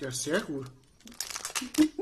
Ja, 0.00 0.10
sehr 0.10 0.40
gut. 0.40 0.66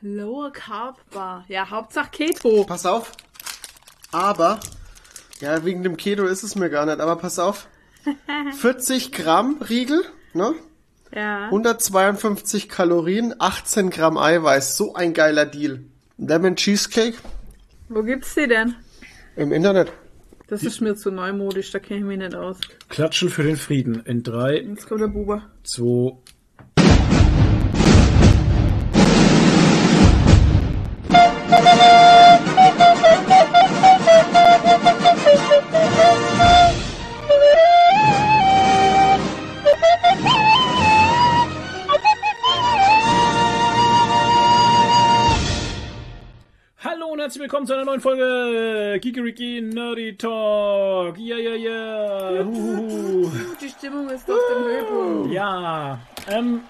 Lower 0.00 0.50
Carb 0.52 0.98
Bar. 1.10 1.44
Ja, 1.48 1.68
Hauptsache 1.68 2.10
Keto. 2.10 2.64
Pass 2.64 2.86
auf. 2.86 3.12
Aber, 4.12 4.58
ja, 5.40 5.62
wegen 5.64 5.82
dem 5.82 5.96
Keto 5.98 6.24
ist 6.24 6.42
es 6.42 6.54
mir 6.54 6.70
gar 6.70 6.86
nicht, 6.86 7.00
aber 7.00 7.16
pass 7.16 7.38
auf. 7.38 7.68
40 8.58 9.12
Gramm 9.12 9.60
Riegel, 9.68 10.02
ne? 10.32 10.54
Ja. 11.14 11.44
152 11.46 12.68
Kalorien, 12.68 13.34
18 13.38 13.90
Gramm 13.90 14.16
Eiweiß. 14.16 14.76
So 14.76 14.94
ein 14.94 15.12
geiler 15.12 15.44
Deal. 15.44 15.84
Lemon 16.16 16.56
Cheesecake 16.56 17.18
Wo 17.88 18.02
gibt's 18.02 18.34
die 18.34 18.46
denn? 18.46 18.76
im 19.36 19.52
Internet. 19.52 19.92
Das 20.50 20.64
ist 20.64 20.80
mir 20.80 20.96
zu 20.96 21.12
neumodisch, 21.12 21.70
da 21.70 21.78
kenne 21.78 22.00
ich 22.00 22.06
mich 22.06 22.18
nicht 22.18 22.34
aus. 22.34 22.58
Klatschen 22.88 23.28
für 23.28 23.44
den 23.44 23.56
Frieden 23.56 24.02
in 24.04 24.24
3, 24.24 24.56
Jetzt 24.62 24.88
kommt 24.88 25.00
der 25.00 25.06
Buber. 25.06 25.42
2, 25.62 26.12
Hallo 46.82 47.12
und 47.12 47.20
herzlich 47.20 47.42
willkommen 47.42 47.66
zu 47.66 47.74
einer 47.74 47.84
neuen 47.84 48.00
Folge 48.00 48.24
Kikeriki 48.98 49.60
Nerdy 49.62 50.16
Talk. 50.16 51.18
Ja, 51.18 51.36
ja, 51.36 51.54
ja. 51.54 52.42
Die 53.60 53.68
Stimmung 53.68 54.08
ist 54.10 54.30
auf 54.30 54.38
dem 54.54 54.64
Höhepunkt. 54.64 55.32
Ja, 55.32 55.98
ähm, 56.28 56.60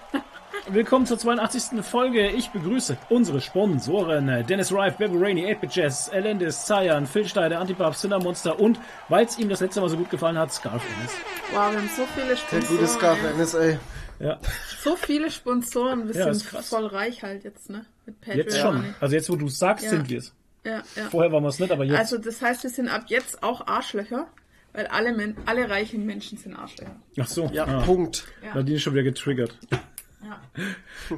willkommen 0.69 1.05
zur 1.05 1.17
82. 1.17 1.83
Folge. 1.83 2.29
Ich 2.31 2.49
begrüße 2.49 2.97
unsere 3.09 3.41
Sponsoren 3.41 4.45
Dennis 4.47 4.71
Rife, 4.71 4.95
Bebo 4.97 5.17
Rainey, 5.17 5.55
8 5.63 5.75
Jazz, 5.75 6.09
Elendis, 6.13 6.65
Zayan, 6.65 7.05
Phil 7.07 7.27
Steiner, 7.27 7.59
Antipap, 7.59 7.95
Cinnamonster 7.95 8.59
und, 8.59 8.79
weil 9.09 9.25
es 9.25 9.37
ihm 9.39 9.49
das 9.49 9.59
letzte 9.61 9.81
Mal 9.81 9.89
so 9.89 9.97
gut 9.97 10.09
gefallen 10.09 10.37
hat, 10.37 10.53
Scarf 10.53 10.83
Ennis. 10.97 11.11
Wow, 11.53 11.71
wir 11.71 11.79
haben 11.79 11.89
so 11.95 12.03
viele 12.15 12.27
Der 12.27 12.35
Sponsoren. 12.37 12.77
gute 12.77 12.87
Scarf 12.87 13.17
NSA. 13.37 13.77
Ja, 14.19 14.37
So 14.83 14.95
viele 14.95 15.31
Sponsoren. 15.31 16.07
Wir 16.07 16.15
Ja, 16.15 16.33
sind 16.33 16.63
voll 16.63 16.85
reich 16.85 17.23
halt 17.23 17.43
jetzt, 17.43 17.69
ne? 17.71 17.85
Mit 18.05 18.21
Patreon. 18.21 18.37
jetzt 18.45 18.59
schon. 18.59 18.95
Also 18.99 19.15
jetzt, 19.15 19.29
wo 19.31 19.35
du 19.35 19.47
sagst, 19.47 19.85
Ja. 19.85 19.89
sind 19.91 20.09
wir 20.09 20.19
es. 20.19 20.33
Ja, 20.63 20.83
ja. 20.95 21.09
Vorher 21.09 21.31
waren 21.31 21.43
wir 21.43 21.49
es 21.49 21.59
nicht, 21.59 21.71
aber 21.71 21.83
jetzt. 21.85 21.97
Also 21.97 22.17
das 22.17 22.41
heißt, 22.41 22.63
wir 22.63 22.69
sind 22.69 22.87
ab 22.87 23.05
jetzt 23.07 23.41
auch 23.43 23.65
Arschlöcher, 23.67 24.27
weil 24.73 24.87
alle, 24.87 25.11
Men 25.13 25.35
alle 25.45 25.69
reichen 25.69 26.05
Menschen 26.05 26.37
sind 26.37 26.55
Arschlöcher. 26.55 26.95
Ach 27.19 27.27
so. 27.27 27.49
Ja, 27.51 27.65
ah. 27.65 27.81
Punkt. 27.81 28.25
Ja. 28.43 28.55
Nadine 28.55 28.77
ist 28.77 28.83
schon 28.83 28.93
wieder 28.93 29.03
getriggert. 29.03 29.57
Ja. 29.71 29.79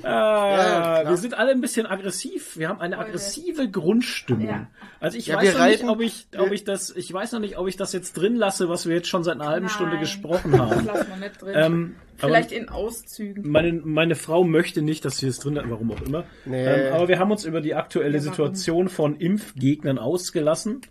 Ah, 0.02 1.02
ja, 1.04 1.10
wir 1.10 1.18
sind 1.18 1.34
alle 1.34 1.52
ein 1.52 1.60
bisschen 1.62 1.86
aggressiv. 1.86 2.58
Wir 2.58 2.70
haben 2.70 2.80
eine 2.80 2.98
aggressive 2.98 3.70
Grundstimmung. 3.70 4.48
Ja. 4.48 4.68
Also 5.02 5.18
ich 5.18 5.28
Ja, 5.28 5.36
weiß 5.36 5.54
noch 5.54 5.66
nicht, 5.66 5.82
reiten- 5.82 5.90
ob 5.90 6.02
ich, 6.02 6.28
ob 6.38 6.52
ich 6.52 6.64
das, 6.64 6.90
ich 6.90 7.12
weiß 7.12 7.34
noch 7.34 7.40
nicht, 7.42 7.58
ob 7.58 7.68
ich 7.68 7.76
das 7.76 7.92
jetzt 7.94 8.14
drin 8.14 8.36
lasse, 8.38 8.70
was 8.70 8.88
wir 8.88 8.96
jetzt 8.96 9.10
schon 9.10 9.24
seit 9.24 9.36
einer 9.36 9.48
halben 9.48 9.66
Nein. 9.68 9.76
Stunde 9.76 10.00
gesprochen 10.00 10.52
Das 10.54 10.62
haben. 10.62 10.86
lassen 10.86 11.10
wir 11.10 11.18
nicht 11.18 11.42
drin. 11.42 11.54
ähm, 11.56 11.96
Vielleicht 12.18 12.52
aber 12.52 12.62
in 12.62 12.70
Auszügen. 12.70 13.50
meine, 13.50 13.74
meine 13.74 14.16
Frau 14.16 14.44
möchte 14.44 14.82
nicht, 14.82 15.04
dass 15.06 15.18
sie 15.18 15.28
es 15.28 15.40
drin 15.40 15.58
hat, 15.58 15.70
warum 15.70 15.92
auch 15.92 16.02
immer. 16.02 16.26
Nee. 16.46 16.66
Ähm, 16.66 16.94
aber 16.94 17.08
wir 17.08 17.20
haben 17.20 17.32
uns 17.32 17.46
über 17.46 17.62
die 17.62 17.76
aktuelle 17.76 18.18
Ja? 18.18 18.22
Situation 18.22 18.90
von 18.90 19.16
Impfgegnern 19.18 19.98
ausgelassen 19.98 20.82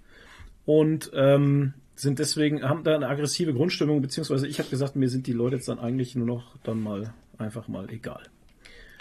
und 0.65 1.11
ähm, 1.15 1.75
sind 1.95 2.19
deswegen, 2.19 2.63
haben 2.69 2.85
da 2.85 2.95
eine 2.95 3.09
aggressive 3.09 3.53
Grundstimmung, 3.55 4.03
beziehungsweise 4.03 4.47
ich 4.47 4.59
habe 4.59 4.69
gesagt, 4.69 4.97
mir 4.97 5.09
sind 5.09 5.27
die 5.27 5.33
Leute 5.33 5.57
jetzt 5.57 5.69
dann 5.69 5.79
eigentlich 5.79 6.17
nur 6.17 6.27
noch 6.27 6.57
dann 6.65 6.81
mal 6.81 7.13
einfach 7.39 7.69
mal 7.69 7.91
egal. 7.91 8.23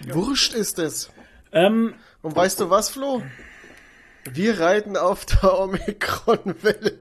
Wurscht 0.08 0.53
ist 0.53 0.80
es. 0.80 1.11
Ähm, 1.52 1.94
Und 2.22 2.36
weißt 2.36 2.59
du 2.59 2.69
was, 2.69 2.89
Flo? 2.89 3.22
Wir 4.31 4.59
reiten 4.59 4.97
auf 4.97 5.25
der 5.25 5.59
Omikron-Welle 5.59 6.93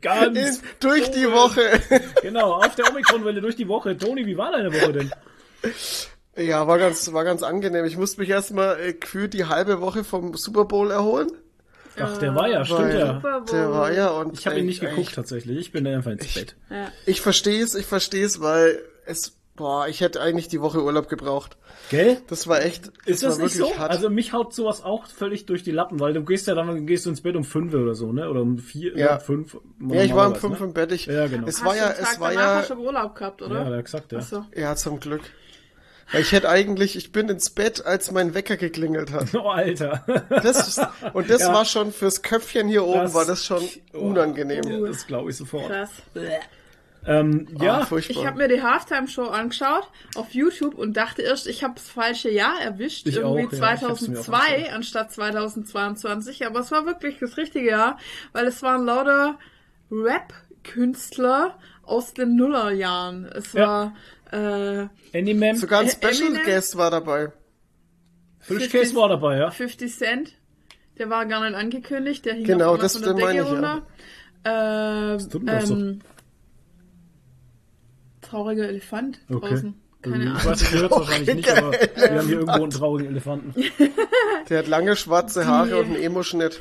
ganz 0.00 0.38
in- 0.38 0.62
durch 0.80 1.10
die 1.10 1.30
Woche. 1.30 1.62
Genau, 2.22 2.54
auf 2.54 2.74
der 2.74 2.88
Omikron-Welle 2.90 3.40
durch 3.40 3.56
die 3.56 3.68
Woche. 3.68 3.96
Toni, 3.96 4.24
wie 4.26 4.36
war 4.36 4.52
deine 4.52 4.72
Woche 4.72 4.92
denn? 4.92 5.10
Ja, 6.36 6.66
war 6.66 6.78
ganz, 6.78 7.12
war 7.12 7.24
ganz 7.24 7.42
angenehm. 7.42 7.84
Ich 7.84 7.96
musste 7.96 8.20
mich 8.20 8.30
erstmal 8.30 8.80
äh, 8.80 8.92
gefühlt 8.94 9.34
die 9.34 9.44
halbe 9.44 9.80
Woche 9.80 10.04
vom 10.04 10.34
Super 10.36 10.64
Bowl 10.64 10.90
erholen. 10.90 11.30
Ach, 11.96 12.18
der 12.18 12.34
war 12.34 12.48
ja, 12.48 12.64
stimmt 12.64 12.80
Weil 12.80 12.98
ja. 12.98 13.40
Der 13.52 13.70
war 13.70 13.92
ja 13.92 14.08
und 14.10 14.36
Ich 14.36 14.46
habe 14.46 14.58
ihn 14.58 14.66
nicht 14.66 14.82
äh, 14.82 14.86
geguckt 14.86 15.14
tatsächlich. 15.14 15.56
Ich 15.58 15.70
bin 15.72 15.86
einfach 15.86 16.10
ins 16.10 16.34
Bett. 16.34 16.56
Ja. 16.70 16.90
Ich 17.06 17.20
verstehe 17.20 17.62
es, 17.62 17.74
ich 17.76 17.86
verstehe 17.86 18.26
es, 18.26 18.40
weil 18.40 18.82
es, 19.06 19.36
boah, 19.56 19.86
ich 19.88 20.00
hätte 20.00 20.20
eigentlich 20.20 20.48
die 20.48 20.60
Woche 20.60 20.82
Urlaub 20.82 21.08
gebraucht. 21.08 21.56
Gell? 21.90 22.18
Das 22.28 22.48
war 22.48 22.62
echt, 22.62 22.90
Ist 23.06 23.22
war 23.22 23.30
das 23.30 23.38
nicht 23.38 23.56
wirklich 23.58 23.74
so? 23.74 23.78
hart. 23.78 23.90
Also 23.90 24.10
mich 24.10 24.32
haut 24.32 24.54
sowas 24.54 24.82
auch 24.82 25.06
völlig 25.06 25.46
durch 25.46 25.62
die 25.62 25.70
Lappen, 25.70 26.00
weil 26.00 26.12
du 26.12 26.24
gehst 26.24 26.46
ja 26.46 26.54
dann 26.54 26.86
gehst 26.86 27.06
du 27.06 27.10
ins 27.10 27.20
Bett 27.20 27.36
um 27.36 27.44
fünf 27.44 27.72
oder 27.74 27.94
so, 27.94 28.12
ne? 28.12 28.28
Oder 28.28 28.40
um 28.42 28.58
vier, 28.58 28.96
Ja. 28.96 29.14
um 29.16 29.20
fünf. 29.20 29.56
ja, 29.90 30.02
ich 30.02 30.14
war 30.14 30.28
um 30.28 30.34
fünf 30.34 30.60
ne? 30.60 30.66
im 30.66 30.72
Bett. 30.72 30.92
Ich, 30.92 31.06
Ja, 31.06 31.26
genau. 31.26 31.46
Es 31.46 31.58
Hast 31.58 31.64
war 31.66 31.76
ja, 31.76 31.90
es 31.90 32.18
war 32.20 32.32
ja, 32.32 32.56
hast 32.56 32.70
du 32.70 32.74
Urlaub 32.74 33.14
gehabt, 33.14 33.42
oder? 33.42 33.70
Ja, 33.70 33.80
gesagt, 33.80 34.12
ja. 34.12 34.18
Achso. 34.18 34.44
ja, 34.54 34.74
zum 34.76 34.98
Glück. 35.00 35.22
Weil 36.12 36.20
ich 36.20 36.32
hätte 36.32 36.50
eigentlich, 36.50 36.96
ich 36.96 37.12
bin 37.12 37.30
ins 37.30 37.48
Bett, 37.50 37.86
als 37.86 38.10
mein 38.12 38.34
Wecker 38.34 38.56
geklingelt 38.58 39.10
hat. 39.12 39.28
Oh, 39.34 39.48
Alter. 39.48 40.04
Das 40.28 40.68
ist, 40.68 40.80
und 41.14 41.30
das 41.30 41.40
Ja. 41.42 41.52
war 41.54 41.64
schon 41.64 41.92
fürs 41.92 42.20
Köpfchen 42.22 42.68
hier 42.68 42.84
oben, 42.84 43.00
Das- 43.04 43.14
war 43.14 43.24
das 43.24 43.44
schon 43.44 43.62
unangenehm. 43.92 44.64
Ja, 44.64 44.86
das 44.86 45.06
glaube 45.06 45.30
ich 45.30 45.36
sofort. 45.36 45.68
Krass. 45.70 45.90
Ähm, 47.06 47.46
ja, 47.60 47.80
Ah, 47.80 47.84
furchtbar. 47.86 48.16
Ich 48.20 48.26
habe 48.26 48.38
mir 48.38 48.48
die 48.48 48.62
Halftime-Show 48.62 49.24
angeschaut 49.26 49.88
auf 50.14 50.32
YouTube 50.32 50.74
und 50.74 50.96
dachte 50.96 51.20
erst, 51.22 51.46
ich 51.46 51.62
habe 51.62 51.74
das 51.74 51.88
falsche 51.88 52.30
Jahr 52.30 52.60
erwischt. 52.62 53.06
Ich 53.06 53.16
irgendwie 53.16 53.46
auch, 53.46 53.52
ja. 53.52 53.74
Ich 53.74 53.82
hab's 53.82 53.82
mir 54.08 54.18
auch 54.20 54.24
2002 54.24 54.36
angeschaut. 54.38 54.72
anstatt 54.74 55.12
2022. 55.12 56.46
Aber 56.46 56.60
es 56.60 56.70
war 56.70 56.86
wirklich 56.86 57.18
das 57.20 57.36
richtige 57.36 57.68
Jahr, 57.70 57.98
weil 58.32 58.46
es 58.46 58.62
waren 58.62 58.84
lauter 58.86 59.38
Rap-Künstler 59.90 61.58
aus 61.82 62.14
den 62.14 62.36
Nullerjahren. 62.36 63.26
Es 63.26 63.52
Ja. 63.52 63.66
war 63.66 63.94
äh, 64.32 64.88
Animem, 65.16 65.56
Sogar 65.56 65.80
ein 65.80 65.88
Special 65.90 66.28
Eminem? 66.28 66.42
Guest 66.44 66.76
war 66.76 66.90
dabei. 66.90 67.32
Frischkäse 68.40 68.94
war 68.96 69.08
dabei, 69.08 69.38
ja. 69.38 69.50
50 69.50 69.94
Cent. 69.96 70.32
Der 70.98 71.08
war 71.10 71.26
gar 71.26 71.44
nicht 71.44 71.54
angekündigt. 71.56 72.24
Der 72.24 72.34
hing 72.34 72.44
Genau, 72.44 72.76
das- 72.76 72.94
von 72.96 73.02
der 73.02 73.14
Decke 73.14 73.30
ich, 73.30 73.36
ja. 73.36 73.42
runter. 73.44 73.82
Ähm, 74.44 75.30
tut 75.30 75.42
mir 75.42 75.58
doch 75.60 75.66
so. 75.66 75.74
Trauriger 78.34 78.68
Elefant 78.68 79.20
Okay. 79.32 79.48
draußen. 79.50 79.74
Keine 80.02 80.24
Ich 80.24 80.30
Ahnung. 80.30 80.44
weiß, 80.44 80.72
ihr 80.72 80.80
hört 80.80 80.90
wahrscheinlich 80.90 81.34
nicht, 81.36 81.50
aber 81.56 81.72
wir 81.96 82.18
haben 82.18 82.26
hier 82.26 82.38
irgendwo 82.40 82.62
einen 82.62 82.70
traurigen 82.70 83.10
Elefanten. 83.10 83.54
Der 84.50 84.58
hat 84.58 84.68
lange 84.68 84.96
schwarze 84.96 85.46
Haare 85.46 85.68
Die- 85.68 85.74
und 85.74 85.86
einen 85.86 85.96
Emo-Schnitt. 86.02 86.60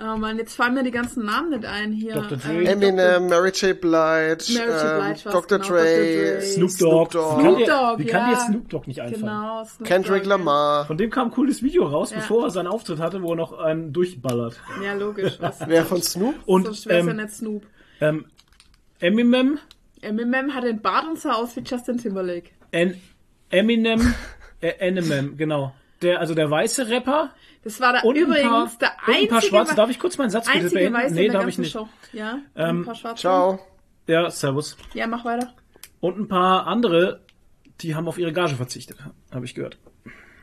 Oh 0.00 0.16
Mann, 0.16 0.38
jetzt 0.38 0.54
fallen 0.54 0.74
mir 0.74 0.84
die 0.84 0.92
ganzen 0.92 1.24
Namen 1.24 1.50
nicht 1.50 1.64
ein 1.64 1.90
hier. 1.92 2.14
Dr. 2.14 2.38
Dre. 2.38 2.52
Ähm, 2.62 2.66
Eminem, 2.66 3.26
Mary 3.28 3.50
J. 3.50 3.80
Blige, 3.80 3.90
Mary 3.90 4.30
J. 4.38 4.64
Blige 4.64 5.16
ähm, 5.26 5.32
Dr. 5.32 5.58
genau, 5.58 5.68
Dre, 5.68 5.82
Dr. 5.82 6.38
Dre. 6.38 6.40
Snoop 6.42 6.70
Snoop 6.70 7.10
Dogg. 7.10 7.10
Dogg. 7.10 7.38
Wie 7.38 7.42
kann 7.42 7.56
Snoop 7.56 7.58
dir, 7.58 7.66
Dogg, 7.66 7.98
wie 7.98 8.06
kann 8.06 8.24
dir 8.26 8.32
ja. 8.32 8.38
jetzt 8.38 8.46
Snoop 8.46 8.68
Dogg 8.70 8.86
nicht 8.86 9.00
einfallen? 9.00 9.22
Genau. 9.22 9.64
Snoop 9.64 9.86
Kendrick 9.88 10.22
Dogg, 10.22 10.30
ja. 10.30 10.36
Lamar. 10.36 10.86
Von 10.86 10.96
dem 10.98 11.10
kam 11.10 11.28
ein 11.28 11.30
cooles 11.32 11.62
Video 11.64 11.84
raus, 11.84 12.12
Ja. 12.12 12.18
bevor 12.18 12.44
er 12.44 12.50
seinen 12.50 12.68
Auftritt 12.68 13.00
hatte, 13.00 13.20
wo 13.22 13.32
er 13.32 13.36
noch 13.36 13.58
einen 13.58 13.92
durchballert. 13.92 14.60
Ja, 14.84 14.94
logisch. 14.94 15.36
Was, 15.40 15.58
Wer 15.66 15.84
von 15.84 16.00
Snoop? 16.00 16.36
Und 16.46 16.64
sonst 16.66 16.86
wär's 16.86 17.04
ja 17.04 17.10
ähm, 17.10 17.16
nicht 17.16 17.30
Snoop. 17.34 17.66
ähm, 18.00 18.26
Eminem, 19.00 19.58
Eminem 20.02 20.54
hat 20.54 20.64
den 20.64 20.80
Bart 20.80 21.06
und 21.06 21.18
sah 21.18 21.32
aus 21.34 21.56
wie 21.56 21.60
Justin 21.60 21.98
Timberlake. 21.98 22.50
en, 22.72 23.00
Eminem, 23.50 24.14
äh, 24.60 24.68
Eminem, 24.78 25.36
genau. 25.36 25.74
Der, 26.02 26.20
also 26.20 26.34
der 26.34 26.48
weiße 26.50 26.88
Rapper 26.88 27.32
Das 27.64 27.80
war 27.80 27.92
da 27.94 28.00
und 28.02 28.14
übrigens 28.16 28.44
ein 28.44 28.48
paar, 28.50 28.66
der 28.80 28.88
und 28.90 29.08
ein 29.08 29.14
einzige, 29.14 29.28
paar 29.32 29.42
schwarze. 29.42 29.72
Wa- 29.72 29.76
Darf 29.76 29.90
ich 29.90 29.98
kurz 29.98 30.16
meinen 30.18 30.30
Satz 30.30 30.46
bitte 30.46 30.58
einzige 30.58 30.74
beenden? 30.80 30.94
Weiße 30.94 31.14
Nee, 31.14 31.26
in 31.26 31.32
der 31.32 31.40
darf 31.40 31.48
ich 31.50 31.58
nicht. 31.58 31.72
Show. 31.72 31.88
Ja, 32.12 32.38
Ähm, 32.54 32.80
ein 32.80 32.84
paar 32.84 32.94
Schwarze. 32.94 33.20
Ciao. 33.20 33.58
Ja, 34.06 34.30
servus. 34.30 34.76
Ja, 34.94 35.06
mach 35.06 35.24
weiter. 35.24 35.52
Und 36.00 36.18
ein 36.18 36.28
paar 36.28 36.66
andere, 36.68 37.20
die 37.80 37.94
haben 37.96 38.06
auf 38.06 38.16
ihre 38.18 38.32
Gage 38.32 38.54
verzichtet, 38.54 38.98
habe 39.32 39.44
ich 39.44 39.54
gehört. 39.54 39.76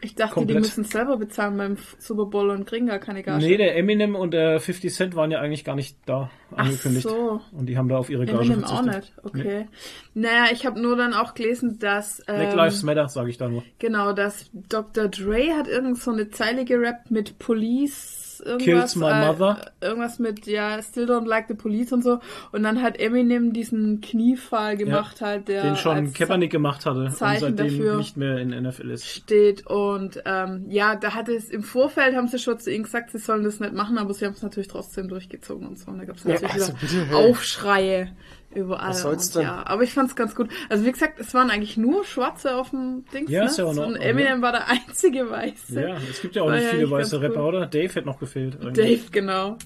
Ich 0.06 0.14
dachte, 0.14 0.36
Komplett. 0.36 0.58
die 0.58 0.60
müssen 0.62 0.84
selber 0.84 1.18
bezahlen 1.18 1.58
beim 1.58 1.78
Super 1.98 2.28
Bowl 2.28 2.52
und 2.52 2.68
kriegen 2.68 2.86
gar 2.86 3.00
keine 3.00 3.24
Gage. 3.24 3.44
Nee, 3.44 3.58
der 3.58 3.76
Eminem 3.76 4.16
und 4.16 4.36
der 4.36 4.60
50 4.60 4.94
Cent 4.94 5.16
waren 5.16 5.32
ja 5.32 5.40
eigentlich 5.40 5.66
gar 5.66 5.76
nicht 5.76 5.98
da 6.06 6.30
angekündigt. 6.52 7.08
so. 7.10 7.42
Und 7.52 7.66
die 7.66 7.76
haben 7.76 7.90
da 7.90 7.98
auf 7.98 8.12
ihre 8.12 8.28
Gage 8.28 8.38
Eminem 8.44 8.64
auch 8.66 8.84
verzichtet. 8.84 9.24
nicht, 9.24 9.26
okay. 9.26 9.68
Naja, 10.14 10.46
ich 10.52 10.68
habe 10.68 10.80
nur 10.80 10.96
dann 10.96 11.16
auch 11.16 11.34
gelesen, 11.34 11.80
dass 11.80 12.22
Black 12.28 12.52
ähm, 12.52 12.56
Lives 12.56 12.84
Matter, 12.84 13.08
sage 13.10 13.32
ich 13.32 13.38
da 13.40 13.50
nur. 13.50 13.64
genau, 13.80 14.14
dass 14.14 14.52
Dr. 14.54 15.08
Dre 15.08 15.56
hat 15.58 15.68
irgend 15.68 15.98
so 15.98 16.12
eine 16.12 16.30
Zeile 16.30 16.66
gerappt 16.66 17.10
mit 17.10 17.40
Police 17.40 18.25
irgendwas. 18.40 18.94
Kills 18.94 18.96
my 18.96 19.12
äh, 19.12 19.28
mother. 19.28 19.72
Irgendwas 19.82 20.20
mit, 20.20 20.48
ja, 20.48 20.82
still 20.82 21.06
don't 21.06 21.28
like 21.28 21.48
the 21.48 21.54
police 21.54 21.92
und 21.92 22.04
so. 22.04 22.20
Und 22.52 22.64
dann 22.64 22.82
hat 22.82 23.00
Eminem 23.00 23.54
diesen 23.54 24.02
Kniefall 24.02 24.78
gemacht 24.78 25.22
halt, 25.22 25.48
der 25.48 25.64
Den 25.64 25.76
schon 25.76 26.14
Kaepernick 26.14 26.52
gemacht 26.52 26.86
hatte 26.86 27.10
Zeichen 27.14 27.46
und 27.46 27.58
seitdem 27.58 27.78
dafür. 27.78 27.98
nicht 27.98 28.18
mehr 28.18 28.38
in 28.38 28.50
NFL 28.50 28.92
ist. 28.92 29.06
steht 29.06 29.66
und 29.68 30.22
ähm, 30.26 30.66
ja, 30.70 30.96
da 30.96 31.14
hat 31.14 31.30
es 31.30 31.50
im 31.50 31.64
Vorfeld 31.64 32.16
haben 32.16 32.28
sie 32.28 32.40
schon 32.40 32.60
zu 32.60 32.72
ihnen 32.72 32.84
gesagt, 32.84 33.12
sie 33.12 33.20
sollen 33.20 33.44
das 33.44 33.60
nicht 33.60 33.74
machen, 33.74 33.98
aber 33.98 34.14
sie 34.14 34.26
haben 34.26 34.34
es 34.34 34.42
natürlich 34.42 34.68
trotzdem 34.68 35.08
durchgezogen 35.08 35.68
und 35.68 35.80
so. 35.80 35.92
Und 35.92 36.00
da 36.00 36.06
gab 36.06 36.18
es 36.18 36.26
natürlich 36.26 36.54
also 36.54 36.68
wieder 36.68 36.80
bitte, 36.80 37.06
hey. 37.08 37.30
Aufschreie 37.30 38.12
Überall. 38.56 38.90
Was 38.90 39.02
soll's 39.02 39.30
denn? 39.32 39.44
Ja, 39.44 39.64
aber 39.68 39.84
ich 39.84 39.94
fand's 39.94 40.16
ganz 40.16 40.34
gut. 40.34 40.50
Also 40.70 40.86
wie 40.86 40.92
gesagt, 40.92 41.20
es 41.20 41.34
waren 41.34 41.50
eigentlich 41.50 41.78
nur 41.78 42.06
Schwarze 42.06 42.56
auf 42.56 42.70
dem 42.70 43.06
Ding. 43.14 43.28
Ja, 43.28 43.44
ne? 43.44 43.50
ist 43.50 43.58
ja 43.58 43.66
auch 43.66 43.74
so, 43.74 43.84
und 43.84 43.98
Eminem 43.98 44.38
ja. 44.38 44.42
war 44.42 44.52
der 44.54 44.68
einzige 44.68 45.30
Weiße. 45.30 45.82
Ja, 45.82 45.98
es 46.10 46.22
gibt 46.22 46.36
ja 46.36 46.44
auch 46.44 46.48
War 46.48 46.56
nicht 46.56 46.70
viele 46.70 46.90
weiße 46.90 47.22
Rapper, 47.22 47.42
cool. 47.42 47.56
oder? 47.56 47.66
Dave 47.68 47.94
hätte 47.94 48.06
noch 48.06 48.20
gefehlt. 48.20 48.58
irgendwie. 48.60 48.82
Dave, 48.82 49.02
genau. 49.12 49.58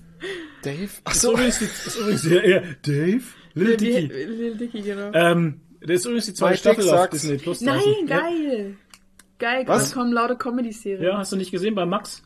Dave? 0.64 0.90
Ach 1.06 1.14
Ist 1.14 1.22
so. 1.22 1.32
übrigens, 1.34 1.60
die, 1.60 1.66
ist 1.66 1.98
übrigens 1.98 2.24
ja, 2.26 2.44
ja, 2.44 2.62
Dave? 2.82 3.24
Lil 3.54 3.78
Dicky. 3.78 4.08
Lil 4.08 4.58
Dicky, 4.58 4.82
genau. 4.82 5.12
Ähm, 5.14 5.62
das 5.82 5.92
ist 5.92 6.06
übrigens 6.06 6.26
die 6.26 6.34
zweite 6.34 6.58
Staffel 6.58 6.84
Dick 6.84 6.94
auf. 6.94 7.10
Disney 7.10 7.38
Plus. 7.38 7.62
Nein, 7.62 7.78
draußen. 7.78 8.08
Ja. 8.08 8.20
geil. 8.20 8.76
Geil, 9.38 9.64
Was? 9.68 9.94
kommen 9.94 10.12
laute 10.12 10.36
Comedy-Serien. 10.36 11.02
Ja, 11.02 11.18
hast 11.18 11.32
du 11.32 11.38
nicht 11.38 11.52
gesehen 11.52 11.74
bei 11.74 11.86
Max? 11.86 12.24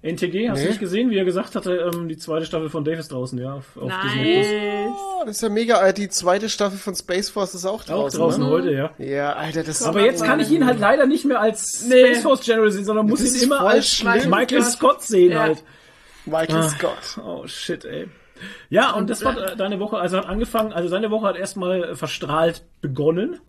NTG, 0.00 0.48
hast 0.48 0.58
Nee. 0.58 0.62
du 0.64 0.68
nicht 0.70 0.80
gesehen, 0.80 1.10
wie 1.10 1.18
er 1.18 1.24
gesagt 1.24 1.56
hatte, 1.56 1.90
ähm, 1.92 2.08
die 2.08 2.16
zweite 2.16 2.46
Staffel 2.46 2.70
von 2.70 2.84
Dave 2.84 2.98
ist 2.98 3.10
draußen, 3.10 3.36
ja, 3.38 3.54
auf, 3.54 3.76
auf. 3.76 3.88
Nice. 3.88 4.46
Oh, 4.88 5.22
das 5.26 5.36
ist 5.36 5.42
ja 5.42 5.48
mega. 5.48 5.84
Äh, 5.84 5.92
Die 5.92 6.08
zweite 6.08 6.48
Staffel 6.48 6.78
von 6.78 6.94
Space 6.94 7.30
Force 7.30 7.54
ist 7.54 7.64
auch 7.66 7.80
Auch 7.82 7.84
draußen. 7.84 8.20
draußen 8.20 8.42
Ne? 8.44 8.48
heute, 8.48 8.72
ja. 8.72 8.90
Ja, 8.98 9.32
Alter, 9.32 9.64
das 9.64 9.82
Aber 9.82 10.00
jetzt 10.02 10.22
kann 10.24 10.38
ich 10.38 10.50
ihn 10.50 10.66
halt 10.66 10.78
leider 10.78 11.06
nicht 11.06 11.24
mehr 11.24 11.40
als 11.40 11.84
Nee. 11.88 12.06
Space 12.06 12.22
Force 12.22 12.44
General 12.44 12.70
sehen, 12.70 12.84
sondern 12.84 13.06
muss 13.06 13.22
ihn 13.34 13.42
immer 13.42 13.60
als 13.62 13.88
schlimm. 13.88 14.30
Michael 14.30 14.62
Scott. 14.62 15.02
Sehen 15.02 15.32
Ja. 15.32 15.40
halt. 15.40 15.64
Michael 16.26 16.56
Ah. 16.62 16.68
Scott. 16.68 17.18
Oh 17.24 17.46
shit, 17.48 17.84
ey. 17.84 18.06
Ja, 18.70 18.92
und 18.92 19.10
das 19.10 19.24
war 19.24 19.36
äh, 19.36 19.56
deine 19.56 19.80
Woche, 19.80 19.96
also 19.98 20.18
hat 20.18 20.26
angefangen, 20.26 20.72
also 20.72 20.88
seine 20.88 21.10
Woche 21.10 21.26
hat 21.26 21.36
erstmal 21.36 21.96
verstrahlt 21.96 22.62
begonnen. 22.80 23.40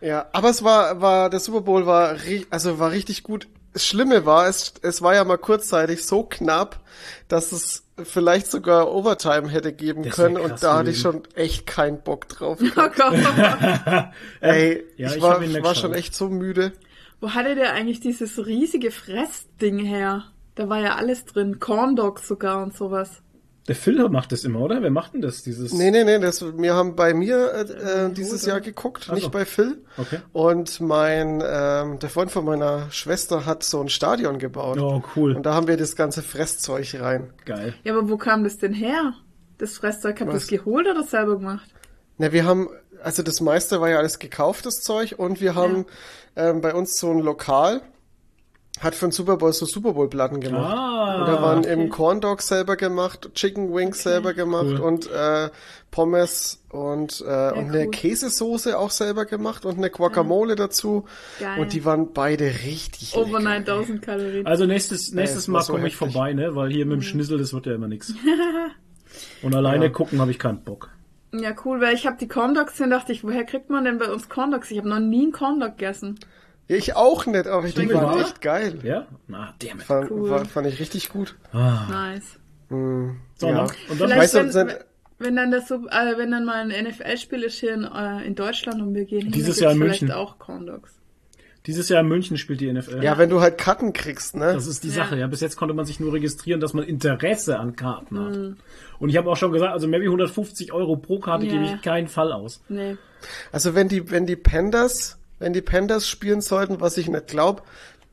Ja, 0.00 0.26
aber 0.32 0.48
es 0.48 0.64
war, 0.64 1.02
war, 1.02 1.28
der 1.28 1.40
Super 1.40 1.60
Bowl 1.60 1.84
war, 1.84 2.16
also 2.48 2.78
war 2.78 2.92
richtig 2.92 3.22
gut. 3.24 3.46
Das 3.76 3.84
Schlimme 3.84 4.24
war, 4.24 4.48
es, 4.48 4.72
es 4.80 5.02
war 5.02 5.14
ja 5.14 5.22
mal 5.22 5.36
kurzzeitig 5.36 6.06
so 6.06 6.22
knapp, 6.22 6.80
dass 7.28 7.52
es 7.52 7.84
vielleicht 8.02 8.50
sogar 8.50 8.90
Overtime 8.90 9.50
hätte 9.50 9.74
geben 9.74 10.02
Das 10.02 10.16
können 10.16 10.38
und 10.38 10.62
da 10.62 10.78
hatte 10.78 10.92
ich 10.92 10.98
schon 10.98 11.24
echt 11.34 11.66
keinen 11.66 12.00
Bock 12.00 12.26
drauf. 12.26 12.58
Oh. 12.74 14.02
Ey, 14.40 14.82
ja, 14.96 15.10
ich, 15.10 15.16
ich 15.16 15.22
war, 15.22 15.42
war 15.62 15.74
schon 15.74 15.92
echt 15.92 16.14
so 16.14 16.30
müde. 16.30 16.72
Wo 17.20 17.32
hatte 17.32 17.54
der 17.54 17.74
eigentlich 17.74 18.00
dieses 18.00 18.46
riesige 18.46 18.90
Fressding 18.90 19.80
her? 19.80 20.24
Da 20.54 20.70
war 20.70 20.80
ja 20.80 20.94
alles 20.94 21.26
drin. 21.26 21.60
Corn 21.60 21.96
Dogs 21.96 22.26
sogar 22.26 22.62
und 22.62 22.74
sowas. 22.74 23.20
Der 23.68 23.74
Phil 23.74 24.08
macht 24.08 24.30
das 24.30 24.44
immer, 24.44 24.60
oder? 24.60 24.80
Wer 24.80 24.90
macht 24.90 25.14
denn 25.14 25.22
das? 25.22 25.42
Dieses. 25.42 25.72
Nee, 25.72 25.90
nee, 25.90 26.04
nee, 26.04 26.20
das, 26.20 26.40
wir 26.56 26.74
haben 26.74 26.94
bei 26.94 27.14
mir 27.14 27.52
äh, 27.52 28.06
äh, 28.06 28.12
dieses 28.12 28.46
Jahr 28.46 28.60
geguckt, 28.60 29.02
Ach 29.04 29.08
so. 29.08 29.14
nicht 29.14 29.32
bei 29.32 29.44
Phil. 29.44 29.82
Okay. 29.96 30.20
Und 30.32 30.80
mein, 30.80 31.42
ähm, 31.44 31.98
der 31.98 32.08
Freund 32.08 32.30
von 32.30 32.44
meiner 32.44 32.90
Schwester 32.92 33.44
hat 33.44 33.64
so 33.64 33.80
ein 33.80 33.88
Stadion 33.88 34.38
gebaut. 34.38 34.78
Oh, 34.78 35.02
cool. 35.16 35.34
Und 35.34 35.44
da 35.46 35.54
haben 35.54 35.66
wir 35.66 35.76
das 35.76 35.96
ganze 35.96 36.22
Fresszeug 36.22 36.94
rein. 37.00 37.32
Geil. 37.44 37.74
Ja, 37.82 37.96
aber 37.96 38.08
wo 38.08 38.16
kam 38.16 38.44
das 38.44 38.58
denn 38.58 38.72
her? 38.72 39.14
Das 39.58 39.78
Fresszeug, 39.78 40.20
habt 40.20 40.30
ihr 40.30 40.34
das 40.34 40.46
geholt 40.46 40.86
oder 40.86 41.02
selber 41.02 41.36
gemacht? 41.38 41.68
Na, 42.18 42.30
wir 42.32 42.44
haben, 42.44 42.68
also 43.02 43.22
das 43.22 43.40
meiste 43.40 43.80
war 43.80 43.90
ja 43.90 43.98
alles 43.98 44.18
gekauftes 44.18 44.80
Zeug 44.82 45.16
und 45.18 45.40
wir 45.40 45.54
haben 45.54 45.86
ähm, 46.36 46.60
bei 46.60 46.74
uns 46.74 46.98
so 46.98 47.10
ein 47.10 47.18
Lokal, 47.18 47.82
hat 48.80 48.94
für 48.94 49.06
den 49.06 49.12
Super 49.12 49.36
Bowl 49.38 49.52
so 49.52 49.64
Super 49.66 49.92
Bowl 49.94 50.08
Platten 50.08 50.40
gemacht. 50.40 50.76
Ah, 50.76 51.20
und 51.20 51.28
da 51.28 51.40
waren 51.42 51.58
okay. 51.60 51.72
eben 51.72 51.88
Corn 51.88 52.20
Dogs 52.20 52.48
selber 52.48 52.76
gemacht, 52.76 53.30
Chicken 53.34 53.72
Wings 53.74 54.02
selber 54.02 54.34
gemacht 54.34 54.66
Cool. 54.66 54.80
und 54.80 55.10
äh, 55.10 55.48
Pommes 55.90 56.62
und, 56.70 57.22
äh, 57.22 57.24
und 57.52 57.70
eine 57.70 57.84
cool. 57.84 57.90
Käsesoße 57.90 58.78
auch 58.78 58.90
selber 58.90 59.24
gemacht 59.24 59.64
und 59.64 59.78
eine 59.78 59.88
Guacamole 59.88 60.56
dazu. 60.56 61.06
Geil. 61.40 61.58
Und 61.60 61.72
die 61.72 61.84
waren 61.86 62.12
beide 62.12 62.44
richtig 62.64 63.16
Over 63.16 63.38
lecker. 63.38 63.40
9000 63.40 64.02
Kalorien. 64.02 64.46
Also 64.46 64.66
nächstes, 64.66 65.12
nächstes 65.12 65.42
es 65.42 65.48
Mal 65.48 65.62
so 65.62 65.72
komme 65.72 65.88
ich 65.88 65.96
vorbei, 65.96 66.34
ne? 66.34 66.54
Weil 66.54 66.70
hier 66.70 66.84
mit 66.84 66.96
dem 66.96 67.02
Schnissel, 67.02 67.38
das 67.38 67.54
wird 67.54 67.66
ja 67.66 67.74
immer 67.74 67.88
nix. 67.88 68.12
Und 69.42 69.54
alleine 69.54 69.86
Ja. 69.86 69.90
gucken 69.90 70.20
habe 70.20 70.30
ich 70.30 70.38
keinen 70.38 70.62
Bock. 70.62 70.90
Ja, 71.32 71.54
cool, 71.64 71.80
weil 71.80 71.94
ich 71.94 72.06
habe 72.06 72.16
die 72.18 72.28
Corn 72.28 72.54
Dogs 72.54 72.72
gesehen, 72.72 72.90
dachte 72.90 73.12
ich, 73.12 73.24
woher 73.24 73.44
kriegt 73.44 73.70
man 73.70 73.84
denn 73.84 73.98
bei 73.98 74.10
uns 74.10 74.28
Corn 74.28 74.50
Dogs? 74.50 74.70
Ich 74.70 74.78
habe 74.78 74.88
noch 74.88 75.00
nie 75.00 75.22
einen 75.24 75.32
Corn 75.32 75.60
Dog 75.60 75.78
gegessen. 75.78 76.18
Ich 76.68 76.96
auch 76.96 77.26
nicht, 77.26 77.46
aber 77.46 77.64
die 77.66 77.72
Stimmt, 77.72 77.94
waren 77.94 78.16
wahr? 78.16 78.20
echt 78.20 78.40
geil. 78.40 78.78
Ja? 78.82 79.06
Na, 79.28 79.54
damn 79.60 79.78
it. 79.78 79.84
Fand, 79.84 80.10
Cool. 80.10 80.30
war, 80.30 80.44
fand 80.44 80.66
ich 80.66 80.80
richtig 80.80 81.08
gut. 81.10 81.36
Nice. 81.52 82.38
Mm, 82.70 83.10
So, 83.36 83.48
ja. 83.48 83.62
ne? 83.64 83.68
Und 83.88 84.00
dann 84.00 84.10
Weißt 84.10 84.34
du, 84.34 84.76
wenn, 85.18 85.36
dann 85.36 85.50
das 85.50 85.68
so, 85.68 85.76
äh, 85.76 86.18
wenn 86.18 86.30
dann 86.32 86.44
mal 86.44 86.68
ein 86.68 86.84
NFL-Spiel 86.84 87.42
ist 87.44 87.58
hier 87.60 87.72
in, 87.74 87.84
äh, 87.84 88.26
in 88.26 88.34
Deutschland 88.34 88.82
und 88.82 88.94
wir 88.94 89.04
gehen 89.04 89.22
hin, 89.22 89.32
Dieses 89.32 89.56
dann 89.56 89.62
Jahr 89.64 89.72
in 89.72 89.78
München. 89.78 90.08
vielleicht 90.08 90.18
auch 90.18 90.38
Corn 90.38 90.66
Dogs. 90.66 90.92
dieses 91.66 91.88
Jahr 91.88 92.00
in 92.02 92.08
München 92.08 92.36
spielt 92.36 92.60
die 92.60 92.72
NFL. 92.72 93.02
Ja, 93.02 93.16
wenn 93.18 93.30
du 93.30 93.40
halt 93.40 93.58
Karten 93.58 93.92
kriegst, 93.92 94.36
ne? 94.36 94.52
Das 94.52 94.66
ist 94.66 94.84
die 94.84 94.88
Ja. 94.88 94.94
Sache. 94.94 95.16
Ja, 95.16 95.26
bis 95.26 95.40
jetzt 95.40 95.56
konnte 95.56 95.74
man 95.74 95.84
sich 95.86 95.98
nur 96.00 96.12
registrieren, 96.12 96.60
dass 96.60 96.74
man 96.74 96.84
Interesse 96.84 97.58
an 97.58 97.74
Karten 97.76 98.18
hat. 98.20 98.36
Mhm. 98.36 98.56
Und 98.98 99.08
ich 99.08 99.16
habe 99.16 99.30
auch 99.30 99.36
schon 99.36 99.52
gesagt, 99.52 99.72
also 99.72 99.88
mehr 99.88 100.00
wie 100.00 100.06
150 100.06 100.72
Euro 100.72 100.96
pro 100.96 101.18
Karte 101.18 101.46
Ja. 101.46 101.52
gebe 101.52 101.64
ich 101.64 101.82
keinen 101.82 102.08
Fall 102.08 102.32
aus. 102.32 102.60
Nee. 102.68 102.96
Also 103.52 103.74
wenn 103.74 103.88
die, 103.88 104.10
wenn 104.10 104.26
die 104.26 104.36
Pandas, 104.36 105.18
wenn 105.38 105.52
die 105.52 105.62
Pandas 105.62 106.08
spielen 106.08 106.40
sollten, 106.40 106.80
was 106.80 106.96
ich 106.98 107.08
nicht 107.08 107.26
glaube, 107.28 107.62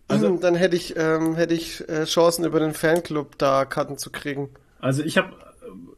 Also- 0.07 0.35
dann 0.37 0.55
hätte 0.55 0.75
ich, 0.75 0.95
ähm, 0.97 1.35
hätte 1.35 1.53
ich 1.53 1.87
äh, 1.89 2.05
Chancen 2.05 2.45
über 2.45 2.59
den 2.59 2.73
Fanclub 2.73 3.37
da 3.37 3.65
Karten 3.65 3.97
zu 3.97 4.11
kriegen. 4.11 4.49
Also 4.79 5.01
ich 5.03 5.17
habe 5.17 5.29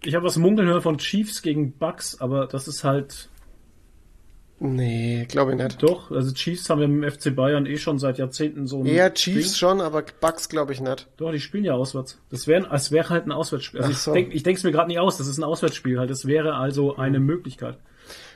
ich 0.04 0.14
hab 0.16 0.24
was 0.24 0.38
munkeln 0.38 0.68
hören 0.68 0.82
von 0.82 0.98
Chiefs 1.00 1.42
gegen 1.42 1.72
Bucks, 1.74 2.22
aber 2.22 2.46
das 2.48 2.68
ist 2.68 2.84
halt 2.84 3.30
Nee, 4.58 5.26
glaube 5.28 5.52
ich 5.52 5.58
nicht. 5.58 5.84
doch. 5.84 6.12
Also 6.12 6.32
Chiefs 6.34 6.70
haben 6.70 6.80
ja 6.80 6.86
im 6.86 7.04
FC 7.04 7.36
Bayern 7.36 7.66
eh 7.66 7.78
schon 7.78 8.00
seit 8.00 8.18
Jahrzehnten 8.18 8.68
so 8.68 8.80
ein 8.80 8.86
Eher 8.86 9.14
Chiefs 9.14 9.48
Ding. 9.50 9.54
schon, 9.56 9.82
aber 9.82 10.04
Bucks 10.22 10.48
glaube 10.48 10.72
ich 10.72 10.80
nicht. 10.80 11.08
Doch, 11.18 11.32
die 11.32 11.42
spielen 11.42 11.66
ja 11.66 11.74
auswärts. 11.74 12.20
Das 12.30 12.48
wäre, 12.48 12.70
es 12.74 12.90
wäre 12.92 13.10
halt 13.10 13.26
ein 13.26 13.34
Auswärtsspiel. 13.34 13.82
Also 13.82 13.92
Ach 13.92 13.98
ich 13.98 14.02
so. 14.02 14.14
denke 14.14 14.52
es 14.58 14.64
mir 14.64 14.72
gerade 14.72 14.88
nicht 14.88 15.00
aus. 15.00 15.18
Das 15.18 15.28
ist 15.28 15.38
ein 15.40 15.44
Auswärtsspiel 15.44 16.00
halt. 16.00 16.10
Das 16.10 16.26
wäre 16.26 16.56
also 16.56 16.96
eine 16.96 17.20
Möglichkeit. 17.20 17.78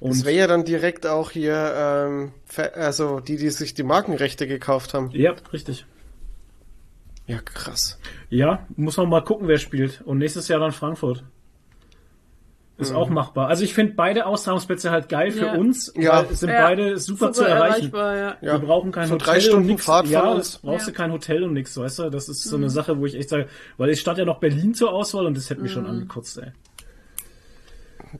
Das 0.01 0.19
Und 0.19 0.25
wäre 0.25 0.37
ja 0.37 0.47
dann 0.47 0.63
direkt 0.63 1.05
auch 1.05 1.31
hier, 1.31 1.73
ähm, 1.75 2.31
also 2.75 3.19
die, 3.19 3.35
die 3.37 3.49
sich 3.49 3.73
die 3.73 3.83
Markenrechte 3.83 4.47
gekauft 4.47 4.93
haben. 4.93 5.09
ja, 5.11 5.33
richtig. 5.51 5.85
Ja, 7.27 7.39
krass. 7.43 7.99
Ja, 8.29 8.65
muss 8.75 8.97
man 8.97 9.07
mal 9.09 9.23
gucken, 9.23 9.47
wer 9.47 9.59
spielt. 9.59 10.01
Und 10.01 10.17
nächstes 10.17 10.47
Jahr 10.47 10.59
dann 10.59 10.71
Frankfurt. 10.71 11.23
Ist 12.79 12.91
Mhm. 12.91 12.95
auch 12.95 13.09
machbar. 13.09 13.49
Also 13.49 13.63
ich 13.65 13.73
finde 13.73 13.93
beide 13.95 14.25
Austragungsplätze 14.25 14.89
halt 14.89 15.09
geil 15.09 15.31
für 15.31 15.47
Ja. 15.47 15.53
uns, 15.55 15.93
Ja. 15.97 16.23
weil 16.25 16.31
es 16.31 16.39
sind 16.39 16.49
Ja. 16.49 16.61
beide 16.65 16.97
super, 16.97 17.33
zu 17.33 17.43
erreichen. 17.43 17.73
erreichbar, 17.91 18.15
ja. 18.15 18.37
Ja. 18.41 18.53
Wir 18.53 18.59
brauchen 18.65 18.91
kein 18.93 19.07
So 19.09 19.15
Hotel 19.15 19.27
drei 19.27 19.39
Stunden 19.41 19.61
und 19.63 19.67
nix. 19.67 19.85
Fahrt 19.85 20.05
von 20.05 20.13
ja, 20.13 20.29
uns. 20.31 20.53
das 20.53 20.61
brauchst 20.61 20.87
Ja. 20.87 20.91
du 20.93 20.97
kein 20.97 21.11
Hotel 21.11 21.43
und 21.43 21.53
nix, 21.53 21.75
weißt 21.77 21.99
du? 21.99 22.09
Das 22.09 22.29
ist 22.29 22.43
so 22.45 22.57
Mhm. 22.57 22.63
eine 22.63 22.69
Sache, 22.71 22.97
wo 22.97 23.05
ich 23.05 23.15
echt 23.15 23.27
sage, 23.29 23.47
weil 23.77 23.89
es 23.89 23.99
stand 23.99 24.17
ja 24.17 24.23
noch 24.25 24.39
Berlin 24.39 24.73
zur 24.73 24.93
Auswahl 24.93 25.25
und 25.25 25.35
das 25.35 25.49
hätte 25.49 25.61
mich 25.61 25.73
schon 25.73 25.83
Mhm. 25.83 25.89
angekotzt, 25.89 26.37
ey. 26.37 26.53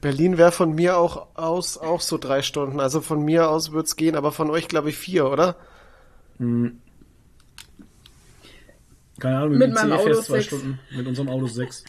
Berlin 0.01 0.38
wäre 0.38 0.51
von 0.51 0.74
mir 0.75 0.97
auch 0.97 1.27
aus 1.36 1.77
auch 1.77 2.01
so 2.01 2.18
drei 2.18 2.41
Stunden. 2.41 2.80
Also 2.80 3.01
von 3.01 3.24
mir 3.24 3.50
aus 3.50 3.71
wird's 3.71 3.95
gehen, 3.95 4.15
aber 4.15 4.31
von 4.31 4.50
euch 4.50 4.68
glaube 4.68 4.89
ich 4.89 4.97
vier, 4.97 5.25
oder? 5.30 5.56
Keine 9.19 9.38
Ahnung, 9.38 9.58
Mit 9.58 9.69
dem 9.69 9.74
meinem 9.74 9.91
Auto 9.93 10.03
fährst 10.03 10.24
zwei 10.25 10.34
sechs. 10.36 10.46
Stunden. 10.48 10.79
Mit 10.96 11.08
unserem 11.08 11.29
Auto 11.29 11.48
sechs. 11.48 11.84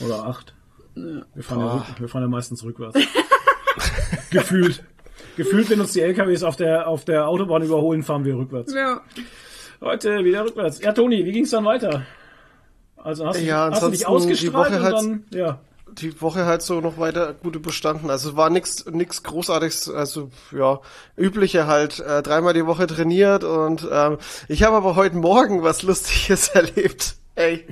Oder 0.00 0.24
acht. 0.24 0.54
Wir, 0.94 1.42
fahren 1.42 1.60
ja, 1.60 1.74
rück, 1.74 1.84
wir 2.00 2.08
fahren 2.08 2.22
ja 2.22 2.28
meistens 2.28 2.64
rückwärts. 2.64 2.98
Gefühlt. 4.30 4.84
Gefühlt, 5.36 5.70
wenn 5.70 5.80
uns 5.80 5.92
die 5.92 6.00
LKWs 6.00 6.42
auf 6.42 6.56
der, 6.56 6.88
auf 6.88 7.04
der 7.04 7.28
Autobahn 7.28 7.62
überholen, 7.62 8.02
fahren 8.02 8.24
wir 8.24 8.36
rückwärts. 8.36 8.74
Ja. 8.74 9.00
Heute 9.80 10.24
wieder 10.24 10.44
rückwärts. 10.44 10.80
Ja, 10.80 10.92
Toni, 10.92 11.24
wie 11.24 11.32
ging's 11.32 11.50
dann 11.50 11.64
weiter? 11.64 12.02
Also 12.96 13.26
hast, 13.26 13.40
du- 13.40 13.44
Ja, 13.44 13.70
hast 13.70 13.82
du 13.82 13.88
dich 13.90 14.06
ausgestrahlt 14.06 14.54
Woche 14.72 14.76
und 14.78 14.82
halt- 14.82 14.94
dann, 14.94 15.24
ja. 15.32 15.60
Die 15.92 16.20
Woche 16.20 16.46
halt 16.46 16.62
so 16.62 16.80
noch 16.80 16.98
weiter 16.98 17.32
gut 17.34 17.56
überstanden. 17.56 18.10
Also 18.10 18.30
es 18.30 18.36
war 18.36 18.50
nix 18.50 18.84
nix 18.86 19.22
großartiges, 19.22 19.88
also 19.90 20.30
ja, 20.52 20.80
übliche 21.16 21.66
halt 21.66 22.00
äh, 22.00 22.22
dreimal 22.22 22.54
die 22.54 22.66
Woche 22.66 22.86
trainiert 22.86 23.44
und 23.44 23.86
ähm, 23.90 24.18
ich 24.48 24.62
habe 24.62 24.76
aber 24.76 24.96
heute 24.96 25.16
Morgen 25.16 25.62
was 25.62 25.82
Lustiges 25.82 26.48
erlebt. 26.54 27.16
Ey, 27.36 27.64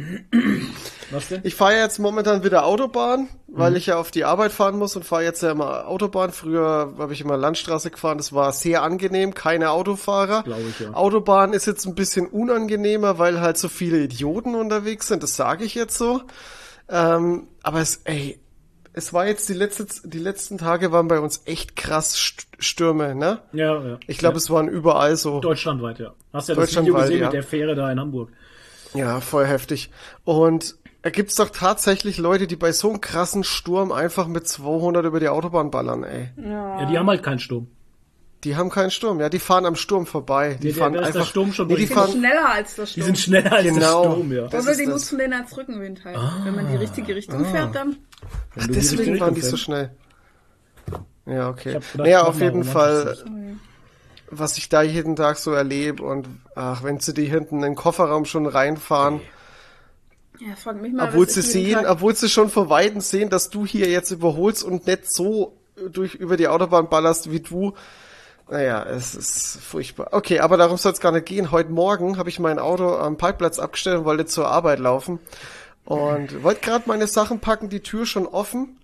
Was 1.11 1.29
denn? 1.29 1.41
ich 1.45 1.55
fahre 1.55 1.75
jetzt 1.77 1.99
momentan 1.99 2.43
wieder 2.45 2.65
Autobahn, 2.65 3.29
weil 3.49 3.73
Mhm. 3.73 3.77
ich 3.77 3.87
ja 3.87 3.99
auf 3.99 4.11
die 4.11 4.25
Arbeit 4.25 4.53
fahren 4.53 4.79
muss 4.79 4.97
und 4.97 5.05
fahre 5.05 5.25
jetzt 5.25 5.43
ja 5.43 5.51
immer 5.51 5.89
Autobahn. 5.89 6.33
Früher 6.33 6.95
habe 6.99 7.13
ich 7.13 7.21
immer 7.21 7.37
Landstraße 7.37 7.91
gefahren, 7.91 8.17
das 8.19 8.33
war 8.33 8.53
sehr 8.53 8.83
angenehm, 8.83 9.35
keine 9.35 9.71
Autofahrer. 9.71 10.45
Glaube 10.45 10.63
ich, 10.71 10.81
ja. 10.81 10.93
Autobahn 10.95 11.53
ist 11.53 11.67
jetzt 11.67 11.85
ein 11.87 11.95
bisschen 11.95 12.27
unangenehmer, 12.29 13.19
weil 13.19 13.41
halt 13.41 13.59
so 13.59 13.69
viele 13.69 13.99
Idioten 13.99 14.55
unterwegs 14.55 15.09
sind, 15.09 15.23
das 15.23 15.37
sage 15.37 15.65
ich 15.65 15.75
jetzt 15.75 15.99
so. 15.99 16.23
Ähm, 16.89 17.49
aber 17.63 17.81
es, 17.81 18.01
ey, 18.05 18.39
es 18.93 19.13
war 19.13 19.27
jetzt 19.27 19.49
die 19.49 19.55
letzte, 19.55 19.87
die 20.09 20.19
letzten 20.19 20.59
Tage 20.59 20.91
waren 20.91 21.09
bei 21.09 21.21
uns 21.21 21.43
echt 21.45 21.77
krass 21.77 22.17
St- 22.17 22.47
Stürme, 22.59 23.15
ne? 23.15 23.41
Ja, 23.53 23.83
ja. 23.85 23.99
Ich 24.07 24.19
glaube, 24.19 24.35
ja. 24.35 24.39
es 24.39 24.51
waren 24.51 24.69
überall 24.69 25.17
so. 25.17 25.41
Deutschlandweit, 25.41 25.99
ja. 25.99 26.15
Hast 26.33 26.49
ja 26.49 26.55
das 26.55 26.71
Video 26.71 26.83
Deutschlandweit, 26.95 27.03
gesehen 27.03 27.21
ja. 27.21 27.27
mit 27.27 27.35
der 27.35 27.43
Fähre 27.43 27.75
da 27.75 27.91
in 27.93 28.01
Hamburg. 28.01 28.31
Ja, 28.95 29.21
voll 29.21 29.47
heftig. 29.47 29.91
Und 30.25 30.77
da 31.03 31.11
gibt's 31.11 31.37
doch 31.37 31.51
tatsächlich 31.51 32.19
Leute, 32.19 32.47
die 32.47 32.57
bei 32.57 32.73
so 32.73 32.89
einem 32.91 33.01
krassen 33.01 33.45
Sturm 33.45 33.93
einfach 33.93 34.27
mit 34.27 34.49
200 34.49 35.05
über 35.05 35.21
die 35.21 35.29
Autobahn 35.29 35.71
ballern, 35.71 36.03
ey. 36.05 36.31
Ja, 36.37 36.85
die 36.87 36.99
haben 36.99 37.09
halt 37.09 37.23
keinen 37.23 37.39
Sturm. 37.39 37.69
Die 38.45 38.55
haben 38.57 38.71
keinen 38.71 38.91
Sturm, 38.93 39.19
ja, 39.21 39.29
die 39.29 39.41
fahren 39.41 39.67
am 39.67 39.75
Sturm 39.75 40.07
vorbei. 40.07 40.59
Die 40.63 40.69
Nee, 40.69 40.73
der- 40.73 40.81
fahren 40.83 40.93
der 40.93 41.03
einfach, 41.07 41.27
Sturm 41.27 41.53
schon 41.53 41.67
nee, 41.67 41.75
die. 41.75 41.87
Die 41.87 41.93
fahren, 41.93 42.13
schneller 42.13 42.49
als 42.51 42.77
der 42.77 42.85
Die 42.85 42.91
Sturm. 42.93 43.05
sind 43.07 43.19
schneller 43.19 43.53
als 43.53 43.65
Genau. 43.67 44.03
der 44.05 44.11
Sturm, 44.13 44.33
ja. 44.33 44.47
Das 44.47 44.67
Aber 44.67 44.77
die 44.77 44.85
das. 44.85 44.93
nutzen 44.95 45.19
den 45.19 45.33
als 45.33 45.57
Rückenwind 45.57 46.05
halt. 46.05 46.19
Wenn 46.45 46.55
man 46.55 46.69
die 46.71 46.77
richtige 46.77 47.17
Richtung 47.17 47.45
fährt, 47.47 47.75
dann. 47.75 47.97
Die 48.55 48.69
deswegen 48.73 48.99
richtige 49.01 49.21
waren 49.21 49.35
die 49.35 49.41
so 49.41 49.57
schnell. 49.57 49.91
Ja, 51.27 51.49
okay. 51.51 51.79
Naja, 51.95 52.23
auf 52.23 52.41
jeden 52.41 52.63
Fall, 52.65 53.17
Schluss. 53.17 53.25
was 54.31 54.57
ich 54.57 54.69
da 54.69 54.83
jeden 54.83 55.17
Tag 55.17 55.37
so 55.39 55.53
erlebe 55.53 56.03
und 56.05 56.29
ach, 56.55 56.83
wenn 56.85 57.01
sie 57.01 57.13
die 57.15 57.27
hinten 57.27 57.57
in 57.57 57.63
den 57.63 57.75
Kofferraum 57.75 58.25
schon 58.25 58.47
reinfahren, 58.47 59.21
Ja, 60.39 60.55
frag 60.57 60.81
mich 60.81 60.93
mal. 60.93 61.09
obwohl 61.09 61.27
was 61.27 61.35
sie 61.35 61.43
sehen, 61.43 61.75
Tag- 61.83 61.91
obwohl 61.91 62.15
sie 62.15 62.29
schon 62.29 62.49
von 62.51 62.71
Weitem 62.71 63.01
sehen, 63.01 63.29
dass 63.31 63.51
du 63.51 63.67
hier 63.67 63.89
jetzt 63.89 64.11
überholst 64.13 64.63
und 64.65 64.87
nicht 64.87 65.13
so 65.13 65.57
durch 65.91 66.15
über 66.15 66.37
die 66.37 66.49
Autobahn 66.49 66.89
ballerst 66.89 67.31
wie 67.33 67.41
du. 67.41 67.75
Naja, 68.51 68.83
es 68.85 69.15
ist 69.15 69.61
furchtbar. 69.61 70.09
Okay, 70.13 70.41
aber 70.41 70.57
darum 70.57 70.79
soll 70.79 70.93
es 70.93 71.01
gar 71.01 71.13
nicht 71.13 71.27
gehen. 71.27 71.51
Heute 71.51 71.71
Morgen 71.71 72.17
habe 72.17 72.31
ich 72.31 72.39
mein 72.39 72.59
Auto 72.59 72.97
am 72.97 73.17
Parkplatz 73.19 73.59
abgestellt 73.59 73.99
und 73.99 74.05
wollte 74.05 74.25
zur 74.27 74.49
Arbeit 74.49 74.79
laufen. 74.79 75.19
Und 75.85 76.43
wollte 76.43 76.61
gerade 76.61 76.85
meine 76.87 77.07
Sachen 77.07 77.41
packen, 77.41 77.69
die 77.69 77.81
Tür 77.81 78.07
schon 78.07 78.27
offen 78.27 78.77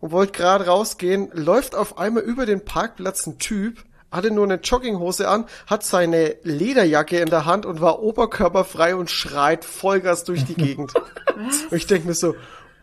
und 0.00 0.10
wollte 0.10 0.32
gerade 0.32 0.66
rausgehen. 0.66 1.30
Läuft 1.32 1.74
auf 1.74 1.98
einmal 1.98 2.22
über 2.22 2.46
den 2.46 2.64
Parkplatz 2.64 3.26
ein 3.26 3.38
Typ, 3.38 3.84
hatte 4.10 4.30
nur 4.30 4.44
eine 4.44 4.56
Jogginghose 4.56 5.28
an, 5.28 5.46
hat 5.66 5.84
seine 5.84 6.36
Lederjacke 6.42 7.18
in 7.18 7.30
der 7.30 7.44
Hand 7.46 7.66
und 7.66 7.80
war 7.80 8.02
oberkörperfrei 8.02 8.94
und 8.96 9.10
schreit 9.10 9.64
Vollgas 9.64 10.24
durch 10.24 10.44
die 10.44 10.54
Gegend. 10.54 10.92
und 11.70 11.76
ich 11.76 11.86
denke 11.86 12.08
mir 12.08 12.14
so, 12.14 12.34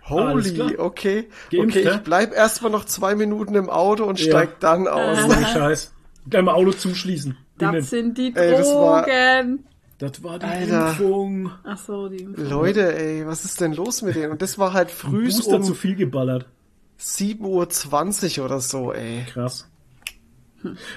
holy, 0.07 0.77
okay, 0.77 1.29
Geimpft, 1.51 1.77
okay, 1.77 1.89
ich 1.89 1.97
bleib 2.01 2.33
erstmal 2.33 2.71
noch 2.71 2.85
zwei 2.85 3.15
Minuten 3.15 3.55
im 3.55 3.69
Auto 3.69 4.03
und 4.05 4.19
Ja. 4.19 4.25
steig 4.31 4.59
dann 4.59 4.87
aus. 4.87 5.23
Ohne 5.23 5.45
Scheiß. 5.47 5.91
Gleich 6.29 6.43
mal 6.43 6.53
Auto 6.53 6.71
zuschließen. 6.71 7.37
Innen. 7.59 7.73
Das 7.73 7.89
sind 7.89 8.17
die 8.17 8.33
Ey, 8.35 8.51
das 8.51 8.67
war- 8.73 9.03
Drogen. 9.05 9.65
Das 9.97 10.23
war 10.23 10.39
die 10.39 10.45
Alter. 10.45 10.89
Impfung. 10.89 11.51
Ach 11.63 11.77
so, 11.77 12.09
die. 12.09 12.23
Leute, 12.35 12.95
ey, 12.97 13.25
was 13.27 13.45
ist 13.45 13.61
denn 13.61 13.73
los 13.73 14.01
mit 14.01 14.15
denen? 14.15 14.31
Und 14.31 14.41
das 14.41 14.57
war 14.57 14.73
halt 14.73 14.89
früh 14.89 15.29
um 15.45 15.63
zu 15.63 15.75
viel 15.75 15.95
geballert. 15.95 16.47
7.20 16.99 18.39
Uhr 18.39 18.45
oder 18.45 18.59
so, 18.59 18.93
ey. 18.93 19.25
Krass. 19.31 19.67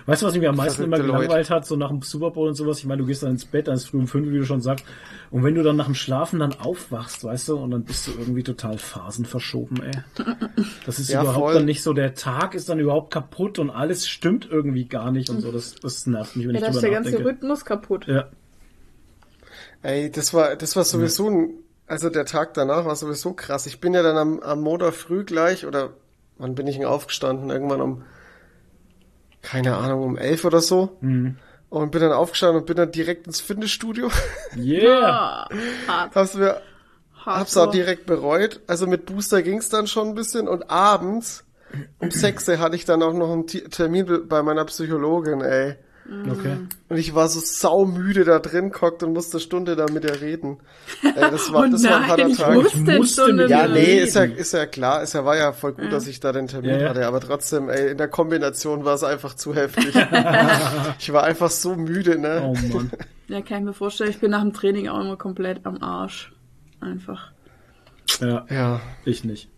Weißt 0.07 0.23
du, 0.23 0.27
was 0.27 0.35
mich 0.37 0.49
am 0.49 0.57
meisten 0.57 0.83
immer 0.85 0.99
gelangweilt 0.99 1.51
hat, 1.51 1.67
so 1.67 1.77
nach 1.77 1.89
dem 1.89 2.03
Super 2.03 2.31
Bowl 2.31 2.49
und 2.49 2.55
sowas? 2.55 2.79
Ich 2.79 2.85
meine, 2.85 3.01
du 3.03 3.07
gehst 3.07 3.23
dann 3.23 3.31
ins 3.31 3.45
Bett, 3.45 3.69
dann 3.69 3.75
ist 3.75 3.89
früh 3.89 3.99
um 3.99 4.07
fünf, 4.07 4.31
wie 4.31 4.39
du 4.39 4.45
schon 4.45 4.61
sagst. 4.61 4.85
Und 5.31 5.43
wenn 5.43 5.55
du 5.55 5.63
dann 5.63 5.77
nach 5.77 5.87
dem 5.87 5.95
Schlafen 5.95 6.39
dann 6.41 6.53
aufwachst, 6.55 7.25
weißt 7.25 7.49
du, 7.49 7.57
und 7.57 7.71
dann 7.71 7.85
bist 7.85 8.07
du 8.07 8.13
irgendwie 8.19 8.43
total 8.43 8.79
phasenverschoben, 8.79 9.83
ey. 9.83 9.93
Das 10.87 10.99
ist 10.99 11.09
Ja, 11.11 11.23
überhaupt 11.23 11.39
voll. 11.47 11.55
dann 11.55 11.65
nicht 11.65 11.83
so, 11.83 11.93
der 11.93 12.15
Tag 12.15 12.55
ist 12.55 12.69
dann 12.69 12.79
überhaupt 12.79 13.13
kaputt 13.13 13.59
und 13.59 13.71
alles 13.71 14.07
stimmt 14.09 14.49
irgendwie 14.51 14.85
gar 14.85 15.11
nicht 15.11 15.31
und 15.31 15.41
so. 15.41 15.51
Das, 15.51 15.75
das 15.77 16.07
nervt 16.07 16.37
mich, 16.37 16.47
wenn 16.47 16.55
Ja, 16.55 16.61
ich 16.61 16.63
da 16.63 16.69
ist 16.71 16.75
drüber 16.77 16.87
der 16.89 16.95
ganze 16.95 17.11
nachdenke. 17.11 17.31
Rhythmus 17.31 17.65
kaputt. 17.65 18.07
Ja. 18.07 18.29
Ey, 19.83 20.11
das 20.11 20.33
war, 20.33 20.57
das 20.57 20.77
war 20.77 20.85
sowieso 20.85 21.29
ein, 21.29 21.51
also 21.87 22.09
der 22.11 22.25
Tag 22.25 22.55
danach 22.55 22.85
war 22.87 22.97
sowieso 22.97 23.33
krass. 23.35 23.67
Ich 23.67 23.81
bin 23.81 23.93
ja 23.95 24.03
dann 24.03 24.17
am, 24.17 24.41
am 24.41 24.61
Montag 24.63 24.95
früh 24.95 25.25
gleich, 25.25 25.67
oder 25.67 25.91
wann 26.39 26.55
bin 26.55 26.67
ich 26.67 26.77
denn 26.77 26.87
aufgestanden? 26.87 27.51
Irgendwann 27.51 27.81
um, 27.81 28.03
keine 29.45 29.77
Ahnung, 29.77 30.03
um 30.03 30.17
elf 30.17 30.45
oder 30.45 30.61
so. 30.61 30.97
Mhm. 31.01 31.37
Und 31.71 31.91
bin 31.91 32.01
dann 32.01 32.13
aufgestanden 32.13 32.61
und 32.61 32.67
bin 32.67 32.77
dann 32.77 32.93
direkt 32.93 33.27
ins 33.27 33.41
Fitnessstudio. 33.41 34.11
Yeah. 34.57 35.09
Ah, 35.09 35.49
hart, 35.89 36.15
hab's 36.15 36.35
mir, 36.35 36.61
hart. 37.25 37.41
hab's 37.41 37.57
auch 37.57 37.71
direkt 37.71 38.07
bereut. 38.07 38.61
Also 38.69 38.87
mit 38.87 39.07
Booster 39.07 39.43
ging's 39.43 39.69
dann 39.71 39.87
schon 39.89 40.09
ein 40.09 40.15
bisschen 40.15 40.47
und 40.49 40.71
abends 40.71 41.45
um 41.99 42.11
sechs 42.13 42.47
hatte 42.47 42.77
ich 42.77 42.85
dann 42.85 43.03
auch 43.03 43.13
noch 43.15 43.33
einen 43.33 43.47
Termin 43.49 44.07
be- 44.07 44.21
bei 44.21 44.43
meiner 44.45 44.65
Psychologin, 44.65 45.41
ey. 45.41 45.75
Okay. 46.07 46.59
Und 46.91 46.97
ich 46.99 47.15
war 47.15 47.29
so 47.29 47.41
saumüde 47.41 48.25
da 48.25 48.39
drin, 48.39 48.71
gockt 48.73 49.03
und 49.03 49.15
musste 49.15 49.39
eine 49.39 49.41
Stunde 49.41 49.75
da 49.75 49.87
mit 49.91 50.05
ihr 50.05 50.21
reden. 50.21 50.59
Ey, 51.03 51.13
das 51.31 51.51
war, 51.51 51.65
Oh 51.67 51.71
das 51.71 51.83
war 51.85 51.95
ein 51.97 52.01
nein, 52.03 52.11
harter 52.11 52.29
ich 52.29 52.37
Tag. 52.37 52.55
musste 52.55 52.79
eine 52.79 52.97
musste 52.99 53.23
Stunde 53.23 53.43
mit 53.45 53.51
Ja, 53.51 53.63
Ja, 53.63 53.69
nee, 53.69 53.79
reden. 53.81 54.05
ist 54.07 54.15
ja, 54.15 54.25
ist 54.25 54.53
ja 54.53 54.67
klar, 54.67 55.03
ist 55.03 55.15
ja, 55.15 55.25
war 55.25 55.37
ja 55.39 55.53
voll 55.53 55.73
gut, 55.73 55.91
dass 55.91 56.07
ich 56.07 56.21
da 56.21 56.33
den 56.33 56.47
Termin 56.47 56.71
Ja, 56.73 56.79
ja. 56.79 56.89
hatte, 56.91 57.07
aber 57.07 57.21
trotzdem, 57.21 57.71
ey, 57.71 57.93
in 57.93 57.97
der 57.99 58.09
Kombination 58.09 58.85
war 58.85 58.95
es 58.95 59.03
einfach 59.03 59.33
zu 59.35 59.55
heftig. 59.55 59.95
ich 60.99 61.13
war 61.13 61.25
einfach 61.25 61.51
so 61.51 61.75
müde, 61.75 62.19
ne? 62.19 62.43
Oh 62.45 62.55
Mann. 62.75 62.91
Ja, 63.29 63.41
kann 63.41 63.61
ich 63.61 63.65
mir 63.65 63.73
vorstellen. 63.73 64.11
Ich 64.11 64.19
bin 64.21 64.33
nach 64.33 64.43
dem 64.43 64.53
Training 64.53 64.89
auch 64.89 65.01
immer 65.01 65.17
komplett 65.17 65.65
am 65.65 65.83
Arsch. 65.83 66.35
Einfach. 66.81 67.33
Ja, 68.21 68.45
Ja. 68.51 68.81
ich 69.07 69.25
nicht. 69.25 69.49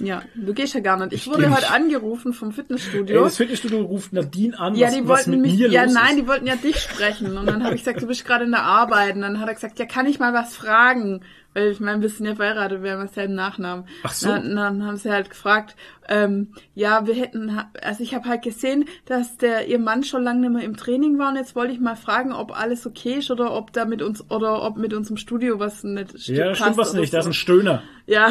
Ja, 0.00 0.22
du 0.34 0.54
gehst 0.54 0.74
ja 0.74 0.80
gar 0.80 0.96
nicht. 0.98 1.12
Ich 1.12 1.26
Ich 1.26 1.32
wurde 1.32 1.50
heute 1.54 1.70
angerufen 1.70 2.32
vom 2.32 2.48
Ey, 2.50 2.54
Fitnessstudio. 2.54 3.24
das 3.24 3.36
Fitnessstudio 3.36 3.80
ruft 3.82 4.12
Nadine 4.12 4.58
an, 4.58 4.74
ja, 4.74 4.88
was, 4.88 4.94
die 4.94 5.02
was 5.02 5.08
wollten 5.26 5.30
mit 5.40 5.40
mich, 5.52 5.58
ja 5.58 5.86
nein, 5.86 6.10
ist. 6.10 6.22
die 6.22 6.26
wollten 6.28 6.46
ja 6.46 6.56
dich 6.56 6.76
sprechen. 6.78 7.36
Und 7.36 7.46
dann 7.46 7.64
habe 7.64 7.74
ich 7.74 7.82
gesagt, 7.84 8.00
du 8.02 8.06
bist 8.06 8.24
gerade 8.24 8.44
in 8.44 8.50
der 8.52 8.62
Arbeit. 8.62 9.16
Und 9.16 9.22
dann 9.22 9.40
hat 9.40 9.48
er 9.48 9.54
gesagt, 9.54 9.78
ja, 9.78 9.86
kann 9.86 10.06
ich 10.06 10.18
mal 10.18 10.32
was 10.32 10.56
fragen? 10.56 11.22
Weil 11.54 11.68
ich 11.72 11.80
meine, 11.80 12.02
wir 12.02 12.08
sind 12.10 12.26
ja 12.26 12.34
verheiratet, 12.36 12.82
wir 12.82 12.92
haben 12.92 13.06
dasselben 13.06 13.34
Nachnamen. 13.34 13.86
Ach 14.04 14.12
so. 14.12 14.28
Dann, 14.28 14.54
dann 14.54 14.86
haben 14.86 14.96
sie 14.98 15.10
halt 15.10 15.30
gefragt, 15.30 15.74
ähm, 16.08 16.52
ja, 16.74 17.06
wir 17.06 17.14
hätten, 17.14 17.58
also 17.82 18.02
ich 18.04 18.14
habe 18.14 18.28
halt 18.28 18.42
gesehen, 18.42 18.84
dass 19.06 19.38
der 19.38 19.66
ihr 19.66 19.78
Mann 19.78 20.04
schon 20.04 20.22
lange 20.22 20.40
nicht 20.40 20.52
mehr 20.52 20.62
im 20.62 20.76
Training 20.76 21.18
war 21.18 21.30
und 21.30 21.36
jetzt 21.36 21.56
wollte 21.56 21.72
ich 21.72 21.80
mal 21.80 21.96
fragen, 21.96 22.32
ob 22.32 22.56
alles 22.56 22.86
okay 22.86 23.14
ist 23.14 23.30
oder 23.30 23.52
ob 23.54 23.72
da 23.72 23.86
mit 23.86 24.02
uns 24.02 24.30
oder 24.30 24.62
ob 24.62 24.76
mit 24.76 24.92
unserem 24.94 25.16
Studio 25.16 25.58
was 25.58 25.82
nicht 25.84 26.28
Ja, 26.28 26.48
passt 26.48 26.60
stimmt 26.60 26.76
was 26.76 26.92
nicht, 26.92 27.12
das 27.12 27.20
ist 27.20 27.24
so. 27.24 27.30
ein 27.30 27.34
Stöhner. 27.34 27.82
Ja. 28.06 28.28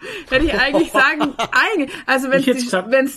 Hätte 0.30 0.44
ich 0.46 0.54
eigentlich 0.54 0.90
sagen, 0.92 1.34
eigentlich, 1.52 1.90
also 2.06 2.30
wenn 2.30 2.40
Ich 2.40 2.46
hätt's 2.46 2.60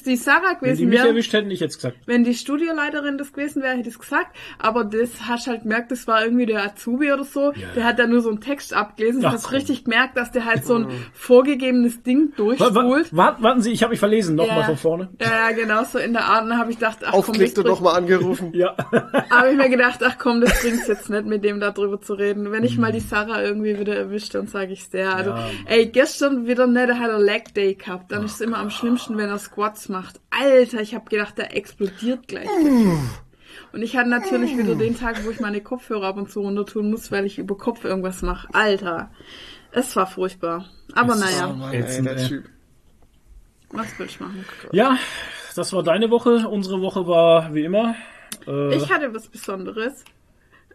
die, 0.03 0.09
die 0.09 0.15
Sarah 0.17 0.41
Wenn 0.43 0.53
die 0.53 0.59
gewesen 0.59 0.89
mich 0.89 0.99
wäre, 0.99 1.07
erwischt 1.09 1.33
hätten, 1.33 1.51
ich 1.51 1.59
jetzt 1.59 1.75
gesagt. 1.75 1.97
wenn 2.05 2.23
die 2.23 2.33
Studioleiterin 2.33 3.17
das 3.17 3.31
gewesen 3.33 3.61
wäre, 3.61 3.73
hätte 3.77 3.89
ich 3.89 3.95
es 3.95 3.99
gesagt. 3.99 4.35
Aber 4.59 4.83
das 4.83 5.09
hast 5.27 5.47
halt 5.47 5.63
gemerkt, 5.63 5.91
das 5.91 6.07
war 6.07 6.23
irgendwie 6.23 6.45
der 6.45 6.63
Azubi 6.63 7.11
oder 7.11 7.23
so. 7.23 7.51
Ja. 7.53 7.67
Der 7.75 7.83
hat 7.85 7.99
da 7.99 8.07
nur 8.07 8.21
so 8.21 8.29
einen 8.29 8.41
Text 8.41 8.73
abgelesen. 8.73 9.21
Du 9.21 9.27
hast 9.29 9.45
komm. 9.45 9.55
richtig 9.55 9.83
gemerkt, 9.85 10.17
dass 10.17 10.31
der 10.31 10.45
halt 10.45 10.65
so 10.65 10.75
ein 10.75 10.87
vorgegebenes 11.13 12.03
Ding 12.03 12.33
durchspult. 12.35 13.15
Wart, 13.15 13.41
warten 13.41 13.61
Sie, 13.61 13.71
ich 13.71 13.81
habe 13.83 13.91
mich 13.91 13.99
verlesen, 13.99 14.35
nochmal 14.35 14.59
Ja. 14.59 14.63
von 14.65 14.77
vorne. 14.77 15.09
Ja, 15.21 15.49
ja, 15.49 15.55
genau 15.55 15.83
so 15.83 15.97
in 15.99 16.13
der 16.13 16.25
Art. 16.25 16.43
Und 16.43 16.49
dann 16.49 16.59
habe 16.59 16.71
ich 16.71 16.77
gedacht, 16.77 16.97
ach 17.01 17.11
komm, 17.11 17.19
das 17.21 17.29
Aufgelegt 17.29 17.57
und 17.59 17.67
nochmal 17.67 17.95
angerufen. 17.95 18.51
Ja. 18.53 18.75
habe 19.31 19.49
ich 19.51 19.57
mir 19.57 19.69
gedacht, 19.69 20.01
ach 20.05 20.17
komm, 20.19 20.41
das 20.41 20.61
bringt's 20.61 20.87
jetzt 20.87 21.09
nicht, 21.09 21.25
mit 21.25 21.43
dem 21.43 21.59
da 21.59 21.71
drüber 21.71 21.99
zu 22.01 22.13
reden. 22.13 22.51
Wenn 22.51 22.63
ich 22.63 22.77
mal 22.77 22.91
die 22.91 22.99
Sarah 22.99 23.41
irgendwie 23.41 23.79
wieder 23.79 23.95
erwischt, 23.95 24.35
dann 24.35 24.47
sage 24.47 24.73
ich's 24.73 24.89
der. 24.89 25.15
Also. 25.15 25.31
Ja. 25.31 25.49
ey, 25.65 25.87
gestern 25.87 26.45
wieder 26.47 26.67
nicht, 26.73 26.87
der 26.89 26.99
hat 26.99 27.09
er 27.09 27.19
Leg 27.19 27.53
Day 27.53 27.75
gehabt. 27.75 28.11
Dann 28.11 28.25
ist 28.25 28.33
es 28.35 28.41
immer 28.41 28.57
am 28.57 28.69
schlimmsten, 28.69 29.17
wenn 29.17 29.29
er 29.29 29.39
Squats 29.39 29.89
macht. 29.89 30.19
Alter, 30.29 30.81
ich 30.81 30.93
habe 30.95 31.09
gedacht, 31.09 31.37
der 31.37 31.55
explodiert 31.55 32.27
gleich. 32.27 32.47
Und 33.71 33.81
ich 33.81 33.95
hatte 33.97 34.09
natürlich 34.09 34.57
wieder 34.57 34.75
den 34.75 34.97
Tag, 34.97 35.23
wo 35.25 35.29
ich 35.31 35.39
meine 35.39 35.61
Kopfhörer 35.61 36.07
ab 36.07 36.17
und 36.17 36.29
zu 36.29 36.41
runter 36.41 36.65
tun 36.65 36.89
muss, 36.91 37.11
weil 37.11 37.25
ich 37.25 37.37
über 37.39 37.55
Kopf 37.57 37.83
irgendwas 37.83 38.21
mache. 38.21 38.47
Alter, 38.53 39.11
es 39.71 39.95
war 39.95 40.07
furchtbar. 40.07 40.65
Aber 40.93 41.13
Oh 41.15 41.19
naja, 41.19 41.47
Mann, 41.53 41.73
ey, 41.73 41.81
Ätzend, 41.81 42.07
der. 42.07 42.17
Typ. 42.27 42.45
was 43.71 43.97
will 43.99 44.05
ich 44.07 44.19
machen? 44.19 44.45
ja, 44.71 44.97
das 45.55 45.71
war 45.73 45.83
deine 45.83 46.09
Woche. 46.11 46.47
Unsere 46.49 46.81
Woche 46.81 47.07
war 47.07 47.53
wie 47.53 47.63
immer. 47.63 47.95
Äh, 48.47 48.75
Ich 48.75 48.91
hatte 48.91 49.13
was 49.13 49.27
Besonderes. 49.27 50.03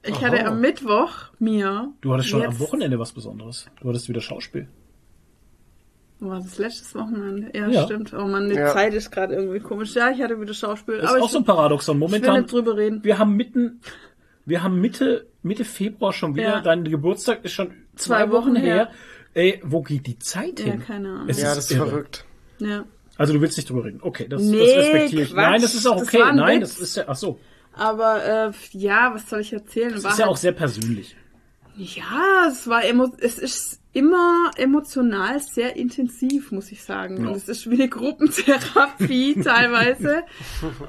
Ich 0.04 0.14
Aha. 0.14 0.26
hatte 0.26 0.46
am 0.46 0.60
Mittwoch 0.60 1.10
mir. 1.40 1.92
du 2.00 2.12
hattest 2.12 2.28
schon 2.28 2.44
am 2.44 2.58
Wochenende 2.60 2.98
was 3.00 3.12
Besonderes. 3.12 3.68
Du 3.80 3.88
hattest 3.88 4.08
wieder 4.08 4.20
Schauspiel. 4.20 4.68
War 6.20 6.40
das 6.40 6.58
letztes 6.58 6.94
Wochenende? 6.96 7.50
Ja, 7.56 7.68
Ja. 7.68 7.84
stimmt. 7.84 8.12
Oh 8.12 8.26
Mann, 8.26 8.48
die 8.48 8.56
Ja. 8.56 8.72
Zeit 8.72 8.92
ist 8.94 9.10
gerade 9.12 9.34
irgendwie 9.34 9.60
komisch. 9.60 9.94
Ja, 9.94 10.10
ich 10.10 10.20
hatte 10.20 10.40
wieder 10.40 10.52
Schauspiel. 10.54 10.98
Das 10.98 11.10
aber 11.10 11.18
ist 11.18 11.24
auch 11.24 11.30
so 11.30 11.38
ein 11.38 11.44
Paradoxon. 11.44 11.96
ich 11.96 12.00
will 12.00 12.08
Momentan, 12.08 12.40
nicht 12.42 12.52
drüber 12.52 12.76
reden. 12.76 13.04
wir 13.04 13.18
haben 13.18 13.36
mitten, 13.36 13.80
wir 14.44 14.62
haben 14.64 14.80
Mitte, 14.80 15.26
Mitte 15.42 15.64
Februar 15.64 16.12
schon 16.12 16.34
wieder. 16.34 16.48
Ja. 16.48 16.60
Dein 16.60 16.82
Geburtstag 16.84 17.44
ist 17.44 17.52
schon 17.52 17.68
zwei, 17.94 18.24
Zwei 18.24 18.30
Wochen 18.32 18.46
Wochen 18.48 18.56
her. 18.56 18.74
her. 18.74 18.90
Ey, 19.34 19.60
wo 19.64 19.82
geht 19.82 20.06
die 20.08 20.18
Zeit 20.18 20.58
Ja, 20.58 20.66
hin? 20.72 20.82
keine 20.84 21.08
Ahnung. 21.08 21.28
Es 21.28 21.40
Ja, 21.40 21.54
das 21.54 21.66
ist 21.66 21.70
irre. 21.72 21.86
verrückt. 21.86 22.24
Ja. 22.58 22.84
Also 23.16 23.32
du 23.32 23.40
willst 23.40 23.56
nicht 23.56 23.68
drüber 23.70 23.84
reden. 23.84 24.00
Okay, 24.02 24.26
das, 24.28 24.42
Nee, 24.42 24.58
das 24.58 24.76
respektiere 24.76 25.22
ich. 25.22 25.28
Quatsch. 25.34 25.36
Nein, 25.50 25.62
das 25.62 25.74
ist 25.74 25.86
auch 25.86 25.98
Das 25.98 26.08
okay. 26.08 26.22
ein 26.22 26.36
Nein, 26.36 26.60
Witz. 26.62 26.70
das 26.70 26.80
ist 26.80 26.96
ja, 26.96 27.04
ach 27.06 27.16
so. 27.16 27.38
Aber 27.74 28.24
äh, 28.24 28.50
ja, 28.72 29.12
was 29.14 29.28
soll 29.30 29.40
ich 29.40 29.52
erzählen? 29.52 29.92
Das 29.92 30.02
War 30.02 30.10
ist 30.12 30.18
ja 30.18 30.24
halt- 30.24 30.32
auch 30.32 30.36
sehr 30.36 30.52
persönlich. 30.52 31.16
Ja, 31.76 32.46
es 32.48 32.66
war 32.68 32.84
emo 32.84 33.12
es 33.20 33.38
ist 33.38 33.80
immer 33.98 34.52
emotional 34.56 35.40
sehr 35.40 35.74
intensiv, 35.74 36.52
muss 36.52 36.70
ich 36.70 36.84
sagen. 36.84 37.24
Ja. 37.24 37.28
Und 37.28 37.36
es 37.36 37.48
ist 37.48 37.68
wie 37.68 37.74
eine 37.74 37.88
Gruppentherapie 37.88 39.40
teilweise. 39.44 40.22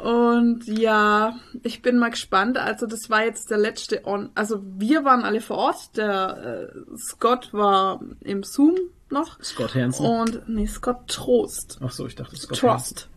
Und 0.04 0.68
ja, 0.68 1.36
ich 1.64 1.82
bin 1.82 1.98
mal 1.98 2.12
gespannt. 2.12 2.58
Also 2.60 2.86
das 2.86 3.10
war 3.10 3.26
jetzt 3.26 3.50
der 3.50 3.58
letzte 3.58 4.06
On. 4.06 4.30
Also 4.36 4.62
wir 4.78 5.06
waren 5.06 5.24
alle 5.24 5.42
vor 5.42 5.58
Ort. 5.58 5.98
Der 5.98 6.70
äh, 6.72 6.98
Scott 6.98 7.52
war 7.52 8.00
im 8.22 8.44
Zoom 8.44 8.76
noch. 9.10 9.42
Scott 9.42 9.74
Hansen. 9.74 10.06
Und 10.06 10.48
nee, 10.48 10.68
Scott 10.68 11.08
Trost. 11.08 11.80
Ach 11.82 11.92
so, 11.92 12.06
ich 12.06 12.16
dachte 12.16 12.36
Scott 12.36 12.62
Hansen. 12.62 12.96
Trust. 12.96 13.10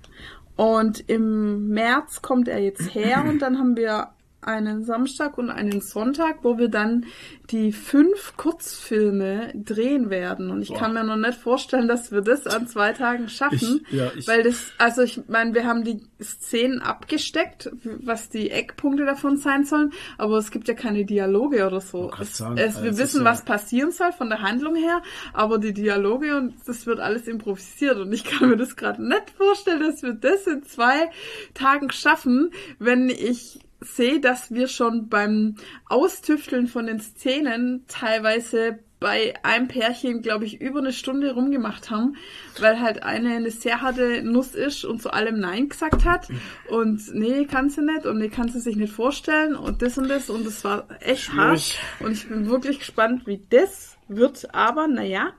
Und 0.56 1.06
im 1.10 1.68
März 1.68 2.22
kommt 2.22 2.48
er 2.48 2.60
jetzt 2.60 2.94
her 2.94 3.24
und 3.28 3.40
dann 3.40 3.58
haben 3.58 3.76
wir 3.76 4.08
einen 4.42 4.84
Samstag 4.84 5.38
und 5.38 5.50
einen 5.50 5.80
Sonntag, 5.80 6.38
wo 6.42 6.58
wir 6.58 6.68
dann 6.68 7.06
die 7.50 7.72
fünf 7.72 8.36
Kurzfilme 8.36 9.52
drehen 9.54 10.10
werden. 10.10 10.50
Und 10.50 10.62
ich 10.62 10.68
Boah. 10.68 10.78
kann 10.78 10.94
mir 10.94 11.04
noch 11.04 11.16
nicht 11.16 11.38
vorstellen, 11.38 11.86
dass 11.88 12.10
wir 12.12 12.22
das 12.22 12.46
an 12.46 12.66
zwei 12.66 12.92
Tagen 12.92 13.28
schaffen. 13.28 13.84
Ich- 13.88 13.92
ja, 13.98 14.10
ich- 14.16 14.26
weil 14.26 14.42
das, 14.42 14.72
also 14.78 15.02
ich 15.02 15.22
meine, 15.28 15.54
wir 15.54 15.64
haben 15.64 15.84
die 15.84 16.00
Szenen 16.20 16.80
abgesteckt, 16.80 17.70
was 17.84 18.28
die 18.30 18.50
Eckpunkte 18.50 19.04
davon 19.04 19.36
sein 19.36 19.64
sollen, 19.64 19.92
aber 20.18 20.38
es 20.38 20.50
gibt 20.50 20.66
ja 20.68 20.74
keine 20.74 21.04
Dialoge 21.04 21.66
oder 21.66 21.80
so. 21.80 22.10
Es, 22.20 22.36
sagen, 22.38 22.56
es, 22.58 22.76
also 22.76 22.82
wir 22.84 22.98
wissen, 22.98 23.20
ja- 23.20 23.30
was 23.30 23.44
passieren 23.44 23.92
soll 23.92 24.12
von 24.12 24.28
der 24.28 24.42
Handlung 24.42 24.74
her, 24.74 25.02
aber 25.32 25.58
die 25.58 25.72
Dialoge 25.72 26.36
und 26.36 26.54
das 26.66 26.86
wird 26.86 26.98
alles 27.00 27.28
improvisiert 27.28 27.96
und 27.98 28.12
ich 28.12 28.24
kann 28.24 28.48
mir 28.50 28.56
das 28.56 28.76
gerade 28.76 29.06
nicht 29.06 29.30
vorstellen, 29.36 29.80
dass 29.80 30.02
wir 30.02 30.14
das 30.14 30.46
in 30.46 30.64
zwei 30.64 31.10
Tagen 31.54 31.90
schaffen, 31.90 32.50
wenn 32.78 33.08
ich 33.08 33.60
sehe, 33.82 34.20
dass 34.20 34.52
wir 34.52 34.68
schon 34.68 35.08
beim 35.08 35.56
Austüfteln 35.86 36.66
von 36.66 36.86
den 36.86 37.00
Szenen 37.00 37.84
teilweise 37.88 38.78
bei 39.02 39.34
einem 39.42 39.66
Pärchen, 39.66 40.22
glaube 40.22 40.44
ich, 40.44 40.60
über 40.60 40.78
eine 40.78 40.92
Stunde 40.92 41.34
rumgemacht 41.34 41.90
haben, 41.90 42.16
weil 42.60 42.80
halt 42.80 43.02
eine 43.02 43.34
eine 43.34 43.50
sehr 43.50 43.82
harte 43.82 44.22
Nuss 44.22 44.54
ist 44.54 44.84
und 44.84 45.02
zu 45.02 45.12
allem 45.12 45.40
Nein 45.40 45.68
gesagt 45.68 46.04
hat. 46.04 46.28
Und 46.68 47.12
nee, 47.12 47.44
kann 47.46 47.68
sie 47.68 47.82
nicht 47.82 48.06
und 48.06 48.18
nee, 48.18 48.28
kann 48.28 48.48
sie 48.48 48.60
sich 48.60 48.76
nicht 48.76 48.92
vorstellen 48.92 49.56
und 49.56 49.82
das 49.82 49.98
und 49.98 50.08
das. 50.08 50.30
Und 50.30 50.46
das 50.46 50.62
war 50.64 50.86
echt 51.00 51.24
Schwierig. 51.24 51.78
hart. 51.98 52.06
Und 52.06 52.12
ich 52.12 52.28
bin 52.28 52.48
wirklich 52.48 52.78
gespannt, 52.78 53.26
wie 53.26 53.42
das 53.50 53.98
wird, 54.06 54.54
aber 54.54 54.86
naja, 54.86 55.32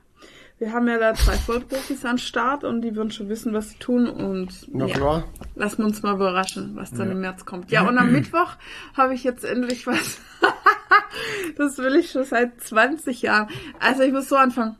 wir 0.64 0.72
haben 0.72 0.88
ja 0.88 0.98
da 0.98 1.12
zwei 1.12 1.34
Vollprofis 1.34 2.06
an 2.06 2.16
Start 2.16 2.64
und 2.64 2.80
die 2.80 2.96
würden 2.96 3.10
schon 3.10 3.28
wissen, 3.28 3.52
was 3.52 3.68
sie 3.68 3.76
tun 3.76 4.08
und 4.08 4.66
Na 4.72 4.86
ja. 4.86 4.94
klar. 4.94 5.24
Lassen 5.56 5.78
wir 5.78 5.84
uns 5.84 6.02
mal 6.02 6.14
überraschen, 6.14 6.74
was 6.74 6.90
dann 6.90 7.10
im 7.10 7.20
März 7.20 7.44
kommt. 7.44 7.70
Ja, 7.70 7.86
und 7.86 7.98
am 7.98 8.10
Mittwoch 8.12 8.56
habe 8.96 9.12
ich 9.12 9.24
jetzt 9.24 9.44
endlich 9.44 9.86
was. 9.86 10.20
das 11.58 11.76
will 11.76 11.96
ich 11.96 12.10
schon 12.10 12.24
seit 12.24 12.58
20 12.62 13.20
Jahren. 13.20 13.48
Also 13.78 14.04
ich 14.04 14.12
muss 14.12 14.30
so 14.30 14.36
anfangen. 14.36 14.76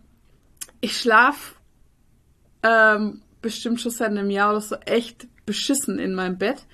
Ich 0.80 0.98
schlaf 0.98 1.56
ähm, 2.62 3.20
bestimmt 3.42 3.78
schon 3.78 3.92
seit 3.92 4.08
einem 4.08 4.30
Jahr 4.30 4.52
oder 4.52 4.62
so 4.62 4.76
echt 4.86 5.28
beschissen 5.44 5.98
in 5.98 6.14
meinem 6.14 6.38
Bett. 6.38 6.64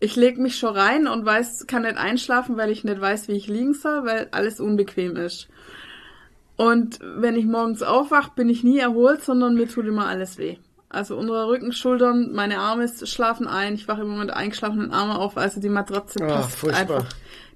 Ich 0.00 0.16
leg 0.16 0.36
mich 0.36 0.56
schon 0.56 0.74
rein 0.74 1.06
und 1.06 1.24
weiß, 1.24 1.68
kann 1.68 1.82
nicht 1.82 1.96
einschlafen, 1.96 2.56
weil 2.56 2.70
ich 2.70 2.82
nicht 2.82 3.00
weiß, 3.00 3.28
wie 3.28 3.36
ich 3.36 3.46
liegen 3.46 3.74
soll, 3.74 4.04
weil 4.04 4.26
alles 4.32 4.58
unbequem 4.58 5.14
ist. 5.14 5.48
Und 6.58 6.98
wenn 7.02 7.36
ich 7.36 7.46
morgens 7.46 7.82
aufwach, 7.82 8.28
bin 8.30 8.48
ich 8.50 8.62
nie 8.64 8.78
erholt, 8.78 9.22
sondern 9.22 9.54
mir 9.54 9.68
tut 9.68 9.86
immer 9.86 10.06
alles 10.06 10.36
weh. 10.38 10.56
Also 10.90 11.16
untere 11.16 11.46
Rücken, 11.48 11.72
Schultern, 11.72 12.32
meine 12.32 12.58
Arme 12.58 12.88
schlafen 13.04 13.46
ein. 13.46 13.74
Ich 13.74 13.88
wache 13.88 14.02
immer 14.02 14.16
mit 14.18 14.30
eingeschlafenen 14.30 14.90
Armen 14.92 15.12
auf. 15.12 15.36
Also 15.36 15.60
die 15.60 15.68
Matratze 15.68 16.18
Ah, 16.24 16.40
passt 16.42 16.56
furchtbar. 16.58 16.80
einfach. 16.98 17.08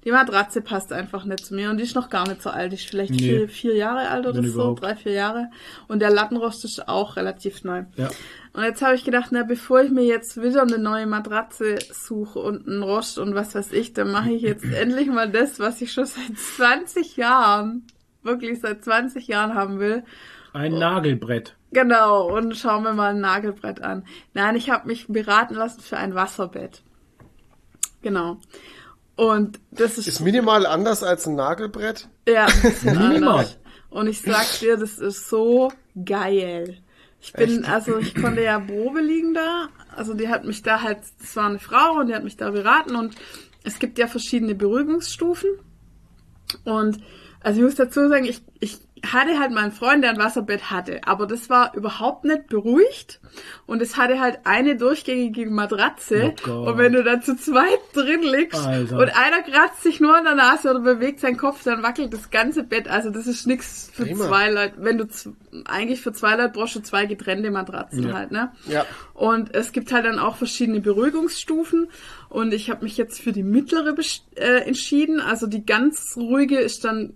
Die 0.05 0.11
Matratze 0.11 0.61
passt 0.61 0.91
einfach 0.93 1.25
nicht 1.25 1.45
zu 1.45 1.53
mir 1.55 1.69
und 1.69 1.77
die 1.77 1.83
ist 1.83 1.95
noch 1.95 2.09
gar 2.09 2.27
nicht 2.27 2.41
so 2.41 2.49
alt. 2.49 2.71
Die 2.71 2.75
ist 2.75 2.85
vielleicht 2.87 3.11
Nee. 3.11 3.17
vier, 3.19 3.49
vier 3.49 3.75
Jahre 3.75 4.09
alt 4.09 4.25
oder 4.25 4.35
Wenn 4.41 4.49
so, 4.49 4.59
überhaupt. 4.61 4.83
drei, 4.83 4.95
vier 4.95 5.13
Jahre. 5.13 5.49
Und 5.87 5.99
der 5.99 6.09
Lattenrost 6.11 6.63
ist 6.65 6.87
auch 6.87 7.15
relativ 7.17 7.63
neu. 7.63 7.83
Ja. 7.95 8.09
Und 8.53 8.63
jetzt 8.63 8.81
habe 8.81 8.95
ich 8.95 9.03
gedacht, 9.03 9.29
na, 9.31 9.43
bevor 9.43 9.81
ich 9.81 9.91
mir 9.91 10.03
jetzt 10.03 10.41
wieder 10.41 10.61
eine 10.61 10.77
neue 10.77 11.07
Matratze 11.07 11.79
suche 11.91 12.39
und 12.39 12.67
einen 12.67 12.83
Rost 12.83 13.17
und 13.17 13.33
was 13.35 13.55
weiß 13.55 13.71
ich, 13.73 13.93
dann 13.93 14.11
mache 14.11 14.31
ich 14.31 14.41
jetzt 14.43 14.63
endlich 14.73 15.07
mal 15.07 15.29
das, 15.29 15.59
was 15.59 15.81
ich 15.81 15.91
schon 15.91 16.05
seit 16.05 16.37
20 16.37 17.17
Jahren, 17.17 17.83
wirklich 18.23 18.59
seit 18.61 18.83
20 18.83 19.27
Jahren 19.27 19.53
haben 19.55 19.79
will. 19.79 20.03
Ein 20.53 20.77
Nagelbrett. 20.77 21.55
Genau, 21.71 22.27
und 22.35 22.55
schauen 22.55 22.83
wir 22.83 22.93
mal 22.93 23.11
ein 23.11 23.19
Nagelbrett 23.21 23.81
an. 23.81 24.05
Nein, 24.33 24.55
ich 24.55 24.69
habe 24.69 24.87
mich 24.87 25.07
beraten 25.07 25.55
lassen 25.55 25.81
für 25.81 25.97
ein 25.97 26.13
Wasserbett. 26.13 26.83
Genau. 28.01 28.37
Und 29.15 29.59
das 29.71 29.97
ist, 29.97 30.07
Ist 30.07 30.19
minimal 30.19 30.65
anders 30.65 31.03
als 31.03 31.27
ein 31.27 31.35
Nagelbrett. 31.35 32.07
ja, 32.27 32.45
ein 32.45 32.61
bisschen 32.61 32.97
Minimal. 33.09 33.33
anders. 33.39 33.57
Und 33.89 34.07
ich 34.07 34.21
sag 34.21 34.45
dir, 34.59 34.77
das 34.77 34.97
ist 34.97 35.29
so 35.29 35.71
geil. 36.05 36.77
Ich 37.21 37.31
bin, 37.33 37.63
also 37.65 37.97
ich 37.99 38.15
konnte 38.15 38.43
ja 38.43 38.59
Probe 38.59 38.99
liegen 39.01 39.33
da. 39.33 39.69
Also 39.95 40.13
die 40.13 40.27
hat 40.27 40.45
mich 40.45 40.61
da 40.63 40.81
halt, 40.81 40.99
das 41.21 41.35
war 41.35 41.47
eine 41.47 41.59
Frau 41.59 41.99
und 41.99 42.07
die 42.07 42.15
hat 42.15 42.23
mich 42.23 42.35
da 42.37 42.51
beraten 42.51 42.95
und 42.95 43.15
es 43.63 43.79
gibt 43.79 43.97
ja 43.97 44.07
verschiedene 44.07 44.55
Beruhigungsstufen. 44.55 45.49
Und 46.65 46.97
also 47.43 47.59
ich 47.59 47.65
muss 47.65 47.75
dazu 47.75 48.07
sagen, 48.09 48.25
ich, 48.25 48.41
ich 48.59 48.79
hatte 49.05 49.37
halt 49.37 49.51
mal 49.51 49.63
einen 49.63 49.73
Freund, 49.73 50.01
der 50.01 50.11
ein 50.11 50.17
Wasserbett 50.17 50.71
hatte, 50.71 51.01
aber 51.05 51.27
das 51.27 51.49
war 51.49 51.75
überhaupt 51.75 52.23
nicht 52.23 52.47
beruhigt 52.47 53.19
und 53.65 53.81
es 53.81 53.97
hatte 53.97 54.21
halt 54.21 54.39
eine 54.45 54.77
durchgängige 54.77 55.49
Matratze 55.49 56.33
Oh 56.47 56.69
und 56.69 56.77
wenn 56.77 56.93
du 56.93 57.03
da 57.03 57.19
zu 57.19 57.35
zweit 57.35 57.79
drin 57.93 58.21
liegst 58.23 58.65
Alter. 58.65 58.97
und 58.97 59.09
einer 59.17 59.41
kratzt 59.41 59.83
sich 59.83 59.99
nur 59.99 60.15
an 60.15 60.23
der 60.23 60.35
Nase 60.35 60.69
oder 60.69 60.79
bewegt 60.79 61.19
seinen 61.19 61.35
Kopf, 61.35 61.63
dann 61.65 61.83
wackelt 61.83 62.13
das 62.13 62.29
ganze 62.31 62.63
Bett. 62.63 62.87
Also 62.87 63.09
das 63.09 63.27
ist 63.27 63.45
nix 63.45 63.89
für 63.93 64.03
Prima. 64.05 64.25
zwei 64.25 64.49
Leute. 64.49 64.75
Wenn 64.77 64.97
du 64.97 65.05
eigentlich 65.65 65.99
für 65.99 66.13
zwei 66.13 66.37
Leute 66.37 66.53
brauchst 66.53 66.75
du 66.77 66.79
zwei 66.79 67.05
getrennte 67.05 67.51
Matratzen 67.51 68.07
Ja. 68.07 68.13
halt, 68.13 68.31
ne? 68.31 68.53
Ja. 68.67 68.85
Und 69.13 69.53
es 69.53 69.73
gibt 69.73 69.91
halt 69.91 70.05
dann 70.05 70.17
auch 70.17 70.37
verschiedene 70.37 70.79
Beruhigungsstufen. 70.79 71.89
Und 72.29 72.53
ich 72.53 72.69
habe 72.69 72.83
mich 72.85 72.95
jetzt 72.95 73.19
für 73.21 73.33
die 73.33 73.43
mittlere 73.43 73.93
äh, 74.35 74.59
entschieden. 74.65 75.19
Also 75.19 75.45
die 75.47 75.65
ganz 75.65 76.15
ruhige 76.17 76.57
ist 76.57 76.85
dann, 76.85 77.13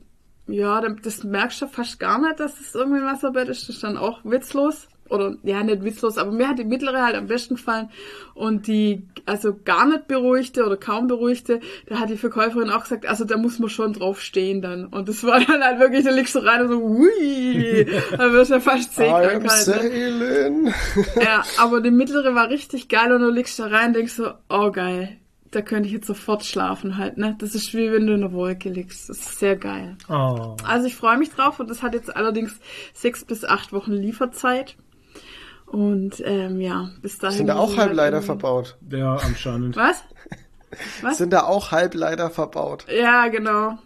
ja, 0.47 0.81
das 0.81 1.23
merkst 1.23 1.61
du 1.61 1.67
fast 1.67 1.99
gar 1.99 2.19
nicht, 2.19 2.39
dass 2.39 2.59
es 2.59 2.73
irgendwie 2.73 2.99
ein 2.99 3.05
Wasserbett 3.05 3.49
ist. 3.49 3.63
Das 3.63 3.75
ist 3.75 3.83
dann 3.83 3.97
auch 3.97 4.19
witzlos. 4.23 4.87
Oder, 5.09 5.35
ja, 5.43 5.63
nicht 5.63 5.83
witzlos, 5.83 6.17
aber 6.17 6.31
mir 6.31 6.49
hat 6.49 6.59
die 6.59 6.65
mittlere 6.65 7.01
halt 7.01 7.15
am 7.15 7.27
besten 7.27 7.55
gefallen. 7.55 7.89
Und 8.33 8.67
die, 8.67 9.07
also 9.25 9.57
gar 9.63 9.85
nicht 9.87 10.07
beruhigte 10.07 10.65
oder 10.65 10.75
kaum 10.75 11.07
beruhigte, 11.07 11.61
da 11.87 11.99
hat 11.99 12.09
die 12.09 12.17
Verkäuferin 12.17 12.69
auch 12.69 12.83
gesagt, 12.83 13.05
also 13.05 13.23
da 13.23 13.37
muss 13.37 13.57
man 13.59 13.69
schon 13.69 13.93
drauf 13.93 14.21
stehen 14.21 14.61
dann. 14.61 14.85
Und 14.87 15.07
das 15.07 15.23
war 15.23 15.39
dann 15.45 15.63
halt 15.63 15.79
wirklich, 15.79 16.03
da 16.03 16.11
liegst 16.11 16.35
du 16.35 16.39
rein 16.39 16.63
und 16.63 16.69
so, 16.69 16.81
ui, 16.81 17.85
da 18.17 18.33
wirst 18.33 18.51
du 18.51 18.55
ja 18.55 18.59
fast 18.59 18.97
halt. 18.97 19.41
Ne? 19.43 20.73
Ja, 21.21 21.43
aber 21.57 21.81
die 21.81 21.91
mittlere 21.91 22.35
war 22.35 22.49
richtig 22.49 22.89
geil 22.89 23.11
und 23.11 23.21
du 23.21 23.29
liegst 23.29 23.59
da 23.59 23.67
rein 23.67 23.87
und 23.87 23.95
denkst 23.95 24.13
so, 24.13 24.31
oh 24.49 24.71
geil, 24.71 25.17
da 25.57 25.63
könnte 25.63 25.87
ich 25.87 25.93
jetzt 25.93 26.07
sofort 26.07 26.45
schlafen 26.45 26.97
halt, 26.97 27.17
ne? 27.17 27.35
Das 27.39 27.55
ist 27.55 27.73
wie 27.73 27.91
wenn 27.91 28.05
du 28.05 28.13
in 28.13 28.21
der 28.21 28.31
Wolke 28.31 28.69
liegst. 28.69 29.09
Das 29.09 29.17
ist 29.17 29.39
sehr 29.39 29.55
geil. 29.55 29.97
Oh. 30.07 30.55
Also 30.63 30.85
ich 30.87 30.95
freue 30.95 31.17
mich 31.17 31.31
drauf 31.31 31.59
und 31.59 31.69
das 31.69 31.81
hat 31.81 31.93
jetzt 31.93 32.15
allerdings 32.15 32.59
sechs 32.93 33.25
bis 33.25 33.43
acht 33.43 33.73
Wochen 33.73 33.91
Lieferzeit. 33.93 34.75
Und 35.65 36.21
ähm, 36.23 36.61
ja, 36.61 36.91
bis 37.01 37.17
dahin. 37.17 37.37
Sind 37.39 37.47
da 37.47 37.55
auch 37.57 37.69
halt 37.69 37.89
Halbleiter 37.89 38.17
irgendwie- 38.17 38.25
verbaut? 38.27 38.77
Ja, 38.89 39.15
anscheinend. 39.15 39.75
Was? 39.75 40.03
Was? 41.01 41.17
Sind 41.17 41.33
da 41.33 41.43
auch 41.43 41.71
Halbleiter 41.71 42.29
verbaut? 42.29 42.85
Ja, 42.89 43.27
genau. 43.27 43.77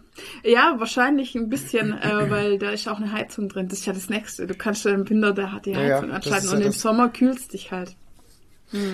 Ja, 0.44 0.76
wahrscheinlich 0.78 1.34
ein 1.36 1.50
bisschen, 1.50 1.94
äh, 1.94 2.12
weil 2.30 2.60
da 2.60 2.70
ist 2.72 2.88
auch 2.88 2.98
eine 2.98 3.12
Heizung 3.12 3.50
drin. 3.50 3.68
Das 3.70 3.80
ist 3.80 3.86
ja 3.86 3.94
das 3.94 4.10
Nächste. 4.10 4.46
Du 4.46 4.54
kannst 4.56 4.86
ja 4.86 4.92
im 4.92 5.10
Winter 5.10 5.34
da 5.34 5.60
die 5.64 5.72
Ja, 5.72 5.78
Heizung 5.80 6.10
ja, 6.10 6.16
anschalten 6.16 6.46
ist 6.48 6.54
und 6.54 6.60
ja 6.60 6.66
im 6.68 6.72
Sommer 6.74 7.10
kühlst 7.10 7.54
dich 7.54 7.72
halt. 7.72 7.96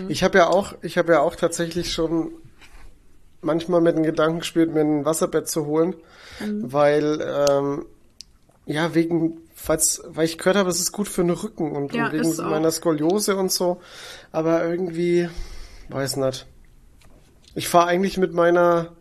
Ich 0.08 0.24
habe 0.24 0.40
ja 0.40 0.48
auch, 0.48 0.74
ich 0.82 0.98
habe 0.98 1.12
ja 1.14 1.20
auch 1.20 1.36
tatsächlich 1.36 1.92
schon 1.94 2.32
manchmal 3.42 3.82
mit 3.82 3.96
dem 3.98 4.04
Gedanken 4.04 4.40
gespielt, 4.40 4.74
mir 4.74 4.82
ein 4.82 5.06
Wasserbett 5.06 5.48
zu 5.48 5.66
holen, 5.66 5.96
Mhm. 6.40 6.72
weil 6.74 7.46
ähm, 7.50 7.86
ja 8.66 8.94
wegen, 8.94 9.40
falls, 9.56 10.02
weil 10.08 10.26
ich 10.26 10.38
gehört 10.38 10.58
habe, 10.58 10.70
es 10.70 10.80
ist 10.80 10.92
gut 10.92 11.08
für 11.08 11.22
den 11.22 11.32
Rücken 11.32 11.72
und, 11.76 11.94
Ja, 11.94 12.08
und 12.08 12.14
wegen 12.14 12.50
meiner 12.50 12.72
Skoliose 12.72 13.36
und 13.38 13.52
so, 13.52 13.80
aber 14.32 14.66
irgendwie 14.66 15.30
weiß 15.90 16.18
nicht. 16.18 16.46
Ich 17.56 17.68
fahre 17.70 17.88
eigentlich 17.88 18.18
mit 18.18 18.34
meiner, 18.34 18.94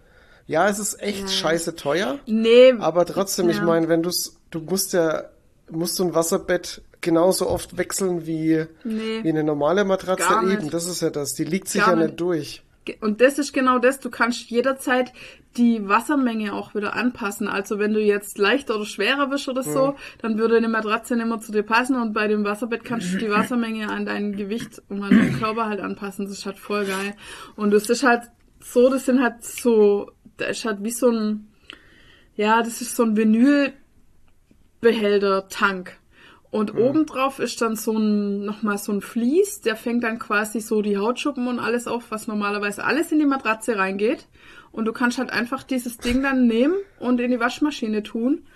ja, 0.46 0.68
es 0.68 0.78
ist 0.78 1.02
echt 1.02 1.30
scheiße 1.30 1.74
teuer, 1.76 2.18
Nee, 2.26 2.72
aber 2.78 3.04
trotzdem, 3.04 3.50
ich 3.50 3.56
Ja. 3.58 3.64
meine, 3.64 3.88
wenn 3.88 4.02
du's, 4.02 4.36
du 4.50 4.60
musst 4.60 4.92
ja, 4.92 5.24
musst 5.70 5.98
du 5.98 6.04
ein 6.04 6.14
Wasserbett 6.14 6.80
genauso 7.00 7.48
oft 7.48 7.76
wechseln 7.76 8.26
wie, 8.26 8.64
Nee. 8.84 9.22
wie 9.24 9.28
eine 9.28 9.44
normale 9.44 9.84
Matratze 9.84 10.24
eben. 10.50 10.70
Das 10.70 10.86
ist 10.86 11.02
ja 11.02 11.10
das. 11.10 11.34
Die 11.34 11.44
liegt 11.44 11.68
sich 11.68 11.80
Gar 11.82 11.90
ja 11.90 11.96
nicht. 11.96 12.06
nicht 12.06 12.20
durch. 12.20 12.62
Und 13.00 13.20
das 13.20 13.38
ist 13.38 13.52
genau 13.52 13.78
das, 13.78 14.00
du 14.00 14.10
kannst 14.10 14.50
jederzeit 14.50 15.12
die 15.56 15.88
Wassermenge 15.88 16.52
auch 16.52 16.74
wieder 16.74 16.94
anpassen. 16.94 17.46
Also 17.48 17.78
wenn 17.78 17.94
du 17.94 18.00
jetzt 18.00 18.36
leichter 18.38 18.74
oder 18.76 18.84
schwerer 18.84 19.28
bist 19.28 19.48
oder 19.48 19.62
so, 19.62 19.96
dann 20.20 20.38
würde 20.38 20.56
eine 20.56 20.68
Matratze 20.68 21.16
nicht 21.16 21.26
mehr 21.26 21.40
zu 21.40 21.52
dir 21.52 21.62
passen 21.62 21.96
und 21.96 22.12
bei 22.12 22.28
dem 22.28 22.44
Wasserbett 22.44 22.84
kannst 22.84 23.14
du 23.14 23.18
die 23.18 23.30
Wassermenge 23.30 23.88
an 23.88 24.04
dein 24.04 24.36
Gewicht 24.36 24.82
und 24.88 25.02
an 25.02 25.10
deinen 25.10 25.38
Körper 25.38 25.66
halt 25.66 25.80
anpassen. 25.80 26.26
Das 26.26 26.36
ist 26.36 26.46
halt 26.46 26.58
voll 26.58 26.84
geil. 26.84 27.14
Und 27.56 27.72
das 27.72 27.88
ist 27.88 28.02
halt 28.02 28.24
so, 28.60 28.90
das 28.90 29.06
sind 29.06 29.22
halt 29.22 29.44
so, 29.44 30.10
da 30.36 30.46
ist 30.46 30.64
halt 30.64 30.82
wie 30.82 30.90
so 30.90 31.10
ein, 31.10 31.46
ja, 32.34 32.60
das 32.62 32.80
ist 32.82 32.96
so 32.96 33.04
ein 33.04 33.16
Vinylbehälter-Tank. 33.16 35.96
Und 36.56 36.74
obendrauf 36.74 37.38
ist 37.38 37.60
dann 37.60 37.76
so 37.76 37.98
ein, 37.98 38.46
nochmal 38.46 38.78
so 38.78 38.90
ein 38.90 39.02
Vlies, 39.02 39.60
der 39.60 39.76
fängt 39.76 40.04
dann 40.04 40.18
quasi 40.18 40.60
so 40.62 40.80
die 40.80 40.96
Hautschuppen 40.96 41.48
und 41.48 41.58
alles 41.58 41.86
auf, 41.86 42.10
was 42.10 42.28
normalerweise 42.28 42.82
alles 42.82 43.12
in 43.12 43.18
die 43.18 43.26
Matratze 43.26 43.76
reingeht. 43.76 44.26
Und 44.72 44.86
du 44.86 44.94
kannst 44.94 45.18
halt 45.18 45.30
einfach 45.30 45.64
dieses 45.64 45.98
Ding 45.98 46.22
dann 46.22 46.46
nehmen 46.46 46.72
und 46.98 47.20
in 47.20 47.30
die 47.30 47.40
Waschmaschine 47.40 48.02
tun 48.02 48.46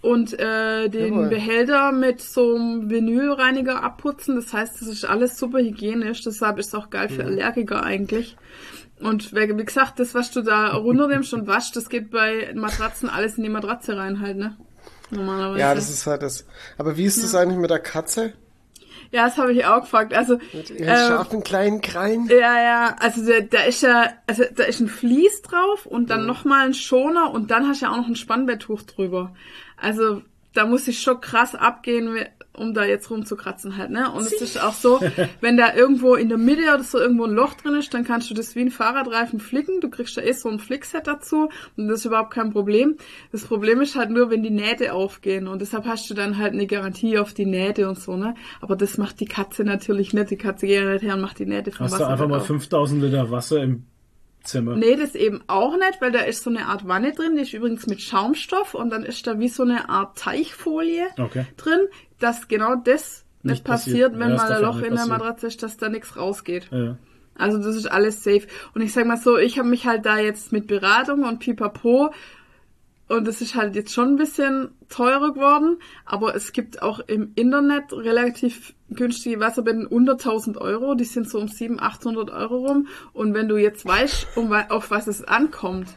und 0.00 0.32
äh, 0.40 0.88
den 0.88 1.12
Jawohl. 1.12 1.28
Behälter 1.28 1.92
mit 1.92 2.22
so 2.22 2.54
einem 2.54 2.88
Vinylreiniger 2.88 3.82
abputzen. 3.82 4.36
Das 4.36 4.54
heißt, 4.54 4.80
das 4.80 4.88
ist 4.88 5.04
alles 5.04 5.38
super 5.38 5.58
hygienisch, 5.58 6.22
deshalb 6.22 6.58
ist 6.58 6.68
es 6.68 6.74
auch 6.74 6.88
geil 6.88 7.10
für 7.10 7.26
Allergiker 7.26 7.82
eigentlich. 7.82 8.38
Und 9.00 9.34
wie 9.34 9.58
wie 9.58 9.64
gesagt, 9.66 10.00
das, 10.00 10.14
was 10.14 10.30
du 10.30 10.40
da 10.40 10.68
runternimmst 10.68 11.34
und 11.34 11.46
waschst, 11.46 11.76
das 11.76 11.90
geht 11.90 12.10
bei 12.10 12.54
Matratzen 12.54 13.10
alles 13.10 13.36
in 13.36 13.44
die 13.44 13.50
Matratze 13.50 13.98
rein 13.98 14.20
halt, 14.20 14.38
ne? 14.38 14.56
Normalerweise. 15.10 15.60
Ja, 15.60 15.74
das 15.74 15.90
ist 15.90 16.06
halt 16.06 16.22
das. 16.22 16.46
Aber 16.78 16.96
wie 16.96 17.04
ist 17.04 17.22
das 17.22 17.34
eigentlich 17.34 17.58
mit 17.58 17.70
der 17.70 17.78
Katze? 17.78 18.32
Ja, 19.12 19.24
das 19.24 19.38
habe 19.38 19.52
ich 19.52 19.64
auch 19.64 19.80
gefragt. 19.80 20.14
Also, 20.14 20.38
Mit 20.52 20.70
ihren 20.70 20.88
ähm, 20.88 21.08
scharfen 21.08 21.42
kleinen 21.42 21.80
Krallen? 21.80 22.28
ja, 22.28 22.62
ja, 22.62 22.96
also 23.00 23.26
da, 23.26 23.40
da 23.40 23.62
ist 23.62 23.82
ja, 23.82 24.12
also 24.26 24.44
da 24.54 24.64
ist 24.64 24.78
ein 24.80 24.88
Vlies 24.88 25.42
drauf 25.42 25.84
und 25.84 26.10
dann 26.10 26.26
noch 26.26 26.44
mal 26.44 26.64
ein 26.66 26.74
Schoner 26.74 27.32
und 27.32 27.50
dann 27.50 27.66
hast 27.66 27.80
du 27.80 27.86
ja 27.86 27.92
auch 27.92 27.96
noch 27.96 28.06
ein 28.06 28.14
Spannbetttuch 28.14 28.82
drüber. 28.82 29.34
Also 29.76 30.22
da 30.54 30.64
muss 30.64 30.86
ich 30.86 31.00
schon 31.00 31.20
krass 31.20 31.56
abgehen, 31.56 32.24
um 32.60 32.74
da 32.74 32.84
jetzt 32.84 33.10
rumzukratzen 33.10 33.76
halt, 33.76 33.90
ne? 33.90 34.10
Und 34.12 34.22
es 34.26 34.40
ist 34.40 34.62
auch 34.62 34.74
so, 34.74 35.00
wenn 35.40 35.56
da 35.56 35.74
irgendwo 35.74 36.14
in 36.14 36.28
der 36.28 36.38
Mitte 36.38 36.62
oder 36.62 36.82
so 36.82 36.98
irgendwo 36.98 37.24
ein 37.24 37.32
Loch 37.32 37.54
drin 37.54 37.74
ist, 37.74 37.92
dann 37.94 38.04
kannst 38.04 38.30
du 38.30 38.34
das 38.34 38.54
wie 38.54 38.60
ein 38.60 38.70
Fahrradreifen 38.70 39.40
flicken. 39.40 39.80
Du 39.80 39.88
kriegst 39.90 40.16
da 40.16 40.22
eh 40.22 40.32
so 40.32 40.48
ein 40.48 40.58
Flickset 40.58 41.06
dazu 41.06 41.48
und 41.76 41.88
das 41.88 42.00
ist 42.00 42.04
überhaupt 42.04 42.32
kein 42.32 42.50
Problem. 42.52 42.96
Das 43.32 43.44
Problem 43.44 43.80
ist 43.80 43.96
halt 43.96 44.10
nur, 44.10 44.30
wenn 44.30 44.42
die 44.42 44.50
Nähte 44.50 44.92
aufgehen 44.92 45.48
und 45.48 45.60
deshalb 45.60 45.86
hast 45.86 46.08
du 46.10 46.14
dann 46.14 46.38
halt 46.38 46.52
eine 46.52 46.66
Garantie 46.66 47.18
auf 47.18 47.34
die 47.34 47.46
Nähte 47.46 47.88
und 47.88 47.98
so, 47.98 48.16
ne? 48.16 48.34
Aber 48.60 48.76
das 48.76 48.98
macht 48.98 49.20
die 49.20 49.26
Katze 49.26 49.64
natürlich 49.64 50.12
nicht. 50.12 50.30
Die 50.30 50.36
Katze 50.36 50.66
geht 50.66 50.82
ja 50.82 50.92
nicht 50.92 51.02
her 51.02 51.14
und 51.14 51.20
macht 51.22 51.38
die 51.38 51.46
Nähte 51.46 51.72
vom 51.72 51.86
Hast 51.86 51.94
du 51.94 52.00
Wasser 52.00 52.08
einfach 52.12 52.28
mal 52.28 52.38
auf. 52.38 52.46
5000 52.46 53.02
Liter 53.02 53.30
Wasser 53.30 53.62
im 53.62 53.84
Zimmer. 54.42 54.74
Nee, 54.74 54.96
das 54.96 55.14
eben 55.14 55.42
auch 55.48 55.76
nicht, 55.76 56.00
weil 56.00 56.12
da 56.12 56.20
ist 56.20 56.42
so 56.44 56.48
eine 56.50 56.64
Art 56.66 56.88
Wanne 56.88 57.12
drin, 57.12 57.36
die 57.36 57.42
ist 57.42 57.52
übrigens 57.52 57.86
mit 57.86 58.00
Schaumstoff 58.00 58.74
und 58.74 58.88
dann 58.90 59.04
ist 59.04 59.26
da 59.26 59.38
wie 59.38 59.48
so 59.48 59.62
eine 59.64 59.90
Art 59.90 60.16
Teichfolie 60.16 61.06
Okay. 61.18 61.44
drin, 61.58 61.80
dass 62.22 62.48
genau 62.48 62.76
das 62.76 63.24
nicht, 63.42 63.64
passiert. 63.64 64.12
passiert, 64.12 64.18
wenn 64.20 64.30
Ja, 64.30 64.36
mal 64.36 64.52
ein 64.52 64.62
Loch 64.62 64.76
in 64.76 64.82
der 64.82 64.90
passiert. 64.90 65.08
Matratze 65.08 65.46
ist, 65.46 65.62
dass 65.62 65.76
da 65.76 65.88
nichts 65.88 66.16
rausgeht. 66.16 66.68
Ja. 66.70 66.96
Also 67.36 67.58
das 67.58 67.74
ist 67.74 67.90
alles 67.90 68.22
safe. 68.22 68.46
Und 68.74 68.82
ich 68.82 68.92
sag 68.92 69.06
mal 69.06 69.16
so, 69.16 69.38
ich 69.38 69.58
habe 69.58 69.68
mich 69.68 69.86
halt 69.86 70.04
da 70.04 70.18
jetzt 70.18 70.52
mit 70.52 70.66
Beratung 70.66 71.24
und 71.24 71.38
Pipapo 71.38 72.12
und 73.10 73.26
es 73.26 73.40
ist 73.40 73.56
halt 73.56 73.74
jetzt 73.74 73.92
schon 73.92 74.10
ein 74.10 74.16
bisschen 74.16 74.68
teurer 74.88 75.32
geworden, 75.32 75.78
aber 76.04 76.36
es 76.36 76.52
gibt 76.52 76.80
auch 76.80 77.00
im 77.00 77.32
Internet 77.34 77.92
relativ 77.92 78.74
günstige 78.88 79.40
Wasserbetten 79.40 79.86
unter 79.86 80.12
1000 80.12 80.58
Euro, 80.58 80.94
die 80.94 81.04
sind 81.04 81.28
so 81.28 81.40
um 81.40 81.48
700, 81.48 81.84
800 81.84 82.30
Euro 82.30 82.66
rum 82.66 82.86
und 83.12 83.34
wenn 83.34 83.48
du 83.48 83.56
jetzt 83.56 83.84
weißt, 83.84 84.36
um, 84.36 84.52
auf 84.52 84.92
was 84.92 85.08
es 85.08 85.24
ankommt, 85.24 85.88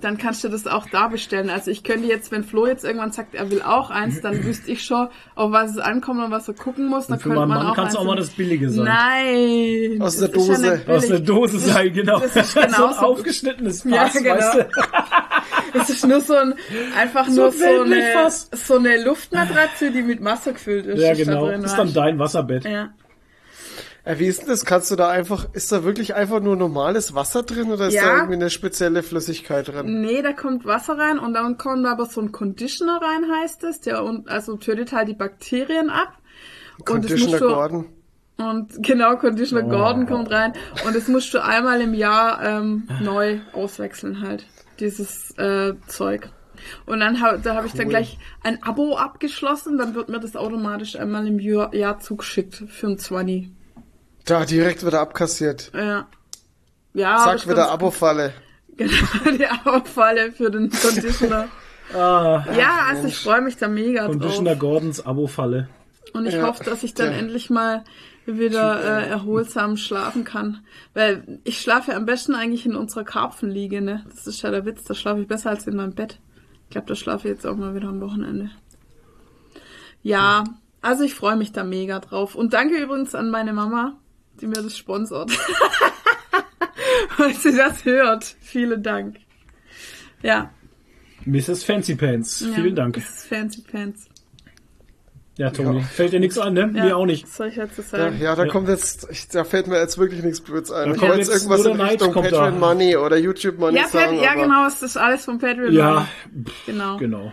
dann 0.00 0.18
kannst 0.18 0.42
du 0.44 0.48
das 0.48 0.66
auch 0.66 0.86
da 0.90 1.08
bestellen. 1.08 1.50
Also 1.50 1.70
ich 1.70 1.82
könnte 1.84 2.06
jetzt, 2.08 2.30
wenn 2.32 2.44
Flo 2.44 2.66
jetzt 2.66 2.84
irgendwann 2.84 3.12
sagt, 3.12 3.34
er 3.34 3.50
will 3.50 3.62
auch 3.62 3.90
eins, 3.90 4.20
dann 4.20 4.44
wüsste 4.44 4.70
ich 4.70 4.84
schon, 4.84 5.08
auf 5.34 5.52
was 5.52 5.72
es 5.72 5.78
ankommt 5.78 6.22
und 6.24 6.30
was 6.30 6.48
er 6.48 6.54
gucken 6.54 6.86
muss. 6.86 7.06
Dann 7.06 7.14
Und 7.16 7.22
für 7.22 7.28
könnte 7.30 7.40
meinen 7.40 7.48
man 7.48 7.58
Mann 7.58 7.66
auch 7.68 7.74
kann 7.76 7.86
es 7.86 7.90
eins 7.94 7.96
auch 8.00 8.04
mal 8.04 8.16
das 8.16 8.30
Billige 8.30 8.70
sein. 8.70 8.84
Nein. 8.84 10.02
Aus 10.02 10.16
der 10.18 10.28
ist 10.28 10.34
ja 10.36 10.54
Dose. 10.54 10.70
nicht 10.76 10.88
Aus 10.88 11.06
der. 11.06 11.20
Dose 11.20 11.58
sein, 11.58 11.92
genau. 11.92 12.18
Das 12.20 12.36
ist 12.36 12.52
so 12.52 12.60
ein 12.60 12.66
genauso- 12.70 12.98
aufgeschnittenes 13.00 13.84
Ja, 13.84 14.06
Fass, 14.06 14.12
genau. 14.14 14.34
weißt 14.36 14.54
du? 14.54 14.68
Es 15.72 15.88
ist 15.88 16.04
nur 16.06 16.20
so 16.20 16.34
ein, 16.34 16.54
einfach 16.98 17.28
So 17.28 17.42
nur 17.42 17.52
so 17.52 17.64
eine, 17.64 18.28
so 18.30 18.74
eine 18.76 19.04
Luftmatratze, 19.04 19.92
die 19.92 20.02
mit 20.02 20.22
Wasser 20.24 20.52
gefüllt 20.52 20.86
ist. 20.86 21.00
Ja, 21.00 21.14
genau. 21.14 21.46
ist 21.48 21.76
dann 21.76 21.92
dein 21.94 22.18
Wasserbett. 22.18 22.64
du? 22.64 22.70
Ja. 22.70 22.88
Äh, 24.04 24.18
wie 24.18 24.26
ist 24.26 24.42
denn 24.42 24.48
das? 24.48 24.64
Kannst 24.64 24.90
du 24.90 24.96
da 24.96 25.08
einfach, 25.10 25.48
ist 25.52 25.70
da 25.72 25.84
wirklich 25.84 26.14
einfach 26.14 26.40
nur 26.40 26.56
normales 26.56 27.14
Wasser 27.14 27.42
drin 27.42 27.70
oder 27.70 27.88
ist 27.88 27.94
Ja. 27.94 28.06
da 28.06 28.14
irgendwie 28.16 28.34
eine 28.34 28.50
spezielle 28.50 29.02
Flüssigkeit 29.02 29.68
drin? 29.68 30.00
Nee, 30.00 30.22
da 30.22 30.32
kommt 30.32 30.64
Wasser 30.64 30.96
rein 30.98 31.18
und 31.18 31.34
dann 31.34 31.58
kommt 31.58 31.86
aber 31.86 32.06
so 32.06 32.20
ein 32.20 32.32
Conditioner 32.32 33.00
rein, 33.00 33.26
heißt 33.42 33.64
es. 33.64 33.80
Der 33.80 34.02
und, 34.04 34.28
also 34.28 34.56
tötet 34.56 34.92
halt 34.92 35.08
die 35.08 35.14
Bakterien 35.14 35.90
ab. 35.90 36.14
Und 36.78 36.86
Conditioner 36.86 37.38
du, 37.38 37.48
Gordon. 37.48 37.86
Und 38.38 38.82
genau, 38.82 39.16
Conditioner 39.16 39.66
Oh. 39.66 39.68
Gordon 39.70 40.06
kommt 40.06 40.30
rein. 40.30 40.54
Und 40.86 40.96
das 40.96 41.08
musst 41.08 41.34
du 41.34 41.44
einmal 41.44 41.80
im 41.82 41.92
Jahr 41.92 42.42
ähm, 42.42 42.88
neu 43.02 43.40
auswechseln 43.52 44.22
halt, 44.22 44.46
dieses 44.78 45.36
äh, 45.36 45.74
Zeug. 45.88 46.30
Und 46.86 47.00
dann 47.00 47.20
hab, 47.20 47.42
da 47.42 47.54
habe 47.54 47.66
ich 47.66 47.74
dann 47.74 47.88
gleich 47.88 48.18
ein 48.42 48.62
Abo 48.62 48.96
abgeschlossen, 48.96 49.76
dann 49.78 49.94
wird 49.94 50.08
mir 50.08 50.20
das 50.20 50.36
automatisch 50.36 50.96
einmal 50.96 51.26
im 51.26 51.38
Jahr, 51.38 51.74
Jahr 51.74 51.98
zugeschickt 52.00 52.54
für 52.68 52.86
ein 52.86 52.98
20. 52.98 53.50
Da, 54.24 54.44
direkt 54.44 54.84
wieder 54.86 55.00
abkassiert. 55.00 55.70
Ja. 55.74 56.06
Ja, 56.94 57.18
Zack, 57.24 57.48
wieder 57.48 57.70
Abo-Falle. 57.70 58.32
Genau, 58.76 59.36
die 59.36 59.46
Abo-Falle 59.46 60.32
für 60.32 60.50
den 60.50 60.70
Conditioner. 60.70 61.48
Ah, 61.92 62.44
ja, 62.56 62.84
also 62.88 63.08
ich 63.08 63.16
freue 63.18 63.40
mich 63.40 63.56
da 63.56 63.66
mega 63.66 64.06
Conditioner 64.06 64.50
drauf. 64.52 64.60
Gordons 64.60 65.04
Abo-Falle. 65.04 65.68
Und 66.12 66.24
ich 66.26 66.34
Ja. 66.34 66.44
hoffe, 66.46 66.62
dass 66.62 66.84
ich 66.84 66.94
dann 66.94 67.10
Ja. 67.10 67.18
endlich 67.18 67.50
mal 67.50 67.82
wieder 68.26 68.80
äh, 69.02 69.08
erholsam 69.08 69.76
schlafen 69.76 70.22
kann. 70.22 70.64
Weil 70.94 71.40
ich 71.42 71.60
schlafe 71.60 71.96
am 71.96 72.06
besten 72.06 72.36
eigentlich 72.36 72.64
in 72.64 72.76
unserer 72.76 73.02
Karpfenliege, 73.02 73.80
ne? 73.80 74.04
Das 74.08 74.28
ist 74.28 74.40
ja 74.42 74.52
der 74.52 74.64
Witz, 74.66 74.84
da 74.84 74.94
schlafe 74.94 75.22
ich 75.22 75.26
besser 75.26 75.50
als 75.50 75.66
in 75.66 75.74
meinem 75.74 75.94
Bett. 75.96 76.20
Ich 76.66 76.70
glaube, 76.70 76.86
da 76.86 76.94
schlafe 76.94 77.26
ich 77.26 77.34
jetzt 77.34 77.44
auch 77.44 77.56
mal 77.56 77.74
wieder 77.74 77.88
am 77.88 78.00
Wochenende. 78.00 78.50
Ja, 80.02 80.44
also 80.80 81.02
ich 81.02 81.14
freue 81.16 81.34
mich 81.34 81.50
da 81.50 81.64
mega 81.64 81.98
drauf. 81.98 82.36
Und 82.36 82.52
danke 82.54 82.76
übrigens 82.76 83.16
an 83.16 83.30
meine 83.30 83.52
Mama, 83.52 83.96
die 84.40 84.46
mir 84.46 84.62
das 84.62 84.76
sponsort. 84.76 85.30
Weil 87.18 87.34
sie 87.34 87.56
das 87.56 87.84
hört. 87.84 88.24
Vielen 88.40 88.82
Dank. 88.82 89.16
Ja. 90.22 90.50
Mrs. 91.24 91.64
Fancy 91.64 91.94
Pants. 91.96 92.40
ja, 92.40 92.52
Vielen 92.54 92.74
Dank. 92.74 92.96
Ist 92.96 93.26
Fancy 93.26 93.62
Pants. 93.62 94.06
Ja, 95.36 95.50
Toni. 95.50 95.78
Ja. 95.78 95.84
Fällt 95.84 96.12
dir 96.12 96.20
nichts 96.20 96.36
ein, 96.38 96.52
ne? 96.52 96.70
Ja, 96.74 96.84
Mir 96.84 96.96
auch 96.96 97.06
nicht. 97.06 97.24
Was 97.24 97.36
soll 97.36 97.48
ich 97.48 97.54
dazu 97.54 97.80
Ja, 97.82 97.88
sagen? 97.88 98.18
ja, 98.20 98.34
da 98.34 98.44
Ja. 98.44 98.50
kommt 98.52 98.68
jetzt, 98.68 99.06
ich, 99.10 99.28
da 99.28 99.44
fällt 99.44 99.68
mir 99.68 99.78
jetzt 99.78 99.96
wirklich 99.96 100.22
nichts 100.22 100.40
Blöds 100.40 100.70
ein. 100.70 100.88
Da 100.90 100.94
Ich 100.94 100.98
kommt 101.00 101.10
wollte 101.12 101.22
jetzt 101.22 101.32
jetzt 101.32 101.44
irgendwas 101.46 101.64
in 101.66 101.80
Richtung 101.80 102.12
Patreon 102.12 102.32
da. 102.54 102.58
Money 102.68 102.96
oder 102.96 103.16
YouTube 103.16 103.58
Money 103.58 103.78
Ja, 103.78 103.88
sagen. 103.88 104.16
Pat, 104.18 104.24
ja 104.24 104.34
genau, 104.34 104.66
es 104.66 104.82
ist 104.82 104.96
alles 104.98 105.24
vom 105.24 105.38
Patreon. 105.38 105.72
Ja, 105.72 106.06
genau. 106.66 106.98
genau. 106.98 107.32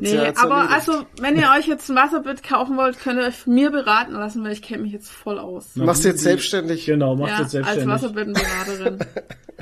Nee, 0.00 0.14
ja 0.14 0.32
aber 0.36 0.54
erledigt. 0.56 0.74
also, 0.74 1.06
wenn 1.20 1.36
ihr 1.36 1.50
euch 1.56 1.66
jetzt 1.66 1.88
ein 1.88 1.96
Wasserbett 1.96 2.42
kaufen 2.42 2.76
wollt, 2.76 2.98
könnt 3.00 3.20
ihr 3.20 3.26
euch 3.26 3.36
von 3.36 3.54
mir 3.54 3.70
beraten 3.70 4.12
lassen, 4.12 4.42
weil 4.44 4.52
ich 4.52 4.62
kenne 4.62 4.82
mich 4.82 4.92
jetzt 4.92 5.10
voll 5.10 5.38
aus. 5.38 5.72
Du 5.74 5.84
machst 5.84 6.04
jetzt 6.04 6.22
selbstständig. 6.22 6.86
Genau, 6.86 7.14
macht 7.16 7.30
ja, 7.30 7.36
jetzt 7.38 7.42
als 7.44 7.50
selbstständig. 7.52 7.88
Wasserbettenberaterin. 7.94 8.98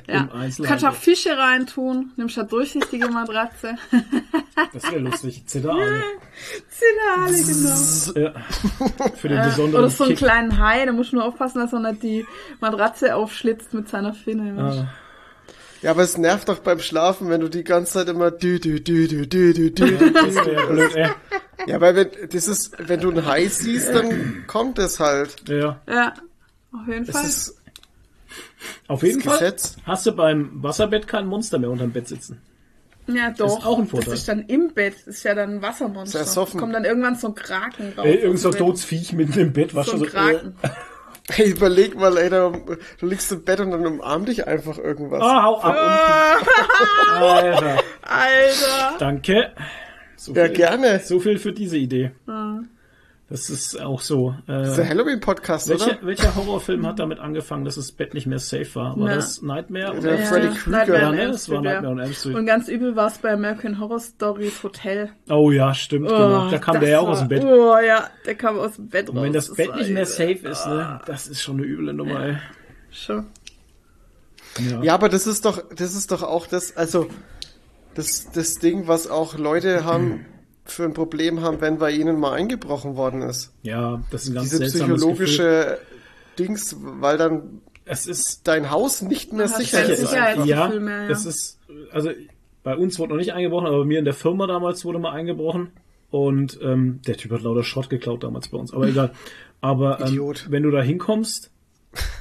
ja. 0.09 0.29
Einzelhandel. 0.33 0.67
Kannst 0.67 0.85
auch 0.85 0.95
Fische 0.95 1.37
reintun, 1.37 2.13
nimmst 2.17 2.37
da 2.37 2.43
durchsichtige 2.45 3.09
Matratze. 3.09 3.77
Das 4.75 4.85
wäre 4.85 4.99
lustig. 4.99 5.47
Zitterale. 5.47 6.03
Zinale, 6.69 7.43
genau. 7.43 8.21
Ja. 8.21 9.09
Für 9.17 9.29
den 9.29 9.43
besonderen 9.43 9.85
oder 9.85 9.91
so 9.91 10.05
einen 10.05 10.11
Kick. 10.11 10.19
kleinen 10.19 10.59
Hai, 10.59 10.85
da 10.85 10.93
musst 10.93 11.13
du 11.13 11.17
nur 11.17 11.25
aufpassen, 11.25 11.59
dass 11.61 11.73
er 11.73 11.81
nicht 11.81 12.03
die 12.03 12.27
Matratze 12.61 13.15
aufschlitzt 13.17 13.73
mit 13.73 13.89
seiner 13.89 14.13
Finne. 14.13 14.53
du? 14.55 14.61
Ah, 14.61 14.89
Ja, 15.83 15.91
aber 15.91 16.03
es 16.03 16.17
nervt 16.17 16.49
doch 16.49 16.61
beim 16.61 16.79
Schlafen, 16.79 17.29
wenn 17.29 17.41
du 17.41 17.49
die 17.49 17.65
ganze 17.65 17.93
Zeit 17.95 18.09
immer 18.09 18.31
dü 18.31 18.59
dü 18.61 18.81
dü 18.81 19.09
dü 19.09 19.27
dü 19.27 19.53
dü 19.53 19.71
dü. 19.75 19.97
das. 19.97 21.11
Ja, 21.67 21.81
weil 21.81 21.95
wenn 21.97 22.09
das 22.31 22.49
ist, 22.49 22.73
wenn 22.79 23.01
du 23.01 23.11
ein 23.11 23.27
Hai 23.27 23.47
siehst, 23.49 23.89
dann 23.95 24.45
kommt 24.47 24.79
es 24.79 25.01
halt. 25.01 25.49
Ja. 25.49 25.81
Ja, 25.89 26.15
auf 26.73 26.87
jeden 26.89 27.05
Fall. 27.07 27.25
ist 27.25 27.57
Auf 28.89 29.03
jeden 29.03 29.21
Fall 29.21 29.39
Gesetz. 29.39 29.77
hast 29.85 30.07
du 30.07 30.13
beim 30.13 30.63
Wasserbett 30.63 31.07
kein 31.09 31.27
Monster 31.27 31.59
mehr 31.59 31.71
unterm 31.71 31.91
Bett 31.93 32.09
sitzen. 32.09 32.41
Ja, 33.09 33.31
doch. 33.31 33.59
Ist 33.59 33.67
auch 33.67 33.79
ein 33.79 33.89
Vorteil. 33.89 34.11
Das 34.11 34.21
ist 34.21 34.29
dann 34.29 34.45
im 34.47 34.73
Bett. 34.75 34.95
Das 35.07 35.17
ist 35.17 35.25
ja 35.25 35.35
dann 35.35 35.57
ein 35.57 35.63
Wassermonster. 35.63 36.21
Ist 36.21 36.27
ersoffen. 36.29 36.61
Kommt 36.61 36.75
dann 36.75 36.85
irgendwann 36.85 37.17
so 37.17 37.29
ein 37.29 37.35
Kraken 37.35 37.93
raus. 37.97 38.07
Ey, 38.07 38.19
irgend 38.19 38.39
so 38.39 38.49
ein 38.49 38.53
dem 38.53 38.59
Bett. 38.59 38.67
totes 38.69 38.85
Viech 38.85 39.13
mitten 39.13 39.39
im 39.41 39.53
Bett, 39.53 39.75
was 39.75 39.87
So 39.87 39.93
ein 39.95 39.99
so. 39.99 40.05
Kraken. 40.07 40.55
Hey, 41.35 41.51
überleg 41.51 41.97
mal, 41.97 42.17
ey, 42.19 42.29
da, 42.29 42.53
du 43.01 43.07
liegst 43.07 43.33
im 43.33 43.43
Bett 43.43 43.61
und 43.61 43.71
dann 43.71 43.87
umarm 43.87 44.25
dich 44.27 44.47
einfach 44.47 44.77
irgendwas. 44.77 45.23
Ah, 45.23 45.43
hau 45.43 45.61
ab. 45.61 45.77
Alter. 47.21 47.79
Alter. 48.03 48.99
Danke. 48.99 49.53
So 50.17 50.35
Ja, 50.35 50.45
viel, 50.45 50.55
gerne. 50.55 50.99
So 51.01 51.21
viel 51.21 51.39
für 51.39 51.53
diese 51.53 51.79
Idee. 51.79 52.13
Das 53.33 53.49
ist 53.49 53.81
auch 53.81 54.03
so. 54.03 54.35
Das 54.47 54.69
ist 54.69 54.77
der 54.77 54.85
Äh, 54.85 54.89
Halloween-Podcast, 54.89 55.71
welcher, 55.71 55.87
oder? 55.87 55.99
welcher 56.07 56.35
Horrorfilm 56.37 56.87
hat 56.87 56.99
damit 56.99 57.19
angefangen, 57.19 57.65
dass 57.65 57.77
das 57.77 57.91
Bett 57.91 58.13
nicht 58.13 58.27
mehr 58.27 58.39
safe 58.39 58.75
war? 58.75 58.95
War 59.01 59.09
Ja. 59.09 59.15
das 59.17 59.41
Nightmare? 59.41 59.99
Der 60.01 60.15
Oder? 60.17 60.19
Freddy 60.27 60.49
Krueger. 60.49 60.71
Nightmare 60.71 61.01
Ja, 61.01 61.11
ne? 61.13 61.27
Das 61.29 61.49
war 61.49 61.57
ja. 61.57 61.63
Nightmare 61.63 61.93
on 61.95 61.99
Elm 62.01 62.13
Street. 62.13 62.35
Und 62.37 62.45
ganz 62.45 62.69
übel 62.69 62.95
war 62.95 63.07
es 63.07 63.17
bei 63.17 63.33
American 63.33 63.81
Horror 63.81 64.01
Stories 64.01 64.63
Hotel. 64.63 65.13
Oh 65.31 65.51
ja, 65.51 65.73
stimmt, 65.73 66.09
genau. 66.09 66.51
Da 66.51 66.59
kam 66.59 66.75
das 66.75 66.81
der 66.83 66.91
ja 66.91 67.01
auch 67.01 67.05
war- 67.07 67.13
aus 67.13 67.19
dem 67.21 67.29
Bett. 67.29 67.43
Oh 67.43 67.75
ja, 67.79 68.07
der 68.27 68.35
kam 68.35 68.59
aus 68.59 68.77
dem 68.77 68.89
Bett 68.91 69.09
raus. 69.09 69.17
Und 69.17 69.23
wenn 69.23 69.33
das 69.33 69.55
Bett 69.55 69.69
war 69.71 69.77
nicht 69.79 69.91
mehr 69.91 70.03
übel. 70.03 70.13
safe 70.13 70.49
ist, 70.49 70.67
ne, 70.67 71.01
das 71.07 71.27
ist 71.29 71.41
schon 71.41 71.57
eine 71.57 71.65
üble 71.67 71.95
Nummer, 71.95 72.21
ey. 72.27 72.37
Schon. 72.91 73.29
Ja. 74.59 74.83
Ja, 74.83 74.95
aber 74.95 75.09
das 75.09 75.27
ist 75.27 75.47
doch, 75.47 75.63
das 75.75 75.95
ist 75.95 76.13
doch 76.13 76.23
auch 76.23 76.47
das, 76.47 76.77
also, 76.77 77.09
das, 77.95 78.31
das 78.31 78.57
Ding, 78.57 78.89
was 78.89 79.09
auch 79.09 79.39
Leute 79.39 79.87
haben, 79.87 80.27
für 80.65 80.85
ein 80.85 80.95
Problem 80.95 81.41
haben, 81.41 81.61
wenn 81.61 81.79
bei 81.79 81.91
ihnen 81.91 82.19
mal 82.19 82.33
eingebrochen 82.33 82.97
worden 82.97 83.23
ist. 83.23 83.53
ja, 83.63 84.03
das 84.11 84.25
ist 84.25 84.31
ein 84.31 84.35
ganz 84.35 84.51
Diese 84.51 84.59
seltsames 84.59 85.03
Gefühl. 85.03 85.27
psychologische 85.27 85.79
Dings, 86.39 86.77
weil 86.81 87.19
dann 87.19 87.61
Es 87.85 88.07
ist 88.07 88.47
dein 88.47 88.71
Haus 88.71 89.03
nicht 89.03 89.33
mehr 89.33 89.49
sicher 89.49 89.85
ist. 89.85 90.01
Sicherheit. 90.01 90.35
einfach. 90.35 90.47
ja, 90.47 90.69
mehr, 90.69 91.03
ja. 91.03 91.09
das 91.09 91.27
ist, 91.27 91.59
also 91.91 92.11
bei 92.63 92.77
uns 92.77 92.99
wurde 92.99 93.11
noch 93.11 93.19
nicht 93.19 93.33
eingebrochen, 93.33 93.67
aber 93.67 93.81
bei 93.81 93.85
mir 93.85 93.99
in 93.99 94.05
der 94.05 94.15
Firma 94.15 94.47
damals 94.47 94.85
wurde 94.85 94.99
mal 94.99 95.13
eingebrochen. 95.13 95.71
Und 96.11 96.61
ähm, 96.63 97.01
der 97.07 97.17
Typ 97.17 97.33
hat 97.33 97.43
lauter 97.43 97.65
Schrott 97.65 97.89
geklaut 97.89 98.23
damals 98.23 98.49
bei 98.49 98.59
uns, 98.59 98.73
aber 98.73 98.87
egal. 98.87 99.13
Aber 99.61 99.99
ähm, 100.01 100.09
Idiot. 100.09 100.47
wenn 100.51 100.63
du 100.63 100.71
da 100.71 100.83
hinkommst 100.83 101.51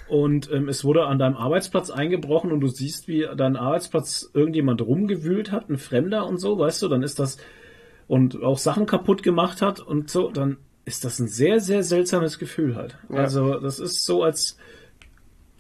und 0.08 0.49
ähm, 0.51 0.69
es 0.69 0.84
wurde 0.84 1.06
an 1.06 1.19
deinem 1.19 1.36
Arbeitsplatz 1.36 1.89
eingebrochen 1.91 2.51
und 2.51 2.62
du 2.62 2.67
siehst, 2.67 3.08
wie 3.08 3.27
dein 3.36 3.56
Arbeitsplatz 3.56 4.30
irgendjemand 4.34 4.82
rumgewühlt 4.82 5.51
hat, 5.51 5.69
ein 5.69 5.77
Fremder 5.77 6.25
und 6.25 6.38
so, 6.38 6.58
weißt 6.58 6.82
du, 6.82 6.88
dann 6.88 7.04
ist 7.04 7.19
das 7.19 7.38
und 8.12 8.43
auch 8.43 8.58
Sachen 8.58 8.88
kaputt 8.88 9.24
gemacht 9.24 9.62
hat 9.62 9.80
und 9.80 10.10
so, 10.10 10.32
dann 10.32 10.58
ist 10.84 11.06
das 11.06 11.19
ein 11.19 11.30
sehr, 11.30 11.62
sehr 11.62 11.82
seltsames 11.82 12.39
Gefühl 12.39 12.76
halt. 12.76 12.97
Ja. 13.08 13.19
Also 13.19 13.58
das 13.58 13.80
ist 13.80 14.04
so, 14.04 14.24
als 14.24 14.58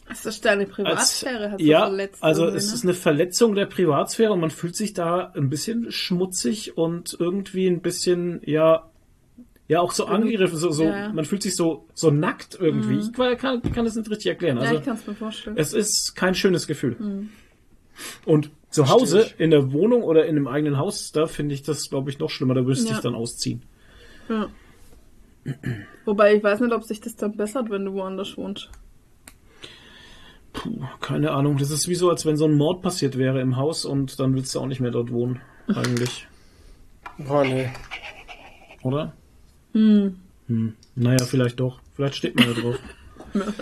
Das 0.09 0.25
ist 0.25 0.43
deine 0.43 0.63
als, 0.63 0.71
Privatsphäre, 0.71 1.51
hat 1.51 1.59
so 1.61 1.65
ja, 1.65 1.85
verletzt. 1.85 2.21
also 2.21 2.47
es 2.47 2.67
ne? 2.67 2.73
ist 2.73 2.83
eine 2.83 2.93
Verletzung 2.93 3.55
der 3.55 3.67
Privatsphäre 3.67 4.33
und 4.33 4.41
man 4.41 4.49
fühlt 4.49 4.75
sich 4.75 4.91
da 4.91 5.31
ein 5.33 5.49
bisschen 5.49 5.93
schmutzig 5.93 6.77
und 6.77 7.15
irgendwie 7.17 7.67
ein 7.67 7.81
bisschen, 7.81 8.41
ja, 8.43 8.89
ja 9.69 9.79
auch 9.79 9.93
so 9.93 10.07
angegriffen, 10.07 10.57
so, 10.57 10.71
so, 10.71 10.83
Ja, 10.83 10.97
ja. 11.03 11.13
man 11.13 11.23
fühlt 11.23 11.43
sich 11.43 11.55
so, 11.55 11.87
so 11.93 12.11
nackt 12.11 12.57
irgendwie. 12.59 12.97
Ich 12.97 13.13
kann, 13.13 13.61
kann, 13.61 13.85
das 13.85 13.95
nicht 13.95 14.09
richtig 14.09 14.27
erklären. 14.27 14.57
Ja, 14.57 14.63
Also, 14.63 14.75
ich 14.75 14.83
kann 14.83 14.97
es 14.97 15.07
mir 15.07 15.15
vorstellen. 15.15 15.55
es 15.55 15.71
ist 15.71 16.17
kein 16.17 16.35
schönes 16.35 16.67
Gefühl. 16.67 16.97
Mhm. 16.99 17.29
Und 18.25 18.51
zu 18.71 18.89
Hause, 18.89 19.29
in 19.37 19.51
der 19.51 19.71
Wohnung 19.73 20.01
oder 20.03 20.25
in 20.25 20.35
einem 20.37 20.47
eigenen 20.47 20.77
Haus, 20.77 21.11
da 21.11 21.27
finde 21.27 21.53
ich 21.53 21.61
das, 21.63 21.89
glaube 21.89 22.09
ich, 22.09 22.17
noch 22.19 22.29
schlimmer. 22.29 22.53
Da 22.55 22.61
müsste 22.61 22.89
Ja. 22.89 22.95
ich 22.95 23.01
dann 23.01 23.13
ausziehen. 23.15 23.61
Ja. 24.29 24.49
Wobei 26.05 26.35
ich 26.35 26.43
weiß 26.43 26.59
nicht, 26.61 26.73
ob 26.73 26.83
sich 26.83 27.01
das 27.01 27.15
dann 27.15 27.35
bessert, 27.35 27.69
wenn 27.69 27.85
du 27.85 27.93
woanders 27.93 28.37
wohnst. 28.37 28.69
Puh, 30.53 30.81
keine 30.99 31.31
Ahnung. 31.31 31.57
Das 31.57 31.71
ist 31.71 31.87
wie 31.87 31.95
so, 31.95 32.09
als 32.09 32.25
wenn 32.25 32.37
so 32.37 32.45
ein 32.45 32.55
Mord 32.57 32.81
passiert 32.81 33.17
wäre 33.17 33.41
im 33.41 33.55
Haus 33.57 33.85
und 33.85 34.19
dann 34.19 34.35
willst 34.35 34.53
du 34.55 34.59
auch 34.59 34.67
nicht 34.67 34.81
mehr 34.81 34.91
dort 34.91 35.11
wohnen. 35.11 35.41
Eigentlich. 35.67 36.27
Boah, 37.17 37.43
nee. 37.43 37.69
Oder? 38.83 39.13
Hm. 39.73 40.17
Naja, 40.95 41.23
vielleicht 41.25 41.59
doch. 41.59 41.79
Vielleicht 41.95 42.15
steht 42.15 42.35
man 42.35 42.53
da 42.53 42.61
drauf. 42.61 42.79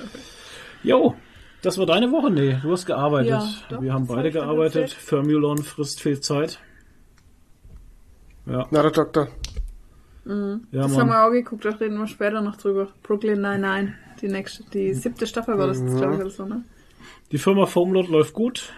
Jo, 0.84 1.14
das 1.62 1.78
war 1.78 1.86
deine 1.86 2.12
Woche? 2.12 2.32
Nee, 2.32 2.58
du 2.62 2.72
hast 2.72 2.86
gearbeitet. 2.86 3.30
Ja, 3.32 3.50
doch, 3.70 3.82
Wir 3.82 3.94
haben 3.94 4.08
das 4.08 4.16
beide 4.16 4.32
gearbeitet. 4.32 4.92
Firmulon 4.92 5.60
frisst 5.60 6.02
viel 6.02 6.20
Zeit. 6.20 6.60
Ja, 8.46 8.68
Na, 8.72 8.82
der 8.82 8.92
Doktor. 8.92 9.28
ja 10.26 10.60
Das 10.72 10.84
haben 10.86 10.94
Mann. 10.94 11.08
wir 11.10 11.26
auch 11.26 11.32
geguckt, 11.32 11.66
da 11.66 11.70
reden 11.70 11.98
wir 12.00 12.08
später 12.08 12.42
noch 12.42 12.56
drüber. 12.58 12.88
Brooklyn 13.04 13.42
99, 13.42 13.96
die 14.22 14.28
nächste, 14.28 14.64
die 14.72 14.94
siebte 14.94 15.28
Staffel 15.28 15.58
war 15.58 15.68
das, 15.68 15.80
glaube 15.84 16.16
ich, 16.16 16.22
oder 16.22 16.30
so, 16.30 16.46
ne? 16.46 16.64
Die 17.32 17.38
Firma 17.38 17.66
Foamlot 17.68 18.10
läuft 18.10 18.34
gut. 18.34 18.74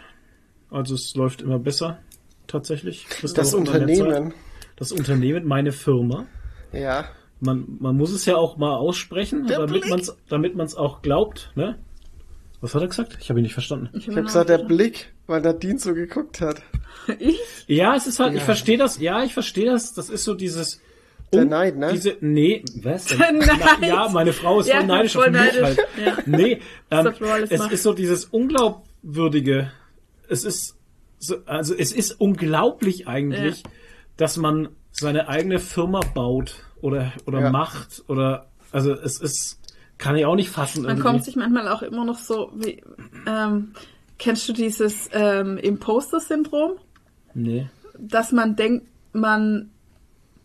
Also 0.70 0.96
es 0.96 1.16
läuft 1.16 1.42
immer 1.42 1.60
besser. 1.60 2.00
Tatsächlich. 2.48 3.08
Das 3.22 3.34
Zeit. 3.34 3.54
Unternehmen. 3.54 4.34
Das 4.76 4.92
Unternehmen, 4.92 5.46
meine 5.48 5.72
Firma. 5.72 6.26
Ja. 6.74 7.06
Man, 7.40 7.78
man 7.80 7.96
muss 7.96 8.12
es 8.12 8.26
ja 8.26 8.36
auch 8.36 8.58
mal 8.58 8.76
aussprechen, 8.76 9.48
Der 9.48 9.60
damit 9.60 9.90
man 9.90 10.00
es 10.00 10.16
damit 10.30 10.56
man's 10.56 10.76
auch 10.76 11.02
glaubt. 11.02 11.52
Ne? 11.56 11.80
Was 12.62 12.76
hat 12.76 12.82
er 12.84 12.88
gesagt? 12.88 13.18
Ich 13.20 13.30
habe 13.30 13.40
ihn 13.40 13.44
nicht 13.44 13.54
verstanden. 13.54 13.90
Ich 13.98 14.08
hab 14.08 14.24
gesagt, 14.24 14.50
der 14.50 14.60
Blick, 14.60 15.12
weil 15.28 15.42
Nadine 15.42 15.80
so 15.80 15.94
geguckt 15.94 16.42
hat. 16.42 16.62
Ich? 17.18 17.40
Ja, 17.66 17.96
es 17.96 18.06
ist 18.06 18.20
halt, 18.20 18.34
ich 18.34 18.40
Ja. 18.42 18.46
verstehe 18.46 18.78
das, 18.78 19.00
ja, 19.00 19.24
ich 19.24 19.34
verstehe 19.34 19.66
das, 19.66 19.94
das 19.96 20.10
ist 20.12 20.24
so 20.24 20.36
dieses. 20.36 20.80
Der 21.34 21.46
Neid, 21.46 21.76
ne? 21.78 21.92
Diese, 21.94 22.16
nee, 22.22 22.64
was 22.84 23.06
denn? 23.06 23.18
Der 23.40 23.58
Neid. 23.58 23.82
Ja, 23.82 24.08
meine 24.10 24.34
Frau 24.34 24.60
ist 24.60 24.68
Ja, 24.68 24.78
voll 24.78 24.86
neidisch 24.88 25.14
voll 25.14 25.26
auf 25.26 25.32
mich 25.32 25.42
neidisch. 25.42 25.62
halt. 25.64 25.80
Ja. 26.06 26.18
Nee, 26.28 26.62
ähm, 26.92 27.08
es 27.50 27.58
macht. 27.60 27.72
ist 27.72 27.82
so 27.84 27.94
dieses 27.94 28.26
Unglaubwürdige. 28.26 29.72
Es 30.30 30.44
ist, 30.44 30.76
so, 31.18 31.38
also 31.48 31.74
es 31.74 31.92
ist 31.92 32.12
unglaublich 32.20 33.08
eigentlich, 33.08 33.64
dass 34.18 34.38
man 34.38 34.70
seine 34.92 35.28
eigene 35.28 35.58
Firma 35.60 36.02
baut 36.14 36.66
oder, 36.82 37.14
oder 37.26 37.40
Ja. 37.42 37.50
macht 37.50 38.04
oder, 38.08 38.48
also 38.72 38.92
es 38.94 39.20
ist, 39.20 39.60
kann 40.02 40.16
ich 40.18 40.26
auch 40.26 40.36
nicht 40.36 40.50
fassen 40.50 40.82
Man 40.82 40.92
irgendwie. 40.98 41.08
kommt 41.08 41.24
sich 41.24 41.36
manchmal 41.38 41.68
auch 41.70 41.82
immer 41.84 42.04
noch 42.04 42.18
so 42.18 42.52
wie, 42.56 42.82
ähm, 43.28 43.72
kennst 44.18 44.50
du 44.50 44.54
dieses 44.54 45.10
ähm, 45.14 45.58
Imposter-Syndrom? 45.58 46.72
nee. 47.34 47.68
Dass 48.04 48.32
man 48.32 48.56
denkt, 48.56 48.88
man 49.14 49.70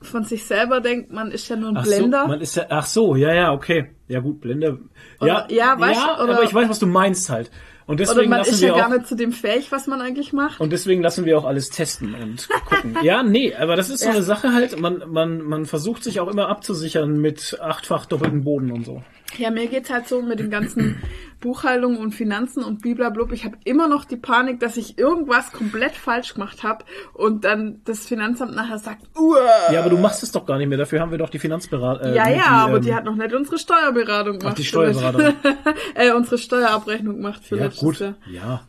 von 0.03 0.25
sich 0.25 0.45
selber 0.45 0.81
denkt, 0.83 1.11
man 1.11 1.31
ist 1.31 1.49
ja 1.49 1.57
nur 1.57 1.71
ein 1.71 1.77
Ach 1.79 1.85
Blender. 1.85 2.23
so, 2.23 2.29
man 2.29 2.41
ist 2.43 2.55
ja, 2.57 2.67
ach 2.69 2.85
so, 2.85 3.17
ja, 3.17 3.33
ja, 3.33 3.53
okay. 3.53 3.91
Ja 4.09 4.21
gut, 4.21 4.41
Blender. 4.43 4.79
Ja, 5.23 5.45
Oder- 5.45 5.47
ja, 5.53 5.81
weißt 5.81 6.01
ja, 6.01 6.17
du, 6.19 6.23
oder- 6.25 6.35
aber 6.35 6.43
ich 6.45 6.53
weiß, 6.53 6.69
was 6.69 6.79
du 6.81 6.87
meinst 6.87 7.31
halt. 7.31 7.51
Und 7.87 7.95
Oder 8.01 8.05
deswegen 8.15 8.31
man 8.31 8.41
lassen 8.41 8.51
ist 8.55 8.61
wir 8.61 8.69
ja 8.69 8.75
auch, 8.75 8.79
gar 8.79 8.89
nicht 8.91 9.07
zu 9.07 9.15
dem 9.15 9.33
fähig, 9.33 9.71
was 9.73 9.87
man 9.87 10.01
eigentlich 10.03 10.33
macht. 10.33 10.61
und 10.61 10.71
deswegen 10.73 11.03
lassen 11.03 11.25
wir 11.25 11.39
auch 11.39 11.45
alles 11.45 11.71
testen 11.71 12.15
und 12.15 12.49
gucken. 12.67 12.99
ja, 13.03 13.23
nee, 13.23 13.55
aber 13.55 13.77
das 13.77 13.89
ist 13.91 14.01
so 14.01 14.07
Ja. 14.09 14.15
eine 14.17 14.23
Sache 14.25 14.53
halt, 14.53 14.79
man, 14.79 15.03
man, 15.09 15.41
man 15.43 15.67
versucht 15.67 16.03
sich 16.05 16.19
auch 16.21 16.29
immer 16.29 16.49
abzusichern 16.49 17.19
mit 17.21 17.59
achtfach 17.61 18.05
doppelten 18.07 18.43
Boden 18.45 18.71
und 18.73 18.85
so. 18.85 19.03
Ja, 19.39 19.51
mir 19.51 19.67
geht's 19.67 19.91
halt 19.91 20.09
so 20.09 20.23
mit 20.23 20.39
den 20.41 20.51
ganzen 20.51 21.03
Buchhaltungen 21.41 21.99
und 21.99 22.13
Finanzen 22.15 22.63
und 22.65 22.81
bliblablub. 22.83 23.33
Ich 23.33 23.45
habe 23.45 23.57
immer 23.65 23.89
noch 23.89 24.05
die 24.05 24.17
Panik, 24.17 24.61
dass 24.61 24.77
ich 24.77 24.99
irgendwas 24.99 25.53
komplett 25.53 25.93
falsch 25.95 26.35
gemacht 26.35 26.63
habe 26.63 26.85
und 27.13 27.45
dann 27.45 27.81
das 27.85 28.07
Finanzamt 28.07 28.55
nachher 28.55 28.79
sagt, 28.79 29.03
Uah. 29.19 29.73
Ja, 29.73 29.81
aber 29.81 29.91
du 29.91 29.99
machst 29.99 30.23
es 30.23 30.33
doch 30.33 30.47
gar 30.47 30.59
nicht 30.59 30.69
mehr, 30.69 30.79
dafür 30.79 31.01
haben 31.01 31.11
wir 31.11 31.19
doch 31.19 31.31
die 31.31 31.39
Finanzberater. 31.39 32.15
Ja, 32.15 32.29
ja, 32.29 32.47
aber 32.47 32.77
ähm, 32.77 32.83
die 32.83 32.95
hat 32.95 33.05
noch 33.05 33.17
nicht 33.17 33.35
unsere 33.35 33.59
Steuerberatung 33.59 34.39
gemacht. 34.39 34.59
die 34.59 34.65
Steuerberatung. 34.65 35.35
äh, 35.95 36.13
unsere 36.13 36.39
Steuerabrechnung 36.39 37.17
gemacht 37.17 37.45
für 37.45 37.57
Ja, 37.57 37.65
letztes 37.65 37.81
gut. 37.83 38.01
Jahr. 38.01 38.15
Ja. 38.31 38.61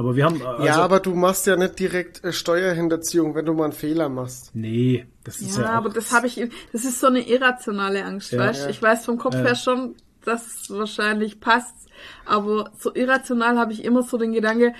Aber 0.00 0.16
wir 0.16 0.24
haben. 0.24 0.40
Also, 0.44 0.64
ja, 0.64 0.76
aber 0.76 0.98
du 1.00 1.14
machst 1.14 1.46
ja 1.46 1.56
nicht 1.56 1.78
direkt 1.78 2.24
äh, 2.24 2.32
Steuerhinterziehung, 2.32 3.34
wenn 3.34 3.44
du 3.44 3.52
mal 3.52 3.64
einen 3.64 3.72
Fehler 3.74 4.08
machst. 4.08 4.50
Nee, 4.54 5.04
das 5.24 5.40
ist 5.42 5.58
ja. 5.58 5.64
Ja, 5.64 5.68
aber 5.72 5.90
das 5.90 6.10
habe 6.12 6.26
ich, 6.26 6.36
das 6.72 6.84
ist 6.86 7.00
so 7.00 7.08
eine 7.08 7.20
irrationale 7.28 8.02
Angst, 8.04 8.32
Ja. 8.32 8.38
weißt? 8.38 8.62
Ja. 8.64 8.70
Ich 8.70 8.80
weiß 8.80 9.04
vom 9.04 9.18
Kopf 9.18 9.34
Ja. 9.34 9.42
her 9.42 9.54
schon, 9.56 9.94
dass 10.24 10.46
es 10.46 10.70
wahrscheinlich 10.70 11.38
passt, 11.40 11.74
aber 12.24 12.70
so 12.78 12.94
irrational 12.94 13.58
habe 13.58 13.74
ich 13.74 13.84
immer 13.84 14.02
so 14.02 14.16
den 14.16 14.32
Gedanke, 14.32 14.72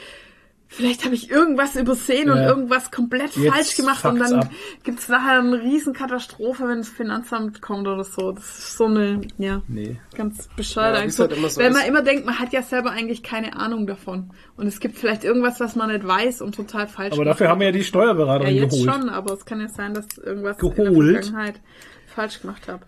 vielleicht 0.73 1.05
habe 1.05 1.15
ich 1.15 1.31
irgendwas 1.31 1.75
übersehen 1.77 2.31
und 2.31 2.39
Ja. 2.39 2.49
irgendwas 2.49 2.91
komplett 2.91 3.37
Jetzt 3.37 3.53
falsch 3.53 3.77
gemacht 3.77 4.05
und 4.05 4.19
dann 4.21 4.35
ab. 4.35 4.51
gibt's 4.85 5.09
nachher 5.09 5.41
eine 5.41 5.61
Riesenkatastrophe, 5.61 6.69
wenn 6.69 6.79
das 6.79 6.89
Finanzamt 6.89 7.61
kommt 7.61 7.87
oder 7.89 8.05
so. 8.05 8.33
Das 8.33 8.45
ist 8.45 8.77
so 8.77 8.87
eine, 8.87 9.21
ja, 9.37 9.63
Nee. 9.69 9.97
ganz 10.17 10.49
bescheuert 10.57 10.95
Ja, 11.05 11.11
So, 11.11 11.25
halt 11.29 11.33
so 11.53 11.61
wenn 11.61 11.73
man 11.73 11.83
ist. 11.83 11.89
immer 11.89 12.03
denkt, 12.03 12.25
man 12.25 12.39
hat 12.39 12.53
ja 12.53 12.63
selber 12.63 12.93
eigentlich 12.93 13.23
keine 13.23 13.57
Ahnung 13.57 13.87
davon. 13.87 14.31
Und 14.57 14.67
es 14.69 14.79
gibt 14.81 14.97
vielleicht 14.97 15.25
irgendwas, 15.25 15.59
was 15.61 15.75
man 15.77 15.91
nicht 15.91 16.07
weiß 16.07 16.41
und 16.41 16.55
total 16.55 16.87
falsch 16.87 17.13
Aber 17.13 17.25
macht. 17.25 17.35
dafür 17.35 17.49
haben 17.49 17.61
wir 17.61 17.67
ja 17.67 17.73
die 17.73 17.79
Ja, 17.81 17.85
Steuerberaterin 17.85 18.55
jetzt 18.55 18.71
geholt. 18.73 18.91
schon, 18.95 19.09
aber 19.11 19.35
es 19.35 19.45
kann 19.45 19.61
ja 19.61 19.69
sein, 19.69 19.93
dass 19.95 20.07
irgendwas 20.19 20.57
in 20.63 20.71
Geholt? 20.75 21.15
der 21.17 21.23
Vergangenheit 21.25 21.61
falsch 22.07 22.41
gemacht 22.41 22.69
habe. 22.69 22.85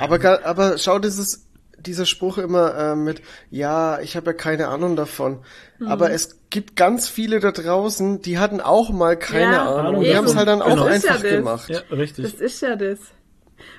Aber, 0.00 0.46
aber 0.46 0.78
schau, 0.78 0.98
dieses, 0.98 1.46
dieser 1.80 2.06
Spruch 2.06 2.38
immer 2.38 2.74
äh, 2.74 2.96
mit, 2.96 3.22
ja, 3.50 4.00
ich 4.00 4.16
habe 4.16 4.26
ja 4.30 4.32
keine 4.32 4.68
Ahnung 4.68 4.96
davon. 4.96 5.40
Mhm. 5.78 5.88
Aber 5.88 6.10
es 6.10 6.40
gibt 6.50 6.76
ganz 6.76 7.08
viele 7.08 7.40
da 7.40 7.52
draußen, 7.52 8.22
die 8.22 8.38
hatten 8.38 8.60
auch 8.60 8.90
mal 8.90 9.16
keine 9.18 9.52
Ja, 9.54 9.74
Ahnung. 9.76 10.02
Die 10.02 10.16
haben 10.16 10.26
es 10.26 10.36
halt 10.36 10.48
dann 10.48 10.62
auch 10.62 10.68
Genau. 10.70 10.88
Das 10.88 11.02
ja 11.04 11.10
einfach 11.12 11.22
das. 11.22 11.32
gemacht. 11.32 11.68
Ja, 11.70 11.80
richtig. 11.90 12.24
Das 12.24 12.40
ist 12.40 12.60
ja 12.62 12.76
das. 12.76 12.98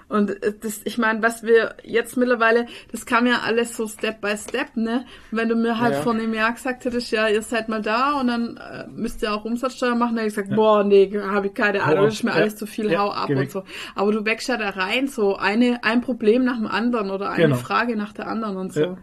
Und 0.10 0.42
äh, 0.44 0.54
das, 0.60 0.82
ich 0.84 0.98
meine, 0.98 1.22
was 1.22 1.44
wir 1.44 1.76
jetzt 1.84 2.18
mittlerweile, 2.18 2.66
das 2.92 3.06
kam 3.06 3.28
ja 3.28 3.42
alles 3.46 3.78
so 3.78 3.88
Step 3.88 4.22
by 4.22 4.36
Step, 4.36 4.76
ne? 4.76 5.06
Und 5.32 5.38
wenn 5.38 5.48
du 5.50 5.56
mir 5.56 5.80
halt 5.80 5.94
Ja. 5.94 6.02
vor 6.02 6.14
einem 6.14 6.34
Jahr 6.34 6.52
gesagt 6.54 6.84
hättest, 6.84 7.12
ja, 7.12 7.28
ihr 7.30 7.42
seid 7.44 7.70
mal 7.70 7.82
da 7.82 8.20
und 8.20 8.28
dann 8.28 8.58
äh, 8.58 8.88
müsst 8.90 9.22
ihr 9.22 9.32
auch 9.34 9.46
Umsatzsteuer 9.46 9.96
machen, 9.96 10.16
dann 10.16 10.26
hätte 10.26 10.30
ich 10.30 10.36
gesagt, 10.36 10.56
boah, 10.56 10.84
nee, 10.84 11.12
habe 11.22 11.48
ich 11.48 11.54
keine 11.54 11.84
Ahnung, 11.84 12.06
das 12.06 12.16
ist 12.16 12.24
mir 12.24 12.32
ab. 12.32 12.38
alles 12.38 12.54
Ja. 12.54 12.58
zu 12.60 12.66
viel, 12.66 12.92
Ja, 12.92 13.00
hau 13.02 13.12
ab 13.12 13.28
geh 13.28 13.36
und 13.36 13.42
weg. 13.42 13.52
so. 13.52 13.64
Aber 13.96 14.12
du 14.12 14.26
wächst 14.26 14.48
ja 14.50 14.58
da 14.58 14.70
rein, 14.72 15.08
so 15.08 15.36
eine, 15.38 15.84
ein 15.84 16.02
Problem 16.02 16.44
nach 16.44 16.58
dem 16.58 16.68
anderen 16.68 17.12
oder 17.12 17.30
eine 17.30 17.44
Genau. 17.44 17.56
Frage 17.58 17.96
nach 17.96 18.12
der 18.14 18.28
anderen 18.28 18.58
und 18.58 18.74
so. 18.74 18.82
Ja. 18.82 18.98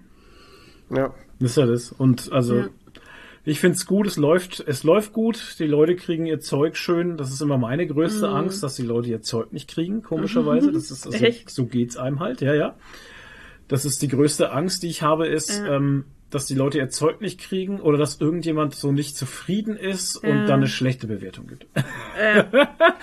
Ja. 0.91 1.15
Das 1.39 1.51
ist 1.51 1.57
ja 1.57 1.67
das. 1.67 1.93
Und 1.93 2.33
also, 2.33 2.65
Ich 3.49 3.61
find's 3.61 3.87
gut, 3.87 4.07
es 4.09 4.17
läuft, 4.17 4.61
es 4.67 4.83
läuft 4.83 5.13
gut, 5.13 5.55
die 5.61 5.67
Leute 5.67 5.95
kriegen 5.95 6.27
ihr 6.27 6.41
Zeug 6.41 6.77
schön. 6.77 7.17
Das 7.17 7.31
ist 7.33 7.41
immer 7.41 7.57
meine 7.59 7.85
Mhm. 7.85 7.91
größte 7.91 8.29
Angst, 8.29 8.63
dass 8.63 8.75
die 8.75 8.83
Leute 8.83 9.09
ihr 9.09 9.23
Zeug 9.23 9.53
nicht 9.53 9.69
kriegen, 9.71 10.03
komischerweise. 10.03 10.73
Das 10.73 10.91
ist 10.91 11.07
also, 11.07 11.25
Echt? 11.25 11.49
so 11.51 11.65
geht's 11.67 11.97
einem 11.97 12.19
halt, 12.21 12.41
ja, 12.41 12.55
ja. 12.55 12.75
Das 13.69 13.85
ist 13.85 14.03
die 14.03 14.09
größte 14.09 14.51
Angst, 14.51 14.83
die 14.83 14.89
ich 14.89 15.03
habe, 15.03 15.29
ist, 15.29 15.51
Ja. 15.59 15.77
ähm, 15.77 16.05
dass 16.31 16.47
die 16.47 16.55
Leute 16.57 16.79
ihr 16.79 16.89
Zeug 16.89 17.21
nicht 17.21 17.39
kriegen 17.39 17.81
oder 17.81 17.99
dass 17.99 18.21
irgendjemand 18.21 18.75
so 18.75 18.91
nicht 18.91 19.17
zufrieden 19.17 19.77
ist 19.77 20.17
und 20.17 20.29
Ja. 20.29 20.45
dann 20.47 20.55
eine 20.61 20.67
schlechte 20.69 21.07
Bewertung 21.07 21.47
gibt. 21.47 21.67
Ja. 22.21 22.47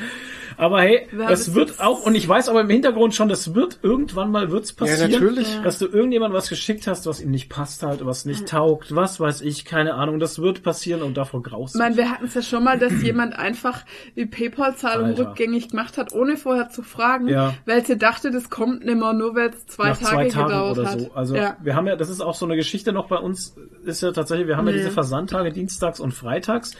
Aber 0.57 0.81
hey, 0.81 1.07
das 1.27 1.53
wird 1.53 1.79
auch, 1.79 2.05
und 2.05 2.15
ich 2.15 2.27
weiß 2.27 2.49
aber 2.49 2.61
im 2.61 2.69
Hintergrund 2.69 3.15
schon, 3.15 3.29
das 3.29 3.53
wird 3.55 3.79
irgendwann 3.81 4.31
mal 4.31 4.51
wird's 4.51 4.73
passieren, 4.73 5.11
natürlich. 5.11 5.59
dass 5.63 5.79
du 5.79 5.87
irgendjemand 5.87 6.33
was 6.33 6.49
geschickt 6.49 6.87
hast, 6.87 7.05
was 7.05 7.21
ihm 7.21 7.31
nicht 7.31 7.49
passt 7.49 7.83
halt, 7.83 8.05
was 8.05 8.25
nicht 8.25 8.47
taugt, 8.47 8.95
was 8.95 9.19
weiß 9.19 9.41
ich, 9.41 9.65
keine 9.65 9.95
Ahnung, 9.95 10.19
das 10.19 10.39
wird 10.39 10.63
passieren 10.63 11.01
und 11.01 11.15
davor 11.17 11.41
graust 11.43 11.75
Ich 11.75 11.79
meine, 11.79 11.97
wir 11.97 12.09
hatten 12.09 12.25
es 12.25 12.33
ja 12.33 12.41
schon 12.41 12.63
mal, 12.63 12.77
dass 12.79 13.01
jemand 13.01 13.37
einfach 13.37 13.83
die 14.15 14.25
PayPal-Zahlung 14.25 15.11
rückgängig 15.13 15.69
gemacht 15.69 15.97
hat, 15.97 16.13
ohne 16.13 16.37
vorher 16.37 16.69
zu 16.69 16.81
fragen, 16.83 17.27
Ja. 17.27 17.53
weil 17.65 17.85
sie 17.85 17.97
dachte, 17.97 18.31
das 18.31 18.49
kommt 18.49 18.85
nimmer, 18.85 19.13
nur 19.13 19.35
weil 19.35 19.49
es 19.49 19.65
zwei 19.67 19.89
nach 19.89 19.97
Tage 19.99 20.11
zwei 20.29 20.29
Tagen 20.29 20.47
gedauert 20.49 20.77
oder 20.77 20.89
hat. 20.91 20.99
so. 20.99 21.11
Also 21.13 21.35
ja. 21.35 21.57
wir 21.61 21.75
haben 21.75 21.87
ja, 21.87 21.95
das 21.95 22.09
ist 22.09 22.21
auch 22.21 22.35
so 22.35 22.45
eine 22.45 22.55
Geschichte 22.55 22.91
noch 22.93 23.07
bei 23.07 23.17
uns, 23.17 23.55
ist 23.85 24.01
ja 24.01 24.11
tatsächlich, 24.11 24.47
wir 24.47 24.57
haben 24.57 24.67
ja 24.67 24.73
Nee. 24.73 24.79
diese 24.79 24.91
Versandtage 24.91 25.51
dienstags 25.51 25.99
und 25.99 26.11
freitags. 26.13 26.71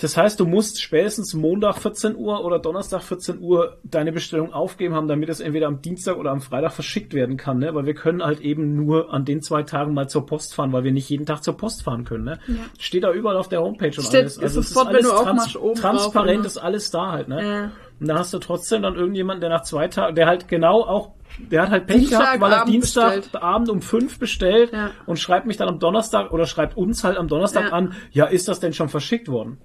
Das 0.00 0.16
heißt, 0.16 0.40
du 0.40 0.46
musst 0.46 0.80
spätestens 0.80 1.34
Montag 1.34 1.78
14 1.78 2.16
Uhr 2.16 2.44
oder 2.44 2.58
Donnerstag 2.58 3.02
14 3.02 3.40
Uhr 3.40 3.78
deine 3.84 4.12
Bestellung 4.12 4.52
aufgeben 4.52 4.94
haben, 4.94 5.08
damit 5.08 5.28
es 5.28 5.40
entweder 5.40 5.66
am 5.66 5.82
Dienstag 5.82 6.16
oder 6.16 6.30
am 6.30 6.40
Freitag 6.40 6.72
verschickt 6.72 7.12
werden 7.14 7.36
kann, 7.36 7.58
ne? 7.58 7.74
Weil 7.74 7.86
wir 7.86 7.94
können 7.94 8.22
halt 8.24 8.40
eben 8.40 8.74
nur 8.76 9.12
an 9.12 9.24
den 9.24 9.42
zwei 9.42 9.62
Tagen 9.62 9.94
mal 9.94 10.08
zur 10.08 10.26
Post 10.26 10.54
fahren, 10.54 10.72
weil 10.72 10.84
wir 10.84 10.92
nicht 10.92 11.08
jeden 11.10 11.26
Tag 11.26 11.42
zur 11.44 11.56
Post 11.56 11.82
fahren 11.82 12.04
können, 12.04 12.24
ne? 12.24 12.38
Ja. 12.46 12.54
Steht 12.78 13.04
da 13.04 13.12
überall 13.12 13.36
auf 13.36 13.48
der 13.48 13.60
Homepage 13.60 13.86
und 13.96 14.02
Steht- 14.04 14.20
alles. 14.22 14.36
ist 14.38 14.42
Also 14.42 14.60
es 14.60 14.74
wenn 14.76 15.02
du 15.02 15.12
aufmachst, 15.12 15.56
oben 15.56 15.74
drauf, 15.74 15.80
transparent 15.80 16.38
oder? 16.40 16.46
ist 16.46 16.58
alles 16.58 16.90
da 16.90 17.12
halt, 17.12 17.28
ne? 17.28 17.44
Ja. 17.46 17.70
Und 17.98 18.08
da 18.08 18.18
hast 18.18 18.32
du 18.34 18.38
trotzdem 18.38 18.82
dann 18.82 18.94
irgendjemanden, 18.94 19.40
der 19.40 19.50
nach 19.50 19.62
zwei 19.62 19.88
Tagen, 19.88 20.14
der 20.14 20.26
halt 20.26 20.48
genau 20.48 20.82
auch, 20.82 21.12
der 21.38 21.62
hat 21.62 21.70
halt 21.70 21.86
Pech 21.86 22.10
gehabt, 22.10 22.40
weil 22.40 22.52
er 22.52 22.64
Dienstagabend 22.66 23.70
um 23.70 23.80
fünf 23.80 24.18
bestellt 24.18 24.70
Ja. 24.72 24.90
und 25.06 25.18
schreibt 25.18 25.46
mich 25.46 25.56
dann 25.56 25.68
am 25.68 25.78
Donnerstag 25.78 26.30
oder 26.32 26.46
schreibt 26.46 26.76
uns 26.76 27.04
halt 27.04 27.16
am 27.16 27.26
Donnerstag 27.28 27.66
Ja. 27.68 27.72
an, 27.72 27.94
ja, 28.10 28.26
ist 28.26 28.48
das 28.48 28.60
denn 28.60 28.72
schon 28.74 28.88
verschickt 28.88 29.28
worden? 29.28 29.58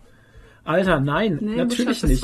Alter, 0.64 1.00
nein, 1.00 1.40
Nee, 1.42 1.56
natürlich 1.56 2.04
halt 2.04 2.12
nicht. 2.12 2.24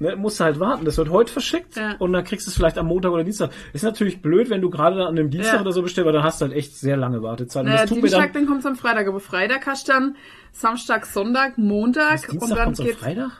Ne, 0.00 0.16
musst 0.16 0.40
du 0.40 0.44
halt 0.44 0.58
warten. 0.58 0.86
Das 0.86 0.96
wird 0.96 1.10
heute 1.10 1.30
verschickt 1.30 1.76
Ja. 1.76 1.94
und 1.98 2.10
dann 2.12 2.24
kriegst 2.24 2.46
du 2.46 2.50
es 2.50 2.56
vielleicht 2.56 2.78
am 2.78 2.86
Montag 2.86 3.12
oder 3.12 3.22
Dienstag. 3.22 3.50
Ist 3.74 3.84
natürlich 3.84 4.22
blöd, 4.22 4.48
wenn 4.48 4.62
du 4.62 4.70
gerade 4.70 5.02
an 5.04 5.18
einem 5.18 5.28
Dienstag 5.28 5.56
Ja. 5.56 5.60
oder 5.60 5.72
so 5.72 5.82
bestellst, 5.82 6.06
weil 6.06 6.14
dann 6.14 6.22
hast 6.24 6.40
du 6.40 6.46
halt 6.46 6.56
echt 6.56 6.74
sehr 6.74 6.96
lange 6.96 7.22
Wartezeit. 7.22 7.66
Naja, 7.66 7.84
Dienstag, 7.84 8.32
dann. 8.32 8.32
dann 8.32 8.46
kommt's 8.46 8.64
am 8.66 8.76
Freitag, 8.76 9.06
aber 9.06 9.20
Freitag 9.20 9.66
hast 9.66 9.86
du 9.88 9.92
dann 9.92 10.16
Samstag, 10.52 11.04
Sonntag, 11.04 11.58
Montag 11.58 12.22
und 12.30 12.40
Dienstag 12.40 12.56
dann 12.56 12.64
kommt's 12.64 12.80
am 12.80 12.86
geht's. 12.86 12.98
Freitag? 12.98 13.30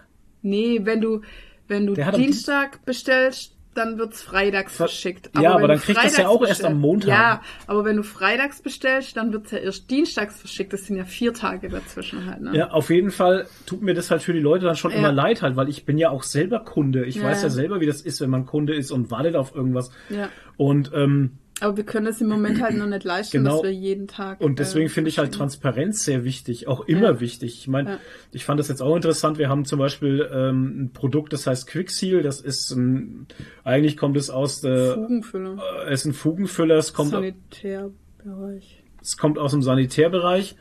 Nee, 0.42 0.80
wenn 0.84 1.00
du, 1.00 1.22
wenn 1.68 1.86
du 1.86 1.94
Dienstag 1.94 2.84
bestellst, 2.84 3.52
dann 3.74 3.98
wird's 3.98 4.22
freitags 4.22 4.74
verschickt. 4.76 5.30
Ja, 5.38 5.54
aber 5.54 5.68
dann 5.68 5.80
du 5.86 5.92
das 5.92 6.16
ja 6.16 6.28
auch 6.28 6.42
erst 6.46 6.64
am 6.64 6.80
Montag. 6.80 7.08
Ja, 7.08 7.42
aber 7.66 7.84
wenn 7.84 7.96
du 7.96 8.02
freitags 8.02 8.62
bestellst, 8.62 9.16
dann 9.18 9.32
wird's 9.34 9.50
ja 9.50 9.58
erst 9.58 9.90
dienstags 9.90 10.40
verschickt. 10.40 10.72
Das 10.72 10.86
sind 10.86 10.96
ja 10.96 11.04
vier 11.04 11.34
Tage 11.34 11.68
dazwischen 11.68 12.24
halt, 12.24 12.40
ne? 12.40 12.56
Ja, 12.56 12.70
auf 12.70 12.88
jeden 12.88 13.10
Fall 13.10 13.46
tut 13.66 13.82
mir 13.82 13.92
das 13.92 14.10
halt 14.10 14.22
für 14.22 14.32
die 14.32 14.40
Leute 14.40 14.64
dann 14.64 14.76
schon 14.76 14.92
Ja. 14.92 14.98
immer 14.98 15.12
leid 15.12 15.42
halt, 15.42 15.56
weil 15.56 15.68
ich 15.68 15.84
bin 15.84 15.98
ja 15.98 16.08
auch 16.08 16.22
selber 16.22 16.60
Kunde. 16.60 17.04
Ich 17.04 17.16
Ja, 17.16 17.24
weiß 17.24 17.42
ja 17.42 17.48
ja. 17.48 17.50
selber, 17.50 17.80
wie 17.80 17.86
das 17.86 18.00
ist, 18.00 18.20
wenn 18.22 18.30
man 18.30 18.46
Kunde 18.46 18.74
ist 18.74 18.90
und 18.90 19.10
wartet 19.10 19.36
auf 19.36 19.54
irgendwas. 19.54 19.90
Ja. 20.08 20.30
Und 20.56 20.90
ähm, 20.94 21.32
Aber 21.60 21.76
wir 21.78 21.84
können 21.84 22.04
das 22.04 22.20
im 22.20 22.28
Moment 22.28 22.60
halt 22.60 22.76
noch 22.76 22.86
nicht 22.86 23.04
leisten, 23.04 23.38
Genau. 23.38 23.54
dass 23.56 23.62
wir 23.62 23.72
jeden 23.72 24.08
Tag. 24.08 24.42
Und 24.42 24.58
deswegen 24.58 24.86
äh, 24.86 24.90
finde 24.90 25.08
ich 25.08 25.18
halt 25.18 25.32
Transparenz 25.32 26.04
sehr 26.04 26.22
wichtig, 26.22 26.68
auch 26.68 26.86
immer 26.86 27.12
Ja. 27.12 27.20
wichtig. 27.20 27.54
Ich 27.60 27.66
meine, 27.68 27.92
Ja. 27.92 27.98
ich 28.32 28.44
fand 28.44 28.60
das 28.60 28.68
jetzt 28.68 28.82
auch 28.82 28.94
interessant. 28.94 29.38
Wir 29.38 29.48
haben 29.48 29.64
zum 29.64 29.78
Beispiel 29.78 30.28
ähm, 30.30 30.82
ein 30.84 30.90
Produkt, 30.92 31.32
das 31.32 31.46
heißt 31.46 31.66
Quickseal. 31.66 32.22
Das 32.22 32.42
ist 32.42 32.72
ein, 32.72 33.26
eigentlich 33.64 33.96
kommt 33.96 34.18
es 34.18 34.28
aus 34.28 34.60
der, 34.60 34.94
Fugenfüller. 34.94 35.56
äh, 35.86 35.92
es 35.92 36.00
ist 36.00 36.06
ein 36.06 36.12
Fugenfüller. 36.12 36.76
Es 36.76 36.92
kommt, 36.92 37.12
Sanitärbereich. 37.12 38.82
es 39.00 39.16
kommt 39.16 39.38
aus 39.38 39.52
dem 39.52 39.62
Sanitärbereich 39.62 40.56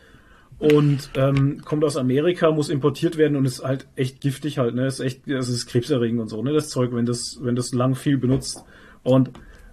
und 0.60 1.10
ähm, 1.16 1.62
kommt 1.66 1.84
aus 1.84 1.98
Amerika, 1.98 2.52
muss 2.52 2.70
importiert 2.70 3.18
werden 3.18 3.36
und 3.36 3.44
ist 3.44 3.64
halt 3.64 3.88
echt 3.98 4.22
giftig 4.22 4.60
halt. 4.60 4.76
Ne, 4.76 4.88
ist 4.88 5.02
echt, 5.02 5.30
das 5.30 5.50
ist 5.50 5.66
krebserregend 5.68 6.22
und 6.22 6.30
so. 6.30 6.42
Ne, 6.42 6.54
das 6.54 6.70
Zeug, 6.70 6.94
wenn 6.94 7.06
das, 7.06 7.40
wenn 7.42 7.58
das 7.58 7.74
lang 7.74 7.96
viel 7.96 8.18
benutzt. 8.18 8.64
Und 9.04 9.32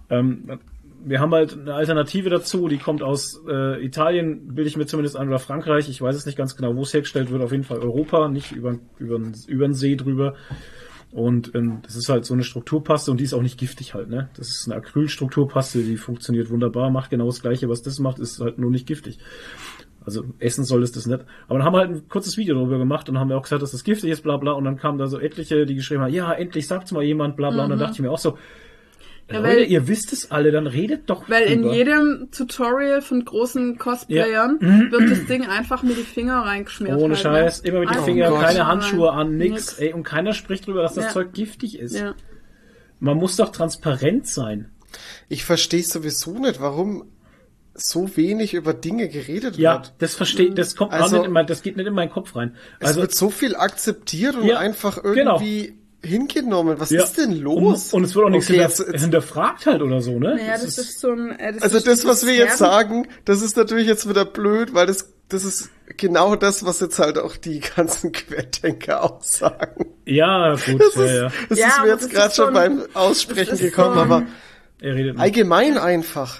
ähm, 0.09 0.59
wir 1.05 1.19
haben 1.19 1.33
halt 1.33 1.53
eine 1.53 1.73
Alternative 1.73 2.29
dazu, 2.29 2.67
die 2.67 2.77
kommt 2.77 3.01
aus 3.01 3.41
äh, 3.47 3.83
Italien, 3.83 4.53
bilde 4.53 4.69
ich 4.69 4.77
mir 4.77 4.85
zumindest 4.85 5.17
an, 5.17 5.27
oder 5.27 5.39
Frankreich. 5.39 5.89
Ich 5.89 6.01
weiß 6.01 6.15
es 6.15 6.25
nicht 6.25 6.37
ganz 6.37 6.55
genau, 6.55 6.75
wo 6.75 6.81
es 6.81 6.93
hergestellt 6.93 7.31
wird. 7.31 7.41
Auf 7.41 7.51
jeden 7.51 7.63
Fall 7.63 7.79
Europa, 7.79 8.29
nicht 8.29 8.51
über, 8.51 8.77
über, 8.97 9.19
über 9.47 9.67
den 9.67 9.73
See 9.73 9.95
drüber. 9.95 10.35
Und 11.11 11.53
ähm, 11.53 11.79
das 11.83 11.95
ist 11.95 12.09
halt 12.09 12.25
so 12.25 12.33
eine 12.33 12.43
Strukturpaste 12.43 13.11
und 13.11 13.19
die 13.19 13.25
ist 13.25 13.35
auch 13.35 13.41
nicht 13.43 13.59
giftig 13.59 13.93
halt, 13.93 14.09
ne? 14.09 14.29
Das 14.35 14.47
ist 14.47 14.67
eine 14.67 14.77
Acrylstrukturpaste, 14.77 15.83
die 15.83 15.95
funktioniert 15.95 16.49
wunderbar, 16.49 16.89
macht 16.89 17.11
genau 17.11 17.27
das 17.27 17.39
gleiche, 17.39 17.69
was 17.69 17.83
das 17.83 17.99
macht, 17.99 18.17
ist 18.17 18.39
halt 18.39 18.57
nur 18.57 18.71
nicht 18.71 18.87
giftig. 18.87 19.19
Also 20.05 20.23
essen 20.39 20.63
soll 20.63 20.81
es 20.81 20.91
das 20.91 21.05
nicht. 21.05 21.23
Aber 21.47 21.59
dann 21.59 21.65
haben 21.65 21.73
wir 21.73 21.79
halt 21.79 21.91
ein 21.91 22.07
kurzes 22.09 22.35
Video 22.35 22.55
darüber 22.55 22.79
gemacht 22.79 23.09
und 23.09 23.19
haben 23.19 23.29
wir 23.29 23.37
auch 23.37 23.43
gesagt, 23.43 23.61
dass 23.61 23.71
das 23.71 23.83
giftig 23.83 24.09
ist, 24.09 24.23
bla 24.23 24.37
bla. 24.37 24.53
Und 24.53 24.65
dann 24.65 24.77
kamen 24.77 24.97
da 24.97 25.05
so 25.07 25.19
etliche, 25.19 25.65
die 25.65 25.75
geschrieben 25.75 26.01
haben, 26.01 26.13
ja, 26.13 26.33
endlich 26.33 26.67
sagt's 26.67 26.91
mal 26.91 27.03
jemand, 27.03 27.35
bla 27.37 27.51
bla. 27.51 27.65
Und 27.65 27.69
dann 27.69 27.79
dachte 27.79 27.93
ich 27.93 27.99
mir 28.01 28.11
auch 28.11 28.17
so, 28.17 28.37
Ja, 29.33 29.39
Leute, 29.39 29.55
weil- 29.57 29.71
ihr 29.71 29.87
wisst 29.87 30.13
es 30.13 30.31
alle, 30.31 30.51
dann 30.51 30.67
redet 30.67 31.09
doch 31.09 31.29
Weil 31.29 31.43
in 31.43 31.61
drüber. 31.63 31.75
jedem 31.75 32.29
Tutorial 32.31 33.01
von 33.01 33.23
großen 33.25 33.77
Cosplayern 33.77 34.59
wird 34.91 35.11
das 35.11 35.25
Ding 35.27 35.47
einfach 35.47 35.83
mit 35.83 35.97
die 35.97 36.01
Finger 36.03 36.39
reingeschmiert. 36.39 36.97
Ohne 36.97 37.15
halt, 37.15 37.23
Scheiß, 37.23 37.63
ne? 37.63 37.69
immer 37.69 37.79
mit 37.79 37.89
den 37.89 37.93
Einfach 37.93 38.05
Fingern, 38.05 38.31
Gott. 38.31 38.41
keine. 38.43 38.67
Handschuhe 38.67 39.11
an, 39.11 39.37
nix. 39.37 39.51
Nix. 39.53 39.79
Ey, 39.79 39.93
und 39.93 40.03
keiner 40.03 40.33
spricht 40.33 40.67
drüber, 40.67 40.81
dass 40.81 40.93
das 40.93 41.05
Ja. 41.05 41.09
Zeug 41.11 41.33
giftig 41.33 41.79
ist. 41.79 41.95
Ja. 41.97 42.15
Man 42.99 43.17
muss 43.17 43.35
doch 43.35 43.49
transparent 43.49 44.27
sein. 44.27 44.71
Ich 45.27 45.43
verstehe 45.43 45.83
sowieso 45.83 46.37
nicht, 46.39 46.61
warum 46.61 47.09
so 47.73 48.15
wenig 48.15 48.53
über 48.53 48.73
Dinge 48.75 49.09
geredet 49.09 49.57
Ja, 49.57 49.73
wird. 49.77 49.93
das 49.97 50.13
versteht, 50.13 50.57
das 50.59 50.75
kommt 50.75 50.93
Also- 50.93 51.05
auch 51.17 51.19
nicht 51.21 51.25
in 51.27 51.33
mein, 51.33 51.47
das 51.47 51.63
geht 51.63 51.75
nicht 51.75 51.87
in 51.87 51.93
meinen 51.95 52.11
Kopf 52.11 52.35
rein. 52.35 52.55
Es 52.79 52.89
Also, 52.89 53.01
wird 53.01 53.15
so 53.15 53.29
viel 53.31 53.55
akzeptiert 53.55 54.35
und 54.35 54.45
Ja, 54.45 54.59
einfach 54.59 55.01
genau. 55.01 55.39
Hingenommen. 56.03 56.79
Was 56.79 56.89
ja. 56.89 57.03
ist 57.03 57.17
denn 57.17 57.31
los? 57.39 57.93
Und, 57.93 57.99
und 57.99 58.03
es 58.05 58.15
wird 58.15 58.25
auch 58.25 58.29
nichts 58.29 58.47
Okay, 58.49 58.59
hinter, 58.59 58.69
jetzt- 58.69 58.87
jetzt- 58.91 59.01
hinterfragt 59.01 59.65
halt 59.65 59.81
oder 59.81 60.01
so, 60.01 60.19
ne? 60.19 60.35
Naja, 60.35 60.53
das 60.53 60.77
ist 60.77 60.99
so 60.99 61.11
ein. 61.11 61.31
Äh, 61.39 61.53
das 61.53 61.63
Also 61.63 61.77
ist 61.77 61.87
das, 61.87 62.05
was 62.05 62.25
wir 62.25 62.33
jetzt 62.33 62.57
sagen, 62.57 63.07
das 63.25 63.41
ist 63.41 63.55
natürlich 63.57 63.87
jetzt 63.87 64.07
wieder 64.07 64.25
blöd, 64.25 64.73
weil 64.73 64.85
das, 64.87 65.09
das 65.29 65.45
ist 65.45 65.69
genau 65.97 66.35
das, 66.35 66.65
was 66.65 66.79
jetzt 66.81 66.99
halt 66.99 67.17
auch 67.17 67.35
die 67.37 67.61
ganzen 67.61 68.11
Querdenker 68.13 69.03
auch 69.03 69.21
sagen. 69.23 69.85
Ja, 70.05 70.55
gut, 70.55 70.81
Das 70.81 70.95
ja, 70.95 71.03
ist, 71.05 71.11
ja. 71.15 71.31
das 71.49 71.59
Ja, 71.59 71.67
ist 71.67 71.81
mir 71.81 71.87
jetzt 71.87 72.03
das 72.05 72.09
gerade 72.11 72.27
ist 72.27 72.35
schon 72.35 72.47
so 72.47 72.53
beim 72.53 72.83
Aussprechen 72.93 73.49
das 73.51 73.61
ist 73.61 73.73
gekommen, 73.75 73.95
so 73.95 74.01
ein- 74.01 74.11
aber 74.11 74.23
Er 74.81 75.19
allgemein 75.19 75.77
einfach. 75.77 76.39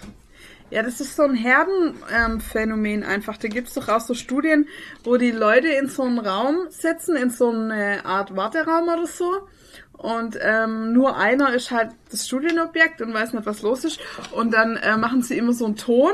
Ja, 0.73 0.81
das 0.81 0.99
ist 0.99 1.15
so 1.15 1.21
ein 1.23 1.35
Herdenphänomen 1.35 3.03
ähm, 3.03 3.07
einfach. 3.07 3.37
Da 3.37 3.47
gibt's 3.47 3.75
doch 3.75 3.89
auch 3.89 3.99
so 3.99 4.15
Studien, 4.15 4.67
wo 5.03 5.17
die 5.17 5.29
Leute 5.29 5.67
in 5.67 5.87
so 5.87 6.01
einen 6.01 6.17
Raum 6.17 6.65
setzen, 6.69 7.15
in 7.15 7.29
so 7.29 7.49
eine 7.51 8.03
Art 8.05 8.35
Warteraum 8.35 8.87
oder 8.87 9.05
so. 9.05 9.47
Und 9.91 10.37
ähm, 10.41 10.91
nur 10.91 11.15
einer 11.15 11.53
ist 11.53 11.69
halt 11.69 11.91
das 12.09 12.25
Studienobjekt 12.25 13.01
und 13.03 13.13
weiß 13.13 13.33
nicht, 13.33 13.45
was 13.45 13.61
los 13.61 13.85
ist. 13.85 13.99
Und 14.31 14.51
dann 14.55 14.75
äh, 14.77 14.97
machen 14.97 15.21
sie 15.21 15.37
immer 15.37 15.53
so 15.53 15.65
einen 15.65 15.75
Ton, 15.75 16.11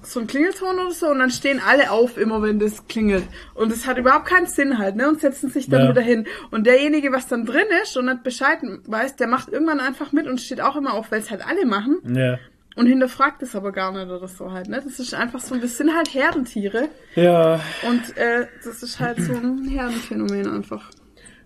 so 0.00 0.20
einen 0.20 0.28
Klingelton 0.28 0.78
oder 0.78 0.92
so, 0.92 1.08
und 1.08 1.18
dann 1.18 1.30
stehen 1.30 1.60
alle 1.66 1.90
auf 1.90 2.16
immer, 2.16 2.40
wenn 2.42 2.60
das 2.60 2.86
klingelt. 2.86 3.24
Und 3.54 3.72
es 3.72 3.84
hat 3.88 3.98
überhaupt 3.98 4.26
keinen 4.26 4.46
Sinn 4.46 4.78
halt, 4.78 4.94
ne? 4.94 5.08
Und 5.08 5.20
setzen 5.20 5.50
sich 5.50 5.68
dann 5.68 5.82
Ja. 5.82 5.88
wieder 5.90 6.02
hin. 6.02 6.28
Und 6.52 6.68
derjenige, 6.68 7.10
was 7.10 7.26
dann 7.26 7.44
drin 7.44 7.66
ist 7.82 7.96
und 7.96 8.04
nicht 8.04 8.22
Bescheid 8.22 8.60
weiß, 8.86 9.16
der 9.16 9.26
macht 9.26 9.48
irgendwann 9.48 9.80
einfach 9.80 10.12
mit 10.12 10.28
und 10.28 10.40
steht 10.40 10.60
auch 10.60 10.76
immer 10.76 10.94
auf, 10.94 11.10
weil 11.10 11.20
es 11.20 11.32
halt 11.32 11.44
alle 11.44 11.66
machen. 11.66 11.98
Ja. 12.14 12.38
Und 12.76 12.86
hinterfragt 12.86 13.42
es 13.42 13.56
aber 13.56 13.72
gar 13.72 13.90
nicht 13.92 14.10
oder 14.10 14.28
so 14.28 14.52
halt, 14.52 14.68
ne? 14.68 14.80
Das 14.84 14.98
ist 15.00 15.14
einfach 15.14 15.40
so, 15.40 15.54
wir 15.60 15.66
sind 15.66 15.94
halt 15.96 16.12
Herdentiere 16.14 16.88
Ja. 17.14 17.58
und 17.88 18.16
äh, 18.18 18.46
das 18.64 18.82
ist 18.82 19.00
halt 19.00 19.18
so 19.20 19.32
ein 19.32 19.66
Herdenphänomen 19.66 20.46
einfach. 20.46 20.90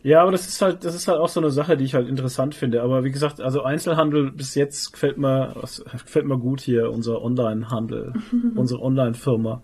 Ja, 0.03 0.23
aber 0.23 0.33
das 0.33 0.49
ist 0.49 0.61
halt, 0.63 0.85
das 0.85 0.95
ist 0.95 1.07
halt 1.09 1.19
auch 1.21 1.29
so 1.29 1.41
eine 1.41 1.51
Sache, 1.51 1.77
die 1.77 1.85
ich 1.85 1.95
halt 1.95 2.09
interessant 2.09 2.55
finde. 2.55 2.83
Aber 2.83 3.05
wie 3.05 3.11
gesagt, 3.11 3.41
also 3.41 3.63
Einzelhandel 3.63 4.33
bis 4.33 4.55
jetzt 4.55 4.93
gefällt 4.93 5.19
mir, 5.19 5.55
gefällt 5.93 6.25
mir 6.27 6.39
gut 6.39 6.61
hier, 6.63 6.91
unser 6.91 7.23
Online-Handel, 7.23 8.15
unsere 8.57 8.81
Online-Firma. 8.81 9.63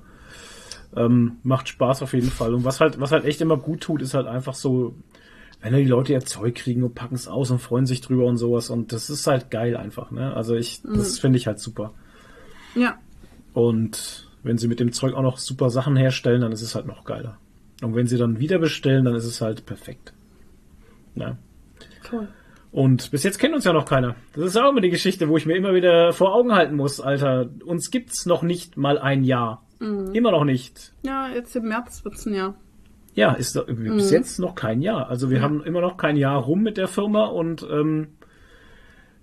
Ähm, 0.94 1.38
macht 1.42 1.68
Spaß 1.68 2.02
auf 2.02 2.12
jeden 2.12 2.30
Fall. 2.30 2.54
Und 2.54 2.64
was 2.64 2.80
halt, 2.80 3.00
was 3.00 3.12
halt 3.12 3.24
echt 3.24 3.40
immer 3.40 3.56
gut 3.56 3.80
tut, 3.80 4.02
ist 4.02 4.14
halt 4.14 4.26
einfach 4.26 4.54
so, 4.54 4.94
wenn 5.72 5.84
die 5.84 5.90
Leute 5.90 6.12
ihr 6.12 6.20
Zeug 6.20 6.54
kriegen 6.54 6.82
und 6.82 6.94
packen 6.94 7.14
es 7.14 7.28
aus 7.28 7.50
und 7.50 7.58
freuen 7.58 7.86
sich 7.86 8.00
drüber 8.00 8.26
und 8.26 8.36
sowas. 8.36 8.70
Und 8.70 8.92
das 8.92 9.10
ist 9.10 9.26
halt 9.26 9.50
geil 9.50 9.76
einfach, 9.76 10.10
ne? 10.10 10.34
Also 10.34 10.54
ich, 10.54 10.82
das 10.82 11.18
finde 11.18 11.38
ich 11.38 11.46
halt 11.46 11.58
super. 11.58 11.92
Ja. 12.74 12.98
Und 13.52 14.28
wenn 14.42 14.58
sie 14.58 14.68
mit 14.68 14.80
dem 14.80 14.92
Zeug 14.92 15.14
auch 15.14 15.22
noch 15.22 15.38
super 15.38 15.70
Sachen 15.70 15.96
herstellen, 15.96 16.42
dann 16.42 16.52
ist 16.52 16.62
es 16.62 16.74
halt 16.74 16.86
noch 16.86 17.04
geiler. 17.04 17.38
Und 17.82 17.94
wenn 17.94 18.06
sie 18.06 18.18
dann 18.18 18.38
wieder 18.38 18.58
bestellen, 18.58 19.04
dann 19.04 19.14
ist 19.14 19.24
es 19.24 19.40
halt 19.40 19.66
perfekt. 19.66 20.12
Ja. 21.14 21.36
Toll. 22.04 22.28
Und 22.72 23.10
bis 23.10 23.22
jetzt 23.22 23.38
kennt 23.38 23.54
uns 23.54 23.64
ja 23.64 23.72
noch 23.72 23.86
keiner. 23.86 24.16
Das 24.34 24.44
ist 24.44 24.56
auch 24.56 24.70
immer 24.70 24.80
die 24.80 24.90
Geschichte, 24.90 25.28
wo 25.28 25.36
ich 25.36 25.46
mir 25.46 25.56
immer 25.56 25.74
wieder 25.74 26.12
vor 26.12 26.34
Augen 26.34 26.52
halten 26.52 26.76
muss, 26.76 27.00
Alter. 27.00 27.48
Uns 27.64 27.90
gibt's 27.90 28.26
noch 28.26 28.42
nicht 28.42 28.76
mal 28.76 28.98
ein 28.98 29.24
Jahr. 29.24 29.62
Immer 29.78 30.30
noch 30.30 30.44
nicht. 30.44 30.92
Ja, 31.02 31.28
jetzt 31.28 31.54
im 31.56 31.68
März 31.68 32.04
wird's 32.04 32.24
ein 32.26 32.34
Jahr. 32.34 32.54
Ja, 33.16 33.32
ist 33.32 33.56
doch, 33.56 33.66
bis 33.66 34.10
jetzt 34.12 34.38
noch 34.38 34.54
kein 34.54 34.82
Jahr. 34.82 35.08
Also 35.08 35.30
wir 35.30 35.40
haben 35.42 35.64
immer 35.64 35.80
noch 35.80 35.96
kein 35.96 36.16
Jahr 36.16 36.36
rum 36.40 36.62
mit 36.62 36.76
der 36.76 36.86
Firma 36.86 37.24
und 37.24 37.66
ähm, 37.68 38.08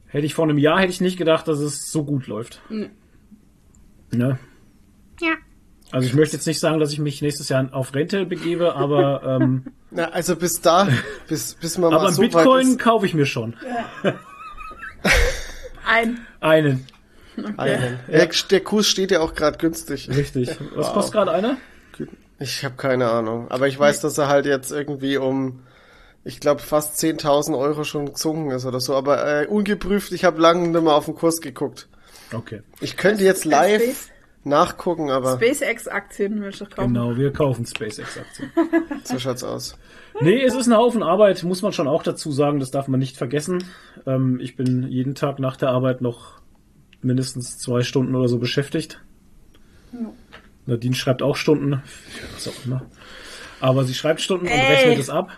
hätte 0.08 0.26
ich 0.26 0.34
vor 0.34 0.46
einem 0.46 0.58
Jahr 0.58 0.80
hätte 0.80 0.92
ich 0.92 1.00
nicht 1.00 1.16
gedacht, 1.18 1.48
dass 1.48 1.60
es 1.60 1.92
so 1.92 2.04
gut 2.04 2.26
läuft. 2.28 2.60
Nee. 2.70 2.90
Ne? 4.12 4.40
Ja. 5.22 5.34
Also 5.92 6.08
ich 6.08 6.16
möchte 6.16 6.36
jetzt 6.36 6.48
nicht 6.48 6.60
sagen, 6.60 6.80
dass 6.80 6.92
ich 6.92 6.98
mich 7.00 7.22
nächstes 7.22 7.50
Jahr 7.50 7.70
auf 7.72 7.94
Rente 7.94 8.26
begebe, 8.26 8.76
aber 8.76 9.40
ähm, 9.40 9.66
Na, 9.92 10.06
also 10.06 10.36
bis 10.36 10.60
da, 10.60 10.88
bis, 11.28 11.54
bis 11.54 11.78
man 11.78 11.94
aber 11.94 12.06
mal 12.06 12.12
so 12.12 12.24
weit 12.24 12.32
Bitcoin 12.32 12.68
ist. 12.70 12.80
kaufe 12.80 13.06
ich 13.06 13.14
mir 13.14 13.28
schon. 13.28 13.54
Ein. 15.86 16.20
Einen. 16.40 16.88
Einen. 17.58 18.00
Der, 18.08 18.28
der 18.28 18.60
Kurs 18.62 18.88
steht 18.88 19.12
ja 19.12 19.20
auch 19.20 19.36
gerade 19.36 19.58
günstig. 19.60 20.10
Richtig. 20.10 20.50
Was 20.76 20.88
Wow. 20.88 20.94
kostet 20.94 21.14
gerade 21.14 21.32
einer? 21.32 21.58
Ich 22.44 22.66
habe 22.66 22.76
keine 22.76 23.10
Ahnung. 23.10 23.50
Aber 23.50 23.70
ich 23.70 23.80
weiß, 23.80 24.02
dass 24.02 24.18
er 24.18 24.28
halt 24.28 24.46
jetzt 24.46 24.70
irgendwie 24.70 25.16
um, 25.16 25.62
ich 26.26 26.42
glaube, 26.42 26.62
fast 26.62 27.00
10.000 27.00 27.58
Euro 27.58 27.86
schon 27.86 28.12
gesunken 28.12 28.52
ist 28.52 28.66
oder 28.66 28.82
so. 28.82 28.96
Aber 28.96 29.44
äh, 29.44 29.48
ungeprüft, 29.48 30.12
ich 30.12 30.26
habe 30.26 30.42
lange 30.42 30.68
nicht 30.68 30.84
mehr 30.84 30.94
auf 30.94 31.06
den 31.06 31.16
Kurs 31.16 31.40
geguckt. 31.40 31.88
Okay. 32.34 32.62
Ich 32.82 32.98
könnte 32.98 33.24
jetzt 33.24 33.46
live 33.46 34.10
nachgucken, 34.44 35.10
aber 35.10 35.38
SpaceX-Aktien 35.38 36.42
will 36.42 36.50
ich 36.50 36.60
doch 36.60 36.70
kaufen. 36.70 36.94
Genau, 36.94 37.16
wir 37.16 37.32
kaufen 37.32 37.66
SpaceX-Aktien. 37.66 38.52
so 39.06 39.20
schaut's 39.20 39.46
aus. 39.46 39.78
Nee, 40.20 40.44
es 40.44 40.54
ist 40.54 40.68
ein 40.68 40.76
Haufen 40.76 41.02
Arbeit, 41.02 41.44
muss 41.44 41.62
man 41.62 41.72
schon 41.72 41.88
auch 41.88 42.04
dazu 42.04 42.34
sagen, 42.34 42.60
das 42.60 42.72
darf 42.72 42.90
man 42.90 43.00
nicht 43.00 43.16
vergessen. 43.16 43.64
Ähm, 44.06 44.42
ich 44.42 44.58
bin 44.58 44.84
jeden 44.90 45.16
Tag 45.16 45.40
nach 45.40 45.56
der 45.56 45.70
Arbeit 45.70 46.02
noch 46.02 46.42
mindestens 47.02 47.58
zwei 47.58 47.84
Stunden 47.84 48.16
oder 48.16 48.28
so 48.28 48.38
beschäftigt. 48.38 49.02
Nadine 50.66 50.96
schreibt 50.96 51.22
auch 51.22 51.36
Stunden, 51.36 51.82
was 52.34 52.48
auch 52.48 52.66
immer. 52.66 52.86
Aber 53.60 53.84
sie 53.86 53.94
schreibt 53.94 54.22
Stunden 54.22 54.46
und 54.46 54.52
Ey. 54.52 54.74
rechnet 54.74 55.00
es 55.00 55.10
ab. 55.10 55.38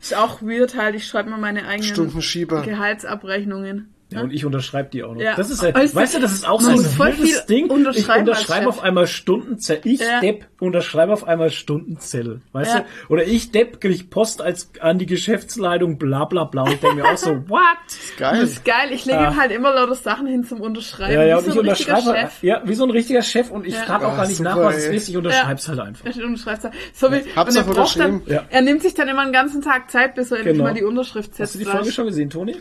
Ist 0.00 0.16
auch 0.16 0.42
weird 0.42 0.76
halt, 0.76 0.94
ich 0.94 1.06
schreibe 1.06 1.30
mal 1.30 1.38
meine 1.38 1.66
eigenen 1.66 1.92
Stundenschieber. 1.92 2.62
Gehaltsabrechnungen. 2.62 3.92
Ja, 4.08 4.20
und 4.20 4.32
ich 4.32 4.44
unterschreibe 4.44 4.88
die 4.90 5.02
auch 5.02 5.14
noch. 5.14 5.20
Ja. 5.20 5.34
Das 5.34 5.50
ist, 5.50 5.62
halt, 5.62 5.74
Weißt 5.74 5.92
du, 5.92 5.98
weißt 5.98 6.14
du, 6.14 6.20
das 6.20 6.32
ist 6.32 6.46
auch 6.48 6.60
so 6.60 6.70
ein 6.70 6.76
wildes 6.78 7.16
viel 7.16 7.40
Ding. 7.48 7.64
Ich 7.92 8.08
unterschreibe 8.08 8.68
auf 8.68 8.80
einmal 8.80 9.08
Stundenzettel. 9.08 9.90
Ich, 9.92 9.98
Ja. 10.00 10.20
Depp, 10.20 10.46
unterschreibe 10.60 11.12
auf 11.12 11.26
einmal 11.26 11.50
Stundenzettel. 11.50 12.40
Weißt 12.52 12.72
Ja. 12.74 12.80
du? 13.08 13.12
Oder 13.12 13.24
ich, 13.26 13.50
Depp, 13.50 13.80
krieg 13.80 14.08
Post 14.08 14.40
als 14.42 14.70
an 14.80 14.98
die 15.00 15.06
Geschäftsleitung, 15.06 15.98
bla 15.98 16.24
bla 16.24 16.44
bla. 16.44 16.62
Und 16.62 16.74
ich 16.74 16.78
denke 16.80 16.96
mir 16.96 17.04
auch 17.04 17.16
so, 17.16 17.30
what? 17.48 17.60
Das 17.86 18.16
Geil. 18.16 18.42
ist 18.44 18.64
geil, 18.64 18.90
ich 18.92 19.04
lege 19.06 19.18
ihm 19.18 19.36
halt 19.36 19.50
immer 19.50 19.74
lauter 19.74 19.96
Sachen 19.96 20.28
hin 20.28 20.44
zum 20.44 20.60
Unterschreiben. 20.60 21.12
Ja, 21.12 21.24
ja, 21.24 21.42
wie 21.42 21.48
und 21.48 21.52
so 21.54 21.60
ich 21.62 21.66
ein 21.66 21.70
richtiger 21.70 21.98
unterschreibe, 21.98 22.18
Chef. 22.30 22.42
ja, 22.42 22.62
wie 22.64 22.74
so 22.74 22.84
ein 22.84 22.90
richtiger 22.90 23.22
Chef 23.22 23.50
und 23.50 23.66
ich 23.66 23.74
Ja. 23.74 23.80
frage 23.82 24.06
auch 24.06 24.12
Ah, 24.12 24.16
gar 24.18 24.28
nicht 24.28 24.40
nach, 24.40 24.56
was 24.56 24.76
es 24.76 24.86
ist, 24.86 25.08
ich 25.08 25.16
unterschreib's 25.16 25.66
halt 25.68 25.80
einfach. 25.80 26.06
Er 26.06 26.24
unterschreibt 26.24 26.62
da. 26.62 26.70
So 26.94 27.10
wie, 27.10 27.22
Hab's 27.34 27.56
und 27.56 27.62
er 27.64 27.68
auch 27.70 27.74
braucht 27.74 27.98
dann, 27.98 28.22
er 28.26 28.62
nimmt 28.62 28.82
sich 28.82 28.94
dann 28.94 29.08
immer 29.08 29.22
einen 29.22 29.32
ganzen 29.32 29.62
Tag 29.62 29.90
Zeit, 29.90 30.14
bis 30.14 30.30
er 30.30 30.38
endlich 30.38 30.52
Genau. 30.54 30.64
mal 30.68 30.74
die 30.74 30.84
Unterschrift 30.84 31.34
setzt. 31.34 31.40
Hast 31.40 31.54
du 31.56 31.58
die 31.58 31.64
Folge 31.64 31.90
schon 31.90 32.06
gesehen, 32.06 32.30
Toni? 32.30 32.54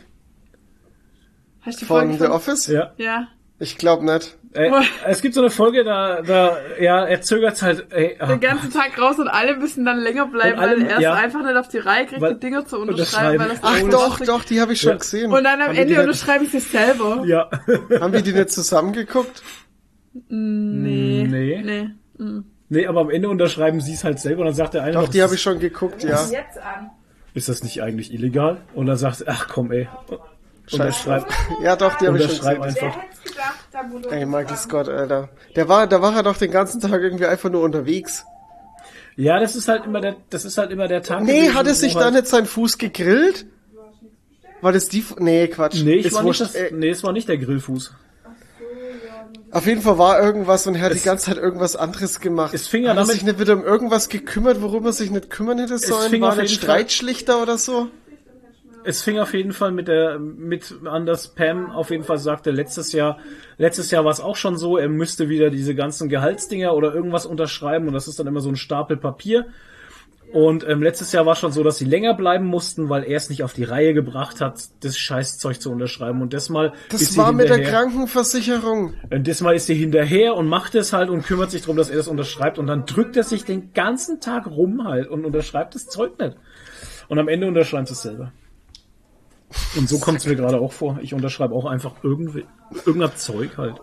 Hast 1.65 1.77
du 1.77 1.79
die 1.79 1.85
Von 1.85 2.09
Folge 2.09 2.25
The? 2.25 2.29
Office? 2.31 2.67
Ja. 2.67 2.91
Ja. 2.97 3.27
Ich 3.59 3.77
glaube 3.77 4.05
nicht. 4.05 4.37
Äh, 4.53 4.71
es 5.05 5.21
gibt 5.21 5.33
so 5.35 5.41
eine 5.41 5.49
Folge, 5.49 5.83
da, 5.83 6.21
da, 6.21 6.57
ja, 6.79 7.05
er 7.05 7.21
zögert 7.21 7.61
halt, 7.61 7.87
ey, 7.91 8.15
ah, 8.19 8.27
Den 8.27 8.39
ganzen 8.39 8.71
Tag 8.71 8.97
raus 8.99 9.19
und 9.19 9.27
alle 9.27 9.57
müssen 9.57 9.83
dann 9.83 9.99
länger 9.99 10.27
bleiben, 10.27 10.57
alle- 10.59 10.77
weil 10.77 10.85
er 10.87 10.95
es 10.97 11.03
ja. 11.03 11.13
einfach 11.13 11.43
nicht 11.43 11.57
auf 11.57 11.67
die 11.67 11.79
Reihe 11.79 12.05
kriegt, 12.05 12.21
Weil- 12.21 12.35
die 12.35 12.39
Dinger 12.39 12.65
zu 12.65 12.79
unterschreiben. 12.79 13.37
weil 13.39 13.51
es 13.51 13.59
Ach 13.61 13.79
doch, 13.89 14.19
doch, 14.21 14.43
die 14.45 14.61
habe 14.61 14.71
ich 14.73 14.79
schon 14.79 14.91
Ja. 14.91 14.97
gesehen. 14.97 15.31
Und 15.31 15.43
dann 15.43 15.61
am 15.61 15.67
Haben 15.69 15.75
Ende 15.77 15.99
unterschreibe 16.01 16.45
ich 16.45 16.53
es 16.53 16.71
selber. 16.71 17.23
ja. 17.25 17.49
Haben 17.99 18.13
die 18.13 18.21
die 18.23 18.33
nicht 18.33 18.51
zusammengeguckt? 18.51 19.43
Nee. 20.29 21.27
Nee. 21.29 21.61
Nee. 21.63 21.89
Mhm. 22.17 22.45
Nee, 22.69 22.87
aber 22.87 23.01
am 23.01 23.09
Ende 23.09 23.29
unterschreiben 23.29 23.79
sie 23.81 23.93
es 23.93 24.03
halt 24.03 24.19
selber 24.19 24.41
und 24.41 24.47
dann 24.47 24.55
sagt 24.55 24.73
der 24.73 24.83
eine 24.83 24.93
Doch, 24.93 25.01
noch, 25.03 25.09
die 25.09 25.21
habe 25.21 25.35
ich 25.35 25.41
schon 25.41 25.59
geguckt, 25.59 26.03
ja. 26.03 26.21
Jetzt 26.31 26.57
an. 26.57 26.89
ist 27.33 27.47
das 27.49 27.63
nicht 27.63 27.83
eigentlich 27.83 28.13
illegal? 28.13 28.57
Und 28.73 28.85
dann 28.87 28.97
sagt 28.97 29.21
er, 29.21 29.33
ach 29.33 29.47
komm, 29.49 29.71
ey. 29.71 29.87
Unterschreib, 30.71 31.25
Ja, 31.63 31.75
doch, 31.75 31.95
die 31.97 32.07
habe 32.07 32.17
ich 32.17 32.23
schon 32.25 32.35
gesehen. 32.37 32.61
einfach. 32.63 32.97
es 33.23 33.31
gedacht, 33.31 34.11
Ey, 34.11 34.25
Michael 34.25 34.57
Scott, 34.57 34.89
Alter. 34.89 35.29
Der 35.55 35.67
war, 35.69 35.85
da 35.87 36.01
war 36.01 36.15
er 36.15 36.23
doch 36.23 36.37
den 36.37 36.51
ganzen 36.51 36.81
Tag 36.81 37.01
irgendwie 37.01 37.25
einfach 37.25 37.49
nur 37.49 37.61
unterwegs. 37.61 38.25
Ja, 39.15 39.39
das 39.39 39.55
ist 39.55 39.67
halt 39.67 39.85
immer 39.85 40.01
der, 40.01 40.15
das 40.29 40.43
ist 40.43 40.57
halt 40.57 40.71
immer 40.71 40.87
der 40.87 41.01
Tag. 41.01 41.23
Nee, 41.23 41.49
hat 41.51 41.67
er 41.67 41.71
wo 41.73 41.75
sich 41.77 41.95
halt, 41.95 42.05
da 42.05 42.11
nicht 42.11 42.27
seinen 42.27 42.47
Fuß 42.47 42.77
gegrillt? 42.77 43.45
War 44.61 44.71
das 44.71 44.89
die, 44.89 45.05
nee, 45.19 45.47
Quatsch. 45.47 45.83
Nee, 45.83 45.95
ich 45.95 46.07
Ist 46.07 46.13
war 46.13 46.23
nicht 46.23 46.41
das, 46.41 46.55
Äh, 46.55 46.71
nee, 46.73 46.89
es 46.89 47.03
war 47.03 47.13
nicht 47.13 47.27
der 47.29 47.37
Grillfuß. 47.37 47.93
Auf 49.51 49.65
jeden 49.67 49.81
Fall 49.81 49.97
war 49.97 50.21
irgendwas 50.21 50.67
und 50.67 50.75
er 50.75 50.81
hat 50.81 50.93
die 50.93 50.99
ganze 50.99 51.25
Zeit 51.27 51.37
irgendwas 51.37 51.75
anderes 51.77 52.19
gemacht. 52.19 52.53
Es 52.53 52.67
fing 52.67 52.83
ja 52.83 52.89
hat 52.89 52.97
er 52.97 53.01
damit- 53.03 53.13
sich 53.13 53.23
nicht 53.23 53.39
wieder 53.39 53.53
um 53.53 53.63
irgendwas 53.63 54.09
gekümmert, 54.09 54.61
worum 54.61 54.85
er 54.85 54.91
sich 54.93 55.11
nicht 55.11 55.29
kümmern 55.29 55.59
hätte 55.59 55.77
sollen? 55.77 56.09
fing 56.09 56.21
War 56.21 56.33
Fall- 56.33 56.47
Streitschlichter 56.49 57.41
oder 57.41 57.57
so? 57.57 57.87
Es 58.85 59.01
fing 59.01 59.19
auf 59.19 59.33
jeden 59.33 59.51
Fall 59.51 59.71
mit 59.71 59.87
der, 59.87 60.19
mit 60.19 60.73
an, 60.85 61.05
dass 61.05 61.29
Pam 61.29 61.71
auf 61.71 61.89
jeden 61.89 62.03
Fall 62.03 62.19
sagte, 62.19 62.51
letztes 62.51 62.91
Jahr, 62.91 63.17
letztes 63.57 63.91
Jahr 63.91 64.05
war 64.05 64.11
es 64.11 64.19
auch 64.19 64.35
schon 64.35 64.57
so, 64.57 64.77
er 64.77 64.89
müsste 64.89 65.29
wieder 65.29 65.49
diese 65.49 65.75
ganzen 65.75 66.09
Gehaltsdinger 66.09 66.73
oder 66.73 66.93
irgendwas 66.93 67.25
unterschreiben 67.25 67.87
und 67.87 67.93
das 67.93 68.07
ist 68.07 68.19
dann 68.19 68.27
immer 68.27 68.41
so 68.41 68.49
ein 68.49 68.55
Stapel 68.55 68.97
Papier. 68.97 69.47
Und 70.33 70.67
ähm, 70.67 70.81
letztes 70.81 71.11
Jahr 71.11 71.25
war 71.25 71.35
schon 71.35 71.51
so, 71.51 71.63
dass 71.63 71.77
sie 71.77 71.85
länger 71.85 72.13
bleiben 72.13 72.45
mussten, 72.45 72.89
weil 72.89 73.03
er 73.03 73.15
es 73.15 73.29
nicht 73.29 73.43
auf 73.43 73.53
die 73.53 73.63
Reihe 73.63 73.93
gebracht 73.93 74.41
hat, 74.41 74.59
das 74.81 74.97
Scheißzeug 74.97 75.61
zu 75.61 75.71
unterschreiben. 75.71 76.21
Und 76.21 76.33
das 76.33 76.49
mal 76.49 76.73
ist 76.89 76.93
Das 76.93 77.09
sie 77.13 77.17
war 77.17 77.31
mit 77.31 77.47
der 77.47 77.57
hinterher. 77.57 77.79
Krankenversicherung. 77.79 78.95
Und 79.11 79.27
diesmal 79.27 79.55
ist 79.55 79.67
sie 79.67 79.75
hinterher 79.75 80.35
und 80.35 80.47
macht 80.47 80.75
es 80.75 80.93
halt 80.93 81.09
und 81.09 81.25
kümmert 81.25 81.51
sich 81.51 81.61
darum, 81.61 81.77
dass 81.77 81.89
er 81.89 81.97
das 81.97 82.07
unterschreibt. 82.07 82.57
Und 82.57 82.67
dann 82.67 82.85
drückt 82.85 83.15
er 83.15 83.23
sich 83.23 83.45
den 83.45 83.71
ganzen 83.73 84.19
Tag 84.19 84.47
rum 84.47 84.83
halt 84.83 85.07
und 85.07 85.25
unterschreibt 85.25 85.75
das 85.75 85.85
Zeug 85.87 86.19
nicht. 86.19 86.35
Und 87.07 87.19
am 87.19 87.27
Ende 87.27 87.47
unterschreibt 87.47 87.89
es 87.91 88.01
selber. 88.01 88.33
Und 89.75 89.89
so 89.89 89.99
kommt 89.99 90.19
es 90.19 90.25
mir 90.25 90.35
gerade 90.35 90.59
auch 90.59 90.71
vor. 90.71 90.99
Ich 91.01 91.13
unterschreibe 91.13 91.53
auch 91.53 91.65
einfach 91.65 91.93
irgendwie, 92.03 92.45
irgendein 92.85 93.15
Zeug 93.15 93.57
halt. 93.57 93.81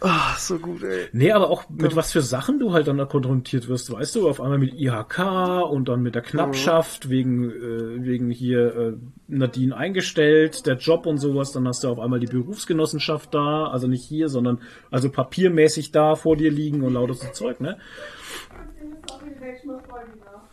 Ah, 0.00 0.34
so 0.36 0.58
gut, 0.58 0.82
ey. 0.82 1.06
Nee, 1.12 1.32
aber 1.32 1.48
auch 1.48 1.64
mit 1.70 1.96
was 1.96 2.12
für 2.12 2.20
Sachen 2.20 2.58
du 2.58 2.74
halt 2.74 2.86
dann 2.86 2.98
da 2.98 3.06
konfrontiert 3.06 3.66
wirst, 3.66 3.90
weißt 3.90 4.14
du, 4.14 4.28
auf 4.28 4.42
einmal 4.42 4.58
mit 4.58 4.74
IHK 4.74 5.18
und 5.70 5.88
dann 5.88 6.02
mit 6.02 6.14
der 6.14 6.20
Knappschaft 6.20 7.08
wegen 7.08 7.50
äh, 7.50 8.04
wegen 8.04 8.30
hier 8.30 8.76
äh, 8.76 8.92
Nadine 9.26 9.74
eingestellt, 9.74 10.66
der 10.66 10.76
Job 10.76 11.06
und 11.06 11.16
sowas, 11.16 11.52
dann 11.52 11.66
hast 11.66 11.82
du 11.82 11.88
auf 11.88 11.98
einmal 11.98 12.20
die 12.20 12.26
Berufsgenossenschaft 12.26 13.32
da, 13.32 13.68
also 13.68 13.88
nicht 13.88 14.04
hier, 14.04 14.28
sondern 14.28 14.60
also 14.90 15.10
papiermäßig 15.10 15.92
da 15.92 16.14
vor 16.14 16.36
dir 16.36 16.50
liegen 16.50 16.82
und 16.82 16.92
lauter 16.92 17.14
so 17.14 17.28
Zeug, 17.32 17.60
ne? 17.60 17.78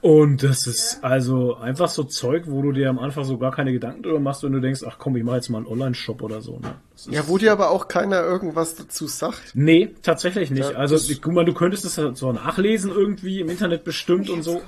Und 0.04 0.43
das 0.43 0.68
ist 0.68 0.99
also 1.01 1.56
einfach 1.56 1.88
so 1.88 2.04
Zeug, 2.04 2.43
wo 2.47 2.62
du 2.62 2.74
dir 2.74 2.89
am 2.89 2.99
Anfang 2.99 3.24
so 3.24 3.38
gar 3.38 3.51
keine 3.54 3.72
Gedanken 3.72 4.04
drüber 4.04 4.20
machst, 4.20 4.43
wenn 4.43 4.51
du 4.51 4.60
denkst, 4.60 4.82
ach 4.86 4.97
komm, 4.99 5.16
ich 5.16 5.24
mache 5.24 5.38
jetzt 5.38 5.47
mal 5.47 5.60
einen 5.60 5.68
Online-Shop 5.68 6.22
oder 6.22 6.41
so. 6.41 6.60
Ne? 6.60 6.76
Ja, 7.10 7.30
wo 7.30 7.38
dir 7.38 7.54
aber 7.54 7.70
auch 7.72 7.88
keiner 7.88 8.22
irgendwas 8.22 8.76
dazu 8.76 9.08
sagt. 9.08 9.54
Nee, 9.54 9.95
tatsächlich 10.01 10.51
nicht. 10.51 10.72
Ja, 10.72 10.76
also, 10.76 10.97
ich, 10.97 11.22
guck 11.22 11.32
mal, 11.32 11.45
du 11.45 11.54
könntest 11.54 11.86
es 11.86 11.97
halt 11.97 12.18
so 12.18 12.34
nachlesen 12.34 12.91
irgendwie 12.91 13.39
im 13.39 13.47
Internet 13.49 13.86
bestimmt 13.86 14.30
und 14.30 14.43
so, 14.43 14.62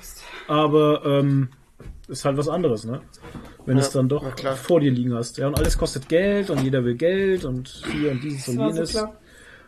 aber 0.47 1.03
ähm, 1.05 1.49
ist 2.07 2.23
halt 2.23 2.37
was 2.37 2.47
anderes, 2.47 2.85
ne? 2.85 3.01
Wenn 3.65 3.75
Ja, 3.75 3.83
es 3.83 3.89
dann 3.89 4.07
doch 4.07 4.23
vor 4.55 4.79
dir 4.79 4.91
liegen 4.91 5.13
hast. 5.15 5.37
Ja, 5.37 5.47
und 5.47 5.59
alles 5.59 5.77
kostet 5.77 6.07
Geld 6.07 6.49
und 6.49 6.63
jeder 6.63 6.85
will 6.85 6.95
Geld 6.95 7.43
und 7.43 7.83
hier 7.91 8.11
und 8.11 8.23
dieses 8.23 8.47
und 8.47 8.55
so 8.55 8.67
jenes. 8.67 8.91
klar. 8.91 9.17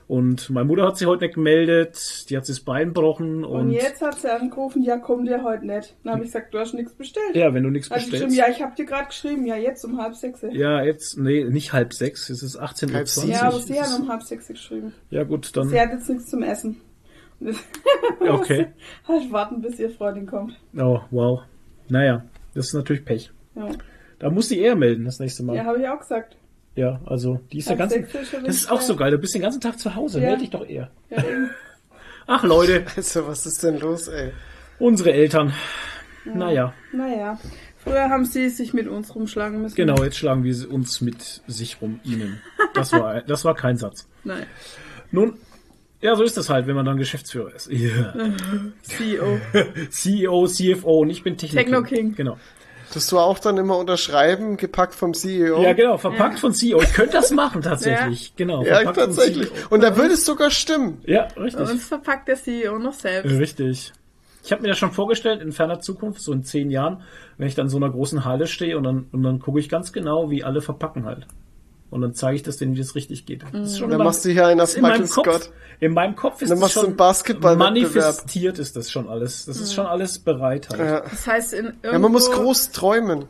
Und 0.07 0.49
meine 0.49 0.65
Mutter 0.65 0.85
hat 0.87 0.97
sich 0.97 1.05
heute 1.07 1.25
nicht 1.25 1.35
gemeldet, 1.35 2.29
die 2.29 2.37
hat 2.37 2.45
sich 2.45 2.55
das 2.57 2.63
Bein 2.63 2.93
gebrochen 2.93 3.43
und, 3.43 3.59
Und 3.59 3.71
jetzt 3.71 4.01
hat 4.01 4.19
sie 4.19 4.31
angerufen, 4.33 4.81
ja, 4.81 4.97
komm 4.97 5.25
dir 5.25 5.43
heute 5.43 5.65
nicht. 5.65 5.95
Dann 6.03 6.13
habe 6.13 6.23
ich 6.23 6.31
gesagt, 6.31 6.53
du 6.53 6.59
hast 6.59 6.73
nichts 6.73 6.93
bestellt. 6.93 7.35
ja, 7.35 7.53
wenn 7.53 7.63
du 7.63 7.69
nichts 7.69 7.89
geschrieben, 7.89 8.11
bestellst. 8.11 8.37
ja, 8.37 8.47
ich 8.49 8.61
habe 8.61 8.75
dir 8.75 8.85
gerade 8.85 9.07
geschrieben, 9.07 9.45
ja, 9.45 9.55
jetzt 9.57 9.83
um 9.83 10.01
halb 10.01 10.15
sechs. 10.15 10.41
Ja, 10.41 10.49
Ja, 10.49 10.83
jetzt, 10.83 11.17
nee, 11.17 11.43
nicht 11.43 11.73
halb 11.73 11.93
sechs, 11.93 12.29
es 12.29 12.41
ist 12.41 12.57
18.20 12.59 12.87
Uhr. 12.89 12.93
Halb 12.95 13.07
sieben. 13.07 13.33
aber 13.35 13.59
sie 13.59 13.81
hat 13.81 13.99
um 13.99 14.07
halb 14.09 14.23
sechs 14.23 14.47
geschrieben. 14.47 14.93
ja 15.09 15.23
gut, 15.23 15.55
dann, 15.57 15.69
Sie 15.69 15.79
hat 15.79 15.91
jetzt 15.91 16.09
nichts 16.09 16.29
zum 16.29 16.41
Essen. 16.43 16.77
Okay. 18.19 18.67
halt 19.07 19.31
warten, 19.31 19.61
bis 19.61 19.79
ihr 19.79 19.89
Freundin 19.89 20.25
kommt. 20.25 20.59
Oh, 20.77 21.01
wow. 21.11 21.41
Naja, 21.89 22.25
das 22.53 22.67
ist 22.67 22.73
natürlich 22.73 23.05
Pech. 23.05 23.31
Ja, 23.55 23.69
Da 24.19 24.29
muss 24.29 24.49
sie 24.49 24.59
eher 24.59 24.75
melden 24.75 25.05
das 25.05 25.19
nächste 25.19 25.43
Mal. 25.43 25.55
ja 25.55 25.65
habe 25.65 25.79
ich 25.79 25.87
auch 25.87 25.99
gesagt. 25.99 26.35
Ja, 26.77 27.01
also 27.05 27.41
die 27.51 27.57
ist 27.57 27.67
der 27.69 27.75
ganze. 27.75 27.97
ist 27.97 28.29
schon 28.31 28.43
Das 28.45 28.55
ist 28.55 28.71
auch 28.71 28.79
so 28.81 28.95
geil. 28.95 29.11
Du 29.11 29.17
bist 29.17 29.33
den 29.35 29.41
ganzen 29.41 29.59
Tag 29.59 29.77
zu 29.79 29.93
Hause. 29.95 30.21
Ja. 30.21 30.29
Meld 30.29 30.41
dich 30.41 30.49
doch 30.51 30.65
eher. 30.65 30.89
Ja. 31.09 31.23
Ach 32.27 32.43
Leute, 32.43 32.85
Also, 32.95 33.27
was 33.27 33.45
ist 33.45 33.63
denn 33.63 33.79
los, 33.79 34.07
ey? 34.07 34.31
unsere 34.79 35.11
Eltern. 35.11 35.53
Naja, 36.25 36.73
Naja, 36.93 37.39
früher 37.77 38.09
haben 38.09 38.25
sie 38.25 38.49
sich 38.49 38.73
mit 38.73 38.87
uns 38.87 39.15
rumschlagen 39.15 39.61
müssen. 39.61 39.75
genau. 39.75 40.03
Jetzt 40.03 40.17
schlagen 40.17 40.43
wir 40.43 40.53
sie 40.53 40.67
uns 40.67 40.99
mit 41.01 41.41
sich 41.47 41.81
rum. 41.81 41.99
Ihnen. 42.03 42.41
Das 42.73 42.91
war, 42.91 43.21
das 43.27 43.43
war 43.45 43.55
kein 43.55 43.77
Satz. 43.77 44.07
Nein, 44.23 44.45
Nun, 45.09 45.35
ja, 46.01 46.15
so 46.15 46.21
ist 46.23 46.37
das 46.37 46.49
halt, 46.49 46.67
wenn 46.67 46.75
man 46.75 46.85
dann 46.85 46.97
Geschäftsführer 46.97 47.55
ist. 47.55 47.69
Ja. 47.71 48.13
CEO. 48.83 49.39
CEO, 49.89 50.47
CFO 50.47 50.99
und 50.99 51.09
ich 51.09 51.23
bin 51.23 51.37
Technik. 51.37 51.63
Techno 51.65 51.81
King. 51.81 52.13
Genau. 52.13 52.37
Tust 52.93 53.11
du 53.11 53.19
auch 53.19 53.39
dann 53.39 53.57
immer 53.57 53.77
unterschreiben, 53.77 54.57
gepackt 54.57 54.95
vom 54.95 55.13
CEO? 55.13 55.61
Ja, 55.61 55.73
genau. 55.73 55.97
Verpackt 55.97 56.39
von 56.39 56.53
CEO. 56.53 56.81
Ich 56.81 56.93
könnte 56.93 57.13
das 57.13 57.31
machen 57.31 57.61
tatsächlich. 57.61 58.33
Genau. 58.35 58.63
Ja, 58.63 58.75
verpackt 58.75 58.97
von 58.97 59.05
tatsächlich. 59.07 59.49
CEO. 59.49 59.67
Und 59.69 59.83
da 59.83 59.97
würde 59.97 60.13
es 60.13 60.25
sogar 60.25 60.49
stimmen. 60.49 61.01
Ja, 61.05 61.27
Bei 61.35 61.41
richtig. 61.43 61.69
uns 61.69 61.85
verpackt 61.87 62.27
der 62.27 62.37
CEO 62.37 62.79
noch 62.79 62.93
selbst. 62.93 63.31
Richtig. 63.37 63.93
Ich 64.43 64.51
habe 64.53 64.61
mir 64.61 64.69
das 64.69 64.77
schon 64.77 64.93
vorgestellt, 64.93 65.41
in 65.41 65.51
ferner 65.51 65.81
Zukunft, 65.81 66.21
so 66.21 66.31
in 66.31 66.43
zehn 66.43 66.69
Jahren, 66.69 67.01
wenn 67.37 67.47
ich 67.47 67.55
dann 67.55 67.65
in 67.65 67.69
so 67.69 67.77
einer 67.77 67.89
großen 67.89 68.23
Halle 68.23 68.47
stehe 68.47 68.77
und 68.77 68.83
dann, 68.85 69.07
und 69.11 69.21
dann 69.21 69.39
gucke 69.39 69.59
ich 69.59 69.67
ganz 69.67 69.91
genau, 69.91 70.29
wie 70.29 70.45
alle 70.45 70.61
verpacken 70.61 71.05
halt. 71.05 71.27
Und 71.89 72.01
dann 72.01 72.13
zeige 72.13 72.35
ich 72.35 72.43
das 72.43 72.57
denen, 72.57 72.75
wie 72.75 72.79
das 72.79 72.95
richtig 72.95 73.25
geht. 73.25 73.43
Das 73.51 73.71
ist 73.71 73.77
schon 73.79 73.89
Dann 73.89 73.99
in 74.01 74.05
machst 74.05 74.25
du 74.25 74.29
hier 74.29 74.45
einen 74.47 74.59
auf 74.59 74.75
meinem 74.77 75.01
Michael 75.01 75.07
Kopf. 75.09 75.25
Scott. 75.43 75.51
In 75.79 75.93
meinem 75.93 76.15
Kopf 76.15 76.41
ist 76.41 76.49
Dann 76.49 76.57
das 76.57 76.61
machst 76.61 76.75
du 76.75 76.79
schon 76.81 76.87
einen 76.89 76.97
Basketballwettbewerb. 76.97 77.73
manifestiert 77.73 78.59
ist 78.59 78.75
das 78.75 78.91
schon 78.91 79.07
alles. 79.07 79.45
Das 79.45 79.57
ist 79.61 79.73
schon 79.73 79.85
alles 79.85 80.19
bereit 80.19 80.67
halt. 80.69 80.79
Ja. 80.81 80.99
Das 81.01 81.25
heißt, 81.27 81.53
in 81.53 81.65
irgendwo, 81.65 81.91
ja, 81.91 81.99
man 81.99 82.11
muss 82.11 82.29
groß 82.31 82.71
träumen. 82.71 83.25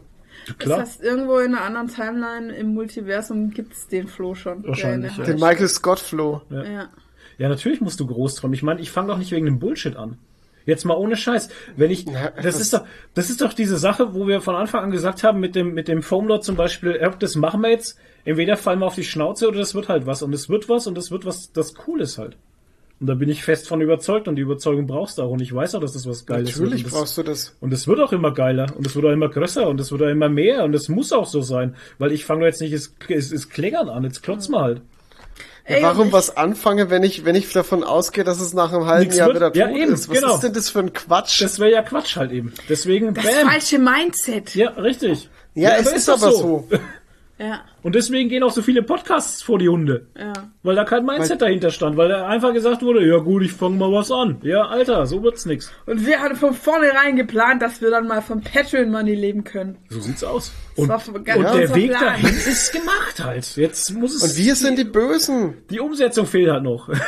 Klar. 0.57 0.79
Das 0.79 0.89
heißt, 0.89 1.03
irgendwo 1.03 1.39
in 1.39 1.53
einer 1.53 1.65
anderen 1.65 1.89
Timeline 1.89 2.55
im 2.55 2.73
Multiversum 2.73 3.51
gibt's 3.51 3.87
den 3.89 4.07
Flo 4.07 4.33
schon. 4.33 4.61
der 4.63 4.69
Wahrscheinlich, 4.69 5.11
in 5.13 5.17
ja. 5.19 5.25
der 5.25 5.35
Den 5.35 5.39
Michael 5.41 5.67
Scott 5.67 5.99
Flow. 5.99 6.41
steht. 6.47 6.65
Ja. 6.65 6.89
Ja, 7.37 7.49
natürlich 7.49 7.81
musst 7.81 7.99
du 7.99 8.07
groß 8.07 8.35
träumen. 8.35 8.53
Ich 8.55 8.63
meine, 8.63 8.79
ich 8.81 8.89
fange 8.89 9.09
doch 9.09 9.17
nicht 9.19 9.31
wegen 9.31 9.45
dem 9.45 9.59
Bullshit 9.59 9.95
an. 9.95 10.17
Jetzt 10.65 10.83
mal 10.85 10.95
ohne 10.95 11.15
Scheiß. 11.15 11.49
Wenn 11.75 11.91
ich, 11.91 12.05
Ja, 12.05 12.31
das, 12.31 12.43
das- 12.43 12.59
ist 12.61 12.73
doch, 12.73 12.85
das 13.13 13.29
ist 13.29 13.41
doch 13.41 13.53
diese 13.53 13.77
Sache, 13.77 14.13
wo 14.15 14.25
wir 14.27 14.41
von 14.41 14.55
Anfang 14.55 14.85
an 14.85 14.91
gesagt 14.91 15.23
haben, 15.23 15.39
mit 15.39 15.53
dem, 15.55 15.73
mit 15.73 15.87
dem 15.87 16.01
Foamlord 16.01 16.43
zum 16.43 16.55
Beispiel, 16.55 16.97
ja, 16.99 17.09
das 17.09 17.35
machen 17.35 17.61
wir 17.61 17.69
jetzt. 17.69 17.97
Entweder 18.27 18.57
fallen 18.57 18.79
wir 18.79 18.87
auf 18.87 18.95
die 18.95 19.05
Schnauze 19.05 19.47
oder 19.47 19.59
das 19.59 19.73
wird 19.73 19.87
halt 19.87 20.05
was. 20.05 20.21
Und 20.21 20.33
es 20.33 20.49
wird 20.49 20.67
was 20.67 20.85
und 20.85 20.97
es 20.97 21.11
wird 21.11 21.25
was, 21.25 21.53
das 21.53 21.73
cool 21.87 22.01
ist 22.01 22.17
halt. 22.17 22.35
Und 22.99 23.07
da 23.07 23.13
bin 23.13 23.29
ich 23.29 23.41
fest 23.41 23.69
von 23.69 23.79
überzeugt 23.79 24.27
und 24.27 24.35
die 24.35 24.41
Überzeugung 24.41 24.85
brauchst 24.85 25.17
du 25.17 25.21
auch. 25.21 25.29
Und 25.29 25.41
ich 25.41 25.55
weiß 25.55 25.75
auch, 25.75 25.79
dass 25.79 25.93
das 25.93 26.05
was 26.05 26.25
Geiles 26.25 26.49
Natürlich 26.57 26.83
wird. 26.83 26.83
Und 26.83 26.91
das, 26.91 26.99
brauchst 26.99 27.17
du 27.17 27.23
das. 27.23 27.55
und 27.61 27.71
es 27.71 27.87
wird 27.87 28.01
auch 28.01 28.11
immer 28.11 28.33
geiler 28.33 28.65
und 28.75 28.85
es 28.85 28.97
wird 28.97 29.05
auch 29.05 29.11
immer 29.13 29.29
größer 29.29 29.65
und 29.65 29.79
es 29.79 29.93
wird 29.93 30.01
auch 30.01 30.09
immer 30.09 30.27
mehr 30.27 30.65
und 30.65 30.73
es 30.75 30.89
muss 30.89 31.13
auch 31.13 31.25
so 31.25 31.41
sein. 31.41 31.75
Weil 31.99 32.11
ich 32.11 32.25
fange 32.25 32.43
jetzt 32.45 32.59
nicht 32.59 32.73
es, 32.73 32.93
es, 33.07 33.31
es 33.31 33.47
Klägern 33.47 33.87
an, 33.87 34.03
jetzt 34.03 34.23
klotz 34.23 34.49
mal 34.49 34.61
halt. 34.61 34.81
Ey, 35.63 35.81
Warum 35.81 36.11
was 36.11 36.35
anfange, 36.35 36.89
wenn 36.89 37.03
ich, 37.03 37.23
wenn 37.23 37.35
ich 37.35 37.49
davon 37.53 37.85
ausgehe, 37.85 38.25
dass 38.25 38.41
es 38.41 38.53
nach 38.53 38.73
einem 38.73 38.87
halben 38.87 39.09
Jahr 39.13 39.27
wird? 39.27 39.37
wieder 39.37 39.53
tot 39.53 39.55
Ja, 39.55 39.69
eben, 39.69 39.93
ist? 39.93 40.09
Was 40.09 40.19
genau. 40.19 40.35
ist 40.35 40.41
denn 40.41 40.53
das 40.53 40.69
für 40.69 40.79
ein 40.79 40.91
Quatsch? 40.91 41.41
Das 41.41 41.59
wäre 41.59 41.71
ja 41.71 41.81
Quatsch 41.81 42.17
halt 42.17 42.33
eben. 42.33 42.53
Deswegen, 42.67 43.13
Das 43.13 43.23
bam. 43.23 43.49
falsche 43.49 43.79
Mindset. 43.79 44.53
Ja, 44.55 44.71
richtig. 44.71 45.29
ja, 45.55 45.75
es 45.77 45.91
ist, 45.93 46.09
aber 46.09 46.31
so. 46.31 46.67
Ja, 47.39 47.61
Und 47.83 47.93
deswegen 47.93 48.29
gehen 48.29 48.41
auch 48.41 48.51
so 48.51 48.63
viele 48.63 48.81
Podcasts 48.81 49.43
vor 49.43 49.59
die 49.59 49.69
Hunde. 49.69 50.07
ja. 50.17 50.33
Weil 50.63 50.75
da 50.75 50.83
kein 50.85 51.05
Mindset 51.05 51.41
dahinter 51.41 51.69
stand, 51.69 51.95
weil 51.95 52.09
da 52.09 52.27
einfach 52.27 52.51
gesagt 52.51 52.81
wurde, 52.81 53.07
ja 53.07 53.17
gut, 53.17 53.43
ich 53.43 53.53
fange 53.53 53.75
mal 53.77 53.91
was 53.91 54.11
an. 54.11 54.39
Ja, 54.41 54.63
Alter, 54.67 55.05
so 55.05 55.21
wird's 55.21 55.45
nix. 55.45 55.71
Und 55.85 56.05
wir 56.05 56.19
hatten 56.19 56.35
von 56.35 56.53
vornherein 56.55 57.15
geplant, 57.15 57.61
dass 57.61 57.79
wir 57.79 57.91
dann 57.91 58.07
mal 58.07 58.21
von 58.23 58.41
Patreon 58.41 58.89
Money 58.89 59.13
leben 59.13 59.43
können. 59.43 59.77
So 59.89 59.99
sieht's 59.99 60.23
aus. 60.23 60.51
Und, 60.75 60.89
und 60.89 61.27
der 61.27 61.75
Weg 61.75 61.91
Plan. 61.91 62.03
dahin 62.03 62.25
ist 62.35 62.73
gemacht 62.73 63.23
halt. 63.23 63.55
Jetzt 63.55 63.91
muss 63.93 64.15
es. 64.15 64.23
Und 64.23 64.37
wir 64.45 64.55
sind 64.55 64.79
die 64.79 64.83
Bösen. 64.83 65.53
die 65.69 65.79
Umsetzung 65.79 66.25
fehlt 66.25 66.49
halt 66.49 66.63
noch. 66.63 66.89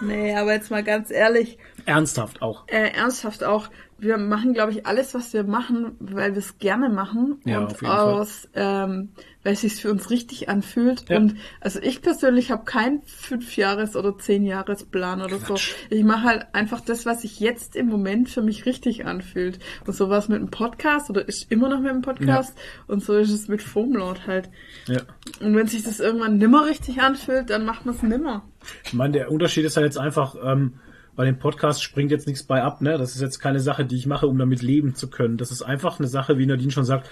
Nee, 0.00 0.34
aber 0.36 0.52
jetzt 0.52 0.70
mal 0.70 0.82
ganz 0.82 1.10
ehrlich, 1.10 1.56
Ernsthaft 1.86 2.42
auch. 2.42 2.64
äh, 2.66 2.90
ernsthaft 2.94 3.44
auch, 3.44 3.68
wir 3.96 4.18
machen, 4.18 4.52
glaube 4.52 4.72
ich, 4.72 4.86
alles, 4.86 5.14
was 5.14 5.32
wir 5.32 5.44
machen, 5.44 5.96
weil 6.00 6.32
wir 6.32 6.40
es 6.40 6.58
gerne 6.58 6.88
machen 6.90 7.40
Ja, 7.44 7.58
und 7.58 7.66
auf 7.66 7.80
jeden 7.80 7.86
Fall. 7.86 8.00
aus, 8.14 8.48
ähm, 8.54 9.10
weil 9.44 9.52
es 9.52 9.60
sich 9.60 9.74
für 9.74 9.90
uns 9.90 10.10
richtig 10.10 10.48
anfühlt. 10.48 11.08
Ja. 11.08 11.18
Und 11.18 11.36
also 11.60 11.78
ich 11.80 12.02
persönlich 12.02 12.50
habe 12.50 12.64
keinen 12.64 13.02
Fünfjahres- 13.02 13.96
oder 13.96 14.18
Zehnjahresplan 14.18 15.22
oder 15.22 15.38
so. 15.38 15.56
Ich 15.90 16.02
mache 16.02 16.24
halt 16.24 16.46
einfach 16.52 16.80
das, 16.80 17.06
was 17.06 17.22
sich 17.22 17.38
jetzt 17.38 17.76
im 17.76 17.86
Moment 17.86 18.30
für 18.30 18.42
mich 18.42 18.66
richtig 18.66 19.06
anfühlt. 19.06 19.58
Und 19.86 19.94
so 19.94 20.08
war 20.08 20.18
es 20.18 20.28
mit 20.28 20.40
dem 20.40 20.50
Podcast 20.50 21.10
oder 21.10 21.28
ist 21.28 21.52
immer 21.52 21.68
noch 21.68 21.80
mit 21.80 21.90
dem 21.90 22.02
Podcast 22.02 22.56
und 22.86 23.04
so 23.04 23.14
ist 23.14 23.30
es 23.30 23.46
mit 23.46 23.62
Foamlord 23.62 24.26
halt. 24.26 24.48
Ja. 24.88 25.02
Und 25.40 25.54
wenn 25.54 25.66
sich 25.66 25.84
das 25.84 26.00
irgendwann 26.00 26.38
nimmer 26.38 26.66
richtig 26.66 27.00
anfühlt, 27.00 27.50
dann 27.50 27.64
macht 27.66 27.84
man 27.84 27.94
es 27.94 28.02
nimmer. 28.02 28.44
Ich 28.84 28.94
meine, 28.94 29.12
der 29.12 29.30
Unterschied 29.30 29.66
ist 29.66 29.76
halt 29.76 29.84
jetzt 29.84 29.98
einfach, 29.98 30.36
ähm, 30.42 30.74
bei 31.16 31.24
dem 31.24 31.38
Podcast 31.38 31.82
springt 31.82 32.10
jetzt 32.10 32.26
nichts 32.26 32.42
bei 32.42 32.62
ab, 32.62 32.80
ne? 32.80 32.98
Das 32.98 33.14
ist 33.14 33.20
jetzt 33.20 33.38
keine 33.38 33.60
Sache, 33.60 33.84
die 33.84 33.96
ich 33.96 34.06
mache, 34.06 34.26
um 34.26 34.36
damit 34.38 34.62
leben 34.62 34.94
zu 34.94 35.08
können. 35.08 35.36
Das 35.36 35.52
ist 35.52 35.62
einfach 35.62 35.98
eine 35.98 36.08
Sache, 36.08 36.38
wie 36.38 36.46
Nadine 36.46 36.72
schon 36.72 36.84
sagt, 36.84 37.08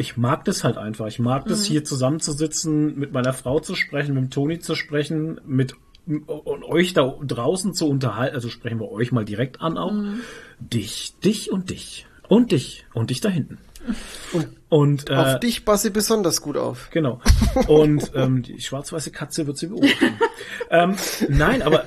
ich 0.00 0.16
mag 0.16 0.44
das 0.46 0.64
halt 0.64 0.78
einfach. 0.78 1.06
Ich 1.06 1.18
mag 1.18 1.44
das 1.46 1.64
hier 1.64 1.84
zusammenzusitzen, 1.84 2.98
mit 2.98 3.12
meiner 3.12 3.34
Frau 3.34 3.60
zu 3.60 3.74
sprechen, 3.74 4.14
mit 4.14 4.24
dem 4.24 4.30
Toni 4.30 4.58
zu 4.58 4.74
sprechen, 4.74 5.40
mit 5.46 5.74
und 6.06 6.64
euch 6.64 6.92
da 6.94 7.14
draußen 7.22 7.74
zu 7.74 7.86
unterhalten, 7.86 8.34
also 8.34 8.48
sprechen 8.48 8.80
wir 8.80 8.90
euch 8.90 9.12
mal 9.12 9.24
direkt 9.24 9.60
an 9.60 9.78
auch. 9.78 9.92
Dich, 10.58 11.14
dich 11.22 11.52
und 11.52 11.70
dich. 11.70 12.06
Und 12.28 12.50
dich. 12.52 12.86
Und 12.94 13.10
dich 13.10 13.20
da 13.20 13.28
hinten. 13.28 13.58
Und, 14.68 15.10
äh, 15.10 15.14
Auf 15.14 15.40
dich 15.40 15.64
passe 15.64 15.88
ich 15.88 15.92
besonders 15.92 16.42
gut 16.42 16.56
auf. 16.56 16.90
Genau. 16.92 17.20
Und 17.66 18.12
ähm, 18.14 18.42
die 18.42 18.60
schwarz-weiße 18.60 19.10
Katze 19.10 19.46
wird 19.48 19.56
sie 19.58 19.66
beobachten. 19.66 20.18
ähm, 20.70 20.94
nein, 21.28 21.62
aber 21.62 21.86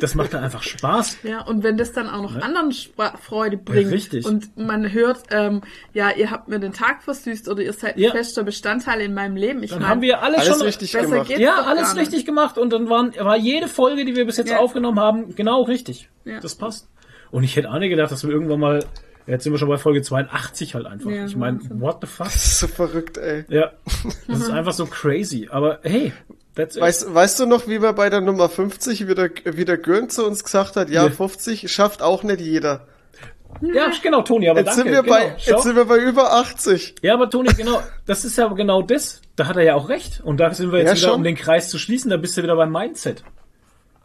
das 0.00 0.14
macht 0.14 0.32
dann 0.34 0.44
einfach 0.44 0.62
Spaß. 0.62 1.18
Ja, 1.24 1.42
und 1.44 1.64
wenn 1.64 1.76
das 1.76 1.92
dann 1.92 2.08
auch 2.08 2.22
noch 2.22 2.36
anderen 2.40 2.70
Spra 2.72 3.16
Freude 3.20 3.56
bringt 3.56 3.90
Richtig. 3.90 4.24
und 4.26 4.56
man 4.56 4.92
hört, 4.92 5.22
ähm, 5.32 5.62
ja, 5.92 6.10
ihr 6.12 6.30
habt 6.30 6.46
mir 6.48 6.60
den 6.60 6.72
Tag 6.72 7.02
versüßt 7.02 7.48
oder 7.48 7.62
ihr 7.62 7.72
seid 7.72 7.96
ein 7.96 8.00
Ja. 8.02 8.12
fester 8.12 8.44
Bestandteil 8.44 9.00
in 9.00 9.12
meinem 9.14 9.34
Leben. 9.34 9.62
Ich 9.64 9.70
Dann 9.70 9.80
mein, 9.80 9.88
haben 9.88 10.00
wir 10.02 10.22
alles, 10.22 10.40
Alles 10.42 10.48
schon 10.58 10.62
richtig 10.66 10.92
besser 10.92 11.08
gemacht. 11.08 11.28
geht's 11.28 11.40
Ja, 11.40 11.62
alles 11.62 11.96
richtig 11.96 12.24
gemacht 12.26 12.58
und 12.58 12.72
dann 12.72 12.88
waren, 12.88 13.12
war 13.18 13.36
jede 13.36 13.66
Folge, 13.66 14.04
die 14.04 14.14
wir 14.14 14.24
bis 14.26 14.36
jetzt 14.36 14.50
Ja. 14.50 14.58
aufgenommen 14.58 15.00
haben, 15.00 15.34
genau 15.34 15.62
richtig. 15.62 16.08
Ja. 16.24 16.38
Das 16.38 16.54
passt. 16.54 16.88
Und 17.32 17.42
ich 17.42 17.56
hätte 17.56 17.70
auch 17.70 17.78
nicht 17.78 17.90
gedacht, 17.90 18.12
dass 18.12 18.22
wir 18.22 18.30
irgendwann 18.30 18.60
mal, 18.60 18.84
jetzt 19.26 19.44
sind 19.44 19.52
wir 19.52 19.58
schon 19.58 19.68
bei 19.68 19.78
Folge 19.78 20.02
82 20.02 20.74
halt 20.74 20.86
einfach. 20.86 21.10
Ja, 21.10 21.24
ich 21.26 21.36
meine, 21.36 21.60
what 21.70 21.98
the 22.00 22.06
fuck? 22.06 22.26
Das 22.26 22.36
ist 22.36 22.58
so 22.60 22.66
verrückt, 22.68 23.16
ey. 23.18 23.44
Ja, 23.48 23.72
das 24.28 24.38
ist 24.40 24.50
einfach 24.50 24.72
so 24.72 24.86
crazy. 24.86 25.48
Aber 25.50 25.78
hey, 25.82 26.12
that's 26.54 26.76
it. 26.76 26.82
Weißt, 26.82 27.14
weißt 27.14 27.40
du 27.40 27.46
noch, 27.46 27.66
wie 27.68 27.80
wir 27.82 27.92
bei 27.92 28.10
der 28.10 28.20
Nummer 28.20 28.48
50 28.48 29.06
wieder, 29.08 29.28
wie 29.44 29.64
der 29.64 29.78
Gürn 29.78 30.08
zu 30.10 30.26
uns 30.26 30.44
gesagt 30.44 30.76
hat, 30.76 30.88
ja, 30.90 31.04
Nee. 31.04 31.10
50 31.10 31.70
schafft 31.72 32.02
auch 32.02 32.22
nicht 32.22 32.40
jeder. 32.40 32.86
ja, 33.60 33.90
genau, 34.02 34.22
Toni, 34.22 34.48
aber 34.48 34.60
Jetzt 34.60 34.68
danke. 34.76 34.82
sind 34.82 34.92
wir 34.92 35.02
genau. 35.02 35.14
bei, 35.14 35.34
Schau. 35.38 35.50
jetzt 35.52 35.62
sind 35.64 35.76
wir 35.76 35.84
bei 35.84 35.98
über 35.98 36.32
80. 36.34 36.94
Ja, 37.02 37.14
aber 37.14 37.28
Toni, 37.28 37.48
genau, 37.54 37.82
das 38.06 38.24
ist 38.24 38.36
ja 38.38 38.46
genau 38.48 38.82
das. 38.82 39.20
Da 39.36 39.46
hat 39.46 39.56
er 39.56 39.62
ja 39.64 39.74
auch 39.74 39.88
recht. 39.88 40.20
Und 40.20 40.38
da 40.38 40.52
sind 40.54 40.70
wir 40.72 40.78
jetzt 40.80 40.88
Ja, 40.88 40.96
wieder, 40.96 41.06
schon. 41.08 41.16
um 41.16 41.24
den 41.24 41.34
Kreis 41.34 41.68
zu 41.68 41.78
schließen, 41.78 42.10
da 42.10 42.16
bist 42.16 42.36
du 42.36 42.42
wieder 42.42 42.56
beim 42.56 42.70
Mindset. 42.72 43.24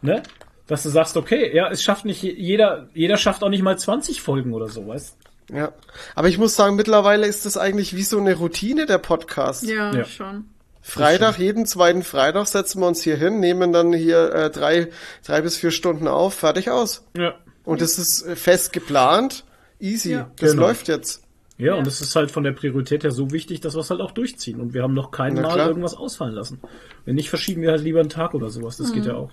Ne? 0.02 0.22
Dass 0.66 0.82
du 0.82 0.88
sagst, 0.88 1.16
okay, 1.16 1.54
ja, 1.54 1.70
es 1.70 1.82
schafft 1.82 2.04
nicht 2.04 2.22
jeder, 2.22 2.88
jeder 2.94 3.16
schafft 3.16 3.42
auch 3.44 3.48
nicht 3.48 3.62
mal 3.62 3.78
20 3.78 4.20
Folgen 4.20 4.52
oder 4.52 4.68
so, 4.68 4.86
weißt 4.88 5.16
Ja. 5.52 5.72
Aber 6.16 6.28
ich 6.28 6.38
muss 6.38 6.56
sagen, 6.56 6.74
mittlerweile 6.76 7.26
ist 7.26 7.46
das 7.46 7.56
eigentlich 7.56 7.94
wie 7.94 8.02
so 8.02 8.18
eine 8.18 8.34
Routine, 8.34 8.86
der 8.86 8.98
Podcast. 8.98 9.62
ja, 9.64 9.92
Ja. 9.94 10.04
schon. 10.04 10.46
Freitag, 10.82 11.38
jeden 11.38 11.66
zweiten 11.66 12.02
Freitag 12.04 12.46
setzen 12.46 12.80
wir 12.80 12.86
uns 12.86 13.02
hier 13.02 13.16
hin, 13.16 13.40
nehmen 13.40 13.72
dann 13.72 13.92
hier 13.92 14.32
äh, 14.32 14.50
drei, 14.50 14.88
drei 15.24 15.40
bis 15.42 15.56
vier 15.56 15.72
Stunden 15.72 16.06
auf, 16.06 16.34
fertig 16.34 16.70
aus. 16.70 17.04
Ja. 17.16 17.34
Und 17.64 17.82
es 17.82 17.98
ist 17.98 18.24
äh, 18.24 18.36
fest 18.36 18.72
geplant, 18.72 19.44
easy. 19.80 20.12
Ja. 20.12 20.30
Das 20.38 20.52
Genau. 20.52 20.66
läuft 20.66 20.86
jetzt. 20.88 21.22
Ja, 21.58 21.74
und 21.74 21.86
es 21.88 22.00
ist 22.00 22.14
halt 22.14 22.30
von 22.30 22.44
der 22.44 22.52
Priorität 22.52 23.02
her 23.02 23.10
so 23.10 23.30
wichtig, 23.32 23.60
dass 23.60 23.74
wir 23.74 23.80
es 23.80 23.90
halt 23.90 24.00
auch 24.00 24.12
durchziehen. 24.12 24.60
Und 24.60 24.74
wir 24.74 24.82
haben 24.82 24.94
noch 24.94 25.10
kein 25.10 25.34
Na 25.34 25.42
Mal 25.42 25.54
klar. 25.54 25.68
irgendwas 25.68 25.94
ausfallen 25.94 26.34
lassen. 26.34 26.60
Wenn 27.04 27.14
nicht, 27.16 27.30
verschieben 27.30 27.62
wir 27.62 27.70
halt 27.70 27.82
lieber 27.82 27.98
einen 28.00 28.10
Tag 28.10 28.34
oder 28.34 28.50
sowas. 28.50 28.76
Das 28.76 28.92
geht 28.92 29.06
ja 29.06 29.14
auch. 29.14 29.30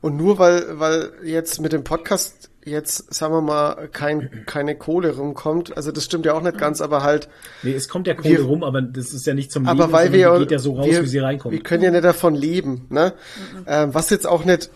Und 0.00 0.16
nur 0.16 0.38
weil, 0.38 0.78
weil 0.78 1.12
jetzt 1.24 1.60
mit 1.60 1.72
dem 1.72 1.84
Podcast 1.84 2.50
jetzt, 2.64 3.14
sagen 3.14 3.32
wir 3.32 3.40
mal, 3.42 3.88
kein, 3.92 4.42
keine 4.46 4.76
Kohle 4.76 5.14
rumkommt, 5.16 5.76
also 5.76 5.92
das 5.92 6.04
stimmt 6.04 6.26
ja 6.26 6.34
auch 6.34 6.42
nicht 6.42 6.58
ganz, 6.58 6.80
aber 6.80 7.02
halt, 7.04 7.28
Nee, 7.62 7.74
es 7.74 7.88
kommt 7.88 8.06
ja 8.08 8.14
Kohle 8.14 8.28
Wir- 8.38 8.42
rum, 8.42 8.64
aber 8.64 8.82
das 8.82 9.12
ist 9.12 9.24
ja 9.26 9.34
nicht 9.34 9.52
zum 9.52 9.68
aber 9.68 9.84
Leben, 9.84 9.92
weil 9.92 10.12
wir, 10.12 10.32
die 10.34 10.38
geht 10.40 10.50
ja 10.50 10.58
so 10.58 10.74
raus, 10.74 10.86
wir, 10.86 11.02
wie 11.02 11.06
sie 11.06 11.18
reinkommt. 11.20 11.52
wir 11.54 11.62
können 11.62 11.84
ja 11.84 11.90
nicht 11.92 12.04
davon 12.04 12.34
leben, 12.34 12.86
ne? 12.90 13.12
Ähm, 13.68 13.94
was 13.94 14.10
jetzt 14.10 14.26
auch 14.26 14.44
nicht 14.44 14.70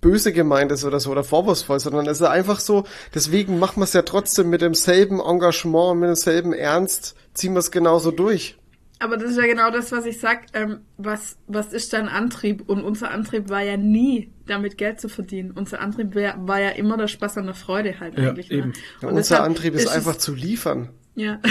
böse 0.00 0.32
gemeint 0.32 0.70
ist 0.70 0.84
oder 0.84 1.00
so 1.00 1.10
oder 1.10 1.24
vorwurfsvoll, 1.24 1.80
sondern 1.80 2.06
es 2.06 2.20
ist 2.20 2.26
einfach 2.26 2.60
so, 2.60 2.84
deswegen 3.14 3.58
machen 3.58 3.80
wir 3.80 3.84
es 3.84 3.94
ja 3.94 4.02
trotzdem 4.02 4.48
mit 4.50 4.60
demselben 4.60 5.18
Engagement, 5.20 5.98
mit 5.98 6.08
demselben 6.10 6.52
Ernst, 6.52 7.16
ziehen 7.32 7.54
wir 7.54 7.60
es 7.60 7.70
genauso 7.72 8.10
durch. 8.12 8.56
Aber 9.04 9.16
das 9.18 9.30
ist 9.32 9.36
ja 9.36 9.46
genau 9.46 9.70
das, 9.70 9.92
was 9.92 10.06
ich 10.06 10.18
sag. 10.18 10.46
Ähm, 10.54 10.78
was, 10.96 11.36
was 11.46 11.72
ist 11.74 11.92
dein 11.92 12.08
Antrieb? 12.08 12.64
Und 12.68 12.82
unser 12.82 13.10
Antrieb 13.10 13.50
war 13.50 13.62
ja 13.62 13.76
nie, 13.76 14.32
damit 14.46 14.78
Geld 14.78 14.98
zu 15.00 15.08
verdienen. 15.10 15.50
Unser 15.50 15.80
Antrieb 15.80 16.14
wär, 16.14 16.34
war 16.38 16.58
ja 16.60 16.70
immer 16.70 16.96
der 16.96 17.08
Spaß 17.08 17.36
an 17.38 17.44
der 17.46 17.54
Freude 17.54 18.00
halt 18.00 18.18
Ja, 18.18 18.30
eigentlich. 18.30 18.50
eben. 18.50 18.68
Ne? 18.68 18.74
Ja, 19.02 19.08
unser 19.08 19.42
Antrieb 19.44 19.74
ist, 19.74 19.84
es- 19.84 19.88
einfach 19.92 20.16
zu 20.16 20.34
liefern. 20.34 20.88
Ja. 21.14 21.38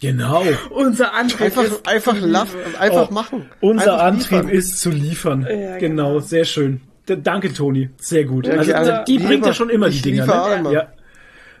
Genau. 0.00 0.42
unser 0.70 1.14
Antrieb 1.14 1.40
Einfach, 1.46 1.62
ist 1.62 1.86
einfach, 1.88 2.14
liefern. 2.14 2.48
einfach 2.78 3.10
Oh, 3.10 3.14
machen. 3.14 3.46
Unser 3.60 3.94
einfach 3.94 4.04
Antrieb 4.06 4.30
liefern. 4.42 4.48
ist 4.50 4.80
zu 4.80 4.90
liefern. 4.90 5.42
Ja, 5.48 5.78
genau. 5.78 6.08
genau. 6.08 6.20
sehr 6.20 6.44
schön. 6.44 6.82
D 7.08 7.16
danke, 7.22 7.52
Toni. 7.54 7.88
Sehr 7.98 8.24
gut. 8.24 8.46
Ja, 8.46 8.54
also, 8.54 8.92
die 9.06 9.18
bringt 9.18 9.46
ja 9.46 9.54
schon 9.54 9.70
immer 9.70 9.88
die 9.88 9.96
Ich 9.96 10.02
Dinger. 10.02 10.24
liefere 10.26 10.48
Ne? 10.50 10.54
immer. 10.58 10.72
Ja. 10.72 10.88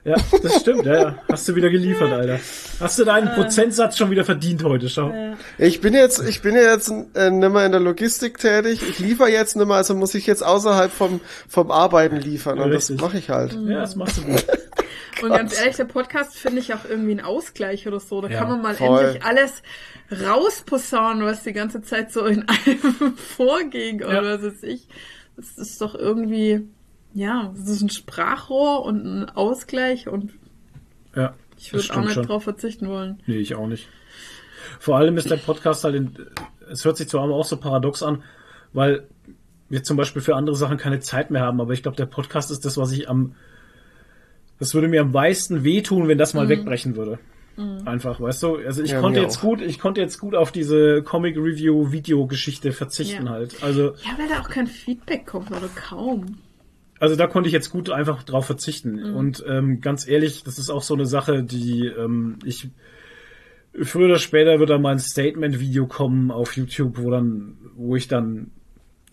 Ja, 0.04 0.16
das 0.42 0.60
stimmt. 0.60 0.84
Ja, 0.86 0.94
ja. 0.94 1.18
Hast 1.30 1.48
du 1.48 1.54
wieder 1.54 1.70
geliefert, 1.70 2.12
Alter. 2.12 2.38
Hast 2.80 2.98
du 2.98 3.04
deinen 3.04 3.34
Prozentsatz 3.34 3.96
schon 3.96 4.10
wieder 4.10 4.24
verdient 4.24 4.62
heute, 4.64 4.88
schau. 4.88 5.12
Ich 5.58 5.80
bin 5.80 5.94
jetzt, 5.94 6.26
ich 6.28 6.42
bin 6.42 6.54
ja 6.54 6.62
jetzt 6.72 6.90
äh, 7.14 7.30
nicht 7.30 7.52
mehr 7.52 7.64
in 7.66 7.72
der 7.72 7.80
Logistik 7.80 8.38
tätig. 8.38 8.80
Ich 8.88 8.98
liefere 8.98 9.28
jetzt 9.30 9.56
nicht 9.56 9.66
mehr, 9.66 9.76
also 9.76 9.94
muss 9.94 10.14
ich 10.14 10.26
jetzt 10.26 10.44
außerhalb 10.44 10.92
vom, 10.92 11.20
vom 11.48 11.70
Arbeiten 11.70 12.16
liefern. 12.16 12.58
Und 12.58 12.70
Richtig. 12.70 12.96
das 12.98 13.04
mache 13.06 13.18
ich 13.18 13.30
halt. 13.30 13.52
Ja, 13.66 13.80
das 13.80 13.96
machst 13.96 14.18
du 14.18 14.22
gut. 14.22 14.44
Und 15.22 15.30
ganz 15.30 15.56
ehrlich, 15.58 15.76
der 15.76 15.84
Podcast 15.84 16.36
finde 16.36 16.58
ich 16.58 16.74
auch 16.74 16.84
irgendwie 16.88 17.12
ein 17.12 17.20
Ausgleich 17.20 17.86
oder 17.86 18.00
so. 18.00 18.20
Da 18.20 18.28
Ja, 18.28 18.40
kann 18.40 18.48
man 18.48 18.62
mal 18.62 18.74
voll. 18.74 19.04
endlich 19.04 19.24
alles 19.24 19.62
rausposaunen, 20.28 21.24
was 21.24 21.42
die 21.44 21.52
ganze 21.52 21.82
Zeit 21.82 22.12
so 22.12 22.26
in 22.26 22.44
einem 22.66 23.16
vorging 23.16 24.02
oder 24.02 24.22
Ja. 24.22 24.34
was 24.34 24.42
weiß 24.42 24.62
ich. 24.64 24.88
Das 25.36 25.52
ist 25.56 25.80
doch 25.80 25.94
irgendwie, 25.94 26.68
ja, 27.14 27.52
das 27.56 27.68
ist 27.68 27.82
ein 27.82 27.90
Sprachrohr 27.90 28.84
und 28.84 29.04
ein 29.04 29.30
Ausgleich 29.30 30.08
und 30.08 30.32
Ja, 31.14 31.34
ich 31.58 31.72
würde 31.72 31.92
auch 31.94 32.00
nicht 32.02 32.12
schon. 32.14 32.26
drauf 32.26 32.44
verzichten 32.44 32.88
wollen. 32.88 33.22
Nee, 33.26 33.36
ich 33.38 33.54
auch 33.54 33.66
nicht. 33.66 33.88
Vor 34.80 34.96
allem 34.96 35.16
ist 35.16 35.30
der 35.30 35.36
Podcast 35.36 35.84
halt, 35.84 35.94
in, 35.94 36.16
es 36.70 36.84
hört 36.84 36.96
sich 36.96 37.08
zwar 37.08 37.22
auch 37.22 37.44
so 37.44 37.56
paradox 37.56 38.02
an, 38.02 38.22
weil 38.72 39.06
wir 39.68 39.82
zum 39.82 39.96
Beispiel 39.96 40.20
für 40.22 40.34
andere 40.36 40.56
Sachen 40.56 40.76
keine 40.76 41.00
Zeit 41.00 41.30
mehr 41.30 41.42
haben, 41.42 41.60
aber 41.60 41.72
ich 41.72 41.82
glaube, 41.82 41.96
der 41.96 42.06
Podcast 42.06 42.50
ist 42.50 42.64
das, 42.64 42.76
was 42.76 42.92
ich 42.92 43.08
am, 43.08 43.34
das 44.58 44.74
würde 44.74 44.88
mir 44.88 45.00
am 45.02 45.12
meisten 45.12 45.64
wehtun, 45.64 46.08
wenn 46.08 46.18
das 46.18 46.34
mal 46.34 46.48
wegbrechen 46.48 46.96
würde. 46.96 47.18
Einfach, 47.84 48.20
weißt 48.20 48.42
du? 48.42 48.56
Also 48.56 48.82
ich 48.82 48.90
Ja, 48.90 49.00
konnte 49.00 49.20
jetzt 49.20 49.36
auch. 49.38 49.42
gut, 49.42 49.60
ich 49.60 49.78
konnte 49.78 50.00
jetzt 50.00 50.18
gut 50.18 50.34
auf 50.34 50.50
diese 50.50 51.02
Comic 51.04 51.36
Review 51.36 51.92
Videogeschichte 51.92 52.72
verzichten 52.72 53.26
Ja. 53.26 53.30
halt. 53.32 53.62
Also, 53.62 53.90
Ja, 54.02 54.18
weil 54.18 54.28
da 54.28 54.40
auch 54.40 54.48
kein 54.48 54.66
Feedback 54.66 55.24
kommt 55.26 55.52
oder 55.52 55.68
kaum. 55.68 56.38
Also 57.04 57.16
da 57.16 57.26
konnte 57.26 57.48
ich 57.48 57.52
jetzt 57.52 57.70
gut 57.70 57.90
einfach 57.90 58.22
drauf 58.22 58.46
verzichten. 58.46 59.14
Und 59.14 59.44
ähm, 59.46 59.82
ganz 59.82 60.08
ehrlich, 60.08 60.42
das 60.42 60.58
ist 60.58 60.70
auch 60.70 60.82
so 60.82 60.94
eine 60.94 61.04
Sache, 61.04 61.42
die 61.42 61.86
ähm, 61.86 62.38
ich 62.44 62.70
früher 63.82 64.06
oder 64.06 64.18
später 64.18 64.58
wird 64.58 64.70
da 64.70 64.78
mal 64.78 64.92
ein 64.92 64.98
Statement-Video 64.98 65.86
kommen 65.86 66.30
auf 66.30 66.56
YouTube, 66.56 66.96
wo 66.98 67.10
dann, 67.10 67.58
wo 67.74 67.94
ich 67.94 68.08
dann 68.08 68.52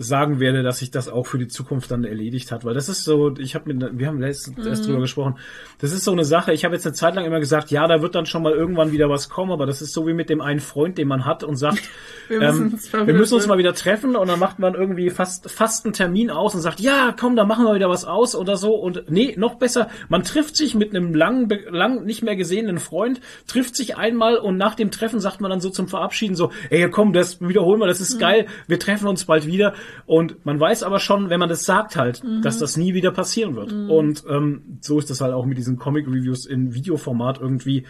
sagen 0.02 0.40
werde, 0.40 0.64
dass 0.64 0.80
sich 0.80 0.92
das 0.92 1.08
auch 1.10 1.26
für 1.28 1.38
die 1.38 1.48
Zukunft 1.48 1.92
dann 1.92 2.04
erledigt 2.04 2.52
hat, 2.52 2.66
weil 2.66 2.74
das 2.74 2.90
ist 2.90 3.04
so, 3.04 3.34
ich 3.38 3.56
habe 3.56 3.74
mit, 3.74 3.98
wir 4.00 4.08
haben 4.08 4.20
letztens 4.20 4.66
erst 4.66 4.88
drüber 4.88 5.00
gesprochen, 5.00 5.36
das 5.80 5.92
ist 5.92 6.04
so 6.04 6.12
eine 6.12 6.26
Sache, 6.26 6.54
ich 6.54 6.66
habe 6.66 6.76
jetzt 6.76 6.86
eine 6.86 6.94
Zeit 6.94 7.16
lang 7.16 7.26
immer 7.26 7.40
gesagt, 7.40 7.72
ja, 7.72 7.88
da 7.88 8.02
wird 8.02 8.16
dann 8.16 8.26
schon 8.26 8.44
mal 8.44 8.54
irgendwann 8.54 8.92
wieder 8.92 9.10
was 9.10 9.30
kommen, 9.30 9.52
aber 9.52 9.66
das 9.66 9.82
ist 9.82 9.94
so 9.94 10.08
wie 10.08 10.14
mit 10.14 10.30
dem 10.30 10.42
einen 10.42 10.60
Freund, 10.60 10.98
den 10.98 11.08
man 11.08 11.26
hat 11.26 11.44
und 11.44 11.56
sagt, 11.56 11.80
Wir 12.30 12.40
müssen 12.40 12.68
ähm, 12.68 12.74
uns 12.74 12.94
mal 12.94 13.00
wir 13.00 13.08
wieder 13.08 13.18
müssen 13.20 13.34
uns 13.34 13.44
treffen. 13.44 13.50
mal 13.50 13.58
wieder 13.58 13.74
treffen. 13.74 14.16
Und 14.16 14.28
dann 14.30 14.40
macht 14.40 14.58
man 14.60 14.74
irgendwie 14.74 15.10
fast, 15.10 15.52
fast 15.52 15.84
einen 15.86 15.94
Termin 15.94 16.30
aus 16.30 16.56
und 16.56 16.62
sagt, 16.62 16.80
ja, 16.80 17.14
komm, 17.20 17.36
da 17.36 17.44
machen 17.44 17.66
wir 17.66 17.76
wieder 17.76 17.90
was 17.90 18.06
aus 18.06 18.36
oder 18.36 18.56
so. 18.56 18.74
Und 18.76 19.10
nee, 19.12 19.36
noch 19.38 19.56
besser, 19.56 19.90
man 20.08 20.24
trifft 20.24 20.56
sich 20.56 20.74
mit 20.74 20.96
einem 20.96 21.14
lang, 21.14 21.52
lang 21.70 22.06
nicht 22.06 22.24
mehr 22.24 22.38
gesehenen 22.38 22.78
Freund, 22.80 23.20
trifft 23.48 23.76
sich 23.76 23.98
einmal 23.98 24.38
und 24.38 24.56
nach 24.56 24.76
dem 24.76 24.92
Treffen 24.92 25.20
sagt 25.20 25.42
man 25.42 25.52
dann 25.52 25.60
so 25.60 25.70
zum 25.70 25.90
Verabschieden 25.90 26.36
so, 26.36 26.52
ey, 26.70 26.90
komm, 26.90 27.12
das 27.12 27.42
wiederholen 27.42 27.82
wir, 27.82 27.88
das 27.88 28.00
Mhm. 28.00 28.04
ist 28.06 28.20
geil, 28.20 28.46
wir 28.68 28.80
treffen 28.80 29.08
uns 29.08 29.26
bald 29.26 29.46
wieder 29.46 29.74
und 30.06 30.46
man 30.46 30.60
weiß 30.60 30.84
aber 30.84 31.00
schon, 31.00 31.30
wenn 31.30 31.40
man 31.40 31.50
das 31.50 31.64
sagt 31.66 31.96
halt, 31.96 32.24
Mhm. 32.24 32.42
dass 32.42 32.58
das 32.58 32.78
nie 32.78 32.94
wieder 32.94 33.12
passieren 33.12 33.56
wird 33.56 33.72
und 33.72 34.24
ähm, 34.30 34.78
so 34.82 35.00
ist 35.00 35.10
das 35.10 35.22
halt 35.22 35.34
auch 35.34 35.46
mit 35.46 35.58
diesen 35.58 35.78
Comic-Reviews 35.78 36.46
in 36.46 36.74
Videoformat 36.74 37.40
irgendwie, 37.40 37.86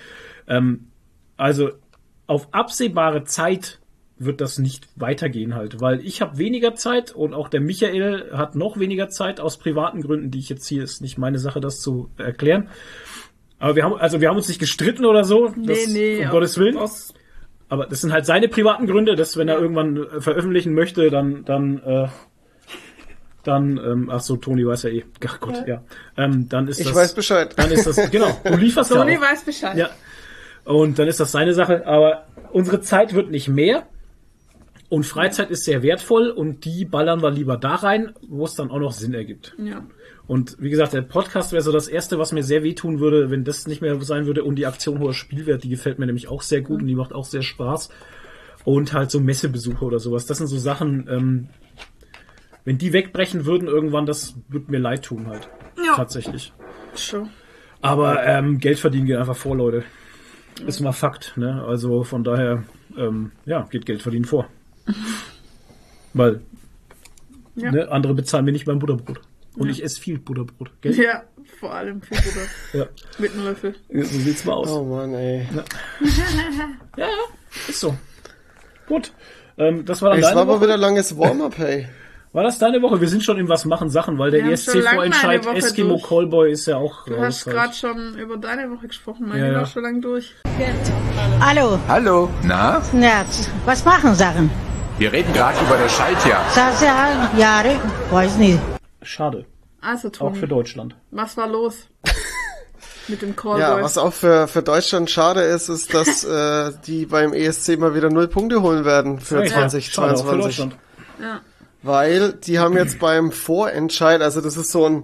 ähm, 0.47 0.87
also 1.37 1.69
auf 2.27 2.53
absehbare 2.53 3.23
Zeit 3.23 3.79
wird 4.17 4.39
das 4.39 4.59
nicht 4.59 4.87
weitergehen 4.95 5.55
halt, 5.55 5.81
weil 5.81 5.99
ich 6.05 6.21
habe 6.21 6.37
weniger 6.37 6.75
Zeit 6.75 7.11
und 7.11 7.33
auch 7.33 7.47
der 7.49 7.59
Michael 7.61 8.31
hat 8.33 8.55
noch 8.55 8.77
weniger 8.77 9.09
Zeit 9.09 9.39
aus 9.39 9.57
privaten 9.57 10.01
Gründen, 10.01 10.29
die 10.29 10.37
ich 10.37 10.47
jetzt 10.49 10.67
hier 10.67 10.83
ist 10.83 11.01
nicht 11.01 11.17
meine 11.17 11.39
Sache, 11.39 11.59
das 11.59 11.81
zu 11.81 12.11
erklären. 12.17 12.69
Aber 13.57 13.75
wir 13.75 13.83
haben 13.83 13.95
also 13.95 14.21
wir 14.21 14.29
haben 14.29 14.37
uns 14.37 14.47
nicht 14.47 14.59
gestritten 14.59 15.05
oder 15.05 15.23
so, 15.23 15.47
das, 15.47 15.87
Nee, 15.87 16.17
nee. 16.19 16.25
um 16.25 16.29
Gottes 16.31 16.57
Willen. 16.59 16.77
Aus, 16.77 17.13
Aber 17.71 17.85
das 17.85 18.01
sind 18.01 18.11
halt 18.11 18.25
seine 18.25 18.49
privaten 18.49 18.85
Gründe, 18.85 19.15
dass 19.15 19.37
wenn 19.37 19.47
er 19.47 19.57
irgendwann 19.57 19.95
äh, 19.95 20.19
veröffentlichen 20.19 20.73
möchte, 20.73 21.09
dann 21.09 21.45
dann 21.45 21.81
äh, 21.83 22.07
dann 23.43 23.77
ähm, 23.77 24.09
ach 24.11 24.19
so 24.19 24.35
Toni 24.35 24.67
weiß 24.67 24.83
ja 24.83 24.89
eh, 24.89 25.05
ach 25.25 25.39
Gott 25.39 25.63
ja, 25.65 25.81
ähm, 26.17 26.49
dann 26.49 26.67
ist 26.67 26.81
Ich 26.81 26.87
das 26.87 26.95
weiß 26.95 27.13
Bescheid. 27.15 27.53
dann 27.55 27.71
ist 27.71 27.87
das 27.87 28.11
genau 28.11 28.27
du 28.43 28.57
lieferst 28.57 28.91
ja 28.91 28.97
Toni 28.97 29.17
auch. 29.17 29.21
weiß 29.21 29.45
Bescheid. 29.45 29.77
Ja. 29.77 29.89
Und 30.65 30.99
dann 30.99 31.07
ist 31.07 31.21
das 31.21 31.31
seine 31.31 31.53
Sache. 31.53 31.87
Aber 31.87 32.25
unsere 32.51 32.81
Zeit 32.81 33.13
wird 33.13 33.31
nicht 33.31 33.47
mehr. 33.47 33.87
Und 34.89 35.05
Freizeit 35.05 35.49
ist 35.49 35.63
sehr 35.63 35.81
wertvoll 35.81 36.29
und 36.29 36.65
die 36.65 36.83
ballern 36.83 37.23
wir 37.23 37.31
lieber 37.31 37.55
da 37.55 37.75
rein, 37.75 38.13
wo 38.27 38.43
es 38.43 38.55
dann 38.55 38.69
auch 38.69 38.79
noch 38.79 38.91
Sinn 38.91 39.13
ergibt. 39.13 39.55
ja. 39.57 39.85
Und 40.31 40.55
wie 40.61 40.69
gesagt, 40.69 40.93
der 40.93 41.01
Podcast 41.01 41.51
wäre 41.51 41.61
so 41.61 41.73
das 41.73 41.89
Erste, 41.89 42.17
was 42.17 42.31
mir 42.31 42.41
sehr 42.41 42.63
wehtun 42.63 43.01
würde, 43.01 43.29
wenn 43.29 43.43
das 43.43 43.67
nicht 43.67 43.81
mehr 43.81 43.99
sein 43.99 44.27
würde. 44.27 44.45
Und 44.45 44.55
die 44.55 44.65
Aktion 44.65 44.99
hoher 44.99 45.13
Spielwert, 45.13 45.65
die 45.65 45.67
gefällt 45.67 45.99
mir 45.99 46.05
nämlich 46.05 46.29
auch 46.29 46.41
sehr 46.41 46.61
gut 46.61 46.79
und 46.81 46.87
die 46.87 46.95
macht 46.95 47.11
auch 47.11 47.25
sehr 47.25 47.41
Spaß. 47.41 47.89
Und 48.63 48.93
halt 48.93 49.11
so 49.11 49.19
Messebesuche 49.19 49.83
oder 49.83 49.99
sowas. 49.99 50.27
Das 50.27 50.37
sind 50.37 50.47
so 50.47 50.57
Sachen, 50.57 51.05
ähm, 51.09 51.49
wenn 52.63 52.77
die 52.77 52.93
wegbrechen 52.93 53.45
würden 53.45 53.67
irgendwann, 53.67 54.05
das 54.05 54.35
würde 54.47 54.71
mir 54.71 54.77
leid 54.79 55.03
tun 55.03 55.27
halt. 55.27 55.49
Ja. 55.85 55.97
Tatsächlich. 55.97 56.53
Schon. 56.95 57.27
Aber 57.81 58.23
ähm, 58.23 58.59
Geld 58.59 58.79
verdienen 58.79 59.07
geht 59.07 59.17
einfach 59.17 59.35
vor, 59.35 59.57
Leute. 59.57 59.83
Ist 60.65 60.79
mal 60.79 60.93
Fakt, 60.93 61.35
ne? 61.35 61.61
Also 61.67 62.05
von 62.05 62.23
daher, 62.23 62.63
ähm, 62.97 63.33
ja, 63.45 63.67
geht 63.69 63.85
Geld 63.85 64.01
verdienen 64.01 64.23
vor. 64.23 64.47
Weil 66.13 66.39
Ja. 67.57 67.69
ne, 67.69 67.91
andere 67.91 68.13
bezahlen 68.13 68.45
mir 68.45 68.53
nicht 68.53 68.65
mein 68.65 68.79
Butterbrot. 68.79 69.19
Und 69.57 69.69
ich 69.69 69.83
esse 69.83 69.99
viel 69.99 70.17
Butterbrot. 70.17 70.71
Gell? 70.81 70.93
Ja, 70.97 71.23
vor 71.59 71.73
allem 71.73 72.01
viel 72.01 72.17
Butter. 72.17 72.47
Ja. 72.73 72.85
Mit 73.17 73.33
einem 73.33 73.45
Löffel. 73.45 73.75
So 73.89 74.03
sieht's 74.19 74.45
mal 74.45 74.53
aus. 74.53 74.69
Oh 74.69 74.83
Mann, 74.83 75.13
ey. 75.13 75.45
Ja, 76.97 77.07
ja, 77.07 77.07
ist 77.67 77.79
so. 77.79 77.95
Gut. 78.87 79.11
Ähm, 79.57 79.83
das 79.85 80.01
war 80.01 80.11
dann 80.11 80.19
es 80.19 80.25
deine 80.25 80.35
war 80.37 80.41
aber 80.43 80.53
Woche. 80.55 80.63
wieder 80.63 80.77
langes 80.77 81.17
Warm-up, 81.17 81.57
hey. 81.57 81.87
War 82.33 82.43
das 82.43 82.57
deine 82.59 82.81
Woche? 82.81 83.01
Wir 83.01 83.09
sind 83.09 83.23
schon 83.23 83.37
in 83.37 83.49
was 83.49 83.65
machen 83.65 83.89
Sachen, 83.89 84.17
weil 84.17 84.31
der 84.31 84.45
ESC-Vorentscheid 84.45 85.41
eine 85.41 85.45
Woche 85.45 85.57
Eskimo 85.57 85.95
durch. 85.95 86.03
Callboy 86.07 86.51
ist 86.51 86.65
ja 86.65 86.77
auch 86.77 87.05
Du 87.05 87.17
hast 87.19 87.43
gerade 87.43 87.73
schon 87.73 88.17
über 88.17 88.37
deine 88.37 88.71
Woche 88.71 88.87
gesprochen, 88.87 89.27
meine 89.27 89.47
Ja, 89.47 89.51
ja. 89.51 89.59
war 89.59 89.65
schon 89.65 89.83
lang 89.83 89.99
durch. 89.99 90.33
Hallo, 91.41 91.77
Hallo, 91.89 92.29
na? 92.43 92.81
na, 92.93 93.25
was 93.65 93.83
machen 93.83 94.15
Sachen? 94.15 94.49
Wir 94.97 95.11
reden 95.11 95.33
gerade 95.33 95.59
über 95.65 95.77
das 95.77 95.91
Schaltjahr. 95.91 96.41
Sasa, 96.51 97.29
Jahre, 97.37 97.75
weiß 98.11 98.37
nicht. 98.37 98.59
Schade. 99.01 99.45
Also 99.81 100.09
Auch 100.09 100.11
Toni, 100.11 100.39
für 100.39 100.47
Deutschland. 100.47 100.95
was 101.11 101.37
war 101.37 101.47
los? 101.47 101.75
Mit 103.07 103.21
dem 103.21 103.35
Callboy. 103.35 103.59
Ja, 103.61 103.81
was 103.81 103.97
auch 103.97 104.13
für, 104.13 104.47
für 104.47 104.61
Deutschland 104.61 105.09
schade 105.09 105.41
ist, 105.41 105.69
ist, 105.69 105.93
dass 105.93 106.23
äh, 106.23 106.71
die 106.85 107.05
beim 107.07 107.33
ESC 107.33 107.77
mal 107.79 107.95
wieder 107.95 108.09
null 108.09 108.27
Punkte 108.27 108.61
holen 108.61 108.85
werden 108.85 109.19
für 109.19 109.43
Ja, 109.43 109.49
Schade, 109.49 109.65
auch 109.65 109.71
für 109.71 109.79
2022. 109.81 110.43
Deutschland. 110.43 110.75
ja. 111.19 111.41
Weil 111.83 112.33
die 112.33 112.59
haben 112.59 112.77
jetzt 112.77 112.99
beim 112.99 113.31
Vorentscheid, 113.31 114.21
also 114.21 114.39
das 114.39 114.55
ist 114.55 114.71
so 114.71 114.85
ein, 114.87 115.03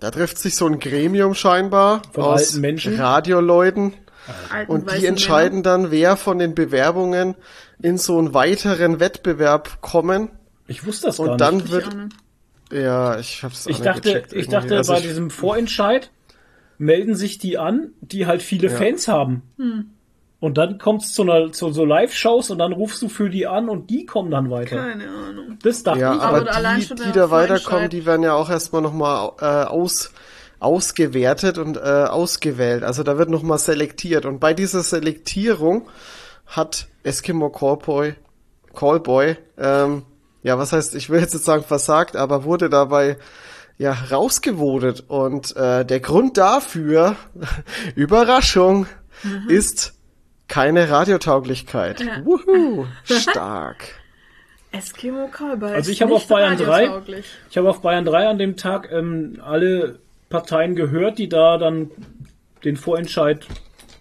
da 0.00 0.10
trifft 0.10 0.38
sich 0.38 0.56
so 0.56 0.66
ein 0.66 0.80
Gremium 0.80 1.34
scheinbar 1.34 2.02
Von 2.12 2.24
aus 2.24 2.48
alten 2.48 2.60
Menschen. 2.62 2.96
Radioleuten 3.00 3.94
Alten 4.52 4.72
und 4.72 4.90
die 4.92 5.06
entscheiden 5.06 5.62
dann, 5.62 5.90
wer 5.92 6.16
von 6.16 6.38
den 6.40 6.54
Bewerbungen 6.56 7.36
in 7.80 7.96
so 7.96 8.18
einen 8.18 8.34
weiteren 8.34 8.98
Wettbewerb 9.00 9.80
kommen. 9.80 10.30
Ich 10.66 10.84
wusste 10.84 11.06
das 11.06 11.18
gar 11.18 11.28
Und 11.28 11.40
dann 11.40 11.58
Männer. 11.58 11.70
Wird, 11.70 11.86
auch 11.86 11.94
nicht. 11.94 12.16
Ja, 12.72 13.18
ich 13.18 13.42
hab's 13.42 13.66
auch 13.66 13.70
Ich 13.70 13.78
nicht 13.78 13.86
dachte, 13.86 14.00
gecheckt 14.02 14.32
ich 14.32 14.48
dachte 14.48 14.76
Also 14.76 14.92
bei 14.92 14.98
ich- 14.98 15.06
diesem 15.06 15.30
Vorentscheid 15.30 16.10
melden 16.78 17.14
sich 17.16 17.38
die 17.38 17.58
an, 17.58 17.90
die 18.00 18.26
halt 18.26 18.42
viele 18.42 18.70
Fans 18.70 19.08
haben. 19.08 19.42
Hm. 19.56 19.90
Und 20.40 20.56
dann 20.56 20.78
kommt's 20.78 21.12
zu, 21.14 21.22
einer, 21.22 21.50
zu 21.50 21.72
so 21.72 21.84
Live-Shows 21.84 22.50
und 22.50 22.58
dann 22.58 22.72
rufst 22.72 23.02
du 23.02 23.08
für 23.08 23.28
die 23.28 23.48
an 23.48 23.68
und 23.68 23.90
die 23.90 24.06
kommen 24.06 24.30
dann 24.30 24.48
weiter. 24.50 24.76
Keine 24.76 25.08
Ahnung. 25.08 25.58
Das 25.64 25.82
dachte 25.82 25.98
Ja, 25.98 26.14
ich. 26.14 26.20
aber 26.20 26.36
Aber 26.42 26.54
allein 26.54 26.78
die, 26.78 26.86
schon 26.86 26.96
die 26.98 27.10
da 27.10 27.32
weiterkommen, 27.32 27.90
die 27.90 28.06
werden 28.06 28.22
ja 28.22 28.34
auch 28.34 28.48
erstmal 28.48 28.80
nochmal 28.80 29.32
äh, 29.40 29.44
aus, 29.68 30.12
ausgewertet 30.60 31.58
und 31.58 31.76
äh, 31.76 31.80
ausgewählt. 31.80 32.84
Also 32.84 33.02
da 33.02 33.18
wird 33.18 33.30
nochmal 33.30 33.58
selektiert. 33.58 34.26
Und 34.26 34.38
bei 34.38 34.54
dieser 34.54 34.84
Selektierung 34.84 35.88
hat 36.46 36.86
Eskimo 37.02 37.50
Callboy, 37.50 38.14
Callboy 38.76 39.36
ähm, 39.58 40.02
ja, 40.48 40.56
was 40.58 40.72
heißt, 40.72 40.94
ich 40.94 41.10
will 41.10 41.20
jetzt 41.20 41.34
nicht 41.34 41.44
sagen 41.44 41.62
versagt, 41.62 42.16
aber 42.16 42.42
wurde 42.42 42.70
dabei 42.70 43.18
ja 43.76 43.92
rausgewotet. 43.92 45.04
Und 45.06 45.54
äh, 45.56 45.84
der 45.84 46.00
Grund 46.00 46.38
dafür, 46.38 47.16
Überraschung, 47.94 48.86
ist 49.48 49.92
keine 50.48 50.88
Radiotauglichkeit. 50.88 52.00
Ja. 52.00 52.24
Wuhu, 52.24 52.86
stark. 53.04 54.00
Eskimo 54.72 55.28
Callboy. 55.28 55.74
Also 55.74 55.90
ist 55.90 55.96
ich 55.96 56.02
habe 56.02 56.14
auf 56.14 56.20
nicht 56.20 56.30
Bayern 56.30 56.56
3, 56.56 56.64
radiotauglich. 56.64 57.26
ich 57.50 57.56
habe 57.58 57.68
auf 57.68 57.82
Bayern 57.82 58.06
3 58.06 58.28
an 58.28 58.38
dem 58.38 58.56
Tag 58.56 58.90
ähm, 58.90 59.42
alle 59.44 59.98
Parteien 60.30 60.76
gehört, 60.76 61.18
die 61.18 61.28
da 61.28 61.58
dann 61.58 61.90
den 62.64 62.78
Vorentscheid 62.78 63.46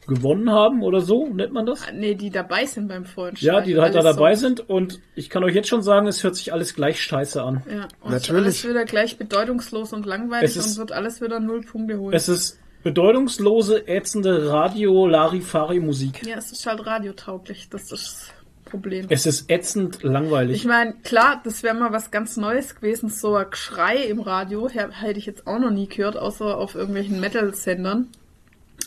gewonnen 0.07 0.49
haben 0.51 0.83
oder 0.83 1.01
so, 1.01 1.27
nennt 1.27 1.53
man 1.53 1.65
das? 1.65 1.81
Nee, 1.93 2.15
die 2.15 2.29
dabei 2.29 2.65
sind 2.65 2.87
beim 2.87 3.05
Vorentscheid. 3.05 3.45
Ja, 3.45 3.61
die 3.61 3.77
halt 3.77 3.93
da 3.95 4.01
dabei 4.01 4.35
so. 4.35 4.47
sind 4.47 4.69
und 4.69 4.99
ich 5.15 5.29
kann 5.29 5.43
euch 5.43 5.53
jetzt 5.53 5.67
schon 5.67 5.81
sagen, 5.83 6.07
es 6.07 6.23
hört 6.23 6.35
sich 6.35 6.53
alles 6.53 6.73
gleich 6.73 7.01
scheiße 7.01 7.41
an. 7.43 7.61
Ja, 7.69 7.87
und 8.01 8.11
Natürlich. 8.11 8.43
Alles 8.43 8.67
wieder 8.69 8.85
gleich 8.85 9.17
bedeutungslos 9.17 9.93
und 9.93 10.05
langweilig 10.05 10.49
Es 10.51 10.57
ist- 10.57 10.73
und 10.73 10.77
wird 10.79 10.91
alles 10.93 11.21
wieder 11.21 11.39
null 11.39 11.61
Punkte 11.61 11.99
holen. 11.99 12.13
Es 12.15 12.29
ist 12.29 12.59
bedeutungslose, 12.83 13.87
ätzende 13.87 14.49
Radio-Larifari-Musik. 14.49 16.25
ja, 16.25 16.37
es 16.37 16.51
ist 16.51 16.65
halt 16.65 16.85
radiotauglich. 16.85 17.69
Das 17.69 17.83
ist 17.83 17.91
das 17.91 18.29
Problem. 18.65 19.05
Es 19.09 19.25
ist 19.25 19.49
ätzend 19.49 20.03
langweilig. 20.03 20.55
Ich 20.57 20.65
meine, 20.65 20.93
klar, 21.03 21.41
das 21.43 21.63
wäre 21.63 21.75
mal 21.75 21.91
was 21.91 22.11
ganz 22.11 22.37
Neues 22.37 22.75
gewesen, 22.75 23.09
so 23.09 23.35
ein 23.35 23.49
Geschrei 23.49 23.97
im 23.97 24.19
Radio, 24.19 24.69
hätte 24.69 25.19
ich 25.19 25.25
jetzt 25.25 25.47
auch 25.47 25.59
noch 25.59 25.71
nie 25.71 25.87
gehört, 25.87 26.17
außer 26.17 26.57
auf 26.57 26.75
irgendwelchen 26.75 27.19
Metal-Sendern. 27.19 28.07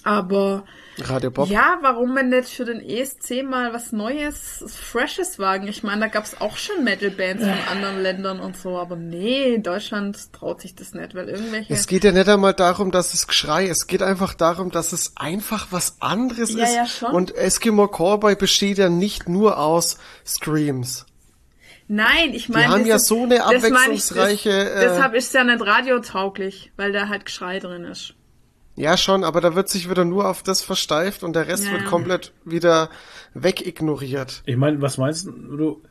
Aber 0.04 0.64
Radio 1.09 1.30
Bob. 1.30 1.48
ja, 1.48 1.78
warum 1.82 2.14
man 2.14 2.28
nicht 2.28 2.48
für 2.48 2.64
den 2.64 2.80
ESC 2.80 3.42
mal 3.42 3.72
was 3.72 3.92
Neues, 3.92 4.64
Freshes 4.66 5.38
wagen? 5.38 5.68
Ich 5.68 5.82
meine, 5.82 6.01
da 6.03 6.07
gab's 6.09 6.40
auch 6.40 6.57
schon 6.57 6.84
Metal-Bands 6.84 7.42
von 7.44 7.59
anderen 7.70 8.03
Ländern 8.03 8.40
und 8.40 8.57
so, 8.57 8.78
aber 8.78 8.96
nee, 8.96 9.59
Deutschland 9.59 10.32
traut 10.32 10.61
sich 10.61 10.74
das 10.74 10.92
nicht, 10.94 11.14
weil 11.14 11.28
irgendwelche... 11.28 11.72
Es 11.72 11.86
geht 11.86 12.05
ja 12.05 12.12
nicht 12.12 12.28
einmal 12.28 12.55
darum, 12.55 12.90
dass 12.90 13.14
es 13.14 13.26
Geschrei, 13.26 13.66
es 13.68 13.86
geht 13.86 14.03
einfach 14.03 14.34
darum, 14.34 14.70
dass 14.70 14.92
es 14.92 15.12
einfach 15.16 15.68
was 15.70 15.96
anderes 16.01 16.53
Ja, 16.55 16.64
ist. 16.64 16.74
ja, 16.74 16.86
schon. 16.86 17.12
Und 17.14 17.34
Eskimo 17.34 17.88
Callboy 17.88 18.34
besteht 18.36 18.78
ja 18.78 18.88
nicht 18.88 19.28
nur 19.28 19.59
aus 19.59 19.98
Screams. 20.26 21.07
Nein, 21.92 22.34
ich 22.34 22.48
meine, 22.48 22.68
haben 22.68 22.80
das 22.80 22.88
ja 22.88 22.96
ist- 22.96 23.07
so 23.07 23.24
eine 23.24 23.36
das 23.38 23.46
meine 23.46 23.57
ich, 23.59 23.64
abwechslungsreiche, 23.72 24.51
Das, 24.51 24.68
äh, 24.70 24.80
deshalb 24.88 25.14
ist 25.14 25.26
es 25.26 25.32
ja 25.32 25.42
nicht 25.42 25.61
radiotauglich, 25.66 26.70
weil 26.76 26.92
da 26.92 27.09
halt 27.09 27.24
Geschrei 27.24 27.59
drin 27.59 27.82
ist. 27.84 28.14
Ja, 28.81 28.97
schon, 28.97 29.24
aber 29.24 29.41
da 29.41 29.55
wird 29.55 29.68
sich 29.68 29.89
wieder 29.91 30.05
nur 30.05 30.28
auf 30.28 30.43
das 30.43 30.62
versteift 30.62 31.22
und 31.22 31.35
der 31.37 31.47
Rest 31.49 31.66
Ja, 31.66 31.72
wird 31.72 31.83
ja. 31.83 31.89
komplett 31.89 32.33
wieder 32.45 32.89
wegignoriert. 33.35 34.43
Ich 34.47 34.57
meine, 34.57 34.81
was 34.81 34.99
meinst 34.99 35.26
du, 35.26 35.83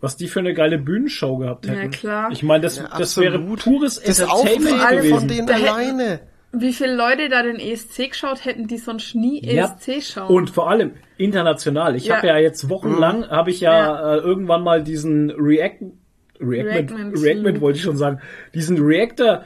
was 0.00 0.16
die 0.16 0.28
für 0.28 0.40
eine 0.40 0.54
geile 0.54 0.78
Bühnenshow 0.78 1.36
gehabt 1.38 1.66
Ja, 1.66 1.72
hätten? 1.74 1.90
klar. 1.92 2.28
Ich 2.30 2.42
meine, 2.42 2.62
das, 2.62 2.76
Ja, 2.78 2.88
das 2.96 3.16
wäre 3.16 3.38
pures 3.38 4.00
Das 4.02 4.18
Entertainment 4.20 4.72
Auftreten 4.74 4.96
gewesen. 4.96 5.18
von 5.18 5.28
denen 5.28 5.46
Da 5.46 5.54
hätten- 5.54 5.68
alleine. 5.68 6.20
Wie 6.52 6.72
viele 6.72 6.96
Leute 6.96 7.28
da 7.28 7.44
den 7.44 7.60
ESC 7.60 8.08
geschaut 8.08 8.44
hätten, 8.44 8.66
die 8.66 8.78
sonst 8.78 9.14
nie 9.14 9.40
Ja. 9.44 9.66
ESC 9.78 10.00
schauen? 10.02 10.34
Und 10.34 10.50
vor 10.50 10.68
allem 10.68 10.92
international. 11.16 11.94
Ich 11.94 12.06
Ja. 12.06 12.16
habe 12.16 12.26
ja 12.26 12.38
jetzt 12.38 12.68
wochenlang, 12.68 13.28
habe 13.30 13.50
ich 13.50 13.60
ja, 13.60 13.72
Ja. 13.78 14.14
Äh, 14.14 14.18
irgendwann 14.18 14.64
mal 14.64 14.82
diesen 14.82 15.30
React 15.30 15.92
Reactment, 16.40 16.90
Reactment 16.90 17.22
Reactment 17.22 17.60
wollte 17.60 17.76
ich 17.78 17.84
schon 17.84 17.98
sagen, 17.98 18.20
diesen 18.54 18.78
Reactor 18.82 19.44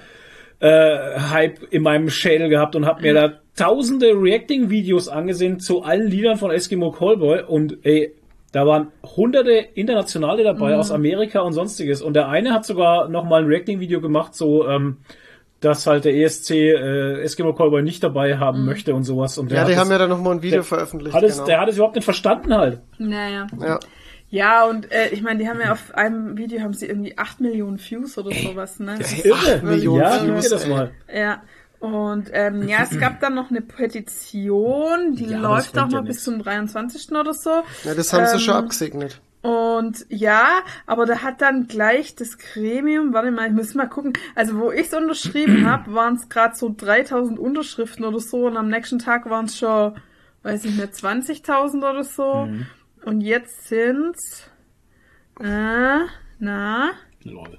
äh, 0.65 1.19
Hype 1.31 1.63
in 1.71 1.83
meinem 1.83 2.09
Schädel 2.09 2.49
gehabt 2.49 2.75
und 2.75 2.87
habe 2.87 3.03
mir 3.03 3.13
da 3.15 3.33
tausende 3.57 4.13
Reacting-Videos 4.15 5.09
angesehen 5.09 5.61
zu 5.61 5.83
allen 5.83 6.09
Liedern 6.11 6.37
von 6.39 6.51
Eskimo 6.51 6.91
Callboy 6.91 7.43
und 7.47 7.79
ey, 7.85 8.15
da 8.53 8.67
waren 8.67 8.89
hunderte 9.17 9.51
Internationale 9.75 10.43
dabei 10.45 10.77
aus 10.77 10.91
Amerika 10.91 11.41
und 11.41 11.53
sonstiges 11.53 12.01
und 12.03 12.15
der 12.15 12.29
eine 12.29 12.53
hat 12.55 12.65
sogar 12.65 13.09
noch 13.09 13.25
mal 13.25 13.43
ein 13.43 13.47
Reacting-Video 13.49 14.01
gemacht, 14.01 14.35
so 14.35 14.67
ähm, 14.69 14.99
dass 15.61 15.87
halt 15.87 16.05
der 16.05 16.15
ESC 16.15 16.51
äh, 16.53 17.21
Eskimo 17.23 17.53
Callboy 17.55 17.83
nicht 17.83 18.03
dabei 18.03 18.39
haben 18.39 18.65
möchte 18.65 18.95
und 18.95 19.05
sowas 19.05 19.37
und 19.39 19.51
der 19.51 19.57
Ja, 19.57 19.63
hat 19.63 19.69
die 19.69 19.73
das- 19.75 19.81
haben 19.83 19.91
ja 19.91 19.99
dann 19.99 20.11
nochmal 20.11 20.35
ein 20.37 20.43
Video 20.43 20.57
der 20.59 20.65
veröffentlicht. 20.65 21.15
hat 21.15 21.23
es, 21.25 21.35
genau. 21.37 21.47
der 21.47 21.61
hat 21.61 21.69
es 21.69 21.77
überhaupt 21.77 21.95
nicht 21.97 22.05
verstanden 22.05 22.55
halt. 22.55 22.81
Naja. 22.99 23.47
ja. 23.61 23.81
Ja, 24.29 24.65
und 24.65 24.91
äh, 24.91 25.11
ich 25.11 25.23
meine, 25.23 25.39
die 25.39 25.49
haben 25.49 25.61
ja 25.61 25.73
auf 25.73 25.95
einem 25.95 26.37
Video 26.37 26.61
haben 26.63 26.75
sie 26.75 26.87
irgendwie 26.87 27.17
8 27.17 27.41
Millionen 27.41 27.79
Views 27.79 28.19
oder 28.19 28.33
sowas, 28.35 28.81
ne? 28.81 28.99
Das 28.99 29.13
ist 29.13 29.25
irre. 29.25 29.63
Millionen 29.63 30.01
ja, 30.01 30.23
Views, 30.23 30.49
das 30.49 30.67
mal. 30.67 30.97
Ja. 31.13 31.43
Und 31.79 32.31
ähm, 32.33 32.67
ja, 32.67 32.83
es 32.83 32.99
gab 32.99 33.21
dann 33.21 33.35
noch 33.35 33.51
eine 33.51 33.61
Petition, 33.61 35.15
die 35.15 35.27
Ja, 35.27 35.39
läuft 35.39 35.79
auch 35.79 35.89
bringt 35.89 35.93
ja 35.93 36.01
noch 36.01 36.07
bis 36.07 36.25
zum 36.25 36.39
23. 36.43 37.13
oder 37.13 37.35
so. 37.35 37.63
ja, 37.83 37.95
das 37.95 38.13
haben 38.13 38.27
sie 38.27 38.39
Ähm, 38.39 38.41
schon 38.41 38.55
abgesegnet. 38.55 39.23
Und 39.43 40.07
ja, 40.09 40.61
aber 40.87 41.05
da 41.05 41.19
hat 41.23 41.43
dann 41.43 41.67
gleich 41.67 42.15
das 42.17 42.39
Gremium, 42.39 43.13
warte 43.13 43.31
mal, 43.31 43.47
ich 43.49 43.53
muss 43.53 43.75
mal 43.75 43.87
gucken, 43.89 44.15
also 44.35 44.57
wo 44.59 44.73
ich 44.73 44.87
es 44.87 44.95
unterschrieben 44.95 45.63
habe, 45.67 45.93
waren 45.93 46.15
es 46.17 46.31
gerade 46.31 46.57
so 46.57 46.75
3000 46.75 47.39
Unterschriften 47.39 48.05
oder 48.07 48.21
so 48.21 48.47
und 48.47 48.57
am 48.57 48.69
nächsten 48.69 48.99
Tag 48.99 49.29
waren 49.29 49.45
es 49.45 49.59
schon, 49.59 49.95
weiß 50.45 50.65
ich 50.65 50.75
nicht, 50.77 50.95
20.000 50.95 51.79
oder 51.79 52.05
so. 52.05 52.47
Mhm. 52.47 52.67
Und 53.05 53.21
jetzt 53.21 53.69
sind's 53.69 54.51
äh, 55.41 56.07
na, 56.39 56.93
Lol. 57.23 57.59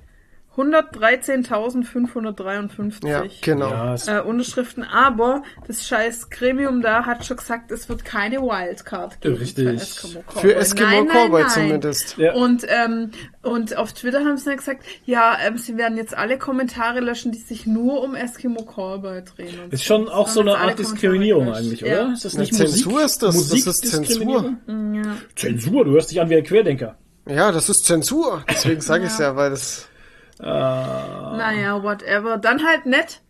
113.553 0.55 3.07
Ja, 3.07 3.23
genau. 3.41 3.95
Äh, 4.07 4.21
Unterschriften, 4.21 4.83
aber 4.83 5.43
das 5.67 5.85
scheiß 5.85 6.29
Gremium 6.29 6.81
da 6.81 7.05
hat 7.05 7.25
schon 7.25 7.37
gesagt, 7.37 7.71
es 7.71 7.89
wird 7.89 8.05
keine 8.05 8.41
Wildcard 8.41 9.19
geben 9.21 9.35
Richtig. 9.35 9.65
für 9.65 9.73
Eskimo 9.73 10.21
Callboy. 10.21 10.41
Für 10.41 10.55
Eskimo 10.55 10.87
nein, 10.87 11.05
nein, 11.05 11.13
Callboy 11.13 11.41
nein. 11.41 11.51
zumindest. 11.51 12.17
Ja. 12.17 12.33
Und, 12.33 12.65
ähm, 12.67 13.11
und 13.41 13.75
auf 13.77 13.93
Twitter 13.93 14.19
haben 14.19 14.37
sie 14.37 14.45
dann 14.45 14.57
gesagt, 14.57 14.83
ja, 15.05 15.37
ähm, 15.45 15.57
sie 15.57 15.77
werden 15.77 15.97
jetzt 15.97 16.15
alle 16.15 16.37
Kommentare 16.37 16.99
löschen, 17.01 17.31
die 17.31 17.39
sich 17.39 17.65
nur 17.65 18.01
um 18.01 18.15
Eskimo 18.15 18.63
Callboy 18.63 19.23
drehen. 19.23 19.59
Und 19.65 19.73
ist 19.73 19.83
schon 19.83 20.07
auch 20.07 20.29
so 20.29 20.39
eine 20.39 20.57
Art 20.57 20.79
Diskriminierung 20.79 21.53
eigentlich, 21.53 21.83
oder? 21.83 22.13
Ist 22.13 22.23
das 22.23 22.35
Na, 22.35 22.41
nicht 22.41 22.53
Zensur 22.53 22.93
Musik? 22.93 23.05
ist 23.07 23.23
das, 23.23 23.35
das 23.35 23.51
ist? 23.67 24.19
Ja. 24.21 24.45
ja. 24.67 25.17
Zensur, 25.35 25.83
du 25.85 25.91
hörst 25.91 26.11
dich 26.11 26.21
an 26.21 26.29
wie 26.29 26.35
ein 26.37 26.43
Querdenker. 26.43 26.95
Ja, 27.27 27.51
das 27.51 27.69
ist 27.69 27.85
Zensur. 27.85 28.43
Deswegen 28.49 28.81
sage 28.81 29.05
ich 29.05 29.11
es 29.11 29.17
ja, 29.17 29.35
weil 29.35 29.49
das. 29.49 29.87
Naja, 30.39 31.81
whatever. 31.83 32.37
Dann 32.37 32.65
halt 32.65 32.85
nett. 32.85 33.21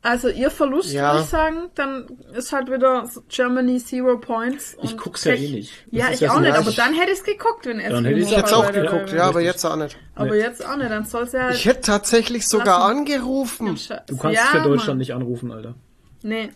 Also 0.00 0.28
ihr 0.28 0.50
Verlust, 0.50 0.92
Ja. 0.92 1.10
würde 1.12 1.24
ich 1.24 1.28
sagen, 1.28 1.70
dann 1.74 2.06
ist 2.32 2.52
halt 2.52 2.70
wieder 2.70 3.08
Germany 3.28 3.78
Zero 3.78 4.16
Points. 4.16 4.76
Ich 4.80 4.96
guck's 4.96 5.24
ja 5.24 5.32
eh 5.34 5.50
nicht. 5.50 5.72
Das 5.90 5.92
Ja, 6.00 6.10
ich 6.12 6.30
auch 6.30 6.38
nicht, 6.38 6.54
aber 6.56 6.70
dann 6.70 6.94
hätte 6.94 7.10
ich's 7.10 7.24
geguckt, 7.24 7.66
wenn 7.66 7.80
es 7.80 7.90
Dann 7.90 8.04
hätte 8.04 8.20
ich's 8.20 8.30
Ich 8.30 8.36
hätte 8.36 8.56
auch 8.56 8.70
geguckt, 8.70 9.12
ja, 9.12 9.24
aber 9.24 9.40
jetzt 9.40 9.64
auch 9.64 9.74
nicht. 9.74 9.96
Aber 10.14 10.36
jetzt 10.36 10.64
auch 10.64 10.76
nicht, 10.76 10.88
dann 10.90 11.04
soll's 11.04 11.32
ja 11.32 11.42
halt. 11.44 11.56
Ich 11.56 11.64
hätte 11.66 11.80
tatsächlich 11.80 12.46
sogar 12.46 12.78
Lassen. 12.78 12.98
angerufen. 12.98 13.76
Du 14.06 14.16
kannst 14.16 14.36
ja, 14.36 14.42
für 14.46 14.60
Deutschland 14.60 14.86
Mann. 14.86 14.98
nicht 14.98 15.14
anrufen, 15.14 15.50
Alter. 15.50 15.74
Nee. 16.22 16.50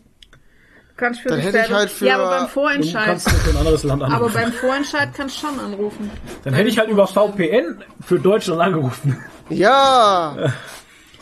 Du 1.02 1.06
kannst 1.06 1.20
für 1.22 1.28
Dann 1.30 1.40
hätte 1.40 1.58
ich 1.66 1.72
halt 1.72 1.90
für- 1.90 2.06
Ja, 2.06 2.14
aber 2.14 2.30
beim 2.30 2.42
Du 2.44 2.48
Vorentscheid. 2.50 3.04
kannst 3.06 3.28
für 3.28 3.50
ein 3.50 3.56
anderes 3.56 3.82
Land 3.82 4.04
Aber 4.04 4.14
anrufen. 4.14 4.34
beim 4.34 4.52
Vorentscheid 4.52 5.08
kannst 5.16 5.42
du 5.42 5.48
schon 5.48 5.58
anrufen. 5.58 6.08
Dann 6.44 6.54
hätte 6.54 6.68
ich 6.68 6.78
halt 6.78 6.90
über 6.90 7.08
VPN 7.08 7.82
für 8.00 8.20
Deutschland 8.20 8.60
angerufen. 8.60 9.18
Ja! 9.48 10.36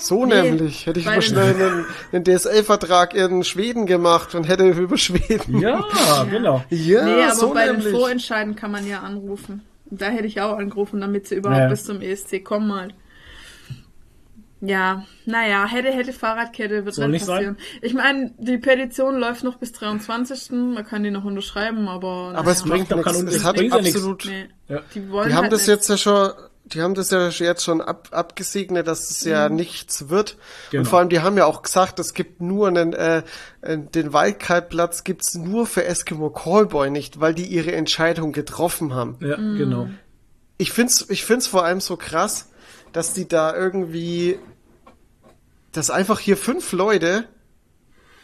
So 0.03 0.25
Nee, 0.25 0.41
nämlich. 0.41 0.87
Hätte 0.87 0.99
ich 1.01 1.05
mal 1.05 1.21
schnell 1.21 1.55
einen, 1.55 1.85
einen 2.11 2.25
DSL-Vertrag 2.25 3.13
in 3.15 3.45
Schweden 3.45 3.85
gemacht 3.85 4.35
und 4.35 4.45
hätte 4.45 4.67
über 4.71 4.97
Schweden. 4.97 5.61
Ja, 5.61 5.85
genau. 6.31 6.65
Ja, 6.71 7.05
nee, 7.05 7.23
aber 7.25 7.35
so 7.35 7.53
bei 7.53 7.67
den 7.67 7.77
nämlich. 7.77 7.93
Vorentscheiden 7.95 8.57
kann 8.57 8.71
man 8.71 8.87
ja 8.89 9.01
anrufen. 9.01 9.61
Da 9.91 10.07
hätte 10.07 10.27
ich 10.27 10.41
auch 10.41 10.57
angerufen, 10.57 11.03
damit 11.03 11.29
sie 11.29 11.35
überhaupt 11.35 11.61
Ja. 11.61 11.69
bis 11.69 11.85
zum 11.85 12.01
ESC 12.01 12.43
kommen 12.43 12.73
halt. 12.75 12.95
Ja, 14.63 15.07
naja, 15.25 15.65
hätte, 15.67 15.91
hätte 15.91 16.13
Fahrradkette 16.13 16.85
wird 16.85 16.95
Soll 16.95 17.09
nicht 17.09 17.27
passieren. 17.27 17.57
Ich 17.81 17.95
meine, 17.95 18.31
die 18.39 18.59
Petition 18.59 19.19
läuft 19.19 19.43
noch 19.43 19.57
bis 19.57 19.73
23. 19.73 20.51
Man 20.53 20.85
kann 20.85 21.03
die 21.03 21.11
noch 21.11 21.25
unterschreiben, 21.25 21.89
aber. 21.89 22.33
Aber 22.37 22.51
es 22.51 22.63
bringt 22.63 22.91
doch 22.91 22.97
nichts. 22.97 23.13
keinen- 23.13 23.29
Es 23.29 23.37
es 23.37 23.45
hat 23.45 23.57
bringt 23.57 23.75
ja 23.75 23.81
nichts. 23.81 23.97
absolut. 23.97 24.25
Nee. 24.27 24.49
Ja. 24.69 24.83
Die 24.95 25.11
wollen 25.11 25.29
Die 25.31 25.35
haben 25.35 25.45
halt 25.45 25.53
das 25.53 25.67
jetzt 25.67 25.89
ja 25.89 25.97
schon, 25.97 26.31
die 26.67 26.83
haben 26.83 26.93
das 26.95 27.11
ja 27.11 27.29
jetzt 27.31 27.65
schon 27.65 27.81
ab, 27.81 28.09
abgesegnet, 28.13 28.87
dass 28.87 29.09
es 29.11 29.25
ja 29.25 29.49
nichts 29.49 30.11
wird. 30.11 30.37
Genau. 30.71 30.83
Und 30.83 30.87
vor 30.87 30.99
allem, 30.99 31.09
die 31.09 31.21
haben 31.21 31.39
ja 31.39 31.47
auch 31.47 31.63
gesagt, 31.63 31.99
es 31.99 32.13
gibt 32.13 32.43
nur 32.43 32.69
einen, 32.69 32.93
äh, 32.93 33.23
äh, 33.63 33.79
den 33.79 34.13
Wildcard-Platz 34.13 35.05
gibt's 35.05 35.35
nur 35.37 35.67
für 35.67 35.85
Eskimo 35.87 36.29
Callboy 36.29 36.91
nicht, 36.91 37.19
weil 37.19 37.33
die 37.33 37.47
ihre 37.47 37.73
Entscheidung 37.73 38.33
getroffen 38.33 38.95
haben. 38.95 39.17
Ja, 39.21 39.39
Mhm. 39.39 39.57
genau. 39.57 39.89
Ich 40.59 40.71
find's, 40.73 41.07
ich 41.09 41.25
find's 41.25 41.47
vor 41.47 41.65
allem 41.65 41.81
so 41.81 41.97
krass, 41.97 42.51
dass 42.93 43.13
die 43.13 43.29
da 43.29 43.55
irgendwie, 43.55 44.39
dass 45.73 45.91
einfach 45.91 46.19
hier 46.19 46.37
fünf 46.37 46.73
Leute 46.73 47.25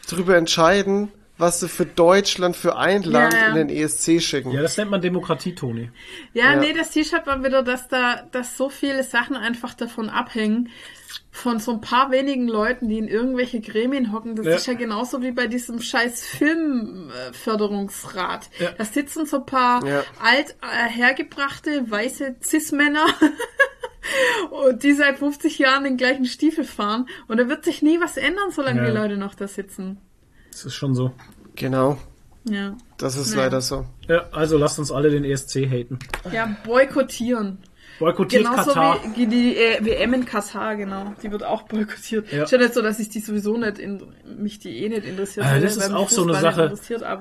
drüber 0.09 0.35
entscheiden, 0.37 1.11
was 1.37 1.59
sie 1.59 1.67
für 1.69 1.85
Deutschland, 1.85 2.55
für 2.55 2.77
ein 2.77 3.03
Land 3.03 3.33
ja. 3.33 3.49
in 3.49 3.55
den 3.55 3.69
ESC 3.69 4.19
schicken. 4.21 4.49
Ja, 4.51 4.61
das 4.63 4.75
nennt 4.77 4.89
man 4.89 5.01
Demokratie, 5.01 5.53
Toni. 5.53 5.91
Ja, 6.33 6.53
Ja. 6.53 6.59
nee, 6.59 6.73
das 6.73 6.95
halt 7.13 7.27
mal 7.27 7.43
wieder, 7.43 7.61
dass 7.61 7.87
da, 7.87 8.23
dass 8.31 8.57
so 8.57 8.69
viele 8.69 9.03
Sachen 9.03 9.35
einfach 9.35 9.75
davon 9.75 10.09
abhängen, 10.09 10.69
von 11.31 11.59
so 11.59 11.71
ein 11.73 11.81
paar 11.81 12.09
wenigen 12.09 12.47
Leuten, 12.47 12.89
die 12.89 12.97
in 12.97 13.07
irgendwelche 13.07 13.61
Gremien 13.61 14.11
hocken. 14.11 14.35
Das 14.35 14.47
Ja. 14.47 14.55
ist 14.55 14.65
ja 14.65 14.73
genauso 14.73 15.21
wie 15.21 15.31
bei 15.31 15.45
diesem 15.45 15.79
scheiß 15.79 16.25
Filmförderungsrat. 16.25 18.49
Ja. 18.59 18.71
Da 18.71 18.83
sitzen 18.85 19.27
so 19.27 19.37
ein 19.37 19.45
paar 19.45 19.85
Ja. 19.85 20.03
alt 20.19 20.55
äh, 20.63 20.89
hergebrachte 20.89 21.91
weiße 21.91 22.37
Cis-Männer, 22.43 23.05
und 24.51 24.83
die 24.83 24.93
seit 24.93 25.19
50 25.19 25.57
Jahren 25.59 25.83
den 25.83 25.97
gleichen 25.97 26.25
Stiefel 26.25 26.63
fahren. 26.63 27.07
Und 27.27 27.37
da 27.37 27.47
wird 27.49 27.63
sich 27.65 27.81
nie 27.81 27.99
was 27.99 28.17
ändern, 28.17 28.51
solange 28.51 28.81
Ja. 28.81 28.87
die 28.87 28.97
Leute 28.97 29.17
noch 29.17 29.35
da 29.35 29.47
sitzen. 29.47 29.97
Das 30.51 30.65
ist 30.65 30.75
schon 30.75 30.95
so. 30.95 31.11
Genau, 31.55 31.97
Ja. 32.45 32.75
das 32.97 33.15
ist 33.15 33.33
Ja. 33.33 33.41
leider 33.43 33.61
so. 33.61 33.85
Ja, 34.07 34.25
also 34.31 34.57
lasst 34.57 34.79
uns 34.79 34.91
alle 34.91 35.09
den 35.09 35.23
ESC 35.23 35.67
haten. 35.69 35.99
Ja, 36.31 36.55
boykottieren. 36.65 37.59
Boykottiert 37.99 38.43
Genauso 38.43 38.73
Katar. 38.73 38.99
wie 39.15 39.25
die 39.25 39.55
äh, 39.57 39.83
WM 39.83 40.13
in 40.13 40.25
Katar, 40.25 40.75
genau. 40.75 41.15
Die 41.23 41.31
wird 41.31 41.43
auch 41.43 41.63
boykottiert. 41.63 42.31
Ja. 42.31 42.43
Ist 42.43 42.51
ja 42.51 42.59
nicht 42.59 42.75
so, 42.75 42.83
dass 42.83 42.99
ich 42.99 43.09
die 43.09 43.19
sowieso 43.21 43.57
nicht, 43.57 43.79
in, 43.79 44.03
mich 44.37 44.59
die 44.59 44.83
eh 44.83 44.89
nicht 44.89 45.03
interessiert. 45.05 45.47
Weil 45.47 45.61
das 45.61 45.77
ist 45.77 45.91
auch 45.91 46.09
so 46.09 46.21
eine 46.21 46.35
Sache. 46.35 46.71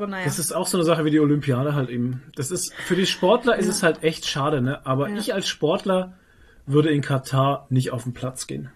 Naja. 0.07 0.25
Das 0.27 0.39
ist 0.39 0.53
auch 0.53 0.67
so 0.67 0.77
eine 0.77 0.85
Sache 0.85 1.07
wie 1.07 1.11
die 1.11 1.21
Olympiade 1.21 1.75
halt 1.75 1.89
eben. 1.89 2.23
Das 2.35 2.51
ist, 2.51 2.75
für 2.75 2.95
die 2.95 3.07
Sportler 3.07 3.57
ist 3.57 3.69
es 3.69 3.83
halt 3.83 4.03
echt 4.05 4.27
schade, 4.29 4.61
ne? 4.61 4.85
Aber 4.85 5.09
Ja. 5.09 5.17
ich 5.17 5.33
als 5.33 5.49
Sportler 5.49 6.19
würde 6.67 6.91
in 6.91 7.01
Katar 7.03 7.67
nicht 7.71 7.93
auf 7.93 8.03
den 8.05 8.13
Platz 8.15 8.47
gehen. 8.47 8.71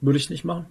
Würde 0.00 0.18
ich 0.18 0.30
nicht 0.30 0.44
machen. 0.44 0.66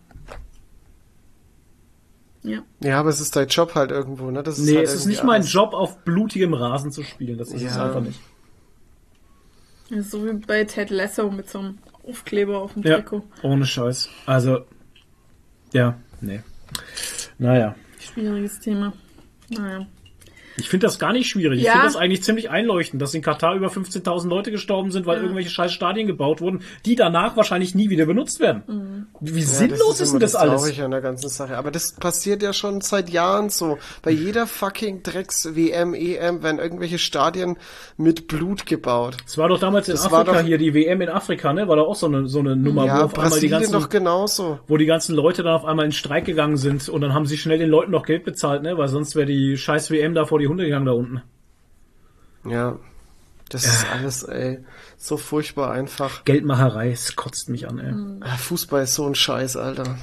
ja. 2.43 2.61
Ja, 2.81 2.99
aber 2.99 3.09
es 3.09 3.19
ist 3.19 3.35
dein 3.35 3.47
Job 3.47 3.75
halt 3.75 3.91
irgendwo, 3.91 4.31
ne? 4.31 4.41
Das 4.43 4.57
ist 4.57 4.65
Nee, 4.65 4.77
halt 4.77 4.85
es 4.87 4.93
ist 4.95 5.05
nicht 5.05 5.23
mein. 5.23 5.43
Job, 5.43 5.73
auf 5.73 5.99
blutigem 6.05 6.53
Rasen 6.53 6.91
zu 6.91 7.03
spielen. 7.03 7.37
Das 7.37 7.49
ist 7.49 7.61
es 7.63 7.75
Ja. 7.75 7.85
einfach 7.87 8.01
nicht. 8.01 8.19
So 10.09 10.25
wie 10.25 10.33
bei 10.33 10.63
Ted 10.65 10.89
Lasso 10.89 11.29
mit 11.31 11.49
so 11.49 11.59
einem 11.59 11.77
Aufkleber 12.07 12.59
auf 12.61 12.73
dem 12.73 12.83
Ja, 12.83 12.95
Trikot. 12.97 13.23
ohne 13.43 13.65
Scheiß. 13.65 14.09
Also, 14.25 14.59
ja, 15.73 15.97
nee. 16.21 16.41
Naja. 17.37 17.75
Schwieriges 17.99 18.59
Thema. 18.59 18.93
Naja. 19.49 19.85
Ich 20.59 20.69
finde 20.69 20.87
das 20.87 20.97
gar 20.99 21.13
nicht 21.13 21.29
schwierig. 21.29 21.59
Ich 21.59 21.65
Ja. 21.65 21.73
finde 21.73 21.85
das 21.87 21.95
eigentlich 21.95 22.23
ziemlich 22.23 22.49
einleuchtend, 22.49 23.01
dass 23.01 23.13
in 23.13 23.21
Katar 23.21 23.55
über 23.55 23.69
15.000 23.69 24.29
Leute 24.29 24.51
gestorben 24.51 24.91
sind, 24.91 25.05
weil 25.05 25.21
irgendwelche 25.21 25.49
scheiß 25.49 25.71
Stadien 25.71 26.07
gebaut 26.07 26.41
wurden, 26.41 26.61
die 26.85 26.95
danach 26.95 27.37
wahrscheinlich 27.37 27.75
nie 27.75 27.89
wieder 27.89 28.05
benutzt 28.05 28.39
werden. 28.39 29.07
Wie 29.21 29.39
Ja, 29.39 29.45
sinnlos 29.45 29.99
ist, 29.99 30.13
denn 30.13 30.19
das, 30.19 30.35
alles? 30.35 30.61
Traurige 30.61 30.85
an 30.85 30.91
der 30.91 31.01
ganzen 31.01 31.29
Sache. 31.29 31.57
Aber 31.57 31.71
das 31.71 31.93
passiert 31.93 32.41
ja 32.41 32.53
schon 32.53 32.81
seit 32.81 33.09
Jahren 33.09 33.49
so. 33.49 33.77
Bei 34.01 34.11
jeder 34.11 34.47
fucking 34.47 35.03
Drecks-WM, 35.03 35.93
EM 35.93 36.43
werden 36.43 36.59
irgendwelche 36.59 36.97
Stadien 36.97 37.57
mit 37.97 38.27
Blut 38.27 38.65
gebaut. 38.65 39.17
Es 39.25 39.37
war 39.37 39.49
doch 39.49 39.59
damals 39.59 39.87
in 39.87 39.93
Das 39.95 40.05
Afrika 40.05 40.39
doch- 40.39 40.41
hier, 40.41 40.57
die 40.57 40.73
WM 40.73 41.01
in 41.01 41.09
Afrika, 41.09 41.53
ne? 41.53 41.67
War 41.67 41.75
doch 41.75 41.87
auch 41.87 41.95
so 41.95 42.07
eine, 42.07 42.27
so 42.27 42.39
eine 42.39 42.55
Nummer, 42.55 42.85
Ja, 42.85 42.99
wo 42.99 43.03
auf 43.05 43.13
einmal 43.13 43.25
die 43.29 43.47
Brasilien 43.47 43.51
ganzen, 43.59 43.73
doch 43.73 43.89
genauso. 43.89 44.59
wo 44.67 44.77
die 44.77 44.85
ganzen 44.85 45.15
Leute 45.15 45.43
dann 45.43 45.53
auf 45.53 45.65
einmal 45.65 45.85
in 45.85 45.91
Streik 45.91 46.25
gegangen 46.25 46.57
sind 46.57 46.89
und 46.89 47.01
dann 47.01 47.13
haben 47.13 47.25
sie 47.25 47.37
schnell 47.37 47.57
den 47.59 47.69
Leuten 47.69 47.91
noch 47.91 48.05
Geld 48.05 48.23
bezahlt, 48.25 48.63
ne? 48.63 48.77
Weil 48.77 48.87
sonst 48.87 49.15
wäre 49.15 49.27
die 49.27 49.57
scheiß 49.57 49.91
WM 49.91 50.13
da 50.13 50.25
vor 50.25 50.39
die 50.39 50.46
Hunde 50.47 50.65
gegangen 50.65 50.85
da 50.85 50.91
unten. 50.93 51.21
Ja. 52.45 52.77
Das 53.49 53.65
ist 53.65 53.85
alles, 53.91 54.23
ey, 54.23 54.59
so 54.97 55.15
furchtbar 55.15 55.71
einfach. 55.71 56.25
Geldmacherei, 56.25 56.91
es 56.91 57.15
kotzt 57.15 57.47
mich 57.47 57.67
an, 57.67 57.79
ey. 57.79 57.91
Mhm. 57.93 58.21
Fußball 58.37 58.83
ist 58.83 58.95
so 58.95 59.05
ein 59.07 59.15
Scheiß, 59.15 59.55
Alter. 59.55 59.97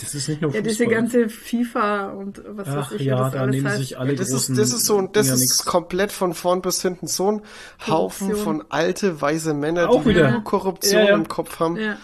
Das 0.00 0.14
ist 0.14 0.28
nicht 0.28 0.42
nur 0.42 0.50
Ja, 0.50 0.56
Fußball. 0.56 0.62
diese 0.70 0.86
ganze 0.86 1.28
FIFA 1.30 2.10
und 2.10 2.42
was 2.48 2.68
Ach 2.68 2.90
weiß 2.92 3.00
ich, 3.00 3.06
ja, 3.06 3.16
das 3.24 3.32
da 3.32 3.40
alles 3.40 3.54
nehmen 3.54 3.68
heißt. 3.68 3.78
sich 3.78 3.98
alle 3.98 4.14
Das 4.14 4.30
großen 4.30 4.54
ist, 4.56 4.60
das 4.60 4.72
ist 4.78 4.84
so, 4.84 4.98
ein- 4.98 5.12
das 5.12 5.26
Dinger 5.26 5.34
ist 5.36 5.40
nix. 5.40 5.64
komplett 5.64 6.12
von 6.12 6.34
vorn 6.34 6.60
bis 6.60 6.82
hinten 6.82 7.06
so 7.06 7.30
ein 7.32 7.42
Haufen 7.86 8.28
Korruption. 8.32 8.36
von 8.58 8.64
alte, 8.68 9.20
weise 9.22 9.54
Männer, 9.54 9.88
Auch 9.88 10.02
die 10.02 10.10
wieder. 10.10 10.30
nur 10.30 10.44
Korruption 10.44 11.00
Ja, 11.00 11.08
ja. 11.10 11.14
im 11.14 11.28
Kopf 11.28 11.60
haben. 11.60 11.76
Ja. 11.76 11.96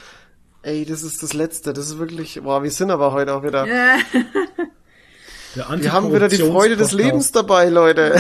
Ey, 0.63 0.87
das 0.87 1.03
ist 1.03 1.23
das 1.23 1.33
Letzte. 1.35 1.73
Das 1.75 1.87
ist 1.87 1.99
wirklich, 1.99 2.41
boah, 2.43 2.63
wir 2.63 2.71
sind 2.71 2.91
aber 2.91 3.13
heute 3.13 3.35
auch 3.35 3.43
wieder. 3.43 3.67
Ja. 5.57 5.75
Wir 5.81 5.93
haben 5.93 6.13
wieder 6.13 6.29
die 6.29 6.37
Freude 6.37 6.77
des. 6.77 6.93
Lebens 6.93 7.33
dabei, 7.33 7.69
Leute. 7.69 8.17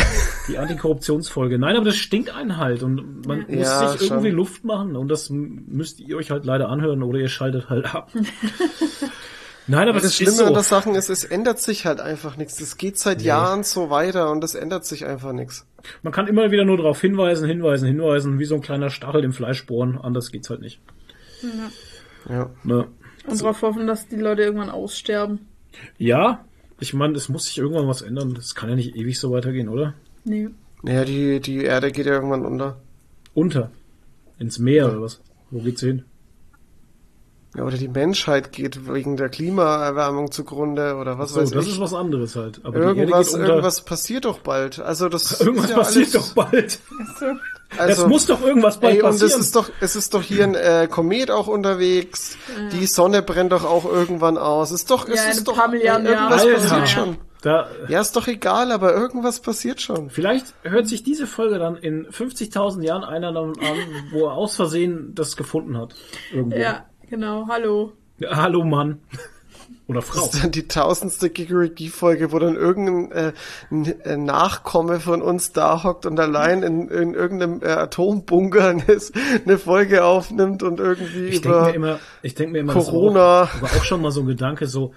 Die 0.48 0.58
Antikorruptionsfolge. 0.58 1.58
Nein, 1.58 1.76
aber 1.76 1.84
das 1.86 1.96
stinkt 1.96 2.30
einen 2.30 2.56
halt 2.56 2.82
und 2.82 3.26
man 3.26 3.40
muss 3.48 3.66
Ja, 3.66 3.88
sich 3.92 4.10
irgendwie 4.10 4.28
schon. 4.28 4.36
Luft 4.36 4.64
machen 4.64 4.96
und 4.96 5.08
das 5.08 5.28
müsst 5.30 6.00
ihr 6.00 6.16
euch 6.16 6.30
halt 6.30 6.44
leider 6.44 6.68
anhören 6.68 7.02
oder 7.02 7.18
ihr 7.18 7.28
schaltet 7.28 7.68
halt 7.68 7.94
ab. 7.94 8.10
Nein, 9.68 9.88
aber 9.88 9.94
Das 9.94 10.04
das 10.04 10.14
Schlimme 10.16 10.30
ist 10.30 10.38
so. 10.38 10.44
an 10.46 10.54
der 10.54 10.62
Sache 10.62 10.90
ist, 10.90 11.10
es 11.10 11.24
ändert 11.24 11.60
sich 11.60 11.86
halt 11.86 12.00
einfach 12.00 12.36
nichts. 12.36 12.56
Das 12.56 12.76
geht 12.76 12.98
seit 12.98 13.20
Jahren 13.20 13.64
so 13.64 13.90
weiter 13.90 14.30
und 14.30 14.44
es 14.44 14.54
ändert 14.54 14.84
sich 14.86 15.04
einfach 15.06 15.32
nichts. 15.32 15.66
Man 16.02 16.12
kann 16.12 16.28
immer 16.28 16.52
wieder 16.52 16.64
nur 16.64 16.76
darauf 16.76 17.00
hinweisen, 17.00 17.48
hinweisen, 17.48 17.86
hinweisen, 17.88 18.38
wie 18.38 18.44
so 18.44 18.54
ein 18.54 18.60
kleiner 18.60 18.90
Stachel 18.90 19.24
im 19.24 19.32
Fleisch 19.32 19.66
bohren. 19.66 19.98
Anders 20.00 20.30
geht's 20.30 20.50
halt 20.50 20.60
nicht. 20.60 20.80
Ja. 22.28 22.50
Ne? 22.62 22.86
Und 23.26 23.40
darauf 23.42 23.60
hoffen, 23.62 23.86
dass 23.88 24.06
die 24.06 24.16
Leute 24.16 24.42
irgendwann 24.42 24.70
aussterben. 24.70 25.48
Ja, 25.98 26.44
ich 26.78 26.94
meine, 26.94 27.14
es 27.16 27.28
muss 27.28 27.44
sich 27.44 27.58
irgendwann 27.58 27.88
was 27.88 28.02
ändern. 28.02 28.34
Das 28.34 28.54
kann 28.54 28.68
ja 28.68 28.76
nicht 28.76 28.96
ewig 28.96 29.18
so 29.18 29.30
weitergehen, 29.32 29.68
oder? 29.68 29.94
Nee. 30.24 30.48
Naja, 30.82 31.04
die, 31.04 31.40
die 31.40 31.64
Erde 31.64 31.90
geht 31.92 32.06
ja 32.06 32.12
irgendwann 32.12 32.44
unter. 32.44 32.76
Unter. 33.34 33.70
Ins 34.38 34.58
Meer 34.58 34.88
oder 34.88 35.02
was? 35.02 35.20
Wo 35.50 35.60
geht's 35.60 35.80
hin? 35.80 36.04
Ja, 37.56 37.64
oder 37.64 37.78
die 37.78 37.88
Menschheit 37.88 38.52
geht 38.52 38.86
wegen 38.92 39.16
der 39.16 39.30
Klimaerwärmung 39.30 40.30
zugrunde 40.30 40.96
oder 40.96 41.18
was 41.18 41.30
So, 41.32 41.40
weiß 41.40 41.50
das 41.52 41.64
ich. 41.66 41.72
ist 41.72 41.80
was 41.80 41.94
anderes 41.94 42.36
halt. 42.36 42.60
Aber 42.64 42.78
die 42.78 42.84
Erde 42.84 43.00
irgendwas, 43.00 43.28
geht 43.28 43.36
unter. 43.36 43.48
irgendwas 43.48 43.80
passiert 43.84 44.24
doch 44.26 44.40
bald. 44.40 44.78
Also 44.78 45.08
das 45.08 45.40
Irgendwas 45.40 45.64
ist 45.64 45.70
ja 45.70 45.76
passiert 45.78 46.14
alles, 46.14 46.34
doch 46.34 46.34
bald. 46.34 46.78
Also, 47.78 48.02
es 48.04 48.08
muss 48.08 48.26
doch 48.26 48.40
irgendwas 48.42 48.78
bald 48.78 48.94
Ey, 48.96 49.02
und 49.02 49.10
passieren. 49.10 49.32
es 49.32 49.38
ist 49.38 49.56
doch, 49.56 49.70
es 49.80 49.96
ist 49.96 50.14
doch 50.14 50.22
hier 50.22 50.44
ein 50.44 50.54
äh, 50.54 50.88
Komet 50.90 51.30
auch 51.30 51.46
unterwegs. 51.48 52.36
Die 52.72 52.86
Sonne 52.86 53.22
brennt 53.22 53.52
doch 53.52 53.64
auch 53.64 53.84
irgendwann 53.84 54.38
aus. 54.38 54.70
Ist 54.70 54.90
doch, 54.90 55.08
es 55.08 55.16
Ja, 55.24 55.30
ist 55.30 55.48
doch, 55.48 55.58
ey, 55.58 55.80
irgendwas 55.80 56.12
Jahren. 56.12 56.28
passiert 56.28 56.72
Alter. 56.72 56.86
schon. 56.86 57.16
da, 57.42 57.68
Ja, 57.88 58.00
ist 58.00 58.14
doch 58.16 58.26
egal, 58.28 58.70
aber 58.72 58.94
irgendwas 58.94 59.40
passiert 59.40 59.80
schon. 59.80 60.10
Vielleicht 60.10 60.54
hört 60.62 60.86
sich 60.88 61.02
diese 61.02 61.26
Folge 61.26 61.58
dann 61.58 61.76
in 61.76 62.06
50.000 62.06 62.82
Jahren 62.82 63.04
einer 63.04 63.32
dann 63.32 63.50
an, 63.58 63.76
wo 64.12 64.26
er 64.26 64.32
aus 64.34 64.56
Versehen 64.56 65.12
das 65.14 65.36
gefunden 65.36 65.76
hat. 65.76 65.94
Irgendwo. 66.32 66.56
Ja, 66.56 66.86
genau. 67.10 67.46
Hallo. 67.48 67.92
Ja, 68.18 68.36
Hallo 68.36 68.64
Mann. 68.64 69.00
Oder 69.88 70.00
Das 70.00 70.08
Frau. 70.08 70.24
ist 70.24 70.42
dann 70.42 70.50
die 70.50 70.66
tausendste 70.66 71.30
Gigerigi-Folge, 71.30 72.32
wo 72.32 72.38
dann 72.40 72.56
irgendein 72.56 73.12
äh, 73.12 73.32
äh, 74.02 74.16
Nachkomme 74.16 74.98
von 74.98 75.22
uns 75.22 75.52
da 75.52 75.84
hockt 75.84 76.06
und 76.06 76.18
allein 76.18 76.64
in, 76.64 76.88
in 76.88 77.14
irgendeinem 77.14 77.62
äh, 77.62 77.66
Atombunker 77.66 78.68
eine, 78.70 78.82
eine 79.44 79.58
Folge 79.58 80.04
aufnimmt 80.04 80.64
und 80.64 80.80
irgendwie 80.80 81.26
Ich 81.26 81.44
über 81.44 81.66
mir 81.66 81.74
immer, 81.74 82.00
ich 82.22 82.34
denke 82.34 82.52
mir 82.52 82.58
immer, 82.60 82.74
das 82.74 82.86
Corona. 82.86 83.14
war 83.20 83.42
auch, 83.44 83.62
war 83.62 83.70
auch 83.70 83.84
schon 83.84 84.02
mal 84.02 84.10
so 84.10 84.22
ein 84.22 84.26
Gedanke, 84.26 84.66
so, 84.66 84.92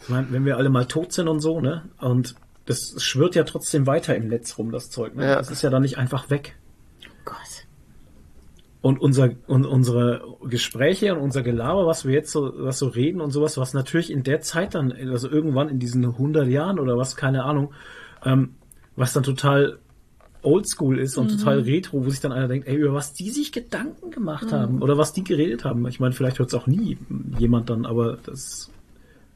ich 0.00 0.08
mein, 0.08 0.28
wenn 0.30 0.44
wir 0.44 0.56
alle 0.56 0.70
mal 0.70 0.86
tot 0.86 1.12
sind 1.12 1.26
und 1.26 1.40
so, 1.40 1.60
ne? 1.60 1.82
Und 2.00 2.36
das 2.66 2.94
schwirrt 2.98 3.34
ja 3.34 3.42
trotzdem 3.42 3.88
weiter 3.88 4.14
im 4.14 4.28
Netz 4.28 4.56
rum, 4.56 4.70
das 4.70 4.88
Zeug. 4.88 5.16
Ne? 5.16 5.26
Ja. 5.26 5.36
Das 5.36 5.50
ist 5.50 5.62
ja 5.62 5.70
dann 5.70 5.82
nicht 5.82 5.98
einfach 5.98 6.30
weg. 6.30 6.54
Und 8.82 9.00
unser 9.00 9.30
und 9.46 9.64
unsere 9.64 10.22
Gespräche 10.44 11.14
und 11.14 11.20
unser 11.20 11.42
Gelaber, 11.42 11.86
was 11.86 12.04
wir 12.04 12.12
jetzt 12.14 12.32
so, 12.32 12.52
was 12.56 12.78
so 12.80 12.88
reden 12.88 13.20
und 13.20 13.30
sowas, 13.30 13.56
was 13.56 13.74
natürlich 13.74 14.10
in 14.10 14.24
der 14.24 14.40
Zeit 14.40 14.74
dann, 14.74 14.90
also 14.92 15.30
irgendwann 15.30 15.68
in 15.68 15.78
diesen 15.78 16.04
100 16.04 16.48
Jahren 16.48 16.80
oder 16.80 16.96
was, 16.98 17.14
keine 17.14 17.44
Ahnung, 17.44 17.72
ähm, 18.24 18.54
was 18.96 19.12
dann 19.12 19.22
total 19.22 19.78
oldschool 20.42 20.98
ist 20.98 21.16
und 21.16 21.28
total 21.38 21.60
retro, 21.60 22.04
wo 22.04 22.10
sich 22.10 22.18
dann 22.20 22.32
einer 22.32 22.48
denkt, 22.48 22.66
ey, 22.66 22.74
über 22.74 22.92
was 22.92 23.12
die 23.12 23.30
sich 23.30 23.52
Gedanken 23.52 24.10
gemacht 24.10 24.50
haben 24.50 24.82
oder 24.82 24.98
was 24.98 25.12
die 25.12 25.22
geredet 25.22 25.64
haben. 25.64 25.86
Ich 25.86 26.00
meine, 26.00 26.12
vielleicht 26.12 26.40
hört 26.40 26.48
es 26.48 26.54
auch 26.54 26.66
nie 26.66 26.98
jemand 27.38 27.70
dann, 27.70 27.86
aber 27.86 28.18
das 28.26 28.68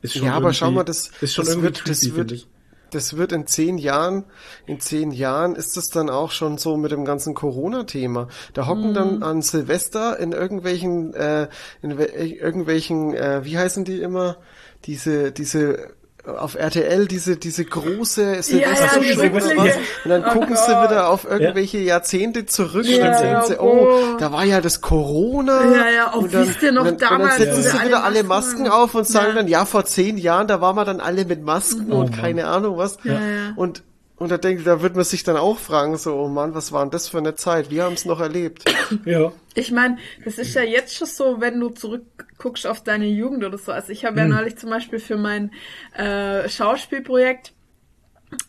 ist 0.03 0.15
schon 0.15 0.27
Ja, 0.27 0.35
aber 0.35 0.53
schau 0.53 0.67
irgendwie- 0.67 0.77
mal, 0.79 0.85
das- 0.85 1.13
ist 1.21 1.35
schon 1.35 1.45
das 1.45 1.55
irgendwie 1.55 1.67
wird- 1.67 1.89
das 1.89 2.01
creepy, 2.01 2.17
wird- 2.17 2.31
finde 2.31 2.35
ich. 2.35 2.49
Das 2.91 3.17
wird 3.17 3.33
in 3.33 3.47
zehn 3.47 3.79
Jahren, 3.79 4.25
in 4.67 4.81
zehn 4.81 5.11
Jahren 5.11 5.57
ist 5.57 5.77
es 5.77 5.87
dann 5.89 6.09
auch 6.11 6.31
schon 6.31 6.59
so 6.59 6.77
mit 6.77 6.93
dem 6.93 7.05
ganzen 7.05 7.35
Corona-Thema. 7.35 8.29
Da 8.55 8.67
hocken 8.67 8.95
dann 8.95 9.23
an 9.23 9.43
Silvester 9.43 10.19
in 10.19 10.33
irgendwelchen, 10.33 11.15
äh, 11.15 11.49
in 11.83 11.99
we- 11.99 12.05
irgendwelchen, 12.07 13.15
äh, 13.15 13.45
wie 13.45 13.59
heißen 13.59 13.85
die 13.85 14.01
immer? 14.01 14.37
Diese, 14.85 15.33
diese 15.33 15.91
auf 16.27 16.55
RTL 16.57 17.07
diese 17.07 17.37
diese 17.37 17.65
große 17.65 18.43
Silvester 18.43 19.01
ja, 19.03 19.03
wirklich. 19.03 19.33
oder 19.33 19.57
was. 19.57 19.77
Und 20.05 20.11
dann 20.11 20.25
Oh 20.25 20.31
gucken 20.31 20.57
sie 20.57 20.73
Gott. 20.73 20.91
wieder 20.91 21.09
auf 21.09 21.25
irgendwelche 21.25 21.79
Jahrzehnte 21.79 22.47
zurück 22.47 22.85
Ja, 22.87 23.09
und 23.09 23.19
sehen 23.19 23.33
ja, 23.33 23.43
sie, 23.43 23.59
oh. 23.59 23.89
oh, 24.15 24.17
da 24.19 24.33
war 24.33 24.45
ja 24.45 24.61
das 24.61 24.81
Corona. 24.81 25.63
Ja, 25.65 25.91
ja, 25.91 26.13
oh, 26.15 26.21
und 26.21 26.35
dann, 26.35 26.49
wisst 26.49 26.63
ihr 26.63 26.73
noch 26.73 26.87
und 26.87 27.01
dann, 27.03 27.11
damals, 27.11 27.39
und 27.39 27.47
dann 27.47 27.55
setzen 27.57 27.79
sie 27.79 27.87
wieder 27.87 28.05
alle 28.05 28.23
Masken 28.25 28.63
Masken 28.63 28.69
auf 28.69 28.95
und 28.95 29.07
sagen 29.07 29.29
Ja. 29.29 29.35
dann, 29.35 29.49
ja, 29.49 29.65
vor 29.65 29.85
zehn 29.85 30.19
Jahren, 30.19 30.47
da 30.47 30.61
waren 30.61 30.77
wir 30.77 30.85
dann 30.85 31.01
alle 31.01 31.25
mit 31.25 31.43
Masken 31.43 31.93
Oh, 31.93 32.01
und 32.01 32.13
keine 32.13 32.47
Ahnung 32.47 32.77
was. 32.77 32.99
Ja, 33.05 33.13
ja. 33.15 33.19
Und, 33.57 33.83
und 34.17 34.31
da 34.31 34.39
denke 34.39 34.63
da 34.65 34.83
wird 34.83 34.97
man 34.97 35.05
sich 35.05 35.23
dann 35.25 35.37
auch 35.37 35.59
fragen, 35.59 35.97
so, 35.99 36.15
oh 36.17 36.29
Mann, 36.29 36.55
was 36.55 36.73
war 36.73 36.83
denn 36.85 36.91
das 36.91 37.09
für 37.09 37.19
eine 37.19 37.35
Zeit? 37.35 37.71
Wir 37.71 37.85
haben 37.85 37.95
es 37.95 38.05
noch 38.05 38.21
erlebt. 38.21 38.65
Ja. 39.05 39.33
Ich 39.55 39.73
meine, 39.73 39.99
das 40.25 40.39
ist 40.39 40.55
ja 40.55 40.63
jetzt 40.63 40.95
schon 40.95 41.07
so, 41.09 41.41
wenn 41.41 41.59
du 41.61 41.71
zurückguckst 41.71 42.67
auf 42.67 42.83
deine 42.83 43.07
Jugend 43.07 43.45
oder 43.45 43.59
so. 43.59 43.73
Also 43.73 43.91
ich 43.93 44.05
habe 44.05 44.19
ja 44.21 44.25
Hm. 44.25 44.31
neulich 44.31 44.57
zum 44.59 44.71
Beispiel 44.71 44.99
für 45.01 45.17
mein 45.17 45.53
äh, 45.95 46.49
Schauspielprojekt, 46.49 47.53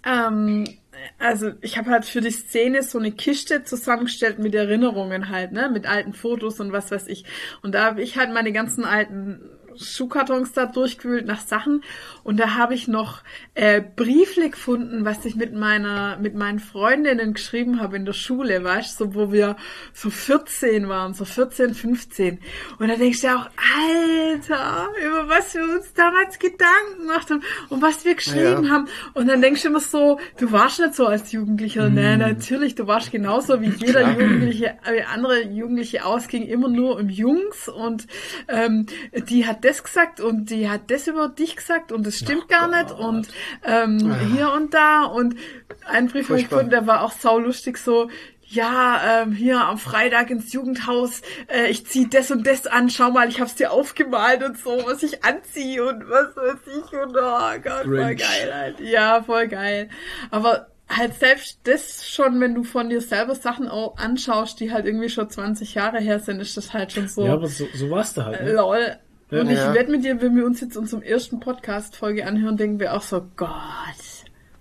ähm, 0.05 0.65
also 1.19 1.51
ich 1.61 1.77
habe 1.77 1.91
halt 1.91 2.05
für 2.05 2.21
die 2.21 2.31
Szene 2.31 2.81
so 2.83 2.97
eine 2.97 3.11
Kiste 3.11 3.63
zusammengestellt 3.63 4.39
mit 4.39 4.55
Erinnerungen 4.55 5.29
halt, 5.29 5.51
ne, 5.51 5.69
mit 5.71 5.87
alten 5.87 6.13
Fotos 6.13 6.59
und 6.59 6.71
was 6.71 6.89
weiß 6.91 7.07
ich. 7.07 7.25
Und 7.61 7.73
da 7.75 7.85
habe 7.85 8.01
ich 8.01 8.17
halt 8.17 8.33
meine 8.33 8.51
ganzen 8.51 8.83
alten 8.83 9.41
Schuhkartons 9.79 10.53
da 10.53 10.65
durchgewühlt 10.65 11.25
nach 11.25 11.41
Sachen. 11.41 11.83
Und 12.23 12.39
da 12.39 12.55
habe 12.55 12.73
ich 12.73 12.87
noch 12.87 13.21
äh, 13.53 13.81
Briefle 13.81 14.49
gefunden, 14.49 15.05
was 15.05 15.23
ich 15.25 15.35
mit 15.35 15.53
meiner 15.53 16.17
mit 16.17 16.35
meinen 16.35 16.59
Freundinnen 16.59 17.33
geschrieben 17.33 17.79
habe 17.81 17.95
in 17.95 18.05
der 18.05 18.13
Schule, 18.13 18.63
weißt 18.63 18.99
du, 18.99 19.05
so 19.05 19.15
wo 19.15 19.31
wir 19.31 19.55
so 19.93 20.09
14 20.09 20.89
waren, 20.89 21.13
so 21.13 21.25
14, 21.25 21.73
15 21.73 22.39
und 22.79 22.87
da 22.87 22.95
denkst 22.95 23.21
du 23.21 23.27
auch, 23.27 23.49
Alter, 24.11 24.89
über 25.05 25.27
was 25.29 25.53
wir 25.53 25.63
uns 25.63 25.93
damals 25.93 26.39
Gedanken 26.39 27.01
gemacht 27.01 27.29
haben 27.29 27.43
und 27.69 27.81
was 27.81 28.05
wir 28.05 28.15
geschrieben 28.15 28.65
Ja. 28.65 28.69
haben. 28.69 28.87
Und 29.13 29.27
dann 29.27 29.41
denkst 29.41 29.61
du 29.63 29.69
immer 29.69 29.79
so, 29.79 30.19
du 30.37 30.51
warst 30.51 30.79
nicht 30.79 30.95
so 30.95 31.05
als 31.07 31.31
Jugendlicher, 31.31 31.89
ne, 31.89 32.17
natürlich, 32.17 32.75
du 32.75 32.87
warst 32.87 33.11
genauso 33.11 33.61
wie 33.61 33.69
jeder 33.69 34.11
Jugendliche, 34.11 34.77
äh, 34.85 35.03
andere 35.13 35.43
Jugendliche 35.43 36.05
ausging, 36.05 36.43
immer 36.43 36.67
nur 36.69 36.97
um 36.97 37.09
Jungs. 37.09 37.67
Und 37.67 38.07
ähm, 38.47 38.85
die 39.29 39.45
hat 39.45 39.63
das 39.67 39.83
gesagt 39.83 40.19
und 40.19 40.49
die 40.49 40.69
hat 40.69 40.89
das 40.89 41.07
über 41.07 41.29
dich 41.29 41.55
gesagt 41.55 41.91
und 41.91 42.05
das 42.05 42.17
stimmt 42.17 42.47
gar 42.47 42.67
nicht 42.67 42.91
und 42.91 43.27
ähm, 43.65 44.15
hier 44.33 44.51
und 44.53 44.73
da 44.73 45.03
und 45.03 45.35
ein 45.85 46.07
Brief 46.07 46.27
Furchtbar. 46.27 46.59
gefunden, 46.59 46.71
der 46.71 46.87
war 46.87 47.03
auch 47.03 47.11
saulustig 47.11 47.77
so, 47.77 48.09
ja, 48.49 49.21
ähm, 49.23 49.33
hier 49.33 49.59
am 49.59 49.77
Freitag 49.77 50.29
ins 50.29 50.53
Jugendhaus, 50.53 51.21
äh, 51.49 51.67
ich 51.69 51.85
zieh 51.85 52.09
das 52.09 52.31
und 52.31 52.47
das 52.47 52.65
an, 52.65 52.89
schau 52.89 53.11
mal, 53.11 53.27
ich 53.27 53.41
hab's 53.41 53.55
dir 53.55 53.71
aufgemalt 53.71 54.41
und 54.41 54.57
so, 54.57 54.69
was 54.85 55.03
ich 55.03 55.25
anziehe 55.25 55.83
und 55.85 56.09
was 56.09 56.35
weiß 56.35 56.59
ich 56.65 56.93
und 56.93 57.15
oh 57.17 57.59
Gott, 57.61 57.83
voll 57.83 57.97
Grinch. 58.15 58.21
geil 58.21 58.53
halt. 58.53 58.79
Ja, 58.79 59.21
voll 59.21 59.47
geil. 59.49 59.89
Aber 60.31 60.67
halt 60.89 61.15
selbst 61.15 61.59
das 61.65 62.07
schon, 62.07 62.39
wenn 62.39 62.55
du 62.55 62.63
von 62.63 62.89
dir 62.89 63.01
selber 63.01 63.35
Sachen 63.35 63.67
anschaust, 63.67 64.61
die 64.61 64.71
halt 64.71 64.85
irgendwie 64.85 65.09
schon 65.09 65.29
20 65.29 65.75
Jahre 65.75 65.99
her 65.99 66.19
sind, 66.19 66.39
ist 66.39 66.55
das 66.55 66.71
halt 66.71 66.93
schon 66.93 67.09
so, 67.09 67.25
Ja, 67.25 67.33
aber 67.33 67.47
so, 67.47 67.67
so 67.73 67.89
war's 67.89 68.13
da 68.13 68.25
halt. 68.25 68.43
Ne? 68.43 68.53
lol. 68.53 68.97
Ja. 69.29 69.41
Und 69.41 69.49
ich 69.49 69.57
Ja. 69.57 69.73
wette 69.73 69.91
mit 69.91 70.05
dir, 70.05 70.21
wenn 70.21 70.35
wir 70.35 70.45
uns 70.45 70.61
jetzt 70.61 70.77
unserem 70.77 71.03
ersten 71.03 71.39
Podcast-Folge 71.39 72.25
anhören, 72.25 72.55
denken 72.57 72.79
wir 72.79 72.93
auch 72.95 73.01
so, 73.01 73.21
Gott, 73.35 73.49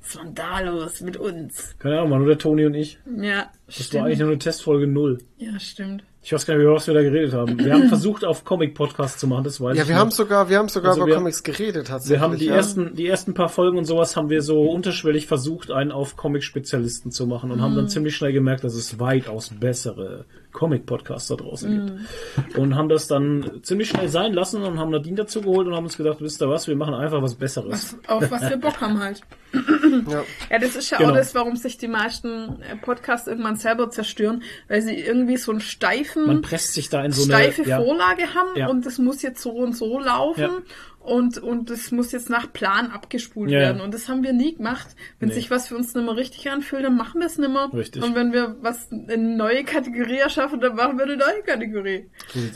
was 0.03 0.17
war 0.17 0.25
denn 0.25 0.35
da 0.35 0.61
los 0.61 1.01
mit 1.01 1.17
uns? 1.17 1.75
Keine 1.79 1.99
Ahnung, 1.99 2.11
war 2.11 2.19
nur 2.19 2.29
der 2.29 2.39
Toni 2.39 2.65
und 2.67 2.75
ich. 2.75 2.99
Ja, 3.21 3.47
Das 3.67 3.93
war 3.95 4.05
eigentlich 4.05 4.19
nur 4.19 4.29
eine 4.29 4.39
Testfolge 4.39 4.87
null. 4.87 5.19
Ja, 5.39 5.59
stimmt. 5.61 6.03
Ich 6.23 6.33
weiß 6.33 6.45
gar 6.45 6.55
nicht, 6.55 6.65
über 6.65 6.75
was 6.75 6.89
wir 6.89 6.95
da 6.95 7.03
geredet 7.03 7.33
haben. 7.35 7.57
Wir 7.65 7.73
haben 7.75 7.87
versucht, 7.89 8.25
auf 8.25 8.45
Comic-Podcast 8.45 9.21
zu 9.21 9.29
machen, 9.29 9.45
das 9.45 9.61
weiß 9.61 9.77
Ja, 9.77 9.83
ich 9.85 9.89
wir 9.89 9.95
noch. 9.95 10.01
haben 10.03 10.11
sogar, 10.11 10.49
wir 10.51 10.59
haben 10.59 10.69
sogar 10.69 10.91
Also 10.91 11.03
über 11.03 11.11
wir- 11.11 11.17
Comics 11.19 11.45
geredet, 11.45 11.87
tatsächlich. 11.87 12.19
Wir 12.19 12.21
haben 12.21 12.37
die 12.37 12.47
ja. 12.47 12.57
ersten, 12.57 12.97
die 12.97 13.07
ersten 13.07 13.35
paar 13.35 13.49
Folgen 13.49 13.79
und 13.79 13.85
sowas 13.85 14.17
haben 14.17 14.29
wir 14.29 14.43
so 14.43 14.63
unterschwellig 14.63 15.29
versucht, 15.29 15.71
einen 15.71 15.93
auf 15.93 16.17
Comic-Spezialisten 16.17 17.13
zu 17.13 17.29
machen 17.29 17.53
und 17.53 17.61
haben 17.63 17.77
dann 17.77 17.89
ziemlich 17.89 18.17
schnell 18.17 18.33
gemerkt, 18.33 18.65
dass 18.65 18.75
es 18.75 18.99
weitaus 18.99 19.51
bessere 19.51 20.25
Comic-Podcasts 20.57 21.29
da 21.29 21.37
draußen 21.37 21.71
Mhm. 21.85 21.87
gibt. 22.37 22.59
Und 22.59 22.75
haben 22.75 22.89
das 22.89 23.07
dann 23.07 23.61
ziemlich 23.63 23.89
schnell 23.91 24.09
sein 24.09 24.33
lassen 24.33 24.63
und 24.65 24.79
haben 24.81 24.91
Nadine 24.91 25.17
dazu 25.17 25.43
geholt 25.43 25.67
und 25.69 25.75
haben 25.77 25.85
uns 25.85 25.97
gedacht, 25.97 26.17
wisst 26.21 26.43
ihr 26.43 26.49
was, 26.49 26.67
wir 26.67 26.75
machen 26.77 26.95
einfach 26.95 27.23
was 27.23 27.35
Besseres. 27.35 27.97
Auf 28.09 28.31
was 28.31 28.49
wir 28.49 28.57
Bock 28.57 28.81
haben 28.81 28.99
halt. 28.99 29.21
Ja. 30.09 30.23
Ja, 30.51 30.59
das 30.59 30.77
ist 30.77 30.91
ja 30.91 30.99
Genau. 30.99 31.11
auch 31.11 31.15
das, 31.15 31.35
warum 31.35 31.57
sich 31.57 31.79
die 31.79 31.89
meisten 31.89 32.61
äh, 32.63 32.77
Podcasts 32.77 33.27
irgendwann 33.27 33.57
selber 33.57 33.89
zerstören, 33.91 34.43
weil 34.69 34.83
sie 34.83 34.95
irgendwie 34.99 35.37
so 35.39 35.51
einen 35.53 35.61
steifen, 35.61 36.27
Man 36.27 36.43
presst 36.43 36.75
sich 36.75 36.91
da 36.91 37.03
in 37.05 37.13
so 37.13 37.23
eine, 37.23 37.33
steife 37.45 37.63
ja, 37.69 37.79
Vorlage 37.81 38.35
haben 38.35 38.51
Ja. 38.57 38.69
und 38.69 38.85
das 38.85 38.99
muss 38.99 39.23
jetzt 39.23 39.41
so 39.41 39.51
und 39.53 39.75
so 39.75 39.99
laufen. 39.99 40.51
Und, 41.07 41.39
und 41.39 41.71
das 41.71 41.93
muss 41.93 42.11
jetzt 42.13 42.29
nach 42.31 42.53
Plan 42.53 42.91
abgespult 42.91 43.51
Ja. 43.51 43.61
werden. 43.61 43.81
Und 43.81 43.95
das 43.95 44.09
haben 44.09 44.23
wir 44.23 44.33
nie 44.33 44.57
gemacht. 44.57 44.87
Wenn 45.21 45.29
Nee. 45.29 45.35
sich 45.37 45.51
was 45.51 45.69
für 45.69 45.77
uns 45.77 45.95
nicht 45.95 46.05
mehr 46.05 46.17
richtig 46.17 46.51
anfühlt, 46.51 46.85
dann 46.85 46.97
machen 46.97 47.21
wir 47.21 47.27
es 47.27 47.39
nicht 47.39 47.49
mehr. 47.51 47.69
Richtig. 47.73 48.03
Und 48.03 48.15
wenn 48.15 48.33
wir 48.33 48.57
was, 48.61 48.89
eine 48.91 49.17
neue 49.37 49.63
Kategorie 49.65 50.19
erschaffen, 50.19 50.61
dann 50.61 50.75
machen 50.75 50.99
wir 50.99 51.05
eine 51.05 51.17
neue 51.17 51.43
Kategorie. 51.45 52.11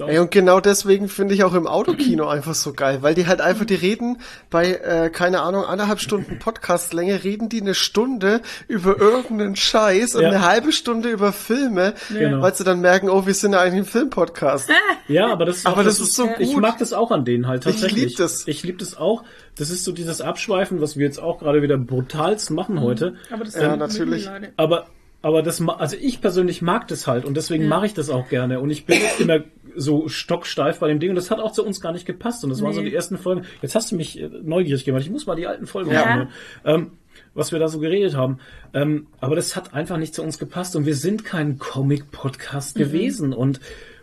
Ey, 0.07 0.19
und 0.19 0.31
genau 0.31 0.61
deswegen 0.61 1.09
finde 1.09 1.35
ich 1.35 1.45
auch 1.45 1.55
im 1.55 1.67
Autokino 1.67 2.27
einfach 2.29 2.55
so 2.55 2.73
geil, 2.73 2.99
weil 3.03 3.15
die 3.15 3.27
halt 3.27 3.41
einfach, 3.41 3.65
die 3.65 3.75
reden 3.77 4.19
bei, 4.51 4.73
äh, 4.75 5.11
keine 5.11 5.43
Ahnung, 5.43 5.65
anderthalb 5.65 6.01
Stunden 6.01 6.39
Podcastlänge, 6.39 7.23
reden 7.25 7.49
die 7.49 7.61
eine 7.61 7.75
Stunde 7.75 8.41
über 8.69 8.99
irgendeinen 8.99 9.57
Scheiß 9.57 10.17
und 10.17 10.23
Ja. 10.23 10.29
eine 10.29 10.43
halbe 10.45 10.73
Stunde 10.73 11.09
über 11.11 11.33
Filme, 11.33 11.95
Genau. 12.09 12.43
weil 12.43 12.55
sie 12.55 12.65
dann 12.65 12.81
merken, 12.81 13.09
oh, 13.09 13.27
wir 13.27 13.35
sind 13.35 13.53
ja 13.53 13.61
eigentlich 13.61 13.83
ein 13.87 13.91
Filmpodcast. 13.91 14.69
Ja, 15.09 15.27
aber 15.33 15.45
das 15.45 15.57
ist, 15.59 15.67
Aber 15.67 15.83
das 15.83 15.99
ist 15.99 16.15
so 16.15 16.29
Ich 16.39 16.53
gut. 16.53 16.63
mag 16.63 16.79
das 16.79 16.93
auch 16.93 17.11
an 17.11 17.25
denen 17.25 17.49
halt 17.49 17.67
Ich 17.67 17.73
tatsächlich. 17.73 18.11
lieb 18.11 18.17
das. 18.45 18.49
Ich 18.49 18.63
lieb 18.63 18.79
das 18.79 18.97
auch. 18.97 19.25
Das 19.57 19.71
ist 19.71 19.85
so 19.85 19.93
dieses 19.93 20.21
Abschweifen, 20.21 20.81
was 20.81 20.97
wir 20.97 21.07
jetzt 21.07 21.19
auch 21.19 21.39
gerade 21.39 21.63
wieder 21.63 21.77
brutalst 21.79 22.51
machen 22.51 22.81
heute. 22.81 23.15
Aber 23.33 23.45
das 23.45 23.55
Ja, 23.55 23.71
sind 23.71 23.79
natürlich. 23.79 24.29
Aber 24.57 24.87
aber 25.23 25.43
das 25.43 25.61
also 25.61 25.97
ich 26.01 26.23
persönlich 26.23 26.63
mag 26.63 26.89
das 26.89 27.07
halt 27.07 27.27
und 27.27 27.37
deswegen 27.37 27.69
mache 27.69 27.85
ich 27.85 27.93
das 27.93 28.09
auch 28.09 28.31
gerne 28.31 28.59
und 28.59 28.71
ich 28.71 28.87
bin 28.87 28.99
immer 29.19 29.41
so 29.77 30.09
stocksteif 30.09 30.79
bei 30.79 30.89
dem 30.89 30.99
Ding 30.99 31.11
und 31.11 31.17
das 31.17 31.31
hat 31.31 31.41
auch 31.41 31.53
zu 31.53 31.63
uns 31.65 31.83
gar 31.83 31.93
nicht 31.93 32.07
gepasst 32.07 32.43
und 32.43 32.49
das 32.49 32.63
waren 32.63 32.73
so 32.73 32.81
Nee. 32.81 32.89
die 32.89 32.95
ersten 32.97 33.19
Folgen. 33.19 33.43
Jetzt 33.61 33.75
hast 33.75 33.93
du 33.93 33.97
mich 33.97 34.19
äh, 34.19 34.31
neugierig 34.43 34.87
gemacht. 34.87 35.03
Ich 35.03 35.11
muss 35.11 35.27
mal 35.27 35.37
die 35.37 35.47
alten 35.47 35.67
Folgen 35.67 35.91
Ja. 35.93 36.05
anhören. 36.05 36.29
Ähm, 36.65 36.91
was 37.35 37.53
wir 37.53 37.59
da 37.59 37.69
so 37.69 37.79
geredet 37.81 38.17
haben. 38.17 38.39
Ähm, 38.73 39.07
aber 39.21 39.37
das 39.37 39.55
hat 39.57 39.75
einfach 39.75 39.99
nicht 39.99 40.15
zu 40.15 40.23
uns 40.23 40.39
gepasst 40.39 40.75
und 40.75 40.87
wir 40.87 40.97
sind 40.97 41.25
kein 41.25 41.59
Comic-Podcast 41.59 42.77
Mhm. 42.77 42.81
gewesen 42.81 43.33
und, 43.35 43.61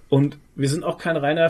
und 0.09 0.37
wir 0.55 0.69
sind 0.69 0.83
auch 0.83 0.97
kein 0.99 1.17
reiner 1.17 1.49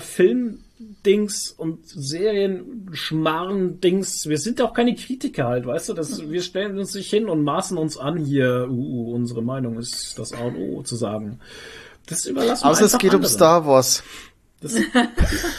Film-Dings 0.78 1.52
und 1.52 1.88
Serien-Schmarren-Dings. 1.88 4.28
Wir 4.28 4.38
sind 4.38 4.62
auch 4.62 4.74
keine 4.74 4.96
Kritiker 4.96 5.48
halt, 5.48 5.66
weißt 5.66 5.90
du? 5.90 5.94
Das, 5.94 6.30
wir 6.30 6.42
stellen 6.42 6.78
uns 6.78 6.94
nicht 6.94 7.10
hin 7.10 7.28
und 7.28 7.44
maßen 7.44 7.78
uns 7.78 7.98
an, 7.98 8.18
hier, 8.18 8.68
uh, 8.70 8.74
uh, 8.74 9.14
unsere 9.14 9.42
Meinung 9.42 9.80
ist 9.80 10.20
das 10.20 10.34
A 10.34 10.42
und 10.42 10.58
O 10.58 10.84
zu 10.84 10.96
sagen. 10.96 11.40
Das 12.08 12.26
überlassen 12.26 12.66
wir 12.66 12.72
Außer 12.72 12.86
es 12.86 12.94
einfach 12.94 13.02
geht 13.02 13.12
um 13.12 13.18
anderen. 13.18 13.34
Star 13.34 13.66
Wars. 13.66 14.04
Das, 14.62 14.76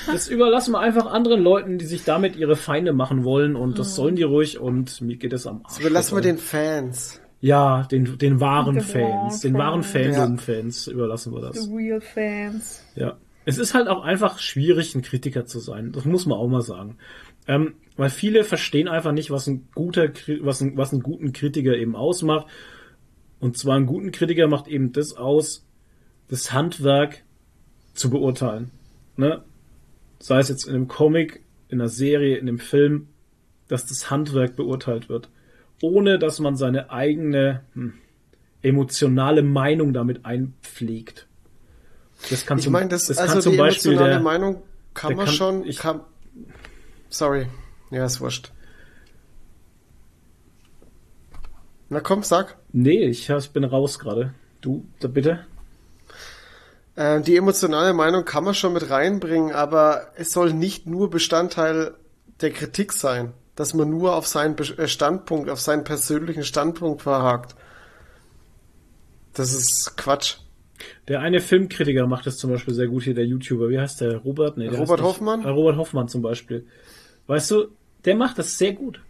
das 0.06 0.28
überlassen 0.28 0.72
wir 0.72 0.80
einfach 0.80 1.06
anderen 1.06 1.42
Leuten, 1.42 1.78
die 1.78 1.86
sich 1.86 2.04
damit 2.04 2.36
ihre 2.36 2.56
Feinde 2.56 2.92
machen 2.92 3.22
wollen 3.24 3.54
und 3.54 3.78
das 3.78 3.94
sollen 3.94 4.16
die 4.16 4.24
ruhig 4.24 4.58
und 4.58 5.00
mir 5.00 5.16
geht 5.16 5.32
es 5.32 5.46
am 5.46 5.60
Arsch. 5.62 5.74
Das 5.74 5.78
überlassen 5.80 6.16
wir 6.16 6.22
den 6.22 6.38
Fans. 6.38 7.20
Ja, 7.40 7.84
den, 7.84 8.18
den 8.18 8.40
wahren 8.40 8.80
The 8.80 8.86
Fans, 8.86 9.38
den 9.40 9.54
wahren 9.54 9.64
wahren 9.64 9.84
Fans. 9.84 10.16
Fandom-Fans 10.16 10.88
überlassen 10.88 11.32
wir 11.32 11.42
das. 11.42 11.62
The 11.62 11.72
real 11.72 12.00
fans. 12.00 12.82
Ja. 12.96 13.16
Es 13.48 13.56
ist 13.56 13.72
halt 13.72 13.88
auch 13.88 14.02
einfach 14.02 14.40
schwierig, 14.40 14.94
ein 14.94 15.00
Kritiker 15.00 15.46
zu 15.46 15.58
sein. 15.58 15.90
Das 15.92 16.04
muss 16.04 16.26
man 16.26 16.36
auch 16.36 16.48
mal 16.48 16.60
sagen. 16.60 16.98
Ähm, 17.46 17.76
weil 17.96 18.10
viele 18.10 18.44
verstehen 18.44 18.88
einfach 18.88 19.12
nicht, 19.12 19.30
was 19.30 19.46
ein 19.46 19.70
guter, 19.74 20.10
was, 20.42 20.60
ein, 20.60 20.76
was 20.76 20.92
einen 20.92 21.02
guten 21.02 21.32
Kritiker 21.32 21.74
eben 21.74 21.96
ausmacht. 21.96 22.46
Und 23.40 23.56
zwar 23.56 23.76
einen 23.76 23.86
guten 23.86 24.12
Kritiker 24.12 24.48
macht 24.48 24.68
eben 24.68 24.92
das 24.92 25.16
aus, 25.16 25.66
das 26.28 26.52
Handwerk 26.52 27.22
zu 27.94 28.10
beurteilen. 28.10 28.70
Ne? 29.16 29.42
Sei 30.18 30.40
es 30.40 30.50
jetzt 30.50 30.64
in 30.64 30.74
einem 30.74 30.88
Comic, 30.88 31.42
in 31.70 31.80
einer 31.80 31.88
Serie, 31.88 32.36
in 32.36 32.48
einem 32.48 32.58
Film, 32.58 33.08
dass 33.66 33.86
das 33.86 34.10
Handwerk 34.10 34.56
beurteilt 34.56 35.08
wird. 35.08 35.30
Ohne 35.80 36.18
dass 36.18 36.38
man 36.38 36.54
seine 36.54 36.90
eigene 36.90 37.62
hm, 37.72 37.94
emotionale 38.60 39.42
Meinung 39.42 39.94
damit 39.94 40.26
einpflegt. 40.26 41.27
Das 42.30 42.44
kann 42.46 42.58
Ich 42.58 42.64
zum, 42.64 42.72
meine, 42.72 42.88
das, 42.88 43.06
das 43.06 43.18
also 43.18 43.34
kann 43.34 43.42
zum 43.42 43.52
die 43.52 43.58
Beispiel 43.58 43.92
emotionale 43.92 44.14
der, 44.14 44.22
Meinung 44.22 44.62
kann 44.94 45.14
man 45.16 45.26
kann- 45.26 45.34
schon, 45.34 45.64
ich- 45.66 45.78
kann, 45.78 46.00
sorry. 47.08 47.48
Ja, 47.90 48.04
ist 48.04 48.20
wurscht. 48.20 48.52
Na 51.88 52.00
komm, 52.00 52.22
sag. 52.22 52.56
Nee, 52.72 53.04
ich, 53.06 53.28
bin 53.50 53.64
raus 53.64 53.98
gerade. 53.98 54.34
Du, 54.60 54.84
da 55.00 55.08
bitte? 55.08 55.46
Äh, 56.96 57.20
die 57.22 57.36
emotionale 57.36 57.94
Meinung 57.94 58.24
kann 58.24 58.44
man 58.44 58.54
schon 58.54 58.72
mit 58.74 58.90
reinbringen, 58.90 59.54
aber 59.54 60.08
es 60.16 60.32
soll 60.32 60.52
nicht 60.52 60.86
nur 60.86 61.08
Bestandteil 61.10 61.94
der 62.40 62.50
Kritik 62.50 62.92
sein, 62.92 63.32
dass 63.54 63.72
man 63.72 63.88
nur 63.88 64.16
auf 64.16 64.26
seinen 64.26 64.58
äh, 64.58 64.88
Standpunkt, 64.88 65.48
auf 65.48 65.60
seinen 65.60 65.84
persönlichen 65.84 66.44
Standpunkt 66.44 67.02
verhakt. 67.02 67.54
Das 69.32 69.52
ist 69.54 69.96
Quatsch. 69.96 70.38
Der 71.08 71.20
eine 71.20 71.40
Filmkritiker 71.40 72.06
macht 72.06 72.26
das 72.26 72.36
zum 72.38 72.50
Beispiel 72.50 72.74
sehr 72.74 72.86
gut 72.88 73.04
hier, 73.04 73.14
der 73.14 73.26
YouTuber. 73.26 73.68
Wie 73.68 73.78
heißt 73.78 74.00
der? 74.00 74.16
Robert? 74.18 74.56
Nee, 74.56 74.68
der 74.68 74.78
Robert 74.78 75.02
Hoffmann? 75.02 75.44
Äh, 75.44 75.48
Robert 75.48 75.76
Hoffmann 75.76 76.08
zum 76.08 76.22
Beispiel. 76.22 76.66
Weißt 77.26 77.50
du, 77.50 77.68
der 78.04 78.16
macht 78.16 78.38
das 78.38 78.58
sehr 78.58 78.72
gut. 78.72 79.00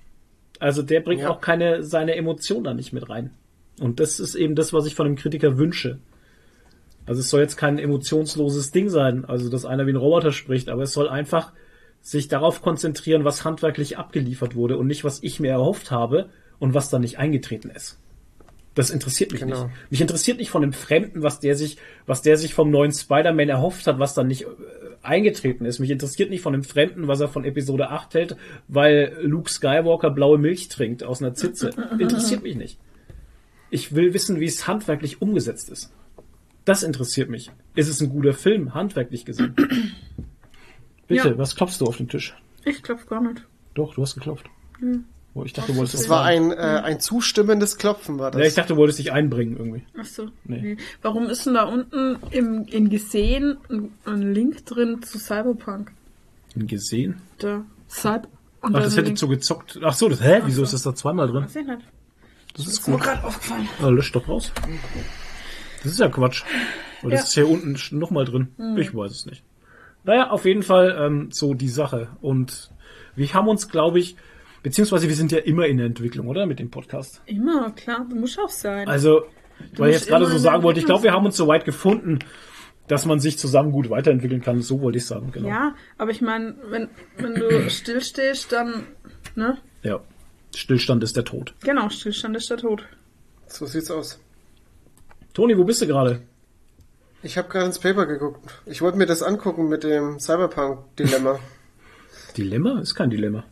Also 0.61 0.83
der 0.83 1.01
bringt 1.01 1.23
Ja. 1.23 1.31
auch 1.31 1.41
keine, 1.41 1.83
seine 1.83 2.14
Emotionen 2.16 2.64
da 2.64 2.75
nicht 2.75 2.93
mit 2.93 3.09
rein. 3.09 3.31
Und 3.81 4.01
das 4.01 4.19
ist 4.19 4.35
eben 4.35 4.55
das, 4.55 4.73
was 4.73 4.87
ich 4.87 4.95
von 4.95 5.07
einem 5.07 5.16
Kritiker 5.16 5.57
wünsche. 5.57 5.99
Also 7.07 7.21
es 7.21 7.31
soll 7.31 7.41
jetzt 7.41 7.57
kein 7.57 7.79
emotionsloses 7.79 8.71
Ding 8.71 8.89
sein, 8.89 9.25
also 9.25 9.49
dass 9.49 9.64
einer 9.64 9.87
wie 9.87 9.93
ein 9.93 9.97
Roboter 9.97 10.33
spricht, 10.33 10.69
aber 10.69 10.83
es 10.83 10.93
soll 10.93 11.09
einfach 11.09 11.53
sich 12.01 12.29
darauf 12.29 12.61
konzentrieren, 12.61 13.25
was 13.25 13.45
handwerklich 13.45 13.99
abgeliefert 13.99 14.55
wurde 14.55 14.77
und 14.77 14.87
nicht, 14.87 15.05
was 15.05 15.23
ich 15.23 15.41
mir 15.41 15.51
erhofft 15.51 15.91
habe 15.91 16.29
und 16.59 16.75
was 16.75 16.91
dann 16.91 17.03
nicht 17.03 17.19
eingetreten 17.19 17.71
ist. 17.71 17.99
Das 18.79 18.91
interessiert 18.91 19.33
mich 19.33 19.41
Genau. 19.41 19.64
nicht. 19.64 19.74
Mich 19.91 20.01
interessiert 20.01 20.39
nicht 20.39 20.51
von 20.51 20.62
dem 20.62 20.72
Fremden, 20.72 21.22
was 21.24 21.41
der 21.41 21.57
sich, 21.57 21.79
was 22.07 22.22
der 22.22 22.37
sich 22.37 22.55
vom 22.55 22.70
neuen 22.70 22.93
Spider-Man 22.93 23.49
erhofft 23.49 23.87
hat, 23.89 23.99
was 23.99 24.14
dann 24.14 24.29
nicht 24.29 24.43
äh, 24.43 24.47
eingetreten 25.03 25.64
ist. 25.64 25.81
Mich 25.81 25.91
interessiert 25.91 26.31
nicht 26.31 26.43
von 26.43 26.53
dem 26.53 26.62
Fremden, 26.62 27.09
was 27.09 27.18
er 27.20 27.26
von 27.26 27.45
Episode 27.45 27.91
8 27.91 28.14
hält, 28.14 28.37
weil 28.68 29.16
Luke 29.22 29.51
Skywalker 29.51 30.11
blaue 30.11 30.39
Milch 30.39 30.68
trinkt 30.68 31.03
aus 31.03 31.20
einer 31.20 31.35
Zitze. 31.35 31.70
Interessiert 31.99 32.45
mich 32.45 32.55
nicht. 32.55 32.79
Ich 33.70 33.97
will 33.97 34.14
wissen, 34.14 34.39
wie 34.39 34.45
es 34.47 34.68
handwerklich 34.68 35.20
umgesetzt 35.20 35.70
ist. 35.70 35.93
Das 36.64 36.85
interessiert 36.85 37.31
mich. 37.31 37.51
Ist 37.74 37.89
es 37.89 38.01
ein 38.01 38.11
guter 38.11 38.33
Film, 38.33 38.74
handwerklich 38.74 39.24
gesehen? 39.24 39.57
Bitte, 41.09 41.31
Ja. 41.31 41.39
was 41.39 41.57
klopfst 41.57 41.81
du 41.81 41.87
auf 41.87 41.97
den 41.97 42.09
Tisch? 42.09 42.37
Ich 42.64 42.83
klopf 42.83 43.07
gar 43.07 43.20
nicht. 43.22 43.43
Doch, 43.74 43.95
du 43.95 44.03
hast 44.03 44.14
geklopft. 44.14 44.47
Oh, 45.35 45.45
ich 45.45 45.53
dachte, 45.53 45.72
du 45.72 45.79
wolltest 45.79 45.95
Es 45.95 46.01
was 46.03 46.09
war 46.11 46.24
ein, 46.24 46.51
äh, 46.51 46.57
ein 46.57 47.01
zustimmendes 47.01 47.76
Klopfen, 47.79 48.18
war 48.18 48.31
das. 48.31 48.41
Ja, 48.41 48.47
ich 48.49 48.55
dachte, 48.55 48.72
du 48.74 48.76
wolltest 48.79 48.99
dich 48.99 49.12
einbringen 49.12 49.57
irgendwie. 49.57 49.83
Ach 49.99 50.05
so. 50.05 50.29
Nee. 50.45 50.76
Warum 51.03 51.26
ist 51.29 51.47
denn 51.47 51.55
da 51.55 51.64
unten 51.64 52.16
im, 52.31 52.64
in 52.66 52.89
gesehen 52.91 53.59
ein, 53.70 53.93
ein 54.05 54.33
Link 54.35 54.64
drin 54.66 55.03
zu 55.03 55.18
Cyberpunk? 55.18 55.93
Gesehen? 56.57 57.20
Da. 57.39 57.64
Cyber. 57.89 58.29
Und 58.62 58.74
Ach, 58.74 58.79
da 58.81 58.85
das 58.87 58.95
hätte 58.97 59.07
Link. 59.07 59.18
zu 59.18 59.29
gezockt. 59.29 59.79
Ach 59.85 59.93
so, 59.95 60.09
das, 60.09 60.20
hä? 60.20 60.41
Wieso 60.45 60.62
ist 60.64 60.72
das 60.72 60.83
da 60.83 60.95
zweimal 60.95 61.29
drin? 61.29 61.45
Weiß 61.45 61.55
ich 61.57 61.66
nicht. 61.66 61.83
Das 62.57 62.66
ist 62.66 62.72
Ist 62.81 62.89
mir 62.89 62.95
gut. 62.95 63.05
gerade 63.05 63.22
aufgefallen. 63.24 63.68
Ah, 63.81 63.89
lösch 63.89 64.11
doch 64.11 64.26
raus. 64.29 64.51
Das 65.85 65.93
ist 65.93 66.01
ja 66.01 66.09
Quatsch. 66.09 66.43
Das 67.03 67.12
Ja. 67.12 67.18
ist 67.20 67.35
hier 67.35 67.49
unten 67.49 67.76
nochmal 67.97 68.24
drin. 68.24 68.49
Ich 68.76 68.93
weiß 68.97 69.12
es 69.12 69.26
nicht. 69.26 69.45
Naja, 70.03 70.31
auf 70.31 70.45
jeden 70.45 70.64
Fall 70.64 70.97
ähm, 70.99 71.29
so 71.31 71.55
die 71.55 71.68
Sache. 71.68 72.09
Und 72.20 72.72
wir 73.14 73.33
haben 73.35 73.47
uns, 73.47 73.68
glaube 73.68 74.01
ich, 74.01 74.16
beziehungsweise 74.69 75.09
wir 75.09 75.16
sind 75.16 75.33
ja 75.33 75.39
immer 75.39 75.66
in 75.66 75.79
der 75.79 75.87
Entwicklung, 75.87 76.29
oder? 76.29 76.45
Mit 76.45 76.59
dem 76.59 76.71
Podcast. 76.71 77.23
Immer, 77.25 77.71
klar. 77.71 78.07
Du 78.09 78.16
musst 78.16 78.39
auch 78.39 78.51
sein. 78.51 78.87
Also, 78.87 79.23
weil 79.79 79.89
ich 79.89 79.97
jetzt 79.97 80.09
gerade 80.09 80.27
so 80.27 80.37
sagen 80.37 80.62
wollte, 80.62 80.79
ich 80.79 80.85
glaube, 80.85 81.05
wir 81.05 81.12
haben 81.12 81.25
uns 81.25 81.39
so 81.39 81.49
weit 81.49 81.64
gefunden, 81.64 82.19
dass 82.87 83.07
man 83.07 83.19
sich 83.19 83.39
zusammen 83.39 83.73
gut 83.73 83.89
weiterentwickeln 83.89 84.43
kann. 84.43 84.61
So 84.61 84.83
wollte 84.83 84.99
ich 84.99 85.07
sagen, 85.07 85.33
genau. 85.33 85.49
ja, 85.49 85.75
aber 85.97 86.11
ich 86.11 86.21
meine, 86.21 86.55
wenn, 86.69 86.91
wenn 87.16 87.35
du 87.35 87.49
stillstehst, 87.71 88.53
dann, 88.53 88.85
ne? 89.35 89.57
ja. 89.83 90.01
Stillstand 90.55 91.03
ist 91.03 91.16
der 91.16 91.25
Tod. 91.25 91.55
Genau, 91.62 91.89
Stillstand 91.89 92.37
ist 92.37 92.51
der 92.51 92.59
Tod. 92.59 92.85
So 93.47 93.64
sieht's 93.64 93.91
aus. 93.91 94.21
Toni, 95.33 95.57
wo 95.57 95.64
bist 95.64 95.81
du 95.81 95.87
gerade? 95.87 96.21
Ich 97.23 97.39
habe 97.39 97.49
gerade 97.49 97.66
ins 97.66 97.79
Paper 97.79 98.05
geguckt. 98.05 98.41
Ich 98.66 98.83
wollte 98.83 98.99
mir 98.99 99.07
das 99.07 99.23
angucken 99.23 99.69
mit 99.69 99.83
dem 99.83 100.19
Cyberpunk-Dilemma. 100.19 101.39
Dilemma? 102.37 102.81
Ist 102.81 102.95
kein 102.95 103.09
Dilemma. 103.09 103.45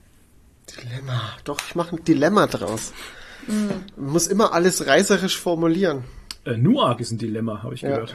Dilemma. 0.74 1.20
Doch, 1.44 1.58
ich 1.68 1.74
mache 1.74 1.96
ein 1.96 2.04
Dilemma 2.04 2.46
draus. 2.46 2.92
Man 3.46 4.10
muss 4.12 4.26
immer 4.26 4.52
alles 4.52 4.86
reißerisch 4.86 5.38
formulieren. 5.38 6.04
Äh, 6.44 6.56
Newark 6.56 7.00
ist 7.00 7.12
ein 7.12 7.18
Dilemma, 7.18 7.62
habe 7.62 7.74
ich 7.74 7.82
Ja. 7.82 7.90
gehört. 7.90 8.14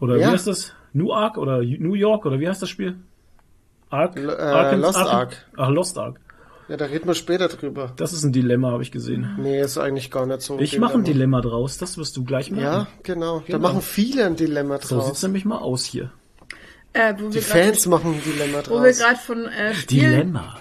Oder 0.00 0.16
Ja. 0.16 0.28
wie 0.28 0.32
heißt 0.32 0.46
das? 0.46 0.72
Newark 0.92 1.36
oder 1.36 1.58
New 1.62 1.94
York 1.94 2.24
oder 2.24 2.38
wie 2.38 2.48
heißt 2.48 2.62
das 2.62 2.68
Spiel? 2.68 2.96
Ark? 3.90 4.16
L- 4.16 4.28
äh, 4.28 4.32
Arkans- 4.32 4.80
Lost 4.82 4.98
Ark. 4.98 5.46
Ach, 5.56 5.68
Lost 5.70 5.98
Ark. 5.98 6.20
Ja, 6.68 6.76
da 6.76 6.84
reden 6.84 7.06
wir 7.08 7.14
später 7.14 7.48
drüber. 7.48 7.92
Das 7.96 8.12
ist 8.12 8.22
ein 8.24 8.32
Dilemma, 8.32 8.70
habe 8.72 8.82
ich 8.82 8.92
gesehen. 8.92 9.36
Nee, 9.38 9.60
ist 9.60 9.78
eigentlich 9.78 10.10
gar 10.10 10.26
nicht 10.26 10.42
so. 10.42 10.58
Ich 10.58 10.78
mache 10.78 10.94
ein 10.94 11.04
Dilemma 11.04 11.40
draus, 11.40 11.78
das 11.78 11.96
wirst 11.96 12.16
du 12.16 12.24
gleich 12.24 12.50
machen. 12.50 12.62
Ja, 12.62 12.86
genau. 13.02 13.38
Da 13.40 13.44
Genau. 13.46 13.58
machen 13.60 13.80
viele 13.82 14.26
ein 14.26 14.36
Dilemma 14.36 14.78
So 14.80 14.96
sieht's 15.00 15.06
draus. 15.08 15.22
nämlich 15.22 15.44
mal 15.46 15.58
aus 15.58 15.84
hier. 15.84 16.12
Äh, 16.92 17.14
wo 17.18 17.28
Die 17.28 17.36
wir 17.36 17.40
grad- 17.42 17.50
Fans 17.50 17.86
machen 17.86 18.14
ein 18.14 18.22
Dilemma 18.22 18.58
Wo 18.66 18.74
wir 18.82 18.82
draus. 18.92 18.98
gerade 18.98 19.16
von 19.18 19.46
äh, 19.46 19.74
Spiel... 19.74 20.00
Dilemma. 20.10 20.56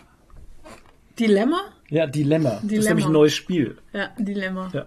Dilemma? 1.19 1.61
Ja, 1.89 2.07
Dilemma. 2.07 2.49
Das 2.49 2.63
ist 2.63 2.71
Dilemma. 2.71 2.89
nämlich 2.89 3.05
ein 3.05 3.11
neues 3.11 3.33
Spiel. 3.33 3.77
Ja, 3.93 4.09
Dilemma. 4.17 4.69
Ja. 4.73 4.85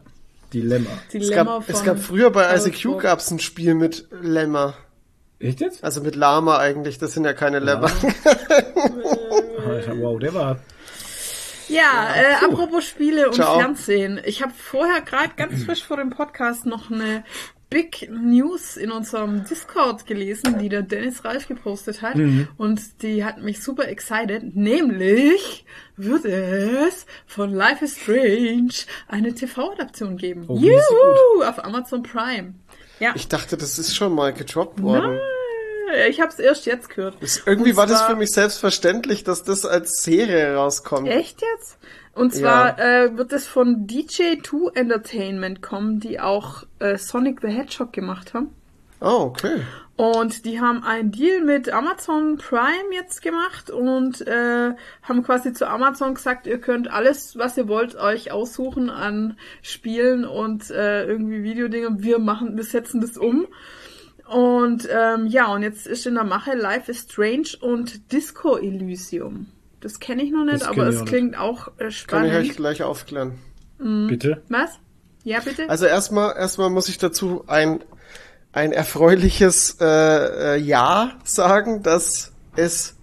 Dilemma. 0.52 0.90
Es 1.06 1.12
Dilemma 1.12 1.44
gab, 1.44 1.64
von... 1.64 1.74
es 1.74 1.84
gab 1.84 1.98
früher 1.98 2.30
bei 2.30 2.44
ICQ 2.54 2.60
Salzburg. 2.62 3.02
gab's 3.02 3.30
ein 3.30 3.38
Spiel 3.38 3.74
mit 3.74 4.08
Lemma. 4.20 4.74
Echt 5.38 5.60
jetzt? 5.60 5.82
Also 5.84 6.02
mit 6.02 6.16
Lama 6.16 6.58
eigentlich, 6.58 6.98
das 6.98 7.12
sind 7.12 7.24
ja 7.24 7.32
keine 7.32 7.60
Lemma. 7.60 7.86
Alter, 9.66 9.98
wow, 9.98 10.18
der 10.18 10.34
war. 10.34 10.58
Ja, 11.68 12.12
äh, 12.14 12.34
puh. 12.40 12.46
apropos 12.52 12.84
Spiele 12.84 13.28
und 13.28 13.36
Ciao. 13.36 13.58
Fernsehen. 13.58 14.20
Ich 14.24 14.42
habe 14.42 14.52
vorher 14.54 15.00
gerade 15.02 15.30
ganz 15.36 15.64
frisch 15.64 15.84
vor 15.84 15.96
dem 15.96 16.10
Podcast 16.10 16.66
noch 16.66 16.90
eine 16.90 17.24
Big 17.70 18.10
News 18.10 18.76
in 18.76 18.90
unserem 18.90 19.44
Discord 19.44 20.04
gelesen, 20.04 20.58
die 20.58 20.68
der 20.68 20.82
Dennis 20.82 21.24
Ralf 21.24 21.46
gepostet 21.46 22.02
hat. 22.02 22.16
Und 22.56 23.02
die 23.02 23.24
hat 23.24 23.40
mich 23.40 23.62
super 23.62 23.86
excited. 23.88 24.56
Nämlich 24.56 25.64
wird 25.96 26.24
es 26.24 27.06
von 27.26 27.54
Life 27.54 27.84
is 27.84 27.96
Strange 27.96 28.72
eine 29.08 29.32
TV-Adaption 29.34 30.16
geben. 30.16 30.44
Oh, 30.48 30.56
Juhu! 30.58 31.44
Auf 31.44 31.64
Amazon 31.64 32.02
Prime. 32.02 32.54
Ja, 32.98 33.12
Ich 33.14 33.28
dachte, 33.28 33.56
das 33.56 33.78
ist 33.78 33.94
schon 33.96 34.14
mal 34.14 34.32
gedroppt 34.32 34.82
worden. 34.82 35.18
ich 36.08 36.20
habe 36.20 36.30
es 36.32 36.38
erst 36.38 36.66
jetzt 36.66 36.88
gehört. 36.90 37.16
Irgendwie 37.46 37.70
Und 37.70 37.76
war 37.76 37.86
das 37.86 37.98
zwar- 38.00 38.10
für 38.10 38.16
mich 38.16 38.30
selbstverständlich, 38.30 39.24
dass 39.24 39.42
das 39.44 39.64
als 39.64 40.02
Serie 40.02 40.54
rauskommt. 40.56 41.08
Echt 41.08 41.40
jetzt? 41.40 41.78
Und 42.14 42.34
zwar 42.34 42.78
äh, 42.78 43.16
wird 43.16 43.32
es 43.32 43.46
von 43.46 43.86
DJ2 43.86 44.74
Entertainment 44.74 45.62
kommen, 45.62 46.00
die 46.00 46.20
auch 46.20 46.64
äh, 46.78 46.98
Sonic 46.98 47.40
the 47.40 47.48
Hedgehog 47.48 47.92
gemacht 47.92 48.34
haben. 48.34 48.50
Oh, 49.00 49.30
okay. 49.30 49.62
Und 49.96 50.44
die 50.44 50.60
haben 50.60 50.82
einen 50.82 51.10
Deal 51.10 51.42
mit 51.42 51.70
Amazon 51.70 52.38
Prime 52.38 52.94
jetzt 52.94 53.22
gemacht 53.22 53.70
und 53.70 54.26
äh, 54.26 54.72
haben 55.02 55.22
quasi 55.22 55.52
zu 55.52 55.68
Amazon 55.68 56.14
gesagt, 56.14 56.46
ihr 56.46 56.58
könnt 56.58 56.90
alles, 56.90 57.36
was 57.36 57.56
ihr 57.56 57.68
wollt, 57.68 57.96
euch 57.96 58.32
aussuchen 58.32 58.88
an 58.88 59.36
Spielen 59.62 60.24
und 60.24 60.70
äh, 60.70 61.04
irgendwie 61.04 61.42
Videodinge. 61.42 62.02
Wir 62.02 62.18
machen, 62.18 62.56
wir 62.56 62.64
setzen 62.64 63.00
das 63.00 63.16
um. 63.18 63.46
Und 64.26 64.88
ähm, 64.90 65.26
ja, 65.26 65.52
und 65.52 65.62
jetzt 65.62 65.86
ist 65.86 66.06
in 66.06 66.14
der 66.14 66.24
Mache 66.24 66.54
Life 66.54 66.90
is 66.90 67.00
Strange 67.02 67.56
und 67.60 68.12
Disco 68.12 68.56
Elysium. 68.56 69.48
Das 69.80 69.98
kenne 70.00 70.22
ich 70.22 70.30
noch 70.30 70.44
nicht, 70.44 70.60
Das 70.62 70.68
aber 70.68 70.86
es 70.88 70.96
auch 70.96 71.00
nicht. 71.02 71.08
klingt 71.08 71.38
auch 71.38 71.68
äh, 71.68 71.70
Kann 71.78 71.88
ich 71.88 71.98
spannend. 71.98 72.34
euch 72.34 72.56
gleich 72.56 72.82
aufklären. 72.82 73.38
Bitte? 73.78 74.42
Was? 74.48 74.78
Ja, 75.24 75.40
bitte? 75.40 75.68
Also 75.70 75.86
erstmal, 75.86 76.36
erstmal 76.36 76.68
muss 76.70 76.88
ich 76.88 76.98
dazu 76.98 77.44
ein, 77.46 77.82
ein 78.52 78.72
erfreuliches 78.72 79.78
äh, 79.80 79.86
äh, 79.86 80.56
Ja 80.58 81.12
sagen, 81.24 81.82
dass 81.82 82.32
es 82.56 82.96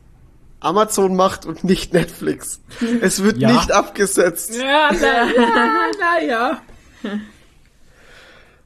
Amazon 0.60 1.16
macht 1.16 1.46
und 1.46 1.64
nicht 1.64 1.94
Netflix. 1.94 2.62
Es 3.02 3.24
wird 3.24 3.38
Ja. 3.38 3.52
nicht 3.54 3.72
abgesetzt. 3.72 4.56
Ja, 4.56 4.90
na, 4.92 5.26
ja, 5.32 5.92
na 6.00 6.22
ja. 6.24 6.62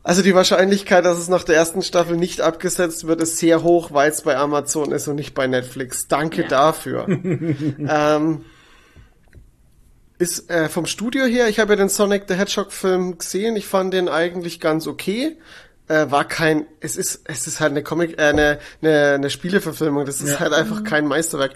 Also 0.04 0.24
die 0.24 0.34
Wahrscheinlichkeit, 0.34 1.06
dass 1.06 1.20
es 1.20 1.28
nach 1.30 1.43
der 1.43 1.56
ersten 1.56 1.84
Staffel 1.84 2.18
nicht 2.18 2.41
abgesetzt 2.41 3.06
wird, 3.06 3.22
ist 3.22 3.38
sehr 3.38 3.62
hoch, 3.62 3.91
weil 3.91 4.10
es 4.10 4.24
bei 4.24 4.36
Amazon 4.36 4.91
ist 4.91 5.08
und 5.08 5.16
nicht 5.16 5.34
bei 5.36 5.45
Netflix. 5.45 6.08
Danke 6.08 6.41
Ja. 6.43 6.47
dafür. 6.47 7.06
ähm, 7.88 8.43
ist 10.18 10.49
äh, 10.49 10.70
vom 10.70 10.86
Studio 10.86 11.26
her, 11.26 11.47
ich 11.49 11.60
habe 11.60 11.74
ja 11.74 11.78
den 11.78 11.89
Sonic 11.89 12.24
the 12.28 12.36
Hedgehog 12.36 12.72
Film 12.72 13.18
gesehen, 13.18 13.56
ich 13.56 13.66
fand 13.68 13.93
den 13.93 14.08
eigentlich 14.10 14.60
ganz 14.60 14.88
okay. 14.88 15.38
Äh, 15.88 16.10
war 16.12 16.26
kein, 16.26 16.66
es 16.80 16.95
ist, 16.95 17.22
es 17.26 17.47
ist 17.47 17.60
halt 17.60 17.72
eine 17.72 17.84
Comic, 17.84 18.18
äh, 18.20 18.24
eine, 18.26 18.60
eine, 18.82 19.14
eine 19.16 19.30
Spieleverfilmung, 19.30 20.06
das 20.06 20.22
ist 20.22 20.34
Ja. 20.34 20.39
halt 20.39 20.54
einfach 20.54 20.84
kein 20.84 21.06
Meisterwerk. 21.08 21.54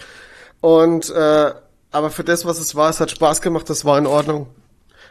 Und 0.60 1.10
äh, 1.10 1.52
aber 1.92 2.10
für 2.10 2.24
das, 2.24 2.44
was 2.44 2.58
es 2.58 2.74
war, 2.74 2.90
es 2.90 3.00
hat 3.00 3.10
Spaß 3.10 3.40
gemacht, 3.40 3.70
das 3.70 3.84
war 3.84 3.98
in 3.98 4.06
Ordnung. 4.06 4.48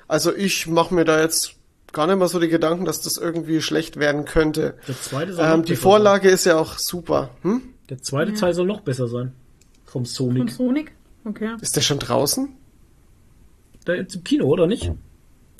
Also 0.07 0.36
ich 0.36 0.67
mache 0.67 0.93
mir 0.93 1.05
da 1.05 1.19
jetzt 1.21 1.53
gar 1.95 2.05
nicht 2.07 2.17
mal 2.17 2.27
so 2.27 2.39
die 2.39 2.47
Gedanken, 2.49 2.85
dass 2.85 3.01
das 3.01 3.17
irgendwie 3.17 3.61
schlecht 3.61 3.97
werden 3.97 4.25
könnte. 4.25 4.75
Der 4.87 5.01
zweite 5.01 5.33
soll 5.33 5.45
Ähm, 5.45 5.63
die 5.63 5.75
Vorlage 5.75 6.29
ist 6.29 6.45
ja 6.45 6.57
auch 6.57 6.77
super. 6.77 7.31
Hm? 7.41 7.61
Sein. 7.61 7.73
Der 7.89 8.01
zweite 8.01 8.33
Teil 8.33 8.53
soll 8.53 8.67
noch 8.67 8.81
besser 8.81 9.07
sein. 9.07 9.31
Vom 9.85 10.05
Sonic. 10.05 10.51
Sonic? 10.51 10.91
Okay. 11.23 11.55
Ist 11.61 11.75
der 11.75 11.81
schon 11.81 11.99
draußen? 11.99 12.49
Der 13.87 13.95
ist 13.95 14.15
im 14.15 14.23
Kino, 14.23 14.45
oder 14.45 14.67
nicht? 14.67 14.91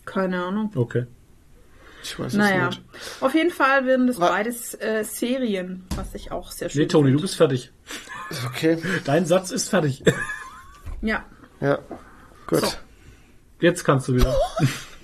Keine 0.06 0.44
Ahnung. 0.44 0.72
Okay. 0.76 1.06
Ich 2.04 2.20
weiß 2.20 2.34
es 2.34 2.38
Naja, 2.38 2.68
nicht. 2.68 2.82
auf 3.22 3.34
jeden 3.34 3.50
Fall 3.50 3.86
werden 3.88 4.06
das 4.08 4.20
Wa- 4.20 4.30
beides 4.30 4.76
äh, 4.76 5.04
Serien, 5.04 5.86
was 5.96 6.14
ich 6.14 6.32
auch 6.32 6.52
sehr 6.52 6.70
schön 6.70 6.82
Nee, 6.82 6.88
Toni, 6.88 7.06
du 7.06 7.10
finde. 7.18 7.22
bist 7.24 7.36
fertig. 7.36 7.72
Okay, 8.48 8.78
Dein 9.06 9.26
Satz 9.26 9.50
ist 9.52 9.70
fertig. 9.70 10.04
Ja, 11.02 11.24
ja. 11.62 11.80
Gut. 12.48 12.60
So. 12.62 12.68
Jetzt 13.60 13.84
kannst 13.86 14.08
du 14.08 14.16
wieder. 14.16 14.36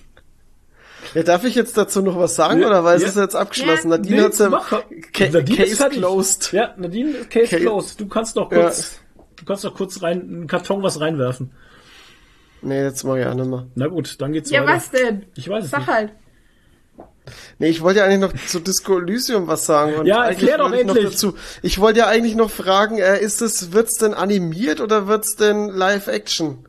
Ja, 1.13 1.23
darf 1.23 1.43
ich 1.43 1.55
jetzt 1.55 1.77
dazu 1.77 2.01
noch 2.01 2.17
was 2.17 2.35
sagen 2.35 2.61
Ja, 2.61 2.67
oder 2.67 2.83
weil 2.83 2.99
ja. 2.99 3.05
es 3.07 3.15
ist 3.15 3.19
jetzt 3.21 3.35
abgeschlossen? 3.35 3.91
Ja. 3.91 3.97
Nadine 3.97 4.15
Nee, 4.17 4.23
hat's 4.23 4.39
ja. 4.39 4.49
Ca 4.49 4.83
Nadine 5.19 5.41
ist 5.41 5.57
Case 5.57 5.75
fertig. 5.75 5.97
closed. 5.99 6.53
Ja, 6.53 6.73
Nadine, 6.77 7.13
Case 7.29 7.47
Case- 7.47 7.57
closed. 7.57 7.99
Du 7.99 8.07
kannst 8.07 8.37
doch 8.37 8.51
Ja. 8.51 8.61
kurz, 8.61 8.99
du 9.35 9.45
kannst 9.45 9.63
doch 9.65 9.75
kurz 9.75 10.01
rein, 10.01 10.21
einen 10.21 10.47
Karton 10.47 10.81
was 10.83 10.99
reinwerfen. 11.01 11.51
Nee, 12.61 12.83
jetzt 12.83 13.03
mach 13.03 13.15
ich 13.17 13.25
auch 13.25 13.33
nicht 13.33 13.47
mehr. 13.49 13.65
Na 13.75 13.87
gut, 13.87 14.21
dann 14.21 14.31
geht's 14.33 14.51
ja 14.51 14.61
weiter. 14.61 14.73
was 14.75 14.91
denn? 14.91 15.25
Ich 15.35 15.49
weiß 15.49 15.65
es 15.65 15.71
Sag 15.71 15.79
nicht. 15.79 15.89
halt. 15.89 16.11
Nee, 17.59 17.69
ich 17.69 17.81
wollte 17.81 17.99
ja 17.99 18.05
eigentlich 18.05 18.19
noch 18.19 18.33
zu 18.47 18.59
Disco 18.59 18.99
Elysium 18.99 19.47
was 19.47 19.65
sagen. 19.65 19.95
Und 19.95 20.05
Ja, 20.05 20.25
erklär 20.25 20.57
doch 20.57 20.65
wollte 20.65 20.81
ich 20.81 20.85
noch 20.87 20.95
endlich. 20.95 21.13
dazu. 21.13 21.35
Ich 21.61 21.79
wollte 21.79 21.99
ja 21.99 22.07
eigentlich 22.07 22.35
noch 22.35 22.49
fragen, 22.49 22.97
äh, 22.99 23.19
ist 23.19 23.41
es, 23.41 23.73
wird's 23.73 23.95
denn 23.97 24.13
animiert 24.13 24.81
oder 24.81 25.07
wird's 25.07 25.35
denn 25.35 25.69
Live-Action? 25.69 26.65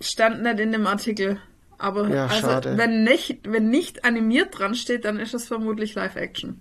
Stand 0.00 0.42
nicht 0.42 0.60
in 0.60 0.72
dem 0.72 0.86
Artikel. 0.86 1.38
Aber 1.78 2.08
Ja, 2.08 2.26
also, 2.26 2.40
schade. 2.40 2.76
wenn 2.76 3.04
nicht, 3.04 3.40
wenn 3.48 3.70
nicht 3.70 4.04
animiert 4.04 4.58
dran 4.58 4.74
steht, 4.74 5.04
dann 5.04 5.18
ist 5.18 5.32
es 5.34 5.46
vermutlich 5.46 5.94
Live-Action. 5.94 6.60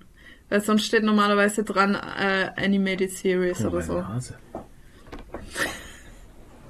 Weil 0.50 0.62
sonst 0.62 0.86
steht 0.86 1.04
normalerweise 1.04 1.64
dran 1.64 1.96
äh, 1.96 2.52
Animated 2.56 3.12
Series 3.12 3.64
Oh, 3.66 3.68
oder 3.70 3.82
so. 3.82 4.02
Nase. 4.02 4.36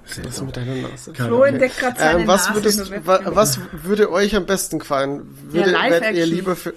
Was 0.06 0.18
ist 0.18 0.42
mit 0.42 0.56
deiner 0.56 0.76
Nase? 0.76 1.14
Flo 1.14 1.44
entdeckt 1.44 1.78
gerade 1.78 2.00
seine 2.00 2.22
Ähm, 2.22 2.28
was, 2.28 2.48
Nase. 2.48 2.56
würdest, 2.56 3.06
wa, 3.06 3.20
was 3.26 3.60
würde 3.74 4.10
euch 4.12 4.36
am 4.36 4.46
besten 4.46 4.80
gefallen? 4.80 5.28
Würde, 5.52 5.72
Ja, 5.72 6.10
ihr 6.12 6.26
lieber 6.26 6.56
für, 6.56 6.74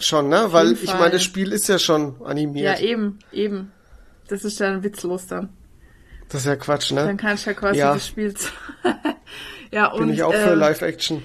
schon, 0.00 0.28
ne? 0.30 0.46
Weil 0.50 0.72
ich 0.72 0.92
meine, 0.94 1.10
das 1.10 1.22
Spiel 1.22 1.52
ist 1.52 1.68
ja 1.68 1.78
schon 1.78 2.16
Ja, 2.20 2.26
animiert. 2.26 2.80
eben, 2.80 3.18
eben. 3.30 3.70
Das 4.28 4.44
ist 4.44 4.58
dann 4.60 4.82
witzlos 4.82 5.26
dann. 5.26 5.50
das 6.30 6.40
ist 6.40 6.46
ja 6.46 6.56
Quatsch, 6.56 6.90
Dann 6.92 7.06
ne? 7.08 7.16
kannst 7.18 7.44
du 7.44 7.50
ja 7.50 7.54
quasi 7.54 7.78
Ja. 7.78 7.92
das 7.94 8.06
Spiel. 8.06 8.34
ja, 9.72 9.86
und, 9.92 10.00
Bin 10.06 10.10
ich 10.14 10.22
auch 10.22 10.32
für 10.32 10.52
ähm, 10.52 10.58
Live-Action. 10.58 11.22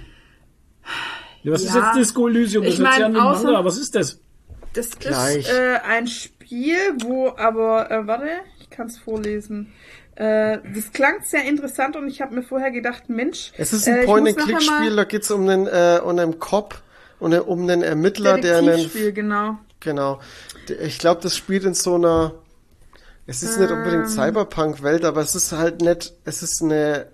Ja, 1.43 1.51
was 1.51 1.63
ist 1.63 1.75
Ja. 1.75 1.85
jetzt 1.87 1.97
Disco 1.97 2.27
Elysium? 2.27 2.63
Das 2.63 2.73
Ich 2.73 2.79
ist 2.79 2.83
mein, 2.83 2.99
ja 2.99 3.05
ein 3.07 3.15
außer- 3.15 3.43
Manga. 3.43 3.65
Was 3.65 3.77
ist 3.77 3.93
das? 3.95 4.19
Das 4.73 4.87
ist 4.87 4.99
Gleich. 4.99 5.47
äh, 5.49 5.77
ein 5.87 6.07
Spiel, 6.07 6.77
wo 7.01 7.29
aber, 7.37 7.89
äh, 7.91 8.07
warte, 8.07 8.29
ich 8.59 8.69
kann 8.69 8.87
es 8.87 8.97
vorlesen. 8.97 9.71
Äh, 10.15 10.57
das 10.73 10.91
klang 10.93 11.15
sehr 11.23 11.45
interessant 11.45 11.95
und 11.95 12.07
ich 12.07 12.21
habe 12.21 12.33
mir 12.33 12.41
vorher 12.43 12.71
gedacht, 12.71 13.07
Mensch, 13.09 13.51
Es 13.57 13.71
ist 13.71 13.87
äh, 13.87 13.91
ein 13.91 13.95
nachher 13.97 14.05
Point-and-Click-Spiel, 14.07 14.95
da 14.95 15.03
geht's 15.03 15.29
um 15.29 15.47
einen, 15.47 15.67
äh, 15.67 15.99
um 16.03 16.17
einen 16.17 16.39
Cop 16.39 16.81
und 17.19 17.33
äh, 17.33 17.37
um 17.39 17.61
einen 17.61 17.83
Ermittler, 17.83 18.39
der 18.39 18.57
einen, 18.57 18.67
Detektivspiel, 18.67 19.13
genau. 19.13 19.57
genau. 19.79 20.19
Ich 20.81 20.97
glaube, 20.99 21.21
das 21.21 21.35
spielt 21.37 21.65
in 21.65 21.75
so 21.75 21.95
einer, 21.95 22.33
es 23.27 23.43
ist 23.43 23.59
nicht 23.59 23.69
Ähm. 23.69 23.77
unbedingt 23.77 24.09
Cyberpunk-Welt, 24.09 25.05
aber 25.05 25.21
es 25.21 25.35
ist 25.35 25.51
halt 25.51 25.81
nicht, 25.81 26.13
es 26.25 26.41
ist 26.41 26.63
eine, 26.63 27.07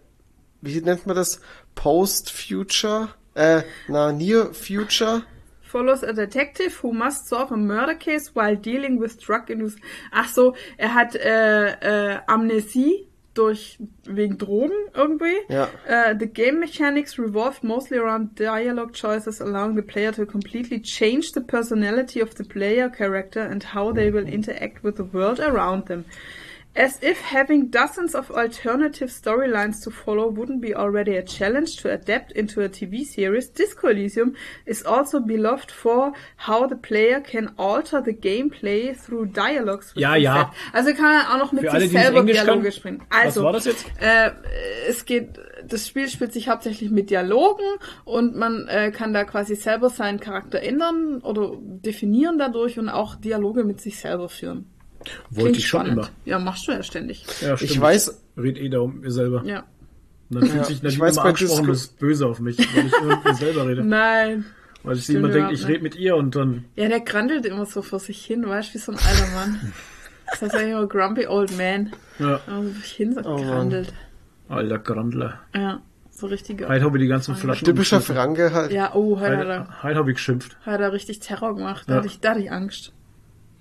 wie 0.64 0.82
nennt 0.82 1.06
man 1.06 1.16
das? 1.16 1.42
Post-Future? 1.76 3.10
Äh, 3.36 3.64
na, 3.88 4.12
Near-Future? 4.12 5.24
Follows 5.62 6.04
a 6.04 6.14
detective 6.14 6.84
who 6.84 6.94
must 6.94 7.28
solve 7.28 7.52
a 7.52 7.58
murder 7.58 7.96
case 7.96 8.36
while 8.36 8.56
dealing 8.56 9.00
with 9.00 9.18
drug 9.20 9.50
induced. 9.50 9.80
Ach 10.12 10.30
so, 10.30 10.54
er 10.78 10.94
hat 10.94 11.16
äh, 11.16 12.14
äh, 12.14 12.20
Amnesie 12.28 13.08
durch 13.34 13.80
wegen 14.06 14.38
Drogen 14.38 14.76
irgendwie. 14.94 15.36
Ja. 15.50 15.68
Uh, 15.88 16.14
the 16.18 16.28
game 16.28 16.60
mechanics 16.60 17.18
revolved 17.18 17.64
mostly 17.64 17.98
around 17.98 18.40
dialogue 18.40 18.94
choices, 18.94 19.42
allowing 19.42 19.76
the 19.76 19.82
player 19.82 20.12
to 20.12 20.26
completely 20.26 20.80
change 20.80 21.32
the 21.34 21.42
personality 21.42 22.22
of 22.22 22.36
the 22.36 22.44
player 22.44 22.90
character 22.90 23.42
and 23.42 23.74
how 23.74 23.92
they 23.92 24.14
will 24.14 24.28
interact 24.28 24.84
with 24.84 24.98
the 24.98 25.06
world 25.12 25.40
around 25.40 25.88
them. 25.88 26.06
As 26.76 26.98
if 27.04 27.22
having 27.22 27.68
dozens 27.70 28.16
of 28.16 28.32
alternative 28.32 29.10
storylines 29.12 29.84
to 29.84 29.92
follow 29.92 30.28
wouldn't 30.28 30.60
be 30.60 30.74
already 30.74 31.16
a 31.18 31.22
challenge 31.24 31.78
to 31.84 31.92
adapt 31.92 32.32
into 32.32 32.62
a 32.62 32.68
TV 32.68 33.06
series, 33.06 33.50
Disco 33.50 33.90
Elysium 33.90 34.36
is 34.66 34.82
also 34.84 35.20
beloved 35.20 35.70
for 35.70 36.14
how 36.38 36.66
the 36.68 36.76
player 36.76 37.20
can 37.22 37.54
alter 37.60 38.02
the 38.02 38.12
gameplay 38.12 38.96
through 38.98 39.28
dialogues. 39.28 39.94
with 39.94 40.02
Ja, 40.02 40.16
ja. 40.16 40.52
set. 40.52 40.74
Also 40.74 40.94
kann 40.96 41.14
er 41.14 41.32
auch 41.36 41.38
noch 41.38 41.52
mit 41.52 41.62
Für 41.64 41.80
sich 41.80 41.96
alle, 41.96 42.06
selber 42.06 42.24
Dialoge 42.24 42.60
können, 42.62 42.72
sprechen. 42.72 43.02
was 43.08 43.20
Also, 43.26 43.44
war 43.44 43.54
das 43.54 43.66
jetzt? 43.66 43.86
Äh, 44.02 44.32
es 44.88 45.06
geht, 45.06 45.38
das 45.68 45.88
Spiel 45.88 46.10
spielt 46.10 46.34
sich 46.34 46.50
hauptsächlich 46.50 46.90
mit 46.90 47.12
Dialogen 47.12 47.66
und 48.04 48.36
man 48.36 48.68
äh, 48.68 48.90
kann 48.92 49.14
da 49.14 49.26
quasi 49.26 49.56
selber 49.56 49.92
seinen 49.92 50.20
Charakter 50.20 50.60
ändern 50.60 51.20
oder 51.22 51.52
definieren 51.62 52.40
dadurch 52.40 52.80
und 52.80 52.90
auch 52.90 53.14
Dialoge 53.14 53.64
mit 53.64 53.80
sich 53.80 54.00
selber 54.00 54.28
führen. 54.28 54.66
Wollte 55.30 55.58
ich 55.60 55.68
schon 55.68 55.82
spannend. 55.82 55.98
immer. 55.98 56.10
Ja, 56.26 56.40
machst 56.40 56.68
du 56.68 56.72
ja 56.72 56.84
ständig. 56.84 57.26
Ja, 57.42 57.56
stimmt. 57.58 57.72
Ich 57.72 57.80
weiß, 57.82 58.22
Red 58.38 58.58
eh 58.58 58.70
da 58.70 58.80
um 58.80 59.00
mir 59.02 59.12
selber. 59.12 59.44
Ja. 59.46 59.64
Und 60.30 60.42
dann 60.42 60.46
fühlt 60.50 60.56
Ja, 60.56 60.64
sich 60.64 60.78
ich 60.78 60.84
Nadine 60.84 61.02
weiß 61.02 61.18
immer 61.18 61.26
angesprochen, 61.26 61.68
das 61.68 61.78
ist 61.82 62.00
böse 62.00 62.26
auf 62.28 62.40
mich, 62.40 62.58
weil 62.58 62.86
ich 62.88 62.94
immer 62.94 63.16
mit 63.18 63.26
mir 63.26 63.36
selber 63.36 63.68
rede. 63.68 63.84
Nein. 63.86 64.46
Weil 64.84 64.98
ich 64.98 65.10
immer 65.10 65.30
denke, 65.30 65.54
ich 65.54 65.68
rede 65.68 65.82
mit 65.82 65.96
ihr 65.96 66.16
und 66.16 66.36
dann. 66.36 66.66
Ja, 66.76 66.88
der 66.90 67.00
grandelt 67.02 67.46
immer 67.46 67.66
so 67.66 67.82
vor 67.82 68.00
sich 68.00 68.24
hin, 68.26 68.48
weißt 68.48 68.70
du, 68.70 68.74
wie 68.74 68.78
so 68.80 68.92
ein 68.92 68.98
alter 68.98 69.28
Mann. 69.36 69.74
Das 70.32 70.42
heißt 70.42 70.56
eigentlich 70.56 70.72
immer 70.72 70.88
Grumpy 70.88 71.28
Old 71.28 71.56
Man. 71.58 71.92
Ja. 72.18 72.40
Also 72.48 72.70
hingerandelt. 72.82 73.94
Alter 74.50 74.80
Grandler. 74.80 75.40
ja, 75.54 75.82
so 76.10 76.28
richtige. 76.28 76.68
Heute 76.68 76.86
habe 76.86 76.98
ich 76.98 77.04
die 77.04 77.08
ganzen 77.08 77.36
Flaschen. 77.36 77.66
Typischer. 77.66 78.02
Franke 78.02 78.52
halt. 78.52 78.72
Ja, 78.72 78.94
oh, 78.96 79.20
heute 79.20 79.38
hat 79.38 79.48
er, 79.48 79.60
Heute, 79.60 79.84
heute 79.84 79.96
habe 80.00 80.10
ich 80.12 80.16
geschimpft. 80.18 80.58
hat 80.66 80.80
er 80.82 80.92
richtig 80.92 81.20
Terror 81.20 81.56
gemacht. 81.56 81.84
Da, 81.88 81.94
Ja. 81.94 81.98
hatte 82.00 82.08
ich, 82.08 82.20
da 82.20 82.32
hatte 82.32 82.40
ich 82.40 82.52
Angst. 82.52 82.94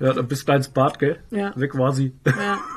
Ja, 0.02 0.12
da 0.12 0.22
bist 0.22 0.44
kleines 0.44 0.68
Bart, 0.68 0.98
gell? 0.98 1.20
Ja. 1.30 1.52
Weg 1.54 1.78
war 1.78 1.92
sie. 1.92 2.12
Ja. 2.26 2.58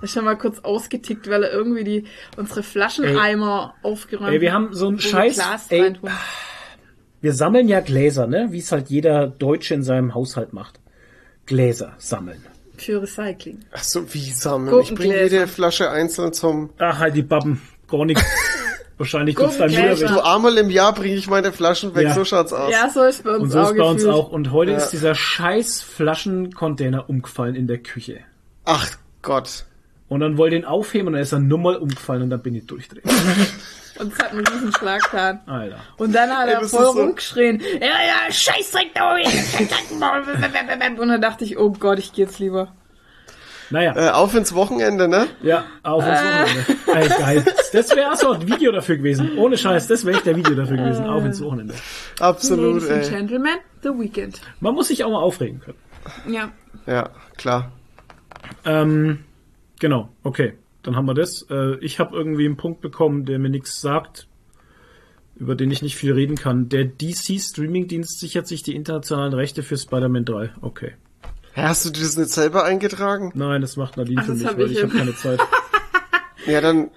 Er 0.00 0.04
ist 0.04 0.12
schon 0.12 0.24
mal 0.24 0.38
kurz 0.38 0.60
ausgetickt, 0.60 1.28
weil 1.28 1.42
er 1.42 1.50
irgendwie 1.50 1.82
die, 1.82 2.04
unsere 2.36 2.62
Flascheneimer 2.62 3.74
aufgeräumt 3.82 4.30
Ey, 4.30 4.40
wir 4.40 4.52
haben 4.52 4.72
so 4.72 4.86
einen 4.86 5.00
Scheiß. 5.00 5.34
Glas 5.34 5.66
Ey, 5.70 5.94
wir 7.20 7.32
sammeln 7.32 7.66
ja 7.66 7.80
Gläser, 7.80 8.28
ne? 8.28 8.46
Wie 8.50 8.60
es 8.60 8.70
halt 8.70 8.90
jeder 8.90 9.26
Deutsche 9.26 9.74
in 9.74 9.82
seinem 9.82 10.14
Haushalt 10.14 10.52
macht. 10.52 10.78
Gläser 11.46 11.94
sammeln. 11.98 12.46
Für 12.76 13.02
Recycling. 13.02 13.58
Ach 13.72 13.82
so, 13.82 14.14
wie 14.14 14.30
sammeln? 14.30 14.80
Ich 14.82 14.94
bringe 14.94 15.20
jede 15.20 15.48
Flasche 15.48 15.90
einzeln 15.90 16.32
zum... 16.32 16.70
Ach, 16.78 17.00
halt 17.00 17.16
die 17.16 17.22
Babben. 17.22 17.60
Gar 17.88 18.04
nicht. 18.04 18.24
Wahrscheinlich 18.98 19.36
dein 19.36 19.46
Bruder 19.46 19.58
Gurkengläser. 19.68 20.08
weg. 20.08 20.14
Du 20.16 20.20
einmal 20.24 20.58
im 20.58 20.70
Jahr 20.70 20.92
bringe 20.92 21.14
ich 21.14 21.28
meine 21.30 21.52
Flaschen 21.52 21.94
weg, 21.94 22.08
Ja. 22.08 22.14
so 22.14 22.24
schaut's 22.24 22.52
aus. 22.52 22.70
Ja, 22.72 22.90
so 22.90 23.02
ist 23.04 23.24
bei 23.24 23.30
uns 23.30 23.42
Und 23.44 23.50
so 23.50 23.58
auch 23.60 23.70
ist 23.70 23.76
bei 23.78 23.84
uns 23.84 24.04
auch. 24.06 24.28
Und 24.30 24.52
heute 24.52 24.72
Ja. 24.72 24.76
ist 24.78 24.90
dieser 24.90 25.14
scheiß 25.14 25.82
Flaschencontainer 25.82 27.08
umgefallen 27.08 27.54
in 27.54 27.66
der 27.66 27.78
Küche. 27.78 28.20
Ach 28.64 28.88
Gott. 29.22 29.64
Und 30.08 30.20
dann 30.20 30.36
wollte 30.38 30.56
ich 30.56 30.62
ihn 30.62 30.66
aufheben 30.66 31.08
und 31.08 31.12
dann 31.14 31.22
ist 31.22 31.32
er 31.32 31.38
nur 31.38 31.58
mal 31.58 31.76
umgefallen 31.76 32.22
und 32.22 32.30
dann 32.30 32.42
bin 32.42 32.54
ich 32.54 32.66
durchdreht. 32.66 33.04
Und 33.98 34.12
es 34.12 34.18
hat 34.20 34.30
einen 34.30 34.46
riesen 34.46 34.72
Schlag 34.72 35.02
getan. 35.02 35.40
Alter. 35.46 35.80
Und 35.96 36.14
dann 36.14 36.30
hat 36.30 36.46
Ey, 36.46 36.54
er 36.54 36.60
das 36.60 36.70
voll 36.70 36.84
so- 36.84 36.90
rumgeschrien. 36.92 37.60
Ja, 37.80 37.86
ja, 37.88 38.30
Scheißdreck 38.32 38.94
da 38.94 39.16
oben. 39.16 41.00
Und 41.00 41.08
dann 41.08 41.20
dachte 41.20 41.44
ich, 41.44 41.58
oh 41.58 41.70
Gott, 41.72 41.98
ich 41.98 42.12
geh 42.12 42.22
jetzt 42.22 42.38
lieber. 42.38 42.68
Naja, 43.70 43.94
Äh, 43.96 44.10
auf 44.10 44.34
ins 44.34 44.54
Wochenende, 44.54 45.08
ne? 45.08 45.26
ja, 45.42 45.64
auf 45.82 46.04
ins 46.06 46.18
Wochenende. 46.20 46.76
Ey, 46.94 47.08
geil. 47.08 47.44
Das 47.72 47.94
wäre 47.94 48.16
so 48.16 48.30
ein 48.32 48.46
Video 48.48 48.72
dafür 48.72 48.96
gewesen. 48.96 49.36
Ohne 49.36 49.58
Scheiß, 49.58 49.88
das 49.88 50.06
wäre 50.06 50.16
echt 50.16 50.24
der 50.26 50.36
Video 50.36 50.54
dafür 50.54 50.78
gewesen. 50.78 51.04
Auf 51.06 51.22
ins 51.24 51.38
Wochenende. 51.42 51.74
Absolut, 52.18 52.82
Ladies 52.82 52.90
and 52.90 53.04
ey. 53.04 53.10
Gentlemen, 53.10 53.56
The 53.82 53.90
Weekend. 53.90 54.40
Man 54.60 54.74
muss 54.74 54.88
sich 54.88 55.04
auch 55.04 55.10
mal 55.10 55.20
aufregen 55.20 55.60
können. 55.60 55.76
Ja. 56.32 56.50
Ja, 56.86 57.10
klar. 57.36 57.72
Ähm, 58.64 59.18
genau, 59.80 60.08
okay. 60.22 60.54
Dann 60.82 60.96
haben 60.96 61.04
wir 61.04 61.12
das. 61.14 61.42
Äh, 61.50 61.76
ich 61.80 62.00
habe 62.00 62.16
irgendwie 62.16 62.46
einen 62.46 62.56
Punkt 62.56 62.80
bekommen, 62.80 63.26
der 63.26 63.38
mir 63.38 63.50
nichts 63.50 63.82
sagt, 63.82 64.26
über 65.36 65.54
den 65.54 65.70
ich 65.70 65.82
nicht 65.82 65.96
viel 65.96 66.12
reden 66.14 66.36
kann. 66.36 66.70
Der 66.70 66.84
DC 66.86 67.38
Streaming-Dienst 67.38 68.18
sichert 68.18 68.46
sich 68.46 68.62
die 68.62 68.74
internationalen 68.74 69.34
Rechte 69.34 69.62
für 69.62 69.76
Spider-Man 69.76 70.24
3. 70.24 70.50
Okay. 70.62 70.94
Hast 71.62 71.84
du 71.84 71.90
das 71.90 72.16
nicht 72.16 72.30
selber 72.30 72.64
eingetragen? 72.64 73.32
Nein, 73.34 73.60
das 73.60 73.76
macht 73.76 73.96
Nadine 73.96 74.20
Ach, 74.22 74.26
für 74.26 74.32
mich, 74.34 74.46
hab 74.46 74.56
weil 74.58 74.66
ich 74.70 74.78
ich 74.78 74.82
habe 74.82 74.96
keine 74.96 75.14
Zeit. 75.16 75.40
Ja, 76.46 76.60
dann, 76.62 76.90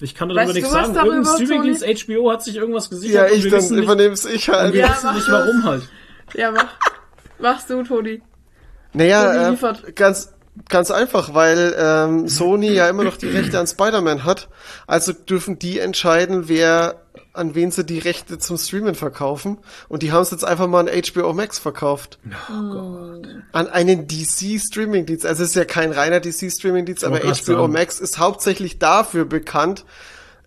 Ich 0.00 0.14
kann 0.16 0.28
darüber 0.28 0.46
Weißt 0.46 0.54
nichts 0.54 0.70
sagen. 0.70 0.94
darüber, 0.94 1.14
Irgendein 1.14 1.34
Streaming-Dienst 1.46 2.06
HBO 2.06 2.32
hat 2.32 2.42
sich 2.42 2.56
irgendwas 2.56 2.90
gesichert. 2.90 3.14
ja, 3.14 3.24
und 3.26 3.38
ich, 3.38 3.44
wir 3.44 3.50
dann 3.52 3.60
nicht, 3.68 3.84
übernehm's 3.84 4.24
ich 4.24 4.48
halt. 4.48 4.72
wir 4.74 4.80
Ja, 4.80 4.90
wissen 4.90 5.00
mach 5.06 5.14
nicht 5.14 5.28
das. 5.28 5.32
warum 5.46 5.64
halt. 5.64 5.82
Ja, 6.34 6.50
mach. 6.50 6.66
Machst 7.38 7.70
du, 7.70 7.82
Toni. 7.84 8.22
Naja, 8.94 9.52
äh, 9.52 9.56
ganz, 9.94 10.32
ganz 10.68 10.90
einfach, 10.90 11.34
weil 11.34 11.74
ähm, 11.78 12.28
Sony 12.28 12.72
ja 12.72 12.88
immer 12.88 13.04
noch 13.04 13.16
die 13.16 13.28
Rechte 13.28 13.60
an 13.60 13.66
Spider-Man 13.66 14.24
hat. 14.24 14.48
Also 14.86 15.12
dürfen 15.12 15.58
die 15.58 15.78
entscheiden, 15.78 16.48
wer 16.48 17.02
an 17.36 17.54
wen 17.54 17.70
sie 17.70 17.84
die 17.84 17.98
Rechte 17.98 18.38
zum 18.38 18.56
Streamen 18.58 18.94
verkaufen. 18.94 19.58
Und 19.88 20.02
die 20.02 20.12
haben 20.12 20.22
es 20.22 20.30
jetzt 20.30 20.44
einfach 20.44 20.66
mal 20.66 20.88
an 20.88 21.02
HBO 21.02 21.32
Max 21.32 21.58
verkauft. 21.58 22.18
An 22.48 23.68
einen 23.68 24.06
DC-Streaming-Dienst. 24.06 25.26
Also 25.26 25.42
es 25.42 25.50
ist 25.50 25.54
ja 25.56 25.64
kein 25.64 25.92
reiner 25.92 26.20
DC-Streaming-Dienst, 26.20 27.04
aber 27.04 27.20
HBO 27.20 27.32
sagen. 27.32 27.72
Max 27.72 28.00
ist 28.00 28.18
hauptsächlich 28.18 28.78
dafür 28.78 29.24
bekannt, 29.24 29.84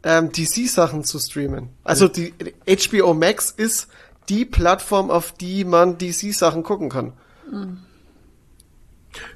ähm, 0.03 0.31
DC-Sachen 0.31 1.03
zu 1.03 1.19
streamen. 1.19 1.69
Also 1.83 2.07
die 2.07 2.33
HBO 2.67 3.13
Max 3.13 3.51
ist 3.51 3.87
die 4.29 4.45
Plattform, 4.45 5.09
auf 5.11 5.31
die 5.33 5.65
man 5.65 5.97
DC-Sachen 5.97 6.63
gucken 6.63 6.89
kann. 6.89 7.13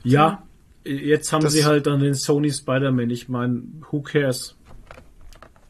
Ja, 0.03 0.43
jetzt 0.83 1.33
haben 1.33 1.43
Das- 1.43 1.53
sie 1.53 1.65
halt 1.65 1.87
dann 1.87 1.99
den 1.99 2.13
Sony 2.13 2.51
Spider-Man. 2.51 3.09
Ich 3.09 3.29
meine, 3.29 3.63
who 3.89 4.01
cares? 4.01 4.55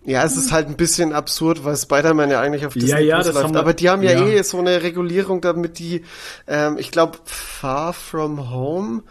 Ja, 0.06 0.24
es 0.26 0.36
ist 0.36 0.52
halt 0.52 0.68
ein 0.68 0.76
bisschen 0.76 1.14
absurd, 1.14 1.64
weil 1.64 1.78
Spider-Man 1.78 2.30
ja 2.30 2.42
eigentlich 2.42 2.66
auf 2.66 2.74
Disney 2.74 2.90
Ja, 2.90 2.98
ja, 3.00 3.16
Plus 3.16 3.28
das 3.28 3.34
läuft. 3.36 3.46
haben 3.46 3.54
wir- 3.54 3.60
Aber 3.62 3.74
die 3.74 3.90
haben 3.90 4.04
ja, 4.04 4.12
ja. 4.12 4.26
eh 4.28 4.42
so 4.44 4.58
eine 4.60 4.84
Regulierung, 4.84 5.40
damit 5.40 5.80
die, 5.80 6.04
ähm, 6.48 6.78
ich 6.78 6.92
glaube, 6.92 7.20
Far 7.24 7.94
From 7.94 8.50
Home 8.52 9.04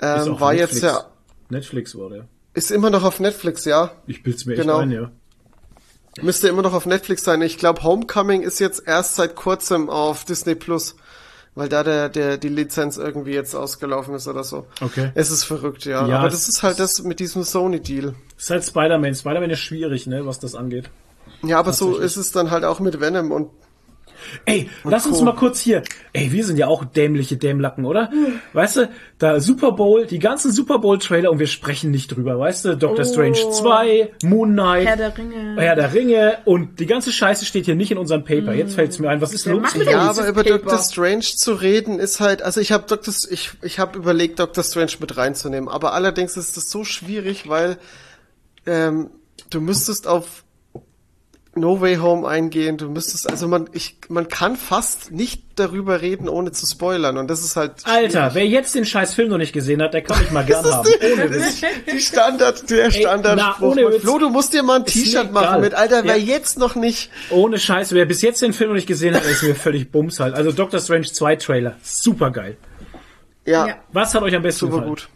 ähm, 0.00 0.38
war 0.40 0.52
Netflix. 0.52 0.72
jetzt 0.74 0.82
ja, 0.82 1.04
Netflix 1.48 1.96
war 1.96 2.10
der. 2.10 2.26
ist 2.54 2.70
immer 2.70 2.90
noch 2.90 3.04
auf 3.04 3.20
Netflix, 3.20 3.64
ja. 3.64 3.90
Ich 4.06 4.22
bild's 4.22 4.44
mir 4.44 4.56
Genau. 4.56 4.74
echt 4.80 4.82
ein, 4.82 4.90
ja. 4.90 5.10
Müsste 6.20 6.48
immer 6.48 6.60
noch 6.60 6.74
auf 6.74 6.84
Netflix 6.84 7.24
sein. 7.24 7.40
Ich 7.40 7.56
glaube, 7.56 7.82
Homecoming 7.82 8.42
ist 8.42 8.58
jetzt 8.58 8.82
erst 8.86 9.14
seit 9.14 9.34
kurzem 9.34 9.88
auf 9.88 10.26
Disney 10.26 10.54
Plus, 10.54 10.94
weil 11.54 11.68
da 11.68 11.82
der, 11.84 12.08
der, 12.08 12.38
die 12.38 12.48
Lizenz 12.48 12.96
irgendwie 12.96 13.32
jetzt 13.32 13.54
ausgelaufen 13.54 14.14
ist 14.14 14.26
oder 14.26 14.44
so. 14.44 14.66
Okay. 14.80 15.10
Es 15.14 15.30
ist 15.30 15.44
verrückt, 15.44 15.84
ja. 15.84 16.06
Ja, 16.06 16.18
Aber 16.20 16.28
das 16.28 16.48
ist 16.48 16.62
halt 16.62 16.78
das 16.78 17.02
mit 17.02 17.20
diesem 17.20 17.42
Sony-Deal. 17.42 18.14
Ist 18.38 18.50
halt 18.50 18.64
Spider-Man. 18.64 19.14
Spider-Man 19.14 19.50
ist 19.50 19.60
schwierig, 19.60 20.06
ne, 20.06 20.26
was 20.26 20.38
das 20.40 20.54
angeht. 20.54 20.90
Ja, 21.42 21.58
aber 21.58 21.72
so 21.72 21.98
ist 21.98 22.16
es 22.16 22.30
dann 22.32 22.50
halt 22.50 22.64
auch 22.64 22.80
mit 22.80 23.00
Venom 23.00 23.32
und 23.32 23.50
Ey, 24.44 24.68
lass 24.84 25.06
uns 25.06 25.20
mal 25.22 25.34
kurz 25.34 25.60
hier. 25.60 25.82
Ey, 26.12 26.32
wir 26.32 26.44
sind 26.44 26.58
ja 26.58 26.66
auch 26.66 26.84
dämliche 26.84 27.36
Dämlacken, 27.36 27.84
oder? 27.84 28.10
Weißt 28.52 28.76
du, 28.76 28.88
da 29.18 29.40
Super 29.40 29.72
Bowl, 29.72 30.06
die 30.06 30.18
ganzen 30.18 30.52
Super 30.52 30.78
Bowl 30.78 30.98
Trailer 30.98 31.30
und 31.30 31.38
wir 31.38 31.46
sprechen 31.46 31.90
nicht 31.90 32.08
drüber, 32.14 32.38
weißt 32.38 32.64
du? 32.64 32.76
Doctor 32.76 33.04
Oh. 33.04 33.12
Strange 33.12 33.50
2, 33.50 34.12
Moon 34.24 34.52
Knight, 34.52 34.86
Herr 34.86 34.96
der 34.96 35.16
Ringe. 35.16 35.56
Herr 35.56 35.76
der 35.76 35.94
Ringe 35.94 36.38
und 36.44 36.78
die 36.80 36.86
ganze 36.86 37.12
Scheiße 37.12 37.44
steht 37.44 37.64
hier 37.64 37.74
nicht 37.74 37.90
in 37.90 37.98
unserem 37.98 38.24
Paper. 38.24 38.52
Jetzt 38.52 38.74
fällt's 38.74 38.98
mir 38.98 39.08
ein, 39.10 39.20
was 39.20 39.32
ist 39.32 39.46
los? 39.46 39.62
ja 39.74 40.00
aber 40.00 40.26
über 40.28 40.42
Paper. 40.42 40.58
Doctor 40.58 40.78
Strange 40.78 41.22
zu 41.22 41.54
reden 41.54 41.98
ist 41.98 42.20
halt, 42.20 42.42
also 42.42 42.60
ich 42.60 42.72
habe 42.72 42.84
Doctor, 42.86 43.14
ich, 43.30 43.50
ich 43.62 43.78
habe 43.78 43.98
überlegt, 43.98 44.38
Doctor 44.38 44.62
Strange 44.64 44.92
mit 45.00 45.16
reinzunehmen, 45.16 45.68
aber 45.68 45.92
allerdings 45.94 46.36
ist 46.36 46.56
das 46.56 46.70
so 46.70 46.84
schwierig, 46.84 47.48
weil 47.48 47.78
ähm, 48.66 49.10
du 49.50 49.60
müsstest 49.60 50.06
auf 50.06 50.44
No 51.54 51.82
Way 51.82 51.96
Home 51.96 52.26
eingehen, 52.26 52.78
du 52.78 52.88
müsstest, 52.88 53.28
also 53.30 53.46
man, 53.46 53.68
ich, 53.72 53.96
man 54.08 54.28
kann 54.28 54.56
fast 54.56 55.10
nicht 55.10 55.42
darüber 55.56 56.00
reden, 56.00 56.26
ohne 56.26 56.50
zu 56.52 56.64
spoilern 56.64 57.18
und 57.18 57.28
das 57.28 57.42
ist 57.44 57.56
halt 57.56 57.72
Alter, 57.84 58.30
wer 58.34 58.46
jetzt 58.46 58.74
den 58.74 58.86
scheiß 58.86 59.12
Film 59.12 59.28
noch 59.28 59.36
nicht 59.36 59.52
gesehen 59.52 59.82
hat, 59.82 59.92
der 59.92 60.00
kann 60.00 60.18
mich 60.20 60.30
mal 60.30 60.44
gern 60.46 60.64
haben. 60.64 60.88
Ohne 61.12 61.30
Witz. 61.30 61.60
die 61.92 62.00
Standard, 62.00 62.70
der 62.70 62.90
Standardspruch. 62.90 63.74
na, 63.76 63.82
ohne. 63.82 63.92
Witz. 63.94 64.00
Flo, 64.02 64.18
du 64.18 64.30
musst 64.30 64.54
dir 64.54 64.62
mal 64.62 64.76
ein 64.80 64.84
Ist 64.86 64.94
T-Shirt 64.94 65.30
machen 65.30 65.44
egal. 65.44 65.60
mit, 65.60 65.74
Alter, 65.74 66.04
wer 66.04 66.16
Ja. 66.16 66.24
jetzt 66.36 66.58
noch 66.58 66.74
nicht, 66.74 67.10
Ohne 67.28 67.58
Scheiß, 67.58 67.92
wer 67.92 68.06
bis 68.06 68.22
jetzt 68.22 68.40
den 68.40 68.54
Film 68.54 68.70
noch 68.70 68.76
nicht 68.76 68.86
gesehen 68.88 69.14
hat, 69.14 69.24
ist 69.26 69.42
mir 69.42 69.54
völlig 69.54 69.92
bums 69.92 70.20
halt. 70.20 70.34
Also 70.34 70.52
Doctor 70.52 70.80
Strange 70.80 71.12
2 71.12 71.36
Trailer, 71.36 71.76
super 71.82 72.30
geil. 72.30 72.56
ja, 73.44 73.66
Ja. 73.66 73.76
Was 73.92 74.14
hat 74.14 74.22
euch 74.22 74.34
am 74.34 74.42
besten 74.42 74.60
super 74.60 74.76
gefallen? 74.76 74.88
gut. 74.88 75.08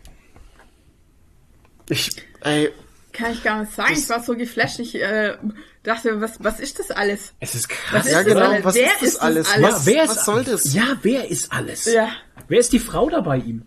Ich, 1.88 2.10
ey, 2.42 2.70
Kann 3.12 3.32
ich 3.32 3.42
gar 3.42 3.60
nicht 3.62 3.72
sagen. 3.74 3.94
Ich 3.96 4.08
war 4.10 4.22
so 4.22 4.34
geflasht. 4.36 4.80
Ich 4.80 4.94
äh, 5.00 5.34
dachte, 5.86 6.20
was, 6.20 6.32
was 6.42 6.60
ist 6.60 6.78
das 6.78 6.90
alles? 6.90 7.32
Es 7.40 7.54
ist 7.54 7.68
krass. 7.68 8.04
Was 8.04 8.10
ja 8.12 8.20
ist 8.20 8.26
das 8.28 8.34
genau, 8.34 8.50
alles? 8.50 8.64
was 8.64 8.74
Wer 8.74 8.84
ist 8.86 8.94
das 9.02 9.08
ist 9.08 9.16
alles? 9.22 9.48
alles? 9.52 9.62
Was, 9.72 9.86
Ja, 9.86 9.92
wer 9.94 10.02
ist, 10.04 10.10
was 10.10 10.24
soll 10.24 10.44
das? 10.44 10.72
Ja, 10.74 10.84
wer 11.02 11.30
ist 11.30 11.52
alles? 11.52 11.84
Ja. 11.86 12.08
Wer 12.48 12.58
ist 12.60 12.72
die 12.72 12.78
Frau 12.78 13.08
da 13.10 13.20
bei 13.20 13.36
ihm? 13.38 13.62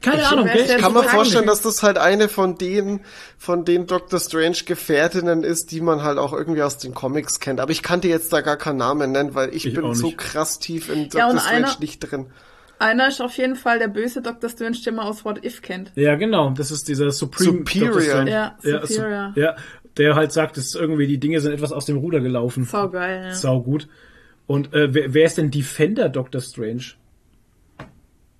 Keine 0.00 0.20
Ich 0.20 0.26
Ahnung, 0.28 0.46
ja 0.46 0.54
Ich 0.56 0.76
kann 0.76 0.92
mir 0.92 1.02
vorstellen, 1.04 1.46
dass 1.46 1.62
das 1.62 1.82
halt 1.82 1.96
eine 1.96 2.28
von 2.28 2.58
den, 2.58 3.00
von 3.38 3.64
den 3.64 3.86
Doctor 3.86 4.20
Strange 4.20 4.58
Gefährtinnen 4.66 5.44
ist, 5.44 5.70
die 5.70 5.80
man 5.80 6.02
halt 6.02 6.18
auch 6.18 6.34
irgendwie 6.34 6.62
aus 6.62 6.76
den 6.76 6.92
Comics 6.92 7.40
kennt. 7.40 7.58
Aber 7.58 7.70
ich 7.72 7.82
kann 7.82 8.02
dir 8.02 8.10
jetzt 8.10 8.30
da 8.32 8.42
gar 8.42 8.58
keinen 8.58 8.76
Namen 8.76 9.12
nennen, 9.12 9.34
weil 9.34 9.54
ich, 9.54 9.64
Ich 9.66 9.72
bin 9.74 9.94
so 9.94 10.12
krass 10.14 10.58
tief 10.58 10.90
in 10.90 11.04
Ja, 11.04 11.04
Doctor 11.08 11.30
und 11.30 11.40
Strange 11.40 11.56
einer- 11.68 11.76
nicht 11.80 12.00
drin. 12.00 12.26
Einer 12.80 13.08
ist 13.08 13.22
auf 13.22 13.34
jeden 13.38 13.56
Fall 13.56 13.78
der 13.78 13.88
böse 13.88 14.20
Dr. 14.20 14.50
Strange, 14.50 14.76
den 14.84 14.96
man 14.96 15.06
aus 15.06 15.24
What 15.24 15.42
If 15.42 15.62
kennt. 15.62 15.92
Ja, 15.94 16.16
genau. 16.16 16.50
Das 16.50 16.70
ist 16.70 16.86
dieser 16.88 17.10
Supreme 17.12 17.58
Superior. 17.58 17.86
Doctor 17.92 18.02
Strange. 18.02 18.30
Ja, 18.30 18.58
ja, 18.62 18.86
Superior. 18.86 19.32
Su- 19.34 19.40
ja, 19.40 19.56
der 19.96 20.14
halt 20.14 20.32
sagt, 20.32 20.56
dass 20.56 20.74
irgendwie 20.74 21.06
die 21.06 21.18
Dinge 21.18 21.40
sind 21.40 21.52
etwas 21.52 21.72
aus 21.72 21.86
dem 21.86 21.96
Ruder 21.96 22.20
gelaufen. 22.20 22.64
Sau 22.64 22.88
geil, 22.88 23.26
ja. 23.26 23.34
Sau 23.34 23.60
gut. 23.60 23.88
Und 24.46 24.72
äh, 24.74 24.92
wer, 24.92 25.14
wer 25.14 25.24
ist 25.24 25.38
denn 25.38 25.50
Defender 25.50 26.08
Doctor 26.08 26.40
Strange? 26.40 26.82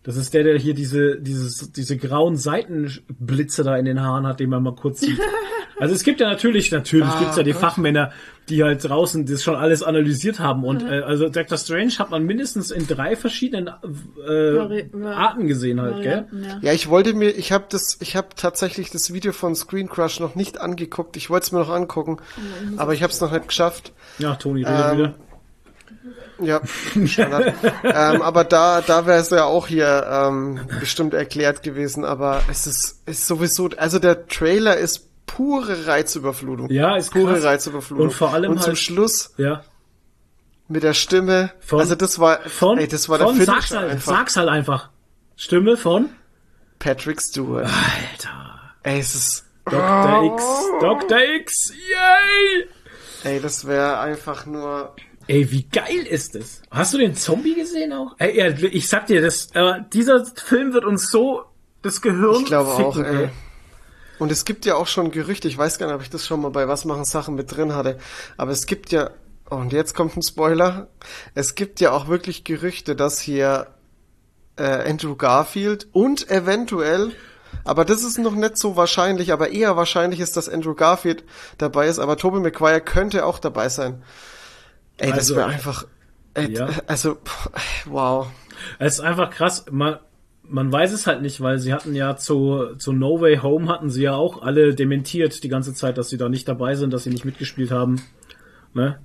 Das 0.04 0.16
ist 0.16 0.32
der, 0.34 0.44
der 0.44 0.58
hier 0.58 0.74
diese, 0.74 1.16
dieses, 1.20 1.72
diese 1.72 1.96
grauen 1.96 2.36
Seitenblitze 2.36 3.64
da 3.64 3.76
in 3.76 3.84
den 3.86 4.00
Haaren 4.02 4.26
hat, 4.26 4.38
den 4.40 4.50
man 4.50 4.62
mal 4.62 4.74
kurz 4.74 5.00
sieht. 5.00 5.18
Also 5.76 5.92
es 5.92 6.04
gibt 6.04 6.20
ja 6.20 6.28
natürlich, 6.28 6.70
natürlich 6.70 7.08
Ah, 7.08 7.18
gibt's 7.18 7.36
ja 7.36 7.42
die 7.42 7.50
Gott. 7.50 7.60
Fachmänner, 7.60 8.12
die 8.48 8.62
halt 8.62 8.88
draußen 8.88 9.26
das 9.26 9.42
schon 9.42 9.56
alles 9.56 9.82
analysiert 9.82 10.38
haben. 10.38 10.60
Mhm. 10.60 10.66
Und 10.66 10.82
äh, 10.88 11.00
also 11.00 11.28
Doctor 11.28 11.58
Strange 11.58 11.90
hat 11.98 12.10
man 12.12 12.22
mindestens 12.22 12.70
in 12.70 12.86
drei 12.86 13.16
verschiedenen 13.16 13.66
äh, 13.66 14.30
Vari- 14.30 15.04
Arten 15.04 15.48
gesehen 15.48 15.80
halt, 15.80 15.96
gell? 16.00 16.26
Varianten, 16.30 16.44
ja. 16.44 16.58
Ja, 16.62 16.72
ich 16.72 16.88
wollte 16.88 17.12
mir, 17.14 17.30
ich 17.30 17.50
habe 17.50 17.64
das, 17.70 17.98
ich 18.00 18.14
habe 18.14 18.28
tatsächlich 18.36 18.90
das 18.90 19.12
Video 19.12 19.32
von 19.32 19.56
Screen 19.56 19.88
Crush 19.88 20.20
noch 20.20 20.36
nicht 20.36 20.60
angeguckt. 20.60 21.16
Ich 21.16 21.28
wollte 21.28 21.46
es 21.46 21.52
mir 21.52 21.58
noch 21.58 21.70
angucken, 21.70 22.18
aber 22.76 22.94
ich 22.94 23.02
habe 23.02 23.12
es 23.12 23.20
noch 23.20 23.32
nicht 23.32 23.48
geschafft. 23.48 23.92
Ja, 24.20 24.36
Toni, 24.36 24.60
Ähm, 24.64 24.96
wieder. 24.98 25.14
Ja, 26.38 26.60
Standard. 27.06 27.54
ähm, 27.84 28.22
aber 28.22 28.44
da, 28.44 28.80
da 28.82 29.06
wäre 29.06 29.20
es 29.20 29.30
ja 29.30 29.44
auch 29.44 29.66
hier 29.66 30.06
ähm, 30.10 30.60
bestimmt 30.80 31.14
erklärt 31.14 31.62
gewesen. 31.62 32.04
Aber 32.04 32.42
es 32.50 32.66
ist, 32.66 33.02
ist 33.06 33.26
sowieso, 33.26 33.70
also 33.76 33.98
der 33.98 34.26
Trailer 34.26 34.76
ist 34.76 35.08
pure 35.26 35.86
Reizüberflutung. 35.86 36.70
Ja, 36.70 36.96
ist 36.96 37.10
pure 37.12 37.34
krass. 37.34 37.44
Reizüberflutung. 37.44 38.06
Und 38.08 38.12
vor 38.12 38.34
allem 38.34 38.50
Und 38.52 38.58
zum 38.58 38.68
halt- 38.68 38.78
Schluss 38.78 39.32
Ja. 39.38 39.62
mit 40.68 40.82
der 40.82 40.94
Stimme. 40.94 41.52
Von- 41.60 41.80
also 41.80 41.94
das 41.94 42.18
war, 42.18 42.40
Von, 42.40 42.78
ey, 42.78 42.88
das 42.88 43.08
war 43.08 43.18
von 43.18 43.36
der 43.36 43.46
sag's 43.46 43.70
halt, 43.70 43.90
einfach. 43.90 44.12
sag's 44.16 44.36
halt 44.36 44.48
einfach. 44.48 44.90
Stimme 45.36 45.76
von 45.76 46.10
Patrick 46.78 47.20
Stewart. 47.22 47.64
Alter. 47.64 48.60
Ey, 48.82 49.00
es 49.00 49.14
ist, 49.14 49.44
Dr. 49.64 50.24
X. 50.34 50.44
Dr. 50.80 51.18
X. 51.40 51.72
Yay! 51.72 52.68
ey, 53.32 53.40
das 53.40 53.66
wäre 53.66 53.98
einfach 54.00 54.44
nur. 54.46 54.94
Ey, 55.26 55.50
wie 55.50 55.64
geil 55.64 56.06
ist 56.08 56.34
das? 56.34 56.62
Hast 56.70 56.94
du 56.94 56.98
den 56.98 57.14
Zombie 57.14 57.54
gesehen 57.54 57.92
auch? 57.92 58.14
Ey, 58.18 58.36
ja, 58.36 58.46
ich 58.48 58.88
sag 58.88 59.06
dir, 59.06 59.22
das, 59.22 59.48
äh, 59.54 59.80
dieser 59.92 60.24
Film 60.26 60.72
wird 60.74 60.84
uns 60.84 61.10
so 61.10 61.44
das 61.82 62.00
Gehirn 62.00 62.42
Ich 62.42 62.46
glaube 62.46 62.70
auch, 62.70 62.94
ficken, 62.94 63.04
ey. 63.04 63.28
Und 64.18 64.30
es 64.30 64.44
gibt 64.44 64.64
ja 64.64 64.76
auch 64.76 64.86
schon 64.86 65.10
Gerüchte, 65.10 65.48
ich 65.48 65.58
weiß 65.58 65.78
gar 65.78 65.86
nicht, 65.86 65.96
ob 65.96 66.02
ich 66.02 66.10
das 66.10 66.26
schon 66.26 66.40
mal 66.40 66.50
bei 66.50 66.68
Was 66.68 66.84
machen 66.84 67.04
Sachen 67.04 67.34
mit 67.34 67.54
drin 67.54 67.74
hatte, 67.74 67.98
aber 68.36 68.52
es 68.52 68.66
gibt 68.66 68.92
ja, 68.92 69.10
oh, 69.50 69.56
und 69.56 69.72
jetzt 69.72 69.94
kommt 69.94 70.16
ein 70.16 70.22
Spoiler, 70.22 70.88
es 71.34 71.54
gibt 71.54 71.80
ja 71.80 71.90
auch 71.90 72.08
wirklich 72.08 72.44
Gerüchte, 72.44 72.94
dass 72.94 73.18
hier 73.18 73.66
äh, 74.56 74.88
Andrew 74.88 75.16
Garfield 75.16 75.88
und 75.92 76.30
eventuell, 76.30 77.12
aber 77.64 77.84
das 77.84 78.04
ist 78.04 78.18
noch 78.18 78.34
nicht 78.34 78.56
so 78.56 78.76
wahrscheinlich, 78.76 79.32
aber 79.32 79.50
eher 79.50 79.76
wahrscheinlich 79.76 80.20
ist, 80.20 80.36
dass 80.36 80.48
Andrew 80.48 80.74
Garfield 80.74 81.24
dabei 81.58 81.88
ist, 81.88 81.98
aber 81.98 82.16
Tobey 82.16 82.40
Maguire 82.40 82.80
könnte 82.80 83.26
auch 83.26 83.38
dabei 83.38 83.68
sein. 83.68 84.02
Ey, 84.98 85.08
das 85.10 85.18
Also, 85.18 85.36
wäre 85.36 85.46
einfach, 85.48 85.86
ey, 86.34 86.52
ja. 86.52 86.68
also, 86.86 87.18
wow. 87.86 88.28
Es 88.78 88.94
ist 88.94 89.00
einfach 89.00 89.30
krass. 89.30 89.64
Man, 89.70 89.98
man 90.42 90.70
weiß 90.70 90.92
es 90.92 91.06
halt 91.06 91.22
nicht, 91.22 91.40
weil 91.40 91.58
sie 91.58 91.72
hatten 91.72 91.94
ja 91.94 92.16
zu, 92.16 92.74
zu 92.78 92.92
No 92.92 93.20
Way 93.20 93.38
Home 93.38 93.68
hatten 93.68 93.90
sie 93.90 94.02
ja 94.02 94.14
auch 94.14 94.42
alle 94.42 94.74
dementiert 94.74 95.42
die 95.42 95.48
ganze 95.48 95.74
Zeit, 95.74 95.98
dass 95.98 96.08
sie 96.08 96.16
da 96.18 96.28
nicht 96.28 96.46
dabei 96.48 96.74
sind, 96.76 96.92
dass 96.92 97.04
sie 97.04 97.10
nicht 97.10 97.24
mitgespielt 97.24 97.70
haben. 97.70 98.02
Ne? 98.72 99.00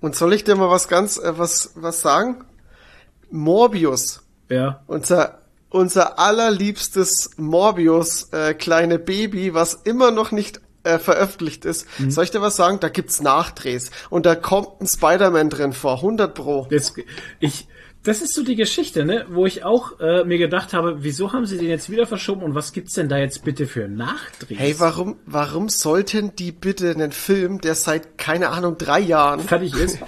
Und 0.00 0.14
soll 0.16 0.32
ich 0.32 0.44
dir 0.44 0.56
mal 0.56 0.70
was 0.70 0.88
ganz, 0.88 1.16
äh, 1.18 1.38
was, 1.38 1.72
was 1.76 2.00
sagen? 2.00 2.44
Morbius, 3.30 4.22
Ja. 4.48 4.82
unser, 4.86 5.40
unser 5.70 6.18
allerliebstes 6.18 7.30
Morbius, 7.36 8.32
äh, 8.32 8.54
kleine 8.54 8.98
Baby, 8.98 9.54
was 9.54 9.74
immer 9.74 10.10
noch 10.10 10.32
nicht 10.32 10.60
äh, 10.86 10.98
veröffentlicht 10.98 11.64
ist. 11.64 11.86
Mhm. 11.98 12.10
Soll 12.10 12.24
ich 12.24 12.30
dir 12.30 12.40
was 12.40 12.56
sagen? 12.56 12.78
Da 12.80 12.88
gibt's 12.88 13.20
Nachdrehs. 13.20 13.90
Und 14.08 14.24
da 14.24 14.34
kommt 14.34 14.80
ein 14.80 14.86
Spider-Man 14.86 15.50
drin 15.50 15.72
vor, 15.72 15.96
100 15.96 16.34
pro. 16.34 16.66
Jetzt, 16.70 16.94
ich, 17.40 17.66
das 18.06 18.22
ist 18.22 18.34
so 18.34 18.44
die 18.44 18.54
Geschichte, 18.54 19.04
ne, 19.04 19.26
wo 19.28 19.46
ich 19.46 19.64
auch 19.64 19.98
äh, 19.98 20.24
mir 20.24 20.38
gedacht 20.38 20.72
habe, 20.72 21.02
wieso 21.02 21.32
haben 21.32 21.44
sie 21.44 21.58
den 21.58 21.68
jetzt 21.68 21.90
wieder 21.90 22.06
verschoben 22.06 22.42
und 22.42 22.54
was 22.54 22.72
gibt's 22.72 22.94
denn 22.94 23.08
da 23.08 23.18
jetzt 23.18 23.44
bitte 23.44 23.66
für 23.66 23.88
Nachdrehs? 23.88 24.58
Hey, 24.58 24.76
warum, 24.78 25.16
warum 25.26 25.68
sollten 25.68 26.34
die 26.36 26.52
bitte 26.52 26.90
einen 26.90 27.10
Film, 27.10 27.60
der 27.60 27.74
seit, 27.74 28.16
keine 28.16 28.50
Ahnung, 28.50 28.78
drei 28.78 29.00
Jahren, 29.00 29.40
fertig 29.40 29.74
ist? 29.74 29.98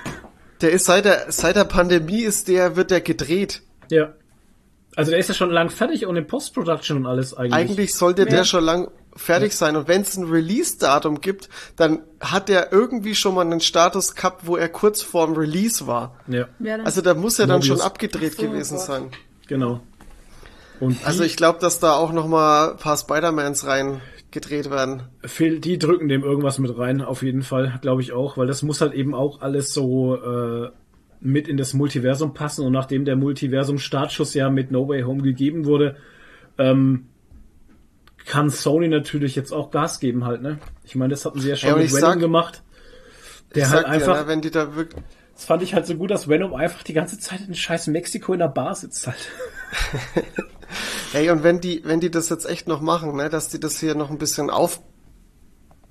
der 0.62 0.70
ist 0.70 0.86
seit 0.86 1.04
der, 1.04 1.26
seit 1.28 1.56
der 1.56 1.64
Pandemie 1.64 2.22
ist 2.22 2.48
der, 2.48 2.76
wird 2.76 2.90
der 2.90 3.02
gedreht. 3.02 3.62
ja. 3.90 4.14
Also 4.96 5.10
der 5.10 5.20
ist 5.20 5.28
ja 5.28 5.34
schon 5.34 5.50
lang 5.50 5.70
fertig 5.70 6.06
und 6.06 6.16
in 6.16 6.26
Post-Production 6.26 6.98
und 6.98 7.06
alles 7.06 7.34
eigentlich. 7.34 7.54
Eigentlich 7.54 7.94
sollte 7.94 8.26
der 8.26 8.44
schon 8.44 8.64
lang 8.64 8.90
fertig 9.16 9.54
sein. 9.54 9.76
Und 9.76 9.88
wenn 9.88 10.02
es 10.02 10.16
ein 10.16 10.24
Release-Datum 10.28 11.20
gibt, 11.20 11.48
dann 11.76 12.00
hat 12.20 12.48
der 12.48 12.72
irgendwie 12.72 13.14
schon 13.14 13.34
mal 13.34 13.42
einen 13.42 13.60
Status 13.60 14.14
gehabt, 14.14 14.46
wo 14.46 14.56
er 14.56 14.68
kurz 14.68 15.02
vorm 15.02 15.34
Release 15.34 15.86
war. 15.86 16.16
Ja? 16.28 16.48
Also 16.84 17.00
da 17.00 17.14
muss 17.14 17.38
er 17.38 17.46
dann 17.46 17.60
Mobius. 17.60 17.78
schon 17.78 17.86
abgedreht 17.86 18.34
so, 18.34 18.42
gewesen 18.42 18.76
Gott. 18.76 18.86
sein. 18.86 19.10
genau. 19.46 19.80
Und 20.80 20.98
Also 21.06 21.22
ich 21.22 21.36
glaube, 21.36 21.58
dass 21.60 21.78
da 21.78 21.92
auch 21.92 22.12
noch 22.12 22.26
mal 22.26 22.72
ein 22.72 22.76
paar 22.76 22.96
Spider-Mans 22.96 23.66
rein 23.66 24.00
gedreht 24.32 24.70
werden. 24.70 25.02
Phil, 25.24 25.60
die 25.60 25.78
drücken 25.78 26.08
dem 26.08 26.24
irgendwas 26.24 26.58
mit 26.58 26.76
rein, 26.76 27.02
auf 27.02 27.22
jeden 27.22 27.42
Fall, 27.42 27.78
glaube 27.82 28.02
ich 28.02 28.12
auch, 28.12 28.36
weil 28.36 28.46
das 28.46 28.62
muss 28.62 28.80
halt 28.80 28.94
eben 28.94 29.14
auch 29.14 29.42
alles 29.42 29.72
so 29.72 30.16
äh, 30.16 30.70
mit 31.24 31.46
in 31.48 31.56
das 31.56 31.72
Multiversum 31.72 32.34
passen 32.34 32.66
und 32.66 32.72
nachdem 32.72 33.04
der 33.04 33.16
Multiversum-Startschuss 33.16 34.34
ja 34.34 34.50
mit 34.50 34.70
No 34.72 34.88
Way 34.88 35.02
Home 35.02 35.22
gegeben 35.22 35.64
wurde, 35.64 35.96
ähm, 36.58 37.06
kann 38.26 38.50
Sony 38.50 38.88
natürlich 38.88 39.34
jetzt 39.36 39.52
auch 39.52 39.70
Gas 39.70 40.00
geben 40.00 40.24
halt, 40.24 40.42
ne? 40.42 40.58
Ich 40.84 40.94
meine, 40.96 41.10
das 41.10 41.24
hatten 41.24 41.40
sie 41.40 41.48
ja 41.48 41.56
schon 41.56 41.70
Ja, 41.70 41.76
mit 41.76 41.86
ich 41.86 41.92
Venom 41.92 42.10
sag- 42.10 42.18
gemacht. 42.20 42.62
Der 43.54 43.64
ich 43.66 43.70
halt 43.70 43.82
sag 43.86 43.92
einfach, 43.92 44.14
dir, 44.16 44.22
ne, 44.22 44.28
wenn 44.28 44.40
die 44.40 44.50
da 44.50 44.74
wirklich, 44.76 45.02
das 45.34 45.44
fand 45.44 45.62
ich 45.62 45.74
halt 45.74 45.86
so 45.86 45.94
gut, 45.96 46.10
dass 46.10 46.28
Venom 46.28 46.54
einfach 46.54 46.82
die 46.82 46.92
ganze 46.92 47.18
Zeit 47.18 47.40
in 47.46 47.54
scheiß 47.54 47.86
Mexiko 47.88 48.32
in 48.32 48.38
der 48.40 48.48
Bar 48.48 48.74
sitzt 48.74 49.06
halt. 49.06 49.28
hey, 51.12 51.30
und 51.30 51.42
wenn 51.42 51.60
die, 51.60 51.82
wenn 51.84 52.00
die 52.00 52.10
das 52.10 52.28
jetzt 52.30 52.46
echt 52.48 52.66
noch 52.68 52.80
machen, 52.80 53.14
ne, 53.16 53.28
dass 53.28 53.48
die 53.48 53.60
das 53.60 53.78
hier 53.78 53.94
noch 53.94 54.10
ein 54.10 54.18
bisschen 54.18 54.50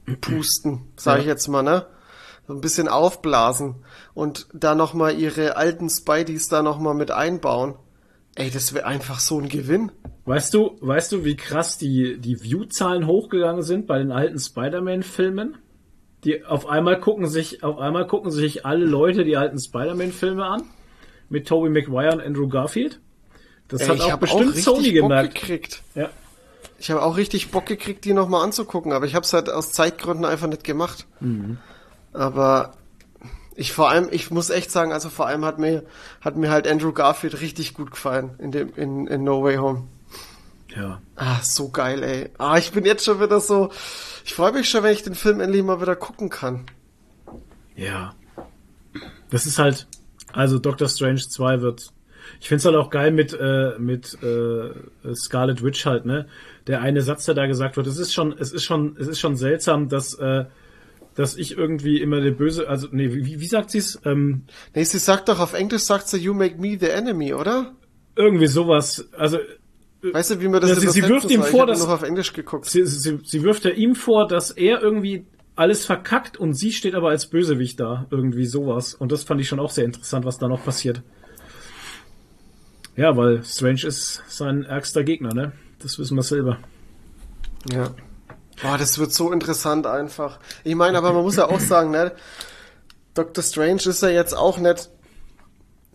aufpusten, 0.06 0.82
sage 0.98 1.20
ich 1.22 1.26
Ja. 1.28 1.32
jetzt 1.34 1.48
mal, 1.48 1.64
ne? 1.64 1.86
So 2.52 2.58
ein 2.58 2.60
bisschen 2.60 2.90
aufblasen 2.90 3.76
und 4.14 4.48
da 4.54 4.76
noch 4.76 4.94
mal 4.94 5.18
ihre 5.18 5.56
alten 5.56 5.90
Spideys 5.90 6.50
da 6.50 6.62
noch 6.62 6.80
mal 6.80 6.94
mit 6.94 7.10
einbauen. 7.10 7.76
Ey, 8.36 8.52
das 8.52 8.74
wäre 8.74 8.86
einfach 8.86 9.22
so 9.22 9.40
ein 9.40 9.48
Gewinn. 9.48 9.90
Weißt 10.26 10.54
du, 10.54 10.76
weißt 10.82 11.14
du, 11.14 11.24
wie 11.24 11.38
krass 11.38 11.78
die, 11.78 12.20
die 12.20 12.44
View-Zahlen 12.44 13.08
hochgegangen 13.08 13.62
sind 13.62 13.88
bei 13.88 14.00
den 14.00 14.12
alten 14.12 14.38
Spider-Man-Filmen? 14.38 15.60
Die 16.26 16.44
auf 16.44 16.68
einmal 16.68 17.00
gucken 17.00 17.26
sich, 17.26 17.64
auf 17.64 17.78
einmal 17.78 18.06
gucken 18.06 18.32
sich 18.32 18.66
alle 18.66 18.86
Leute 18.86 19.24
die 19.24 19.38
alten 19.38 19.58
Spider-Man-Filme 19.58 20.46
an. 20.46 20.64
Mit 21.30 21.48
Tobey 21.48 21.70
Maguire 21.70 22.12
und 22.12 22.22
Andrew 22.22 22.50
Garfield. 22.50 23.00
Das 23.70 23.80
Ey, 23.80 23.88
hat 23.88 24.02
auch 24.02 24.18
bestimmt 24.18 24.48
richtig 24.48 24.64
Sony 24.66 24.92
Bock 25.00 25.10
gemerkt. 25.10 25.36
gekriegt. 25.36 25.84
Ja. 25.96 26.10
Ich 26.80 26.92
habe 26.92 27.02
auch 27.02 27.16
richtig 27.16 27.50
Bock 27.52 27.66
gekriegt, 27.66 28.04
die 28.04 28.12
noch 28.12 28.28
mal 28.28 28.44
anzugucken, 28.44 28.92
aber 28.92 29.06
ich 29.06 29.16
habe 29.16 29.24
es 29.24 29.32
halt 29.32 29.50
aus 29.50 29.72
Zeitgründen 29.72 30.26
einfach 30.26 30.48
nicht 30.48 30.66
gemacht. 30.66 31.08
Mhm. 31.22 31.58
Aber 32.14 32.74
ich 33.56 33.74
vor 33.74 33.90
allem, 33.90 34.08
ich 34.12 34.32
muss 34.32 34.50
echt 34.50 34.72
sagen, 34.72 34.92
also 34.92 35.10
vor 35.10 35.28
allem 35.28 35.46
hat 35.46 35.60
mir 35.60 35.84
hat 36.22 36.38
mir 36.38 36.50
halt 36.50 36.68
Andrew 36.68 36.92
Garfield 36.94 37.42
richtig 37.42 37.74
gut 37.74 37.92
gefallen 37.92 38.32
in 38.40 38.52
dem 38.52 38.74
in, 38.76 39.08
in 39.08 39.24
No 39.24 39.44
Way 39.44 39.58
Home. 39.58 39.88
Ja. 40.76 41.02
Ah, 41.16 41.40
so 41.42 41.70
geil, 41.70 42.02
ey. 42.04 42.30
Ah, 42.38 42.58
ich 42.58 42.72
bin 42.72 42.86
jetzt 42.86 43.04
schon 43.06 43.20
wieder 43.20 43.40
so. 43.40 43.72
Ich 44.24 44.34
freue 44.34 44.54
mich 44.54 44.70
schon, 44.70 44.84
wenn 44.84 44.94
ich 44.94 45.04
den 45.04 45.16
Film 45.16 45.42
endlich 45.42 45.64
mal 45.64 45.82
wieder 45.82 45.96
gucken 45.96 46.30
kann. 46.30 46.66
Ja. 47.76 48.14
Das 49.30 49.46
ist 49.46 49.60
halt, 49.60 49.88
also 50.34 50.60
Doctor 50.60 50.88
Strange 50.88 51.22
2 51.28 51.62
wird. 51.62 51.92
Ich 52.40 52.48
find's 52.48 52.66
halt 52.66 52.76
auch 52.76 52.90
geil 52.90 53.12
mit, 53.12 53.34
äh, 53.34 53.78
mit 53.80 54.18
äh, 54.24 55.14
Scarlet 55.14 55.64
Witch 55.64 55.86
halt, 55.86 56.06
ne? 56.06 56.28
Der 56.68 56.82
eine 56.82 57.02
Satz, 57.02 57.26
der 57.26 57.36
da 57.36 57.48
gesagt 57.48 57.76
wird, 57.76 57.88
es 57.88 57.98
ist 57.98 58.14
schon, 58.14 58.34
es 58.38 58.52
ist 58.54 58.64
schon, 58.64 58.96
es 58.98 59.08
ist 59.08 59.20
schon 59.20 59.36
seltsam, 59.36 59.90
dass, 59.90 60.14
äh, 60.16 60.46
dass 61.16 61.36
ich 61.36 61.58
irgendwie 61.58 62.02
immer 62.02 62.22
der 62.22 62.32
Böse, 62.32 62.68
also, 62.70 62.88
nee, 62.92 63.14
wie, 63.14 63.40
wie 63.40 63.48
sagt 63.48 63.72
sie's? 63.72 64.00
Ähm, 64.06 64.44
Nee, 64.74 64.84
sie 64.84 65.00
sagt 65.00 65.28
doch 65.30 65.40
auf 65.40 65.54
Englisch 65.54 65.84
sagt 65.84 66.08
sie 66.08 66.18
You 66.18 66.34
make 66.34 66.58
me 66.60 66.78
the 66.80 66.88
enemy, 66.90 67.34
oder? 67.34 67.74
irgendwie 68.16 68.48
sowas. 68.48 69.08
Also, 69.18 69.38
Weißt 70.04 70.32
du, 70.32 70.42
wie 70.42 70.48
man 70.48 70.62
das 70.62 70.72
Ja, 70.72 70.76
sie- 70.78 70.90
sie 70.90 71.08
wirft 71.08 71.30
ihm 71.30 71.44
vor, 71.44 71.68
dass- 71.68 71.86
auf 71.88 72.02
Englisch 72.02 72.34
geguckt. 72.34 72.66
sie, 72.66 72.86
sie, 72.88 73.20
sie 73.24 73.44
wirft 73.44 73.66
ja 73.66 73.72
ihm 73.72 73.94
vor, 73.96 74.28
dass 74.28 74.50
er 74.52 74.82
irgendwie 74.82 75.26
alles 75.56 75.86
verkackt 75.86 76.38
und 76.38 76.54
sie 76.56 76.72
steht 76.72 76.96
aber 76.96 77.10
als 77.10 77.28
Bösewicht 77.28 77.80
da. 77.80 78.08
Irgendwie 78.10 78.46
sowas. 78.46 78.96
Und 78.96 79.12
das 79.12 79.24
fand 79.24 79.42
ich 79.42 79.48
schon 79.48 79.60
auch 79.60 79.70
sehr 79.70 79.86
interessant, 79.86 80.26
was 80.26 80.40
da 80.40 80.48
noch 80.48 80.64
passiert. 80.66 81.04
Ja, 82.96 83.16
weil 83.16 83.44
Strange 83.44 83.86
ist 83.86 84.22
sein 84.28 84.64
ärgster 84.64 85.04
Gegner, 85.04 85.34
ne? 85.34 85.52
Das 85.80 85.98
wissen 86.00 86.16
wir 86.16 86.24
selber. 86.24 86.58
Ja. 87.72 87.94
Boah, 88.62 88.78
das 88.78 89.00
wird 89.00 89.14
so 89.14 89.32
interessant 89.32 89.88
einfach. 89.88 90.40
Ich 90.64 90.76
meine, 90.76 90.98
aber 90.98 91.14
man 91.14 91.24
muss 91.24 91.36
ja 91.36 91.48
auch 91.48 91.60
sagen, 91.60 91.92
ne? 91.92 92.12
Dr. 93.14 93.44
Strange 93.44 93.82
ist 93.86 94.02
ja 94.02 94.10
jetzt 94.10 94.34
auch 94.36 94.58
nicht 94.58 94.90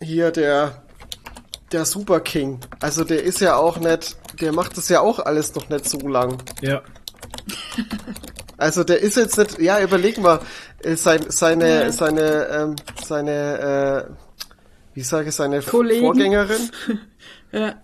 hier 0.01 0.31
der 0.31 0.83
der 1.73 1.85
Super 1.85 2.21
King. 2.21 2.61
Also 2.81 3.05
der 3.05 3.23
ist 3.25 3.41
ja 3.41 3.57
auch 3.57 3.79
nicht, 3.79 4.17
der 4.41 4.53
macht 4.53 4.77
das 4.77 4.89
ja 4.89 5.01
auch 5.01 5.19
alles 5.19 5.55
noch 5.55 5.69
nicht 5.69 5.89
so 5.89 5.99
lang. 6.09 6.43
Ja. 6.61 6.83
Also 8.59 8.85
der 8.85 9.01
ist 9.01 9.19
jetzt 9.19 9.37
nicht, 9.37 9.59
ja, 9.59 9.83
überleg 9.83 10.17
mal, 10.17 10.41
äh, 10.83 10.97
sein, 10.97 11.27
seine, 11.29 11.93
seine, 11.93 12.47
ähm, 12.47 12.77
seine, 13.05 14.09
äh, 14.09 14.15
wie 14.95 15.03
sage 15.03 15.29
ich, 15.29 15.35
seine 15.35 15.61
Kollegen. 15.61 16.07
Vorgängerin, 16.07 16.71
Ja. 17.53 17.75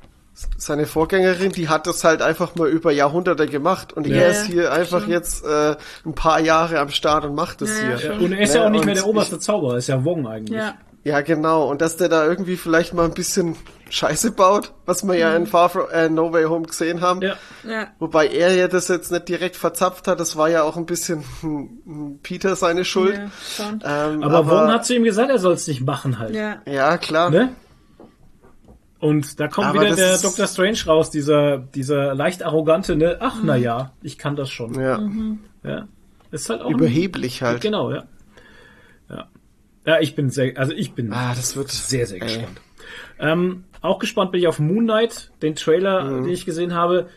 Seine 0.56 0.86
Vorgängerin, 0.86 1.52
die 1.52 1.68
hat 1.68 1.86
das 1.86 2.04
halt 2.04 2.22
einfach 2.22 2.54
mal 2.54 2.68
über 2.68 2.90
Jahrhunderte 2.92 3.46
gemacht 3.46 3.92
und 3.92 4.06
Ja. 4.06 4.16
er 4.22 4.30
ist 4.30 4.48
Ja, 4.48 4.52
hier 4.52 4.72
einfach 4.72 5.06
jetzt 5.06 5.44
äh, 5.44 5.76
ein 6.06 6.14
paar 6.14 6.40
Jahre 6.40 6.78
am 6.78 6.88
Start 6.88 7.24
und 7.24 7.34
macht 7.34 7.60
das 7.60 7.70
Ja, 7.80 7.96
hier. 7.96 8.12
Und 8.20 8.32
er 8.32 8.40
ist 8.40 8.54
ja, 8.54 8.60
Ja, 8.62 8.66
auch 8.66 8.70
nicht 8.70 8.84
mehr 8.84 8.94
der 8.94 9.02
ich- 9.04 9.09
oberste 9.09 9.38
Zauberer, 9.38 9.76
ist 9.76 9.88
ja 9.88 10.04
Wong 10.04 10.26
eigentlich. 10.26 10.59
Ja. 10.59 10.74
Ja, 11.04 11.20
genau. 11.20 11.68
Und 11.68 11.80
dass 11.82 11.96
der 11.96 12.09
da 12.09 12.24
irgendwie 12.24 12.56
vielleicht 12.56 12.94
mal 12.94 13.04
ein 13.06 13.12
bisschen 13.12 13.56
Scheiße 13.90 14.30
baut, 14.30 14.72
was 14.86 15.02
wir 15.04 15.16
ja 15.16 15.34
in 15.34 15.48
Far 15.48 15.68
From 15.68 15.86
äh, 15.92 16.09
No 16.09 16.32
Way 16.32 16.44
Home 16.44 16.64
gesehen 16.64 17.00
haben. 17.00 17.20
Ja. 17.22 17.34
Ja. 17.68 17.88
Wobei 17.98 18.28
er 18.28 18.54
ja 18.54 18.68
das 18.68 18.86
jetzt 18.86 19.10
nicht 19.10 19.28
direkt 19.28 19.56
verzapft 19.56 20.06
hat, 20.06 20.20
das 20.20 20.36
war 20.36 20.48
ja 20.48 20.62
auch 20.62 20.76
ein 20.76 20.86
bisschen 20.86 21.24
Peter 22.22 22.54
seine 22.56 22.84
Schuld. 22.84 23.16
Ja, 23.16 23.30
schon. 23.56 23.82
Ähm, 23.84 24.22
Aber, 24.22 24.44
Vaughn 24.44 24.68
hat 24.72 24.86
zu 24.86 24.94
ihm 24.94 25.02
gesagt, 25.04 25.28
er 25.30 25.38
soll 25.40 25.54
es 25.54 25.66
nicht 25.66 25.84
machen 25.84 26.20
halt. 26.20 26.34
Ja. 26.36 26.59
ja 26.66 26.96
klar. 26.98 27.30
Ne? 27.30 27.50
Und 29.02 29.40
da 29.40 29.48
kommt 29.48 29.66
Aber 29.66 29.80
wieder 29.80 29.96
der 29.96 30.16
Dr. 30.18 30.46
Strange 30.46 30.78
raus, 30.86 31.10
dieser, 31.10 31.58
dieser 31.58 32.14
leicht 32.14 32.44
arrogante, 32.44 32.94
ne? 32.94 33.16
Ach, 33.18 33.34
na 33.42 33.56
ja, 33.56 33.92
ich 34.00 34.16
kann 34.16 34.36
das 34.36 34.48
schon. 34.48 34.74
Ja, 34.80 35.00
Ja. 35.64 35.88
Ist 36.30 36.48
halt 36.48 36.62
auch 36.62 36.68
ein- 36.68 36.74
überheblich 36.76 37.42
halt. 37.42 37.60
Genau, 37.60 37.90
ja. 37.90 38.04
Ja. 39.10 39.26
Ja, 39.84 39.98
ich 40.00 40.14
bin 40.14 40.30
sehr, 40.30 40.56
also 40.56 40.72
ich 40.72 40.92
bin 40.94 41.12
Ah, 41.12 41.34
das 41.34 41.56
wird 41.56 41.68
sehr, 41.72 42.06
sehr 42.06 42.22
ey. 42.22 42.28
gespannt. 42.28 42.60
Ähm, 43.18 43.64
auch 43.80 43.98
gespannt 43.98 44.30
bin 44.30 44.40
ich 44.40 44.46
auf 44.46 44.60
Moon 44.60 44.84
Knight, 44.84 45.32
den 45.42 45.56
Trailer, 45.56 46.04
Mhm. 46.04 46.22
den 46.24 46.32
ich 46.32 46.46
gesehen 46.46 46.72
habe. 46.74 47.08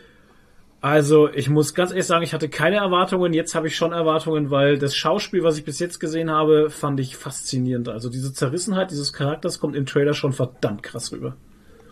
Also, 0.80 1.28
ich 1.32 1.48
muss 1.48 1.72
ganz 1.74 1.92
ehrlich 1.92 2.06
sagen, 2.06 2.24
ich 2.24 2.34
hatte 2.34 2.48
keine 2.48 2.76
Erwartungen. 2.76 3.32
Jetzt 3.32 3.54
habe 3.54 3.68
ich 3.68 3.76
schon 3.76 3.92
Erwartungen, 3.92 4.50
weil 4.50 4.76
das 4.76 4.96
Schauspiel, 4.96 5.44
was 5.44 5.56
ich 5.56 5.64
bis 5.64 5.78
jetzt 5.78 6.00
gesehen 6.00 6.30
habe, 6.32 6.68
fand 6.68 6.98
ich 6.98 7.16
faszinierend. 7.16 7.88
Also 7.88 8.08
diese 8.10 8.32
Zerrissenheit 8.32 8.90
dieses 8.90 9.12
Charakters 9.12 9.60
kommt 9.60 9.76
im 9.76 9.86
Trailer 9.86 10.14
schon 10.14 10.32
verdammt 10.32 10.82
krass 10.82 11.12
rüber. 11.12 11.36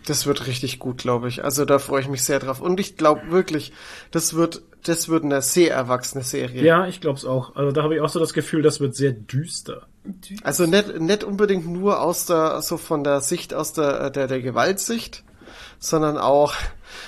Das 0.06 0.26
wird 0.26 0.46
richtig 0.46 0.78
gut, 0.78 0.98
glaube 0.98 1.28
ich. 1.28 1.44
Also 1.44 1.64
da 1.64 1.78
freue 1.78 2.02
ich 2.02 2.08
mich 2.08 2.24
sehr 2.24 2.38
drauf. 2.38 2.60
Und 2.60 2.78
ich 2.78 2.96
glaube 2.96 3.30
wirklich, 3.30 3.72
das 4.10 4.34
wird, 4.34 4.62
das 4.84 5.08
wird 5.08 5.24
eine 5.24 5.40
sehr 5.40 5.72
erwachsene 5.74 6.22
Serie. 6.22 6.62
Ja, 6.62 6.86
ich 6.86 7.00
glaube 7.00 7.18
es 7.18 7.24
auch. 7.24 7.56
Also 7.56 7.72
da 7.72 7.82
habe 7.82 7.94
ich 7.94 8.00
auch 8.02 8.10
so 8.10 8.20
das 8.20 8.34
Gefühl, 8.34 8.60
das 8.60 8.80
wird 8.80 8.94
sehr 8.94 9.12
düster. 9.12 9.86
Also 10.42 10.66
nicht, 10.66 11.00
nicht 11.00 11.24
unbedingt 11.24 11.66
nur 11.66 12.00
aus 12.02 12.26
der, 12.26 12.60
so 12.60 12.76
von 12.76 13.02
der 13.02 13.22
Sicht 13.22 13.54
aus 13.54 13.72
der, 13.72 14.10
der, 14.10 14.26
der 14.26 14.42
Gewaltsicht, 14.42 15.24
sondern 15.78 16.18
auch, 16.18 16.52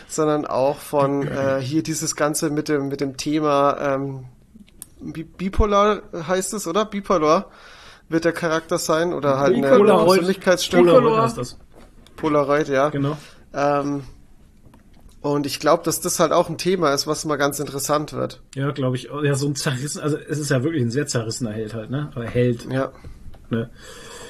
sondern 0.09 0.47
auch 0.47 0.79
von 0.79 1.27
äh, 1.29 1.61
hier 1.61 1.83
dieses 1.83 2.17
Ganze 2.17 2.49
mit 2.49 2.71
dem, 2.71 2.89
mit 2.89 3.03
dem 3.03 3.19
Thema 3.19 3.77
ähm, 3.79 4.25
Bi- 5.01 5.25
Bipolar 5.25 6.01
heißt 6.27 6.55
es, 6.55 6.67
oder? 6.67 6.87
Bipolar 6.87 7.51
wird 8.09 8.25
der 8.25 8.33
Charakter 8.33 8.79
sein 8.79 9.13
oder 9.13 9.39
halt 9.39 9.55
eine 9.55 9.69
Polaroid. 9.69 10.07
Persönlichkeitsstörung. 10.21 10.87
Bicolor. 10.87 11.23
heißt 11.23 11.37
das. 11.37 11.59
Polaroid, 12.17 12.69
ja. 12.69 12.89
Genau. 12.91 13.17
Ähm, 13.55 14.03
und 15.21 15.47
ich 15.47 15.59
glaube, 15.61 15.83
dass 15.85 16.01
das 16.01 16.21
halt 16.21 16.33
auch 16.33 16.49
ein 16.49 16.59
Thema 16.59 16.93
ist, 16.95 17.07
was 17.07 17.25
mal 17.25 17.37
ganz 17.37 17.59
interessant 17.59 18.13
wird. 18.13 18.43
Ja, 18.55 18.71
glaube 18.71 18.97
ich. 18.97 19.09
Ja, 19.25 19.35
so 19.35 19.47
ein 19.49 19.57
zerrissen, 19.57 20.01
also 20.01 20.17
es 20.17 20.39
ist 20.39 20.51
ja 20.51 20.63
wirklich 20.63 20.83
ein 20.83 20.91
sehr 20.91 21.07
zerrissener 21.07 21.53
Held 21.53 21.75
halt, 21.75 21.91
ne? 21.91 22.11
Oder 22.15 22.27
Held, 22.27 22.67
Ja. 22.71 22.93
ne? 23.51 23.71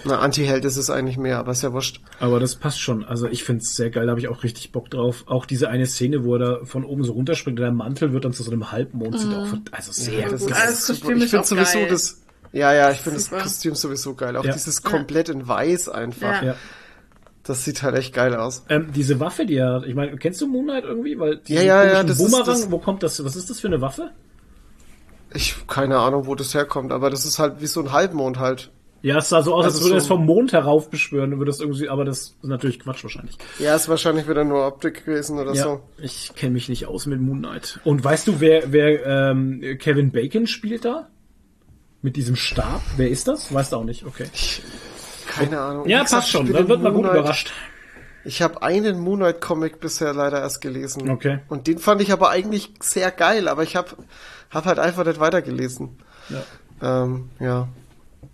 Na, 0.05 0.21
Anti-Held 0.21 0.65
ist 0.65 0.77
es 0.77 0.89
eigentlich 0.89 1.19
mehr, 1.19 1.39
aber 1.39 1.51
ist 1.51 1.63
ja 1.63 1.73
wurscht. 1.73 2.01
Aber 2.21 2.39
das 2.39 2.55
passt 2.55 2.81
schon. 2.81 3.05
Also 3.05 3.27
ich 3.27 3.43
find's 3.43 3.75
sehr 3.75 3.91
geil, 3.91 4.07
da 4.07 4.11
habe 4.11 4.21
ich 4.21 4.29
auch 4.29 4.45
richtig 4.45 4.71
Bock 4.71 4.89
drauf. 4.89 5.25
Auch 5.27 5.47
diese 5.47 5.69
eine 5.69 5.85
Szene, 5.87 6.23
wo 6.25 6.35
er 6.37 6.39
da 6.39 6.65
von 6.65 6.85
oben 6.85 7.03
so 7.03 7.13
runterspringt 7.15 7.59
und 7.59 7.65
der 7.65 7.73
Mantel 7.73 8.13
wird 8.13 8.25
dann 8.25 8.33
zu 8.33 8.45
so 8.45 8.53
einem 8.53 8.71
Halbmond, 8.71 9.19
sieht 9.19 9.35
auch 9.35 9.49
also 9.73 9.91
sehr 9.93 10.29
das 10.31 10.45
aus. 10.45 10.49
Das 10.51 10.87
super. 10.87 10.99
Kostüm 11.01 11.17
Ich 11.19 11.25
ist 11.25 11.31
finde 11.31 11.47
sowieso 11.47 11.79
geil. 11.81 11.89
das. 11.89 12.23
Ja, 12.53 12.73
ja, 12.73 12.91
ich 12.93 12.99
finde 12.99 13.19
das. 13.19 13.31
Kostüm 13.31 13.75
sowieso 13.75 14.15
geil. 14.15 14.37
Auch 14.37 14.45
Ja. 14.45 14.53
dieses 14.53 14.83
komplett 14.85 15.29
in 15.29 15.47
weiß 15.47 15.89
einfach. 15.89 16.41
Ja. 16.43 16.55
Das 17.47 17.65
sieht 17.65 17.83
halt 17.83 17.95
echt 17.97 18.13
geil 18.15 18.35
aus. 18.35 18.65
Ähm, 18.69 18.89
diese 18.95 19.21
Waffe, 19.21 19.47
die 19.47 19.57
er 19.57 19.75
hat, 19.75 19.87
ich 19.87 19.95
meine, 19.95 20.17
kennst 20.17 20.41
du 20.41 20.49
Moonlight 20.49 20.85
irgendwie? 20.85 21.19
Weil 21.19 21.41
Ja, 21.47 21.63
ja, 21.63 21.85
ja, 21.85 22.03
das 22.03 22.19
ist 22.19 22.25
Boomerang, 22.31 22.47
das- 22.47 22.71
wo 22.71 22.79
kommt 22.79 23.03
das? 23.03 23.25
Was 23.25 23.37
ist 23.37 23.49
das 23.51 23.61
für 23.61 23.69
eine 23.69 23.81
Waffe? 23.81 24.11
Ich 25.33 25.55
keine 25.67 25.99
Ahnung, 25.99 26.27
wo 26.27 26.35
das 26.35 26.55
herkommt, 26.55 26.93
aber 26.93 27.11
das 27.11 27.25
ist 27.25 27.39
halt 27.39 27.61
wie 27.61 27.67
so 27.67 27.81
ein 27.81 27.93
Halbmond 27.93 28.39
halt. 28.39 28.71
Ja, 29.03 29.19
es 29.19 29.29
sah 29.29 29.43
so 29.43 29.55
aus, 29.55 29.65
als 29.67 29.75
Also 29.75 29.85
würde 29.87 30.01
so- 30.01 30.05
es 30.05 30.07
vom 30.07 30.25
Mond 30.25 30.53
herauf 30.53 30.89
beschwören, 30.91 31.33
würde 31.39 31.51
das 31.51 31.61
irgendwie, 31.61 31.89
aber 31.89 32.05
das 32.05 32.19
ist 32.19 32.45
natürlich 32.45 32.81
Quatsch 32.81 33.05
wahrscheinlich. 33.05 33.37
Ja, 33.59 33.75
ist 33.77 33.89
wahrscheinlich 33.89 34.29
wieder 34.29 34.43
nur 34.45 34.67
Optik 34.67 35.05
gewesen 35.05 35.39
oder 35.39 35.53
Ja, 35.53 35.63
so. 35.65 35.81
ich 35.99 36.33
kenne 36.35 36.53
mich 36.55 36.69
nicht 36.69 36.87
aus 36.87 37.07
mit 37.07 37.21
Moon 37.21 37.39
Knight. 37.41 37.79
Und 37.85 38.03
weißt 38.03 38.27
du, 38.27 38.41
wer, 38.41 38.73
wer 38.73 39.07
ähm, 39.31 39.63
Kevin 39.79 40.11
Bacon 40.11 40.47
spielt 40.47 40.85
da? 40.85 41.09
Mit 42.03 42.17
diesem 42.17 42.37
Stab? 42.37 42.81
Wer 42.97 43.11
ist 43.11 43.29
das? 43.29 43.53
Weißt 43.53 43.73
du 43.73 43.77
auch 43.77 43.85
nicht, 43.85 44.05
okay. 44.07 44.27
Keine 45.37 45.61
Ahnung. 45.61 45.89
Ja, 45.89 46.05
passt 46.05 46.31
schon, 46.31 46.53
dann 46.53 46.69
wird 46.69 46.83
man 46.83 46.95
gut 46.95 47.05
überrascht. 47.05 47.53
Ich 48.25 48.43
habe 48.43 48.61
einen 48.63 48.99
Moonlight 48.99 49.41
Comic 49.41 49.79
bisher 49.79 50.13
leider 50.13 50.41
erst 50.41 50.61
gelesen. 50.61 51.09
Okay. 51.09 51.39
Und 51.49 51.69
den 51.69 51.79
fand 51.79 52.03
ich 52.03 52.13
aber 52.13 52.31
eigentlich 52.31 52.75
sehr 52.81 53.13
geil, 53.13 53.47
aber 53.47 53.63
ich 53.63 53.77
habe 53.77 53.91
hab 54.51 54.65
halt 54.65 54.81
einfach 54.81 55.05
nicht 55.05 55.21
weitergelesen. 55.21 55.99
Ja. 56.29 57.05
Ähm, 57.05 57.31
ja. 57.39 57.69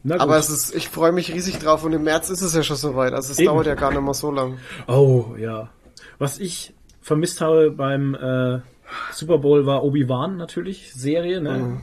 Aber 0.08 0.36
es 0.38 0.48
ist, 0.48 0.74
ich 0.74 0.88
freue 0.88 1.12
mich 1.12 1.32
riesig 1.32 1.58
drauf 1.58 1.84
und 1.84 1.92
im 1.92 2.02
März 2.04 2.30
ist 2.30 2.40
es 2.40 2.54
ja 2.54 2.62
schon 2.62 2.76
soweit. 2.76 3.12
Also 3.12 3.32
es 3.32 3.38
Eben. 3.38 3.48
dauert 3.48 3.66
ja 3.66 3.74
gar 3.74 3.90
nicht 3.90 4.02
mehr 4.02 4.14
so 4.14 4.30
lang. 4.30 4.58
Oh, 4.88 5.34
ja. 5.38 5.68
Was 6.18 6.38
ich 6.38 6.74
vermisst 7.02 7.40
habe 7.40 7.70
beim 7.70 8.14
äh, 8.14 8.60
Super 9.12 9.38
Bowl 9.38 9.66
war 9.66 9.84
Obi-Wan 9.84 10.36
natürlich, 10.36 10.92
Serie, 10.94 11.40
ne? 11.40 11.58
Mhm. 11.58 11.80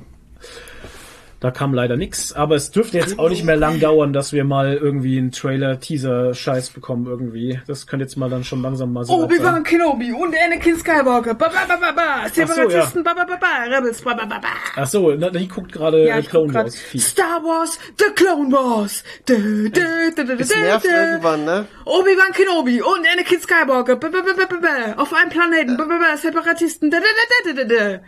Da 1.39 1.51
kam 1.51 1.73
leider 1.73 1.95
nix, 1.95 2.33
aber 2.33 2.55
es 2.55 2.71
dürfte 2.71 2.97
jetzt 2.97 3.17
auch 3.17 3.29
nicht 3.29 3.45
mehr 3.45 3.55
lang 3.55 3.79
dauern, 3.79 4.11
dass 4.11 4.33
wir 4.33 4.43
mal 4.43 4.73
irgendwie 4.73 5.17
einen 5.17 5.31
Trailer, 5.31 5.79
Teaser, 5.79 6.33
Scheiß 6.33 6.71
bekommen 6.71 7.05
irgendwie. 7.05 7.61
Das 7.65 7.87
könnte 7.87 8.03
jetzt 8.03 8.17
mal 8.17 8.29
dann 8.29 8.43
schon 8.43 8.61
langsam 8.61 8.91
mal 8.91 9.05
so 9.05 9.13
Obi-Wan 9.23 9.53
sein. 9.55 9.63
Kenobi 9.63 10.11
und 10.11 10.35
Anakin 10.35 10.77
Skywalker. 10.77 11.35
Ba, 11.35 11.47
ba, 11.47 11.65
ba, 11.65 11.77
ba, 11.77 11.91
ba. 11.93 12.29
Separatisten. 12.29 13.03
ja. 13.05 13.13
ba, 13.13 13.25
ba, 13.25 13.25
ba, 13.25 13.37
ba. 13.39 13.73
Rebels. 13.73 14.01
Ba, 14.01 14.15
ba, 14.15 14.25
ba, 14.25 14.39
ba. 14.39 14.49
Ach 14.75 14.87
so, 14.87 15.11
na, 15.11 15.29
die 15.29 15.47
guckt 15.47 15.71
gerade 15.71 16.05
Ja, 16.05 16.17
äh, 16.17 16.23
Clone. 16.23 16.53
Wars. 16.53 16.75
Star 16.97 17.41
Wars, 17.41 17.79
The 17.97 18.11
Clone 18.15 18.51
Wars. 18.51 19.05
Dö, 19.27 19.69
dö, 19.69 20.11
dö, 20.17 20.23
dö, 20.25 20.35
dö, 20.35 20.61
nervt 20.61 20.85
irgendwann, 20.85 21.45
ne? 21.45 21.65
Obi-Wan 21.85 22.33
Kenobi 22.33 22.81
und 22.81 23.07
Anakin 23.13 23.39
Skywalker. 23.39 23.95
Ba, 23.95 24.09
ba, 24.09 24.21
ba, 24.21 24.33
ba, 24.35 24.45
ba, 24.45 24.57
ba. 24.61 25.01
Auf 25.01 25.13
einem 25.13 25.29
Planeten. 25.29 25.77
Ba, 25.77 25.85
ba, 25.85 25.99
ba. 25.99 26.17
Separatisten. 26.17 26.91
Dö, 26.91 26.97
dö, 26.97 27.05
dö, 27.45 27.53
dö, 27.53 27.63
dö, 27.63 27.75
dö. 27.75 27.99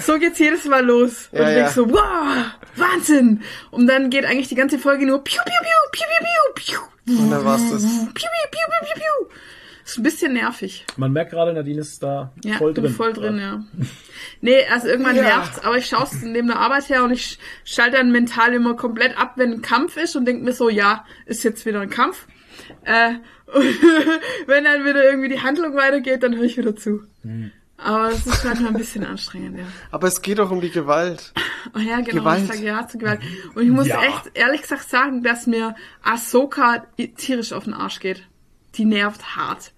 So 0.00 0.18
geht's 0.18 0.38
jedes 0.38 0.64
Mal 0.66 0.84
los. 0.84 1.28
Und 1.32 1.38
Ja, 1.38 1.44
du 1.44 1.50
ja. 1.50 1.56
denkst 1.58 1.74
so, 1.74 1.90
wow, 1.90 2.46
Wahnsinn. 2.76 3.42
Und 3.70 3.86
dann 3.86 4.10
geht 4.10 4.24
eigentlich 4.24 4.48
die 4.48 4.54
ganze 4.54 4.78
Folge 4.78 5.06
nur 5.06 5.22
piu, 5.24 5.40
piu, 5.44 5.54
piu, 5.62 5.70
piu, 5.92 6.06
piu, 6.08 6.26
piu, 6.64 6.80
piu. 7.06 7.18
Und 7.22 7.30
dann 7.30 7.44
war's 7.44 7.62
das. 7.70 7.82
Piu, 7.82 8.04
piu, 8.14 8.48
piu, 8.50 8.60
piu, 8.68 8.86
piu, 8.86 8.94
piu. 8.94 9.36
Ist 9.84 9.98
ein 9.98 10.02
bisschen 10.04 10.32
nervig. 10.34 10.86
Man 10.96 11.12
merkt 11.12 11.32
gerade, 11.32 11.52
Nadine 11.52 11.80
ist 11.80 12.00
da 12.02 12.32
Ja, 12.44 12.58
voll 12.58 12.74
drin. 12.74 12.92
voll 12.94 13.12
drin, 13.12 13.38
ja. 13.38 13.64
Nee, 14.40 14.64
also 14.72 14.86
irgendwann 14.86 15.16
Ja. 15.16 15.22
nervt's, 15.22 15.58
aber 15.64 15.78
ich 15.78 15.86
schaue 15.86 16.04
es 16.04 16.22
neben 16.22 16.46
der 16.46 16.58
Arbeit 16.60 16.88
her 16.88 17.02
und 17.02 17.10
ich 17.10 17.38
schalte 17.64 17.96
dann 17.96 18.12
mental 18.12 18.52
immer 18.54 18.76
komplett 18.76 19.18
ab, 19.18 19.32
wenn 19.36 19.52
ein 19.52 19.62
Kampf 19.62 19.96
ist 19.96 20.14
und 20.14 20.26
denke 20.26 20.44
mir 20.44 20.52
so, 20.52 20.68
ja, 20.68 21.04
ist 21.26 21.42
jetzt 21.42 21.66
wieder 21.66 21.80
ein 21.80 21.90
Kampf. 21.90 22.26
Äh, 22.84 23.14
und 23.52 23.64
wenn 24.46 24.62
dann 24.62 24.84
wieder 24.84 25.02
irgendwie 25.04 25.28
die 25.28 25.42
Handlung 25.42 25.74
weitergeht, 25.74 26.22
dann 26.22 26.36
höre 26.36 26.44
ich 26.44 26.56
wieder 26.56 26.76
zu. 26.76 27.02
Hm. 27.22 27.50
Aber 27.82 28.10
es 28.10 28.26
ist 28.26 28.44
manchmal 28.44 28.68
ein 28.72 28.76
bisschen 28.76 29.04
anstrengend, 29.04 29.58
ja. 29.58 29.64
Aber 29.90 30.06
es 30.08 30.20
geht 30.22 30.38
doch 30.38 30.50
um 30.50 30.60
die 30.60 30.70
Gewalt. 30.70 31.32
Oh 31.74 31.78
ja, 31.78 32.00
genau, 32.00 32.20
Gewalt. 32.20 32.40
ich 32.44 32.48
sage 32.48 32.62
ja 32.64 32.88
zu 32.88 32.96
Gewalt. 32.96 33.20
Und 33.54 33.62
ich 33.62 33.68
muss 33.68 33.86
Ja. 33.86 34.00
echt 34.02 34.30
ehrlich 34.32 34.62
gesagt 34.62 34.88
sagen, 34.88 35.22
dass 35.22 35.46
mir 35.46 35.74
Ahsoka 36.02 36.86
tierisch 37.18 37.52
auf 37.52 37.64
den 37.64 37.74
Arsch 37.74 38.00
geht. 38.00 38.26
Die 38.76 38.86
nervt 38.86 39.36
hart. 39.36 39.72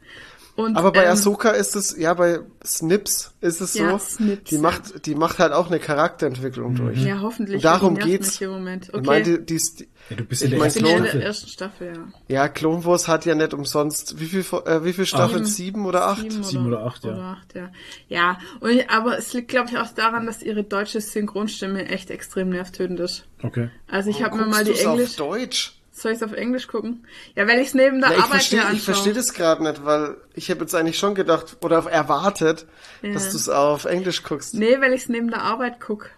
Und, 0.54 0.76
Aber 0.76 0.92
bei 0.92 1.04
ähm, 1.04 1.12
Ahsoka 1.12 1.50
ist 1.50 1.76
es, 1.76 1.96
ja, 1.96 2.12
bei 2.12 2.40
Snips 2.62 3.32
ist 3.40 3.62
es 3.62 3.72
so, 3.72 3.84
Ja, 3.84 3.98
Snips, 3.98 4.50
die 4.50 4.56
ja. 4.56 4.60
macht, 4.60 5.06
die 5.06 5.14
macht 5.14 5.38
halt 5.38 5.52
auch 5.54 5.68
eine 5.68 5.78
Charakterentwicklung 5.78 6.74
durch. 6.74 6.98
Ja, 7.02 7.20
hoffentlich. 7.22 7.56
Und 7.56 7.64
darum 7.64 7.94
die 7.94 8.02
geht's. 8.02 8.32
Mich 8.32 8.42
im 8.42 8.50
Moment. 8.50 8.88
Ich 8.88 8.94
Okay. 8.94 9.06
meine, 9.06 9.24
die, 9.24 9.46
die, 9.46 9.54
ist- 9.54 9.80
Ja, 10.10 10.16
du 10.16 10.24
bist 10.24 10.42
Ich 10.42 10.46
in 10.46 10.50
der 10.50 10.58
mein, 10.60 10.68
ich 10.68 10.74
ja 10.74 10.80
in 10.80 10.86
Clone- 10.86 11.02
der 11.04 11.08
Staffel. 11.08 11.22
ersten 11.26 11.48
Staffel, 11.48 11.92
ja. 12.28 12.34
ja, 12.42 12.48
Clone 12.48 12.84
Wars 12.84 13.08
hat 13.08 13.24
ja 13.24 13.34
nicht 13.34 13.54
umsonst, 13.54 14.20
wie 14.20 14.26
viel, 14.26 14.44
äh, 14.66 14.84
wie 14.84 14.92
viel 14.92 15.06
Staffeln? 15.06 15.46
Sieben 15.46 15.86
oder 15.86 16.06
acht? 16.08 16.30
Sieben 16.30 16.66
oder 16.66 16.80
acht, 16.84 17.02
ja. 17.04 17.12
Oder 17.12 17.22
acht, 17.22 17.54
ja. 17.54 17.70
Ja, 18.08 18.38
und 18.60 18.70
ich, 18.72 18.90
aber 18.90 19.16
es 19.16 19.32
liegt, 19.32 19.48
glaube 19.48 19.70
ich, 19.70 19.78
auch 19.78 19.88
daran, 19.94 20.26
dass 20.26 20.42
ihre 20.42 20.64
deutsche 20.64 21.00
Synchronstimme 21.00 21.86
echt 21.88 22.10
extrem 22.10 22.50
nervtötend 22.50 23.00
ist. 23.00 23.24
Okay. 23.42 23.70
Also 23.90 24.10
ich 24.10 24.22
habe 24.22 24.36
mir 24.36 24.44
mal 24.46 24.64
die 24.64 24.72
Englisch... 24.78 25.10
auf 25.12 25.16
Deutsch? 25.16 25.78
Soll 25.94 26.12
ich 26.12 26.16
es 26.16 26.22
auf 26.22 26.32
Englisch 26.32 26.68
gucken? 26.68 27.06
Ja, 27.34 27.46
weil 27.46 27.60
ich 27.60 27.68
es 27.68 27.74
neben 27.74 28.00
der 28.00 28.10
Ja, 28.12 28.16
Arbeit 28.16 28.30
verstehe 28.30 28.60
hier 28.60 28.68
ich 28.68 28.74
anschaue. 28.76 28.84
verstehe 28.94 29.12
das 29.12 29.34
gerade 29.34 29.62
nicht, 29.62 29.84
weil 29.84 30.16
ich 30.34 30.50
habe 30.50 30.60
jetzt 30.60 30.74
eigentlich 30.74 30.98
schon 30.98 31.14
gedacht 31.14 31.58
oder 31.60 31.84
erwartet, 31.90 32.66
Ja. 33.02 33.12
dass 33.12 33.30
du 33.30 33.36
es 33.36 33.48
auf 33.50 33.84
Englisch 33.84 34.22
guckst. 34.22 34.54
Nee, 34.54 34.80
weil 34.80 34.94
ich 34.94 35.02
es 35.02 35.08
neben 35.10 35.28
der 35.30 35.42
Arbeit 35.42 35.80
guck. 35.80 36.08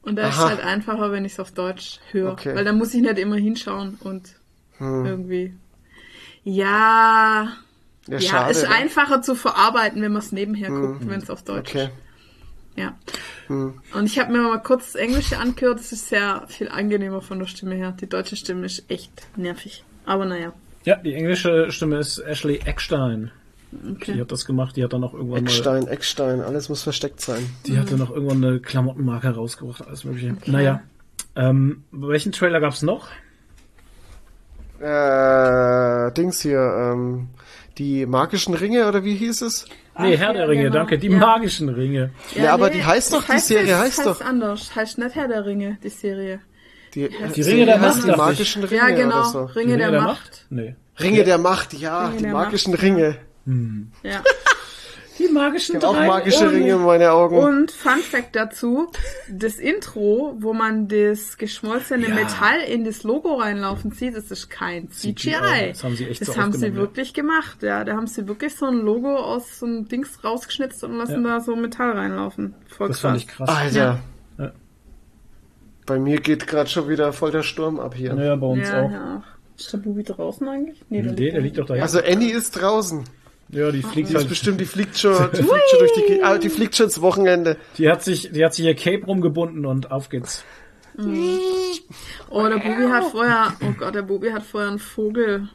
Und 0.00 0.16
da 0.16 0.28
ist 0.30 0.38
halt 0.38 0.60
einfacher, 0.60 1.12
wenn 1.12 1.24
ich 1.26 1.32
es 1.32 1.40
auf 1.40 1.52
Deutsch 1.52 2.00
höre. 2.10 2.32
Okay. 2.32 2.48
Hm. 2.50 2.56
Weil 2.56 2.64
da 2.64 2.72
muss 2.72 2.92
ich 2.94 3.02
nicht 3.02 3.18
immer 3.18 3.36
hinschauen 3.36 3.98
und 4.02 4.30
irgendwie... 4.80 5.54
Ja... 6.42 7.52
Ja, 8.08 8.18
Ja, 8.18 8.20
schade. 8.20 8.50
ist 8.50 8.62
ne? 8.62 8.68
Hm. 8.68 8.74
einfacher 8.74 9.22
zu 9.22 9.34
verarbeiten, 9.36 10.02
wenn 10.02 10.10
man 10.12 10.22
es 10.22 10.32
nebenher 10.32 10.70
guckt, 10.70 11.08
wenn 11.08 11.20
es 11.20 11.30
auf 11.30 11.44
Deutsch 11.44 11.70
Okay. 11.70 11.84
Hm. 11.84 11.90
ist. 11.90 12.11
Ja. 12.76 12.94
Und 13.48 14.06
ich 14.06 14.18
habe 14.18 14.32
mir 14.32 14.40
mal 14.42 14.62
kurz 14.62 14.92
das 14.92 14.94
Englische 14.94 15.38
angehört, 15.38 15.78
das 15.78 15.92
ist 15.92 16.08
sehr 16.08 16.44
viel 16.48 16.68
angenehmer 16.70 17.20
von 17.20 17.38
der 17.38 17.46
Stimme 17.46 17.74
her. 17.74 17.92
Die 18.00 18.08
deutsche 18.08 18.36
Stimme 18.36 18.64
ist 18.66 18.84
echt 18.90 19.12
nervig. 19.36 19.84
Aber 20.06 20.24
naja. 20.24 20.52
Ja, 20.84 20.96
die 20.96 21.14
englische 21.14 21.70
Stimme 21.70 21.98
ist 21.98 22.18
Ashley 22.18 22.60
Eckstein. 22.64 23.30
Die 23.70 23.92
Okay. 23.92 24.20
hat 24.20 24.30
das 24.32 24.44
gemacht, 24.44 24.76
die 24.76 24.84
hat 24.84 24.92
dann 24.92 25.02
auch 25.04 25.14
irgendwann 25.14 25.44
mal, 25.44 25.48
Eckstein, 25.50 25.86
Eckstein, 25.86 26.40
alles 26.42 26.68
muss 26.68 26.82
versteckt 26.82 27.20
sein. 27.22 27.48
die 27.66 27.78
hat 27.78 27.90
dann 27.90 28.02
auch 28.02 28.10
irgendwann 28.10 28.44
eine 28.44 28.60
Klamottenmarke 28.60 29.30
rausgebracht, 29.34 29.86
alles 29.86 30.04
mögliche. 30.04 30.36
Naja. 30.46 30.82
Ähm, 31.36 31.84
welchen 31.90 32.32
Trailer 32.32 32.60
gab's 32.60 32.82
noch? 32.82 33.08
Äh, 34.80 36.12
Dings 36.12 36.40
hier, 36.40 36.58
ähm, 36.58 37.28
die 37.78 38.04
magischen 38.04 38.54
Ringe 38.54 38.86
oder 38.88 39.04
wie 39.04 39.14
hieß 39.14 39.42
es? 39.42 39.66
Nee, 39.98 40.14
Ach, 40.14 40.20
Herr 40.20 40.26
ja, 40.28 40.32
der 40.32 40.48
Ringe, 40.48 40.62
genau. 40.64 40.74
danke. 40.76 40.98
Die 40.98 41.08
Ja. 41.08 41.18
magischen 41.18 41.68
Ringe. 41.68 42.10
Ja, 42.34 42.54
aber 42.54 42.70
die 42.70 42.82
heißt 42.84 43.12
doch, 43.12 43.24
die 43.24 43.38
Serie 43.38 43.66
das 43.72 43.80
heißt 43.80 44.06
doch- 44.06 44.20
anders. 44.22 44.74
Heißt 44.74 44.96
nicht 44.98 45.14
Herr 45.14 45.28
der 45.28 45.44
Ringe, 45.44 45.76
die 45.82 45.88
Serie. 45.90 46.40
Die, 46.94 47.08
Die 47.36 47.42
Ringe 47.42 47.66
der 47.66 47.80
heißt 47.80 47.98
Macht, 47.98 48.08
die 48.08 48.16
magischen 48.18 48.64
Ringe 48.64 48.80
Ja, 48.80 48.88
genau. 48.90 49.16
oder 49.20 49.24
so. 49.24 49.44
Ringe 49.44 49.72
Die 49.72 49.78
der, 49.78 50.00
Macht. 50.00 50.46
Nee. 50.50 50.76
Ringe 51.00 51.24
der 51.24 51.38
Macht, 51.38 51.72
ja, 51.74 52.06
Ringe 52.06 52.16
die 52.18 52.22
der 52.24 52.32
magischen 52.32 52.72
Macht, 52.72 52.82
Ringe. 52.82 53.16
Ja. 54.02 54.22
Die 55.18 55.28
magischen 55.28 55.76
Ich 55.76 55.82
hab 55.82 55.90
auch 55.90 55.94
drei. 55.96 56.06
magische 56.06 56.46
Und- 56.48 56.54
Ringe 56.54 56.72
in 56.72 56.82
meine 56.84 57.12
Augen. 57.12 57.36
Und 57.38 57.70
Fun 57.70 57.98
Fact 57.98 58.34
dazu, 58.34 58.90
das 59.28 59.56
Intro, 59.56 60.36
wo 60.38 60.52
man 60.54 60.88
das 60.88 61.36
geschmolzene 61.38 62.08
Ja. 62.08 62.14
Metall 62.14 62.60
in 62.66 62.84
das 62.84 63.02
Logo 63.02 63.34
reinlaufen 63.34 63.90
sieht, 63.92 64.16
das 64.16 64.30
ist 64.30 64.48
kein 64.48 64.90
CGI. 64.90 65.14
CGI, 65.32 65.68
das 65.68 65.84
haben 65.84 65.96
sie 65.96 66.06
echt 66.06 66.20
Das 66.22 66.28
so 66.28 66.36
haben 66.36 66.52
sie 66.52 66.56
aufgenommen, 66.58 66.74
ja. 66.76 66.80
wirklich 66.82 67.14
gemacht, 67.14 67.62
ja. 67.62 67.84
Da 67.84 67.94
haben 67.96 68.06
sie 68.06 68.26
wirklich 68.26 68.54
so 68.56 68.66
ein 68.66 68.78
Logo 68.78 69.14
aus 69.16 69.58
so 69.58 69.66
einem 69.66 69.86
Dings 69.86 70.24
rausgeschnitzt 70.24 70.82
und 70.84 70.96
lassen 70.96 71.24
Ja. 71.24 71.38
da 71.38 71.40
so 71.40 71.54
Metall 71.56 71.90
reinlaufen. 71.92 72.54
Voll 72.68 72.88
Das 72.88 73.00
krass. 73.00 73.10
fand 73.10 73.16
ich 73.18 73.28
krass. 73.28 73.48
Alter. 73.48 73.98
Ja. 74.38 74.52
Bei 75.84 75.98
mir 75.98 76.20
geht 76.20 76.46
gerade 76.46 76.70
schon 76.70 76.88
wieder 76.88 77.12
voll 77.12 77.32
der 77.32 77.42
Sturm 77.42 77.80
ab 77.80 77.94
hier. 77.94 78.14
Naja, 78.14 78.36
bei 78.36 78.46
uns 78.46 78.68
ja, 78.68 78.82
auch. 78.82 78.90
ja. 78.90 79.22
Ist 79.58 79.72
der 79.72 79.78
Bubi 79.78 80.04
draußen 80.04 80.48
eigentlich? 80.48 80.80
Nee, 80.88 81.02
Nee, 81.02 81.30
der 81.32 81.40
liegt 81.40 81.58
doch 81.58 81.66
da. 81.66 81.74
Also 81.74 81.98
Annie 82.00 82.32
ist 82.32 82.52
draußen. 82.52 83.04
Ja, 83.52 83.70
die 83.70 83.82
fliegt 83.82 84.08
Die 84.08 84.12
ist 84.14 84.18
halt. 84.18 84.28
bestimmt, 84.28 84.60
die 84.60 84.64
fliegt 84.66 84.98
schon, 84.98 85.16
die 85.32 85.36
fliegt 85.42 85.68
schon 85.70 85.78
durch 85.78 85.92
die, 86.08 86.22
ah, 86.22 86.38
die 86.38 86.48
fliegt 86.50 86.74
schon 86.76 86.86
ins 86.86 87.00
Wochenende. 87.00 87.56
Die 87.78 87.88
hat 87.88 88.02
sich, 88.02 88.32
die 88.32 88.44
hat 88.44 88.54
sich 88.54 88.64
ihr 88.64 88.74
Cape 88.74 89.04
rumgebunden 89.06 89.64
und 89.66 89.90
auf 89.92 90.08
geht's. 90.08 90.44
Oh, 92.30 92.46
der 92.48 92.58
Bubi 92.58 92.88
hat 92.90 93.04
vorher, 93.10 93.52
oh 93.62 93.72
Gott, 93.78 93.94
der 93.94 94.02
Bubi 94.02 94.30
hat 94.30 94.42
vorher 94.42 94.70
einen 94.70 94.78
Vogel. 94.78 95.48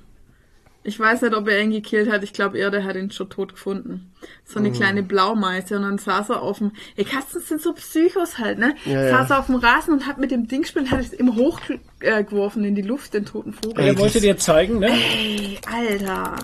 Ich 0.84 0.98
weiß 1.00 1.22
nicht, 1.24 1.36
ob 1.36 1.50
er 1.50 1.60
ihn 1.62 1.72
gekillt 1.72 2.10
hat. 2.10 2.24
Ich 2.24 2.32
glaube 2.32 2.58
eher, 2.58 2.72
der 2.72 2.86
hat 2.86 2.96
ihn 2.96 3.12
schon 3.12 3.30
tot 3.30 3.54
gefunden. 3.54 4.14
So 4.46 4.58
Mhm. 4.60 4.66
eine 4.68 4.76
kleine 4.76 5.04
Blaumeise. 5.04 5.76
Und 5.76 5.82
dann 5.82 5.98
saß 5.98 6.30
er 6.30 6.42
auf 6.42 6.60
dem, 6.60 6.72
ey, 6.96 7.04
Katzen 7.04 7.42
sind 7.42 7.62
so 7.62 7.74
Psychos 7.74 8.38
halt, 8.38 8.58
ne? 8.58 8.74
Ja, 8.86 9.04
ja. 9.04 9.10
saß 9.18 9.32
er 9.32 9.40
auf 9.40 9.48
dem 9.48 9.56
Rasen 9.56 9.94
und 9.94 10.08
hat 10.08 10.18
mit 10.18 10.32
dem 10.32 10.48
Ding 10.48 10.62
gespielt, 10.62 10.90
hat 10.90 11.02
es 11.02 11.12
immer 11.12 11.36
hochgeworfen 11.36 11.82
äh, 12.00 12.24
geworfen 12.24 12.64
in 12.64 12.74
die 12.76 12.84
Luft, 12.84 13.14
den 13.14 13.26
toten 13.26 13.52
Vogel. 13.54 13.84
Er 13.84 13.98
wollte 13.98 14.22
dir 14.22 14.38
zeigen, 14.38 14.80
ne? 14.80 14.88
Ey, 14.90 15.60
Alter. 15.70 16.36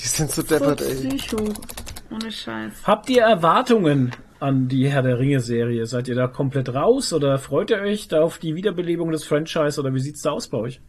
Die 0.00 0.06
sind 0.08 0.30
so 0.30 0.42
deppert, 0.42 0.82
ey. 0.82 1.08
Psycho. 1.08 1.38
Ohne 2.10 2.30
Scheiß. 2.30 2.72
Habt 2.84 3.08
ihr 3.10 3.22
Erwartungen 3.22 4.12
an 4.38 4.68
die 4.68 4.88
Herr 4.88 5.02
der 5.02 5.18
Ringe 5.18 5.40
Serie? 5.40 5.86
Seid 5.86 6.08
ihr 6.08 6.14
da 6.14 6.28
komplett 6.28 6.72
raus 6.74 7.12
oder 7.12 7.38
freut 7.38 7.70
ihr 7.70 7.78
euch 7.78 8.08
da 8.08 8.20
auf 8.22 8.38
die 8.38 8.54
Wiederbelebung 8.54 9.10
des 9.10 9.24
Franchise 9.24 9.80
oder 9.80 9.92
wie 9.94 10.00
sieht's 10.00 10.22
da 10.22 10.30
aus 10.30 10.48
bei 10.48 10.58
euch? 10.58 10.80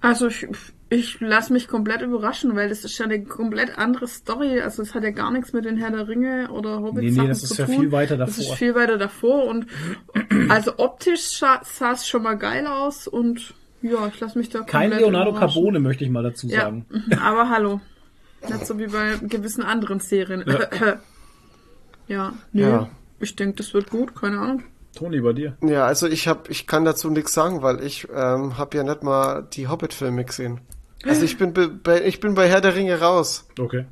Also 0.00 0.28
ich, 0.28 0.46
ich 0.88 1.20
lasse 1.20 1.52
mich 1.52 1.68
komplett 1.68 2.00
überraschen, 2.02 2.54
weil 2.54 2.68
das 2.68 2.84
ist 2.84 2.96
ja 2.98 3.06
eine 3.06 3.24
komplett 3.24 3.76
andere 3.76 4.06
Story. 4.06 4.60
Also 4.60 4.82
es 4.82 4.94
hat 4.94 5.02
ja 5.02 5.10
gar 5.10 5.32
nichts 5.32 5.52
mit 5.52 5.64
den 5.64 5.76
Herr 5.76 5.90
der 5.90 6.06
Ringe 6.06 6.48
oder 6.50 6.80
Hobbit 6.80 7.02
Nee, 7.04 7.10
nee, 7.10 7.26
das 7.28 7.40
zu 7.40 7.46
ist 7.52 7.58
ja 7.58 7.66
tun. 7.66 7.80
viel 7.80 7.92
weiter 7.92 8.16
Das 8.16 8.30
ist 8.38 8.44
davor. 8.44 8.56
viel 8.56 8.74
weiter 8.74 8.98
davor 8.98 9.46
und 9.46 9.66
also 10.48 10.74
optisch 10.78 11.22
sah 11.22 11.60
es 11.92 12.06
schon 12.06 12.22
mal 12.22 12.34
geil 12.34 12.66
aus 12.66 13.08
und 13.08 13.52
ja, 13.82 14.06
ich 14.06 14.18
lasse 14.20 14.38
mich 14.38 14.48
da 14.48 14.60
Kein 14.60 14.90
komplett 14.90 15.00
Leonardo 15.00 15.30
überraschen. 15.30 15.54
Carbone, 15.54 15.80
möchte 15.80 16.04
ich 16.04 16.10
mal 16.10 16.22
dazu 16.22 16.46
Ja, 16.48 16.62
sagen. 16.62 16.86
aber 17.20 17.48
hallo. 17.50 17.80
Nicht 18.48 18.66
so 18.66 18.78
wie 18.78 18.86
bei 18.86 19.16
gewissen 19.22 19.62
anderen 19.62 20.00
Serien. 20.00 20.44
Ja. 20.46 20.98
Ja, 22.08 22.34
nö. 22.52 22.62
Ja. 22.62 22.88
Ich 23.18 23.34
denke, 23.34 23.56
das 23.56 23.74
wird 23.74 23.90
gut, 23.90 24.14
keine 24.14 24.38
Ahnung. 24.38 24.62
Toni, 24.94 25.20
bei 25.20 25.32
dir. 25.32 25.56
Ja, 25.60 25.86
also 25.86 26.06
ich 26.06 26.28
hab, 26.28 26.48
ich 26.48 26.68
kann 26.68 26.84
dazu 26.84 27.10
nichts 27.10 27.34
sagen, 27.34 27.62
weil 27.62 27.82
ich 27.82 28.06
ähm, 28.14 28.56
habe 28.58 28.76
ja 28.76 28.84
nicht 28.84 29.02
mal 29.02 29.42
die 29.52 29.66
Hobbit-Filme 29.66 30.24
gesehen. 30.24 30.60
Also 31.04 31.22
ich 31.22 31.36
bin 31.36 31.52
be- 31.52 31.68
bei, 31.68 32.04
ich 32.04 32.20
bin 32.20 32.34
bei 32.34 32.48
Herr 32.48 32.60
der 32.60 32.76
Ringe 32.76 33.00
raus. 33.00 33.48
Okay. 33.58 33.86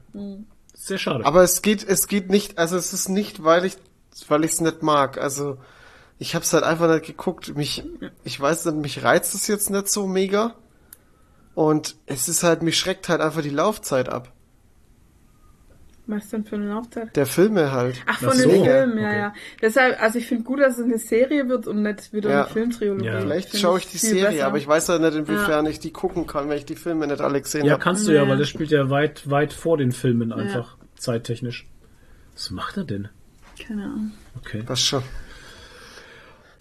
Sehr 0.75 0.99
schade. 0.99 1.27
Aber 1.27 1.43
es 1.43 1.61
geht, 1.61 1.83
es 1.87 2.07
geht 2.07 2.31
nicht, 2.31 2.57
also 2.57 2.77
es 2.77 2.93
ist 2.93 3.09
nicht, 3.09 3.43
weil 3.43 3.65
ich, 3.65 3.77
weil 4.29 4.45
ich 4.45 4.53
es 4.53 4.61
nicht 4.61 4.83
mag. 4.85 5.19
Also 5.19 5.59
ich 6.19 6.37
habe 6.37 6.45
es 6.45 6.53
halt 6.53 6.62
einfach 6.62 6.89
nicht 6.89 7.07
geguckt. 7.07 7.57
Mich, 7.57 7.83
ich 8.23 8.41
weiß 8.41 8.65
nicht, 8.66 8.77
mich 8.77 9.03
reizt 9.03 9.35
es 9.35 9.49
jetzt 9.49 9.71
nicht 9.71 9.89
so 9.89 10.07
mega. 10.07 10.55
Und 11.55 11.97
es 12.07 12.29
ist 12.29 12.45
halt, 12.45 12.62
mich 12.62 12.79
schreckt 12.79 13.09
halt 13.09 13.21
einfach 13.21 13.43
die 13.43 13.51
Laufzeit 13.51 14.09
ab. 14.09 14.33
Was 16.06 16.28
denn 16.28 16.44
für 16.44 16.56
eine 16.56 16.68
Laufzeit? 16.68 17.16
Der 17.16 17.24
Filme 17.24 17.72
halt. 17.72 17.97
Ach, 18.06 18.16
Ach 18.16 18.28
von 18.28 18.36
so. 18.36 18.48
den 18.51 18.62
Filmen, 18.64 18.98
ja, 18.98 19.09
Okay. 19.09 19.18
ja. 19.18 19.35
Deshalb, 19.62 20.02
also 20.02 20.18
ich 20.18 20.26
finde 20.26 20.44
gut, 20.44 20.60
dass 20.60 20.76
es 20.76 20.85
eine 20.85 20.98
Serie 20.98 21.48
wird 21.48 21.66
und 21.66 21.82
nicht 21.82 22.12
wieder 22.12 22.28
Ja. 22.31 22.44
eine 22.44 22.52
Filmtrilogie. 22.52 23.06
Ja. 23.06 23.20
Vielleicht 23.20 23.56
schaue 23.56 23.78
ich 23.78 23.86
die 23.89 23.97
Serie, 23.97 24.32
besser. 24.32 24.47
aber 24.47 24.59
ich 24.59 24.66
weiß 24.68 24.90
halt 24.90 25.01
nicht, 25.01 25.14
inwiefern 25.14 25.64
ich 25.64 25.78
die 25.78 25.93
gucken 25.93 26.26
kann, 26.26 26.51
wenn 26.51 26.59
ich 26.59 26.66
die 26.66 26.76
Filme 26.76 27.06
nicht 27.06 27.22
alle 27.22 27.40
gesehen 27.40 27.64
ja, 27.64 27.72
habe. 27.72 27.82
kannst 27.82 28.06
du 28.06 28.12
ja, 28.12 28.28
weil 28.28 28.36
das 28.36 28.48
spielt 28.51 28.70
ja 28.70 28.90
weit, 28.90 29.31
weit 29.31 29.55
vor 29.55 29.78
den 29.78 29.93
Filmen 29.93 30.31
einfach, 30.32 30.76
zeittechnisch. 30.97 31.66
Was 32.35 32.51
macht 32.51 32.76
er 32.76 32.85
denn? 32.85 33.09
Keine 33.66 33.85
Ahnung. 33.85 34.12
Okay. 34.36 34.62
Das 34.66 34.82
schon. 34.82 35.02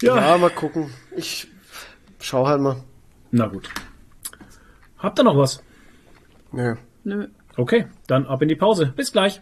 Ja. 0.00 0.16
Ja, 0.16 0.38
mal 0.38 0.50
gucken. 0.50 0.90
Ich 1.16 1.48
schau 2.20 2.46
halt 2.46 2.60
mal. 2.62 2.76
Na 3.30 3.46
gut. 3.48 3.68
Habt 4.98 5.18
ihr 5.18 5.24
noch 5.24 5.36
was? 5.36 5.62
Nö. 6.52 6.76
Nö. 7.04 7.26
Okay, 7.56 7.86
dann 8.06 8.26
ab 8.26 8.42
in 8.42 8.48
die 8.48 8.56
Pause. 8.56 8.92
Bis 8.96 9.12
gleich. 9.12 9.40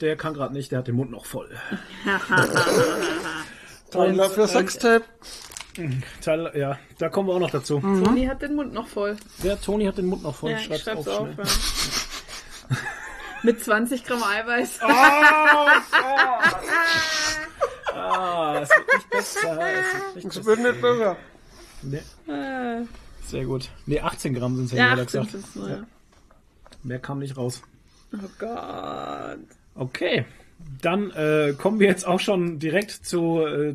Der 0.00 0.16
kann 0.16 0.34
gerade 0.34 0.52
nicht, 0.54 0.70
der 0.72 0.78
hat 0.80 0.88
den 0.88 0.96
Mund 0.96 1.10
noch 1.10 1.26
voll. 1.26 1.50
Trailer 3.90 4.30
für 4.30 4.46
Sextape. 4.48 5.04
Teil, 6.22 6.50
ja, 6.54 6.78
da 6.98 7.08
kommen 7.08 7.28
wir 7.28 7.34
auch 7.34 7.38
noch 7.40 7.50
dazu. 7.50 7.80
Toni 7.80 8.26
hat 8.26 8.42
den 8.42 8.54
Mund 8.54 8.72
noch 8.72 8.86
voll. 8.88 9.16
Der 9.42 9.60
Toni 9.60 9.84
hat 9.86 9.98
den 9.98 10.06
Mund 10.06 10.22
noch 10.22 10.34
voll. 10.34 10.50
Ja, 10.52 10.58
ich 10.58 10.64
Schreib's 10.66 10.82
schreib's 10.82 11.08
auf, 11.08 11.20
auf. 11.20 11.28
schnell. 11.34 11.46
Ja. 12.70 12.76
Mit 13.42 13.64
20 13.64 14.04
Gramm 14.04 14.22
Eiweiß. 14.22 14.80
Ah, 17.92 18.60
es 18.62 18.68
wird 18.70 18.86
nicht 18.94 19.10
besser. 19.10 19.58
Es 19.60 20.14
wird 20.14 20.14
nicht 20.14 20.26
Es 20.26 20.34
besser. 20.36 20.46
wird 20.46 20.58
nicht 20.60 20.80
besser. 20.80 21.16
Nee, 21.82 22.02
sehr 23.26 23.44
gut. 23.44 23.68
Nee, 23.86 24.00
18 24.00 24.34
Gramm 24.34 24.56
sind 24.56 24.66
es 24.66 24.72
ja, 24.72 24.78
ja, 24.78 24.88
leider 24.90 25.02
18 25.02 25.22
gesagt. 25.26 25.44
ja. 25.56 25.84
Mehr 26.84 26.98
kam 27.00 27.18
nicht 27.18 27.36
raus. 27.36 27.62
Oh 28.14 28.18
Gott. 28.38 29.38
Okay, 29.74 30.24
dann 30.82 31.10
äh, 31.10 31.54
kommen 31.56 31.80
wir 31.80 31.88
jetzt 31.88 32.06
auch 32.06 32.20
schon 32.20 32.58
direkt 32.58 32.90
zu 32.90 33.40
äh, 33.40 33.74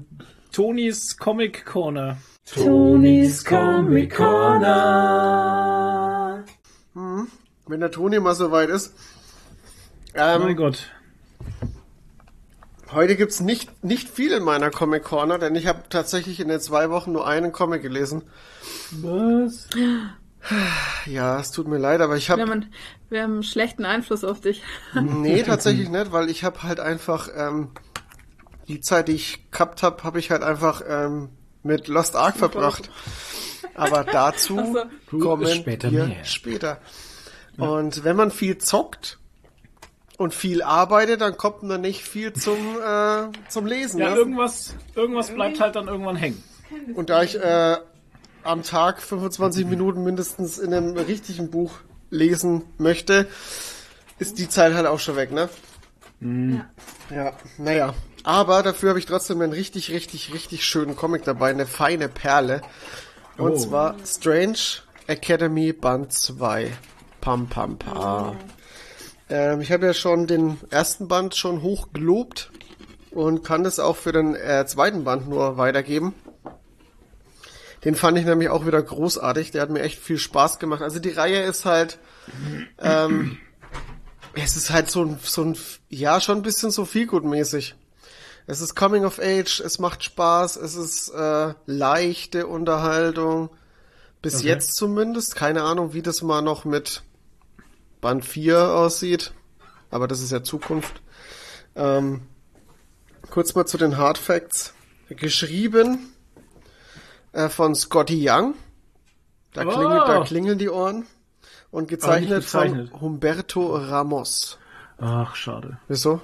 Tonis 0.52 1.18
Comic 1.18 1.66
Corner. 1.66 2.18
Tonis 2.46 3.44
Comic 3.44 4.16
Corner. 4.16 5.26
Wenn 7.68 7.80
der 7.80 7.92
Toni 7.92 8.20
mal 8.20 8.36
soweit 8.36 8.70
ist. 8.70 8.94
Ähm, 10.14 10.44
Mein 10.44 10.56
Gott. 10.56 10.92
Heute 12.92 13.16
gibt's 13.16 13.42
nicht, 13.42 13.84
nicht 13.84 14.08
viel 14.08 14.32
in 14.32 14.44
meiner 14.44 14.70
Comic 14.70 15.04
Corner, 15.04 15.40
denn 15.40 15.56
ich 15.56 15.66
habe 15.68 15.84
tatsächlich 15.90 16.40
in 16.40 16.48
den 16.48 16.62
zwei 16.62 16.90
Wochen 16.92 17.12
nur 17.12 17.28
einen 17.28 17.52
Comic 17.52 17.82
gelesen. 17.82 18.22
Was? 18.92 19.68
Ja, 21.06 21.40
es 21.40 21.52
tut 21.52 21.68
mir 21.68 21.78
leid, 21.78 22.02
aber 22.02 22.18
ich 22.18 22.30
Wir 22.30 22.38
habe 22.38 22.52
haben, 22.52 22.74
wir 23.10 23.24
haben 23.24 23.34
einen 23.34 23.44
schlechten 23.44 23.86
Einfluss 23.86 24.24
auf 24.24 24.42
dich. 24.42 24.62
nee 24.94 25.44
tatsächlich 25.44 25.90
nicht, 25.90 26.12
weil 26.12 26.30
ich 26.30 26.44
habe 26.44 26.64
halt 26.64 26.80
einfach 26.80 27.30
ähm, 27.36 27.72
die 28.68 28.82
Zeit, 28.82 29.08
die 29.08 29.14
ich 29.14 29.52
gehabt 29.52 29.84
habe, 29.84 30.04
habe 30.04 30.20
ich 30.20 30.32
halt 30.32 30.44
einfach 30.44 30.82
ähm, 30.88 31.30
mit 31.64 31.88
Lost 31.88 32.16
Ark 32.16 32.38
verbracht. 32.38 32.90
Aber 33.74 34.04
dazu 34.04 34.78
Ach 34.78 35.20
kommen 35.20 35.48
Später 35.48 35.92
wir 35.92 36.06
mehr. 36.06 36.24
später. 36.24 36.80
Und 37.58 38.04
wenn 38.04 38.16
man 38.16 38.32
viel 38.32 38.58
zockt 38.58 39.18
und 40.18 40.34
viel 40.34 40.62
arbeitet, 40.62 41.22
dann 41.22 41.38
kommt 41.38 41.64
man 41.64 41.82
nicht 41.82 42.04
viel 42.04 42.34
zum 42.34 42.58
äh, 42.82 43.28
zum 43.50 43.66
Lesen. 43.66 44.00
Ja, 44.00 44.12
ne? 44.12 44.16
irgendwas, 44.16 44.76
irgendwas 44.96 45.32
bleibt 45.32 45.60
halt 45.60 45.76
dann 45.76 45.88
irgendwann 45.88 46.16
hängen. 46.16 46.42
Und 46.94 47.10
da 47.10 47.24
ich 47.24 47.36
äh, 47.40 47.78
am 48.46 48.64
Tag 48.64 49.02
25 49.02 49.66
Minuten 49.66 50.04
mindestens 50.04 50.58
in 50.58 50.74
einem 50.74 50.96
richtigen 50.98 51.50
Buch 51.52 51.72
lesen 52.10 52.64
möchte, 52.78 53.28
ist 54.20 54.38
die 54.40 54.48
Zeit 54.48 54.74
halt 54.74 54.86
auch 54.88 55.00
schon 55.00 55.16
weg, 55.16 55.32
ne? 55.32 55.50
Ja, 57.14 57.34
naja. 57.58 57.94
Aber 58.24 58.64
dafür 58.64 58.90
habe 58.90 59.00
ich 59.00 59.06
trotzdem 59.06 59.42
einen 59.42 59.54
richtig, 59.54 59.92
richtig, 59.92 60.34
richtig 60.34 60.66
schönen 60.66 60.96
Comic 60.96 61.24
dabei, 61.26 61.50
eine 61.52 61.66
feine 61.68 62.08
Perle. 62.10 62.62
Und 63.38 63.52
Oh. 63.52 63.58
zwar 63.58 63.96
Strange 64.06 64.58
Academy 65.08 65.74
Band 65.74 66.14
2. 66.14 66.72
Pam, 67.22 67.48
pam, 67.48 67.78
pam. 67.78 68.38
Ähm, 69.30 69.62
ich 69.62 69.72
habe 69.72 69.86
ja 69.88 69.94
schon 69.94 70.26
den 70.28 70.58
ersten 70.70 71.08
Band 71.08 71.36
schon 71.36 71.62
hoch 71.62 71.90
gelobt 71.94 72.52
und 73.12 73.44
kann 73.44 73.64
das 73.64 73.80
auch 73.80 73.96
für 73.98 74.12
den 74.12 74.36
äh, 74.36 74.66
zweiten 74.68 75.04
Band 75.04 75.28
nur 75.28 75.58
weitergeben. 75.58 76.14
Den 77.86 77.96
fand 77.96 78.18
ich 78.18 78.26
nämlich 78.26 78.50
auch 78.50 78.66
wieder 78.66 78.82
großartig. 78.82 79.52
Der 79.52 79.62
hat 79.62 79.70
mir 79.70 79.82
echt 79.82 80.00
viel 80.00 80.18
Spaß 80.18 80.58
gemacht. 80.60 80.82
Also 80.82 81.00
die 81.00 81.12
Reihe 81.12 81.44
ist 81.44 81.66
halt, 81.66 82.00
ähm, 82.80 83.38
es 84.34 84.58
ist 84.58 84.72
halt 84.72 84.90
so 84.90 85.06
ein, 85.06 85.20
so 85.24 85.44
ein, 85.44 85.58
ja, 85.90 86.20
schon 86.20 86.38
ein 86.38 86.42
bisschen 86.42 86.72
so 86.72 86.84
viel 86.86 87.06
mäßig. 87.08 87.76
Es 88.48 88.60
ist 88.62 88.76
Coming 88.76 89.06
of 89.06 89.20
Age, 89.20 89.60
es 89.60 89.80
macht 89.80 90.04
Spaß, 90.04 90.58
es 90.58 90.76
ist 90.76 91.10
äh, 91.10 91.54
leichte 91.66 92.48
Unterhaltung. 92.48 93.50
Bis 94.22 94.38
Okay. 94.38 94.48
jetzt 94.48 94.76
zumindest. 94.76 95.36
Keine 95.36 95.62
Ahnung, 95.62 95.94
wie 95.94 96.02
das 96.02 96.24
mal 96.24 96.42
noch 96.42 96.66
mit 96.66 97.04
Band 98.02 98.26
4 98.26 98.72
aussieht. 98.72 99.34
Aber 99.92 100.08
das 100.08 100.22
ist 100.22 100.32
ja 100.32 100.44
Zukunft. 100.44 101.02
Ähm, 101.76 102.22
kurz 103.30 103.54
mal 103.54 103.66
zu 103.68 103.78
den 103.78 103.98
Hard 103.98 104.18
Facts. 104.18 104.74
Geschrieben 105.10 106.15
äh, 107.36 107.50
von 107.50 107.76
Scotty 107.76 108.28
Young. 108.28 108.56
Da, 109.54 109.66
Oh. 109.66 109.70
klingelt, 109.70 110.08
da 110.08 110.24
klingeln 110.24 110.58
die 110.58 110.70
Ohren. 110.70 111.06
Und 111.72 111.88
gezeichnet, 111.90 112.44
von 112.46 112.90
Humberto 113.02 113.76
Ramos. 113.76 114.58
Ach, 114.98 115.36
schade. 115.36 115.78
Wieso? 115.90 116.22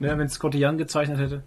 Ja, 0.00 0.16
wenn 0.16 0.28
Scotty 0.28 0.64
Young 0.64 0.78
gezeichnet 0.78 1.18
hätte. 1.18 1.42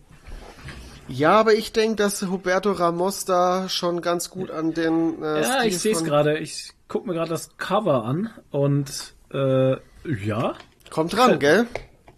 Ja, 1.08 1.32
aber 1.40 1.54
ich 1.56 1.74
denke, 1.74 1.96
dass 1.96 2.22
Humberto 2.22 2.72
Ramos 2.72 3.26
da 3.26 3.68
schon 3.70 4.02
ganz 4.02 4.30
gut 4.30 4.52
an 4.52 4.74
den 4.74 5.22
äh, 5.24 5.42
Ja, 5.42 5.60
Stil 5.60 5.68
ich 5.70 5.80
sehe 5.80 5.94
es 5.94 6.04
gerade. 6.04 6.38
Ich 6.38 6.72
guck 6.88 7.06
mir 7.08 7.14
gerade 7.14 7.30
das 7.30 7.58
Cover 7.58 8.04
an 8.06 8.30
und 8.52 9.14
äh, 9.34 9.76
ja, 10.06 10.54
Kommt 10.90 11.18
ran, 11.18 11.40
gell? 11.40 11.66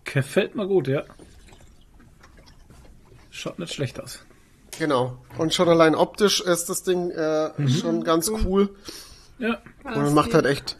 gefällt 0.03 0.55
mir 0.55 0.67
gut, 0.67 0.87
ja. 0.87 1.03
Schaut 3.29 3.57
nicht 3.59 3.73
schlecht 3.73 4.01
aus. 4.01 4.19
Genau. 4.79 5.17
Und 5.37 5.53
schon 5.53 5.69
allein 5.69 5.95
optisch 5.95 6.41
ist 6.41 6.69
das 6.69 6.83
Ding 6.83 7.11
äh, 7.11 7.49
Mhm. 7.57 7.67
schon 7.69 8.03
ganz 8.03 8.29
cool. 8.45 8.69
Ja, 9.39 9.57
Und 9.83 10.13
macht 10.13 10.33
halt 10.33 10.45
echt, 10.45 10.77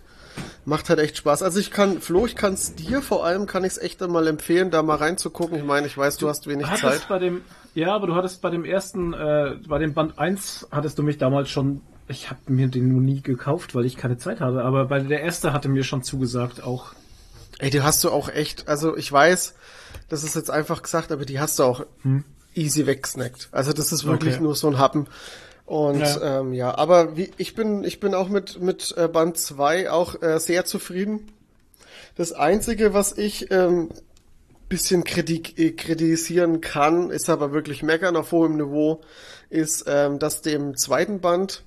macht 0.65 0.89
halt 0.89 0.99
echt 0.99 1.17
Spaß. 1.17 1.43
Also 1.43 1.59
ich 1.59 1.71
kann, 1.71 1.99
Flo, 2.01 2.25
ich 2.25 2.35
kann 2.35 2.53
es 2.53 2.75
dir 2.75 3.01
vor 3.01 3.25
allem, 3.25 3.45
kann 3.45 3.63
ich 3.63 3.73
es 3.73 3.77
echt 3.77 4.01
einmal 4.01 4.27
empfehlen, 4.27 4.71
da 4.71 4.81
mal 4.83 4.95
reinzugucken. 4.97 5.57
Ich 5.57 5.63
meine, 5.65 5.87
ich 5.87 5.97
weiß, 5.97 6.17
du 6.17 6.29
hast 6.29 6.47
wenig 6.47 6.67
hattest 6.67 6.83
Zeit. 6.83 7.07
bei 7.09 7.19
dem, 7.19 7.41
ja, 7.75 7.93
aber 7.95 8.07
du 8.07 8.15
hattest 8.15 8.41
bei 8.41 8.49
dem 8.49 8.63
ersten, 8.65 9.13
äh, 9.13 9.55
bei 9.67 9.79
dem 9.79 9.93
Band 9.93 10.17
1 10.19 10.67
hattest 10.71 10.97
du 10.97 11.03
mich 11.03 11.17
damals 11.17 11.49
schon 11.49 11.81
Ich 12.07 12.29
habe 12.29 12.39
mir 12.47 12.67
den 12.67 12.89
nur 12.89 13.01
nie 13.01 13.21
gekauft, 13.21 13.75
weil 13.75 13.85
ich 13.85 13.95
keine 13.97 14.17
Zeit 14.17 14.39
habe. 14.41 14.63
Aber 14.63 14.85
bei 14.85 14.99
der 14.99 15.21
erste 15.21 15.53
hatte 15.53 15.69
mir 15.69 15.83
schon 15.83 16.03
zugesagt 16.03 16.61
auch. 16.63 16.93
Ey, 17.59 17.69
die 17.69 17.81
hast 17.81 18.03
du 18.03 18.11
auch 18.11 18.29
echt, 18.29 18.67
also 18.67 18.95
ich 18.97 19.11
weiß, 19.11 19.55
das 20.09 20.23
ist 20.23 20.35
jetzt 20.35 20.51
einfach 20.51 20.81
gesagt, 20.83 21.11
aber 21.11 21.23
die 21.25 21.39
hast 21.39 21.59
du 21.59 21.63
auch 21.63 21.85
easy 22.55 22.85
weggesnackt. 22.85 23.49
Also 23.51 23.73
das 23.73 23.91
ist 23.91 24.05
wirklich 24.05 24.35
Okay. 24.35 24.43
nur 24.43 24.55
so 24.55 24.67
ein 24.67 24.77
Happen. 24.77 25.07
Und 25.65 25.99
Ja. 25.99 26.39
ähm, 26.41 26.53
ja 26.53 26.77
aber 26.77 27.15
wie, 27.17 27.31
ich 27.37 27.55
bin 27.55 27.83
ich 27.83 27.99
bin 27.99 28.13
auch 28.13 28.29
mit 28.29 28.61
mit 28.61 28.93
äh, 28.97 29.07
Band 29.07 29.37
2 29.37 29.89
auch 29.91 30.21
äh, 30.21 30.39
sehr 30.39 30.65
zufrieden. 30.65 31.31
Das 32.15 32.31
einzige, 32.33 32.93
was 32.93 33.17
ich 33.17 33.49
ähm, 33.51 33.89
bisschen 34.69 35.03
kritik, 35.03 35.57
äh, 35.57 35.71
kritisieren 35.71 36.61
kann, 36.61 37.09
ist 37.11 37.29
aber 37.29 37.51
wirklich 37.53 37.83
meckern 37.83 38.15
auf 38.15 38.31
hohem 38.31 38.57
Niveau, 38.57 39.01
ist, 39.49 39.85
ähm, 39.87 40.19
dass 40.19 40.41
dem 40.41 40.75
zweiten 40.75 41.21
Band 41.21 41.63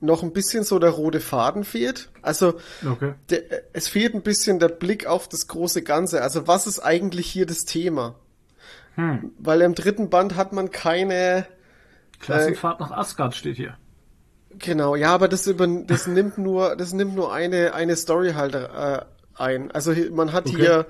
noch 0.00 0.22
ein 0.22 0.32
bisschen 0.32 0.64
so 0.64 0.78
der 0.78 0.90
rote 0.90 1.20
Faden 1.20 1.64
fehlt. 1.64 2.10
Also 2.22 2.54
Okay. 2.86 3.14
der, 3.30 3.42
es 3.72 3.88
fehlt 3.88 4.14
ein 4.14 4.22
bisschen 4.22 4.58
der 4.58 4.68
Blick 4.68 5.06
auf 5.06 5.28
das 5.28 5.46
große 5.48 5.82
Ganze. 5.82 6.22
Also 6.22 6.46
was 6.46 6.66
ist 6.66 6.80
eigentlich 6.80 7.26
hier 7.26 7.46
das 7.46 7.64
Thema? 7.64 8.14
Hm. 8.96 9.32
Weil 9.38 9.60
im 9.62 9.74
dritten 9.74 10.10
Band 10.10 10.36
hat 10.36 10.52
man 10.52 10.70
keine, 10.70 11.46
Klassenfahrt 12.20 12.80
nach 12.80 12.90
Asgard 12.92 13.34
steht 13.34 13.56
hier. 13.56 13.76
genau, 14.58 14.94
ja, 14.96 15.12
aber 15.12 15.28
das 15.28 15.46
über, 15.46 15.66
das 15.66 16.06
nimmt 16.08 16.38
nur, 16.38 16.76
das 16.76 16.92
nimmt 16.92 17.14
nur 17.14 17.32
eine, 17.32 17.74
eine 17.74 17.96
Story 17.96 18.32
halt 18.34 18.54
äh, 18.54 19.00
ein. 19.36 19.70
Also 19.72 19.92
man 20.12 20.32
hat 20.32 20.46
Okay. 20.46 20.56
hier, 20.56 20.86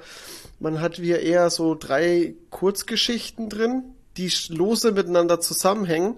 man 0.60 0.80
hat 0.80 0.96
hier 0.96 1.20
eher 1.20 1.50
so 1.50 1.74
drei 1.74 2.34
Kurzgeschichten 2.50 3.48
drin, 3.48 3.84
die 4.16 4.30
lose 4.48 4.92
miteinander 4.92 5.40
zusammenhängen, 5.40 6.16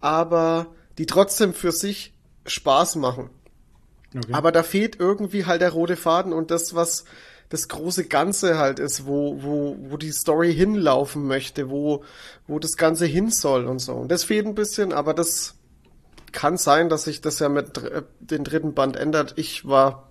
aber 0.00 0.66
die 0.96 1.06
trotzdem 1.06 1.54
für 1.54 1.72
sich 1.72 2.12
Spaß 2.46 2.96
machen. 2.96 3.30
Okay. 4.16 4.32
Aber 4.32 4.50
da 4.52 4.62
fehlt 4.62 4.98
irgendwie 4.98 5.44
halt 5.44 5.60
der 5.60 5.70
rote 5.70 5.96
Faden 5.96 6.32
und 6.32 6.50
das, 6.50 6.74
was 6.74 7.04
das 7.50 7.68
große 7.68 8.04
Ganze 8.06 8.58
halt 8.58 8.78
ist, 8.78 9.06
wo, 9.06 9.42
wo, 9.42 9.76
wo 9.78 9.96
die 9.96 10.12
Story 10.12 10.54
hinlaufen 10.54 11.26
möchte, 11.26 11.70
wo, 11.70 12.04
wo 12.46 12.58
das 12.58 12.76
Ganze 12.76 13.06
hin 13.06 13.30
soll 13.30 13.66
und 13.66 13.78
so. 13.78 13.94
Und 13.94 14.10
das 14.10 14.24
fehlt 14.24 14.46
ein 14.46 14.54
bisschen, 14.54 14.92
aber 14.92 15.14
das 15.14 15.54
kann 16.32 16.58
sein, 16.58 16.88
dass 16.90 17.04
sich 17.04 17.20
das 17.22 17.38
ja 17.38 17.48
mit 17.48 17.76
dr- 17.76 18.04
den 18.20 18.44
dritten 18.44 18.74
Band 18.74 18.96
ändert. 18.96 19.32
Ich 19.36 19.66
war, 19.66 20.10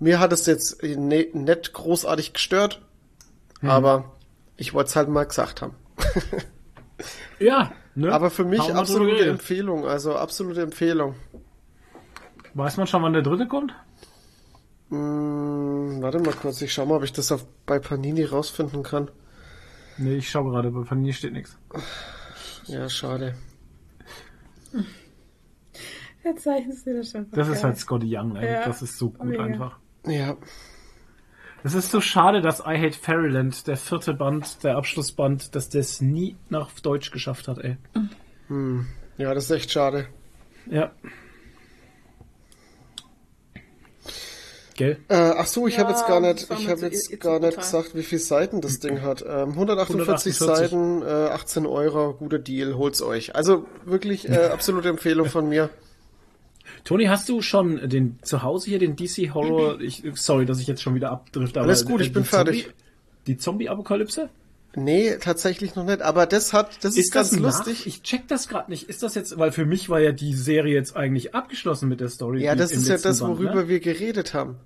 mir 0.00 0.18
hat 0.18 0.32
es 0.32 0.46
jetzt 0.46 0.82
ne, 0.82 1.28
nicht 1.32 1.72
großartig 1.72 2.32
gestört, 2.32 2.82
aber 3.62 4.12
ich 4.56 4.74
wollte 4.74 4.88
es 4.88 4.96
halt 4.96 5.08
mal 5.08 5.24
gesagt 5.24 5.62
haben. 5.62 5.76
ja, 7.38 7.72
ne? 7.94 8.12
Aber 8.12 8.30
für 8.30 8.44
mich 8.44 8.60
absolute. 8.74 9.24
Empfehlung, 9.26 9.86
also 9.86 10.16
absolute 10.16 10.62
Empfehlung. 10.62 11.14
Weiß 12.54 12.76
man 12.76 12.86
schon, 12.86 13.02
wann 13.02 13.12
der 13.12 13.22
dritte 13.22 13.46
kommt? 13.46 13.72
Hm, 14.90 15.98
warte 16.02 16.18
mal 16.20 16.34
kurz, 16.34 16.60
ich 16.62 16.72
schau 16.72 16.86
mal, 16.86 16.96
ob 16.96 17.04
ich 17.04 17.12
das 17.12 17.32
auf, 17.32 17.46
bei 17.66 17.78
Panini 17.78 18.24
rausfinden 18.24 18.82
kann. 18.82 19.10
Nee, 19.98 20.16
ich 20.16 20.30
schaue 20.30 20.50
gerade, 20.50 20.70
bei 20.70 20.82
Panini 20.84 21.12
steht 21.12 21.32
nichts. 21.32 21.56
Ja, 22.66 22.88
schade. 22.88 23.34
Zeichenstil 26.38 26.96
ist 26.96 27.14
einfach 27.14 27.36
Das 27.36 27.48
ist 27.48 27.54
geil. 27.56 27.64
halt 27.64 27.78
Scotty 27.78 28.16
Young, 28.16 28.36
ey. 28.36 28.50
Ja, 28.50 28.64
Das 28.66 28.82
ist 28.82 28.98
so 28.98 29.10
gut 29.10 29.24
mega. 29.28 29.44
einfach. 29.44 29.78
Ja, 30.06 30.36
Es 31.62 31.74
ist 31.74 31.90
so 31.90 32.00
schade, 32.00 32.40
dass 32.40 32.60
I 32.60 32.78
Hate 32.78 32.92
Fairyland, 32.98 33.66
der 33.66 33.76
vierte 33.76 34.14
Band, 34.14 34.62
der 34.64 34.76
Abschlussband, 34.76 35.54
dass 35.54 35.68
der 35.68 35.80
es 35.82 36.00
nie 36.00 36.36
nach 36.48 36.70
Deutsch 36.80 37.10
geschafft 37.10 37.46
hat, 37.48 37.58
ey. 37.58 37.76
ja, 39.18 39.34
das 39.34 39.44
ist 39.44 39.50
echt 39.50 39.70
schade. 39.70 40.06
Ja. 40.66 40.92
Gell? 44.76 44.98
Äh, 45.08 45.14
ach 45.14 45.46
so, 45.46 45.66
ich 45.68 45.74
Ja, 45.74 45.80
habe 45.80 45.92
jetzt 45.92 46.06
gar 46.06 46.20
nicht, 46.20 46.48
ich 46.50 46.68
habe 46.68 46.80
jetzt 46.80 47.20
gar 47.20 47.38
nicht 47.38 47.56
gesagt, 47.56 47.94
wie 47.94 48.02
viele 48.02 48.20
Seiten 48.20 48.60
das 48.60 48.80
Ding 48.80 49.02
hat. 49.02 49.22
Ähm, 49.22 49.50
148, 49.50 50.34
148. 50.34 50.36
Seiten, 50.36 51.02
äh, 51.02 51.32
18 51.32 51.66
Euro, 51.66 52.14
guter 52.14 52.38
Deal, 52.40 52.76
holt's 52.76 53.00
euch. 53.00 53.34
Also 53.36 53.66
wirklich 53.84 54.28
äh, 54.28 54.46
absolute 54.52 54.88
Empfehlung 54.88 55.26
von 55.28 55.48
mir. 55.48 55.70
Toni, 56.84 57.04
hast 57.06 57.28
du 57.28 57.40
schon 57.40 57.88
den 57.88 58.18
zu 58.22 58.42
Hause 58.42 58.68
hier, 58.70 58.78
den 58.78 58.96
DC 58.96 59.32
Horror? 59.32 59.80
Ich, 59.80 60.02
sorry, 60.14 60.44
dass 60.44 60.60
ich 60.60 60.66
jetzt 60.66 60.82
schon 60.82 60.94
wieder 60.94 61.10
abdrifte. 61.10 61.60
aber 61.60 61.68
Alles 61.68 61.84
gut, 61.86 62.00
ich 62.00 62.08
äh, 62.08 62.10
bin 62.10 62.22
die 62.24 62.28
fertig. 62.28 62.62
Zombie, 62.64 62.74
die 63.26 63.36
Zombie-Apokalypse? 63.36 64.28
Nee, 64.76 65.16
tatsächlich 65.20 65.74
noch 65.74 65.84
nicht, 65.84 66.02
aber 66.02 66.26
das 66.26 66.52
hat, 66.52 66.84
das 66.84 66.96
ist, 66.96 67.12
ganz 67.12 67.32
ein 67.32 67.40
lustig. 67.40 67.86
Ich 67.86 68.02
check 68.02 68.28
das 68.28 68.48
gerade 68.48 68.70
nicht. 68.70 68.88
Ist 68.88 69.02
das 69.02 69.14
jetzt, 69.14 69.38
weil 69.38 69.52
für 69.52 69.64
mich 69.64 69.88
war 69.88 70.00
ja 70.00 70.12
die 70.12 70.34
Serie 70.34 70.74
jetzt 70.74 70.96
eigentlich 70.96 71.34
abgeschlossen 71.34 71.88
mit 71.88 72.00
der 72.00 72.08
Story. 72.08 72.42
Ja, 72.44 72.54
das 72.54 72.72
ist 72.72 72.88
ja 72.88 72.96
das, 72.98 73.20
Band, 73.20 73.32
worüber 73.38 73.54
ne? 73.62 73.68
wir 73.68 73.80
geredet 73.80 74.34
haben. 74.34 74.56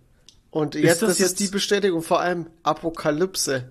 Und 0.50 0.74
jetzt, 0.74 1.02
das 1.02 1.10
das, 1.10 1.18
jetzt- 1.18 1.28
ist 1.32 1.40
die 1.40 1.48
Bestätigung, 1.48 2.02
vor 2.02 2.20
allem 2.20 2.46
Apokalypse. 2.62 3.70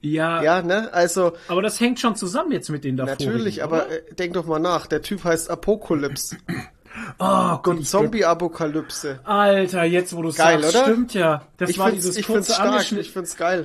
Ja, 0.00 0.42
Ja, 0.42 0.62
ne? 0.62 0.92
Also, 0.92 1.32
aber 1.48 1.62
das 1.62 1.80
hängt 1.80 1.98
schon 2.00 2.16
zusammen 2.16 2.52
jetzt 2.52 2.68
mit 2.68 2.84
den 2.84 2.96
davor. 2.96 3.12
natürlich, 3.12 3.62
aber 3.64 3.90
äh, 3.90 4.02
denk 4.14 4.34
doch 4.34 4.46
mal 4.46 4.58
nach, 4.58 4.86
der 4.86 5.02
Typ 5.02 5.24
heißt 5.24 5.50
Apokalypse. 5.50 6.36
oh 7.18 7.56
Gott, 7.62 7.84
Zombie-Apokalypse. 7.86 9.20
Alter, 9.24 9.84
jetzt 9.84 10.14
wo 10.14 10.22
du 10.22 10.32
Geil, 10.32 10.62
sagst, 10.62 10.76
oder? 10.76 10.84
stimmt 10.84 11.14
ja. 11.14 11.46
Das 11.56 11.70
Ich 11.70 11.78
war 11.78 11.90
dieses 11.90 12.16
ich 12.16 12.26
find's 12.26 12.48
kurze 12.48 12.62
stark, 12.62 12.92
ich 12.92 13.12
find's 13.12 13.36
geil. 13.36 13.64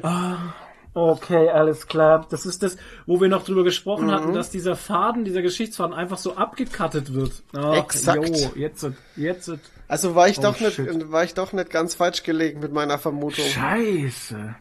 Okay, 0.93 1.47
alles 1.49 1.87
klar. 1.87 2.27
Das 2.29 2.45
ist 2.45 2.63
das, 2.63 2.75
wo 3.05 3.21
wir 3.21 3.29
noch 3.29 3.45
drüber 3.45 3.63
gesprochen 3.63 4.07
Mhm. 4.07 4.11
hatten, 4.11 4.33
dass 4.33 4.49
dieser 4.49 4.75
Faden, 4.75 5.23
dieser 5.23 5.41
Geschichtsfaden 5.41 5.93
einfach 5.93 6.17
so 6.17 6.35
abgekattet 6.35 7.13
wird. 7.13 7.31
Ach, 7.55 7.75
Exakt. 7.75 8.27
Jo, 8.27 8.51
jetzt, 8.55 8.85
jetzt. 9.15 9.51
Also 9.87 10.15
war 10.15 10.27
ich 10.27 10.39
Oh, 10.39 10.43
doch 10.43 10.59
nicht, 10.59 10.73
shit. 10.73 11.11
war 11.11 11.23
ich 11.23 11.33
doch 11.33 11.53
nicht 11.53 11.69
ganz 11.69 11.95
falsch 11.95 12.23
gelegen 12.23 12.59
mit 12.59 12.73
meiner 12.73 12.97
Vermutung. 12.97 13.45
Scheiße. 13.45 14.55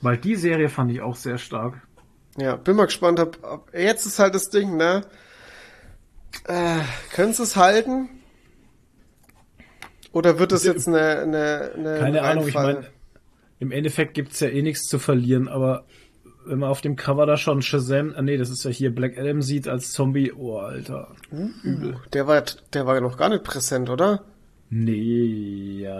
Weil 0.00 0.16
die 0.16 0.36
Serie 0.36 0.68
fand 0.70 0.90
ich 0.92 1.02
auch 1.02 1.16
sehr 1.16 1.36
stark. 1.38 1.74
Ja, 2.38 2.56
bin 2.56 2.76
mal 2.76 2.86
gespannt. 2.86 3.20
Ob, 3.20 3.38
ob, 3.42 3.74
jetzt 3.74 4.06
ist 4.06 4.18
halt 4.18 4.34
das 4.34 4.48
Ding, 4.48 4.76
ne? 4.78 5.02
Äh, 6.46 6.78
können 7.14 7.34
sie 7.34 7.42
es 7.42 7.56
halten? 7.56 8.08
Oder 10.12 10.38
wird 10.38 10.52
es 10.52 10.64
jetzt 10.64 10.88
eine, 10.88 11.20
eine, 11.20 11.72
eine 11.76 11.98
Keine 11.98 12.22
Ahnung, 12.22 12.48
ich 12.48 12.54
meine, 12.54 12.86
im 13.62 13.70
Endeffekt 13.70 14.14
gibt's 14.14 14.40
ja 14.40 14.48
eh 14.48 14.60
nichts 14.60 14.88
zu 14.88 14.98
verlieren, 14.98 15.46
aber 15.46 15.86
wenn 16.44 16.58
man 16.58 16.68
auf 16.68 16.80
dem 16.80 16.96
Cover 16.96 17.26
da 17.26 17.36
schon 17.36 17.62
Shazam, 17.62 18.12
ah 18.16 18.20
nee, 18.20 18.36
das 18.36 18.50
ist 18.50 18.64
ja 18.64 18.72
hier 18.72 18.92
Black 18.92 19.16
Adam 19.16 19.40
sieht 19.40 19.68
als 19.68 19.92
Zombie, 19.92 20.32
oh 20.32 20.58
Alter. 20.58 21.14
Übel. 21.62 21.96
Der 22.12 22.26
war, 22.26 22.42
der 22.72 22.86
war 22.86 23.00
noch 23.00 23.16
gar 23.16 23.28
nicht 23.28 23.44
präsent, 23.44 23.88
oder? 23.88 24.24
Nee, 24.68 25.82
ja, 25.82 25.98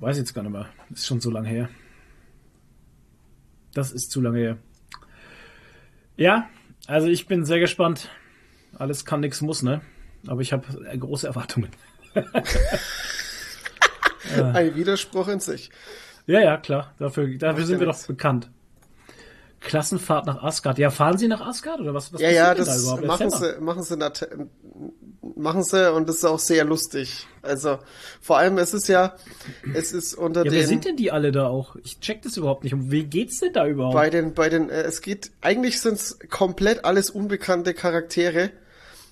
weiß 0.00 0.18
jetzt 0.18 0.34
gar 0.34 0.42
nicht 0.42 0.52
mehr. 0.52 0.68
Ist 0.90 1.06
schon 1.06 1.22
so 1.22 1.30
lange 1.30 1.48
her. 1.48 1.70
Das 3.72 3.90
ist 3.90 4.10
zu 4.10 4.20
lange 4.20 4.38
her. 4.38 4.58
Ja, 6.18 6.50
also 6.86 7.06
ich 7.06 7.26
bin 7.26 7.46
sehr 7.46 7.58
gespannt. 7.58 8.10
Alles 8.74 9.06
kann, 9.06 9.20
nix 9.20 9.40
muss, 9.40 9.62
ne? 9.62 9.80
Aber 10.26 10.42
ich 10.42 10.52
habe 10.52 10.66
große 10.98 11.26
Erwartungen. 11.26 11.70
Ein 14.52 14.74
Widerspruch 14.74 15.28
in 15.28 15.40
sich. 15.40 15.70
Ja, 16.26 16.40
ja, 16.40 16.56
klar. 16.56 16.94
Dafür, 16.98 17.28
dafür 17.38 17.64
sind 17.64 17.80
wir 17.80 17.86
doch 17.86 18.06
bekannt. 18.06 18.50
Klassenfahrt 19.60 20.26
nach 20.26 20.42
Asgard. 20.42 20.78
Ja, 20.78 20.90
fahren 20.90 21.16
Sie 21.16 21.26
nach 21.26 21.40
Asgard 21.40 21.80
oder 21.80 21.94
was? 21.94 22.12
was 22.12 22.20
Ja, 22.20 22.30
ja, 22.30 22.54
das 22.54 22.66
da 22.66 22.76
überhaupt? 22.76 23.06
machen 23.06 23.30
Erzähl 23.32 23.54
sie, 23.56 23.60
machen 23.62 23.82
sie, 23.82 23.96
machen 25.36 25.62
sie 25.62 25.92
und 25.92 26.08
das 26.08 26.16
ist 26.16 26.24
auch 26.26 26.38
sehr 26.38 26.64
lustig. 26.64 27.26
Also, 27.40 27.78
vor 28.20 28.36
allem, 28.38 28.58
es 28.58 28.74
ist 28.74 28.88
ja, 28.88 29.14
es 29.74 29.92
ist 29.92 30.14
unter 30.14 30.44
Ja, 30.44 30.52
wer 30.52 30.60
den, 30.60 30.68
sind 30.68 30.84
denn 30.84 30.96
die 30.96 31.10
alle 31.10 31.32
da 31.32 31.46
auch? 31.46 31.76
Ich 31.76 31.98
check 32.00 32.20
das 32.22 32.36
überhaupt 32.36 32.62
nicht. 32.64 32.74
Um 32.74 32.90
wie 32.90 33.04
geht's 33.04 33.40
denn 33.40 33.54
da 33.54 33.66
überhaupt? 33.66 33.94
bei 33.94 34.10
den, 34.10 34.34
bei 34.34 34.50
den, 34.50 34.68
äh, 34.68 34.82
es 34.82 35.00
geht, 35.00 35.30
eigentlich 35.40 35.80
sind 35.80 35.94
es 35.94 36.18
komplett 36.30 36.84
alles 36.84 37.08
unbekannte 37.08 37.72
Charaktere. 37.72 38.50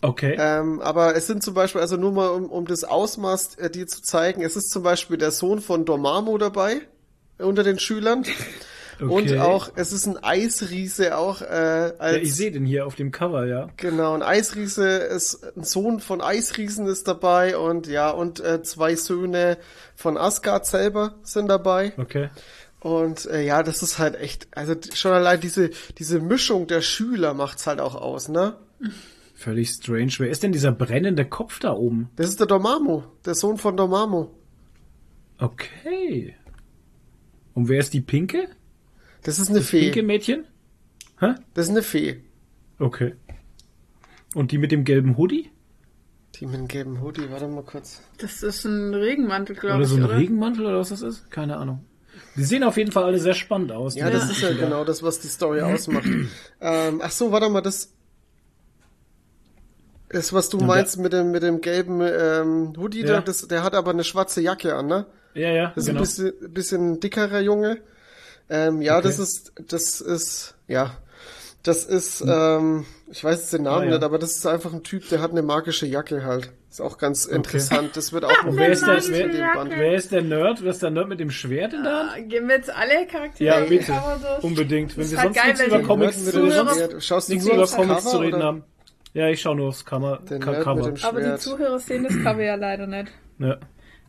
okay. 0.03 0.37
Ähm, 0.39 0.81
aber 0.81 1.17
es 1.17 1.27
sind 1.29 1.43
zum 1.43 1.55
Beispiel, 1.55 1.81
also 1.81 1.97
nur 1.97 2.13
mal 2.13 2.29
um, 2.29 2.51
um 2.51 2.67
das 2.67 2.85
Ausmaß 2.85 3.55
äh, 3.57 3.71
dir 3.71 3.87
zu 3.87 4.03
zeigen, 4.03 4.43
es 4.43 4.55
ist 4.57 4.71
zum 4.71 4.83
Beispiel 4.83 5.17
der 5.17 5.31
Sohn 5.31 5.61
von 5.63 5.87
Dormammu 5.87 6.37
dabei 6.37 6.83
unter 7.43 7.63
den 7.65 7.79
Schülern. 7.79 8.25
Und 9.01 9.11
Okay. 9.25 9.39
auch, 9.41 9.71
es 9.75 9.91
ist 9.93 10.07
ein 10.07 10.23
Eisriese 10.23 11.17
auch 11.17 11.41
äh, 11.43 11.45
als 11.99 12.17
ja, 12.17 12.23
ich 12.23 12.35
sehe 12.37 12.53
den 12.53 12.65
hier 12.65 12.87
auf 12.87 12.95
dem 12.95 13.11
Cover, 13.11 13.47
ja. 13.47 13.69
genau 13.77 14.15
ein 14.15 14.23
Eisriese 14.23 14.87
ist 14.89 15.43
ein 15.57 15.65
Sohn 15.65 15.99
von 15.99 16.21
Eisriesen 16.21 16.87
ist 16.87 17.09
dabei 17.09 17.57
und 17.57 17.89
ja 17.89 18.11
und 18.11 18.39
äh, 18.39 18.63
zwei 18.63 18.95
Söhne 18.95 19.59
von 19.97 20.17
Asgard 20.17 20.67
selber 20.67 21.15
sind 21.25 21.49
dabei 21.49 21.95
Okay. 21.97 22.29
und 22.79 23.27
äh, 23.27 23.43
ja 23.45 23.65
das 23.65 23.83
ist 23.83 23.99
halt 23.99 24.15
echt 24.21 24.47
also 24.53 24.75
schon 24.95 25.11
allein 25.13 25.41
diese 25.41 25.71
diese 25.99 26.21
Mischung 26.21 26.69
der 26.69 26.83
Schüler 26.83 27.35
macht's 27.35 27.67
halt 27.67 27.81
auch 27.81 27.97
aus 27.97 28.29
ne 28.29 28.55
Völlig 29.35 29.71
strange. 29.71 30.13
Wer 30.19 30.31
ist 30.31 30.45
denn 30.45 30.53
dieser 30.53 30.71
brennende 30.71 31.25
Kopf 31.25 31.59
da 31.59 31.73
oben? 31.73 32.11
das 32.15 32.29
ist 32.29 32.39
der 32.39 32.47
Dormammu 32.47 33.03
der 33.25 33.35
Sohn 33.35 33.57
von 33.59 33.77
Dormammu 33.77 34.29
Okay. 35.39 36.37
Und 37.55 37.69
wer 37.69 37.81
ist 37.81 37.93
die 37.95 38.01
Pinke? 38.01 38.49
das 39.25 39.39
ist 39.39 39.51
eine 39.51 39.61
Fee 39.61 39.81
Pinke 39.91 40.03
Mädchen? 40.03 40.45
Hä? 41.21 41.35
Das 41.55 41.67
ist 41.67 41.71
eine 41.71 41.83
Fee. 41.83 42.23
Okay. 42.79 43.15
Und 44.35 44.51
die 44.51 44.59
mit 44.59 44.73
dem 44.73 44.85
gelben 44.85 45.17
Hoodie? 45.17 45.51
Die 46.37 46.47
mit 46.47 46.57
dem 46.57 46.67
gelben 46.69 47.01
Hoodie, 47.03 47.31
warte 47.31 47.47
mal 47.47 47.63
kurz. 47.63 48.01
Das 48.19 48.43
ist 48.43 48.65
ein 48.65 48.95
Regenmantel, 48.95 49.55
glaube 49.55 49.77
Oder 49.77 49.85
ich. 49.85 49.91
so 49.91 49.97
ein 49.97 50.05
oder? 50.05 50.17
Regenmantel 50.17 50.67
oder 50.67 50.79
was 50.79 50.89
das 50.89 51.03
ist? 51.03 51.31
Keine 51.31 51.59
Ahnung. 51.59 51.85
Die 52.37 52.45
sehen 52.45 52.65
auf 52.65 52.77
jeden 52.79 52.91
Fall 52.93 53.05
alle 53.05 53.19
sehr 53.19 53.35
spannend 53.35 53.73
aus. 53.73 53.95
Ja, 53.95 54.11
das 54.11 54.31
ist 54.31 54.41
ja 54.43 54.53
genau 54.53 54.85
das, 54.85 55.03
was 55.03 55.21
die 55.21 55.29
Story 55.29 55.61
ausmacht. 55.61 56.07
ähm, 56.61 57.01
ach 57.03 57.11
so, 57.11 57.31
warte 57.31 57.49
mal, 57.51 57.61
das 57.61 57.93
ist, 60.09 60.33
was 60.33 60.49
du 60.49 60.59
meinst 60.59 60.99
mit 60.99 61.13
dem, 61.13 61.31
mit 61.31 61.43
dem 61.43 61.61
gelben 61.61 62.01
ähm, 62.03 62.73
Hoodie, 62.77 63.01
Ja. 63.01 63.07
da, 63.15 63.21
das, 63.21 63.47
der 63.49 63.63
hat 63.63 63.75
aber 63.75 63.91
eine 63.93 64.05
schwarze 64.05 64.41
Jacke 64.41 64.75
an, 64.75 64.87
ne? 64.87 65.07
Ja, 65.35 65.51
ja, 65.51 65.73
Das 65.75 65.87
genau. 65.87 66.03
ist 66.03 66.19
ein 66.19 66.31
bisschen, 66.35 66.53
bisschen 66.55 67.01
dickerer 67.01 67.41
Junge. 67.41 67.79
Ähm, 68.51 68.83
ja, 68.83 68.99
Okay. 68.99 69.09
das 69.09 69.19
ist, 69.19 69.53
das 69.69 70.01
ist, 70.01 70.55
ja, 70.69 70.97
das 71.63 71.85
ist, 71.85 72.23
ähm, 72.27 72.85
ich 73.11 73.23
weiß 73.23 73.39
jetzt 73.41 73.53
den 73.53 73.63
Namen 73.63 73.83
Ah, 73.83 73.85
ja. 73.85 73.91
nicht, 73.93 74.03
aber 74.03 74.19
das 74.19 74.33
ist 74.37 74.47
einfach 74.47 74.73
ein 74.73 74.83
Typ, 74.83 75.09
der 75.09 75.21
hat 75.23 75.31
eine 75.31 75.43
magische 75.43 75.87
Jacke 75.87 76.25
halt. 76.25 76.51
Ist 76.71 76.81
auch 76.81 76.97
ganz 76.99 77.27
interessant. 77.27 77.97
Das 77.97 78.13
wird 78.15 78.25
auch 78.25 78.45
noch 78.45 78.57
wer 78.57 78.71
ist, 78.71 78.87
der, 78.87 78.97
wer, 79.09 79.29
wer 79.79 79.95
ist 79.95 80.11
der 80.11 80.23
Nerd? 80.23 80.63
Wer 80.63 80.71
ist 80.71 80.83
der 80.83 80.91
Nerd 80.91 81.09
mit 81.09 81.21
dem 81.21 81.31
Schwert 81.31 81.75
in 81.75 81.83
der 81.85 81.93
Hand? 81.93 82.11
Ah, 82.15 82.21
Gehen 82.21 82.49
wir 82.49 82.57
jetzt 82.57 82.71
alle 82.75 83.07
Charaktere 83.07 83.61
Ja, 83.61 83.61
bitte. 83.67 83.93
Unbedingt. 84.41 84.97
Wenn 84.97 85.05
Das 85.05 85.13
wir 85.13 85.19
sonst 85.21 85.37
geil, 85.37 85.49
nichts 85.49 85.67
über 85.67 85.81
Comics, 85.83 86.25
sonst 86.25 86.55
Schwert. 86.55 87.05
Schaust 87.05 87.29
du 87.29 87.33
nichts 87.35 87.47
über 87.49 87.67
Comics 87.67 88.05
Cover, 88.05 88.11
zu 88.11 88.19
reden 88.19 88.35
oder? 88.37 88.45
haben. 88.45 88.65
Ja, 89.13 89.29
ich 89.29 89.41
schaue 89.43 89.57
nur 89.57 89.69
aufs. 89.69 89.85
Der 89.85 90.39
Ka- 90.39 90.63
Cover. 90.63 90.95
Aber 91.03 91.21
die. 91.21 91.37
Zuhörer 91.39 91.79
sehen 91.79 92.05
das 92.05 92.15
Cover 92.23 92.43
ja 92.43 92.55
leider 92.55 92.87
nicht. 92.87 93.13
Ja, 93.39 93.59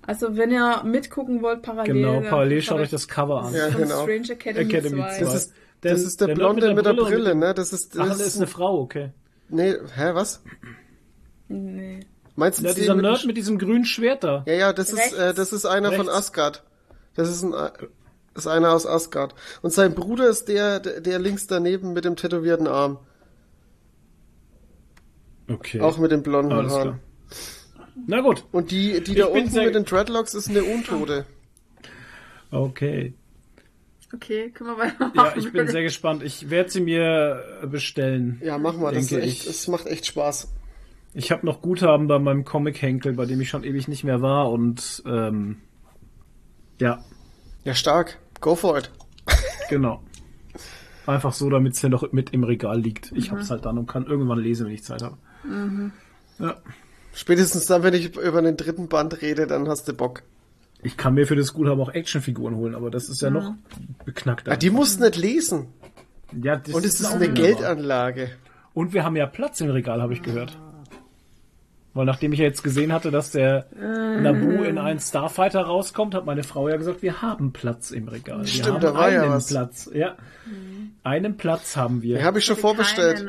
Also 0.05 0.35
wenn 0.35 0.51
ihr 0.51 0.83
mitgucken 0.83 1.41
wollt, 1.41 1.61
parallel. 1.61 1.93
genau, 1.93 2.21
parallel 2.29 2.61
schaut 2.61 2.79
euch 2.79 2.89
das 2.89 3.07
Cover 3.07 3.43
an. 3.43 3.53
Ja, 3.53 3.69
von 3.71 3.81
genau. 3.83 4.03
Strange 4.03 4.31
Academy, 4.33 4.65
Academy 4.73 5.01
2. 5.01 5.09
2. 5.17 5.19
Das 5.23 5.35
ist, 5.35 5.53
Der- 5.83 5.91
das 5.93 6.01
ist 6.03 6.19
der, 6.21 6.27
der 6.27 6.35
Blonde 6.35 6.73
mit 6.73 6.85
der 6.85 6.93
Brille, 6.93 7.35
mit 7.35 7.43
ne? 7.47 7.53
Das 7.53 7.71
ist, 7.73 7.97
Ach, 7.97 8.07
das 8.07 8.17
das 8.17 8.27
ist 8.27 8.37
eine 8.37 8.47
Frau, 8.47 8.79
okay. 8.81 9.11
nee, 9.49 9.71
hä, 9.95 10.09
was? 10.13 10.43
Nee. 11.47 12.01
Meinst 12.35 12.59
du 12.59 12.65
Ja, 12.65 12.73
dieser 12.73 12.95
Nerd 12.95 13.25
mit 13.25 13.37
diesem 13.37 13.57
grünen 13.59 13.85
Schwert 13.85 14.23
da. 14.23 14.43
Ja, 14.47 14.53
ja, 14.53 14.73
das 14.73 14.91
ist, 14.91 15.13
äh, 15.13 15.33
das 15.33 15.53
ist 15.53 15.65
einer 15.65 15.91
von 15.91 16.07
Rechts. 16.07 16.13
Asgard. 16.19 16.63
Das 17.15 17.29
ist 17.29 17.43
ein, 17.43 17.51
das 17.51 18.45
ist 18.45 18.47
einer 18.47 18.71
aus 18.73 18.87
Asgard. 18.87 19.35
Und 19.61 19.71
sein 19.71 19.93
Bruder 19.93 20.27
ist 20.27 20.47
der, 20.47 20.79
der, 20.79 20.99
der 21.01 21.19
links 21.19 21.45
daneben 21.47 21.93
mit 21.93 22.05
dem 22.05 22.15
tätowierten 22.15 22.67
Arm. 22.67 22.97
Okay. 25.49 25.79
Auch 25.81 25.97
mit 25.97 26.11
dem 26.11 26.23
blonden 26.23 26.51
Alles 26.53 26.71
Haaren. 26.71 26.81
klar. 26.83 26.99
Na 28.07 28.21
gut. 28.21 28.45
Und 28.51 28.71
die, 28.71 29.01
die 29.03 29.11
Ich 29.13 29.17
da 29.19 29.27
bin 29.27 29.35
unten 29.43 29.49
sehr- 29.51 29.65
mit 29.65 29.75
den 29.75 29.85
Dreadlocks 29.85 30.33
ist 30.33 30.49
eine 30.49 30.63
Untote. 30.63 31.25
Okay. 32.51 33.13
Okay, 34.13 34.51
können 34.51 34.71
wir 34.71 34.77
weitermachen. 34.77 35.13
Ja, 35.15 35.33
ich 35.35 35.51
bin 35.51 35.67
sehr 35.67 35.81
gespannt. 35.81 36.21
Ich 36.23 36.49
werde 36.51 36.69
sie 36.69 36.81
mir 36.81 37.43
äh, 37.63 37.67
bestellen. 37.67 38.39
Ja, 38.43 38.57
mach 38.59 38.77
mal, 38.77 38.93
das, 38.93 39.11
echt, 39.11 39.25
ich. 39.41 39.45
das 39.45 39.67
macht 39.67 39.87
echt 39.87 40.05
Spaß. 40.05 40.53
Ich 41.15 41.31
habe 41.31 41.45
noch 41.45 41.61
Guthaben 41.61 42.07
bei 42.07 42.19
meinem 42.19 42.43
Comic-Henkel, 42.45 43.13
bei 43.13 43.25
dem 43.25 43.41
ich 43.41 43.49
schon 43.49 43.63
ewig 43.63 43.87
nicht 43.87 44.03
mehr 44.03 44.21
war 44.21 44.51
und 44.51 45.01
ähm, 45.07 45.57
ja, 46.79 47.03
Ja, 47.63 47.73
stark. 47.73 48.19
Go 48.39 48.55
for 48.55 48.77
it. 48.77 48.91
genau. 49.69 50.03
Einfach 51.07 51.33
so, 51.33 51.49
damit 51.49 51.73
es 51.73 51.81
ja 51.81 51.89
noch 51.89 52.11
mit 52.11 52.31
im 52.31 52.43
Regal 52.43 52.79
liegt. 52.79 53.11
Ich 53.13 53.31
hab's 53.31 53.49
halt 53.49 53.65
dann 53.65 53.77
und 53.77 53.87
kann 53.87 54.05
irgendwann 54.05 54.39
lesen, 54.39 54.67
wenn 54.67 54.73
ich 54.73 54.83
Zeit 54.83 55.01
habe. 55.01 55.17
Ja. 56.39 56.61
Spätestens 57.13 57.65
dann, 57.67 57.83
wenn 57.83 57.93
ich 57.93 58.15
über 58.17 58.41
den 58.41 58.57
dritten 58.57 58.87
Band 58.87 59.21
rede, 59.21 59.47
dann 59.47 59.67
hast 59.69 59.87
du 59.87 59.93
Bock. 59.93 60.23
Ich 60.81 60.97
kann 60.97 61.13
mir 61.13 61.25
für 61.27 61.35
das 61.35 61.53
Guthaben 61.53 61.79
auch 61.81 61.89
Actionfiguren 61.93 62.55
holen, 62.55 62.75
aber 62.75 62.89
das 62.91 63.07
ist 63.07 63.21
ja 63.21 63.29
noch 63.29 63.53
beknackter. 64.05 64.51
Ah, 64.51 64.55
die 64.57 64.69
musst 64.69 64.99
nicht 64.99 65.15
lesen. 65.15 65.67
ja, 66.41 66.57
das 66.57 66.73
Und 66.73 66.85
es 66.85 66.99
ist 66.99 67.05
auch 67.05 67.11
eine 67.15 67.27
wunderbar. 67.27 67.43
Geldanlage. 67.53 68.29
Und 68.73 68.93
wir 68.93 69.03
haben 69.03 69.15
ja 69.15 69.25
Platz 69.27 69.61
im 69.61 69.69
Regal, 69.69 70.01
habe 70.01 70.13
ich 70.13 70.21
gehört. 70.23 70.57
Weil 71.93 72.05
nachdem 72.05 72.33
ich 72.33 72.39
ja 72.39 72.45
jetzt 72.45 72.63
gesehen 72.63 72.91
hatte, 72.91 73.11
dass 73.11 73.29
der 73.29 73.67
Naboo 73.79 74.63
in 74.63 74.79
einen 74.79 74.99
Starfighter 74.99 75.61
rauskommt, 75.61 76.15
hat 76.15 76.25
meine 76.25 76.41
Frau 76.43 76.67
ja 76.67 76.75
gesagt, 76.77 77.03
wir 77.03 77.21
haben 77.21 77.53
Platz 77.53 77.91
im 77.91 78.07
Regal. 78.07 78.39
Wir 78.39 78.47
Stimmt, 78.47 78.67
haben 78.69 78.81
da 78.81 78.95
war 78.95 79.11
ja 79.11 79.21
einen 79.21 79.31
was. 79.33 79.47
Platz. 79.47 79.89
Ja. 79.93 80.15
Einen 81.03 81.37
Platz 81.37 81.77
haben 81.77 82.01
wir. 82.01 82.17
Den 82.17 82.25
habe 82.25 82.39
ich 82.39 82.45
schon 82.45 82.57
vorbestellt. 82.57 83.23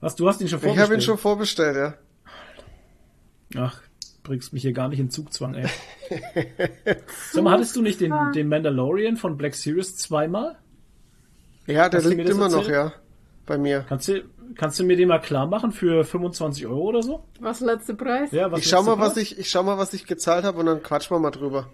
Was, 0.00 0.16
du 0.16 0.28
hast 0.28 0.40
ihn 0.40 0.48
schon 0.48 0.58
Ich 0.58 0.64
vorbestellt? 0.64 0.84
habe 0.90 0.94
ihn 0.96 1.00
schon 1.00 1.16
vorbestellt, 1.18 1.76
ja. 1.76 1.94
Ach, 3.58 3.80
bringst 4.22 4.52
mich 4.52 4.62
hier 4.62 4.72
gar 4.72 4.88
nicht 4.88 4.98
in 5.00 5.10
Zugzwang, 5.10 5.54
ey. 5.54 5.66
Sag 7.32 7.42
mal, 7.44 7.52
hattest 7.52 7.76
du 7.76 7.82
nicht 7.82 8.00
den, 8.00 8.14
den 8.34 8.48
Mandalorian 8.48 9.16
von 9.16 9.36
Black 9.36 9.54
Series 9.54 9.96
zweimal? 9.96 10.56
Ja, 11.66 11.88
der 11.88 12.02
liegt 12.02 12.28
immer 12.28 12.48
noch, 12.48 12.68
ja. 12.68 12.92
Bei 13.44 13.58
mir. 13.58 13.84
Kannst 13.88 14.08
du, 14.08 14.24
kannst 14.56 14.78
du 14.80 14.84
mir 14.84 14.96
den 14.96 15.08
mal 15.08 15.20
klar 15.20 15.46
machen 15.46 15.70
für 15.70 16.04
25 16.04 16.66
Euro 16.66 16.80
oder 16.88 17.02
so? 17.02 17.24
Was 17.40 17.60
letzte 17.60 17.94
Preis? 17.94 18.32
Ja, 18.32 18.50
was 18.50 18.60
Ich 18.60 18.68
schau 18.68 18.78
letzte 18.78 18.90
mal, 18.96 18.98
was 19.06 19.14
Mal? 19.14 19.22
ich, 19.22 19.38
ich 19.38 19.50
schau 19.50 19.62
mal, 19.62 19.78
was 19.78 19.92
ich 19.94 20.06
gezahlt 20.06 20.44
habe 20.44 20.58
und 20.58 20.66
dann 20.66 20.82
quatschen 20.82 21.14
wir 21.14 21.20
mal 21.20 21.30
drüber. 21.30 21.68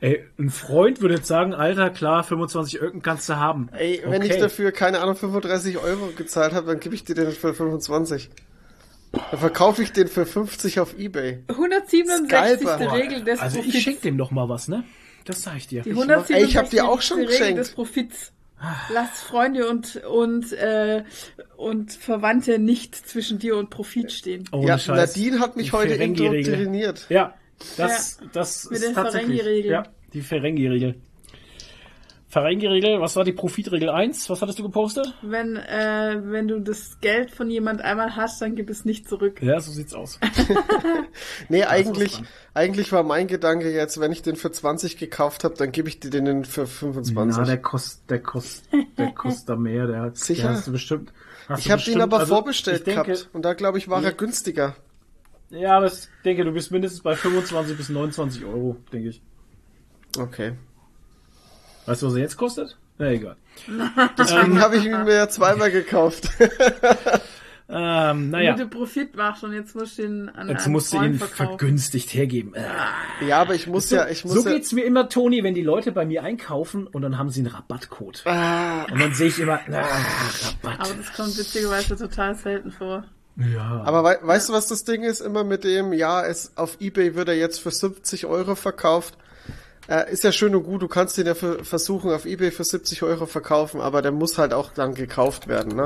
Ey, 0.00 0.24
ein 0.38 0.48
Freund 0.48 1.02
würde 1.02 1.16
jetzt 1.16 1.26
sagen, 1.28 1.52
Alter, 1.52 1.90
klar, 1.90 2.24
25 2.24 2.80
Öcken 2.80 3.02
kannst 3.02 3.28
du 3.28 3.36
haben. 3.36 3.68
Ey, 3.72 4.00
wenn 4.06 4.22
Okay. 4.22 4.32
ich 4.34 4.40
dafür, 4.40 4.72
keine 4.72 5.00
Ahnung, 5.00 5.14
35 5.14 5.76
Euro 5.78 6.08
gezahlt 6.16 6.54
habe, 6.54 6.66
dann 6.68 6.80
gebe 6.80 6.94
ich 6.94 7.04
dir 7.04 7.14
den 7.14 7.30
für 7.32 7.52
25. 7.52 8.30
Dann 9.12 9.38
verkaufe 9.40 9.82
ich 9.82 9.92
den 9.92 10.08
für 10.08 10.24
50 10.26 10.78
auf 10.80 10.98
Ebay. 10.98 11.42
167. 11.48 12.28
Skyper. 12.68 12.92
Regel 12.92 13.24
des 13.24 13.40
Also 13.40 13.58
ich 13.58 13.64
Profits. 13.64 13.82
schenk 13.82 14.02
dem 14.02 14.18
doch 14.18 14.30
mal 14.30 14.48
was, 14.48 14.68
ne? 14.68 14.84
Das 15.24 15.42
sag 15.42 15.56
ich 15.56 15.66
dir. 15.66 15.82
Die 15.82 15.92
mach- 15.92 16.28
ey, 16.30 16.44
ich 16.44 16.56
hab 16.56 16.70
dir 16.70 16.88
auch 16.88 17.02
schon 17.02 17.18
Regel 17.18 17.30
geschenkt. 17.32 17.58
des 17.60 17.70
Profits. 17.72 18.32
Lasst 18.92 19.22
Freunde 19.22 19.68
und 19.68 19.96
und 20.04 20.52
äh, 20.52 21.02
und 21.56 21.92
Verwandte 21.92 22.58
nicht 22.58 22.94
zwischen 22.94 23.38
dir 23.38 23.56
und 23.56 23.70
Profit 23.70 24.12
stehen. 24.12 24.44
Ohne 24.52 24.66
ja, 24.66 24.78
Scheiß. 24.78 25.16
Nadine 25.16 25.40
hat 25.40 25.56
mich 25.56 25.66
Die 25.68 25.72
heute 25.72 25.94
indoktriniert. 25.94 27.06
Ja, 27.08 27.34
das, 27.78 28.18
das 28.32 28.64
Mit 28.70 28.80
ist 28.80 28.86
der 28.88 28.94
tatsächlich. 28.94 29.40
Ferengi-Regel. 29.40 29.70
Ja, 29.72 29.82
die 30.12 30.20
Ferengi-Regel. 30.20 30.94
Ferengi-Regel, 32.30 33.00
was 33.00 33.16
war 33.16 33.24
die 33.24 33.32
Profitregel 33.32 33.90
1? 33.90 34.30
Was 34.30 34.40
hattest 34.40 34.60
du 34.60 34.62
gepostet? 34.62 35.12
Wenn 35.20 35.56
äh, 35.56 36.20
wenn 36.22 36.46
du 36.46 36.60
das 36.60 37.00
Geld 37.00 37.32
von 37.32 37.50
jemand 37.50 37.80
einmal 37.80 38.14
hast, 38.14 38.40
dann 38.40 38.54
gib 38.54 38.70
es 38.70 38.84
nicht 38.84 39.08
zurück. 39.08 39.42
Ja, 39.42 39.60
so 39.60 39.72
sieht's 39.72 39.94
aus. 39.94 40.18
Nee, 41.48 41.64
eigentlich, 41.64 42.22
eigentlich 42.54 42.92
war 42.92 43.02
mein 43.02 43.26
Gedanke 43.26 43.72
jetzt, 43.72 43.98
wenn 43.98 44.12
ich 44.12 44.22
den 44.22 44.36
für 44.36 44.52
20 44.52 44.96
gekauft 44.96 45.42
habe, 45.42 45.54
dann 45.56 45.72
gebe 45.72 45.88
ich 45.88 45.98
dir 45.98 46.10
den 46.10 46.44
für 46.44 46.66
25. 46.66 47.36
Na, 47.36 47.44
der 47.44 47.58
kostet, 47.58 48.08
der 48.08 48.20
kostet, 48.20 48.68
der 48.96 49.10
kostet 49.10 49.48
da 49.48 49.56
mehr. 49.56 49.88
Der 49.88 50.00
hat, 50.02 50.16
Sicher? 50.16 50.42
Der 50.44 50.52
hast 50.52 50.68
du 50.68 50.72
bestimmt. 50.72 51.12
Hast 51.48 51.64
ich 51.64 51.70
habe 51.70 51.82
den 51.82 52.00
aber 52.00 52.20
also, 52.20 52.34
vorbestellt 52.34 52.86
denke, 52.86 53.02
gehabt 53.02 53.28
und 53.32 53.44
da 53.44 53.54
glaube 53.54 53.78
ich 53.78 53.88
war 53.88 54.02
er 54.04 54.12
günstiger. 54.12 54.76
Ja, 55.50 55.78
aber 55.78 55.86
ich 55.86 56.08
denke, 56.24 56.44
du 56.44 56.52
bist 56.52 56.70
mindestens 56.70 57.02
bei 57.02 57.16
25 57.16 57.76
bis 57.76 57.88
29 57.88 58.44
Euro, 58.44 58.76
denke 58.92 59.08
ich. 59.08 59.22
Okay. 60.16 60.52
Weißt 61.86 62.02
du, 62.02 62.06
was 62.06 62.14
er 62.14 62.20
jetzt 62.20 62.36
kostet? 62.36 62.76
Na 62.98 63.10
egal. 63.10 63.36
Deswegen 64.18 64.60
habe 64.60 64.76
ich 64.76 64.84
ihn 64.84 65.04
mir 65.04 65.14
ja 65.14 65.28
zweimal 65.28 65.70
gekauft. 65.70 66.28
Ähm, 67.72 68.30
naja, 68.30 68.56
du 68.56 68.66
Profit 68.66 69.14
machst 69.14 69.44
und 69.44 69.52
jetzt 69.52 69.76
musst 69.76 69.98
du 69.98 70.02
ihn 70.02 70.28
an 70.30 70.48
jetzt 70.48 70.64
einen 70.64 70.72
musst 70.72 70.92
du 70.92 71.00
ihn 71.00 71.18
verkaufen. 71.18 71.58
vergünstigt 71.58 72.12
hergeben. 72.12 72.52
Äh. 72.54 72.64
ja, 73.28 73.40
aber 73.40 73.54
ich 73.54 73.68
muss 73.68 73.90
ja, 73.90 74.08
ich 74.08 74.24
muss 74.24 74.34
so 74.34 74.44
ja. 74.44 74.54
geht's 74.56 74.72
mir 74.72 74.84
immer, 74.84 75.08
Toni, 75.08 75.44
wenn 75.44 75.54
die 75.54 75.62
Leute 75.62 75.92
bei 75.92 76.04
mir 76.04 76.24
einkaufen 76.24 76.88
und 76.88 77.02
dann 77.02 77.16
haben 77.16 77.30
sie 77.30 77.40
einen 77.40 77.50
Rabattcode. 77.54 78.22
Ah, 78.26 78.86
Und 78.90 79.00
dann 79.00 79.14
sehe 79.14 79.28
ich 79.28 79.38
immer, 79.38 79.60
na, 79.68 79.82
Rabatt. 79.82 80.80
Aber 80.80 80.94
das 80.94 81.12
kommt 81.14 81.38
witzigerweise 81.38 81.96
total 81.96 82.34
selten 82.34 82.72
vor. 82.72 83.04
Ja. 83.36 83.82
aber 83.84 84.02
wei 84.02 84.18
weißt 84.20 84.48
du, 84.48 84.52
was 84.52 84.66
das 84.66 84.82
Ding 84.82 85.04
ist? 85.04 85.20
Immer 85.20 85.44
mit 85.44 85.62
dem, 85.62 85.92
ja, 85.92 86.26
es 86.26 86.56
auf 86.56 86.76
Ebay 86.80 87.14
wird 87.14 87.28
er 87.28 87.36
jetzt 87.36 87.60
für 87.60 87.70
70 87.70 88.26
Euro 88.26 88.56
verkauft. 88.56 89.16
Äh, 89.88 90.12
ist 90.12 90.24
ja 90.24 90.32
schön 90.32 90.54
und 90.54 90.64
gut, 90.64 90.82
du 90.82 90.88
kannst 90.88 91.16
den 91.18 91.26
ja 91.26 91.34
für, 91.34 91.64
versuchen 91.64 92.10
auf 92.12 92.24
Ebay 92.24 92.50
für 92.50 92.64
70 92.64 93.02
Euro 93.02 93.26
verkaufen, 93.26 93.80
aber 93.80 94.02
der 94.02 94.12
muss 94.12 94.38
halt 94.38 94.52
auch 94.52 94.72
dann 94.72 94.94
gekauft 94.94 95.48
werden, 95.48 95.74
ne? 95.74 95.84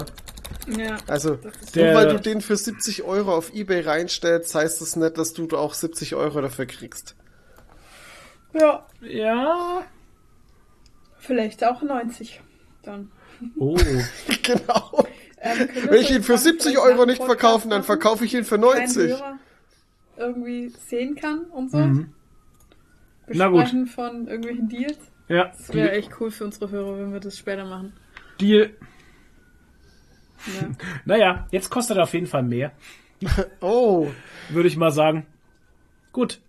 Ja. 0.76 0.96
Also, 1.06 1.38
nur 1.74 1.94
weil 1.94 2.08
du 2.08 2.20
den 2.20 2.40
für 2.40 2.56
70 2.56 3.02
Euro 3.04 3.34
auf 3.34 3.54
Ebay 3.54 3.80
reinstellst, 3.80 4.54
heißt 4.54 4.80
das 4.80 4.96
nicht, 4.96 5.18
dass 5.18 5.32
du 5.32 5.48
auch 5.56 5.74
70 5.74 6.14
Euro 6.14 6.40
dafür 6.40 6.66
kriegst. 6.66 7.14
Ja. 8.52 8.86
ja. 9.00 9.82
Vielleicht 11.18 11.64
auch 11.64 11.82
90. 11.82 12.40
Dann. 12.82 13.10
Oh. 13.58 13.76
genau. 14.42 15.06
Ähm, 15.40 15.68
Wenn 15.88 16.00
ich 16.00 16.10
ihn 16.10 16.22
für 16.22 16.38
vielleicht 16.38 16.44
70 16.44 16.74
nach 16.74 16.82
Euro 16.82 17.06
nicht 17.06 17.22
verkaufen, 17.22 17.70
dann 17.70 17.82
verkaufe 17.82 18.24
ich 18.24 18.34
ihn 18.34 18.44
für 18.44 18.58
Kein 18.58 18.78
90. 18.78 19.10
Hörer 19.10 19.38
irgendwie 20.16 20.68
sehen 20.68 21.16
kann 21.16 21.40
und 21.46 21.70
so. 21.70 21.78
Mhm. 21.78 22.12
Besprechen 23.26 23.86
von 23.86 24.26
irgendwelchen 24.28 24.68
Deals. 24.68 24.98
Ja, 25.28 25.46
Das 25.46 25.72
wäre 25.72 25.92
echt 25.92 26.10
cool 26.20 26.30
für 26.30 26.44
unsere 26.44 26.70
Hörer, 26.70 26.98
wenn 26.98 27.12
wir 27.12 27.20
das 27.20 27.38
später 27.38 27.64
machen. 27.64 27.92
Deal. 28.40 28.70
Ja. 30.46 30.68
Naja, 31.06 31.46
jetzt 31.50 31.70
kostet 31.70 31.96
er 31.96 32.02
auf 32.02 32.12
jeden 32.12 32.26
Fall 32.26 32.42
mehr, 32.42 32.72
Oh, 33.60 34.08
würde 34.50 34.68
ich 34.68 34.76
mal 34.76 34.90
sagen. 34.90 35.26
Gut. 36.12 36.40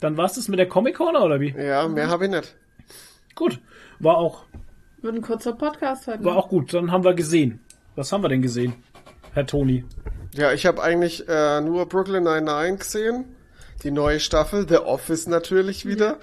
Dann 0.00 0.16
war's 0.16 0.34
das 0.34 0.48
mit 0.48 0.58
der 0.58 0.68
Comic 0.68 0.96
Corner, 0.96 1.22
oder 1.24 1.40
wie? 1.40 1.50
ja, 1.56 1.86
mehr 1.88 2.08
habe 2.08 2.24
ich 2.24 2.30
nicht. 2.30 2.56
Gut. 3.34 3.60
War 3.98 4.18
auch, 4.18 4.44
Wird 5.00 5.14
ein 5.14 5.22
kurzer 5.22 5.52
Podcast 5.52 6.06
heute. 6.06 6.24
war 6.24 6.32
ne? 6.34 6.38
auch 6.38 6.48
gut. 6.48 6.74
Dann 6.74 6.90
haben 6.90 7.04
wir 7.04 7.14
gesehen. 7.14 7.60
Was 7.94 8.12
haben 8.12 8.22
wir 8.22 8.28
denn 8.28 8.42
gesehen, 8.42 8.74
Herr 9.32 9.46
Toni? 9.46 9.84
Ja, 10.34 10.52
ich 10.52 10.66
habe 10.66 10.82
eigentlich 10.82 11.26
äh, 11.28 11.60
nur 11.62 11.86
Brooklyn 11.88 12.24
Nine-Nine 12.24 12.76
gesehen. 12.76 13.24
Die 13.82 13.90
neue 13.90 14.20
Staffel. 14.20 14.66
The 14.68 14.78
Office 14.78 15.26
natürlich 15.26 15.86
wieder. 15.86 16.16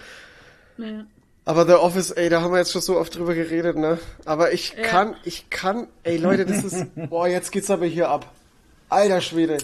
Ja. 0.77 1.05
Aber 1.45 1.65
The 1.65 1.73
Office, 1.73 2.11
ey, 2.11 2.29
da 2.29 2.41
haben 2.41 2.51
wir 2.51 2.59
jetzt 2.59 2.71
schon 2.71 2.81
so 2.81 2.97
oft 2.97 3.15
drüber 3.15 3.33
geredet, 3.35 3.75
ne? 3.75 3.99
Aber 4.25 4.53
ich 4.53 4.73
Ja. 4.77 4.83
kann, 4.87 5.15
ich 5.25 5.49
kann, 5.49 5.87
ey 6.03 6.17
Leute, 6.17 6.45
das 6.45 6.63
ist, 6.63 6.85
boah, 7.09 7.27
jetzt 7.27 7.51
geht's 7.51 7.69
aber 7.69 7.85
hier 7.85 8.09
ab. 8.09 8.31
Alter 8.89 9.19
Schwede. 9.21 9.57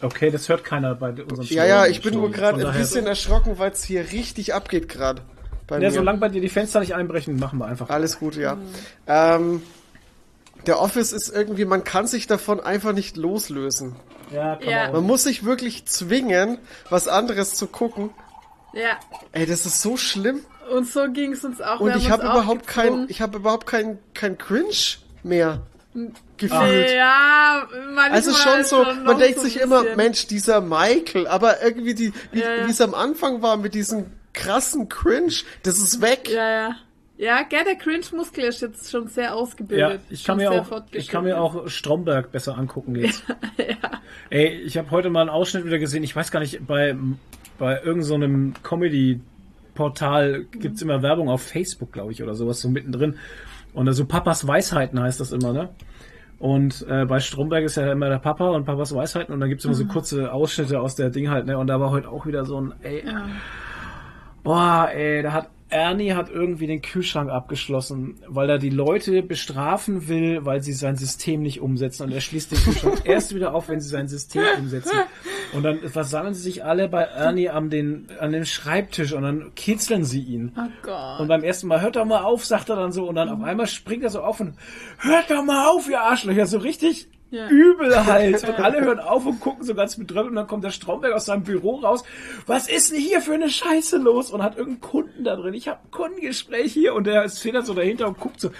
Okay, 0.00 0.30
das 0.32 0.48
hört 0.48 0.64
keiner 0.64 0.96
bei 0.96 1.10
unserem 1.10 1.46
Ja, 1.46 1.64
ja, 1.64 1.86
ich 1.86 2.02
bin 2.02 2.14
nur 2.14 2.30
gerade 2.32 2.66
ein 2.68 2.76
bisschen 2.76 3.06
erschrocken, 3.06 3.58
weil 3.58 3.70
es 3.70 3.84
hier 3.84 4.10
richtig 4.10 4.52
abgeht 4.52 4.88
gerade. 4.88 5.22
Ja, 5.70 5.78
mir. 5.78 5.90
solange 5.92 6.18
bei 6.18 6.28
dir 6.28 6.40
die 6.40 6.48
Fenster 6.48 6.80
nicht 6.80 6.94
einbrechen, 6.94 7.38
machen 7.38 7.58
wir 7.60 7.66
einfach. 7.66 7.88
Alles 7.88 8.18
gut, 8.18 8.36
ja. 8.36 8.58
Ähm, 9.06 9.62
der 10.66 10.80
Office 10.80 11.12
ist 11.12 11.28
irgendwie, 11.28 11.64
man 11.64 11.84
kann 11.84 12.06
sich 12.06 12.26
davon 12.26 12.60
einfach 12.60 12.92
nicht 12.92 13.16
loslösen. 13.16 13.96
Ja, 14.30 14.56
kann 14.56 14.68
Ja. 14.68 14.82
man 14.84 14.92
Man 14.94 15.04
muss 15.04 15.24
sich 15.24 15.44
wirklich 15.44 15.84
zwingen, 15.86 16.58
was 16.90 17.08
anderes 17.08 17.54
zu 17.54 17.66
gucken. 17.66 18.10
Ja. 18.72 18.98
Ey, 19.32 19.44
das 19.46 19.66
ist 19.66 19.82
so 19.82 19.96
schlimm. 19.96 20.40
Und 20.72 20.88
so 20.88 21.10
ging 21.12 21.32
es 21.32 21.44
uns 21.44 21.60
auch. 21.60 21.80
Und 21.80 21.94
ich 21.96 22.10
habe 22.10 22.22
überhaupt 22.22 22.66
gezwungen. 22.66 23.00
kein, 23.00 23.06
ich 23.10 23.20
habe 23.20 23.36
überhaupt 23.38 23.66
kein, 23.66 23.98
kein 24.14 24.38
Cringe 24.38 24.72
mehr 25.22 25.60
gefühlt. 26.38 26.90
Ja, 26.92 27.66
manchmal 27.94 28.10
Also 28.12 28.32
schon 28.32 28.64
so, 28.64 28.82
noch 28.82 28.94
man 29.04 29.18
denkt 29.18 29.38
so 29.40 29.44
sich 29.44 29.60
immer. 29.60 29.82
Mensch, 29.96 30.26
dieser 30.26 30.60
Michael, 30.62 31.26
aber 31.26 31.62
irgendwie 31.62 31.94
die, 31.94 32.12
wie 32.30 32.40
Ja, 32.40 32.54
ja. 32.54 32.66
wie 32.66 32.70
es 32.70 32.80
am 32.80 32.94
Anfang 32.94 33.42
war 33.42 33.58
mit 33.58 33.74
diesem 33.74 34.06
krassen 34.32 34.88
Cringe, 34.88 35.34
das 35.64 35.78
ist 35.78 36.00
weg. 36.00 36.30
Ja, 36.30 36.48
ja. 36.50 36.76
Ja, 37.22 37.42
gell, 37.48 37.62
der 37.64 37.76
Cringe-Muskel 37.76 38.42
ist 38.42 38.62
jetzt 38.62 38.90
schon 38.90 39.06
sehr 39.06 39.26
Ja, 39.26 39.34
ausgebildet. 39.34 40.00
ich 40.10 40.24
kann 40.24 40.38
mir 40.38 40.50
auch, 40.50 40.82
ich 40.90 41.06
kann 41.06 41.22
mir 41.22 41.40
auch 41.40 41.68
Stromberg 41.68 42.32
besser 42.32 42.58
angucken 42.58 42.96
jetzt. 42.96 43.22
Ey, 44.30 44.48
ich 44.62 44.76
habe 44.76 44.90
heute 44.90 45.08
mal 45.08 45.20
einen 45.20 45.30
Ausschnitt 45.30 45.64
wieder 45.64 45.78
gesehen. 45.78 46.02
Ich 46.02 46.16
weiß 46.16 46.32
gar 46.32 46.40
nicht, 46.40 46.66
bei 46.66 46.96
bei 47.60 47.80
irgendeinem 47.80 48.54
so 48.56 48.60
Comedy-Portal 48.68 50.46
gibt's 50.50 50.82
immer 50.82 51.00
Werbung 51.02 51.28
auf 51.28 51.42
Facebook, 51.42 51.92
glaube 51.92 52.10
ich, 52.10 52.24
oder 52.24 52.34
sowas 52.34 52.60
so 52.60 52.68
mittendrin. 52.68 53.14
Und 53.72 53.92
so 53.92 54.04
Papas 54.04 54.48
Weisheiten 54.48 54.98
heißt 54.98 55.20
das 55.20 55.30
immer, 55.30 55.52
ne? 55.52 55.68
Und 56.40 56.84
äh, 56.88 57.04
bei 57.04 57.20
Stromberg 57.20 57.62
ist 57.62 57.76
ja 57.76 57.92
immer 57.92 58.08
der 58.08 58.18
Papa 58.18 58.48
und 58.48 58.64
Papas 58.64 58.92
Weisheiten 58.96 59.32
und 59.32 59.38
dann 59.38 59.48
gibt's 59.48 59.64
immer 59.64 59.74
so 59.74 59.84
kurze 59.84 60.32
Ausschnitte 60.32 60.80
aus 60.80 60.96
der 60.96 61.10
Ding 61.10 61.30
halt, 61.30 61.46
ne? 61.46 61.56
Und 61.56 61.68
da 61.68 61.78
war 61.78 61.90
heute 61.90 62.08
auch 62.08 62.26
wieder 62.26 62.44
so 62.44 62.60
ein, 62.60 62.74
ey, 62.82 63.04
Boah, 64.42 64.88
ey, 64.92 65.22
da 65.22 65.32
hat 65.34 65.50
Ernie 65.72 66.12
hat 66.12 66.30
irgendwie 66.30 66.66
den 66.66 66.82
Kühlschrank 66.82 67.30
abgeschlossen, 67.30 68.20
weil 68.28 68.48
er 68.50 68.58
die 68.58 68.70
Leute 68.70 69.22
bestrafen 69.22 70.08
will, 70.08 70.44
weil 70.44 70.62
sie 70.62 70.72
sein 70.72 70.96
System 70.96 71.42
nicht 71.42 71.60
umsetzen. 71.60 72.04
Und 72.04 72.12
er 72.12 72.20
schließt 72.20 72.52
den 72.52 72.58
Kühlschrank 72.58 73.02
erst 73.04 73.34
wieder 73.34 73.54
auf, 73.54 73.68
wenn 73.68 73.80
sie 73.80 73.88
sein 73.88 74.08
System 74.08 74.42
umsetzen. 74.58 74.98
Und 75.52 75.62
dann 75.62 75.80
versammeln 75.88 76.34
sie 76.34 76.42
sich 76.42 76.64
alle 76.64 76.88
bei 76.88 77.02
Ernie 77.02 77.48
an, 77.48 77.70
den, 77.70 78.08
an 78.20 78.32
dem 78.32 78.44
Schreibtisch 78.44 79.12
und 79.12 79.22
dann 79.22 79.54
kitzeln 79.54 80.04
sie 80.04 80.22
ihn. 80.22 80.52
Oh 80.56 80.68
Gott. 80.82 81.20
Und 81.20 81.28
beim 81.28 81.42
ersten 81.42 81.68
Mal, 81.68 81.80
hört 81.80 81.96
doch 81.96 82.04
mal 82.04 82.22
auf, 82.22 82.44
sagt 82.44 82.68
er 82.68 82.76
dann 82.76 82.92
so. 82.92 83.08
Und 83.08 83.14
dann 83.14 83.28
auf 83.28 83.42
einmal 83.42 83.66
springt 83.66 84.04
er 84.04 84.10
so 84.10 84.22
auf 84.22 84.40
und 84.40 84.54
hört 84.98 85.30
doch 85.30 85.42
mal 85.42 85.68
auf, 85.68 85.88
ihr 85.88 86.00
Arschlöcher. 86.00 86.46
So 86.46 86.58
richtig 86.58 87.08
Ja. 87.32 87.48
übel 87.48 88.06
halt. 88.06 88.46
Und 88.46 88.60
alle 88.60 88.80
hören 88.82 89.00
auf 89.00 89.26
und 89.26 89.40
gucken 89.40 89.64
so 89.64 89.74
ganz 89.74 89.96
betröppelt. 89.96 90.30
Und 90.30 90.36
dann 90.36 90.46
kommt 90.46 90.62
der 90.62 90.70
Stromberg 90.70 91.14
aus 91.14 91.24
seinem 91.24 91.42
Büro 91.42 91.76
raus. 91.76 92.04
Was 92.46 92.68
ist 92.68 92.92
denn 92.92 93.00
hier 93.00 93.20
für 93.20 93.34
eine 93.34 93.48
Scheiße 93.48 93.96
los? 93.96 94.30
Und 94.30 94.42
hat 94.42 94.56
irgendeinen 94.56 94.82
Kunden 94.82 95.24
da 95.24 95.34
drin. 95.34 95.54
Ich 95.54 95.66
habe 95.66 95.80
ein 95.82 95.90
Kundengespräch 95.90 96.72
hier. 96.72 96.94
Und 96.94 97.08
der 97.08 97.24
ist 97.24 97.40
federt 97.40 97.66
so 97.66 97.74
dahinter 97.74 98.06
und 98.06 98.20
guckt 98.20 98.38
so. 98.38 98.50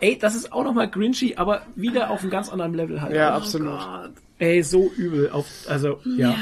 Ey, 0.00 0.16
das 0.18 0.34
ist 0.34 0.52
auch 0.52 0.64
nochmal 0.64 0.88
grinchy, 0.88 1.34
aber 1.36 1.62
wieder 1.74 2.10
auf 2.10 2.22
einem 2.22 2.30
ganz 2.30 2.48
anderen 2.48 2.74
Level 2.74 3.02
halt. 3.02 3.14
Ja, 3.14 3.34
oh 3.34 3.36
absolut. 3.36 3.78
Gott. 3.78 4.12
Ey, 4.38 4.62
so 4.62 4.90
übel. 4.96 5.30
Auf, 5.30 5.46
also, 5.68 6.00
ja. 6.04 6.30
Ja, 6.30 6.36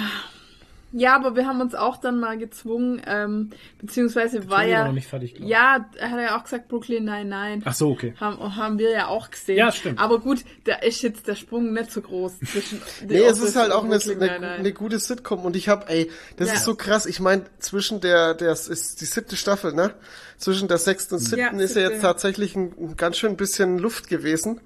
aber 1.15 1.37
wir 1.37 1.47
haben 1.47 1.61
uns 1.61 1.75
auch 1.75 1.97
dann 1.99 2.19
mal 2.21 2.39
gezwungen, 2.39 3.03
ähm, 3.07 3.51
beziehungsweise 3.79 4.49
war 4.49 4.65
ja. 4.65 4.85
noch 4.87 4.93
nicht 4.93 5.09
fertig, 5.09 5.35
glaub 5.35 5.49
ja, 5.49 5.87
er 5.97 6.11
hat 6.11 6.21
ja 6.21 6.39
auch 6.39 6.45
gesagt, 6.45 6.69
Brooklyn 6.69 7.05
nein, 7.05 7.29
nein. 7.29 7.63
Ach 7.65 7.75
so, 7.75 7.91
okay. 7.91 8.15
Haben, 8.19 8.57
haben 8.57 8.79
wir 8.79 8.91
ja 8.91 9.09
auch 9.09 9.31
gesehen. 9.31 9.59
Ja, 9.59 9.73
stimmt. 9.73 9.99
Aber 10.01 10.21
gut, 10.21 10.41
da 10.65 10.77
ist 10.77 11.03
jetzt 11.03 11.27
der 11.27 11.35
Sprung 11.35 11.73
nicht 11.73 11.91
so 11.93 12.01
groß 12.01 12.39
zwischen. 12.41 12.81
Nee, 13.07 13.19
es 13.21 13.41
ist 13.41 13.57
halt 13.57 13.73
auch 13.73 13.85
eine, 13.85 13.99
Brooklyn 13.99 14.23
eine, 14.23 14.49
eine 14.53 14.73
gute 14.73 14.99
Sitcom 14.99 15.45
und 15.45 15.55
ich 15.57 15.69
hab, 15.69 15.91
ey, 15.91 16.11
das 16.37 16.49
Ja. 16.49 16.55
ist 16.55 16.65
so 16.65 16.75
krass. 16.75 17.07
Ich 17.07 17.21
meine, 17.21 17.45
zwischen 17.59 18.01
der, 18.01 18.35
der 18.35 18.53
ist 18.53 19.01
die 19.01 19.05
siebte 19.07 19.37
Staffel, 19.37 19.73
ne? 19.75 19.95
Zwischen 20.39 20.69
der 20.69 20.79
sechsten 20.79 21.15
und 21.15 21.21
siebten 21.21 21.59
ist 21.61 21.77
ja 21.77 21.83
jetzt 21.91 22.01
tatsächlich 22.03 22.57
ein, 22.57 22.73
ein 22.79 22.97
ganz 22.97 23.17
schön 23.19 23.37
bisschen 23.37 23.79
Luft 23.79 24.09
gewesen. 24.09 24.61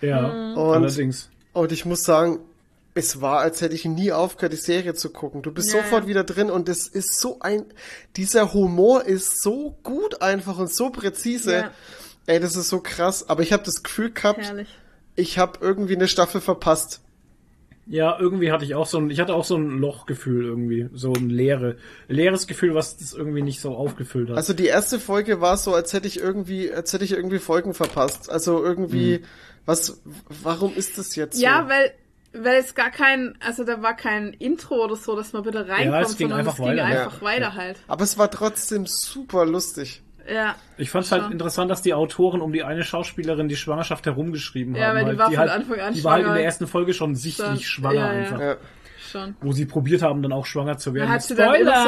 Ja, 0.00 0.22
Mhm. 0.28 0.56
Und- 0.58 0.74
allerdings. 0.74 1.30
Und 1.52 1.72
ich 1.72 1.84
muss 1.86 2.04
sagen, 2.04 2.40
es 2.96 3.20
war, 3.20 3.40
als 3.40 3.60
hätte 3.60 3.74
ich 3.74 3.84
nie 3.84 4.10
aufgehört, 4.10 4.54
die 4.54 4.56
Serie 4.56 4.94
zu 4.94 5.10
gucken. 5.10 5.42
Du 5.42 5.52
bist 5.52 5.72
Ja, 5.72 5.82
sofort 5.82 6.06
wieder 6.06 6.24
drin 6.24 6.50
und 6.50 6.68
es 6.68 6.88
ist 6.88 7.20
so 7.20 7.38
ein, 7.40 7.66
dieser 8.16 8.54
Humor 8.54 9.04
ist 9.04 9.42
so 9.42 9.76
gut 9.82 10.22
einfach 10.22 10.58
und 10.58 10.72
so 10.72 10.88
präzise. 10.88 11.52
Ja. 11.54 11.70
Ey, 12.26 12.40
das 12.40 12.56
ist 12.56 12.70
so 12.70 12.80
krass. 12.80 13.28
Aber 13.28 13.42
ich 13.42 13.52
habe 13.52 13.62
das 13.62 13.82
Gefühl 13.82 14.12
gehabt, 14.12 14.40
Herrlich. 14.40 14.68
ich 15.14 15.38
habe 15.38 15.58
irgendwie 15.60 15.94
eine 15.94 16.08
Staffel 16.08 16.40
verpasst. 16.40 17.02
Ja, 17.86 18.18
irgendwie 18.18 18.50
hatte 18.50 18.64
ich 18.64 18.74
auch 18.74 18.86
so 18.86 18.98
ein, 18.98 19.10
ich 19.10 19.20
hatte 19.20 19.34
auch 19.34 19.44
so 19.44 19.56
ein 19.56 19.78
Lochgefühl 19.78 20.46
irgendwie, 20.46 20.88
so 20.94 21.12
ein 21.12 21.28
leere, 21.28 21.76
leeres 22.08 22.46
Gefühl, 22.48 22.74
was 22.74 22.96
das 22.96 23.12
irgendwie 23.12 23.42
nicht 23.42 23.60
so 23.60 23.76
aufgefüllt 23.76 24.30
hat. 24.30 24.36
Also 24.38 24.54
die 24.54 24.66
erste 24.66 24.98
Folge 24.98 25.40
war 25.42 25.56
so, 25.58 25.74
als 25.74 25.92
hätte 25.92 26.08
ich 26.08 26.18
irgendwie, 26.18 26.72
als 26.72 26.92
hätte 26.94 27.04
ich 27.04 27.12
irgendwie 27.12 27.38
Folgen 27.38 27.74
verpasst. 27.74 28.28
Also 28.30 28.64
irgendwie, 28.64 29.20
was, 29.66 30.00
warum 30.42 30.74
ist 30.74 30.98
das 30.98 31.14
jetzt 31.14 31.36
so? 31.36 31.42
Ja, 31.42 31.68
weil, 31.68 31.92
weil 32.42 32.56
es 32.60 32.74
gar 32.74 32.90
kein, 32.90 33.36
also 33.44 33.64
da 33.64 33.82
war 33.82 33.94
kein 33.96 34.32
Intro 34.32 34.84
oder 34.84 34.96
so, 34.96 35.16
dass 35.16 35.32
man 35.32 35.42
bitte 35.42 35.68
reinkommt, 35.68 36.04
es 36.06 36.16
ging 36.16 36.28
sondern 36.28 36.40
einfach 36.40 36.52
es 36.54 36.58
ging 36.58 36.66
weiter. 36.68 36.84
einfach 36.84 37.20
Ja. 37.20 37.22
weiter 37.26 37.54
halt. 37.54 37.78
Aber 37.88 38.04
es 38.04 38.18
war 38.18 38.30
trotzdem 38.30 38.86
super 38.86 39.44
lustig. 39.46 40.02
Ja. 40.28 40.56
ich 40.76 40.90
fand 40.90 41.04
es 41.06 41.12
halt 41.12 41.22
schon. 41.22 41.30
interessant, 41.32 41.70
dass 41.70 41.82
die 41.82 41.94
Autoren 41.94 42.40
um 42.40 42.52
die 42.52 42.64
eine 42.64 42.82
Schauspielerin 42.82 43.46
die 43.46 43.54
Schwangerschaft 43.54 44.06
herumgeschrieben 44.06 44.74
Ja, 44.74 44.88
haben. 44.88 44.96
weil 44.96 45.04
die 45.04 45.08
halt, 45.10 45.18
war 45.20 45.26
von 45.30 45.38
halt, 45.38 45.50
Anfang 45.52 45.80
an 45.80 45.94
Die 45.94 46.02
war 46.02 46.12
halt 46.14 46.26
in 46.26 46.34
der 46.34 46.44
ersten 46.44 46.66
Folge 46.66 46.94
schon 46.94 47.14
sichtlich 47.14 47.46
Dann- 47.46 47.60
schwanger 47.60 47.94
ja, 47.94 48.12
ja. 48.12 48.18
einfach. 48.20 48.40
Ja. 48.40 48.56
Schon. 49.08 49.36
Wo 49.40 49.52
sie 49.52 49.66
probiert 49.66 50.02
haben, 50.02 50.20
dann 50.22 50.32
auch 50.32 50.44
schwanger 50.44 50.78
zu 50.78 50.92
werden. 50.92 51.06
Da 51.06 51.14
hat 51.14 51.22
sie 51.22 51.36
dann 51.36 51.54
immer 51.54 51.84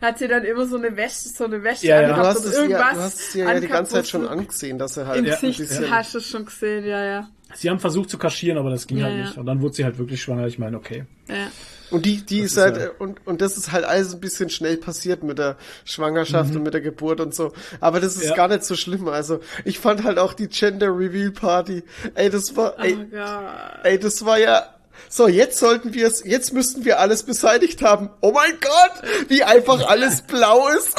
so, 0.00 0.06
hat 0.06 0.18
sie 0.20 0.28
dann 0.28 0.44
immer 0.44 0.66
so 0.66 0.76
eine 0.76 0.96
Wäsche, 0.96 1.28
so 1.30 1.44
eine 1.46 1.64
Wäsche 1.64 1.88
Ja, 1.88 2.00
ja. 2.00 2.08
angehabt 2.14 2.22
Du 2.22 2.28
hast 2.28 2.36
und 2.44 2.44
es 2.46 2.54
ja, 2.54 2.62
irgendwas 2.62 2.94
du 2.94 3.00
hast 3.00 3.14
es 3.20 3.34
ja, 3.34 3.52
ja 3.52 3.60
die 3.60 3.66
ganze 3.66 3.92
Zeit 3.94 4.06
schon 4.06 4.28
angesehen, 4.28 4.78
dass 4.78 4.96
er 4.96 5.06
halt 5.08 5.18
Im 5.18 5.24
ein 5.24 5.30
Gesicht 5.32 5.58
bisschen, 5.58 5.90
hast 5.90 6.14
du 6.14 6.18
es 6.18 6.28
schon 6.28 6.44
gesehen, 6.44 6.84
ja, 6.86 7.04
ja. 7.04 7.28
Sie 7.54 7.68
haben 7.70 7.80
versucht 7.80 8.10
zu 8.10 8.18
kaschieren, 8.18 8.58
aber 8.58 8.70
das 8.70 8.86
ging 8.86 8.98
Ja, 8.98 9.06
halt 9.06 9.16
ja. 9.18 9.24
nicht. 9.24 9.36
Und 9.38 9.46
dann 9.46 9.60
wurde 9.60 9.74
sie 9.74 9.84
halt 9.84 9.98
wirklich 9.98 10.22
schwanger. 10.22 10.46
Ich 10.46 10.58
meine, 10.58 10.76
okay. 10.76 11.04
ja. 11.28 11.48
Und 11.90 12.06
die, 12.06 12.24
die 12.24 12.38
ist 12.40 12.52
ist 12.52 12.58
halt, 12.58 12.76
ja- 12.76 12.90
und, 13.00 13.26
und 13.26 13.40
das 13.40 13.56
ist 13.56 13.72
halt 13.72 13.84
alles 13.84 14.14
ein 14.14 14.20
bisschen 14.20 14.48
schnell 14.48 14.76
passiert 14.76 15.24
mit 15.24 15.38
der 15.38 15.56
Schwangerschaft 15.84 16.54
und 16.54 16.62
mit 16.62 16.72
der 16.72 16.80
Geburt 16.82 17.18
und 17.20 17.34
so. 17.34 17.52
Aber 17.80 17.98
das 17.98 18.14
ist 18.14 18.22
Mhm. 18.22 18.28
Ja. 18.30 18.36
gar 18.36 18.46
nicht 18.48 18.62
so 18.64 18.76
schlimm. 18.76 19.08
Also, 19.08 19.40
ich 19.64 19.80
fand 19.80 20.04
halt 20.04 20.18
auch 20.18 20.32
die 20.34 20.46
Gender 20.46 20.96
Reveal 20.96 21.32
Party. 21.32 21.82
Ey, 22.14 22.30
das 22.30 22.54
war, 22.56 22.78
ey, 22.78 22.96
Oh 22.96 23.04
Gott. 23.10 23.84
ey, 23.84 23.98
das 23.98 24.24
war 24.24 24.38
ja, 24.38 24.72
so, 25.08 25.26
jetzt 25.26 25.58
sollten 25.58 25.92
wir 25.92 26.06
es, 26.06 26.22
jetzt 26.24 26.52
müssten 26.52 26.84
wir 26.84 27.00
alles 27.00 27.24
beseitigt 27.24 27.82
haben. 27.82 28.10
Oh 28.20 28.30
mein 28.30 28.52
Gott, 28.60 29.10
wie 29.28 29.42
einfach 29.42 29.84
alles 29.88 30.22
blau 30.22 30.68
ist. 30.68 30.94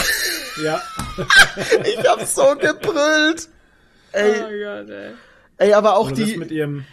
Ja. 0.61 0.81
ich 1.85 2.05
hab 2.05 2.21
so 2.25 2.53
gebrüllt. 2.59 3.47
Oh 4.13 4.17
Ey, 4.17 4.33
Gott, 4.39 4.89
ey. 4.89 5.11
Ey, 5.61 5.73
aber 5.73 5.95
auch 5.97 6.07
Oder 6.11 6.15
das 6.21 6.29
die, 6.29 6.37
mit 6.37 6.51
ihrem, 6.51 6.85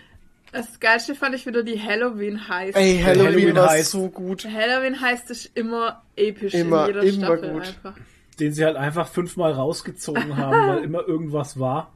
Das 0.53 0.81
Geilste 0.81 1.15
fand 1.15 1.35
ich 1.35 1.47
wieder 1.47 1.63
die 1.63 1.81
Halloween 1.83 2.49
heißt. 2.49 2.77
ey, 2.77 3.01
Halloween, 3.05 3.27
Halloween 3.27 3.57
war 3.57 3.71
heißt- 3.73 3.85
so 3.91 4.09
gut. 4.09 4.45
Halloween 4.47 5.01
heißt 5.01 5.31
es 5.31 5.47
immer 5.47 6.03
episch 6.17 6.55
Immer, 6.55 6.83
in 6.89 6.95
jeder 6.95 7.03
immer 7.03 7.27
Staffel 7.37 7.51
gut. 7.53 7.63
einfach. 7.67 7.95
den 8.41 8.53
sie 8.53 8.65
halt 8.65 8.77
einfach 8.77 9.09
fünfmal 9.09 9.53
rausgezogen 9.53 10.37
haben, 10.37 10.69
weil 10.69 10.85
immer 10.85 11.07
irgendwas 11.09 11.59
war. 11.59 11.93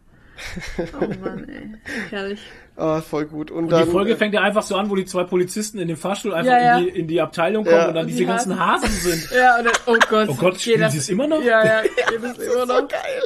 Oh 0.99 1.07
Mann, 1.23 1.47
ey. 1.49 1.71
Herrlich. 2.11 2.41
Ah, 2.75 3.01
voll 3.03 3.27
gut. 3.27 3.51
Und, 3.51 3.65
Und 3.65 3.71
dann, 3.71 3.85
die 3.85 3.91
Folge 3.91 4.17
fängt 4.17 4.35
ja 4.35 4.41
einfach 4.41 4.63
so 4.63 4.75
an, 4.77 4.89
wo 4.91 4.97
die 4.97 5.05
zwei 5.05 5.25
Polizisten 5.25 5.79
in 5.79 5.89
dem 5.89 5.97
Fahrstuhl 5.99 6.33
einfach 6.35 6.51
Ja, 6.53 6.59
ja. 6.59 6.79
In, 6.79 6.85
die, 6.85 6.91
in 7.01 7.07
die 7.07 7.21
Abteilung 7.21 7.65
kommen 7.65 7.77
Ja. 7.77 7.89
und 7.89 7.95
dann 7.95 8.03
Und 8.05 8.09
diese 8.09 8.21
die 8.21 8.27
ganzen 8.27 8.59
Hasen 8.59 8.89
sind. 8.89 9.31
Ja, 9.31 9.59
und 9.59 9.67
dann, 9.67 9.75
oh 9.87 9.97
Gott. 10.09 10.29
Oh 10.31 10.35
Gott, 10.35 10.53
geht 10.55 10.63
spielen 10.63 10.81
das- 10.81 10.93
sie 10.95 10.99
es 10.99 11.09
immer 11.11 11.27
noch? 11.29 11.43
Ja, 11.43 11.65
ja, 11.65 11.83
geht 11.83 12.25
es 12.25 12.39
immer 12.39 12.67
noch. 12.67 12.89
geil. 12.89 13.23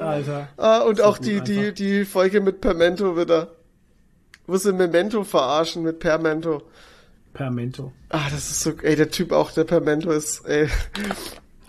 Alter. 0.00 0.48
Ah, 0.56 0.78
und 0.80 1.00
auch 1.00 1.18
die, 1.18 1.40
die, 1.40 1.58
einfach. 1.58 1.74
die 1.74 2.04
Folge 2.04 2.40
mit 2.40 2.60
Permento 2.60 3.16
wieder. 3.16 3.52
Wo 4.46 4.56
sie 4.56 4.72
Memento 4.72 5.24
verarschen 5.24 5.82
mit 5.82 5.98
Permento. 5.98 6.62
Permento. 7.34 7.92
Ah, 8.08 8.24
das 8.30 8.50
ist 8.50 8.60
so, 8.60 8.72
ey, 8.82 8.96
der 8.96 9.10
Typ 9.10 9.30
auch, 9.32 9.52
der 9.52 9.64
Permento 9.64 10.10
ist, 10.10 10.40
ey. 10.46 10.68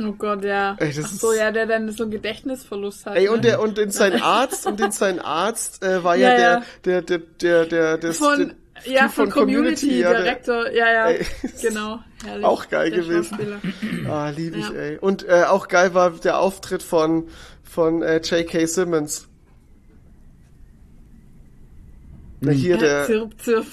Oh 0.02 0.14
Gott, 0.14 0.46
ja. 0.46 0.78
Ey, 0.80 0.94
das 0.94 1.06
Ach 1.06 1.10
so, 1.12 1.32
ist- 1.32 1.40
ja, 1.40 1.52
der 1.52 1.66
dann 1.66 1.92
so 1.92 2.04
einen 2.04 2.12
Gedächtnisverlust 2.14 3.06
hat. 3.06 3.18
Ey, 3.18 3.28
und 3.28 3.38
ne? 3.44 3.50
der, 3.50 3.60
und 3.62 3.78
in 3.78 3.92
sein 3.92 4.22
Arzt, 4.22 4.66
und 4.66 4.80
in 4.80 4.92
sein 4.92 5.20
Arzt, 5.20 5.84
äh, 5.84 6.04
war 6.04 6.16
ja, 6.16 6.30
Ja, 6.32 6.36
der, 6.38 6.50
ja. 6.52 6.64
der, 6.86 7.02
der, 7.02 7.18
der, 7.42 7.66
der, 7.66 7.98
der, 7.98 8.14
Von, 8.14 8.56
der 8.86 8.94
ja, 8.94 9.02
Typ 9.08 9.12
von 9.12 9.30
Community, 9.30 10.00
ja, 10.00 10.12
der- 10.12 10.22
Direktor. 10.24 10.72
Ja, 10.72 10.90
ja, 10.92 11.10
Ey. 11.10 11.26
genau. 11.62 12.00
Herrlich. 12.24 12.46
Auch 12.46 12.70
geil 12.70 12.92
Der 12.92 13.00
gewesen. 13.02 13.60
Ah, 14.10 14.30
lieb 14.30 14.56
ich, 14.56 14.70
Ja. 14.70 14.76
ey. 14.76 14.98
Und 15.00 15.28
äh, 15.28 15.44
auch 15.50 15.68
geil 15.68 15.94
war 15.94 16.12
der 16.12 16.40
Auftritt 16.40 16.82
von, 16.82 17.28
von 17.70 18.02
äh, 18.02 18.18
J.K. 18.18 18.66
Simmons. 18.66 19.28
Na, 22.42 22.52
hier 22.52 22.78
der, 22.78 23.06
Zirp, 23.06 23.40
zirp. 23.40 23.66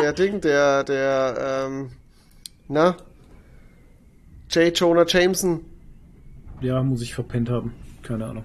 der 0.00 0.12
Ding, 0.14 0.40
der, 0.40 0.82
der, 0.84 1.66
ähm, 1.66 1.90
na? 2.68 2.96
J. 4.50 4.76
Jonah 4.78 5.04
Jameson. 5.06 5.60
Ja, 6.60 6.82
muss 6.82 7.02
ich 7.02 7.14
verpennt 7.14 7.50
haben. 7.50 7.74
Keine 8.02 8.26
Ahnung. 8.26 8.44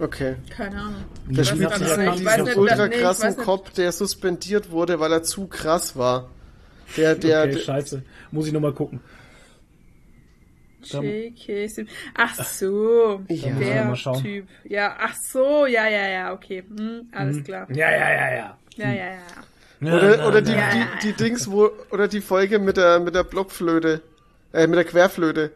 Okay. 0.00 0.36
Keine 0.50 0.76
Ahnung. 0.80 1.04
Der 1.28 1.44
spielt 1.44 1.78
diesen, 1.78 2.12
diesen 2.12 2.58
ultra 2.58 2.88
nee, 2.88 2.96
krassen 2.96 3.28
nicht. 3.28 3.40
Cop, 3.40 3.72
der 3.74 3.92
suspendiert 3.92 4.70
wurde, 4.70 4.98
weil 4.98 5.12
er 5.12 5.22
zu 5.22 5.46
krass 5.46 5.96
war. 5.96 6.30
Der, 6.96 7.14
der, 7.14 7.42
okay, 7.42 7.52
der 7.52 7.58
scheiße. 7.60 8.02
Muss 8.32 8.46
ich 8.46 8.52
nochmal 8.52 8.72
gucken. 8.72 9.00
JK 10.84 11.68
Sim- 11.68 11.88
Ach 12.14 12.44
so, 12.44 13.22
Ja. 13.28 13.50
der 13.54 13.84
mal 13.84 13.96
schauen. 13.96 14.22
Typ. 14.22 14.46
Ja, 14.64 14.96
ach 14.98 15.14
so, 15.16 15.66
ja, 15.66 15.86
ja, 15.88 16.08
ja, 16.08 16.32
okay. 16.32 16.62
Hm, 16.68 17.08
alles 17.12 17.42
klar. 17.44 17.66
Ja, 17.70 17.90
ja, 17.90 18.10
ja, 18.10 18.34
ja. 18.34 18.58
Ja, 18.76 18.90
ja, 18.92 19.04
ja. 19.12 19.94
oder, 19.96 20.26
oder 20.28 20.42
die, 20.42 20.52
Ja. 20.52 20.70
die, 21.02 21.08
die 21.08 21.12
Dings, 21.12 21.50
wo, 21.50 21.70
oder 21.90 22.08
die 22.08 22.20
Folge 22.20 22.58
mit 22.58 22.76
der, 22.76 23.00
mit 23.00 23.14
der 23.14 23.24
Blockflöte, 23.24 24.00
äh, 24.52 24.66
mit 24.66 24.76
der 24.76 24.84
Querflöte. 24.84 25.52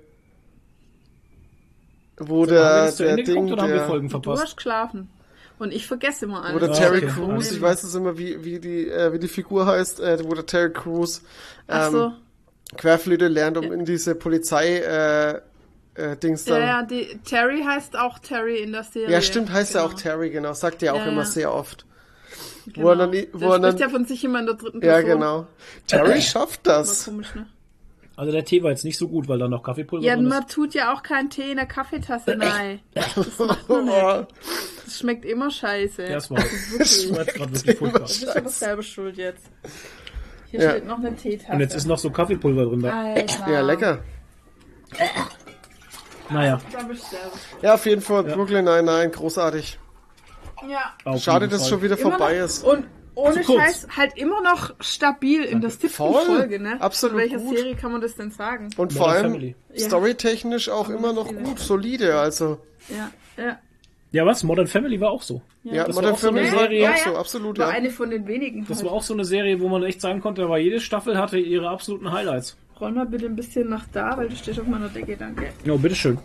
Wo 2.19 2.41
wir 2.41 2.47
der, 2.47 2.93
der 2.93 3.09
Ende 3.11 3.23
Ding, 3.25 3.35
geguckt 3.35 3.53
oder 3.53 3.63
haben 3.63 3.69
wir 3.71 3.77
der, 3.77 3.87
Folgen 3.87 4.09
Du 4.09 4.13
verpasst? 4.13 4.43
hast 4.43 4.57
geschlafen. 4.57 5.11
Und 5.59 5.73
ich 5.73 5.87
vergesse 5.87 6.27
immer 6.27 6.43
wo 6.53 6.59
der 6.59 6.69
alles. 6.69 6.79
Ah, 6.79 6.81
Terry 6.83 6.99
okay. 6.99 7.07
Crews, 7.09 7.51
ich 7.51 7.61
weiß 7.63 7.83
es 7.85 7.95
immer, 7.95 8.19
wie, 8.19 8.45
wie 8.45 8.59
die, 8.59 8.89
äh, 8.91 9.13
wie 9.13 9.19
die 9.19 9.29
Figur 9.29 9.67
heißt, 9.67 10.01
äh, 10.01 10.19
wo 10.25 10.35
der 10.35 10.45
Terry 10.45 10.73
Crews, 10.73 11.23
Ach 11.67 11.91
so. 11.91 12.13
Querflöte 12.77 13.29
lernt, 13.29 13.57
um 13.59 13.73
in 13.73 13.85
diese 13.85 14.15
Polizei, 14.15 14.79
äh, 14.79 15.41
äh, 15.95 16.17
Dings 16.17 16.47
Ja, 16.47 16.55
dann. 16.59 16.63
ja, 16.67 16.83
die, 16.83 17.19
Terry 17.25 17.63
heißt 17.63 17.97
auch 17.97 18.19
Terry 18.19 18.59
in 18.59 18.73
der 18.73 18.83
Serie. 18.85 19.11
Ja, 19.11 19.21
stimmt, 19.21 19.51
heißt 19.53 19.73
genau. 19.75 19.85
er 19.85 19.91
auch 19.91 19.95
Terry, 19.95 20.31
genau. 20.31 20.53
Sagt 20.53 20.83
er 20.83 20.95
auch 20.95 20.99
Ja, 20.99 21.07
immer 21.07 21.23
ja. 21.23 21.27
sehr 21.27 21.55
oft. 21.55 21.87
Genau. 22.67 22.87
Wo 22.87 22.91
er 22.91 22.97
dann, 22.97 23.09
wo 23.11 23.13
der 23.13 23.23
er 23.23 23.29
spricht 23.29 23.63
ja 23.63 23.71
dann, 23.87 23.91
von 23.91 24.05
sich 24.07 24.25
immer 24.25 24.41
in 24.41 24.47
der 24.47 24.57
dritten 24.57 24.81
ja, 24.85 24.95
Person. 24.95 25.11
genau. 25.11 25.47
Terry 25.87 26.21
schafft 26.21 26.67
das. 26.67 27.05
komisch, 27.07 27.35
ne? 27.35 27.47
Also 28.17 28.33
der 28.33 28.45
Tee 28.47 28.63
war 28.63 28.71
jetzt 28.71 28.85
nicht 28.85 28.97
so 28.97 29.09
gut, 29.09 29.29
weil 29.29 29.39
da 29.39 29.47
noch 29.47 29.63
Kaffeepulver 29.63 30.05
Ja, 30.05 30.15
drin 30.17 30.25
ist. 30.25 30.31
man 30.31 30.49
tut 30.49 30.73
ja 30.75 30.93
auch 30.95 31.03
keinen 31.03 31.29
Tee 31.29 31.51
in 31.51 31.59
der 31.59 31.67
Kaffeetasse, 31.67 32.35
nein. 32.37 32.81
Oh, 33.69 34.25
Das 34.85 34.99
schmeckt 34.99 35.25
immer 35.27 35.51
scheiße. 35.51 36.07
Das 36.09 36.31
war, 36.31 36.39
das 36.39 36.71
Wirklich. 36.73 37.11
war 37.13 37.19
jetzt 37.21 37.35
gerade 37.35 37.53
wirklich 37.53 37.77
furchtbar. 37.79 38.01
Du 38.01 38.07
bist 38.07 38.37
aber 38.37 38.49
selber 38.49 38.83
schuld 38.83 39.17
jetzt. 39.19 39.45
Hier 40.51 40.61
Ja. 40.61 40.71
steht 40.71 40.87
noch 40.87 40.99
eine 40.99 41.15
Teetasse. 41.15 41.53
Und 41.53 41.61
jetzt 41.61 41.75
ist 41.75 41.87
noch 41.87 41.99
so 41.99 42.11
Kaffeepulver 42.11 42.67
drin. 42.67 42.83
Da. 42.83 43.05
Alter. 43.15 43.49
ja, 43.53 43.61
lecker. 43.61 43.99
Naja. 46.31 46.61
Ja, 47.63 47.75
auf 47.75 47.87
jeden 47.87 48.03
Fall 48.03 48.25
Brooklyn 48.25 48.65
Nine-Nine, 48.65 49.11
großartig. 49.11 49.79
Ja. 50.69 50.95
auf 51.05 51.23
Schade, 51.23 51.49
dass 51.49 51.63
es 51.63 51.69
schon 51.69 51.83
wieder 51.83 51.99
Immer 51.99 52.11
vorbei 52.13 52.39
noch, 52.39 52.45
ist. 52.45 52.65
Und 52.65 52.87
ohne 53.15 53.35
Zu 53.35 53.43
kurz. 53.45 53.61
Scheiß 53.63 53.87
halt 53.97 54.17
immer 54.19 54.43
noch 54.43 54.75
stabil 54.81 55.43
in 55.45 55.61
der 55.61 55.71
siebten. 55.71 55.89
Folge, 55.91 56.59
ne? 56.61 56.81
Absolut 56.81 57.15
In 57.17 57.23
welcher 57.23 57.39
gut. 57.39 57.57
Serie 57.57 57.75
kann 57.77 57.93
man 57.93 58.01
das 58.01 58.17
denn 58.17 58.31
sagen? 58.31 58.71
Und 58.77 58.93
vor 58.93 59.07
Modern 59.09 59.23
allem 59.25 59.33
Family. 59.33 59.57
Ja. 59.75 59.87
storytechnisch 59.87 60.69
auch 60.69 60.89
immer 60.89 61.13
noch 61.13 61.29
gut, 61.29 61.59
solide, 61.59 62.19
also. 62.19 62.59
Ja, 62.89 63.11
ja. 63.43 63.59
Ja, 64.17 64.25
was? 64.25 64.43
Modern 64.45 64.67
Family 64.67 64.99
war 64.99 65.11
auch 65.11 65.21
so. 65.21 65.43
Ja, 65.63 65.85
das 65.85 65.95
Modern 65.95 66.11
war 66.11 66.15
auch 66.15 66.19
so 66.19 66.29
eine 66.29 66.47
Family 66.47 66.59
Serie. 66.59 66.83
war 66.85 66.95
auch 66.95 66.97
so, 66.97 67.17
absolut, 67.17 67.59
War 67.59 67.69
ja. 67.69 67.75
eine 67.75 67.91
von 67.91 68.09
den 68.09 68.27
wenigen. 68.27 68.65
Das 68.67 68.79
halt. 68.79 68.87
war 68.87 68.93
auch 68.93 69.03
so 69.03 69.13
eine 69.13 69.27
Serie, 69.27 69.61
wo 69.61 69.69
man 69.69 69.83
echt 69.83 70.01
sagen 70.01 70.23
konnte, 70.23 70.43
aber 70.43 70.57
jede 70.57 70.81
Staffel 70.81 71.19
hatte 71.19 71.39
ihre 71.39 71.69
absoluten 71.69 72.11
Highlights. 72.11 72.57
Roll 72.81 72.93
mal 72.93 73.05
bitte 73.05 73.27
ein 73.27 73.37
bisschen 73.37 73.69
nach 73.69 73.85
da, 73.93 74.17
weil 74.17 74.31
du 74.31 74.37
stehst 74.37 74.59
auf 74.59 74.67
meiner 74.67 74.89
Decke, 74.89 75.19
danke. 75.19 75.49
Ja, 75.65 75.77
bitteschön. 75.77 76.19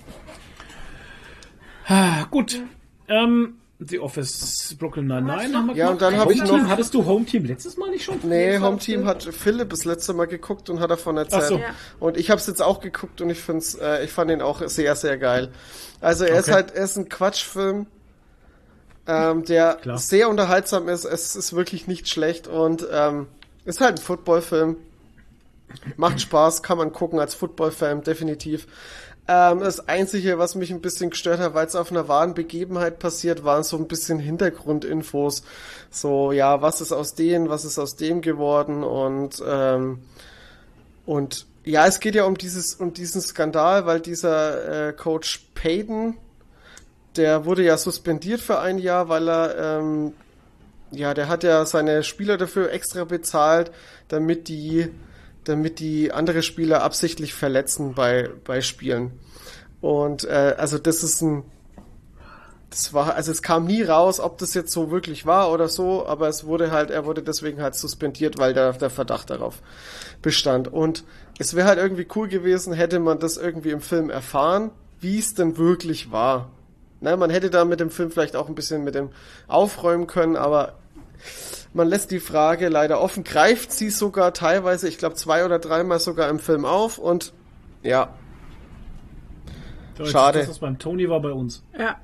Ah, 1.88 2.24
gut. 2.32 2.62
Ähm, 3.10 3.56
The 3.84 4.00
Office 4.00 4.76
Brooklyn 4.78 5.08
Nine-Nine 5.08 5.58
haben 5.58 5.68
wir 5.70 5.76
Ja, 5.76 5.86
gemacht. 5.88 5.92
und 5.94 6.02
dann 6.04 6.18
habe 6.18 6.34
ich 6.34 6.44
noch, 6.44 6.68
hattest 6.70 6.94
du 6.94 7.04
Home 7.04 7.26
Team 7.26 7.46
letztes 7.46 7.78
Mal 7.78 7.90
nicht 7.90 8.04
schon? 8.04 8.20
nee, 8.24 8.60
Home 8.60 8.78
Team 8.78 9.06
hat 9.06 9.24
Philipp 9.24 9.72
das 9.72 9.86
letzte 9.86 10.14
Mal 10.14 10.26
geguckt 10.28 10.70
und 10.70 10.80
hat 10.80 10.92
davon 10.92 11.18
erzählt. 11.18 11.42
Ach 11.44 11.48
so. 11.48 11.58
Ja. 11.58 11.66
Und 12.00 12.16
ich 12.18 12.30
habe 12.30 12.40
es 12.40 12.46
jetzt 12.46 12.62
auch 12.62 12.80
geguckt 12.80 13.22
und 13.22 13.32
ich 13.32 13.40
find's, 13.40 13.74
äh, 13.74 14.04
ich 14.06 14.12
fand 14.12 14.30
ihn 14.30 14.42
auch 14.42 14.62
sehr, 14.68 14.96
sehr 14.96 15.18
geil. 15.18 15.50
Also 16.00 16.26
er 16.26 16.38
ist 16.40 16.46
Okay. 16.46 16.54
halt, 16.54 16.72
er 16.76 16.84
ist 16.84 16.96
ein 16.98 17.10
Quatschfilm, 17.10 17.88
ähm, 19.08 19.46
der 19.46 19.76
Klar. 19.82 19.98
sehr 19.98 20.30
unterhaltsam 20.30 20.88
ist. 20.88 21.06
Es 21.06 21.36
ist 21.36 21.54
wirklich 21.56 21.88
nicht 21.88 22.08
schlecht 22.08 22.48
und 22.48 22.86
ähm, 22.92 23.28
ist 23.66 23.82
halt 23.82 23.98
ein 24.00 24.04
Footballfilm. 24.04 24.78
Macht 25.98 26.20
Spaß, 26.22 26.62
kann 26.64 26.78
man 26.78 26.92
gucken 26.92 27.20
als 27.20 27.34
Footballfan, 27.34 28.04
definitiv. 28.04 28.68
Ähm, 29.28 29.60
das 29.60 29.88
Einzige, 29.88 30.40
was 30.40 30.56
mich 30.56 30.72
ein 30.72 30.82
bisschen 30.82 31.12
gestört 31.12 31.40
hat, 31.40 31.54
weil 31.54 31.68
es 31.68 31.76
auf 31.76 31.92
einer 31.92 32.08
wahren 32.08 32.34
Begebenheit 32.34 33.00
passiert, 33.00 33.44
waren 33.44 33.64
so 33.64 33.78
ein 33.78 33.88
bisschen 33.88 34.20
Hintergrundinfos. 34.20 35.44
So, 35.90 36.32
ja, 36.32 36.62
was 36.62 36.82
ist 36.82 36.92
aus 36.92 37.14
dem, 37.16 37.50
was 37.50 37.66
ist 37.66 37.78
aus 37.78 37.96
dem 37.96 38.22
geworden 38.22 38.84
und 38.84 39.42
ähm, 39.46 40.00
und 41.06 41.46
ja, 41.64 41.86
es 41.86 42.00
geht 42.00 42.16
ja 42.16 42.26
um 42.26 42.38
dieses 42.38 42.76
um 42.76 42.94
diesen 42.94 43.22
Skandal, 43.22 43.86
weil 43.86 44.00
dieser 44.00 44.90
äh, 44.90 44.94
Coach 44.94 45.48
Payton, 45.54 46.18
der 47.16 47.46
wurde 47.46 47.64
ja 47.64 47.78
suspendiert 47.78 48.42
für 48.42 48.60
ein 48.60 48.80
Jahr, 48.80 49.10
weil 49.10 49.30
er 49.30 49.80
ähm, 49.80 50.14
ja, 50.92 51.14
der 51.14 51.30
hat 51.30 51.44
ja 51.44 51.66
seine 51.66 52.04
Spieler 52.04 52.38
dafür 52.38 52.72
extra 52.72 53.06
bezahlt, 53.06 53.72
damit 54.10 54.48
die 54.48 54.90
damit 55.44 55.80
die 55.80 56.12
andere 56.12 56.44
Spieler 56.44 56.84
absichtlich 56.84 57.34
verletzen 57.34 57.94
bei 57.94 58.30
bei 58.44 58.62
Spielen. 58.62 59.12
Und 59.82 60.24
äh, 60.26 60.56
also 60.58 60.78
das 60.78 61.04
ist 61.04 61.22
ein 61.22 61.44
das 62.72 62.94
war, 62.94 63.16
also 63.16 63.32
es 63.32 63.42
kam 63.42 63.66
nie 63.66 63.84
raus, 63.84 64.22
ob 64.22 64.38
das 64.38 64.54
jetzt 64.54 64.72
so 64.72 64.92
wirklich 64.92 65.26
war 65.26 65.52
oder 65.52 65.68
so, 65.68 66.08
aber 66.08 66.30
es 66.30 66.46
wurde 66.46 66.72
halt, 66.72 66.90
er 66.90 67.06
wurde 67.06 67.22
deswegen 67.22 67.62
halt 67.62 67.76
suspendiert, 67.76 68.38
weil 68.38 68.54
der, 68.54 68.72
der 68.72 68.90
Verdacht 68.90 69.30
darauf 69.30 69.62
bestand. 70.22 70.70
Und 70.70 71.04
es 71.38 71.54
wäre 71.54 71.68
halt 71.68 71.80
irgendwie 71.80 72.08
cool 72.16 72.30
gewesen, 72.30 72.72
hätte 72.72 73.00
man 73.00 73.20
das 73.20 73.36
irgendwie 73.36 73.72
im 73.72 73.82
Film 73.82 74.10
erfahren, 74.10 74.72
wie 75.02 75.20
es 75.20 75.34
denn 75.34 75.58
wirklich 75.58 76.12
war. 76.12 76.50
Ne, 77.02 77.18
man 77.18 77.30
hätte 77.30 77.50
da 77.50 77.66
mit 77.66 77.82
dem 77.82 77.90
Film 77.90 78.10
vielleicht 78.10 78.38
auch 78.38 78.48
ein 78.48 78.56
bisschen 78.56 78.86
mit 78.86 78.96
dem 78.96 79.10
aufräumen 79.48 80.08
können, 80.08 80.38
aber 80.38 80.76
man 81.74 81.88
lässt 81.88 82.12
die 82.12 82.20
Frage 82.20 82.70
leider 82.70 83.00
offen, 83.02 83.24
greift 83.24 83.72
sie 83.72 83.90
sogar 83.90 84.34
teilweise, 84.34 84.88
ich 84.88 84.98
glaube 84.98 85.16
zwei 85.16 85.46
oder 85.46 85.60
dreimal 85.60 86.00
sogar 86.00 86.30
im 86.30 86.40
Film 86.40 86.66
auf 86.66 86.98
und 86.98 87.34
ja, 87.84 88.10
Schade. 90.04 90.40
Das, 90.40 90.50
was 90.50 90.60
beim 90.60 90.80
Tony 90.80 91.10
war 91.10 91.20
bei 91.20 91.32
uns. 91.32 91.64
Ja. 91.78 91.98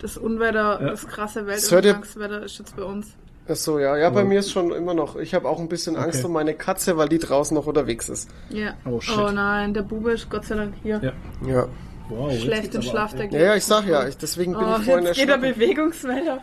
Das 0.00 0.16
Unwetter, 0.16 0.80
Ja. 0.82 0.90
das 0.90 1.06
krasse 1.06 1.46
Weltuntergangswetter 1.46 2.42
ist 2.42 2.58
jetzt 2.58 2.74
bei 2.76 2.82
uns. 2.82 3.14
Ach 3.48 3.56
so, 3.56 3.78
ja. 3.78 3.96
Ja, 3.96 4.10
bei 4.10 4.24
mir 4.24 4.40
ist 4.40 4.50
schon 4.50 4.72
immer 4.72 4.94
noch. 4.94 5.16
Ich 5.16 5.34
habe 5.34 5.48
auch 5.48 5.58
ein 5.60 5.68
bisschen 5.68 5.96
Angst 5.96 6.18
Okay. 6.20 6.26
um 6.26 6.32
meine 6.32 6.54
Katze, 6.54 6.96
weil 6.96 7.08
die 7.08 7.18
draußen 7.18 7.54
noch 7.54 7.66
unterwegs 7.66 8.08
ist. 8.08 8.30
Ja. 8.50 8.74
Oh, 8.84 9.00
shit. 9.00 9.16
oh 9.18 9.30
nein, 9.30 9.74
der 9.74 9.82
Bube 9.82 10.12
ist 10.12 10.30
Gott 10.30 10.44
sei 10.46 10.56
Dank 10.56 10.74
hier. 10.82 11.00
Ja. 11.02 11.48
Ja. 11.48 11.68
Wow, 12.08 12.30
geht's 12.30 12.74
im 12.74 12.82
Schlaf 12.82 13.14
der 13.14 13.26
ey. 13.26 13.32
Ja, 13.32 13.40
ja, 13.40 13.56
ich 13.56 13.64
sag 13.64 13.86
ja. 13.86 14.06
Ich, 14.06 14.16
deswegen 14.16 14.52
bin 14.54 14.64
Oh, 14.64 14.76
ich 14.78 14.84
vorhin 14.84 15.06
jetzt 15.06 15.16
geht 15.16 15.28
er 15.28 15.36
erschrocken. 15.36 15.58
Bewegungsmelder. 15.60 16.38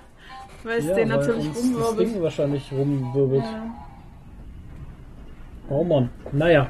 Weil 0.64 0.80
es 0.80 0.86
Ja, 0.86 0.96
den 0.96 1.10
weil 1.10 1.18
natürlich 1.18 1.48
uns 1.48 1.56
das 1.58 1.64
rumwirbelt. 1.66 2.10
Ding 2.16 2.22
wahrscheinlich 2.22 2.72
rumwirbelt. 2.72 3.44
Ja. 3.44 3.76
Oh 5.70 5.84
Mann. 5.84 6.10
Naja. 6.32 6.70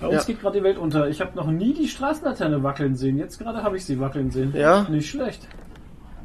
Bei 0.00 0.08
uns 0.08 0.16
Ja. 0.18 0.24
geht 0.24 0.40
gerade 0.40 0.58
die 0.58 0.64
Welt 0.64 0.78
unter. 0.78 1.08
Ich 1.08 1.20
habe 1.20 1.34
noch 1.36 1.46
nie 1.46 1.72
die 1.72 1.88
Straßenlaterne 1.88 2.62
wackeln 2.62 2.94
sehen. 2.94 3.18
Jetzt 3.18 3.38
gerade 3.38 3.62
habe 3.62 3.76
ich 3.76 3.84
sie 3.84 3.98
wackeln 4.00 4.30
sehen. 4.30 4.52
Ja? 4.54 4.82
Nicht 4.90 5.08
schlecht. 5.08 5.48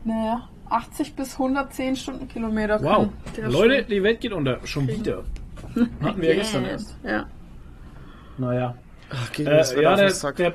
Naja, 0.04 0.50
80 0.70 1.16
bis 1.16 1.34
110 1.40 1.96
Stundenkilometer. 1.96 2.82
Wow. 2.84 3.08
Leute, 3.48 3.80
schon. 3.80 3.88
die 3.90 4.04
Welt 4.04 4.22
geht 4.22 4.34
unter. 4.34 4.60
Schon 4.66 4.88
wieder. 4.88 5.24
Hatten 6.04 6.22
wir 6.22 6.30
ja 6.30 6.36
gestern 6.36 6.66
erst. 6.66 6.96
Ja. 7.04 7.26
Naja. 8.38 8.76
Ach, 9.12 9.32
gegen 9.32 9.50
Äh, 9.50 9.58
das 9.58 9.74
ja, 9.76 9.96
der, 9.96 10.12
der, 10.34 10.54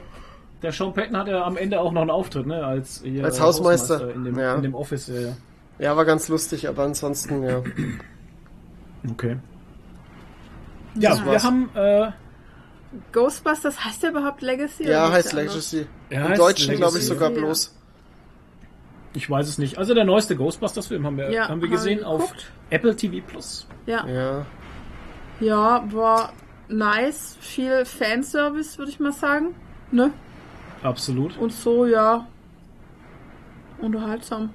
der 0.62 0.72
Sean 0.72 0.92
Payton 0.92 1.16
hat 1.16 1.28
ja 1.28 1.44
am 1.44 1.56
Ende 1.56 1.80
auch 1.80 1.92
noch 1.92 2.00
einen 2.02 2.10
Auftritt, 2.10 2.46
ne? 2.46 2.64
Als, 2.64 3.02
Als 3.22 3.38
äh, 3.38 3.42
Hausmeister. 3.42 4.14
in, 4.14 4.24
dem, 4.24 4.38
Ja. 4.38 4.54
in 4.54 4.62
dem 4.62 4.74
Office. 4.74 5.08
Ja, 5.08 5.32
ja. 5.78 5.96
War 5.96 6.04
ganz 6.04 6.28
lustig, 6.28 6.68
aber 6.68 6.84
ansonsten, 6.84 7.42
ja. 7.42 7.62
Okay. 9.10 9.36
Ja, 10.96 11.10
Das 11.10 11.24
wir 11.24 11.32
war's. 11.32 11.44
haben 11.44 11.70
äh, 11.74 12.10
Ghostbusters 13.12 13.84
heißt 13.84 14.02
der 14.02 14.10
überhaupt 14.10 14.40
Legacy? 14.42 14.88
Ja, 14.88 15.10
heißt 15.10 15.34
anders? 15.36 15.54
Legacy. 15.72 15.86
Ja, 16.10 16.22
Im 16.22 16.28
heißt 16.30 16.40
Deutschen 16.40 16.76
glaube 16.76 16.98
ich 16.98 17.06
sogar 17.06 17.30
ja. 17.30 17.38
bloß. 17.38 17.74
Ich 19.14 19.30
weiß 19.30 19.48
es 19.48 19.58
nicht. 19.58 19.78
Also 19.78 19.94
der 19.94 20.04
neueste 20.04 20.36
Ghostbusters-Film 20.36 21.06
haben 21.06 21.16
wir, 21.16 21.30
Ja, 21.30 21.42
haben 21.42 21.48
wir 21.48 21.48
haben 21.48 21.62
wir 21.62 21.68
gesehen 21.68 22.04
auf 22.04 22.22
geguckt. 22.22 22.52
Apple 22.70 22.96
TV 22.96 23.24
Plus. 23.26 23.66
Ja. 23.86 24.06
Ja. 24.08 24.46
ja, 25.40 25.84
war 25.92 26.32
nice. 26.68 27.36
Viel 27.40 27.84
Fanservice, 27.84 28.78
würde 28.78 28.90
ich 28.90 28.98
mal 29.00 29.12
sagen. 29.12 29.54
Ne? 29.92 30.12
Absolut. 30.82 31.36
Und 31.38 31.52
so, 31.52 31.86
ja. 31.86 32.26
Unterhaltsam. 33.80 34.50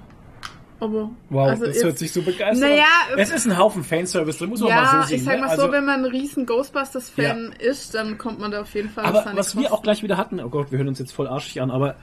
Aber. 0.80 1.10
Wow, 1.28 1.48
also 1.50 1.66
das 1.66 1.74
jetzt- 1.76 1.84
hört 1.84 1.98
sich 1.98 2.12
so 2.12 2.22
begeistert 2.22 2.68
Naja, 2.70 2.84
an. 3.12 3.18
Es 3.18 3.30
ist 3.30 3.46
ein 3.46 3.56
Haufen 3.58 3.84
Fanservice, 3.84 4.38
da 4.38 4.46
muss 4.46 4.60
man 4.60 4.70
Ja, 4.70 4.82
mal 4.82 5.02
so 5.02 5.08
sehen. 5.08 5.16
ich 5.18 5.24
sag 5.24 5.34
ne? 5.36 5.40
mal 5.42 5.48
also, 5.50 5.66
so, 5.66 5.72
wenn 5.72 5.84
man 5.84 6.04
ein 6.04 6.10
riesen 6.10 6.46
Ghostbusters-Fan 6.46 7.54
ist, 7.58 7.94
dann 7.94 8.16
kommt 8.18 8.38
man 8.40 8.50
da 8.50 8.62
auf 8.62 8.74
jeden 8.74 8.88
Fall 8.88 9.04
Aber 9.04 9.18
was 9.36 9.54
wir 9.54 9.62
Kosten. 9.62 9.66
auch 9.66 9.82
gleich 9.82 10.02
wieder 10.02 10.16
hatten, 10.16 10.40
oh 10.40 10.48
Gott, 10.48 10.70
wir 10.72 10.78
hören 10.78 10.88
uns 10.88 10.98
jetzt 10.98 11.12
voll 11.12 11.28
arschig 11.28 11.60
an, 11.60 11.70
aber 11.70 11.90
äh, 11.90 11.94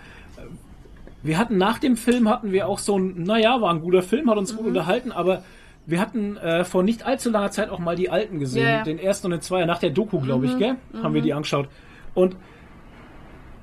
wir 1.24 1.38
hatten 1.40 1.58
nach 1.58 1.80
dem 1.80 1.98
Film 1.98 2.30
hatten 2.30 2.52
wir 2.52 2.68
auch 2.68 2.80
so 2.80 2.98
ein, 2.99 3.24
naja, 3.24 3.60
war 3.62 3.74
ein 3.74 3.82
guter 3.82 4.04
Film, 4.04 4.30
hat 4.30 4.38
uns 4.38 4.54
Mhm. 4.54 4.58
gut 4.58 4.68
unterhalten, 4.68 5.12
aber 5.12 5.44
wir 5.88 5.99
hatten 5.99 6.38
äh, 6.38 6.64
vor 6.66 6.84
nicht 6.84 7.06
allzu 7.06 7.30
langer 7.32 7.49
Zeit 7.49 7.70
auch 7.70 7.80
mal 7.80 7.95
die 7.95 8.10
alten 8.12 8.40
gesehen, 8.40 8.64
Ja, 8.64 8.70
ja. 8.78 8.84
den 8.84 8.99
ersten 8.99 9.28
und 9.28 9.32
den 9.32 9.41
zweiten, 9.41 9.68
nach 9.68 9.80
der 9.80 9.90
Doku, 9.90 10.20
glaube 10.20 10.45
ich, 10.45 10.58
gell? 10.58 10.76
Haben 11.02 11.14
wir 11.16 11.22
die 11.22 11.34
angeschaut. 11.34 11.68
Und 12.14 12.36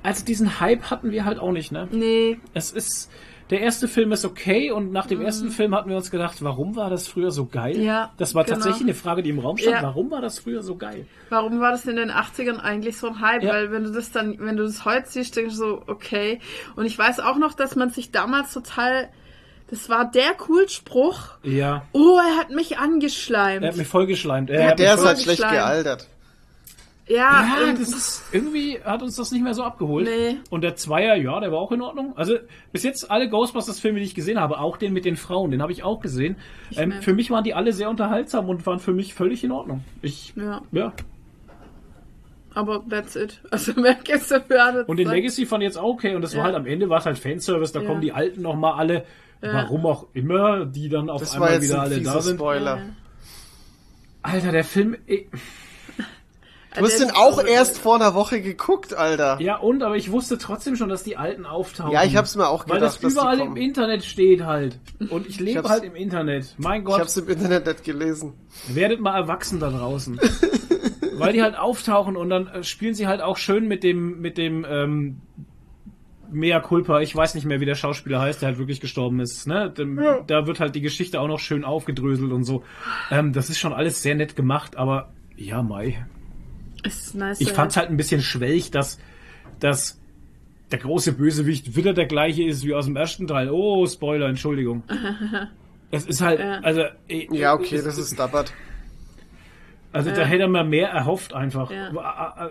also 0.03 0.25
diesen 0.25 0.59
Hype 0.59 0.89
hatten 0.91 1.11
wir 1.11 1.23
halt 1.25 1.39
auch 1.39 1.51
nicht, 1.51 1.71
ne? 1.71 1.87
Nee, 1.91 2.37
Es 2.53 2.71
ist, 2.71 3.09
der 3.51 3.61
erste 3.61 3.87
Film 3.87 4.11
ist 4.11 4.25
okay 4.25 4.71
und 4.71 4.91
nach 4.91 5.05
Mhm. 5.05 5.09
dem 5.09 5.21
ersten 5.21 5.49
Film 5.51 5.75
hatten 5.75 5.89
wir 5.89 5.97
uns 5.97 6.09
gedacht, 6.09 6.37
warum 6.43 6.75
war 6.75 6.89
das 6.89 7.07
früher 7.07 7.29
so 7.31 7.45
geil? 7.45 7.77
Ja, 7.79 8.11
Das 8.17 8.33
war 8.33 8.43
genau. 8.43 8.55
tatsächlich 8.55 8.83
eine 8.83 8.93
Frage, 8.95 9.21
die 9.21 9.29
im 9.29 9.39
Raum 9.39 9.57
stand. 9.57 9.75
Ja. 9.75 9.83
Warum 9.83 10.09
war 10.09 10.21
das 10.21 10.39
früher 10.39 10.63
so 10.63 10.75
geil? 10.75 11.05
warum 11.29 11.59
war 11.59 11.71
das 11.71 11.85
in 11.85 11.95
den 11.95 12.09
80ern 12.11 12.57
eigentlich 12.59 12.97
so 12.97 13.07
ein 13.07 13.21
Hype? 13.21 13.43
Ja. 13.43 13.53
Weil 13.53 13.71
wenn 13.71 13.83
du 13.83 13.91
das 13.91 14.11
dann, 14.11 14.37
wenn 14.39 14.57
du 14.57 14.63
das 14.63 14.83
heute 14.85 15.07
siehst, 15.09 15.35
denkst 15.35 15.53
du 15.53 15.57
so, 15.59 15.83
okay. 15.87 16.39
Und 16.75 16.85
ich 16.85 16.97
weiß 16.97 17.19
auch 17.19 17.37
noch, 17.37 17.53
dass 17.53 17.75
man 17.75 17.89
sich 17.91 18.11
damals 18.11 18.51
total, 18.53 19.09
das 19.69 19.89
war 19.89 20.09
der 20.09 20.33
Coolspruch. 20.33 21.19
Ja, 21.43 21.83
Oh, 21.91 22.17
er 22.19 22.37
hat 22.39 22.49
mich 22.51 22.77
angeschleimt. 22.79 23.63
er 23.63 23.69
hat 23.71 23.77
mich 23.77 23.87
vollgeschleimt. 23.87 24.49
Er 24.49 24.59
Ja, 24.61 24.65
hat 24.71 24.79
mich 24.79 24.85
Der 24.87 24.97
voll- 24.97 25.03
ist 25.03 25.07
halt 25.07 25.21
schlecht 25.21 25.41
gealtert. 25.49 26.07
Ja, 27.07 27.45
Ja, 27.65 27.73
das 27.77 27.89
ist, 27.89 28.23
irgendwie 28.31 28.79
hat 28.83 29.01
uns 29.03 29.15
das 29.15 29.31
nicht 29.31 29.43
mehr 29.43 29.53
so 29.53 29.63
abgeholt. 29.63 30.07
Nee. 30.07 30.37
Und 30.49 30.61
der 30.61 30.75
Zweier, 30.75 31.15
ja, 31.15 31.39
der 31.39 31.51
war 31.51 31.59
auch 31.59 31.71
in 31.71 31.81
Ordnung. 31.81 32.13
Also 32.17 32.35
bis 32.71 32.83
jetzt 32.83 33.11
alle 33.11 33.29
Ghostbusters-Filme, 33.29 33.99
die 33.99 34.05
ich 34.05 34.15
gesehen 34.15 34.39
habe, 34.39 34.59
auch 34.59 34.77
den 34.77 34.91
mit 34.93 35.05
den 35.05 35.15
Frauen, 35.17 35.51
den 35.51 35.61
habe 35.61 35.71
ich 35.71 35.83
auch 35.83 35.99
gesehen. 35.99 36.35
Ähm, 36.75 36.93
für 37.01 37.13
mich 37.13 37.29
waren 37.31 37.43
die 37.43 37.53
alle 37.53 37.73
sehr 37.73 37.89
unterhaltsam 37.89 38.49
und 38.49 38.65
waren 38.65 38.79
für 38.79 38.93
mich 38.93 39.13
völlig 39.13 39.43
in 39.43 39.51
Ordnung. 39.51 39.83
Ich, 40.01 40.33
ja, 40.35 40.61
ja. 40.71 40.93
aber 42.53 42.83
that's 42.89 43.15
it. 43.15 43.41
Also 43.51 43.73
mehr 43.79 43.95
gibt's 44.03 44.29
dafür 44.29 44.71
nicht. 44.71 44.89
Und 44.89 44.97
den 44.97 45.07
Legacy 45.09 45.45
fand 45.45 45.63
ich 45.63 45.67
jetzt 45.67 45.77
auch 45.77 45.89
okay. 45.93 46.15
Und 46.15 46.21
das 46.21 46.33
war 46.33 46.39
Ja. 46.39 46.45
halt 46.45 46.55
am 46.55 46.65
Ende 46.65 46.89
war 46.89 46.99
es 46.99 47.05
halt 47.05 47.19
Fanservice. 47.19 47.71
Da 47.73 47.81
Ja. 47.81 47.87
kommen 47.87 48.01
die 48.01 48.13
Alten 48.13 48.41
noch 48.41 48.55
mal 48.55 48.73
alle, 48.73 49.05
warum 49.41 49.85
auch 49.85 50.07
immer, 50.13 50.65
die 50.65 50.89
dann 50.89 51.09
auf 51.09 51.21
Das 51.21 51.33
einmal 51.33 51.49
war 51.49 51.55
jetzt 51.55 51.65
wieder 51.65 51.81
ein 51.83 51.91
alle 51.91 52.01
da 52.01 52.21
sind. 52.21 52.37
Spoiler. 52.37 52.77
Ja. 52.77 52.83
Alter, 54.23 54.51
der 54.51 54.63
Film, 54.63 54.95
eh, 55.07 55.25
Du 56.77 56.83
hast 56.85 56.99
den 56.99 57.11
auch 57.11 57.43
erst 57.43 57.77
vor 57.77 57.95
einer 57.95 58.13
Woche 58.13 58.41
geguckt, 58.41 58.93
Alter. 58.93 59.37
ja 59.41 59.57
und, 59.57 59.83
aber 59.83 59.95
ich 59.97 60.11
wusste 60.11 60.37
trotzdem 60.37 60.75
schon, 60.75 60.89
dass 60.89 61.03
die 61.03 61.17
Alten 61.17 61.45
auftauchen. 61.45 61.91
Ja, 61.91 62.03
ich 62.03 62.15
hab's 62.15 62.35
mir 62.35 62.47
auch 62.47 62.67
Weil 62.67 62.75
gedacht, 62.79 62.95
das 62.95 62.99
dass 62.99 63.13
die 63.13 63.19
überall 63.19 63.39
im. 63.39 63.55
Internet 63.55 64.03
steht 64.03 64.43
halt. 64.45 64.79
Und 65.09 65.27
ich 65.27 65.39
lebe 65.39 65.67
halt 65.67 65.83
im 65.83 65.95
Internet. 65.95 66.53
Mein 66.57 66.81
Ich 66.81 66.85
Gott, 66.85 66.99
hab's 66.99 67.17
im 67.17 67.27
Internet 67.29 67.65
nicht 67.65 67.83
gelesen. 67.83 68.33
werdet 68.67 68.99
mal 68.99 69.15
erwachsen 69.15 69.59
da 69.59 69.69
draußen. 69.69 70.19
Weil 71.17 71.31
die 71.33 71.41
halt 71.41 71.57
auftauchen 71.57 72.17
und 72.17 72.29
dann 72.29 72.47
äh, 72.47 72.63
spielen 72.63 72.93
sie 72.93 73.07
halt 73.07 73.21
auch 73.21 73.37
schön 73.37 73.67
mit 73.67 73.83
dem, 73.83 74.19
mit 74.19 74.37
dem, 74.37 74.65
ähm, 74.69 75.21
Mea 76.31 76.59
culpa, 76.59 77.01
ich 77.01 77.15
weiß 77.15 77.35
nicht 77.35 77.45
mehr, 77.45 77.59
wie 77.61 77.65
der 77.65 77.75
Schauspieler 77.75 78.19
heißt, 78.19 78.41
der 78.41 78.49
halt 78.49 78.57
wirklich 78.57 78.81
gestorben 78.81 79.19
ist. 79.19 79.47
Ne? 79.47 79.69
Dem, 79.69 80.01
Da 80.27 80.47
wird 80.47 80.59
halt 80.59 80.75
die 80.75 80.81
Geschichte 80.81 81.21
auch 81.21 81.27
noch 81.27 81.39
schön 81.39 81.63
aufgedröselt 81.63 82.31
und 82.31 82.43
so. 82.43 82.63
Ähm, 83.11 83.31
das 83.31 83.49
ist 83.49 83.59
schon 83.59 83.73
alles 83.73 84.01
sehr 84.01 84.15
nett 84.15 84.35
gemacht, 84.35 84.75
aber 84.75 85.13
ja, 85.37 85.61
Mai. 85.61 86.05
Ist 86.85 87.15
nice. 87.15 87.41
Ich 87.41 87.51
fand's 87.51 87.75
halt 87.77 87.89
ein 87.89 87.97
bisschen 87.97 88.21
schwellig, 88.21 88.71
dass, 88.71 88.99
dass 89.59 89.99
der 90.71 90.79
große 90.79 91.13
Bösewicht 91.13 91.75
wieder 91.75 91.93
der 91.93 92.05
gleiche 92.05 92.43
ist 92.43 92.65
wie 92.65 92.73
aus 92.73 92.85
dem 92.85 92.95
ersten 92.95 93.27
Teil. 93.27 93.49
Oh, 93.51 93.85
Spoiler, 93.85 94.27
Entschuldigung. 94.27 94.83
Es 95.91 96.05
ist 96.07 96.19
halt, 96.21 96.39
Ja. 96.39 96.59
also, 96.61 96.81
eh, 97.07 97.27
Ja, 97.31 97.53
okay, 97.53 97.79
das 97.81 97.97
ist 97.97 98.17
dabbert. 98.19 98.51
also 99.93 100.09
da 100.09 100.21
Ja. 100.21 100.25
hätte 100.25 100.47
man 100.47 100.67
mehr 100.67 100.89
erhofft 100.89 101.33
einfach. 101.33 101.71
Ja. 101.71 101.89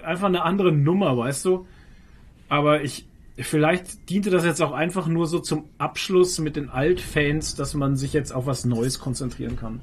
Einfach 0.04 0.28
eine 0.28 0.42
andere 0.44 0.72
Nummer, 0.72 1.16
weißt 1.18 1.44
du? 1.44 1.66
Aber 2.48 2.82
ich, 2.82 3.06
vielleicht 3.38 4.08
diente 4.10 4.30
das 4.30 4.44
jetzt 4.44 4.62
auch 4.62 4.72
einfach 4.72 5.06
nur 5.08 5.26
so 5.26 5.40
zum 5.40 5.68
Abschluss 5.78 6.38
mit 6.38 6.54
den 6.56 6.70
Altfans, 6.70 7.54
dass 7.56 7.74
man 7.74 7.96
sich 7.96 8.12
jetzt 8.12 8.32
auf 8.32 8.46
was 8.46 8.64
Neues 8.64 9.00
konzentrieren 9.00 9.56
kann. 9.56 9.80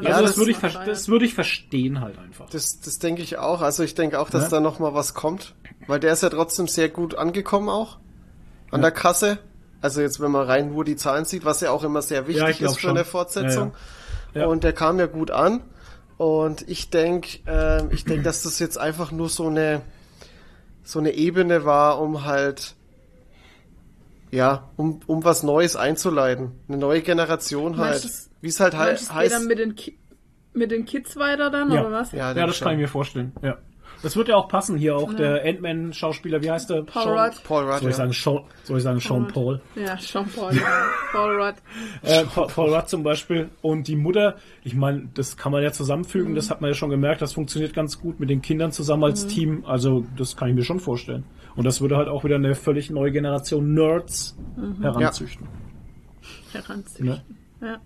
Ja, 0.00 0.10
Also 0.10 0.20
das, 0.22 0.30
das 0.30 0.38
würde 0.38 0.50
ich, 0.52 0.62
ja- 0.62 0.84
das 0.84 1.08
würde 1.08 1.24
ich 1.24 1.34
verstehen 1.34 2.00
halt 2.00 2.18
einfach. 2.18 2.48
Das, 2.50 2.80
das 2.80 2.98
denke 3.00 3.22
ich 3.22 3.38
auch. 3.38 3.62
Also 3.62 3.82
ich 3.82 3.94
denke 3.94 4.20
auch, 4.20 4.30
dass 4.30 4.44
Ja. 4.44 4.48
da 4.50 4.60
noch 4.60 4.78
mal 4.78 4.94
was 4.94 5.14
kommt. 5.14 5.54
Weil 5.86 6.00
der 6.00 6.12
ist 6.12 6.22
ja 6.22 6.28
trotzdem 6.28 6.68
sehr 6.68 6.88
gut 6.88 7.14
angekommen 7.14 7.68
auch. 7.68 7.98
An 8.70 8.82
der 8.82 8.90
Kasse. 8.90 9.38
Also 9.80 10.00
jetzt, 10.00 10.20
wenn 10.20 10.30
man 10.30 10.46
rein 10.46 10.70
nur 10.72 10.84
die 10.84 10.96
Zahlen 10.96 11.24
sieht, 11.24 11.44
was 11.44 11.60
ja 11.60 11.70
auch 11.70 11.82
immer 11.84 12.02
sehr 12.02 12.22
Ja, 12.22 12.28
wichtig 12.28 12.60
ist 12.62 12.74
für 12.74 12.80
schon. 12.82 12.90
eine 12.90 13.04
Fortsetzung. 13.04 13.72
Ja, 14.34 14.40
ja. 14.40 14.40
Ja. 14.42 14.46
Und 14.48 14.62
der 14.64 14.72
kam 14.72 14.98
ja 14.98 15.06
gut 15.06 15.30
an. 15.30 15.62
Und 16.16 16.68
ich 16.68 16.90
denke, 16.90 17.38
ähm, 17.46 17.88
ich 17.92 18.04
denke, 18.04 18.22
dass 18.24 18.42
das 18.42 18.58
jetzt 18.58 18.76
einfach 18.76 19.10
nur 19.12 19.28
so 19.28 19.46
eine, 19.46 19.80
so 20.88 20.98
eine 21.00 21.10
Ebene 21.12 21.66
war, 21.66 22.00
um 22.00 22.24
halt, 22.24 22.74
ja, 24.30 24.70
um, 24.76 25.00
um 25.06 25.22
was 25.22 25.42
Neues 25.42 25.76
einzuleiten. 25.76 26.52
Eine 26.66 26.78
neue 26.78 27.02
Generation 27.02 27.76
halt. 27.76 28.08
Wie 28.40 28.48
es 28.48 28.58
halt 28.58 28.74
he 28.74 28.80
es 28.92 29.08
geht 29.08 29.14
heißt. 29.14 29.34
dann 29.34 29.46
mit 29.46 29.58
den, 29.58 29.74
Ki 29.74 29.98
mit 30.54 30.70
den 30.70 30.86
Kids 30.86 31.16
weiter 31.16 31.50
dann, 31.50 31.70
Ja. 31.70 31.82
oder 31.82 31.92
was? 31.92 32.12
Ja, 32.12 32.32
Ja, 32.32 32.46
das 32.46 32.56
schon. 32.56 32.64
kann 32.68 32.74
ich 32.76 32.80
mir 32.80 32.88
vorstellen. 32.88 33.32
Ja. 33.42 33.58
Das 34.02 34.14
wird 34.16 34.28
ja 34.28 34.36
auch 34.36 34.48
passen 34.48 34.76
hier 34.78 34.96
auch 34.96 35.12
der 35.12 35.44
Ant-Man-Schauspieler, 35.44 36.40
wie 36.42 36.50
heißt 36.50 36.70
der? 36.70 36.82
Paul 36.82 37.02
Sean- 37.02 37.18
Rudd. 37.18 37.42
Paul 37.44 37.64
Rudd, 37.64 37.80
Soll 37.80 37.90
ich 37.90 37.96
ja. 37.96 38.04
sagen 38.04 38.12
Sean, 38.12 38.44
soll 38.62 38.76
ich 38.78 38.82
sagen 38.84 39.00
Sean 39.00 39.26
Paul? 39.28 39.60
Ja, 39.74 39.96
Sean 39.98 40.26
Paul. 40.28 40.54
ja. 40.54 40.62
Paul 41.12 41.40
Rudd. 41.42 41.54
Äh, 42.02 42.24
Paul, 42.24 42.46
Paul 42.46 42.74
Rudd 42.74 42.88
zum 42.88 43.02
Beispiel 43.02 43.48
und 43.60 43.88
die 43.88 43.96
Mutter. 43.96 44.36
Ich 44.62 44.74
meine, 44.74 45.08
das 45.14 45.36
kann 45.36 45.50
man 45.52 45.62
ja 45.62 45.72
zusammenfügen. 45.72 46.34
Das 46.36 46.48
hat 46.50 46.60
man 46.60 46.70
ja 46.70 46.74
schon 46.74 46.90
gemerkt. 46.90 47.22
Das 47.22 47.32
funktioniert 47.32 47.74
ganz 47.74 47.98
gut 48.00 48.20
mit 48.20 48.30
den 48.30 48.40
Kindern 48.42 48.70
zusammen 48.72 49.04
als 49.04 49.26
Team. 49.26 49.64
Also 49.66 50.04
das 50.16 50.36
kann 50.36 50.48
ich 50.48 50.54
mir 50.54 50.64
schon 50.64 50.78
vorstellen. 50.80 51.24
Und 51.56 51.64
das 51.64 51.80
würde 51.80 51.96
halt 51.96 52.06
auch 52.08 52.22
wieder 52.22 52.36
eine 52.36 52.54
völlig 52.54 52.90
neue 52.90 53.10
Generation 53.10 53.74
Nerds 53.74 54.36
heranzüchten. 54.80 55.48
Heranziehen. 56.52 57.06
Ne? 57.06 57.22
Ja. 57.60 57.78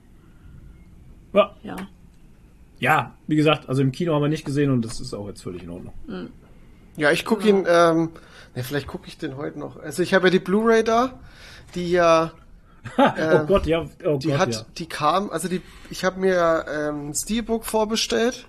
Ja. 1.33 1.57
ja. 1.63 1.77
Ja, 2.83 3.15
wie 3.29 3.37
gesagt, 3.37 3.69
also 3.69 3.81
im 3.81 3.93
Kino 3.93 4.13
haben 4.13 4.23
wir 4.23 4.29
nicht 4.29 4.45
gesehen 4.45 4.73
und 4.73 4.85
das 4.85 4.99
ist 4.99 5.15
auch 5.15 5.29
jetzt 5.29 5.41
völlig 5.41 5.63
in 5.63 5.71
Ordnung. 5.71 5.95
Ja, 6.97 7.13
ich 7.13 7.25
gucke 7.25 7.49
ihn, 7.49 7.65
ähm, 7.69 8.11
ne, 8.57 8.65
vielleicht 8.65 8.89
gucke 8.89 9.07
ich 9.07 9.17
den 9.17 9.37
heute 9.37 9.57
noch. 9.57 9.77
Also 9.77 10.03
ich 10.03 10.15
habe 10.15 10.27
ja 10.27 10.31
die 10.31 10.41
Blu-ray 10.41 10.83
da, 10.83 11.21
die 11.77 11.93
ja, 11.93 12.33
oh 12.99 13.47
Gott, 13.47 13.67
ja, 13.67 13.87
oh 14.05 14.19
die 14.19 14.31
Gott, 14.31 14.39
hat, 14.39 14.55
ja. 14.55 14.67
die 14.79 14.87
kam, 14.87 15.31
also 15.31 15.47
die, 15.47 15.63
ich 15.91 16.05
habe 16.05 16.19
mir 16.19 16.65
ähm, 16.69 17.11
ein 17.11 17.15
Steelbook 17.15 17.67
vorbestellt, 17.67 18.49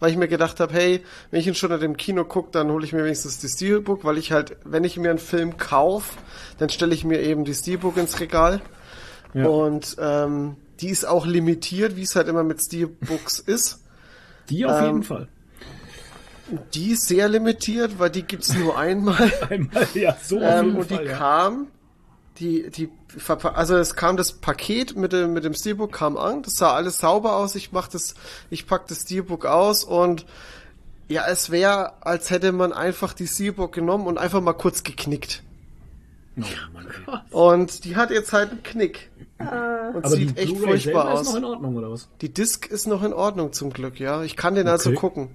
weil 0.00 0.10
ich 0.10 0.16
mir 0.16 0.28
gedacht 0.28 0.60
habe, 0.60 0.72
hey, 0.72 1.02
wenn 1.30 1.40
ich 1.40 1.46
ihn 1.46 1.54
schon 1.54 1.70
in 1.70 1.80
dem 1.80 1.98
Kino 1.98 2.24
gucke, 2.24 2.52
dann 2.52 2.70
hole 2.70 2.86
ich 2.86 2.94
mir 2.94 3.04
wenigstens 3.04 3.38
die 3.38 3.48
Steelbook, 3.48 4.02
weil 4.02 4.16
ich 4.16 4.32
halt, 4.32 4.56
wenn 4.64 4.84
ich 4.84 4.96
mir 4.96 5.10
einen 5.10 5.18
Film 5.18 5.58
kaufe, 5.58 6.14
dann 6.56 6.70
stelle 6.70 6.94
ich 6.94 7.04
mir 7.04 7.20
eben 7.20 7.44
die 7.44 7.54
Steelbook 7.54 7.98
ins 7.98 8.18
Regal. 8.18 8.62
Ja. 9.34 9.46
Und 9.46 9.96
ähm, 10.00 10.56
die 10.84 10.90
ist 10.90 11.06
auch 11.06 11.24
limitiert, 11.24 11.96
wie 11.96 12.02
es 12.02 12.14
halt 12.14 12.28
immer 12.28 12.44
mit 12.44 12.60
Steelbooks 12.62 13.38
ist. 13.38 13.80
Die 14.50 14.66
auf 14.66 14.78
ähm, 14.80 14.84
jeden 14.84 15.02
Fall. 15.02 15.28
Die 16.74 16.90
ist 16.90 17.08
sehr 17.08 17.26
limitiert, 17.26 17.98
weil 17.98 18.10
die 18.10 18.22
gibt's 18.22 18.52
nur 18.54 18.76
einmal. 18.76 19.32
Einmal, 19.48 19.86
ja, 19.94 20.14
so 20.22 20.36
auf 20.36 20.42
Ähm, 20.42 20.64
jeden 20.66 20.76
und 20.76 20.90
die 20.90 20.94
Fall. 20.96 21.06
ja. 21.06 21.16
kam, 21.16 21.68
die, 22.38 22.68
die, 22.68 22.90
also 23.54 23.76
es 23.78 23.96
kam 23.96 24.18
das 24.18 24.34
Paket 24.34 24.94
mit 24.94 25.14
dem, 25.14 25.32
mit 25.32 25.44
dem 25.44 25.54
Steelbook 25.54 25.90
kam 25.92 26.18
an, 26.18 26.42
das 26.42 26.56
sah 26.56 26.74
alles 26.74 26.98
sauber 26.98 27.36
aus, 27.36 27.54
ich 27.54 27.72
mach 27.72 27.88
das, 27.88 28.14
ich 28.50 28.66
pack 28.66 28.86
das 28.88 29.02
Steelbook 29.04 29.46
aus 29.46 29.84
und 29.84 30.26
ja, 31.08 31.26
es 31.26 31.48
wäre, 31.50 31.94
als 32.04 32.28
hätte 32.28 32.52
man 32.52 32.74
einfach 32.74 33.14
die 33.14 33.26
Steelbook 33.26 33.72
genommen 33.72 34.06
und 34.06 34.18
einfach 34.18 34.42
mal 34.42 34.52
kurz 34.52 34.82
geknickt. 34.82 35.42
Oh 36.36 36.42
Mann. 36.74 37.22
Und 37.30 37.84
die 37.86 37.96
hat 37.96 38.10
jetzt 38.10 38.34
halt 38.34 38.50
einen 38.50 38.62
Knick. 38.62 39.10
Und 39.94 40.04
Aber 40.04 40.08
sieht 40.16 40.36
die 40.36 40.40
echt 40.42 40.56
furchtbar 40.58 40.78
selber 40.78 41.20
ist 41.20 41.26
noch 41.26 41.32
aus. 41.32 41.36
in 41.38 41.44
Ordnung, 41.44 41.76
oder 41.76 41.90
was? 41.90 42.08
Die 42.20 42.32
Disc 42.32 42.66
ist 42.66 42.86
noch 42.86 43.02
in 43.02 43.12
Ordnung 43.12 43.52
zum 43.52 43.70
Glück, 43.72 44.00
ja. 44.00 44.22
Ich 44.22 44.36
kann 44.36 44.54
den 44.54 44.66
also 44.68 44.90
Okay. 44.90 44.98
gucken. 44.98 45.28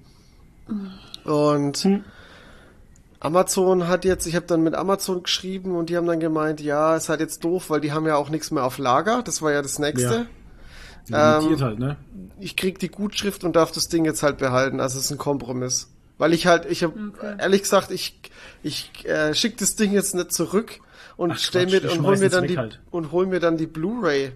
Und 1.24 1.78
Hm. 1.78 2.04
Amazon 3.20 3.86
hat 3.88 4.04
jetzt, 4.04 4.26
ich 4.26 4.34
habe 4.34 4.46
dann 4.46 4.62
mit 4.62 4.74
Amazon 4.74 5.22
geschrieben 5.22 5.76
und 5.76 5.90
die 5.90 5.96
haben 5.96 6.06
dann 6.06 6.20
gemeint, 6.20 6.60
ja, 6.60 6.96
ist 6.96 7.08
halt 7.10 7.20
jetzt 7.20 7.44
doof, 7.44 7.68
weil 7.68 7.80
die 7.80 7.92
haben 7.92 8.06
ja 8.06 8.16
auch 8.16 8.30
nichts 8.30 8.50
mehr 8.50 8.64
auf 8.64 8.78
Lager. 8.78 9.22
Das 9.22 9.42
war 9.42 9.52
ja 9.52 9.60
das 9.62 9.78
nächste. 9.78 10.26
Limitiert 11.08 11.60
halt, 11.60 11.78
ne? 11.78 11.96
Ich 12.38 12.56
krieg 12.56 12.78
die 12.78 12.88
Gutschrift 12.88 13.44
und 13.44 13.56
darf 13.56 13.72
das 13.72 13.88
Ding 13.88 14.04
jetzt 14.04 14.22
halt 14.22 14.38
behalten. 14.38 14.80
Also 14.80 14.98
es 14.98 15.06
ist 15.06 15.10
ein 15.10 15.18
Kompromiss. 15.18 15.88
Weil 16.18 16.32
ich 16.32 16.46
halt, 16.46 16.66
ich 16.66 16.82
habe 16.82 17.12
ehrlich 17.38 17.62
gesagt, 17.62 17.90
ich 17.90 18.20
ich 18.62 18.90
äh, 19.06 19.34
schick 19.34 19.56
das 19.58 19.74
Ding 19.76 19.92
jetzt 19.92 20.14
nicht 20.14 20.32
zurück 20.32 20.80
und 21.20 21.32
Ach, 21.32 21.38
stell 21.38 21.66
Quatsch, 21.66 21.82
mir 21.82 21.92
und 21.92 22.06
hol 22.06 22.16
mir 22.16 22.30
dann 22.30 22.46
die 22.46 22.56
halt. 22.56 22.80
und 22.90 23.12
hol 23.12 23.26
mir 23.26 23.40
dann 23.40 23.58
die 23.58 23.66
Blu-ray. 23.66 24.32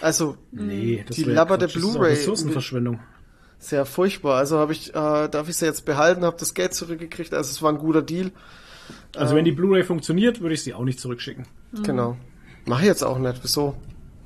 Also 0.00 0.36
Nee, 0.52 1.04
Die 1.10 1.22
ist 1.24 1.36
auch 1.36 1.46
Blu-ray. 1.48 2.10
Ressourcenverschwendung. 2.12 3.00
sehr 3.58 3.84
furchtbar. 3.84 4.36
Also 4.36 4.56
habe 4.58 4.72
ich, 4.72 4.90
äh, 4.90 5.28
darf 5.28 5.48
ich 5.48 5.56
sie 5.56 5.66
jetzt 5.66 5.84
behalten, 5.84 6.24
habe 6.24 6.36
das 6.38 6.54
Geld 6.54 6.74
zurückgekriegt. 6.74 7.34
Also 7.34 7.50
es 7.50 7.60
war 7.60 7.72
ein 7.72 7.78
guter 7.78 8.02
Deal. 8.02 8.30
Also 9.16 9.34
wenn 9.34 9.44
die 9.44 9.50
Blu-ray 9.50 9.82
funktioniert, 9.82 10.40
würde 10.40 10.54
ich 10.54 10.62
sie 10.62 10.74
auch 10.74 10.84
nicht 10.84 11.00
zurückschicken. 11.00 11.44
Genau. 11.82 12.16
Mache 12.66 12.82
ich 12.82 12.86
jetzt 12.86 13.02
auch 13.02 13.18
nicht. 13.18 13.40
Wieso? 13.42 13.74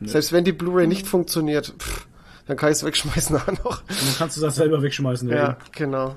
Selbst 0.03 0.35
wenn 0.35 0.45
die 0.45 0.53
Blu-ray 0.53 0.87
nicht 0.87 1.07
funktioniert, 1.07 1.73
pff, 1.79 2.07
dann 2.47 2.59
kann 2.59 2.69
ich 2.73 2.77
es 2.77 2.85
wegschmeißen 2.85 3.37
auch 3.41 3.47
noch. 3.65 3.81
Und 3.89 4.03
dann 4.03 4.15
kannst 4.19 4.37
du 4.37 4.43
das 4.43 4.57
selber 4.57 4.83
wegschmeißen. 4.83 5.31
Ja, 5.31 5.57
genau. 5.73 6.17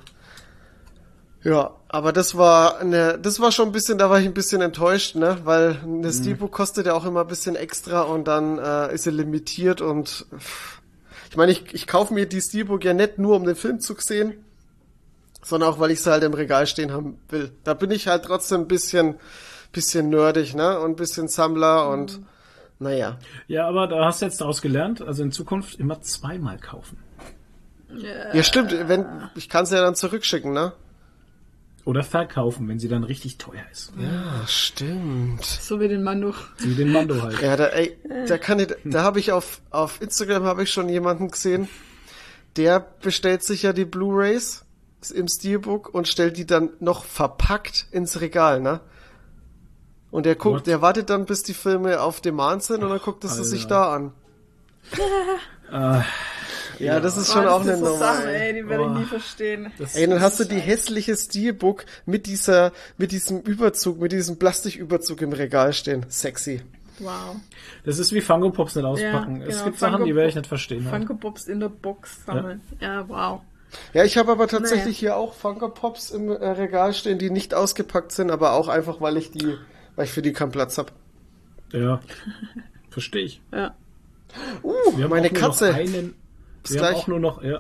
Ja, 1.44 1.72
aber 1.88 2.11
das 2.11 2.38
war 2.38 2.80
eine, 2.80 3.18
das 3.18 3.40
war 3.40 3.52
schon 3.52 3.70
ein 3.70 3.72
bisschen, 3.72 3.98
da 3.98 4.10
war 4.10 4.20
ich 4.20 4.26
ein 4.26 4.34
bisschen 4.34 4.61
enttäuscht, 4.61 5.16
ne, 5.16 5.38
weil 5.45 5.76
Mhm. 5.86 5.99
eine 5.99 6.14
Steelbook 6.14 6.52
kostet 6.52 6.86
ja 6.86 6.94
auch 6.94 7.06
immer 7.06 7.22
ein 7.22 7.28
bisschen 7.28 7.56
extra 7.56 8.02
und 8.02 8.28
dann 8.28 8.57
äh, 8.60 8.94
ist 8.94 9.03
sie 9.03 9.11
limitiert 9.11 9.80
und 9.82 10.26
pff, 10.38 10.82
Ich 11.32 11.38
meine, 11.38 11.52
ich, 11.52 11.74
ich 11.74 11.88
kaufe 11.88 12.14
mir 12.14 12.26
die 12.28 12.41
Steelbook 12.41 12.84
ja 12.84 12.94
nicht 12.94 13.20
nur, 13.20 13.36
um 13.38 13.45
den 13.45 13.56
Film 13.56 13.80
zu 13.80 13.95
sehen, 13.99 14.34
sondern 15.44 15.70
auch, 15.70 15.80
weil 15.80 15.91
ich 15.91 16.02
sie 16.02 16.11
halt 16.11 16.24
im 16.24 16.34
Regal 16.34 16.68
stehen 16.68 16.91
haben 16.91 17.20
will. 17.30 17.52
Da 17.64 17.74
bin 17.74 17.91
ich 17.91 18.07
halt 18.07 18.26
trotzdem 18.26 18.61
ein 18.61 18.68
bisschen, 18.68 19.16
bisschen 19.72 20.10
nerdig, 20.10 20.56
ne? 20.56 20.80
Und 20.80 20.91
ein 20.91 20.95
bisschen 20.98 21.28
Sammler 21.30 21.88
und 21.90 22.20
naja. 22.80 23.18
Ja, 23.48 23.68
aber 23.68 23.88
da 23.88 24.06
hast 24.06 24.22
du 24.22 24.26
jetzt 24.26 24.41
daraus 24.41 24.61
gelernt, 24.61 25.02
also 25.02 25.24
in 25.24 25.32
Zukunft 25.32 25.80
immer 25.80 26.02
zweimal 26.02 26.57
kaufen. 26.57 26.98
Ja, 28.34 28.44
stimmt, 28.44 28.74
wenn, 28.88 29.06
ich 29.36 29.49
kann 29.49 29.66
sie 29.66 29.76
ja 29.76 29.82
dann 29.82 29.95
zurückschicken, 29.95 30.52
ne? 30.53 30.74
Oder 31.90 32.03
verkaufen, 32.03 32.68
wenn 32.68 32.78
sie 32.78 32.88
dann 32.88 33.03
richtig 33.03 33.40
teuer 33.40 33.64
ist. 33.72 33.91
Ja, 33.98 34.45
stimmt. 34.45 35.44
So 35.44 35.80
wie 35.80 35.88
den 35.88 36.03
Mando. 36.03 36.36
Wie 36.60 36.76
den 36.76 36.91
Mando 36.91 37.20
halt. 37.20 37.41
Ja, 37.41 37.57
da, 37.57 37.66
ey, 37.70 37.98
da 38.28 38.38
kann 38.38 38.60
ich, 38.60 38.68
da 38.84 39.02
habe 39.02 39.20
ich 39.20 39.32
auf, 39.32 39.60
auf 39.72 39.99
Instagram 39.99 40.44
habe 40.44 40.61
ich 40.61 40.70
schon 40.70 40.88
jemanden 40.88 41.32
gesehen, 41.32 41.68
der 42.57 42.80
bestellt 42.80 43.41
sich 43.41 43.64
ja 43.64 43.74
die 43.74 43.86
Blu-Rays 43.86 44.66
im 45.16 45.28
Steelbook 45.28 45.91
und 45.91 46.07
stellt 46.07 46.38
die 46.38 46.45
dann 46.45 46.70
noch 46.80 47.06
verpackt 47.06 47.88
ins 47.90 48.22
Regal, 48.22 48.61
ne? 48.61 48.82
Und 50.11 50.28
der 50.28 50.36
guckt, 50.36 50.57
What? 50.57 50.68
der 50.68 50.84
wartet 50.84 51.10
dann, 51.10 51.26
bis 51.26 51.41
die 51.41 51.56
Filme 51.56 52.02
auf 52.02 52.22
Demand 52.22 52.61
sind 52.61 52.84
und 52.84 52.91
dann 52.91 52.99
guckt 52.99 53.24
es 53.24 53.34
sich 53.34 53.66
da 53.66 53.95
an. 53.95 54.14
Ja, 56.80 57.00
das 57.00 57.18
ist 57.18 57.32
schon 57.32 57.46
Oh, 57.46 57.50
auch 57.50 57.60
das 57.60 57.68
eine 57.70 57.78
so 57.78 57.86
Nummer. 57.86 57.98
Sachen, 58.00 58.28
ey. 58.30 58.54
die 58.54 58.68
werde 58.70 58.84
ich 58.84 58.90
Oh. 58.90 58.94
nie 58.94 59.06
verstehen. 59.06 59.72
Das, 59.78 59.96
Ey, 59.96 60.08
dann 60.08 60.22
hast 60.22 60.40
du 60.40 60.46
die 60.46 60.60
hässliche 60.60 61.16
Steelbook 61.16 61.86
mit 62.06 62.26
dieser, 62.26 62.72
mit 62.98 63.12
diesem 63.12 63.42
Überzug, 63.42 64.00
mit 64.00 64.12
diesem 64.12 64.38
Plastiküberzug 64.40 65.22
im 65.22 65.34
Regal 65.34 65.74
stehen. 65.74 66.06
Sexy. 66.10 66.62
Wow. 67.02 67.38
das 67.86 67.98
ist 67.98 68.12
wie 68.12 68.20
Funko 68.20 68.50
Pops 68.50 68.76
nicht 68.76 68.84
auspacken. 68.84 69.40
Ja, 69.40 69.48
es 69.48 69.54
genau, 69.54 69.66
gibt 69.66 69.80
Sachen, 69.80 69.92
Funko 69.94 70.06
die 70.08 70.16
werde 70.16 70.30
ich 70.30 70.36
nicht 70.36 70.48
verstehen. 70.48 70.86
Funko 70.86 71.14
Pops 71.16 71.48
in 71.48 71.62
der 71.62 71.70
Box 71.70 72.26
sammeln. 72.26 72.60
Ja, 72.82 73.08
wow. 73.08 73.42
Ja, 73.94 74.04
ich 74.04 74.18
habe 74.18 74.32
aber 74.34 74.48
tatsächlich 74.48 74.86
Naja. 75.02 75.14
hier 75.14 75.16
auch 75.16 75.34
Funko 75.34 75.70
Pops 75.70 76.10
im 76.12 76.28
äh, 76.30 76.34
Regal 76.46 76.94
stehen, 76.94 77.18
die 77.20 77.30
nicht 77.30 77.54
ausgepackt 77.54 78.12
sind, 78.12 78.32
aber 78.32 78.52
auch 78.54 78.68
einfach, 78.68 79.00
weil 79.00 79.16
ich 79.16 79.32
die, 79.32 79.56
weil 79.96 80.06
ich 80.06 80.12
für 80.12 80.22
die 80.22 80.34
keinen 80.34 80.52
Platz 80.52 80.78
habe. 80.78 80.92
Ja, 81.72 82.02
verstehe 82.90 83.24
ich. 83.24 83.42
Ja. 83.54 83.76
Uh, 84.64 84.74
Wir 84.98 85.06
haben 85.06 85.12
meine 85.12 85.28
auch 85.28 85.32
nur 85.32 85.40
Katze. 85.42 85.74
Bis 86.64 86.73
wir 86.73 86.81
haben 86.81 86.90
gleich. 86.94 87.03
auch 87.03 87.07
nur 87.07 87.19
noch, 87.19 87.44
ja. 87.44 87.60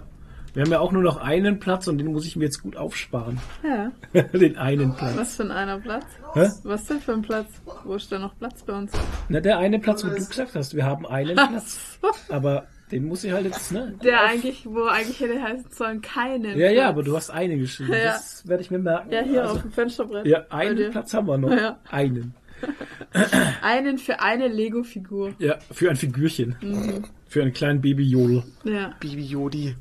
Wir 0.53 0.63
haben 0.63 0.71
ja 0.71 0.79
auch 0.79 0.91
nur 0.91 1.03
noch 1.03 1.17
einen 1.17 1.59
Platz 1.59 1.87
und 1.87 1.99
den 1.99 2.11
muss 2.11 2.25
ich 2.25 2.35
mir 2.35 2.45
jetzt 2.45 2.63
gut 2.63 2.75
aufsparen. 2.75 3.39
Ja. 3.63 3.91
den 4.33 4.57
einen 4.57 4.95
Platz. 4.95 5.15
Was 5.15 5.35
für 5.35 5.43
ein 5.43 5.51
einer 5.51 5.77
Platz? 5.79 6.05
Hä? 6.33 6.49
Was 6.63 6.85
denn 6.85 6.99
für 6.99 7.13
ein 7.13 7.21
Platz? 7.21 7.47
Wo 7.83 7.93
ist 7.95 8.11
da 8.11 8.17
noch 8.17 8.35
Platz 8.37 8.63
bei 8.63 8.73
uns? 8.73 8.91
Na, 9.29 9.39
der 9.39 9.59
eine 9.59 9.77
Platz, 9.79 10.03
wo 10.03 10.09
du 10.09 10.15
gesagt 10.15 10.55
hast, 10.55 10.75
wir 10.75 10.85
haben 10.85 11.05
einen 11.05 11.35
Platz. 11.35 11.99
Aber 12.29 12.65
den 12.91 13.05
muss 13.07 13.23
ich 13.23 13.31
halt 13.31 13.45
jetzt, 13.45 13.71
ne? 13.71 13.93
Der 14.03 14.21
eigentlich, 14.23 14.65
wo 14.65 14.85
eigentlich 14.85 15.19
hätte 15.19 15.39
heißen 15.39 15.69
sollen, 15.69 16.01
keinen. 16.01 16.57
Ja, 16.57 16.71
ja, 16.71 16.81
Platz. 16.81 16.89
aber 16.89 17.03
du 17.03 17.15
hast 17.15 17.29
einen 17.29 17.59
geschrieben. 17.59 17.93
Ja. 17.93 18.13
Das 18.13 18.47
werde 18.47 18.63
ich 18.63 18.71
mir 18.71 18.79
merken. 18.79 19.11
Ja, 19.11 19.21
hier 19.21 19.41
Also, 19.43 19.55
auf 19.55 19.61
dem 19.61 19.71
Fensterbrett. 19.71 20.25
Ja, 20.25 20.45
einen. 20.49 20.89
Platz 20.89 21.13
haben 21.13 21.27
wir 21.27 21.37
noch. 21.37 21.51
Ja. 21.51 21.77
Einen. 21.91 22.33
Einen 23.61 23.97
für 23.97 24.19
eine 24.21 24.47
Lego-Figur. 24.47 25.33
Ja, 25.39 25.57
für 25.71 25.89
ein 25.89 25.95
Figürchen. 25.95 26.55
Mhm. 26.61 27.03
Für 27.27 27.41
einen 27.41 27.53
kleinen 27.53 27.81
Baby-Jodel. 27.81 28.43
Ja, 28.63 28.93
Bibi 28.99 29.23
Jodi. 29.23 29.75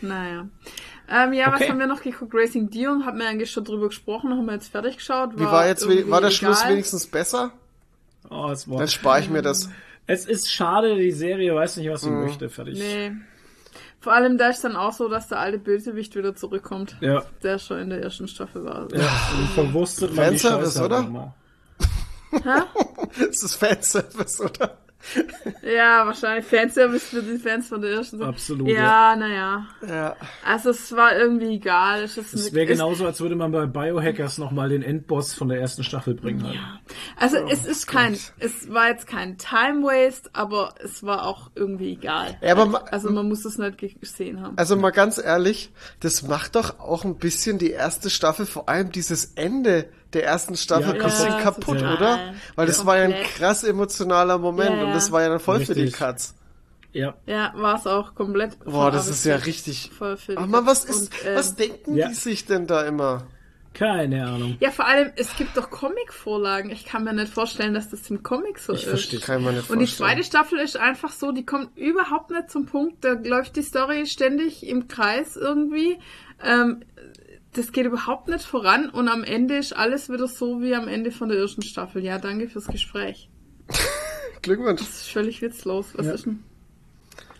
naja. 0.00 0.48
Ähm, 1.10 1.32
ja, 1.34 1.48
Okay. 1.48 1.60
was 1.60 1.68
haben 1.68 1.78
wir 1.78 1.86
noch 1.86 2.02
geguckt? 2.02 2.32
Racing 2.34 2.70
Dion, 2.70 3.04
haben 3.04 3.18
wir 3.18 3.28
eigentlich 3.28 3.50
schon 3.50 3.64
drüber 3.64 3.88
gesprochen, 3.88 4.30
haben 4.30 4.46
wir 4.46 4.54
jetzt 4.54 4.68
fertig 4.68 4.96
geschaut. 4.96 5.36
Wie 5.36 5.44
war 5.44 5.66
jetzt, 5.66 5.86
war 6.08 6.20
der 6.20 6.30
Schluss 6.30 6.60
egal. 6.60 6.72
wenigstens 6.72 7.06
besser? 7.06 7.52
Oh, 8.30 8.48
es 8.50 8.68
war. 8.70 8.78
Dann 8.78 8.88
spare 8.88 9.20
ich 9.20 9.28
mir 9.28 9.42
das. 9.42 9.68
Es 10.06 10.24
ist 10.26 10.50
schade, 10.50 10.96
die 10.96 11.10
Serie 11.12 11.54
weiß 11.54 11.76
nicht, 11.76 11.90
was 11.90 12.02
sie 12.02 12.10
möchte. 12.10 12.48
Fertig. 12.48 12.78
Nee. 12.78 13.12
Vor 14.00 14.12
allem 14.14 14.38
da 14.38 14.48
ist 14.48 14.64
dann 14.64 14.74
auch 14.74 14.92
so, 14.92 15.08
dass 15.08 15.28
der 15.28 15.38
alte 15.38 15.58
Bösewicht 15.58 16.16
wieder 16.16 16.34
zurückkommt. 16.34 16.96
Ja. 17.00 17.22
Der 17.42 17.58
schon 17.58 17.78
in 17.78 17.90
der 17.90 18.02
ersten 18.02 18.26
Staffel 18.26 18.64
war. 18.64 18.88
Ja, 18.94 19.08
verwurstet 19.54 20.16
man 20.16 20.32
die 20.32 20.38
Scheiße 20.38 20.80
halt 20.80 20.92
oder? 20.92 21.34
Nochmal. 22.32 22.66
Das 23.18 23.42
ist 23.42 23.56
Fanservice, 23.56 24.40
oder? 24.40 24.78
Ja, 25.62 26.06
wahrscheinlich 26.06 26.46
Fanservice 26.46 27.02
für 27.06 27.22
die 27.24 27.36
Fans 27.36 27.66
von 27.66 27.80
der 27.80 27.90
ersten. 27.90 28.18
Staffel. 28.18 28.32
Absolut, 28.32 28.68
Ja, 28.68 29.16
naja. 29.16 29.66
Ja. 29.84 30.16
Also 30.46 30.70
es 30.70 30.94
war 30.94 31.16
irgendwie 31.16 31.56
egal. 31.56 32.04
Es 32.04 32.16
ist 32.16 32.32
Es 32.32 32.52
wäre 32.52 32.66
genauso, 32.66 33.04
als 33.04 33.20
würde 33.20 33.34
man 33.34 33.50
bei 33.50 33.66
Biohackers 33.66 34.38
nochmal 34.38 34.68
den 34.68 34.82
Endboss 34.82 35.34
von 35.34 35.48
der 35.48 35.58
ersten 35.60 35.82
Staffel 35.82 36.14
bringen. 36.14 36.46
Halt. 36.46 36.56
Also 37.16 37.38
Oh 37.38 37.48
es 37.50 37.66
ist 37.66 37.88
kein, 37.88 38.16
es 38.38 38.72
war 38.72 38.90
jetzt 38.90 39.08
kein 39.08 39.38
Time 39.38 39.82
Waste, 39.82 40.30
aber 40.34 40.76
es 40.84 41.02
war 41.02 41.26
auch 41.26 41.50
irgendwie 41.56 41.94
egal. 41.94 42.38
Ja, 42.40 42.52
aber 42.56 42.92
also 42.92 43.10
man 43.10 43.28
muss 43.28 43.44
es 43.44 43.58
nicht 43.58 43.78
ge- 43.78 43.94
gesehen 43.98 44.40
haben. 44.40 44.56
Also 44.56 44.76
mal 44.76 44.90
ganz 44.90 45.18
ehrlich, 45.18 45.72
das 45.98 46.22
macht 46.22 46.54
doch 46.54 46.78
auch 46.78 47.04
ein 47.04 47.16
bisschen 47.18 47.58
die 47.58 47.70
erste 47.72 48.08
Staffel, 48.08 48.46
vor 48.46 48.68
allem 48.68 48.92
dieses 48.92 49.32
Ende 49.34 49.88
der 50.14 50.24
ersten 50.24 50.56
Staffel, 50.56 50.96
Ja, 50.96 51.02
bisschen 51.04 51.26
ja, 51.32 51.40
kaputt, 51.40 51.78
total. 51.78 51.96
oder? 51.96 52.34
Weil 52.56 52.66
das 52.66 52.78
Ja. 52.78 52.86
war 52.86 52.98
ja 52.98 53.04
ein 53.04 53.14
krass 53.34 53.64
emotionaler 53.64 54.38
Moment 54.38 54.76
Ja, 54.76 54.84
und 54.84 54.92
das 54.92 55.10
war 55.12 55.22
ja 55.22 55.28
dann 55.28 55.40
voll 55.40 55.60
für 55.64 55.74
die 55.74 55.82
Richtig. 55.82 55.98
Katz. 55.98 56.34
Ja. 56.92 57.14
Ja, 57.26 57.52
war 57.56 57.76
es 57.78 57.86
auch 57.86 58.14
komplett. 58.14 58.58
Boah, 58.64 58.90
das 58.90 59.08
A 59.08 59.10
ist 59.12 59.24
ja 59.24 59.36
richtig. 59.36 59.90
Voll 59.96 60.16
für 60.18 60.32
die 60.32 60.38
Ach 60.38 60.46
man, 60.46 60.66
was 60.66 60.84
ist, 60.84 61.00
Und, 61.12 61.26
ähm, 61.26 61.36
was 61.36 61.54
denken 61.56 61.96
ja. 61.96 62.08
die 62.08 62.14
sich 62.14 62.44
denn 62.44 62.66
da 62.66 62.82
immer? 62.82 63.26
Keine 63.74 64.26
Ahnung. 64.26 64.58
Ja, 64.60 64.70
vor 64.70 64.86
allem, 64.86 65.10
es 65.16 65.34
gibt 65.38 65.56
doch 65.56 65.70
Comic-Vorlagen. 65.70 66.68
Ich 66.70 66.84
kann 66.84 67.04
mir 67.04 67.14
nicht 67.14 67.32
vorstellen, 67.32 67.72
dass 67.72 67.88
das 67.88 68.10
im 68.10 68.22
Comic 68.22 68.58
so 68.58 68.74
Ich 68.74 68.82
ist. 68.82 68.88
verstehe. 68.90 69.20
Kann 69.20 69.42
man 69.42 69.54
nicht 69.54 69.70
Und 69.70 69.78
die 69.78 69.86
zweite 69.86 70.22
Staffel 70.22 70.58
ist 70.58 70.76
einfach 70.76 71.10
so, 71.10 71.32
die 71.32 71.46
kommt 71.46 71.74
überhaupt 71.78 72.30
nicht 72.30 72.50
zum 72.50 72.66
Punkt. 72.66 73.02
Da 73.02 73.12
läuft 73.14 73.56
die 73.56 73.62
Story 73.62 74.04
ständig 74.04 74.66
im 74.66 74.88
Kreis 74.88 75.38
irgendwie. 75.38 75.98
Ähm, 76.44 76.82
das 77.54 77.72
geht 77.72 77.86
überhaupt 77.86 78.28
nicht 78.28 78.44
voran 78.44 78.88
und 78.90 79.08
am 79.08 79.24
Ende 79.24 79.56
ist 79.56 79.72
alles 79.76 80.08
wieder 80.10 80.26
so 80.26 80.60
wie 80.62 80.74
am 80.74 80.88
Ende 80.88 81.10
von 81.10 81.28
der 81.28 81.38
ersten 81.38 81.62
Staffel. 81.62 82.02
Ja, 82.02 82.18
danke 82.18 82.48
fürs 82.48 82.66
Gespräch. 82.66 83.28
Glückwunsch. 84.42 84.80
Das 84.80 84.88
ist 84.88 85.08
völlig 85.10 85.40
witzlos. 85.42 85.92
Was 85.94 86.06
Ja. 86.06 86.12
ist 86.12 86.26
denn? 86.26 86.40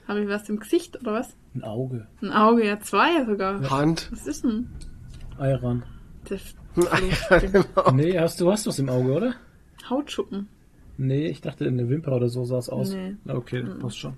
Habe 0.07 0.21
ich 0.23 0.29
was 0.29 0.49
im 0.49 0.59
Gesicht 0.61 1.01
oder 1.01 1.15
was? 1.15 1.37
Ein 1.55 1.65
Auge. 1.65 2.07
Ein 2.21 2.33
Auge, 2.33 2.67
ja, 2.67 2.79
zwei 2.81 3.25
sogar. 3.25 3.69
Hand. 3.71 4.09
Was 4.13 4.27
ist 4.27 4.45
denn? 4.45 4.69
Eiran. 5.39 5.83
Der 6.29 6.39
Nee, 7.93 8.19
hast 8.19 8.41
du 8.41 8.51
hast 8.51 8.67
was 8.67 8.79
im 8.79 8.89
Auge, 8.89 9.13
oder? 9.13 9.35
Hautschuppen. 9.89 10.49
Nee, 10.97 11.27
ich 11.29 11.41
dachte 11.41 11.65
in 11.65 11.79
der 11.79 11.89
Wimper 11.89 12.13
oder 12.17 12.29
so 12.29 12.45
sah 12.45 12.59
es 12.59 12.69
aus. 12.69 12.93
Nee. 12.93 13.17
Okay, 13.29 13.65
passt 13.81 13.99
schon. 13.99 14.15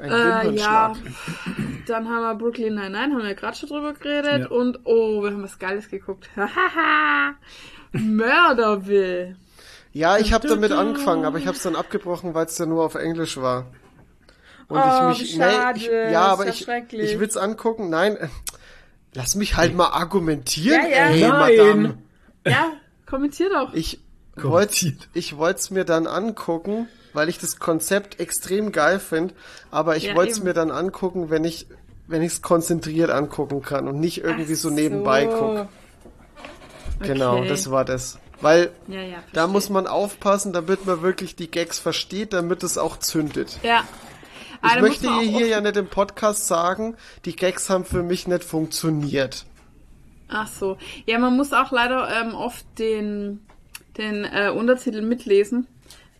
Ein 0.00 0.10
Äh, 0.10 0.50
ja, 0.52 0.94
dann 1.86 2.08
haben 2.08 2.22
wir 2.22 2.34
Brooklyn 2.34 2.74
Nine-Nine, 2.74 3.14
haben 3.14 3.22
wir 3.22 3.34
gerade 3.34 3.56
schon 3.56 3.68
drüber 3.68 3.92
geredet. 3.92 4.42
Ja. 4.42 4.56
Und, 4.56 4.80
oh, 4.84 5.22
wir 5.22 5.30
haben 5.30 5.42
was 5.42 5.58
Geiles 5.58 5.88
geguckt. 5.90 6.28
Hahaha. 6.36 7.34
Mörderville. 7.92 9.36
Ja, 9.92 10.18
ich 10.18 10.32
habe 10.32 10.46
damit 10.48 10.72
angefangen, 10.72 11.24
aber 11.24 11.38
ich 11.38 11.46
habe 11.46 11.56
es 11.56 11.62
dann 11.62 11.74
abgebrochen, 11.76 12.32
weil 12.34 12.46
es 12.46 12.56
ja 12.58 12.66
nur 12.66 12.84
auf 12.84 12.94
Englisch 12.94 13.36
war. 13.38 13.66
Und 14.68 14.78
Oh, 14.78 15.10
ich 15.12 15.20
mich, 15.20 15.34
schade, 15.34 15.78
ich, 15.78 15.86
das 15.86 16.12
ja, 16.12 16.22
aber 16.26 16.46
ja 16.46 16.52
ich, 16.52 16.68
ich 16.92 17.18
will's 17.18 17.36
angucken. 17.36 17.90
Nein, 17.90 18.16
äh, 18.16 18.28
lass 19.14 19.34
mich 19.34 19.56
halt 19.56 19.74
mal 19.74 19.88
argumentieren, 19.88 20.80
Ja, 20.88 20.88
ja. 20.88 21.06
ey, 21.08 21.20
Nein. 21.22 21.56
Madame. 21.82 21.98
Ja, 22.46 22.72
kommentier 23.04 23.50
doch. 23.50 23.74
Ich 23.74 24.00
wollte 24.36 24.92
ich 25.12 25.36
wollt's 25.36 25.70
mir 25.70 25.84
dann 25.84 26.06
angucken, 26.06 26.88
weil 27.12 27.28
ich 27.28 27.38
das 27.38 27.58
Konzept 27.58 28.20
extrem 28.20 28.72
geil 28.72 28.98
finde, 29.00 29.34
aber 29.70 29.96
ich 29.96 30.04
Ja, 30.04 30.14
wollt's 30.14 30.38
eben. 30.38 30.46
mir 30.46 30.54
dann 30.54 30.70
angucken, 30.70 31.30
wenn 31.30 31.44
ich 31.44 31.66
wenn 32.06 32.22
ich's 32.22 32.42
konzentriert 32.42 33.10
angucken 33.10 33.62
kann 33.62 33.86
und 33.86 34.00
nicht 34.00 34.24
irgendwie 34.24 34.56
so 34.56 34.68
Ach 34.68 34.72
nebenbei 34.72 35.26
guck. 35.26 35.68
Genau, 37.06 37.38
Okay. 37.38 37.48
das 37.48 37.70
war 37.70 37.84
das. 37.84 38.18
Weil 38.40 38.70
Ja, 38.88 39.00
ja. 39.02 39.18
da 39.32 39.46
muss 39.46 39.68
man 39.70 39.86
aufpassen, 39.86 40.52
damit 40.52 40.86
man 40.86 41.02
wirklich 41.02 41.36
die 41.36 41.50
Gags 41.50 41.78
versteht, 41.78 42.32
damit 42.32 42.62
es 42.62 42.78
auch 42.78 42.98
zündet. 42.98 43.58
Ja. 43.62 43.84
Ich 44.62 44.70
Ah, 44.76 44.80
möchte 44.80 45.06
ihr 45.06 45.20
hier 45.22 45.46
ja 45.46 45.60
nicht 45.60 45.76
im 45.76 45.86
Podcast 45.86 46.46
sagen, 46.46 46.96
die 47.24 47.34
Gags 47.36 47.70
haben 47.70 47.84
für 47.84 48.02
mich 48.02 48.26
nicht 48.26 48.44
funktioniert. 48.44 49.46
Ach 50.28 50.48
so. 50.48 50.76
Ja, 51.06 51.18
man 51.18 51.36
muss 51.36 51.52
auch 51.52 51.70
leider 51.72 52.08
ähm, 52.20 52.34
oft 52.34 52.64
den, 52.78 53.40
den 53.96 54.24
äh, 54.24 54.50
Untertitel 54.50 55.00
mitlesen, 55.02 55.66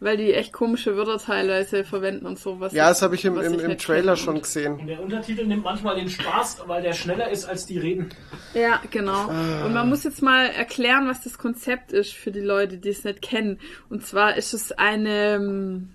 weil 0.01 0.17
die 0.17 0.33
echt 0.33 0.53
komische 0.53 0.97
Wörter 0.97 1.19
teilweise 1.19 1.85
verwenden 1.85 2.27
und 2.27 2.39
sowas. 2.39 2.73
Ja, 2.73 2.89
das 2.89 3.03
habe 3.03 3.15
ich 3.15 3.25
im, 3.25 3.39
im, 3.39 3.55
ich 3.55 3.61
im 3.63 3.79
Trailer 3.79 4.17
schon 4.17 4.41
gesehen. 4.41 4.79
Und 4.81 4.87
der 4.87 5.01
Untertitel 5.03 5.47
nimmt 5.47 5.63
manchmal 5.65 5.97
den 5.97 6.09
Spaß, 6.09 6.63
weil 6.67 6.83
der 6.83 6.95
schneller 6.95 7.31
ist 7.31 7.45
als 7.45 7.67
die 7.67 7.79
Reden. 7.79 8.09
Ja, 8.55 8.81
genau. 8.91 9.29
Ah. 9.29 9.65
Und 9.67 9.75
man 9.75 9.89
muss 9.89 10.05
jetzt 10.05 10.23
mal 10.23 10.47
erklären, 10.47 11.07
was 11.07 11.23
das 11.23 11.37
Konzept 11.39 11.93
ist 11.93 12.13
für 12.15 12.31
die 12.31 12.41
Leute, 12.41 12.79
die 12.79 12.89
es 12.89 13.05
nicht 13.05 13.21
kennen. 13.23 13.61
Und 13.91 14.07
zwar 14.07 14.37
ist 14.37 14.55
es 14.55 14.73
eine 14.73 15.35
ähm, 15.35 15.91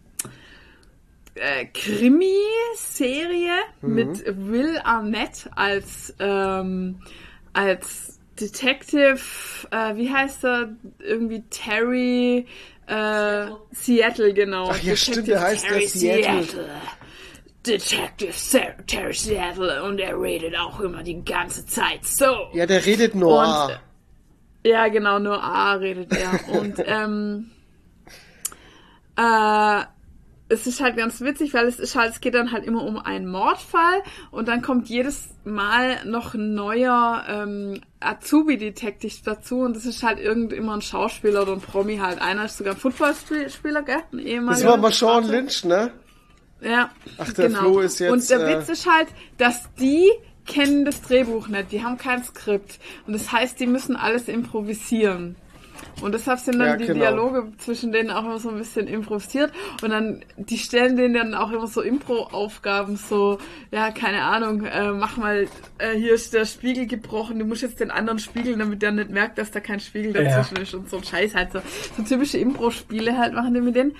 äh, 1.35 1.65
Krimi-Serie 1.65 3.51
Mhm. 3.81 3.93
mit 3.95 4.23
Will 4.49 4.79
Arnett 4.83 5.49
als 5.55 6.13
ähm, 6.19 6.99
als 7.53 8.19
Detective, 8.39 9.17
äh, 9.71 9.95
wie 9.95 10.11
heißt 10.11 10.43
er? 10.43 10.75
Irgendwie 10.99 11.43
Terry 11.49 12.45
äh, 12.87 13.47
Seattle, 13.71 14.33
genau. 14.33 14.69
Ach 14.69 14.75
ja, 14.77 14.93
Detective 14.93 14.97
stimmt, 14.97 15.27
der 15.27 15.41
heißt 15.41 15.65
Terry 15.65 15.87
Seattle. 15.87 16.69
Detective 17.65 18.31
Ser- 18.33 18.85
Terry 18.85 19.13
Seattle 19.13 19.83
und 19.83 19.99
er 19.99 20.19
redet 20.19 20.55
auch 20.55 20.79
immer 20.79 21.01
die 21.03 21.23
ganze 21.25 21.65
Zeit 21.65 22.05
so. 22.05 22.25
Ja, 22.53 22.65
der 22.65 22.85
redet 22.85 23.15
noir. 23.15 23.79
Und, 24.63 24.69
ja, 24.69 24.87
genau, 24.87 25.19
nur 25.19 25.41
A 25.43 25.73
redet 25.73 26.11
er. 26.13 26.39
Und 26.59 26.75
ähm, 26.85 27.49
äh, 29.17 29.81
es 30.47 30.67
ist 30.67 30.79
halt 30.79 30.95
ganz 30.95 31.21
witzig, 31.21 31.53
weil 31.53 31.65
es 31.67 31.79
ist 31.79 31.95
halt, 31.95 32.11
es 32.11 32.21
geht 32.21 32.35
dann 32.35 32.51
halt 32.51 32.65
immer 32.65 32.83
um 32.83 32.97
einen 32.97 33.27
Mordfall 33.27 34.03
und 34.29 34.47
dann 34.47 34.61
kommt 34.61 34.89
jedes 34.89 35.29
Mal 35.43 36.05
noch 36.05 36.35
ein 36.35 36.53
neuer 36.53 37.23
ähm, 37.27 37.81
Azubi-Detective 37.99 39.21
dazu 39.23 39.61
und 39.61 39.75
das 39.75 39.85
ist 39.85 40.03
halt 40.03 40.19
irgend 40.19 40.53
immer 40.53 40.75
ein 40.75 40.81
Schauspieler 40.81 41.41
oder 41.41 41.53
ein 41.53 41.61
Promi 41.61 41.97
halt. 41.97 42.21
Einer 42.21 42.45
ist 42.45 42.57
sogar 42.57 42.75
ein 42.75 42.79
Footballspieler, 42.79 43.81
gell? 43.81 43.95
Ein 44.11 44.17
das 44.17 44.25
ehemaliger. 44.25 44.69
war 44.69 44.77
mal 44.77 44.91
Sean 44.91 45.27
Lynch, 45.27 45.65
ne? 45.65 45.91
Ja. 46.61 46.91
Ach, 47.17 47.33
der 47.33 47.47
genau. 47.47 47.59
Flo 47.59 47.79
ist 47.79 47.99
jetzt, 47.99 48.11
Und 48.11 48.29
der 48.29 48.47
äh, 48.47 48.59
Witz 48.59 48.69
ist 48.69 48.89
halt, 48.89 49.07
dass 49.37 49.73
die 49.79 50.11
kennen 50.45 50.85
das 50.85 51.01
Drehbuch 51.01 51.47
nicht, 51.47 51.71
die 51.71 51.83
haben 51.83 51.97
kein 51.97 52.23
Skript. 52.23 52.79
Und 53.07 53.13
das 53.13 53.31
heißt, 53.31 53.59
die 53.59 53.65
müssen 53.65 53.95
alles 53.95 54.27
improvisieren. 54.27 55.37
Und 56.01 56.13
deshalb 56.13 56.39
sind 56.39 56.59
dann 56.59 56.67
Ja, 56.67 56.75
die 56.77 56.85
genau. 56.87 56.99
Dialoge 56.99 57.51
zwischen 57.57 57.91
denen 57.91 58.09
auch 58.11 58.23
immer 58.25 58.37
so 58.37 58.49
ein 58.49 58.57
bisschen 58.57 58.87
improvisiert. 58.87 59.51
Und 59.81 59.91
dann, 59.91 60.23
die 60.37 60.57
stellen 60.57 60.97
denen 60.97 61.13
dann 61.13 61.33
auch 61.33 61.51
immer 61.51 61.67
so 61.67 61.81
Impro-Aufgaben, 61.81 62.97
so, 62.97 63.37
ja, 63.71 63.91
keine 63.91 64.23
Ahnung, 64.23 64.65
äh, 64.65 64.91
mach 64.91 65.17
mal, 65.17 65.47
äh, 65.77 65.95
hier 65.97 66.13
ist 66.13 66.33
der 66.33 66.45
Spiegel 66.45 66.85
gebrochen, 66.87 67.39
du 67.39 67.45
musst 67.45 67.61
jetzt 67.61 67.79
den 67.79 67.91
anderen 67.91 68.19
spiegeln, 68.19 68.59
damit 68.59 68.81
der 68.81 68.91
nicht 68.91 69.09
merkt, 69.09 69.37
dass 69.37 69.51
da 69.51 69.59
kein 69.59 69.79
Spiegel 69.79 70.13
dazwischen 70.13 70.57
ist 70.57 70.73
und 70.73 70.89
so 70.89 70.97
ein 70.97 71.03
Scheiß 71.03 71.33
halt 71.35 71.53
so. 71.53 71.59
So 71.97 72.03
typische 72.03 72.37
Impro-Spiele 72.37 73.17
halt 73.17 73.33
machen 73.33 73.53
die 73.53 73.61
mit 73.61 73.75
denen. 73.75 73.95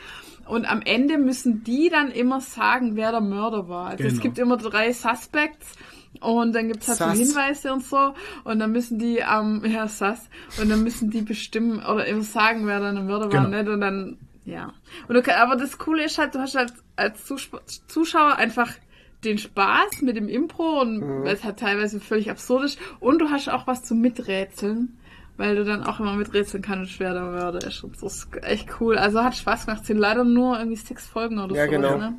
Und 0.47 0.69
am 0.69 0.81
Ende 0.84 1.17
müssen 1.17 1.63
die 1.63 1.89
dann 1.89 2.11
immer 2.11 2.39
sagen, 2.39 2.95
wer 2.95 3.11
der 3.11 3.22
Mörder 3.22 3.67
war. 3.67 3.88
Also 3.88 4.03
es 4.03 4.11
Genau. 4.13 4.22
gibt 4.23 4.38
immer 4.38 4.57
drei 4.57 4.93
Suspects 4.93 5.73
und 6.21 6.53
dann 6.53 6.67
gibt's 6.67 6.87
halt 6.87 6.97
so. 6.97 7.09
Hinweise 7.09 7.73
und 7.73 7.83
so 7.83 8.13
und 8.43 8.59
dann 8.59 8.71
müssen 8.71 8.99
die 8.99 9.23
am 9.23 9.63
ja 9.65 9.87
Sass 9.87 10.29
und 10.61 10.69
dann 10.69 10.83
müssen 10.83 11.09
die 11.09 11.21
bestimmen 11.21 11.79
oder 11.79 12.07
eben 12.07 12.21
sagen, 12.21 12.65
wer 12.67 12.79
dann 12.79 12.95
der 12.95 13.03
Mörder 13.03 13.31
war, 13.31 13.45
Genau. 13.45 13.57
nicht? 13.57 13.69
Und 13.69 13.81
dann 13.81 14.17
ja. 14.45 14.73
Und 15.07 15.15
du, 15.15 15.37
aber 15.37 15.55
das 15.55 15.77
Coole 15.77 16.05
ist 16.05 16.17
halt, 16.17 16.35
du 16.35 16.39
hast 16.39 16.55
halt 16.55 16.73
als 16.95 17.25
Zusp- 17.29 17.59
Zuschauer 17.87 18.35
einfach 18.35 18.69
den 19.23 19.37
Spaß 19.39 20.01
mit 20.03 20.17
dem 20.17 20.27
Impro 20.29 20.81
und 20.81 21.01
weil 21.23 21.33
es 21.33 21.43
halt 21.43 21.57
teilweise 21.59 21.99
völlig 21.99 22.29
absurd 22.29 22.65
ist 22.65 22.79
und 22.99 23.19
du 23.19 23.29
hast 23.29 23.49
auch 23.49 23.65
was 23.65 23.83
zum 23.83 23.99
Miträtseln. 24.01 24.97
Weil 25.37 25.57
du 25.57 25.65
dann 25.65 25.83
auch 25.83 25.99
immer 25.99 26.13
miträtseln 26.13 26.63
kannst, 26.63 26.97
wer 27.01 27.11
der 27.11 27.23
Mörder 27.23 27.67
ist. 27.67 27.83
Und 27.83 27.99
so 27.99 28.07
ist 28.07 28.29
echt 28.43 28.69
cool. 28.79 28.97
Also 28.97 29.21
hat 29.21 29.35
Spaß 29.35 29.65
gemacht. 29.65 29.85
Sind 29.85 29.97
leider 29.97 30.23
nur 30.23 30.57
irgendwie 30.57 30.77
sechs 30.77 31.05
Folgen 31.05 31.39
oder 31.39 31.53
Ja, 31.53 31.65
so. 31.65 31.71
genau. 31.71 31.97
Ne? 31.97 32.13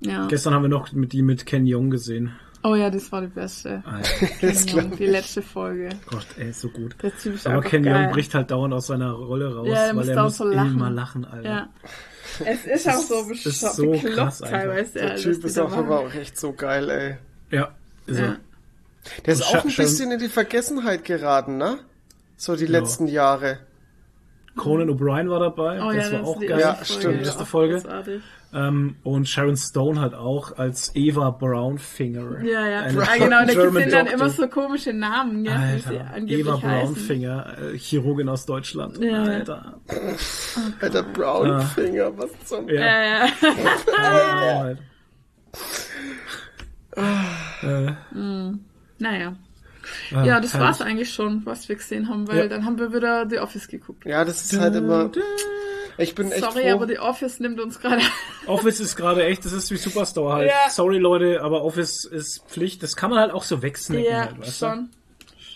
Ja. 0.00 0.26
Gestern 0.26 0.54
haben 0.54 0.62
wir 0.62 0.68
noch 0.68 0.92
mit 0.92 1.12
die 1.12 1.22
mit 1.22 1.44
Ken 1.46 1.66
Jong 1.66 1.90
gesehen. 1.90 2.32
Oh 2.64 2.74
ja, 2.74 2.90
das 2.90 3.10
war 3.12 3.20
die 3.20 3.28
beste. 3.28 3.82
Alter, 3.86 4.08
Das 4.40 4.64
Ja, 4.66 4.80
glaub 4.80 4.96
die 4.96 5.06
letzte 5.06 5.42
Folge. 5.42 5.90
Gott, 6.10 6.26
ey, 6.38 6.50
ist 6.50 6.60
so 6.60 6.68
gut. 6.68 6.96
Ist 7.02 7.46
Aber 7.46 7.62
Ken 7.62 7.82
geil. 7.84 8.04
Jong 8.04 8.12
bricht 8.12 8.34
halt 8.34 8.50
dauernd 8.50 8.74
aus 8.74 8.88
seiner 8.88 9.12
Rolle 9.12 9.54
raus, 9.54 9.68
Ja, 9.68 9.86
er 9.86 9.94
muss 9.94 10.06
weil 10.08 10.16
er 10.16 10.22
muss 10.24 10.36
so 10.36 10.44
lachen. 10.44 10.72
immer 10.74 10.90
lachen, 10.90 11.24
Alter. 11.24 11.48
Ja. 11.48 11.68
Es 12.44 12.66
ist 12.66 12.88
auch 12.88 12.98
so 12.98 13.30
ist 13.30 13.42
bescheuert, 13.44 13.74
so 13.74 13.90
bekloppt 13.90 14.14
krass 14.16 14.38
teilweise. 14.38 14.92
Der 14.92 15.10
alles, 15.10 15.22
Typ 15.22 15.40
die 15.40 15.46
ist 15.46 15.58
auch 15.58 15.72
aber 15.72 16.00
auch 16.00 16.14
echt 16.14 16.38
so 16.38 16.52
geil, 16.52 16.90
ey. 16.90 17.16
Ja. 17.56 17.70
Also, 18.06 18.22
Ja. 18.22 18.36
Der 19.24 19.32
ist 19.32 19.40
Und 19.40 19.46
auch 19.58 19.64
ein 19.64 19.74
bisschen 19.74 20.12
in 20.12 20.18
die 20.18 20.28
Vergessenheit 20.28 21.04
geraten, 21.04 21.56
ne? 21.56 21.78
So 22.36 22.54
die 22.54 22.66
Ja. 22.66 22.70
letzten 22.70 23.06
Jahre. 23.08 23.60
Conan 24.56 24.90
O'Brien 24.90 25.30
war 25.30 25.40
dabei, 25.40 25.80
Oh 25.82 25.90
das 25.92 26.10
ja, 26.10 26.18
war 26.20 26.26
auch 26.28 26.34
ist 26.34 26.42
die 26.42 26.46
geil. 26.46 26.60
Ja, 26.60 26.68
erste 26.74 26.84
stimmt. 26.84 27.02
Folge, 27.04 27.18
Erste 27.24 27.42
auch 27.42 27.46
Folge. 27.46 27.74
großartig. 27.74 28.22
Ähm, 28.54 28.96
und 29.04 29.28
Sharon 29.28 29.56
Stone 29.58 30.00
halt 30.00 30.14
auch 30.14 30.56
als 30.56 30.92
Eva 30.94 31.30
Brownfinger. 31.30 32.42
Ja, 32.44 32.66
ja. 32.66 32.80
Eine 32.80 33.02
Ah, 33.02 33.16
genau, 33.18 33.44
da 33.44 33.52
gibt 33.52 33.76
es 33.86 33.92
dann 33.92 34.06
immer 34.06 34.30
so 34.30 34.48
komische 34.48 34.94
Namen, 34.94 35.44
ja, 35.44 35.52
wie 35.74 35.80
sie 35.80 35.88
Alter, 35.98 36.14
angeblich 36.14 36.38
Eva 36.46 36.62
heißen. 36.62 36.94
Brownfinger, 36.94 37.56
äh, 37.74 37.78
Chirurgin 37.78 38.28
aus 38.30 38.46
Deutschland. 38.46 38.98
Ja. 39.02 39.22
Alter. 39.22 39.80
Alter 40.80 41.02
Brownfinger, 41.02 42.16
was 42.16 42.30
zum... 42.46 42.68
Ja. 42.70 42.80
Ja, 42.80 43.26
ja. 43.26 44.76
Äh, 47.62 47.92
Naja. 49.00 49.36
ah, 50.12 50.24
Ja, 50.24 50.40
das 50.40 50.52
herrlich. 50.54 50.66
war's 50.66 50.82
eigentlich 50.82 51.12
schon, 51.12 51.46
was 51.46 51.68
wir 51.68 51.76
gesehen 51.76 52.08
haben, 52.08 52.26
weil 52.26 52.38
Ja. 52.38 52.46
dann 52.48 52.64
haben 52.64 52.78
wir 52.78 52.92
wieder 52.92 53.28
The 53.28 53.38
Office 53.38 53.68
geguckt. 53.68 54.04
Ja, 54.06 54.24
das 54.24 54.42
ist 54.52 54.58
halt 54.58 54.74
immer... 54.74 55.10
Ich 55.98 56.14
bin 56.14 56.30
echt 56.32 56.40
Sorry, 56.44 56.62
froh. 56.62 56.74
aber 56.76 56.86
The 56.86 56.98
Office 57.00 57.40
nimmt 57.40 57.60
uns 57.60 57.80
gerade. 57.80 58.02
Office 58.46 58.80
ist 58.80 58.96
gerade 58.96 59.24
echt, 59.24 59.44
das 59.44 59.52
ist 59.52 59.70
wie 59.70 59.76
Superstore 59.76 60.32
halt. 60.32 60.48
Ja. 60.50 60.70
Sorry 60.70 60.98
Leute, 60.98 61.42
aber 61.42 61.62
Office 61.64 62.04
ist 62.04 62.44
Pflicht. 62.48 62.82
Das 62.82 62.96
kann 62.96 63.10
man 63.10 63.18
halt 63.18 63.32
auch 63.32 63.42
so 63.42 63.62
wegsnacken. 63.62 64.04
ja, 64.04 64.26
halt, 64.26 64.40
weißt 64.40 64.58
schon. 64.58 64.90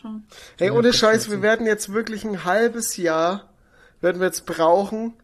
Schon. 0.01 0.25
Hey, 0.59 0.71
ohne 0.71 0.93
Scheiß, 0.93 1.31
wir 1.31 1.43
werden 1.43 1.65
jetzt 1.67 1.93
wirklich 1.93 2.25
ein 2.25 2.45
halbes 2.45 2.97
Jahr, 2.97 3.49
werden 4.01 4.21
wir 4.21 4.27
jetzt 4.27 4.45
brauchen, 4.47 5.15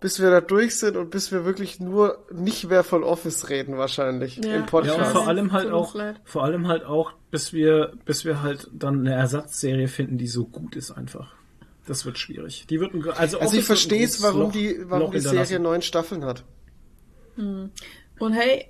bis 0.00 0.20
wir 0.20 0.30
da 0.30 0.40
durch 0.40 0.76
sind 0.76 0.96
und 0.96 1.10
bis 1.10 1.30
wir 1.30 1.44
wirklich 1.44 1.78
nur 1.78 2.24
nicht 2.32 2.68
mehr 2.68 2.82
von 2.82 3.04
Office 3.04 3.48
reden 3.48 3.78
wahrscheinlich 3.78 4.38
Ja. 4.38 4.54
im 4.54 4.60
Ja, 4.62 4.66
Podcast. 4.66 4.98
und 4.98 5.04
vor 5.06 5.28
allem 5.28 5.52
halt 5.52 5.70
auch, 5.70 5.94
vor 6.24 6.42
allem 6.44 6.66
halt 6.66 6.84
auch, 6.84 7.12
bis 7.30 7.52
wir, 7.52 7.92
bis 8.04 8.24
wir 8.24 8.42
halt 8.42 8.68
dann 8.72 9.00
eine 9.00 9.14
Ersatzserie 9.14 9.86
finden, 9.88 10.18
die 10.18 10.26
so 10.28 10.46
gut 10.46 10.74
ist 10.74 10.90
einfach. 10.90 11.32
Das 11.88 12.04
wird 12.04 12.18
schwierig. 12.18 12.66
Die 12.68 12.78
wird 12.80 12.92
also, 13.18 13.40
also 13.40 13.56
ich 13.56 13.64
verstehe 13.64 14.04
es, 14.04 14.22
warum 14.22 14.42
Loch- 14.42 14.52
die, 14.52 14.76
warum 14.84 15.10
die. 15.10 15.20
Serie 15.20 15.58
neun 15.58 15.82
Staffeln 15.82 16.24
hat. 16.24 16.44
Und 17.36 18.32
hey, 18.32 18.66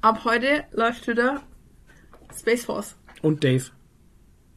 ab 0.00 0.20
heute 0.24 0.64
läuft 0.72 1.06
wieder 1.08 1.42
Space 2.38 2.64
Force. 2.64 2.94
Und 3.22 3.42
Dave. 3.42 3.64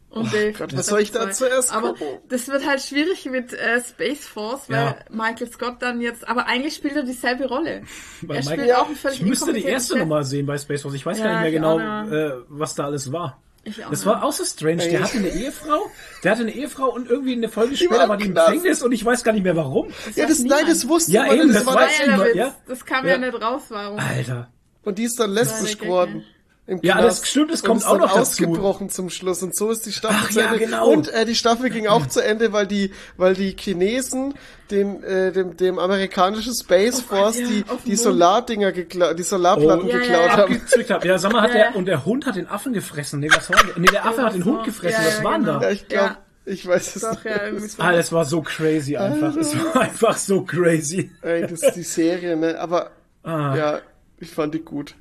Und 0.10 0.34
Dave. 0.34 0.52
Gott, 0.58 0.76
was 0.76 0.88
soll 0.88 1.00
ich 1.00 1.12
da 1.12 1.32
zuerst 1.32 1.74
Aber 1.74 1.94
gucken? 1.94 2.20
das 2.28 2.50
wird 2.50 2.68
halt 2.68 2.82
schwierig 2.82 3.26
mit 3.26 3.54
äh, 3.54 3.80
Space 3.82 4.28
Force, 4.28 4.70
weil 4.70 4.78
Ja. 4.78 4.96
Michael 5.10 5.50
Scott 5.50 5.78
dann 5.82 6.02
jetzt, 6.02 6.28
aber 6.28 6.48
eigentlich 6.48 6.76
spielt 6.76 6.98
er 6.98 7.04
dieselbe 7.04 7.48
Rolle. 7.48 7.84
Bei 8.22 8.36
er 8.36 8.42
Michael- 8.42 8.60
spielt 8.60 8.76
auch 8.76 8.88
einen 8.88 8.96
völlig 8.98 9.22
Ich 9.22 9.26
müsste 9.26 9.54
die 9.54 9.64
erste 9.64 9.98
nochmal 9.98 10.26
sehen 10.26 10.46
bei 10.46 10.58
Space 10.58 10.82
Force. 10.82 10.94
Ich 10.96 11.06
weiß 11.06 11.18
Ja, 11.18 11.24
gar 11.26 11.32
nicht 11.36 11.42
mehr 11.44 11.52
genau, 11.52 11.80
äh, 11.80 12.44
was 12.50 12.76
da 12.76 12.86
alles 12.86 13.12
war. 13.14 13.42
Ich 13.64 13.86
auch 13.86 13.92
Das 13.92 14.06
war 14.06 14.24
auch 14.24 14.32
so 14.32 14.44
strange. 14.44 14.88
Der 14.90 15.04
hatte 15.04 15.18
eine 15.18 15.30
Ehefrau, 15.30 15.90
der 16.24 16.32
hatte 16.32 16.42
eine 16.42 16.52
Ehefrau 16.56 16.90
und 16.94 17.10
irgendwie 17.10 17.34
eine 17.34 17.48
Folge 17.50 17.72
war 17.72 17.78
später 17.78 18.04
im 18.04 18.10
war 18.10 18.18
die 18.18 18.26
im. 18.26 18.34
Gefängnis 18.48 18.82
und 18.82 18.92
ich 18.92 19.06
weiß 19.06 19.24
gar 19.24 19.34
nicht 19.34 19.44
mehr 19.44 19.56
warum. 19.56 19.90
Ja, 20.16 20.26
das, 20.28 20.40
nein, 20.40 20.66
das 20.68 20.88
wusste 20.88 21.12
Ja, 21.12 21.26
man, 21.28 21.38
eben, 21.38 21.48
das, 21.50 21.58
das 21.58 21.66
war 21.68 21.76
war 21.76 21.82
das 21.86 21.98
ja- 22.00 22.28
ja. 22.36 22.46
das, 22.46 22.54
das 22.80 22.86
kam 22.86 23.06
Ja. 23.06 23.12
ja, 23.14 23.18
nicht 23.20 23.40
raus, 23.42 23.64
warum. 23.70 24.00
Alter. 24.00 24.52
Und 24.84 24.98
die 24.98 25.04
ist 25.04 25.20
dann 25.20 25.30
lesbisch 25.32 25.78
Gag, 25.78 25.82
geworden. 25.82 26.24
Im 26.72 26.80
Ja, 26.84 26.94
Knast. 27.00 27.22
das 27.24 27.30
stimmt, 27.30 27.52
das 27.52 27.64
kommt 27.64 27.86
auch 27.86 27.98
noch 27.98 28.08
dazu. 28.08 28.20
ausgebrochen 28.22 28.90
zum 28.90 29.10
Schluss 29.10 29.44
und 29.44 29.54
so 29.56 29.70
ist 29.72 29.86
die 29.86 29.92
Staffel 29.92 30.18
Ach 30.24 30.30
zu 30.30 30.40
ja, 30.40 30.46
Ende. 30.48 30.60
genau. 30.60 30.88
Und 30.90 31.10
äh, 31.10 31.26
die 31.26 31.36
Staffel 31.36 31.70
ging 31.70 31.88
auch 31.88 32.08
zu 32.08 32.24
Ende, 32.24 32.54
weil 32.54 32.66
die, 32.66 32.92
weil 33.18 33.34
die 33.34 33.56
Chinesen 33.60 34.34
den, 34.72 35.04
äh, 35.04 35.34
dem, 35.34 35.58
dem 35.58 35.78
amerikanischen 35.80 36.54
Space 36.54 37.02
Force 37.02 37.40
ja, 37.40 37.48
die, 37.48 37.66
die. 37.86 37.96
Solardinger 37.98 38.72
geklaut, 38.72 39.20
die 39.20 39.24
Solarplatten 39.24 39.86
Oh. 39.86 39.90
Ja, 39.90 39.96
ja, 39.96 40.00
geklaut 40.00 40.26
ja. 40.28 40.32
haben. 40.38 40.54
Abgezückt 40.56 40.90
hab. 40.92 41.04
Ja, 41.06 41.18
sag 41.18 41.34
mal, 41.34 41.42
hat 41.42 41.50
Ja, 41.50 41.56
der, 41.56 41.66
ja. 41.72 41.76
und 41.76 41.86
der 41.86 42.06
Hund 42.06 42.26
hat 42.26 42.38
den 42.38 42.48
Affen 42.48 42.72
gefressen. 42.72 43.20
Nee, 43.20 43.30
was 43.36 43.50
war 43.50 43.58
denn? 43.64 43.82
Nee, 43.82 43.88
der 43.92 44.06
Affe 44.06 44.24
hat 44.24 44.34
den 44.34 44.46
Hund 44.46 44.64
gefressen. 44.64 45.02
Ja, 45.02 45.08
was 45.08 45.18
ja, 45.18 45.24
war 45.26 45.34
denn 45.34 45.44
genau. 45.46 45.60
da? 45.60 45.66
Ja, 45.66 45.72
ich 45.72 45.88
glaube, 45.90 46.06
Ja. 46.06 46.18
ich 46.46 46.66
weiß 46.68 46.96
es 46.96 47.02
Doch, 47.02 47.12
nicht. 47.12 47.26
ja. 47.26 47.84
Ah, 47.86 47.92
das 47.92 48.12
war 48.14 48.24
so 48.24 48.42
crazy 48.42 48.96
einfach. 48.96 49.36
Es 49.36 49.54
war 49.74 49.82
einfach 49.82 50.16
so 50.18 50.42
crazy. 50.44 51.12
Ey, 51.22 51.42
das 51.42 51.64
ist 51.64 51.74
die 51.76 51.84
Serie, 51.84 52.38
ne? 52.38 52.58
Aber 52.58 52.92
Ah. 53.24 53.56
ja, 53.58 53.80
ich 54.20 54.32
fand 54.32 54.54
die 54.54 54.60
gut. 54.60 54.96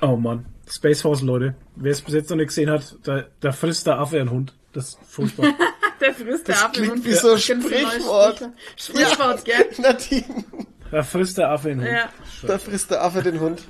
Oh 0.00 0.16
Mann. 0.16 0.46
Space 0.68 1.02
Force, 1.02 1.22
Leute. 1.22 1.54
Wer 1.76 1.92
es 1.92 2.00
bis 2.00 2.14
jetzt 2.14 2.30
noch 2.30 2.36
nicht 2.36 2.48
gesehen 2.48 2.70
hat, 2.70 2.96
da, 3.02 3.24
da 3.40 3.52
frisst 3.52 3.86
der 3.86 3.98
Affe 3.98 4.20
einen 4.20 4.30
Hund. 4.30 4.54
Das 4.72 4.90
ist 4.90 4.98
furchtbar. 5.06 5.52
Der 6.00 6.14
frisst 6.14 6.48
der 6.48 6.54
Das 6.54 6.64
Apfel 6.64 6.84
klingt 6.84 6.96
und 7.00 7.04
wie 7.04 7.12
so 7.12 7.32
ein 7.32 7.38
Sprichwort. 7.38 8.36
Sprichwort, 8.38 8.52
Sprichwort 8.76 9.44
gell? 9.44 9.66
Nadine, 9.78 10.44
da 10.90 11.02
frisst 11.02 11.36
der 11.36 11.50
Affe 11.50 11.68
einen 11.72 11.80
Hund. 11.82 11.90
Ja. 11.92 12.08
da 12.46 12.56
frisst 12.58 12.90
der 12.90 13.04
Affe 13.04 13.22
den 13.22 13.38
Hund. 13.38 13.60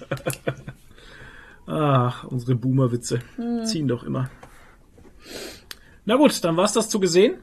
Ach, 1.68 2.24
unsere 2.24 2.56
Boomer-Witze 2.56 3.20
Hm. 3.36 3.64
ziehen 3.64 3.86
doch 3.86 4.02
immer. 4.02 4.28
Na 6.04 6.16
gut, 6.16 6.42
dann 6.42 6.56
war's 6.56 6.72
das 6.72 6.88
zu 6.88 6.98
gesehen. 6.98 7.36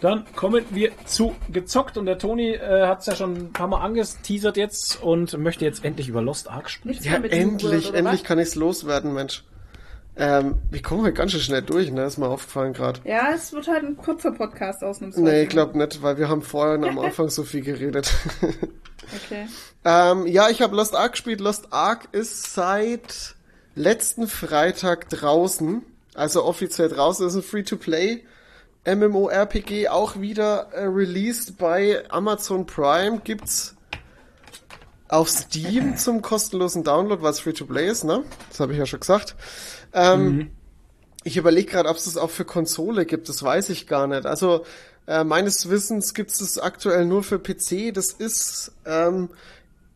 Dann 0.00 0.24
kommen 0.34 0.64
wir 0.70 0.92
zu 1.06 1.34
gezockt 1.50 1.96
und 1.96 2.04
der 2.04 2.18
Toni 2.18 2.50
äh, 2.50 2.86
hat 2.86 3.00
es 3.00 3.06
ja 3.06 3.16
schon 3.16 3.34
ein 3.34 3.52
paar 3.52 3.66
Mal 3.66 3.80
angeteasert 3.80 4.58
jetzt 4.58 5.02
und 5.02 5.38
möchte 5.38 5.64
jetzt 5.64 5.84
endlich 5.84 6.08
über 6.08 6.20
Lost 6.20 6.50
Ark 6.50 6.68
sprechen. 6.68 7.02
Ja, 7.02 7.14
endlich, 7.14 7.94
endlich 7.94 8.22
kann 8.22 8.38
ich's 8.38 8.56
loswerden, 8.56 9.14
Mensch. 9.14 9.42
Ähm, 10.18 10.56
wir 10.70 10.80
kommen 10.80 11.04
halt 11.04 11.14
ganz 11.14 11.32
schön 11.32 11.40
schnell 11.40 11.62
durch, 11.62 11.90
ne? 11.90 12.04
Ist 12.04 12.18
mir 12.18 12.28
aufgefallen 12.28 12.72
gerade. 12.72 13.00
Ja, 13.04 13.32
es 13.34 13.52
wird 13.52 13.68
halt 13.68 13.84
ein 13.84 13.96
kurzer 13.96 14.32
Podcast 14.32 14.82
ausnahmsweise. 14.82 15.24
Nee, 15.24 15.42
ich 15.42 15.48
glaube 15.50 15.76
nicht, 15.76 16.02
weil 16.02 16.16
wir 16.16 16.28
haben 16.28 16.42
vorhin 16.42 16.84
am 16.84 16.98
Anfang 16.98 17.28
so 17.28 17.44
viel 17.44 17.62
geredet. 17.62 18.12
Okay. 19.24 19.46
ähm, 19.84 20.26
ja, 20.26 20.50
ich 20.50 20.62
habe 20.62 20.74
Lost 20.74 20.96
Ark 20.96 21.12
gespielt. 21.12 21.40
Lost 21.40 21.72
Ark 21.72 22.08
ist 22.10 22.52
seit 22.54 23.36
letzten 23.76 24.26
Freitag 24.26 25.08
draußen. 25.10 25.82
Also 26.14 26.44
offiziell 26.44 26.88
draußen. 26.88 27.24
Ist 27.24 27.36
ein 27.36 27.42
Free-to-Play 27.44 28.24
MMORPG. 28.86 29.88
Auch 29.88 30.20
wieder 30.20 30.68
äh, 30.72 30.84
released 30.84 31.58
bei 31.58 32.04
Amazon 32.10 32.66
Prime. 32.66 33.20
Gibt's 33.24 33.74
auf 35.08 35.28
Steam 35.28 35.96
zum 35.98 36.22
kostenlosen 36.22 36.84
Download, 36.84 37.22
weil 37.22 37.32
es 37.32 37.40
Free-to-Play 37.40 37.88
ist, 37.88 38.04
ne? 38.04 38.24
Das 38.50 38.60
habe 38.60 38.72
ich 38.72 38.78
ja 38.78 38.86
schon 38.86 39.00
gesagt. 39.00 39.34
Ähm, 39.92 40.50
Ich 41.24 41.36
überlege 41.36 41.68
gerade, 41.70 41.88
ob 41.88 41.96
es 41.96 42.04
das 42.04 42.16
auch 42.16 42.30
für 42.30 42.44
Konsole 42.44 43.04
gibt, 43.04 43.28
das 43.28 43.42
weiß 43.42 43.70
ich 43.70 43.88
gar 43.88 44.06
nicht. 44.06 44.26
Also 44.26 44.64
äh, 45.08 45.24
meines 45.24 45.68
Wissens 45.68 46.14
gibt 46.14 46.30
es 46.30 46.38
das 46.38 46.58
aktuell 46.58 47.04
nur 47.04 47.24
für 47.24 47.40
PC. 47.40 47.92
Das 47.92 48.12
ist 48.12 48.72
ähm, 48.84 49.30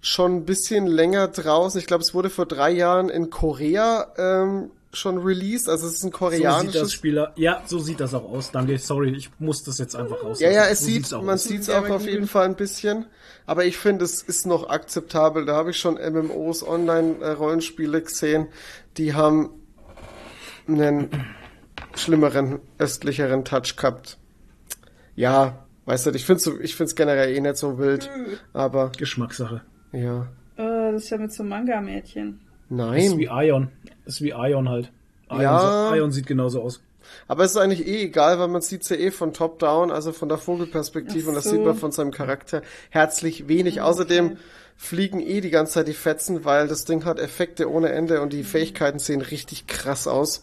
schon 0.01 0.37
ein 0.39 0.45
bisschen 0.45 0.89
länger 0.89 1.29
draußen. 1.29 1.79
Ich 1.79 1.87
glaube, 1.87 2.03
es 2.03 2.15
wurde 2.15 2.31
vor 2.31 2.47
drei 2.47 2.71
Jahren 2.73 3.09
in 3.11 3.31
Korea 3.31 4.09
ähm, 4.19 4.71
schon 4.93 5.19
released. 5.19 5.69
Also 5.69 5.87
es 5.87 5.95
ist 5.95 6.05
ein 6.05 6.11
So 6.13 6.31
sieht 6.31 6.41
koreanisches 6.41 6.81
das 6.81 6.93
Spieler. 6.93 7.33
Ja, 7.37 7.63
so 7.67 7.79
sieht 7.79 8.01
das 8.01 8.15
auch 8.15 8.25
aus. 8.25 8.51
Danke, 8.51 8.79
sorry, 8.79 9.11
ich 9.11 9.31
muss 9.39 9.63
das 9.63 9.79
jetzt 9.79 9.95
einfach 9.95 10.23
raus. 10.23 10.41
Ja, 10.41 10.51
ja, 10.51 10.67
es 10.67 10.81
so 10.81 10.87
sieht, 10.87 10.95
sieht's 10.95 11.13
auch 11.13 11.23
man 11.23 11.39
sieht 11.39 11.63
es 11.63 11.71
auch 11.71 11.89
auf 11.89 12.07
jeden 12.07 12.27
Fall 12.27 12.47
ein 12.47 12.57
bisschen. 12.57 13.07
Aber 13.47 13.65
ich 13.65 13.77
finde, 13.79 14.05
es 14.05 14.23
ist 14.23 14.47
noch 14.47 14.69
akzeptabel. 14.69 15.45
Da 15.45 15.55
habe 15.55 15.71
ich 15.71 15.79
schon 15.79 15.95
MMOs, 15.95 16.67
Online-Rollenspiele 16.67 18.03
gesehen, 18.03 18.49
die 18.97 19.15
haben 19.15 19.51
einen 20.69 21.11
schlimmeren, 21.95 22.61
östlicheren 22.79 23.45
Touch 23.45 23.77
gehabt. 23.77 24.19
Ja, 25.17 25.67
weißt 25.87 26.07
du, 26.07 26.11
ich 26.11 26.25
finde 26.25 26.41
es 26.41 26.61
ich 26.61 26.77
find's 26.77 26.95
generell 26.95 27.35
eh 27.35 27.41
nicht 27.41 27.57
so 27.57 27.79
wild. 27.79 28.09
Aber, 28.53 28.93
Geschmackssache. 28.97 29.63
ja. 29.93 30.29
Äh, 30.57 30.93
das 30.93 31.05
ist 31.05 31.11
ja 31.11 31.19
mit 31.19 31.33
so 31.33 31.43
Manga-Mädchen. 31.43 32.41
Das 32.71 32.97
ist 33.05 33.19
wie 33.19 33.27
Nein. 33.27 33.45
Ion. 33.47 33.69
Das 34.05 34.15
ist 34.15 34.23
wie 34.23 34.31
Ion 34.31 34.69
halt. 34.69 34.91
Ion, 35.31 35.41
Ja. 35.43 35.95
Ion 35.95 36.13
sieht 36.13 36.27
genauso 36.27 36.63
aus. 36.63 36.81
Aber 37.27 37.45
es 37.45 37.53
ist 37.53 37.57
eigentlich 37.57 37.87
eh 37.87 38.05
egal, 38.05 38.39
weil 38.39 38.49
man 38.49 38.61
sieht 38.63 38.89
ja 38.89 38.97
eh 38.97 39.11
von 39.11 39.33
top-down, 39.33 39.91
also 39.91 40.13
von 40.13 40.29
der 40.29 40.39
Vogelperspektive 40.39 41.25
Ach 41.25 41.29
und 41.29 41.35
das 41.35 41.45
so. 41.45 41.51
sieht 41.51 41.65
man 41.65 41.75
von 41.77 41.91
seinem 41.93 42.13
Charakter 42.13 42.63
herzlich 42.91 43.49
wenig. 43.49 43.81
Außerdem 43.81 44.37
fliegen 44.77 45.21
eh 45.21 45.41
die 45.41 45.51
ganze 45.51 45.73
Zeit 45.75 45.89
die 45.89 45.93
Fetzen, 45.93 46.45
weil 46.45 46.69
das 46.69 46.85
Ding 46.85 47.05
hat 47.05 47.19
Effekte 47.19 47.71
ohne 47.71 47.91
Ende 47.91 48.21
und 48.23 48.33
die 48.33 48.45
Fähigkeiten 48.45 48.99
sehen 48.99 49.21
richtig 49.21 49.67
krass 49.67 50.07
aus. 50.07 50.43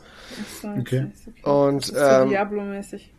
So, 0.62 0.68
Okay. 0.68 1.08
okay. 1.08 1.50
Und 1.50 1.84
Das 1.84 1.90
ist 1.90 1.96
so 1.96 2.22
ähm, 2.24 2.30
Diablo-mäßig. 2.30 3.14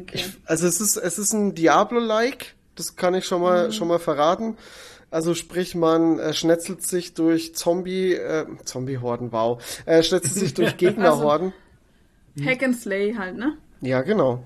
Okay. 0.00 0.10
ich, 0.14 0.26
also 0.46 0.66
es 0.68 0.80
ist 0.80 0.96
es 0.96 1.18
ist 1.18 1.32
ein 1.32 1.54
Diablo-like, 1.56 2.54
das 2.76 2.94
kann 2.96 3.14
ich 3.14 3.26
schon 3.26 3.42
mal 3.42 3.72
schon 3.72 3.88
mal 3.88 3.98
verraten. 3.98 4.56
Also 5.10 5.34
sprich, 5.34 5.74
man 5.74 6.18
äh, 6.20 6.32
schnetzelt 6.34 6.82
sich 6.86 7.14
durch 7.14 7.54
Zombie 7.54 8.14
äh, 8.14 8.46
Zombie-Horden, 8.64 9.32
wow, 9.32 9.60
äh, 9.86 10.02
schnetzelt 10.02 10.34
sich 10.34 10.54
durch 10.54 10.76
Gegnerhorden. 10.76 11.52
Hack 12.44 12.62
and 12.62 12.76
Slay 12.78 13.14
halt, 13.14 13.36
ne? 13.36 13.56
Ja, 13.80 14.02
genau. 14.02 14.44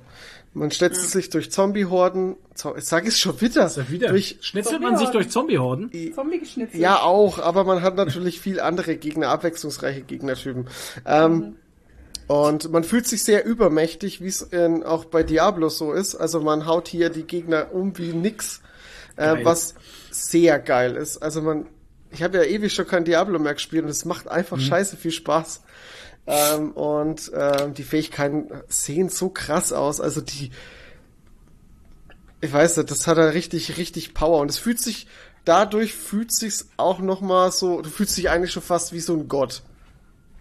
Man 0.54 0.70
schnetzelt 0.70 1.08
sich 1.10 1.28
durch 1.30 1.50
Zombie-Horden. 1.50 2.36
Zo 2.54 2.76
ich 2.76 2.84
sag 2.84 3.06
es 3.06 3.18
schon 3.18 3.40
wieder. 3.40 3.66
Ja 3.66 3.88
wieder. 3.90 4.08
Durch, 4.08 4.38
Schnetzelt 4.40 4.80
man 4.80 4.96
sich 4.96 5.08
durch 5.10 5.28
Zombie-Horden? 5.28 5.90
Zombie 6.14 6.38
geschnitzt. 6.38 6.76
ja, 6.76 7.00
auch, 7.00 7.40
aber 7.40 7.64
man 7.64 7.82
hat 7.82 7.96
natürlich 7.96 8.40
viel 8.40 8.60
andere 8.60 8.96
Gegner, 8.96 9.28
abwechslungsreiche 9.30 10.02
Gegnertypen. 10.02 10.68
Ähm, 11.04 11.56
Und 12.26 12.70
man 12.72 12.84
fühlt 12.84 13.06
sich 13.06 13.22
sehr 13.22 13.44
übermächtig, 13.44 14.22
wie 14.22 14.28
es 14.28 14.40
in- 14.42 14.82
auch 14.82 15.04
bei 15.04 15.22
Diablo 15.24 15.68
so 15.68 15.92
ist. 15.92 16.14
Also 16.14 16.40
man 16.40 16.66
haut 16.66 16.88
hier 16.88 17.10
die 17.10 17.24
Gegner 17.24 17.74
um 17.74 17.98
wie 17.98 18.12
nix, 18.14 18.62
äh, 19.16 19.44
was 19.44 19.74
sehr 20.14 20.58
geil 20.58 20.96
ist. 20.96 21.18
Also 21.18 21.42
man, 21.42 21.66
ich 22.10 22.22
habe 22.22 22.38
ja 22.38 22.44
ewig 22.44 22.72
schon 22.72 22.86
kein 22.86 23.04
Diablo 23.04 23.38
mehr 23.38 23.54
gespielt 23.54 23.84
und 23.84 23.90
es 23.90 24.04
macht 24.04 24.28
einfach 24.28 24.58
scheiße 24.58 24.96
viel 24.96 25.10
Spaß. 25.10 25.62
Ähm, 26.26 26.72
und 26.72 27.30
ähm, 27.34 27.74
die 27.74 27.82
Fähigkeiten 27.82 28.50
sehen 28.68 29.08
so 29.08 29.28
krass 29.28 29.72
aus. 29.72 30.00
Also 30.00 30.20
die, 30.20 30.50
ich 32.40 32.52
weiß 32.52 32.78
nicht, 32.78 32.90
das 32.90 33.06
hat 33.06 33.18
er 33.18 33.34
richtig, 33.34 33.76
richtig 33.76 34.14
Power 34.14 34.40
und 34.40 34.50
es 34.50 34.58
fühlt 34.58 34.80
sich, 34.80 35.06
dadurch 35.44 35.94
fühlt 35.94 36.32
sich's 36.32 36.68
auch 36.76 37.00
noch 37.00 37.20
mal 37.20 37.52
so, 37.52 37.82
du 37.82 37.90
fühlst 37.90 38.16
dich 38.16 38.30
eigentlich 38.30 38.52
schon 38.52 38.62
fast 38.62 38.92
wie 38.92 39.00
so 39.00 39.14
ein 39.14 39.28
Gott 39.28 39.62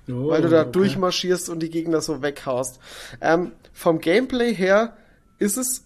Oh, 0.10 0.30
weil 0.30 0.42
du 0.42 0.50
da 0.50 0.62
okay. 0.62 0.72
durchmarschierst 0.74 1.50
und 1.50 1.60
die 1.60 1.70
Gegner 1.70 2.02
so 2.02 2.22
weghaust. 2.22 2.80
Ähm, 3.22 3.54
vom 3.72 4.00
Gameplay 4.00 4.54
her 4.54 4.98
ist 5.40 5.58
es 5.58 5.86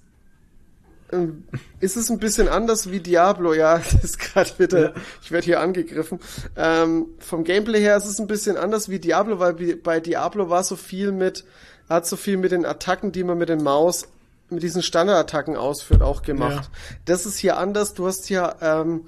ist 1.80 1.96
es 1.96 2.10
ein 2.10 2.20
bisschen 2.20 2.48
anders 2.50 2.92
wie 2.92 3.00
Diablo, 3.00 3.54
ja, 3.54 3.78
das 3.92 4.04
ist 4.04 4.20
gerade 4.20 4.52
wieder, 4.58 4.82
Ja. 4.82 4.94
ich 5.22 5.32
werde 5.32 5.46
hier 5.46 5.60
angegriffen. 5.62 6.20
Ähm, 6.56 7.08
vom 7.20 7.44
Gameplay 7.44 7.80
her 7.80 7.96
ist 7.98 8.06
es 8.06 8.20
ein 8.20 8.28
bisschen 8.28 8.58
anders 8.58 8.90
wie 8.90 9.00
Diablo, 9.00 9.40
weil 9.40 9.54
bei 9.78 10.00
Diablo 10.00 10.50
war 10.50 10.64
so 10.64 10.76
viel 10.76 11.12
mit, 11.12 11.46
hat 11.90 12.06
so 12.06 12.16
viel 12.18 12.38
mit 12.38 12.52
den 12.52 12.66
Attacken, 12.66 13.12
die 13.12 13.24
man 13.24 13.38
mit 13.38 13.50
den 13.50 13.64
Maus, 13.64 14.08
mit 14.50 14.64
diesen 14.64 14.82
Standardattacken 14.84 15.56
ausführt, 15.56 16.02
auch 16.02 16.22
gemacht. 16.22 16.70
Das 17.06 17.26
ist 17.26 17.38
hier 17.38 17.58
anders, 17.58 17.94
du 17.94 18.08
hast 18.08 18.26
hier, 18.26 18.56
ähm, 18.62 19.06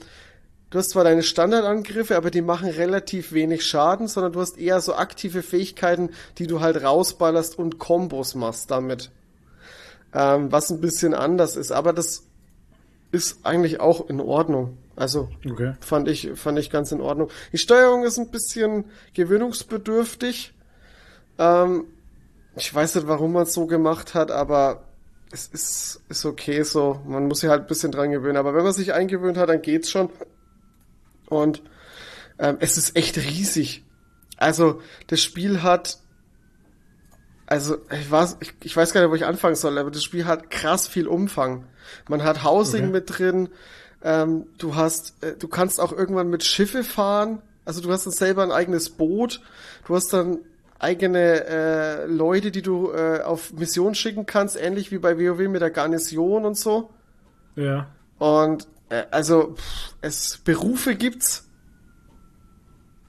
Du 0.72 0.78
hast 0.78 0.92
zwar 0.92 1.04
deine 1.04 1.24
Standardangriffe, 1.24 2.16
aber 2.16 2.30
die 2.30 2.44
machen 2.44 2.70
relativ 2.70 3.32
wenig 3.32 3.66
Schaden, 3.66 4.08
sondern 4.08 4.34
du 4.34 4.40
hast 4.40 4.60
eher 4.60 4.82
so 4.82 4.94
aktive 4.94 5.42
Fähigkeiten, 5.42 6.12
die 6.38 6.46
du 6.46 6.62
halt 6.62 6.84
rausballerst 6.84 7.58
und 7.58 7.80
Kombos 7.80 8.36
machst 8.36 8.70
damit. 8.70 9.10
Ähm, 10.14 10.52
was 10.52 10.72
ein 10.72 10.82
bisschen 10.82 11.14
anders 11.14 11.56
ist, 11.56 11.72
aber 11.72 11.94
das 11.94 12.24
ist 13.12 13.46
eigentlich 13.46 13.80
auch 13.80 14.10
in 14.10 14.20
Ordnung. 14.20 14.78
Also 14.96 15.30
Okay. 15.50 15.74
fand 15.80 16.08
ich 16.08 16.32
fand 16.36 16.60
ich 16.60 16.70
ganz 16.70 16.92
in 16.92 17.02
Ordnung. 17.02 17.30
Die 17.54 17.58
Steuerung 17.58 18.04
ist 18.04 18.18
ein 18.20 18.30
bisschen 18.32 18.86
gewöhnungsbedürftig. 19.14 20.54
Ähm, 21.38 21.86
ich 22.56 22.74
weiß 22.74 22.96
nicht, 22.96 23.08
warum 23.08 23.34
man 23.34 23.44
es 23.44 23.54
so 23.54 23.66
gemacht 23.68 24.14
hat, 24.14 24.32
aber 24.32 24.84
es 25.32 25.48
ist, 25.48 26.02
ist 26.10 26.26
okay 26.26 26.64
so. 26.64 27.00
Man 27.06 27.28
muss 27.28 27.42
sich 27.42 27.50
halt 27.50 27.62
ein 27.62 27.68
bisschen 27.68 27.92
dran 27.92 28.12
gewöhnen. 28.12 28.38
Aber 28.38 28.54
wenn 28.56 28.64
man 28.64 28.74
sich 28.74 28.94
eingewöhnt 28.94 29.38
hat, 29.38 29.50
dann 29.50 29.62
geht's 29.62 29.90
schon. 29.92 30.10
Und 31.30 31.62
ähm, 32.40 32.58
es 32.60 32.78
ist 32.78 32.96
echt 32.96 33.18
riesig. 33.18 33.86
Also 34.38 34.82
das 35.08 35.22
Spiel 35.22 35.62
hat, 35.62 36.00
also 37.50 37.78
ich 37.92 38.10
weiß, 38.10 38.38
ich, 38.42 38.54
ich 38.64 38.78
weiß 38.78 38.94
gar 38.94 39.02
nicht, 39.02 39.10
wo 39.10 39.16
ich 39.16 39.26
anfangen 39.26 39.56
soll, 39.56 39.78
aber 39.78 39.90
das 39.92 40.04
Spiel 40.04 40.26
hat 40.26 40.52
krass 40.52 40.88
viel 40.88 41.08
Umfang. 41.08 41.66
Man 42.08 42.24
hat 42.24 42.44
Housing 42.44 42.84
Okay. 42.84 42.92
mit 42.92 43.18
drin. 43.18 43.50
Ähm, 44.04 44.46
du 44.60 44.76
hast, 44.76 45.22
äh, 45.24 45.36
du 45.36 45.48
kannst 45.48 45.80
auch 45.82 45.92
irgendwann 45.92 46.30
mit 46.30 46.44
Schiffe 46.44 46.84
fahren. 46.84 47.42
Also 47.66 47.82
du 47.82 47.92
hast 47.92 48.06
dann 48.06 48.14
selber 48.14 48.44
ein 48.44 48.52
eigenes 48.52 48.92
Boot. 48.92 49.42
Du 49.88 49.96
hast 49.96 50.14
dann 50.14 50.40
eigene 50.78 51.46
äh, 51.46 52.06
Leute, 52.06 52.52
die 52.52 52.62
du 52.62 52.92
äh, 52.92 53.22
auf 53.22 53.52
Mission 53.54 53.96
schicken 53.96 54.26
kannst, 54.26 54.56
ähnlich 54.56 54.92
wie 54.92 55.00
bei 55.00 55.18
WoW 55.18 55.50
mit 55.50 55.62
der 55.62 55.72
Garnison 55.72 56.46
und 56.46 56.56
so. 56.58 56.92
Ja. 57.56 57.88
Und 58.20 58.68
äh, 58.90 59.04
also 59.12 59.56
pff, 59.56 59.96
es 60.02 60.38
Berufe 60.38 60.96
gibt's. 60.96 61.49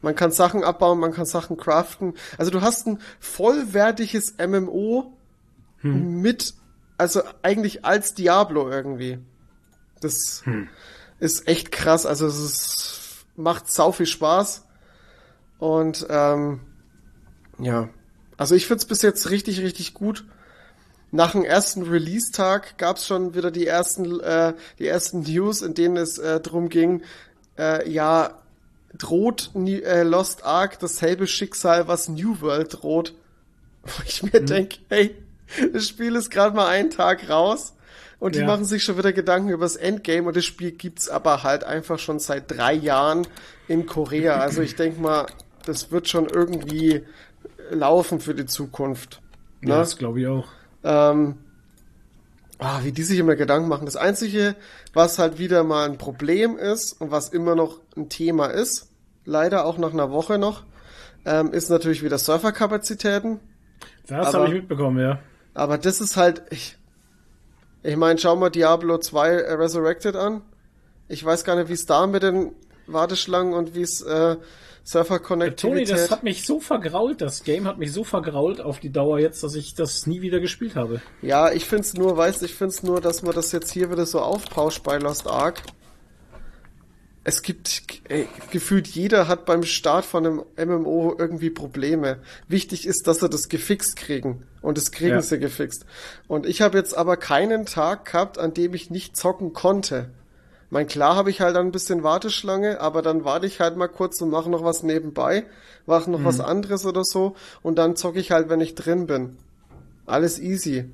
Man 0.03 0.15
kann 0.15 0.33
Sachen 0.33 0.65
abbauen, 0.65 0.99
man 0.99 1.13
kann 1.13 1.27
Sachen 1.27 1.57
craften. 1.57 2.15
Also 2.39 2.51
du 2.51 2.63
hast 2.63 2.87
ein 2.87 3.01
vollwertiges 3.19 4.37
MMO 4.39 5.13
mit, 5.83 6.55
also 6.99 7.23
eigentlich 7.43 7.85
als 7.85 8.15
Diablo 8.15 8.71
irgendwie. 8.71 9.19
Das 10.01 10.43
ist 11.19 11.49
echt 11.49 11.73
krass. 11.73 12.07
Also 12.07 12.27
es 12.27 12.39
ist, 12.39 13.27
macht 13.37 13.71
sau 13.71 13.93
viel 13.93 14.07
Spaß. 14.07 14.67
Und 15.59 16.07
ähm, 16.09 16.61
ja, 17.59 17.91
also 18.37 18.55
ich 18.55 18.67
find's 18.67 18.87
bis 18.87 19.03
jetzt 19.03 19.29
richtig, 19.31 19.61
richtig 19.61 19.93
gut. 19.93 20.25
Nach 21.13 21.33
dem 21.33 21.45
ersten 21.45 21.83
Release-Tag 21.83 22.79
gab's 22.79 23.07
schon 23.07 23.35
wieder 23.35 23.51
die 23.51 23.67
ersten, 23.67 24.21
äh, 24.21 24.55
die 24.79 24.87
ersten 24.87 25.21
News, 25.23 25.61
in 25.61 25.75
denen 25.75 25.97
es 25.97 26.19
äh, 26.19 26.41
drum 26.41 26.69
ging, 26.69 27.03
äh, 27.59 27.91
ja, 27.91 28.40
droht 28.97 29.51
Ni- 29.55 29.81
äh, 29.83 30.03
Lost 30.03 30.45
Ark 30.45 30.79
dasselbe 30.81 31.27
Schicksal, 31.27 31.89
was 31.89 32.09
New 32.09 32.41
World 32.41 32.83
droht. 32.83 33.15
Wo 33.85 34.03
ich 34.07 34.23
mir 34.23 34.41
denk, 34.43 34.75
hey, 34.89 35.15
das 35.73 35.89
Spiel 35.89 36.15
ist 36.17 36.31
gerade 36.31 36.55
mal 36.55 36.69
einen 36.69 36.91
Tag 36.91 37.29
raus 37.31 37.75
und 38.19 38.35
die 38.35 38.41
Ja. 38.41 38.47
machen 38.47 38.65
sich 38.67 38.83
schon 38.85 38.99
wieder 38.99 39.13
Gedanken 39.13 39.49
über 39.51 39.65
das 39.65 39.77
Endgame 39.77 40.29
und 40.29 40.37
das 40.37 40.45
Spiel 40.45 40.73
gibt's 40.73 41.09
aber 41.09 41.43
halt 41.43 41.65
einfach 41.65 41.99
schon 41.99 42.19
seit 42.19 42.51
drei 42.51 42.75
Jahren 42.75 43.27
in 43.69 43.87
Korea. 43.87 44.37
Also 44.41 44.61
ich 44.61 44.77
denk 44.77 45.01
mal, 45.01 45.27
das 45.65 45.91
wird 45.91 46.09
schon 46.09 46.29
irgendwie 46.29 47.03
laufen 47.71 48.21
für 48.21 48.35
die 48.35 48.47
Zukunft. 48.47 49.21
Ja, 49.63 49.69
Ne? 49.69 49.75
das 49.77 49.97
glaube 49.97 50.21
ich 50.21 50.27
auch. 50.27 50.49
Ähm, 50.85 51.39
ah, 52.61 52.81
wie 52.83 52.93
die 52.93 53.03
sich 53.03 53.19
immer 53.19 53.37
Gedanken 53.37 53.69
machen. 53.69 53.87
Das 53.87 53.97
Einzige, 53.97 54.55
was 54.93 55.19
halt 55.19 55.39
wieder 55.39 55.65
mal 55.65 55.89
ein 55.89 55.99
Problem 55.99 56.57
ist 56.57 57.01
und 57.01 57.11
was 57.11 57.31
immer 57.31 57.55
noch 57.55 57.81
ein 57.97 58.09
Thema 58.09 58.47
ist, 58.47 58.91
leider 59.25 59.65
auch 59.65 59.79
nach 59.79 59.93
einer 59.93 60.11
Woche 60.11 60.39
noch, 60.39 60.65
ähm, 61.25 61.53
ist 61.53 61.71
natürlich 61.71 62.03
wieder 62.03 62.19
Surferkapazitäten. 62.19 63.41
Das 64.07 64.35
habe 64.35 64.47
ich 64.47 64.55
mitbekommen, 64.55 64.99
ja. 64.99 65.19
Aber 65.55 65.79
das 65.79 66.01
ist 66.01 66.17
halt, 66.17 66.43
ich, 66.51 66.77
ich 67.83 67.97
meine, 67.97 68.19
schau 68.19 68.37
mal 68.37 68.51
Diablo 68.51 68.99
2 68.99 69.29
äh, 69.29 69.53
Resurrected 69.55 70.17
an. 70.17 70.43
Ich 71.09 71.25
weiß 71.25 71.45
gar 71.45 71.57
nicht, 71.57 71.69
wie 71.69 71.75
es 71.75 71.87
da 71.87 72.07
mit 72.07 72.23
den 72.23 72.53
Warteschlangen 72.87 73.53
und 73.53 73.75
wie 73.75 73.83
es 73.83 74.01
äh, 74.03 74.37
Toni, 74.85 75.05
Surfer-Konnektivität... 75.05 75.91
das 75.91 76.11
hat 76.11 76.23
mich 76.23 76.45
so 76.47 76.61
vergrault, 76.61 77.21
das 77.21 77.45
Game 77.45 77.67
hat 77.67 77.79
mich 77.79 77.93
so 77.93 78.05
vergrault 78.05 78.61
auf 78.61 78.81
die 78.81 78.91
Dauer 78.91 79.19
jetzt, 79.19 79.43
dass 79.43 79.55
ich 79.55 79.75
das 79.75 80.07
nie 80.07 80.21
wieder 80.21 80.41
gespielt 80.41 80.77
habe. 80.77 81.01
Ja, 81.23 81.53
ich 81.53 81.65
find's 81.67 81.95
nur, 81.95 82.17
weißt, 82.17 82.43
ich 82.43 82.55
find's 82.55 82.83
nur, 82.83 83.01
dass 83.01 83.23
man 83.23 83.35
das 83.35 83.53
jetzt 83.53 83.71
hier 83.73 83.91
wieder 83.91 84.07
so 84.07 84.21
aufpauscht 84.21 84.83
bei 84.83 84.99
Lost 84.99 85.27
Ark. 85.29 85.63
es 87.23 87.43
gibt, 87.43 88.01
ey, 88.09 88.27
gefühlt 88.51 88.89
jeder 88.89 89.29
hat 89.29 89.45
beim 89.45 89.63
Start 89.63 90.05
von 90.07 90.27
einem 90.27 90.43
MMO 90.57 91.15
irgendwie 91.19 91.51
Probleme. 91.51 92.19
Wichtig 92.49 92.87
ist, 92.87 93.07
dass 93.07 93.21
sie 93.21 93.29
das 93.29 93.49
gefixt 93.49 93.97
kriegen. 93.97 94.47
Und 94.63 94.79
das 94.79 94.91
kriegen 94.91 95.11
Ja. 95.17 95.23
sie 95.23 95.39
gefixt. 95.39 95.85
Und 96.29 96.47
ich 96.47 96.63
habe 96.63 96.79
jetzt 96.79 96.97
aber 96.97 97.17
keinen 97.19 97.67
Tag 97.67 98.07
gehabt, 98.07 98.39
an 98.39 98.55
dem 98.55 98.73
ich 98.75 98.91
nicht 98.91 99.17
zocken 99.17 99.53
konnte. 99.53 100.09
Mein 100.71 100.87
klar 100.87 101.17
habe 101.17 101.31
ich 101.31 101.41
halt 101.41 101.57
dann 101.57 101.67
ein 101.67 101.73
bisschen 101.73 102.05
Warteschlange, 102.05 102.81
aber 102.81 103.03
dann 103.03 103.25
warte 103.25 103.47
ich 103.47 103.59
halt 103.61 103.77
mal 103.77 103.89
kurz 103.89 104.21
und 104.21 104.31
mache 104.31 104.49
noch 104.49 104.63
was 104.63 104.85
nebenbei, 104.85 105.45
mache 105.85 106.11
noch 106.11 106.25
was 106.25 106.39
anderes 106.39 106.87
oder 106.87 107.03
so 107.05 107.35
und 107.63 107.77
dann 107.77 107.97
zocke 107.97 108.21
ich 108.21 108.31
halt, 108.31 108.49
wenn 108.49 108.61
ich 108.61 108.77
drin 108.77 109.07
bin. 109.07 109.37
Alles 110.07 110.39
easy. 110.39 110.89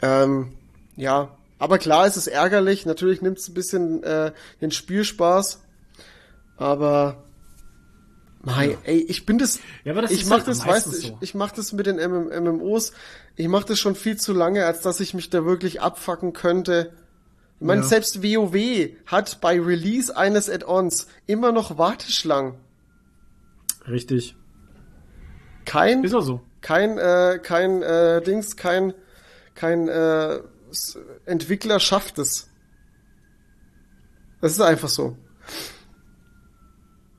Ähm, 0.00 0.52
ja, 0.96 1.36
aber 1.58 1.78
klar 1.78 2.06
ist 2.06 2.16
es 2.16 2.26
ärgerlich. 2.26 2.86
Natürlich 2.86 3.20
nimmt 3.20 3.38
es 3.38 3.48
ein 3.48 3.54
bisschen 3.54 4.02
äh, 4.02 4.32
den 4.60 4.70
Spielspaß. 4.70 5.60
Aber 6.56 7.24
mei, 8.42 8.78
ey, 8.84 9.00
ich 9.08 9.26
bin 9.26 9.38
das. 9.38 9.60
Ja, 9.84 9.92
aber 9.92 10.02
das 10.02 10.10
ich 10.10 10.22
ist 10.22 10.28
mach 10.28 10.38
halt 10.38 10.48
das, 10.48 10.66
weißt 10.66 10.86
du, 10.86 10.96
ich, 10.96 11.06
so. 11.08 11.18
ich 11.20 11.34
mach 11.34 11.50
das 11.50 11.72
mit 11.72 11.86
den 11.86 11.96
MM 11.96 12.44
MMOs. 12.44 12.92
Ich 13.36 13.48
mach 13.48 13.64
das 13.64 13.78
schon 13.78 13.94
viel 13.94 14.16
zu 14.16 14.32
lange, 14.32 14.66
als 14.66 14.80
dass 14.80 15.00
ich 15.00 15.14
mich 15.14 15.30
da 15.30 15.44
wirklich 15.44 15.80
abfacken 15.80 16.32
könnte. 16.32 16.92
Ich 17.60 17.66
meine, 17.66 17.80
Ja. 17.82 17.86
selbst 17.88 18.22
WoW 18.22 18.90
hat 19.06 19.40
bei 19.40 19.60
Release 19.60 20.16
eines 20.16 20.48
Add-ons 20.48 21.08
immer 21.26 21.50
noch 21.52 21.76
Warteschlangen. 21.78 22.54
Richtig. 23.86 24.36
Kein 25.64 26.04
Ist 26.04 26.14
auch 26.14 26.22
so. 26.22 26.40
kein 26.60 26.98
äh, 26.98 27.38
kein 27.42 27.82
äh, 27.82 28.22
Dings, 28.22 28.56
kein 28.56 28.94
kein 29.54 29.88
äh, 29.88 30.38
Entwickler 31.26 31.80
schafft 31.80 32.18
es. 32.18 32.48
Das 34.40 34.52
ist 34.52 34.60
einfach 34.60 34.88
so. 34.88 35.16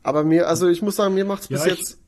Aber 0.04 0.24
mir, 0.24 0.48
also 0.48 0.68
ich 0.70 0.82
muss 0.82 0.96
sagen, 0.96 1.16
mir 1.16 1.26
macht's 1.26 1.48
bis 1.50 1.66
Ja, 1.66 1.72
ich- 1.74 1.80
jetzt. 1.80 2.02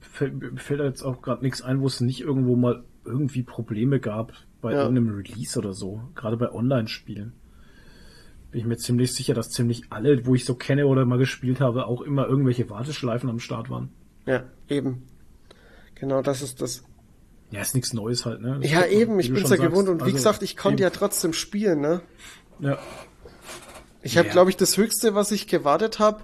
Fällt, 0.00 0.34
mir 0.34 0.56
fällt 0.60 0.80
jetzt 0.80 1.02
auch 1.02 1.22
gerade 1.22 1.42
nichts 1.42 1.62
ein, 1.62 1.80
wo 1.80 1.86
es 1.86 2.00
nicht 2.00 2.20
irgendwo 2.20 2.54
mal 2.54 2.84
irgendwie 3.04 3.42
Probleme 3.42 3.98
gab 4.00 4.32
bei 4.60 4.72
Ja. 4.72 4.82
irgendeinem 4.82 5.16
Release 5.16 5.58
oder 5.58 5.72
so. 5.72 6.02
Gerade 6.14 6.36
bei 6.36 6.52
Online-Spielen. 6.52 7.32
Bin 8.50 8.60
ich 8.60 8.66
mir 8.66 8.76
ziemlich 8.76 9.12
sicher, 9.14 9.32
dass 9.34 9.50
ziemlich 9.50 9.84
alle, 9.90 10.26
wo 10.26 10.34
ich 10.34 10.44
so 10.44 10.54
kenne 10.54 10.86
oder 10.86 11.04
mal 11.04 11.18
gespielt 11.18 11.60
habe, 11.60 11.86
auch 11.86 12.00
immer 12.00 12.26
irgendwelche 12.26 12.68
Warteschleifen 12.68 13.30
am 13.30 13.38
Start 13.38 13.70
waren. 13.70 13.90
Ja, 14.26 14.44
eben. 14.68 15.06
Genau, 15.94 16.20
das 16.22 16.42
ist 16.42 16.60
das. 16.60 16.82
Ja, 17.52 17.60
ist 17.60 17.74
nichts 17.74 17.92
Neues 17.92 18.26
halt, 18.26 18.40
ne? 18.40 18.58
Das 18.60 18.70
Ja, 18.70 18.80
man, 18.80 18.90
eben, 18.90 19.16
wie 19.18 19.22
ich 19.22 19.32
bin's 19.32 19.50
ja 19.50 19.56
gewohnt 19.56 19.86
sagst. 19.86 19.88
und 19.88 19.98
wie 20.00 20.04
Also, 20.04 20.14
gesagt, 20.16 20.42
ich 20.42 20.56
konnte 20.56 20.82
ja 20.82 20.88
eben. 20.88 20.96
trotzdem 20.96 21.32
spielen, 21.32 21.80
ne? 21.80 22.00
Ja. 22.60 22.78
Ich 24.02 24.16
habe, 24.16 24.28
Ja. 24.28 24.32
glaube 24.32 24.50
ich, 24.50 24.56
das 24.56 24.76
höchste, 24.76 25.14
was 25.14 25.30
ich 25.30 25.46
gewartet 25.46 25.98
habe, 25.98 26.22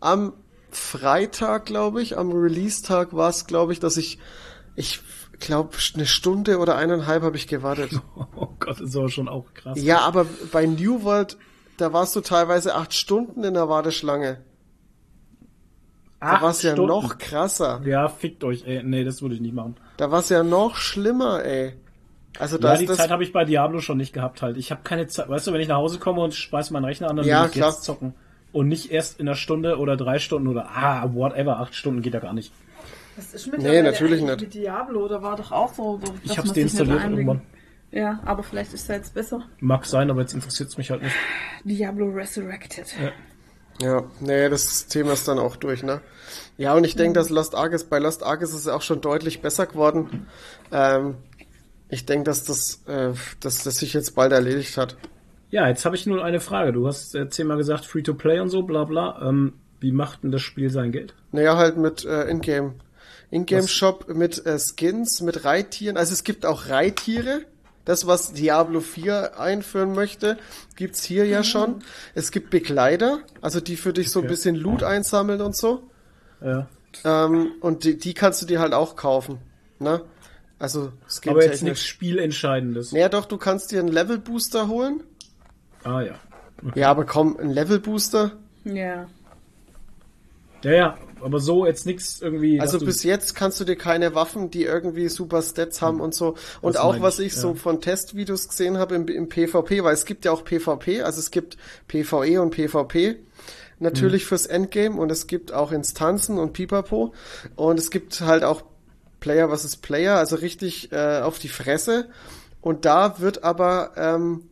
am 0.00 0.32
Freitag, 0.70 1.66
glaube 1.66 2.02
ich, 2.02 2.16
am 2.18 2.30
Release-Tag 2.32 3.14
war 3.14 3.30
es, 3.30 3.46
glaube 3.46 3.72
ich, 3.72 3.80
dass 3.80 3.96
ich, 3.96 4.18
ich 4.76 5.00
glaube, 5.40 5.76
eine 5.94 6.06
Stunde 6.06 6.58
oder 6.58 6.76
eineinhalb 6.76 7.22
habe 7.22 7.36
ich 7.36 7.48
gewartet. 7.48 7.90
Oh 8.36 8.48
Gott, 8.58 8.80
ist 8.80 8.96
aber 8.96 9.08
schon 9.08 9.28
auch 9.28 9.52
krass. 9.54 9.80
Ja, 9.80 10.00
aber 10.00 10.26
bei 10.52 10.66
New 10.66 11.02
World, 11.04 11.36
da 11.78 11.92
warst 11.92 12.14
du 12.16 12.20
teilweise 12.20 12.74
acht 12.74 12.94
Stunden 12.94 13.44
in 13.44 13.54
der 13.54 13.68
Warteschlange. 13.68 14.38
Da 16.20 16.26
Acht 16.32 16.42
war 16.42 16.50
es 16.50 16.62
ja 16.62 16.72
Stunden. 16.72 16.88
noch 16.88 17.18
krasser. 17.18 17.82
Ja, 17.84 18.08
fickt 18.08 18.42
euch, 18.42 18.64
ey. 18.66 18.82
Nee, 18.82 19.04
das 19.04 19.20
würde 19.22 19.34
ich 19.34 19.40
nicht 19.40 19.54
machen. 19.54 19.76
Da 19.98 20.10
war 20.10 20.20
es 20.20 20.28
ja 20.30 20.42
noch 20.42 20.76
schlimmer, 20.76 21.44
ey. 21.44 21.74
Also 22.38 22.58
da 22.58 22.72
Ja, 22.74 22.78
die 22.80 22.86
das, 22.86 22.96
Zeit 22.98 23.10
habe 23.10 23.22
ich 23.22 23.32
bei 23.32 23.44
Diablo 23.44 23.80
schon 23.80 23.98
nicht 23.98 24.12
gehabt 24.12 24.42
halt. 24.42 24.56
Ich 24.56 24.70
habe 24.70 24.80
keine 24.82 25.06
Zeit. 25.06 25.28
Weißt 25.28 25.46
du, 25.46 25.52
wenn 25.52 25.60
ich 25.60 25.68
nach 25.68 25.76
Hause 25.76 25.98
komme 25.98 26.22
und 26.22 26.34
speise 26.34 26.72
meinen 26.72 26.84
Rechner 26.84 27.10
an, 27.10 27.16
dann 27.16 27.26
Ja, 27.26 27.40
will 27.42 27.46
ich 27.48 27.52
klar. 27.52 27.70
jetzt 27.70 27.84
zocken. 27.84 28.14
Und 28.52 28.68
nicht 28.68 28.90
erst 28.90 29.20
in 29.20 29.28
einer 29.28 29.36
Stunde 29.36 29.78
oder 29.78 29.96
drei 29.96 30.18
Stunden 30.18 30.48
oder 30.48 30.68
ah, 30.74 31.10
whatever, 31.12 31.58
acht 31.60 31.74
Stunden 31.74 32.00
geht 32.02 32.14
ja 32.14 32.20
gar 32.20 32.32
nicht. 32.32 32.52
Das 33.16 33.32
ist 33.34 33.50
Nee, 33.56 33.82
natürlich 33.82 34.22
nicht. 34.22 34.40
Mit 34.40 34.54
Diablo, 34.54 35.08
da 35.08 35.22
war 35.22 35.36
doch 35.36 35.52
auch 35.52 35.72
so. 35.74 36.00
so 36.04 36.12
Ich 36.24 36.36
hab's 36.38 36.52
deinstalliert 36.52 37.04
irgendwann. 37.04 37.42
Ja, 37.96 38.20
aber 38.26 38.42
vielleicht 38.42 38.74
ist 38.74 38.90
er 38.90 38.96
jetzt 38.96 39.14
besser. 39.14 39.40
Mag 39.58 39.86
sein, 39.86 40.10
aber 40.10 40.20
jetzt 40.20 40.34
interessiert 40.34 40.68
es 40.68 40.76
mich 40.76 40.90
halt 40.90 41.02
nicht. 41.02 41.16
Diablo 41.64 42.10
Resurrected. 42.10 42.94
ja, 43.80 44.04
nee, 44.20 44.50
das 44.50 44.86
Thema 44.86 45.14
ist 45.14 45.26
dann 45.26 45.38
auch 45.38 45.56
durch, 45.56 45.82
ne? 45.82 46.02
Ja, 46.58 46.74
und 46.74 46.84
ich 46.84 46.94
denke, 46.94 47.18
dass 47.18 47.30
Lost 47.30 47.54
Ark 47.54 47.72
ist, 47.72 47.88
bei 47.88 47.98
Lost 47.98 48.22
Ark 48.22 48.42
ist 48.42 48.52
es 48.52 48.68
auch 48.68 48.82
schon 48.82 49.00
deutlich 49.00 49.40
besser 49.40 49.64
geworden. 49.64 50.26
Ähm, 50.70 51.14
ich 51.88 52.04
denke, 52.04 52.24
dass 52.24 52.44
das, 52.44 52.82
äh, 52.86 53.14
dass 53.40 53.64
das 53.64 53.76
sich 53.76 53.94
jetzt 53.94 54.14
bald 54.14 54.32
erledigt 54.32 54.76
hat. 54.76 54.98
Ja, 55.48 55.66
jetzt 55.66 55.86
habe 55.86 55.96
ich 55.96 56.04
nur 56.04 56.22
eine 56.22 56.40
Frage. 56.40 56.74
Du 56.74 56.86
hast 56.86 57.14
äh, 57.14 57.30
zehnmal 57.30 57.56
gesagt, 57.56 57.86
Free-to-Play 57.86 58.40
und 58.40 58.50
so, 58.50 58.64
bla 58.64 58.84
bla. 58.84 59.26
Ähm, 59.26 59.54
wie 59.80 59.92
macht 59.92 60.22
denn 60.22 60.32
das 60.32 60.42
Spiel 60.42 60.68
sein 60.68 60.92
Geld? 60.92 61.14
Naja, 61.32 61.56
halt 61.56 61.78
mit 61.78 62.04
äh, 62.04 62.28
Ingame. 62.28 62.74
Ingame 63.30 63.62
Was? 63.62 63.70
Shop 63.70 64.06
mit 64.08 64.44
äh, 64.44 64.58
Skins, 64.58 65.22
mit 65.22 65.46
Reittieren. 65.46 65.96
Also 65.96 66.12
es 66.12 66.24
gibt 66.24 66.44
auch 66.44 66.68
Reittiere. 66.68 67.46
Das, 67.86 68.06
was 68.06 68.32
Diablo 68.34 68.80
4 68.80 69.40
einführen 69.40 69.94
möchte, 69.94 70.36
gibt's 70.74 71.02
hier 71.04 71.24
ja 71.24 71.42
schon. 71.42 71.82
Es 72.14 72.30
gibt 72.32 72.50
Begleiter, 72.50 73.20
also 73.40 73.60
die 73.60 73.76
für 73.76 73.92
dich 73.94 74.10
so 74.10 74.18
ein 74.18 74.24
Okay. 74.24 74.32
bisschen 74.32 74.56
Loot 74.56 74.82
einsammeln 74.82 75.40
und 75.40 75.56
so. 75.56 75.84
Ja. 76.44 76.68
Ähm, 77.04 77.52
und 77.60 77.84
die, 77.84 77.96
die 77.96 78.12
kannst 78.12 78.42
du 78.42 78.46
dir 78.46 78.60
halt 78.60 78.74
auch 78.74 78.96
kaufen. 78.96 79.38
Ne? 79.78 80.02
Also 80.58 80.92
Aber 81.26 81.44
jetzt 81.44 81.62
nichts. 81.62 81.84
Spielentscheidendes. 81.84 82.92
Naja, 82.92 83.08
doch, 83.08 83.24
du 83.26 83.36
kannst 83.36 83.70
dir 83.70 83.80
einen 83.80 83.88
Level 83.88 84.18
Booster 84.18 84.68
holen. 84.68 85.02
Ah 85.84 86.00
ja. 86.00 86.14
Ja, 86.74 86.90
aber 86.90 87.04
komm, 87.04 87.36
ein 87.38 87.50
Level 87.50 87.78
Booster. 87.78 88.32
Ja. 88.64 89.06
Ja, 90.64 90.72
ja, 90.72 90.98
aber 91.20 91.40
so 91.40 91.66
jetzt 91.66 91.86
nichts 91.86 92.20
irgendwie. 92.20 92.60
Also 92.60 92.78
bis 92.78 93.02
jetzt 93.02 93.34
kannst 93.34 93.60
du 93.60 93.64
dir 93.64 93.76
keine 93.76 94.14
Waffen, 94.14 94.50
die 94.50 94.64
irgendwie 94.64 95.08
super 95.08 95.42
Stats 95.42 95.82
haben 95.82 96.00
und 96.00 96.14
so. 96.14 96.34
Und 96.60 96.78
auch 96.78 97.00
was 97.00 97.18
ich, 97.18 97.28
ich 97.28 97.36
so 97.36 97.50
ja. 97.50 97.54
von 97.54 97.80
Testvideos 97.80 98.48
gesehen 98.48 98.78
habe 98.78 98.94
im, 98.94 99.08
im 99.08 99.28
PvP, 99.28 99.82
weil 99.84 99.94
es 99.94 100.04
gibt 100.04 100.24
ja 100.24 100.32
auch 100.32 100.44
PvP, 100.44 101.02
also 101.02 101.20
es 101.20 101.30
gibt 101.30 101.56
PvE 101.88 102.40
und 102.40 102.50
PvP. 102.50 103.16
Natürlich 103.78 104.24
Mhm. 104.24 104.28
fürs 104.28 104.46
Endgame 104.46 104.98
und 104.98 105.12
es 105.12 105.26
gibt 105.26 105.52
auch 105.52 105.70
Instanzen 105.70 106.38
und 106.38 106.54
Pipapo. 106.54 107.12
Und 107.56 107.78
es 107.78 107.90
gibt 107.90 108.20
halt 108.22 108.42
auch 108.42 108.62
Player 109.20 109.48
versus 109.48 109.76
Player, 109.76 110.16
also 110.16 110.36
richtig 110.36 110.92
äh, 110.92 111.20
auf 111.20 111.38
die 111.38 111.48
Fresse. 111.48 112.08
Und 112.62 112.84
da 112.84 113.20
wird 113.20 113.44
aber 113.44 113.92
ähm, 113.96 114.44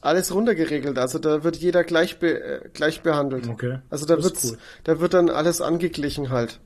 alles 0.00 0.32
runtergeregelt. 0.34 0.98
Also 0.98 1.18
da 1.18 1.44
wird 1.44 1.56
jeder 1.56 1.84
gleich, 1.84 2.18
be 2.18 2.40
äh, 2.40 2.68
gleich 2.72 3.02
behandelt. 3.02 3.48
Okay. 3.48 3.78
Also 3.90 4.06
da 4.06 4.22
wird's, 4.22 4.52
cool. 4.52 4.58
da 4.84 5.00
wird 5.00 5.14
dann 5.14 5.28
alles 5.30 5.60
angeglichen 5.60 6.30
halt. 6.30 6.60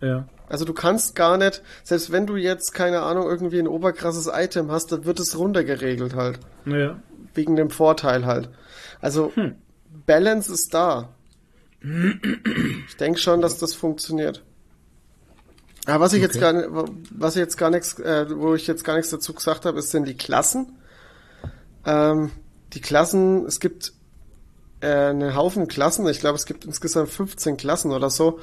Ja. 0.00 0.28
Also 0.48 0.64
du 0.64 0.72
kannst 0.72 1.14
gar 1.14 1.36
nicht, 1.36 1.62
selbst 1.84 2.10
wenn 2.12 2.26
du 2.26 2.36
jetzt, 2.36 2.72
keine 2.72 3.00
Ahnung, 3.02 3.24
irgendwie 3.26 3.58
ein 3.58 3.68
oberkrasses 3.68 4.30
Item 4.32 4.70
hast, 4.70 4.92
dann 4.92 5.04
wird 5.04 5.20
es 5.20 5.38
runtergeregelt 5.38 6.14
halt. 6.14 6.38
Ja. 6.64 6.98
Wegen 7.34 7.56
dem 7.56 7.70
Vorteil 7.70 8.24
halt. 8.24 8.48
Also 9.00 9.32
Hm. 9.34 9.56
Balance 10.06 10.52
ist 10.52 10.72
da. 10.72 11.10
Ich 12.88 12.96
denke 12.96 13.18
schon, 13.20 13.40
dass 13.40 13.58
das 13.58 13.74
funktioniert. 13.74 14.42
Aber 15.86 16.00
was 16.04 16.12
ich 16.12 16.20
jetzt 16.22 16.36
Okay. 16.36 16.40
gar 16.40 16.52
nicht, 16.52 16.68
was 17.12 17.36
ich 17.36 17.40
jetzt 17.40 17.56
gar 17.56 17.70
nichts, 17.70 17.98
äh, 17.98 18.26
wo 18.36 18.54
ich 18.54 18.66
jetzt 18.66 18.84
gar 18.84 18.96
nichts 18.96 19.10
dazu 19.10 19.32
gesagt 19.32 19.64
habe, 19.64 19.78
ist 19.78 19.90
sind 19.90 20.06
die 20.08 20.16
Klassen. 20.16 20.78
Ähm, 21.86 22.30
die 22.74 22.80
Klassen, 22.80 23.46
es 23.46 23.60
gibt 23.60 23.92
äh, 24.80 24.86
einen 24.86 25.34
Haufen 25.34 25.68
Klassen. 25.68 26.06
Ich 26.08 26.20
glaube, 26.20 26.36
es 26.36 26.46
gibt 26.46 26.64
insgesamt 26.64 27.08
15 27.08 27.56
Klassen 27.56 27.92
oder 27.92 28.10
so. 28.10 28.40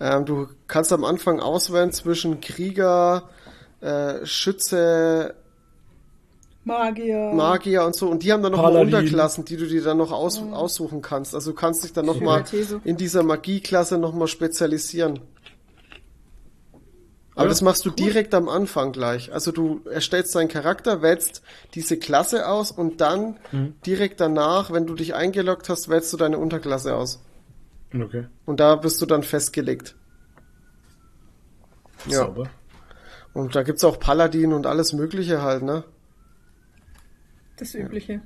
Ähm, 0.00 0.24
du 0.24 0.48
kannst 0.68 0.92
am 0.92 1.04
Anfang 1.04 1.40
auswählen 1.40 1.92
zwischen 1.92 2.40
Krieger, 2.40 3.28
äh, 3.80 4.24
Schütze, 4.24 5.34
Magier. 6.64 7.32
Magier 7.34 7.84
und 7.84 7.96
so. 7.96 8.08
Und 8.08 8.22
die 8.22 8.32
haben 8.32 8.42
dann 8.42 8.52
nochmal. 8.52 8.76
Unterklassen, 8.76 9.44
die 9.44 9.56
du 9.56 9.66
dir 9.66 9.82
dann 9.82 9.98
noch 9.98 10.12
aus, 10.12 10.40
aussuchen 10.40 11.02
kannst. 11.02 11.34
Also 11.34 11.50
du 11.50 11.56
kannst 11.56 11.82
dich 11.82 11.92
dann 11.92 12.06
nochmal 12.06 12.44
in 12.84 12.96
dieser 12.96 13.24
Magieklasse 13.24 13.98
nochmal 13.98 14.28
spezialisieren. 14.28 15.18
Aber 17.34 17.44
Ja, 17.44 17.48
das 17.48 17.62
machst 17.62 17.86
du 17.86 17.90
direkt 17.90 18.34
am 18.34 18.48
Anfang 18.48 18.92
gleich. 18.92 19.32
Also 19.32 19.52
du 19.52 19.80
erstellst 19.90 20.34
deinen 20.34 20.48
Charakter, 20.48 21.00
wählst 21.00 21.42
diese 21.74 21.96
Klasse 21.98 22.46
aus 22.46 22.70
und 22.72 23.00
dann 23.00 23.38
Mhm. 23.52 23.74
direkt 23.86 24.20
danach, 24.20 24.70
wenn 24.70 24.86
du 24.86 24.94
dich 24.94 25.14
eingeloggt 25.14 25.68
hast, 25.70 25.88
wählst 25.88 26.12
du 26.12 26.16
deine 26.18 26.36
Unterklasse 26.38 26.94
aus. 26.94 27.22
Okay. 27.94 28.26
Und 28.44 28.60
da 28.60 28.76
bist 28.76 29.00
du 29.00 29.06
dann 29.06 29.22
festgelegt. 29.22 29.94
Ja. 32.06 32.18
Sauber. 32.18 32.50
Und 33.32 33.54
da 33.54 33.62
gibt's 33.62 33.84
auch 33.84 33.98
Paladin 33.98 34.52
und 34.52 34.66
alles 34.66 34.92
Mögliche 34.92 35.40
halt, 35.42 35.62
ne? 35.62 35.84
Das 37.56 37.74
Übliche. 37.74 38.20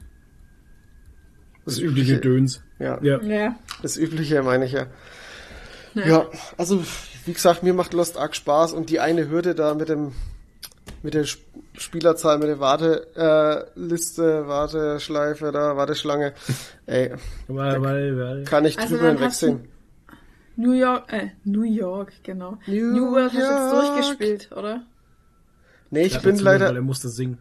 Das 1.65 1.79
übliche 1.79 2.19
Döns. 2.19 2.63
Ja. 2.79 3.01
Ja. 3.03 3.21
Ja. 3.23 3.57
Das 3.83 3.97
Übliche 3.97 4.43
meine 4.43 4.65
ich 4.65 4.73
ja. 4.73 4.87
Ja, 5.95 6.27
also 6.57 6.83
wie 7.27 7.33
gesagt, 7.33 7.63
mir 7.63 7.75
macht 7.75 7.93
Lost 7.93 8.17
Ark 8.17 8.35
Spaß 8.37 8.73
und 8.73 8.91
die 8.91 9.01
eine 9.01 9.29
Hürde 9.29 9.55
da 9.55 9.75
mit 9.75 9.89
dem 9.89 10.13
mit 11.03 11.15
der 11.15 11.23
Sp- 11.29 11.45
Spielerzahl 11.77 12.39
mit 12.39 12.49
der 12.49 12.59
Warteliste, 12.61 14.23
äh, 14.45 14.49
Warteschleife, 14.49 15.53
da, 15.53 15.77
Warteschlange. 15.77 16.33
Ey, 16.87 17.13
Weil, 17.49 17.83
weil, 17.83 18.19
weil. 18.19 18.45
kann 18.45 18.65
ich 18.65 18.79
Also 18.79 18.95
drüber 18.95 19.09
du- 19.13 19.19
hinwegsehen. 19.19 19.69
New 20.57 20.73
York, 20.73 21.13
äh, 21.13 21.29
New 21.45 21.65
York, 21.65 22.13
genau. 22.23 22.57
New 22.67 22.93
New 22.93 23.13
World 23.13 23.33
hast 23.35 23.37
du 23.37 23.41
York. 23.41 23.53
jetzt 23.61 23.73
durchgespielt, 24.17 24.53
oder? 24.53 24.83
Nee, 25.91 26.05
ich 26.05 26.15
Ja, 26.15 26.21
bin 26.21 26.39
leider, 26.39 26.69
Weil 26.69 26.77
er 26.77 26.83
musste 26.83 27.09
singen. 27.11 27.39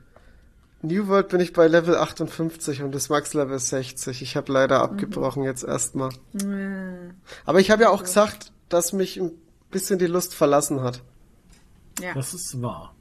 New 0.81 1.07
World 1.07 1.29
bin 1.29 1.39
ich 1.39 1.53
bei 1.53 1.67
Level 1.67 1.95
58 1.95 2.81
und 2.83 2.93
das 2.93 3.09
Max-Level 3.09 3.55
ist 3.55 3.69
60. 3.69 4.21
Ich 4.21 4.35
habe 4.35 4.51
leider 4.51 4.81
abgebrochen 4.81 5.43
jetzt 5.43 5.63
erstmal. 5.63 6.09
Äh, 6.35 7.13
Aber 7.45 7.59
ich 7.61 7.71
habe 7.71 7.83
ja 7.83 7.89
auch 7.89 8.03
gesagt, 8.03 8.51
dass 8.69 8.91
mich 8.91 9.17
ein 9.17 9.31
bisschen 9.71 9.99
die 9.99 10.07
Lust 10.07 10.33
verlassen 10.33 10.81
hat. 10.81 11.01
Ja, 12.01 12.13
Das 12.13 12.33
ist 12.33 12.61
wahr. 12.61 12.93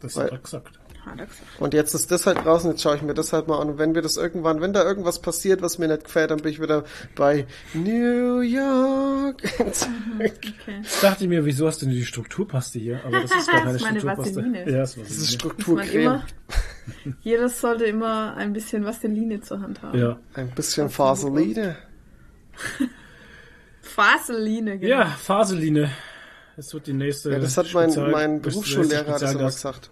Das 0.00 0.16
Weil- 0.16 0.24
hat 0.26 0.32
er 0.32 0.38
gesagt. 0.38 0.78
Und 1.58 1.74
jetzt 1.74 1.94
ist 1.94 2.12
das 2.12 2.26
halt 2.26 2.44
draußen, 2.44 2.70
jetzt 2.70 2.80
schaue 2.80 2.94
ich 2.94 3.02
mir 3.02 3.12
das 3.12 3.32
halt 3.32 3.48
mal 3.48 3.58
an. 3.60 3.70
Und 3.70 3.78
wenn 3.78 3.92
wir 3.96 4.02
das 4.02 4.16
irgendwann, 4.16 4.60
wenn 4.60 4.72
da 4.72 4.84
irgendwas 4.84 5.20
passiert, 5.20 5.60
was 5.60 5.78
mir 5.78 5.88
nicht 5.88 6.04
gefällt, 6.04 6.30
dann 6.30 6.38
bin 6.40 6.52
ich 6.52 6.62
wieder 6.62 6.84
bei 7.16 7.46
New 7.74 8.38
York. 8.40 9.42
Okay. 10.14 10.82
Dachte 11.00 11.24
ich 11.24 11.28
mir, 11.28 11.44
wieso 11.44 11.66
hast 11.66 11.82
du 11.82 11.86
denn 11.86 11.94
die 11.96 12.04
Strukturpaste 12.04 12.78
hier? 12.78 13.00
Aber 13.04 13.20
das 13.22 13.32
ist 13.32 13.48
gar 13.50 13.60
keine 13.64 13.72
Das 13.72 13.76
ist 13.76 13.82
meine 13.82 13.98
Strukturpaste. 14.00 14.36
Vaseline. 14.36 14.70
Ja, 14.70 14.78
das 14.78 14.96
ist 14.96 15.10
Das 15.10 15.16
ist 15.16 15.32
Strukturcreme. 15.32 16.00
immer, 16.02 16.26
jeder 17.22 17.48
sollte 17.48 17.84
immer 17.86 18.36
ein 18.36 18.52
bisschen 18.52 18.84
Vaseline 18.84 19.40
zur 19.40 19.60
Hand 19.60 19.82
haben. 19.82 19.98
Ja. 19.98 20.18
Ein 20.34 20.50
bisschen 20.50 20.96
Vaseline. 20.96 21.76
Vaseline, 23.96 24.78
genau. 24.78 24.90
ja, 24.90 25.04
Faseline. 25.06 25.90
Das 26.56 26.72
wird 26.74 26.86
die 26.86 26.92
nächste. 26.92 27.30
Ja, 27.32 27.38
das 27.38 27.56
hat 27.56 27.72
mein, 27.72 27.90
Spezial- 27.90 28.10
mein 28.10 28.40
Berufsschullehrer 28.42 29.12
hat 29.14 29.22
das 29.22 29.32
immer 29.34 29.44
gesagt. 29.46 29.90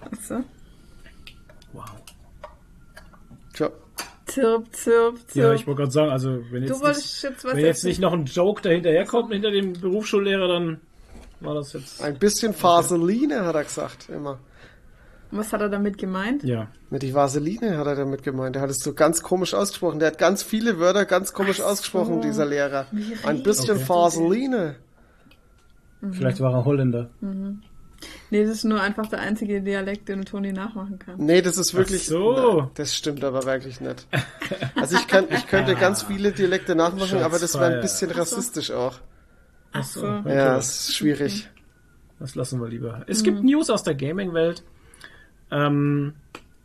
Achso. 0.00 0.44
Wow. 1.72 1.84
Tja, 3.54 3.70
Zirp, 4.26 4.74
zirp, 4.74 5.18
zirp. 5.28 5.34
Ja, 5.34 5.52
ich 5.52 5.66
wollte 5.66 5.80
gerade 5.82 5.90
sagen, 5.92 6.10
also 6.10 6.42
wenn 6.50 6.62
jetzt, 6.62 6.82
nicht, 6.82 7.22
jetzt 7.22 7.44
was 7.44 7.54
wenn 7.56 7.64
jetzt 7.64 7.84
nicht 7.84 8.00
noch 8.00 8.12
ein 8.12 8.24
Joke 8.24 8.62
dahinterher 8.62 9.04
kommt 9.04 9.32
hinter 9.32 9.50
dem 9.50 9.74
Berufsschullehrer, 9.74 10.48
dann 10.48 10.80
war 11.40 11.54
das 11.54 11.72
jetzt. 11.74 12.00
ein 12.02 12.18
bisschen 12.18 12.54
Vaseline 12.60 13.44
hat 13.44 13.54
er 13.56 13.64
gesagt, 13.64 14.08
immer. 14.08 14.38
Was 15.32 15.52
hat 15.52 15.62
er 15.62 15.70
damit 15.70 15.96
gemeint? 15.96 16.44
Ja. 16.44 16.68
Mit 16.90 17.02
die 17.02 17.14
Vaseline 17.14 17.78
hat 17.78 17.86
er 17.86 17.96
damit 17.96 18.22
gemeint. 18.22 18.54
Der 18.54 18.62
hat 18.62 18.68
es 18.70 18.80
so 18.80 18.92
ganz 18.92 19.22
komisch 19.22 19.54
ausgesprochen. 19.54 19.98
Der 19.98 20.08
hat 20.08 20.18
ganz 20.18 20.42
viele 20.42 20.78
Wörter 20.78 21.06
ganz 21.06 21.32
komisch 21.32 21.60
ausgesprochen, 21.62 22.20
dieser 22.20 22.44
Lehrer. 22.44 22.86
Ein 23.24 23.42
bisschen 23.42 23.76
Okay. 23.76 23.88
Vaseline. 23.88 24.76
Vielleicht 26.10 26.40
war 26.40 26.52
er 26.52 26.64
Holländer. 26.66 27.08
Nee, 28.30 28.44
das 28.44 28.56
ist 28.56 28.64
nur 28.64 28.80
einfach 28.80 29.06
der 29.06 29.20
einzige 29.20 29.62
Dialekt, 29.62 30.08
den 30.08 30.24
Toni 30.24 30.52
nachmachen 30.52 30.98
kann. 30.98 31.14
Nee, 31.18 31.40
das 31.40 31.56
ist 31.56 31.72
wirklich. 31.74 32.02
Ach 32.02 32.08
so. 32.08 32.34
Na, 32.58 32.70
das 32.74 32.94
stimmt 32.94 33.24
aber 33.24 33.44
wirklich 33.44 33.80
nicht. 33.80 34.06
Also 34.74 34.96
ich 34.96 35.06
kann, 35.06 35.26
ich 35.30 35.46
könnte 35.46 35.76
ganz 35.76 36.02
viele 36.02 36.32
Dialekte 36.32 36.74
nachmachen, 36.74 37.08
Shots 37.10 37.22
aber 37.22 37.38
das 37.38 37.54
wäre 37.54 37.76
ein 37.76 37.80
bisschen 37.80 38.10
rassistisch 38.10 38.70
auch. 38.72 38.98
Ach 39.72 39.84
so. 39.84 40.04
Ja, 40.04 40.56
das 40.56 40.80
ist 40.88 40.96
schwierig. 40.96 41.48
Das 42.18 42.34
lassen 42.34 42.60
wir 42.60 42.68
lieber. 42.68 43.04
Es 43.06 43.22
gibt 43.22 43.42
News 43.42 43.70
aus 43.70 43.82
der 43.82 43.94
Gaming-Welt. 43.94 44.62
Ähm, 45.52 46.14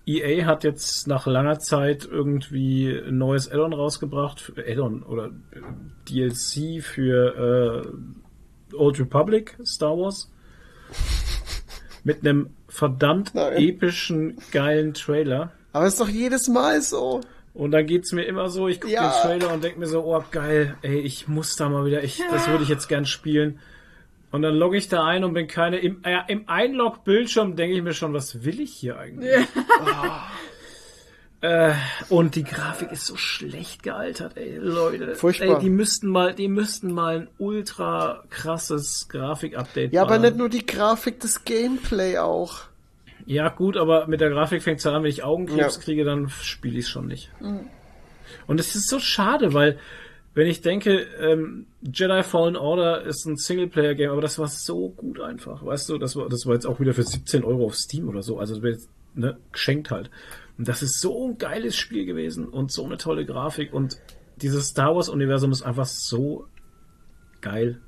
EA 0.05 0.45
hat 0.45 0.63
jetzt 0.63 1.07
nach 1.07 1.27
langer 1.27 1.59
Zeit 1.59 2.07
irgendwie 2.09 2.89
ein 2.89 3.17
neues 3.17 3.51
Addon 3.51 3.73
rausgebracht. 3.73 4.53
Addon 4.57 5.03
oder 5.03 5.27
äh, 5.51 5.59
DLC 6.09 6.81
für 6.81 7.83
äh, 8.71 8.75
Old 8.75 8.99
Republic 8.99 9.57
Star 9.65 9.97
Wars. 9.97 10.31
Mit 12.03 12.21
einem 12.25 12.51
verdammt 12.69 13.35
Nein. 13.35 13.57
epischen, 13.57 14.37
geilen 14.51 14.93
Trailer. 14.93 15.51
Aber 15.73 15.87
ist 15.87 15.99
doch 15.99 16.07
jedes 16.09 16.47
Mal 16.47 16.81
so. 16.81 17.21
Und 17.53 17.71
dann 17.71 17.85
geht's 17.85 18.13
mir 18.13 18.23
immer 18.23 18.49
so, 18.49 18.67
ich 18.67 18.79
gucke 18.79 18.93
Ja. 18.93 19.09
den 19.11 19.21
Trailer 19.21 19.53
und 19.53 19.63
denk 19.63 19.77
mir 19.77 19.87
so, 19.87 20.03
oh 20.05 20.23
geil, 20.31 20.77
ey, 20.83 20.99
ich 20.99 21.27
muss 21.27 21.55
da 21.55 21.67
mal 21.69 21.85
wieder, 21.85 22.03
ich, 22.03 22.21
das 22.31 22.47
würde 22.47 22.63
ich 22.63 22.69
jetzt 22.69 22.87
gern 22.87 23.05
spielen. 23.05 23.59
Und 24.31 24.41
dann 24.41 24.55
logge 24.55 24.77
ich 24.77 24.89
da 24.89 25.05
ein 25.05 25.23
und 25.23 25.33
bin 25.33 25.47
keine, 25.47 25.77
im, 25.77 26.03
äh, 26.03 26.19
im 26.27 26.47
Einlog-Bildschirm 26.49 27.55
denke 27.55 27.77
ich 27.77 27.81
mir 27.83 27.93
schon, 27.93 28.13
was 28.13 28.43
will 28.43 28.59
ich 28.59 28.73
hier 28.73 28.97
eigentlich? 28.99 29.47
Äh, 31.39 31.73
und 32.09 32.33
die 32.35 32.43
Grafik 32.43 32.91
ist 32.91 33.05
so 33.05 33.15
schlecht 33.15 33.83
gealtert, 33.83 34.37
ey, 34.37 34.57
Leute. 34.57 35.13
Furchtbar. 35.13 35.57
Ey, 35.57 35.59
die 35.61 35.69
müssten 35.69 36.07
mal, 36.07 36.33
die 36.33 36.47
müssten 36.47 36.91
mal 36.91 37.15
ein 37.19 37.27
ultra 37.37 38.23
krasses 38.31 39.07
Grafik-Update 39.07 39.93
Ja, 39.93 40.01
aber 40.01 40.11
machen. 40.15 40.21
nicht 40.23 40.37
nur 40.37 40.49
die 40.49 40.65
Grafik, 40.65 41.19
das 41.19 41.45
Gameplay 41.45 42.17
auch. 42.17 42.61
Ja, 43.27 43.49
gut, 43.49 43.77
aber 43.77 44.07
mit 44.07 44.19
der 44.19 44.31
Grafik 44.31 44.63
fängt's 44.63 44.83
an, 44.87 45.03
wenn 45.03 45.09
ich 45.11 45.23
Augenkrebs 45.23 45.75
Ja. 45.75 45.81
kriege, 45.83 46.03
dann 46.05 46.27
spiele 46.29 46.79
ich 46.79 46.87
schon 46.87 47.05
nicht. 47.05 47.29
Und 48.47 48.59
es 48.59 48.73
ist 48.75 48.89
so 48.89 48.99
schade, 48.99 49.53
weil 49.53 49.77
wenn 50.37 50.45
ich 50.45 50.61
denke, 50.61 51.07
ähm, 51.19 51.65
Jedi 51.81 52.21
Fallen 52.21 52.55
Order 52.55 53.01
ist 53.01 53.25
ein 53.25 53.37
Singleplayer-Game, 53.37 54.11
aber 54.11 54.21
das 54.21 54.37
war 54.37 54.47
so 54.47 54.89
gut 54.89 55.19
einfach, 55.19 55.65
weißt 55.65 55.89
du, 55.89 55.97
das 55.97 56.15
war, 56.15 56.29
das 56.29 56.45
war 56.45 56.53
jetzt 56.53 56.67
auch 56.67 56.79
wieder 56.79 56.93
für 56.93 57.01
17 57.01 57.43
Euro 57.43 57.65
auf 57.65 57.75
Steam 57.75 58.07
oder 58.07 58.21
so, 58.21 58.37
also 58.37 58.53
das 58.53 58.61
wird 58.61 58.75
jetzt, 58.75 58.89
ne, 59.15 59.35
geschenkt 59.51 59.89
halt. 59.89 60.11
Und 60.59 60.67
das 60.67 60.83
ist 60.83 61.01
so 61.01 61.27
ein 61.27 61.39
geiles 61.39 61.75
Spiel 61.75 62.05
gewesen 62.05 62.47
und 62.47 62.71
so 62.71 62.85
eine 62.85 62.97
tolle 62.97 63.25
Grafik 63.25 63.73
und 63.73 63.97
dieses 64.35 64.67
Star 64.67 64.95
Wars-Universum 64.95 65.51
ist 65.51 65.63
einfach 65.63 65.87
so 65.87 66.45
geil. 67.41 67.81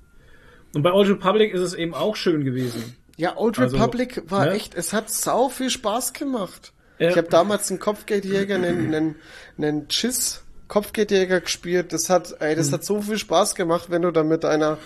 Und 0.74 0.82
bei 0.82 0.92
Old 0.92 1.08
Republic 1.08 1.54
ist 1.54 1.62
es 1.62 1.76
eben 1.76 1.94
auch 1.94 2.16
schön 2.16 2.44
gewesen. 2.44 2.96
Ja, 3.16 3.38
Old 3.38 3.60
Also, 3.60 3.78
Republic 3.78 4.24
war 4.26 4.46
ne? 4.46 4.54
echt, 4.54 4.74
es 4.74 4.92
hat 4.92 5.12
sau 5.12 5.50
viel 5.50 5.70
Spaß 5.70 6.14
gemacht. 6.14 6.74
Ja. 6.98 7.10
Ich 7.12 7.18
habe 7.18 7.28
damals 7.28 7.70
einen 7.70 7.80
Kopfgeldjäger, 7.80 8.56
einen, 8.56 8.88
einen, 8.96 9.16
einen 9.56 9.88
Chiss 9.88 10.44
Kopfgeldjäger 10.70 11.42
gespielt. 11.42 11.92
Das 11.92 12.10
hat, 12.10 12.38
ey, 12.40 12.54
Mhm. 12.54 12.58
das 12.60 12.72
hat 12.72 12.86
so 12.86 13.02
viel 13.02 13.18
Spaß 13.18 13.56
gemacht, 13.56 13.90
wenn 13.90 14.04
du 14.04 14.12
da 14.12 14.24
mit 14.24 14.46
einer 14.46 14.78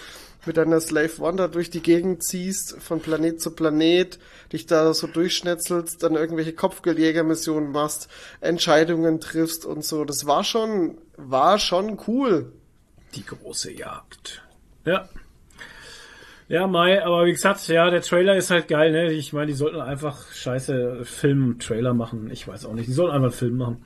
mit 0.45 0.59
einer 0.59 0.81
Slave 0.81 1.33
da 1.37 1.47
durch 1.47 1.69
die 1.69 1.81
Gegend 1.81 2.21
ziehst, 2.21 2.75
von 2.81 2.99
Planet 2.99 3.39
zu 3.39 3.51
Planet, 3.51 4.19
dich 4.51 4.65
da 4.65 4.93
so 4.93 5.07
durchschnetzelst, 5.07 6.03
dann 6.03 6.15
irgendwelche 6.15 6.51
Kopfgeldjäger-Missionen 6.51 7.71
machst, 7.71 8.09
Entscheidungen 8.41 9.21
triffst 9.21 9.65
und 9.65 9.85
so. 9.85 10.03
Das 10.03 10.25
war 10.25 10.43
schon, 10.43 10.97
war 11.15 11.59
schon 11.59 11.97
cool. 12.07 12.51
Die 13.15 13.25
große 13.25 13.71
Jagd. 13.71 14.43
Ja. 14.83 15.07
Ja, 16.49 16.67
Mai, 16.67 17.01
aber 17.05 17.25
wie 17.25 17.31
gesagt, 17.31 17.65
ja, 17.69 17.89
der 17.89 18.01
Trailer 18.01 18.35
ist 18.35 18.49
halt 18.49 18.67
geil, 18.67 18.91
ne? 18.91 19.13
Ich 19.13 19.31
meine, 19.31 19.47
die 19.47 19.53
sollten 19.53 19.79
einfach 19.79 20.29
scheiße 20.33 21.05
Film-Trailer 21.05 21.93
machen. 21.93 22.29
Ich 22.31 22.47
weiß 22.47 22.65
auch 22.65 22.73
nicht. 22.73 22.87
Die 22.89 22.93
sollten 22.93 23.13
einfach 23.15 23.29
einen 23.29 23.33
Film 23.37 23.57
machen. 23.57 23.85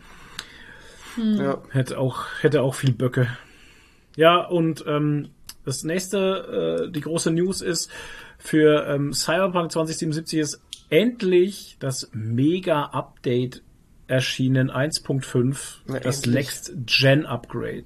Ja. 1.17 1.61
Hätte 1.71 1.97
auch, 1.97 2.25
hätte 2.41 2.61
auch 2.61 2.75
viel 2.75 2.93
Böcke. 2.93 3.27
Ja, 4.15 4.45
und 4.45 4.83
ähm, 4.87 5.29
das 5.65 5.83
nächste, 5.83 6.87
äh, 6.87 6.91
die 6.91 7.01
große 7.01 7.31
News 7.31 7.61
ist, 7.61 7.89
für 8.37 8.85
ähm, 8.87 9.13
Cyberpunk 9.13 9.71
2077 9.71 10.39
ist 10.39 10.61
endlich 10.89 11.77
das 11.79 12.09
Mega-Update 12.13 13.63
erschienen, 14.07 14.71
1.5, 14.71 15.57
Na, 15.85 15.99
das 15.99 16.17
endlich. 16.17 16.35
Next 16.35 16.73
Gen 16.85 17.25
Upgrade. 17.25 17.83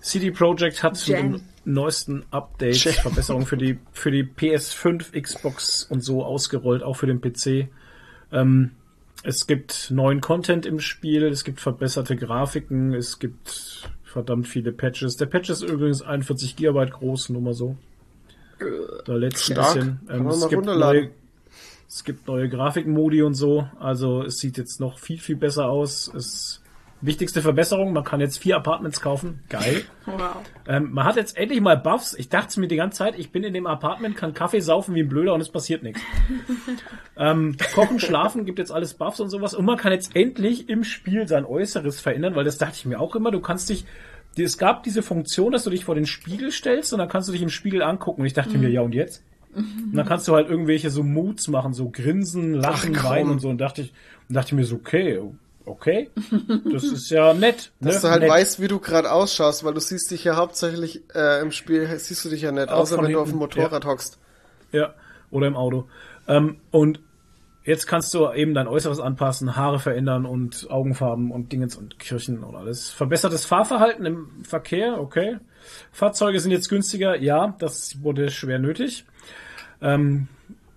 CD 0.00 0.30
Projekt 0.32 0.82
hat 0.82 1.02
Gen. 1.04 1.32
dem 1.32 1.40
neuesten 1.64 2.24
Update 2.30 2.82
Gen. 2.82 2.92
Verbesserungen 2.92 3.46
für 3.46 3.56
die 3.56 3.78
für 3.92 4.10
die 4.10 4.24
PS5, 4.24 5.18
Xbox 5.18 5.84
und 5.84 6.02
so 6.02 6.24
ausgerollt, 6.24 6.82
auch 6.82 6.94
für 6.94 7.06
den 7.06 7.20
PC. 7.20 7.68
Ähm, 8.32 8.72
es 9.24 9.46
gibt 9.46 9.90
neuen 9.90 10.20
Content 10.20 10.66
im 10.66 10.80
Spiel, 10.80 11.24
es 11.24 11.44
gibt 11.44 11.58
verbesserte 11.60 12.14
Grafiken, 12.14 12.92
es 12.92 13.18
gibt 13.18 13.88
verdammt 14.04 14.46
viele 14.46 14.70
Patches. 14.70 15.16
Der 15.16 15.26
Patch 15.26 15.48
ist 15.48 15.62
übrigens 15.62 16.02
41 16.02 16.56
GB 16.56 16.86
groß, 16.86 17.30
nur 17.30 17.40
mal 17.40 17.54
so. 17.54 17.76
Da 19.06 19.14
lädt's 19.14 19.48
ein 19.48 19.54
Stark. 19.54 19.74
bisschen. 19.74 20.00
Ähm, 20.10 20.26
es, 20.28 20.48
gibt 20.48 20.66
neue, 20.66 21.10
es 21.88 22.04
gibt 22.04 22.28
neue 22.28 22.48
Grafikmodi 22.50 23.22
und 23.22 23.34
so. 23.34 23.66
Also 23.80 24.22
es 24.22 24.38
sieht 24.38 24.58
jetzt 24.58 24.78
noch 24.78 24.98
viel, 24.98 25.18
viel 25.18 25.36
besser 25.36 25.68
aus. 25.68 26.12
Es 26.14 26.60
wichtigste 27.06 27.42
Verbesserung, 27.42 27.92
man 27.92 28.04
kann 28.04 28.20
jetzt 28.20 28.38
vier 28.38 28.56
Apartments 28.56 29.00
kaufen. 29.00 29.40
Geil. 29.48 29.84
Wow. 30.06 30.42
Ähm, 30.68 30.92
man 30.92 31.06
hat 31.06 31.16
jetzt 31.16 31.34
endlich 31.34 31.62
mal 31.62 31.78
Buffs. 31.78 32.12
Ich 32.12 32.28
dachte 32.28 32.60
mir 32.60 32.68
die 32.68 32.76
ganze 32.76 32.98
Zeit, 32.98 33.18
ich 33.18 33.32
bin 33.32 33.42
in 33.42 33.54
dem 33.54 33.66
Apartment, 33.66 34.18
kann 34.18 34.34
Kaffee 34.34 34.60
saufen 34.60 34.94
wie 34.94 35.00
ein 35.00 35.08
Blöder 35.08 35.32
und 35.32 35.40
es 35.40 35.48
passiert 35.48 35.82
nichts. 35.82 35.98
ähm, 37.16 37.56
Kochen, 37.74 37.98
Schlafen 37.98 38.44
gibt 38.44 38.58
jetzt 38.58 38.70
alles 38.70 38.92
Buffs 38.92 39.20
und 39.20 39.30
sowas. 39.30 39.54
Und 39.54 39.64
man 39.64 39.78
kann 39.78 39.92
jetzt 39.92 40.14
endlich 40.14 40.68
im 40.68 40.84
Spiel 40.84 41.26
sein 41.26 41.46
Äußeres 41.46 42.02
verändern, 42.02 42.34
weil 42.36 42.44
das 42.44 42.58
dachte 42.58 42.74
ich 42.76 42.84
mir 42.84 43.00
auch 43.00 43.16
immer. 43.16 43.30
Du 43.30 43.40
kannst 43.40 43.70
dich, 43.70 43.86
es 44.36 44.58
gab 44.58 44.82
diese 44.82 45.02
Funktion, 45.02 45.52
dass 45.52 45.64
du 45.64 45.70
dich 45.70 45.86
vor 45.86 45.94
den 45.94 46.04
Spiegel 46.04 46.52
stellst 46.52 46.92
und 46.92 46.98
dann 46.98 47.08
kannst 47.08 47.30
du 47.30 47.32
dich 47.32 47.40
im 47.40 47.48
Spiegel 47.48 47.82
angucken. 47.82 48.20
Und 48.20 48.26
ich 48.26 48.34
dachte 48.34 48.58
mir, 48.58 48.68
ja 48.68 48.82
und 48.82 48.94
jetzt? 48.94 49.22
Und 49.54 49.94
dann 49.94 50.06
kannst 50.06 50.28
du 50.28 50.34
halt 50.34 50.50
irgendwelche 50.50 50.90
so 50.90 51.02
Moods 51.02 51.48
machen, 51.48 51.72
so 51.72 51.88
grinsen, 51.88 52.52
lachen, 52.52 52.94
Ach, 52.98 53.04
weinen 53.04 53.30
und 53.30 53.40
so. 53.40 53.48
Und 53.48 53.58
dachte 53.58 53.80
ich, 53.80 53.94
und 54.28 54.34
dachte 54.34 54.48
ich 54.48 54.52
mir 54.54 54.64
so, 54.64 54.76
okay, 54.76 55.20
okay, 55.66 56.10
das 56.72 56.84
ist 56.84 57.10
ja 57.10 57.34
nett. 57.34 57.72
Dass 57.80 57.96
ne? 57.96 58.00
du 58.00 58.08
halt 58.10 58.22
nett. 58.22 58.30
weißt, 58.30 58.60
wie 58.60 58.68
du 58.68 58.78
gerade 58.78 59.10
ausschaust, 59.10 59.64
weil 59.64 59.74
du 59.74 59.80
siehst 59.80 60.10
dich 60.10 60.24
ja 60.24 60.36
hauptsächlich 60.36 61.02
äh, 61.14 61.40
im 61.40 61.52
Spiel, 61.52 61.88
siehst 61.98 62.24
du 62.24 62.28
dich 62.28 62.42
ja 62.42 62.52
nicht, 62.52 62.68
Auch 62.68 62.80
außer 62.80 63.02
wenn 63.02 63.12
du 63.12 63.18
auf 63.20 63.28
dem 63.28 63.38
hinten, 63.38 63.56
Motorrad 63.56 63.84
hockst. 63.84 64.18
Ja, 64.72 64.94
oder 65.30 65.46
im 65.46 65.56
Auto. 65.56 65.88
Ähm, 66.28 66.56
und 66.70 67.00
jetzt 67.64 67.86
kannst 67.86 68.12
du 68.14 68.30
eben 68.32 68.54
dein 68.54 68.68
Äußeres 68.68 69.00
anpassen, 69.00 69.56
Haare 69.56 69.78
verändern 69.78 70.26
und 70.26 70.70
Augenfarben 70.70 71.30
und 71.30 71.52
Dingens 71.52 71.76
und 71.76 71.98
Kirchen 71.98 72.42
und 72.44 72.54
alles. 72.54 72.90
Verbessertes 72.90 73.44
Fahrverhalten 73.44 74.06
im 74.06 74.44
Verkehr, 74.44 75.00
okay. 75.00 75.38
Fahrzeuge 75.92 76.40
sind 76.40 76.50
jetzt 76.50 76.68
günstiger, 76.68 77.16
ja, 77.16 77.56
das 77.58 78.02
wurde 78.02 78.30
schwer 78.30 78.58
nötig. 78.58 79.04
Ähm, 79.80 80.28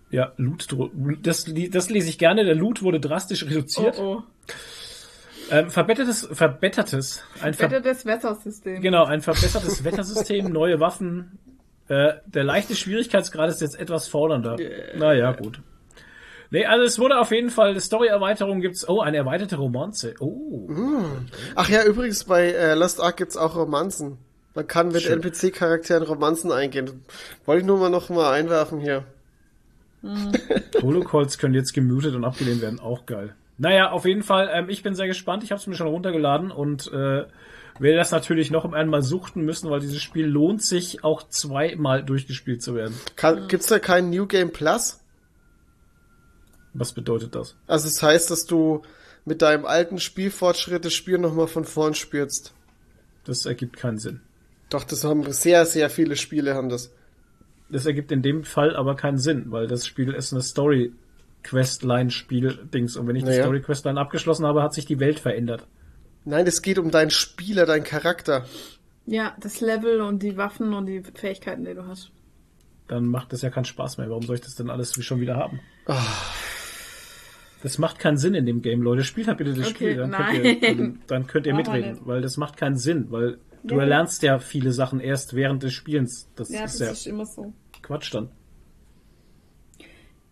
ja, 0.10 0.32
Loot, 0.38 0.68
das, 1.22 1.54
das 1.72 1.90
lese 1.90 2.10
ich 2.10 2.18
gerne. 2.18 2.46
Der 2.46 2.56
Loot 2.56 2.82
wurde 2.82 3.00
drastisch 3.00 3.46
reduziert. 3.46 3.98
Oh, 4.00 4.20
oh. 4.20 4.24
Ähm, 5.50 5.70
verbessertes, 5.70 6.28
verbessertes, 6.32 7.24
ein 7.42 7.54
ver 7.54 7.70
Verbessertes 7.70 8.06
Wettersystem. 8.06 8.82
genau, 8.82 9.06
ein 9.06 9.22
verbessertes 9.22 9.84
Wettersystem, 9.84 10.46
neue 10.52 10.80
Waffen. 10.80 11.40
Äh, 11.88 12.14
der 12.26 12.44
leichte 12.44 12.76
Schwierigkeitsgrad 12.76 13.50
ist 13.50 13.62
jetzt 13.62 13.80
etwas 13.80 14.08
fordernder. 14.10 14.58
Naja, 14.98 15.32
gut. 15.32 15.62
Nee, 16.50 16.66
also 16.66 16.86
es 16.86 17.00
wurde 17.00 17.20
auf 17.20 17.32
jeden 17.32 17.50
Fall, 17.50 17.80
Story-Erweiterung 17.80 18.62
gibt's, 18.62 18.88
oh, 18.88 19.02
eine 19.02 19.18
erweiterte 19.18 19.58
Romanze. 19.58 20.16
Oh. 20.20 20.70
Ach 21.56 21.70
ja, 21.70 21.84
übrigens 21.84 22.24
bei 22.24 22.52
äh, 22.52 22.74
Lost 22.74 23.02
Ark 23.02 23.18
gibt's 23.18 23.38
auch 23.38 23.56
Romanzen. 23.56 24.18
Man 24.56 24.66
kann 24.66 24.88
mit. 24.88 25.06
NPC-Charakteren 25.06 26.04
Romanzen 26.04 26.52
eingehen. 26.52 27.04
Wollte 27.46 27.62
ich 27.62 27.68
nur 27.68 27.78
mal 27.78 27.90
noch 27.90 28.10
mal 28.10 28.34
einwerfen 28.34 28.80
hier. 28.80 29.04
Holocalls 30.82 31.38
können 31.38 31.54
jetzt 31.54 31.74
gemutet 31.74 32.16
und 32.16 32.24
abgelehnt 32.24 32.62
werden, 32.62 32.80
auch 32.80 33.06
geil. 33.06 33.36
Naja, 33.58 33.92
auf 33.92 34.06
jeden 34.06 34.24
Fall, 34.24 34.50
ähm, 34.54 34.70
ich 34.70 34.84
bin 34.84 34.96
sehr 34.96 35.08
gespannt. 35.08 35.44
Ich 35.44 35.52
habe 35.52 35.60
es 35.60 35.68
mir 35.68 35.76
schon 35.76 35.88
runtergeladen 35.88 36.52
und 36.52 36.88
äh, 36.92 37.26
werde 37.80 37.98
das 37.98 38.12
natürlich 38.12 38.52
noch 38.52 38.72
einmal 38.72 39.02
suchten 39.02 39.42
müssen, 39.42 39.70
weil 39.70 39.80
dieses 39.80 40.02
Spiel 40.02 40.28
lohnt 40.28 40.64
sich 40.64 41.04
auch 41.04 41.24
zweimal 41.24 42.04
durchgespielt 42.04 42.62
zu 42.62 42.76
werden. 42.76 42.96
Kann, 43.16 43.48
Gibt's 43.48 43.68
da 43.68 43.80
keinen 43.80 44.10
New 44.10 44.28
Game 44.28 44.52
Plus? 44.52 45.00
Was 46.74 46.94
bedeutet 46.94 47.36
das? 47.36 47.56
Also 47.66 47.88
das 47.88 48.02
heißt, 48.02 48.30
dass 48.30 48.46
du 48.46 48.84
mit 49.26 49.42
deinem 49.42 49.66
alten 49.66 50.00
Spielfortschritt 50.00 50.86
das 50.86 50.94
Spiel 50.94 51.18
noch 51.18 51.34
mal 51.34 51.48
von 51.48 51.66
vorn 51.66 51.96
spielst. 51.96 52.54
Das 53.26 53.46
ergibt 53.46 53.78
keinen 53.78 53.98
Sinn. 53.98 54.22
Doch, 54.70 54.84
das 54.84 55.04
haben 55.04 55.32
sehr, 55.32 55.66
sehr 55.66 55.90
viele 55.90 56.16
Spiele 56.16 56.56
haben 56.56 56.70
das. 56.70 56.94
Das 57.70 57.86
ergibt 57.86 58.12
in 58.12 58.22
dem 58.22 58.44
Fall 58.44 58.76
aber 58.76 58.96
keinen 58.96 59.18
Sinn, 59.18 59.52
weil 59.52 59.68
das 59.68 59.86
Spiel 59.86 60.14
ist 60.14 60.32
eine 60.32 60.42
Story 60.42 60.94
Questline 61.48 62.12
Spiel 62.12 62.68
Dings 62.74 62.98
und 62.98 63.08
wenn 63.08 63.16
ich 63.16 63.24
die 63.24 63.30
Naja. 63.30 63.44
Story 63.44 63.62
Questline 63.62 64.00
abgeschlossen 64.00 64.46
habe, 64.46 64.62
hat 64.64 64.74
sich 64.74 64.86
die 64.86 65.00
Welt 65.00 65.20
verändert. 65.20 65.66
Nein, 66.26 66.46
es 66.46 66.62
geht 66.62 66.78
um 66.78 66.92
deinen 66.92 67.10
Spieler, 67.10 67.66
deinen 67.66 67.86
Charakter. 67.86 68.46
Ja, 69.06 69.34
das 69.40 69.62
Level 69.62 70.02
und 70.02 70.22
die 70.24 70.36
Waffen 70.36 70.74
und 70.74 70.86
die 70.88 71.02
Fähigkeiten, 71.14 71.64
die 71.64 71.74
du 71.74 71.88
hast. 71.88 72.12
Dann 72.90 73.06
macht 73.06 73.32
das 73.32 73.42
ja 73.42 73.50
keinen 73.50 73.66
Spaß 73.66 73.98
mehr. 73.98 74.10
Warum 74.10 74.24
soll 74.24 74.36
ich 74.36 74.42
das 74.42 74.56
denn 74.56 74.70
alles 74.70 74.94
schon 75.04 75.22
wieder 75.22 75.38
haben? 75.38 75.62
Ah. 75.86 76.02
Das 77.64 77.78
macht 77.78 78.00
keinen 78.00 78.18
Sinn 78.18 78.34
in 78.34 78.46
dem 78.46 78.62
Game, 78.62 78.82
Leute. 78.82 79.04
Spielt 79.04 79.28
halt 79.28 79.38
bitte 79.40 79.54
das 79.54 79.68
Okay, 79.70 79.92
Spiel, 79.92 79.96
dann 79.96 80.12
könnt, 80.12 80.46
ihr, 80.46 80.76
dann, 80.76 81.00
dann 81.08 81.28
könnt 81.28 81.48
ihr 81.48 81.56
mitreden, 81.56 82.00
weil 82.06 82.22
das 82.22 82.38
macht 82.38 82.58
keinen 82.58 82.78
Sinn, 82.78 83.08
weil 83.10 83.40
du 83.64 83.76
Ja. 83.76 83.82
erlernst 83.82 84.22
ja 84.24 84.40
viele 84.40 84.72
Sachen 84.74 85.00
erst 85.00 85.34
während 85.34 85.64
des 85.64 85.74
Spielens. 85.74 86.30
Das 86.36 86.50
Ja, 86.50 86.66
ist 86.66 86.80
das 86.80 86.88
ja 86.88 86.92
ist 86.94 87.08
immer 87.08 87.26
so. 87.26 87.54
Quatsch 87.82 88.14
dann. 88.14 88.30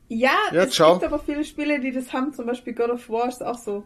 Ja, 0.08 0.38
Ja, 0.52 0.64
es 0.64 0.72
ciao. 0.74 0.94
gibt 1.00 1.06
aber 1.06 1.20
viele 1.20 1.44
Spiele, 1.44 1.80
die 1.80 1.92
das 1.92 2.14
haben. 2.14 2.34
Zum 2.34 2.46
Beispiel 2.46 2.74
God 2.74 2.90
of 2.92 3.10
War 3.10 3.28
ist 3.28 3.44
auch 3.44 3.58
so. 3.58 3.84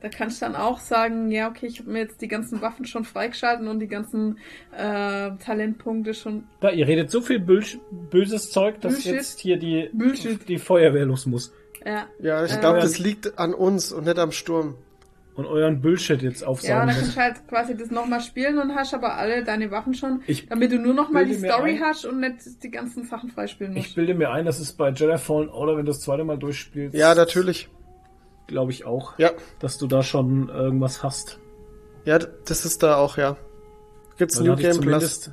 Da 0.00 0.08
kannst 0.08 0.40
du 0.40 0.46
dann 0.46 0.54
auch 0.54 0.78
sagen, 0.78 1.32
ja, 1.32 1.48
okay, 1.48 1.66
ich 1.66 1.80
habe 1.80 1.90
mir 1.90 1.98
jetzt 1.98 2.20
die 2.20 2.28
ganzen 2.28 2.62
Waffen 2.62 2.84
schon 2.86 3.04
freigeschalten 3.04 3.66
und 3.66 3.80
die 3.80 3.88
ganzen 3.88 4.38
äh, 4.70 5.30
Talentpunkte 5.44 6.14
schon. 6.14 6.44
Da, 6.60 6.70
ihr 6.70 6.86
redet 6.86 7.10
so 7.10 7.20
viel 7.20 7.40
Bös 7.40 7.78
böses 8.10 8.52
Zeug, 8.52 8.80
dass 8.80 8.92
Bullshit. 8.94 9.12
jetzt 9.14 9.40
hier 9.40 9.56
die, 9.56 9.90
Bullshit. 9.92 10.48
die 10.48 10.58
Feuerwehr 10.58 11.04
los 11.04 11.26
muss. 11.26 11.52
Ja, 11.84 12.06
Ja, 12.20 12.44
ich 12.44 12.52
Äh, 12.54 12.60
glaube, 12.60 12.78
das 12.78 13.00
liegt 13.00 13.38
an 13.40 13.54
uns 13.54 13.90
und 13.92 14.04
nicht 14.06 14.18
am 14.20 14.30
Sturm. 14.30 14.76
Und 15.38 15.46
euren 15.46 15.80
Bullshit 15.80 16.20
jetzt 16.20 16.40
ja, 16.42 16.48
aufsaugen 16.48 16.76
dann 16.78 16.86
muss. 16.88 16.96
kannst 16.98 17.16
du 17.16 17.20
halt 17.20 17.48
quasi 17.48 17.76
das 17.76 17.90
nochmal 17.92 18.20
spielen 18.20 18.58
und 18.58 18.74
hast 18.74 18.92
aber 18.92 19.14
alle 19.16 19.44
deine 19.44 19.70
Waffen 19.70 19.94
schon, 19.94 20.20
Ich 20.26 20.46
damit 20.48 20.72
du 20.72 20.78
nur 20.78 20.92
nochmal 20.94 21.26
die 21.26 21.34
Story 21.34 21.76
ein- 21.76 21.80
hast 21.80 22.04
und 22.04 22.18
nicht 22.20 22.62
die 22.62 22.70
ganzen 22.72 23.04
Sachen 23.04 23.30
freispielen 23.30 23.72
musst. 23.74 23.86
Ich 23.86 23.94
bilde 23.94 24.14
mir 24.14 24.30
ein, 24.32 24.44
dass 24.46 24.58
es 24.58 24.72
bei 24.72 24.90
Jedi 24.90 25.16
Fallen 25.16 25.48
Order, 25.48 25.76
wenn 25.76 25.86
du 25.86 25.92
das 25.92 26.00
zweite 26.00 26.24
Mal 26.24 26.38
durchspielst, 26.38 26.94
Ja, 26.96 27.14
natürlich. 27.14 27.68
glaube 28.48 28.72
ich 28.72 28.84
auch, 28.84 29.16
Ja, 29.18 29.30
dass 29.60 29.78
du 29.78 29.86
da 29.86 30.02
schon 30.02 30.48
irgendwas 30.48 31.02
hast. 31.04 31.38
ja, 32.04 32.18
das 32.18 32.64
ist 32.64 32.82
da 32.82 32.96
auch, 32.96 33.16
ja. 33.16 33.36
Gibt's 34.18 34.40
New 34.40 34.56
Game 34.56 34.56
Plus? 34.56 34.76
zumindest 34.76 35.32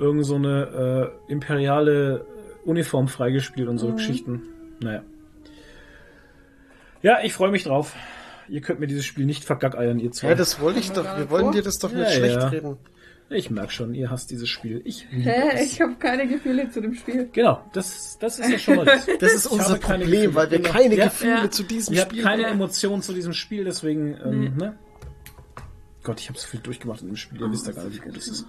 irgend 0.00 0.26
so 0.26 0.34
eine 0.34 1.12
äh, 1.28 1.32
imperiale 1.32 2.26
Uniform 2.64 3.06
freigespielt 3.06 3.68
und 3.68 3.78
so 3.78 3.92
Geschichten. 3.92 4.42
Naja. 4.80 5.02
Ja, 7.02 7.18
ich 7.22 7.32
freue 7.34 7.52
mich 7.52 7.62
drauf. 7.62 7.94
Ihr 8.48 8.60
könnt 8.60 8.80
mir 8.80 8.86
dieses 8.86 9.04
Spiel 9.06 9.26
nicht 9.26 9.44
vergackeiern, 9.44 9.98
ihr 9.98 10.10
zwei. 10.12 10.28
Ja, 10.30 10.34
das 10.34 10.60
wollte 10.60 10.78
ich 10.80 10.88
Haben 10.90 10.96
wir 10.96 11.02
doch. 11.02 11.12
Wir 11.14 11.20
nicht 11.20 11.30
wollen 11.30 11.52
dir 11.52 11.62
das 11.62 11.78
doch 11.78 11.92
Ja, 11.92 11.98
nicht 11.98 12.12
schlecht 12.14 12.36
ja. 12.36 12.48
reden. 12.48 12.76
ich 13.30 13.50
merk 13.50 13.70
schon, 13.72 13.92
ihr 13.94 14.10
hasst 14.10 14.30
dieses 14.30 14.48
Spiel. 14.48 14.80
Ich 14.84 15.06
liebe 15.10 15.30
Hä? 15.30 15.50
es. 15.54 15.72
Ich 15.72 15.80
habe 15.80 15.94
keine 15.96 16.26
Gefühle 16.26 16.70
zu 16.70 16.80
dem 16.80 16.94
Spiel. 16.94 17.28
Genau, 17.32 17.62
das, 17.72 18.16
das 18.20 18.38
ist 18.38 18.50
ja 18.50 18.58
schon 18.58 18.76
mal 18.76 18.84
das. 18.86 19.06
Das 19.20 19.34
ist 19.34 19.46
Ich 19.46 19.50
unser 19.52 19.68
habe 19.70 19.78
keine 19.80 20.04
Problem, 20.04 20.20
Gefühle. 20.32 20.34
weil 20.34 20.50
wir 20.50 20.62
keine 20.62 20.94
Ja. 20.96 21.04
Gefühle 21.06 21.32
Ja. 21.44 21.50
zu 21.50 21.62
diesem 21.62 21.94
Ihr 21.94 22.00
habt 22.02 22.12
Spiel 22.12 22.22
keine 22.24 22.42
Ja. 22.42 22.48
Emotionen 22.48 23.02
zu 23.02 23.12
diesem 23.12 23.32
Spiel, 23.34 23.64
deswegen, 23.64 24.16
ähm, 24.24 24.56
ne? 24.56 24.78
Gott, 26.04 26.20
ich 26.20 26.28
habe 26.30 26.38
so 26.38 26.46
viel 26.46 26.60
durchgemacht 26.60 27.02
in 27.02 27.08
dem 27.08 27.16
Spiel, 27.16 27.38
ihr 27.40 27.50
wisst 27.50 27.66
ja 27.66 27.72
gar 27.72 27.84
nicht, 27.84 27.96
wie 28.02 28.06
gut 28.08 28.16
es 28.16 28.28
ist. 28.28 28.46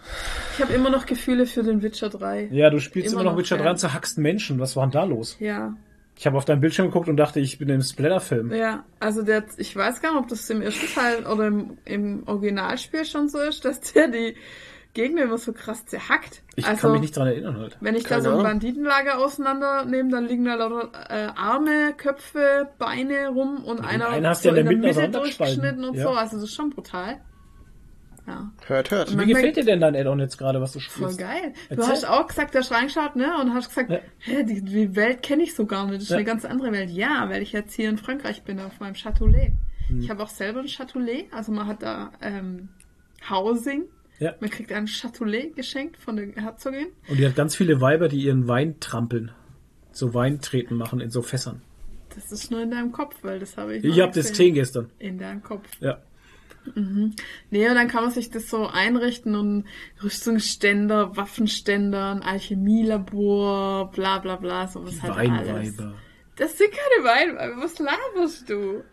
Ich 0.55 0.61
habe 0.63 0.71
immer 0.73 0.89
noch 0.89 1.05
Gefühle 1.05 1.45
für 1.45 1.61
den 1.63 1.81
Witcher 1.81 2.07
3. 2.09 2.47
Ja, 2.51 2.69
du 2.69 2.79
spielst 2.79 3.11
immer, 3.11 3.21
Immer 3.21 3.31
noch 3.31 3.37
Witcher 3.37 3.57
ja. 3.57 3.63
3 3.63 3.71
und 3.71 3.77
zerhackst 3.79 4.17
Menschen. 4.17 4.59
Was 4.59 4.77
war 4.77 4.85
denn 4.85 4.91
da 4.91 5.03
los? 5.03 5.35
Ja. 5.39 5.75
Ich 6.19 6.25
habe 6.27 6.35
auf 6.35 6.43
deinen 6.43 6.59
Bildschirm 6.59 6.87
geguckt 6.87 7.07
und 7.07 7.15
dachte, 7.15 7.39
ich 7.39 7.59
bin 7.59 7.69
im 7.69 7.81
Splatter-Film. 7.81 8.51
Ja, 8.53 8.83
also 8.99 9.21
der, 9.23 9.45
ich 9.55 9.73
weiß 9.73 10.01
gar 10.01 10.11
nicht, 10.11 10.21
ob 10.21 10.27
das 10.27 10.49
im 10.49 10.61
ersten 10.61 10.93
Teil 10.93 11.25
oder 11.25 11.47
im, 11.47 11.77
im 11.85 12.23
Originalspiel 12.27 13.05
schon 13.05 13.29
so 13.29 13.39
ist, 13.39 13.63
dass 13.63 13.79
der 13.79 14.09
die 14.09 14.35
Gegner 14.93 15.21
immer 15.23 15.37
so 15.37 15.53
krass 15.53 15.85
zerhackt. 15.85 16.43
Ich 16.57 16.65
also, 16.67 16.81
kann 16.81 16.91
mich 16.91 17.01
nicht 17.01 17.15
dran 17.15 17.27
erinnern 17.27 17.57
halt. 17.57 17.77
wenn 17.79 17.95
ich 17.95 18.03
da 18.03 18.09
Keine 18.09 18.21
so 18.23 18.29
ein 18.31 18.33
Ahnung. 18.33 18.47
Banditenlager 18.47 19.17
auseinandernehme, 19.19 20.11
dann 20.11 20.25
liegen 20.25 20.43
da 20.43 20.55
lauter 20.55 20.89
äh, 21.09 21.27
Arme, 21.37 21.93
Köpfe, 21.95 22.67
Beine 22.77 23.29
rum 23.29 23.63
und 23.63 23.79
einer 23.79 24.09
einen 24.09 24.27
hast 24.27 24.43
so 24.43 24.49
ja 24.49 24.55
in 24.55 24.65
der 24.65 24.65
Mitte 24.65 24.79
Mitte 24.87 24.89
auseinandergespalten. 24.91 25.61
durchgeschnitten 25.61 25.89
und 25.89 25.95
Ja. 25.95 26.03
so. 26.03 26.09
Also 26.09 26.35
das 26.35 26.43
ist 26.49 26.53
schon 26.55 26.71
brutal. 26.71 27.21
Ja. 28.29 28.51
Hört, 28.67 28.91
hört. 28.91 29.17
Wie 29.17 29.25
gefällt 29.25 29.57
dir 29.57 29.65
denn 29.65 29.81
dein 29.81 29.95
Add-on 29.95 30.19
jetzt 30.19 30.37
gerade, 30.37 30.61
was 30.61 30.73
du 30.73 30.79
Voll 30.79 31.09
spielst? 31.11 31.19
geil. 31.19 31.53
Du 31.69 31.75
Erzähl. 31.75 31.87
hast 31.91 32.07
auch 32.07 32.27
gesagt, 32.27 32.53
du 32.53 32.59
hast 32.59 32.71
reingeschaut, 32.71 33.15
ne? 33.15 33.31
Und 33.41 33.53
hast 33.53 33.69
gesagt, 33.69 33.89
Ja. 33.89 33.99
hä, 34.19 34.43
die, 34.43 34.61
die 34.61 34.95
Welt 34.95 35.23
kenne 35.23 35.43
ich 35.43 35.55
so 35.55 35.65
gar 35.65 35.85
nicht. 35.85 35.95
Das 35.97 36.03
ist 36.03 36.09
Ja. 36.11 36.17
eine 36.17 36.25
ganz 36.25 36.45
andere 36.45 36.71
Welt. 36.71 36.89
Ja, 36.91 37.27
weil 37.29 37.41
ich 37.41 37.51
jetzt 37.51 37.73
hier 37.73 37.89
in 37.89 37.97
Frankreich 37.97 38.43
bin, 38.43 38.59
auf 38.59 38.79
meinem 38.79 38.93
Châteaulet. 38.95 39.51
Hm. 39.87 40.01
Ich 40.01 40.09
habe 40.09 40.21
auch 40.23 40.29
selber 40.29 40.59
ein 40.59 40.67
Châteaulet. 40.67 41.25
Also 41.31 41.51
man 41.51 41.65
hat 41.67 41.81
da 41.81 42.11
ähm, 42.21 42.69
Housing. 43.29 43.85
Ja. 44.19 44.35
Man 44.39 44.49
kriegt 44.49 44.71
ein 44.71 44.85
Châteaulet 44.85 45.55
geschenkt 45.55 45.97
von 45.97 46.15
der 46.17 46.27
Herzogin. 46.35 46.87
Und 47.07 47.17
die 47.19 47.25
hat 47.25 47.35
ganz 47.35 47.55
viele 47.55 47.81
Weiber, 47.81 48.09
die 48.09 48.21
ihren 48.23 48.47
Wein 48.47 48.79
trampeln. 48.79 49.31
So 49.91 50.13
Weintreten 50.13 50.75
machen 50.77 50.99
in 51.01 51.09
so 51.09 51.21
Fässern. 51.21 51.61
Das 52.15 52.31
ist 52.31 52.51
nur 52.51 52.61
in 52.61 52.71
deinem 52.71 52.91
Kopf, 52.91 53.15
weil 53.21 53.39
das 53.39 53.55
habe 53.57 53.75
ich 53.77 53.83
Ich 53.83 53.95
noch 53.95 54.03
hab 54.03 54.13
das 54.13 54.29
gesehen. 54.29 54.53
gesehen 54.53 54.53
gestern. 54.55 54.89
In 54.99 55.17
deinem 55.19 55.41
Kopf. 55.41 55.67
Ja. 55.79 55.99
Nee, 57.49 57.69
und 57.69 57.75
dann 57.75 57.87
kann 57.87 58.03
man 58.03 58.11
sich 58.11 58.29
das 58.29 58.49
so 58.49 58.67
einrichten 58.67 59.35
und 59.35 59.65
Rüstungsständer, 60.03 61.15
Waffenständer, 61.15 62.11
ein 62.11 62.23
Alchemielabor, 62.23 63.91
bla 63.91 64.19
bla 64.19 64.35
bla, 64.35 64.67
sowas 64.67 65.01
halt 65.01 65.13
alles. 65.17 65.47
Weinweiber. 65.47 65.93
Das 66.35 66.57
sind 66.57 66.71
keine 66.71 67.05
Weinweiber, 67.05 67.61
was 67.61 67.79
laberst 67.79 68.49
du? 68.49 68.83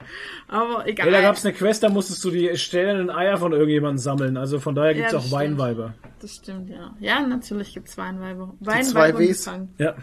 Aber 0.49 0.87
egal. 0.89 1.07
Ja, 1.07 1.13
da 1.13 1.21
gab's 1.23 1.45
eine 1.45 1.55
Quest, 1.55 1.83
da 1.83 1.89
musstest 1.89 2.25
du 2.25 2.31
die 2.31 2.57
stellenden 2.57 3.09
Eier 3.09 3.37
von 3.37 3.53
irgendjemandem 3.53 3.99
sammeln. 3.99 4.37
Also 4.37 4.59
von 4.59 4.75
daher 4.75 4.95
gibt's 4.95 5.13
Ja, 5.13 5.19
auch 5.19 5.23
stimmt. 5.23 5.41
Weinweiber. 5.41 5.95
Das 6.21 6.35
stimmt, 6.35 6.71
ja. 6.71 6.97
Ja, 6.99 7.21
natürlich 7.21 7.73
gibt's 7.73 7.97
Weinweiber. 7.97 8.53
Weinweiber 8.59 9.19
und. 9.19 9.27
Gesang. 9.29 9.69
Ja, 9.79 9.95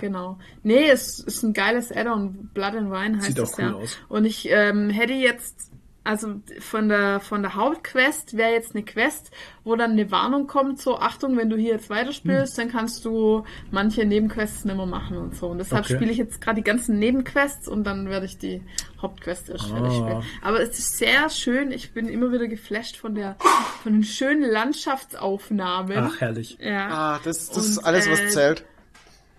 Genau. 0.00 0.38
Nee, 0.62 0.88
es 0.88 1.20
ist 1.20 1.42
ein 1.42 1.52
geiles 1.52 1.92
Add-on. 1.92 2.50
Blood 2.54 2.74
and 2.74 2.90
Wine 2.90 3.18
heißt 3.18 3.26
Sieht 3.26 3.38
es 3.38 3.54
auch 3.54 3.58
cool 3.58 3.64
ja. 3.64 3.72
aus. 3.74 3.98
Und 4.08 4.24
ich 4.24 4.48
ähm, 4.50 4.90
hätte 4.90 5.12
jetzt, 5.12 5.69
also 6.02 6.40
von 6.60 6.88
der 6.88 7.20
von 7.20 7.42
der 7.42 7.54
Hauptquest 7.54 8.36
wäre 8.36 8.52
jetzt 8.52 8.74
eine 8.74 8.84
Quest, 8.84 9.30
wo 9.64 9.76
dann 9.76 9.92
eine 9.92 10.10
Warnung 10.10 10.46
kommt, 10.46 10.80
so 10.80 10.98
Achtung, 10.98 11.36
wenn 11.36 11.50
du 11.50 11.56
hier 11.56 11.72
jetzt 11.74 11.90
weiterspielst, 11.90 12.56
Hm. 12.56 12.64
dann 12.64 12.72
kannst 12.72 13.04
du 13.04 13.44
manche 13.70 14.04
Nebenquests 14.06 14.64
nicht 14.64 14.76
mehr 14.76 14.86
machen 14.86 15.18
und 15.18 15.36
so. 15.36 15.48
Und 15.48 15.58
deshalb 15.58 15.84
Okay. 15.84 15.96
spiele 15.96 16.10
ich 16.10 16.16
jetzt 16.18 16.40
gerade 16.40 16.56
die 16.56 16.64
ganzen 16.64 16.98
Nebenquests 16.98 17.68
und 17.68 17.84
dann 17.84 18.08
werde 18.08 18.24
ich 18.26 18.38
die 18.38 18.62
Hauptquest 19.02 19.50
erst 19.50 19.66
fertig 19.66 19.92
Ah. 19.92 19.94
spielen. 19.94 20.22
Aber 20.42 20.60
es 20.60 20.78
ist 20.78 20.96
sehr 20.98 21.28
schön. 21.30 21.70
Ich 21.70 21.92
bin 21.92 22.08
immer 22.08 22.32
wieder 22.32 22.48
geflasht 22.48 22.96
von 22.96 23.14
der 23.14 23.36
von 23.82 23.92
den 23.92 24.04
schönen 24.04 24.42
Landschaftsaufnahmen. 24.50 25.96
ach 25.98 26.20
herrlich. 26.20 26.56
Ja. 26.60 26.88
Ah, 26.88 27.20
das, 27.24 27.48
das 27.48 27.56
Und, 27.58 27.64
ist 27.64 27.78
alles, 27.78 28.10
was 28.10 28.20
äh, 28.20 28.28
zählt. 28.28 28.64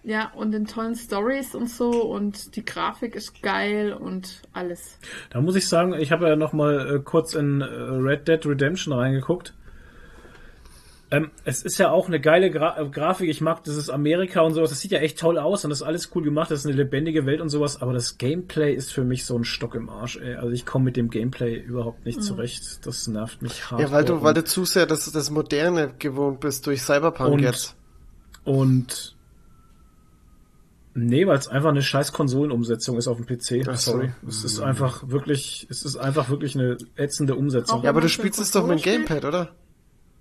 Ja, 0.03 0.31
und 0.35 0.51
den 0.51 0.65
tollen 0.65 0.95
Stories 0.95 1.53
und 1.53 1.69
so 1.69 1.91
und 2.05 2.55
die 2.55 2.65
Grafik 2.65 3.15
ist 3.15 3.41
geil 3.43 3.93
und 3.93 4.41
alles. 4.51 4.97
Da 5.29 5.41
muss 5.41 5.55
ich 5.55 5.67
sagen, 5.67 5.93
ich 5.93 6.11
habe 6.11 6.27
ja 6.27 6.35
noch 6.35 6.53
mal 6.53 6.95
äh, 6.95 6.99
kurz 6.99 7.35
in 7.35 7.61
äh, 7.61 7.65
Red 7.65 8.27
Dead 8.27 8.43
Redemption 8.45 8.93
reingeguckt. 8.93 9.53
Ähm, 11.11 11.29
es 11.43 11.61
ist 11.61 11.77
ja 11.77 11.91
auch 11.91 12.07
eine 12.07 12.21
geile 12.21 12.49
Gra 12.49 12.79
äh, 12.79 12.87
Grafik. 12.89 13.29
Ich 13.29 13.41
mag 13.41 13.63
dieses 13.65 13.89
Amerika 13.89 14.41
und 14.41 14.53
sowas. 14.53 14.69
Das 14.69 14.79
sieht 14.79 14.91
ja 14.91 14.99
echt 14.99 15.19
toll 15.19 15.37
aus 15.37 15.65
und 15.65 15.69
das 15.69 15.81
ist 15.81 15.85
alles 15.85 16.09
cool 16.15 16.23
gemacht. 16.23 16.49
Das 16.49 16.59
ist 16.61 16.65
eine 16.65 16.75
lebendige 16.75 17.25
Welt 17.25 17.41
und 17.41 17.49
sowas. 17.49 17.81
Aber 17.81 17.91
das 17.91 18.17
Gameplay 18.17 18.73
ist 18.73 18.93
für 18.93 19.03
mich 19.03 19.25
so 19.25 19.37
ein 19.37 19.43
Stock 19.43 19.75
im 19.75 19.89
Arsch. 19.89 20.15
Ey. 20.17 20.35
Also 20.35 20.51
ich 20.51 20.65
komme 20.65 20.85
mit 20.85 20.95
dem 20.95 21.09
Gameplay 21.09 21.57
überhaupt 21.59 22.05
nicht 22.05 22.23
zurecht. 22.23 22.85
Das 22.87 23.07
nervt 23.07 23.41
mich 23.41 23.69
hart. 23.69 23.81
Ja, 23.81 23.91
weil 23.91 24.05
du, 24.05 24.23
weil 24.23 24.33
du 24.33 24.43
zu 24.45 24.63
sehr 24.63 24.85
das, 24.85 25.11
das 25.11 25.29
Moderne 25.29 25.93
gewohnt 25.99 26.39
bist 26.39 26.65
durch 26.65 26.81
Cyberpunk 26.81 27.33
Und- 27.33 27.39
jetzt. 27.41 27.75
Und 28.45 29.15
nee, 30.93 31.27
weil 31.27 31.37
es 31.37 31.47
einfach 31.47 31.69
eine 31.69 31.81
scheiß 31.81 32.13
Konsolenumsetzung 32.13 32.97
ist 32.97 33.07
auf 33.07 33.17
dem 33.17 33.25
PC. 33.25 33.67
Ach 33.67 33.77
so. 33.77 33.91
Sorry. 33.91 34.11
Es 34.27 34.43
ist 34.43 34.59
einfach 34.59 35.07
wirklich, 35.09 35.67
es 35.69 35.83
ist 35.83 35.97
einfach 35.97 36.29
wirklich 36.29 36.55
eine 36.55 36.77
ätzende 36.95 37.35
Umsetzung. 37.35 37.83
Ja, 37.83 37.89
aber 37.89 38.01
du 38.01 38.09
spielst 38.09 38.39
es 38.39 38.51
doch 38.51 38.67
mit 38.67 38.85
dem? 38.85 39.05
Gamepad, 39.05 39.25
oder? 39.25 39.55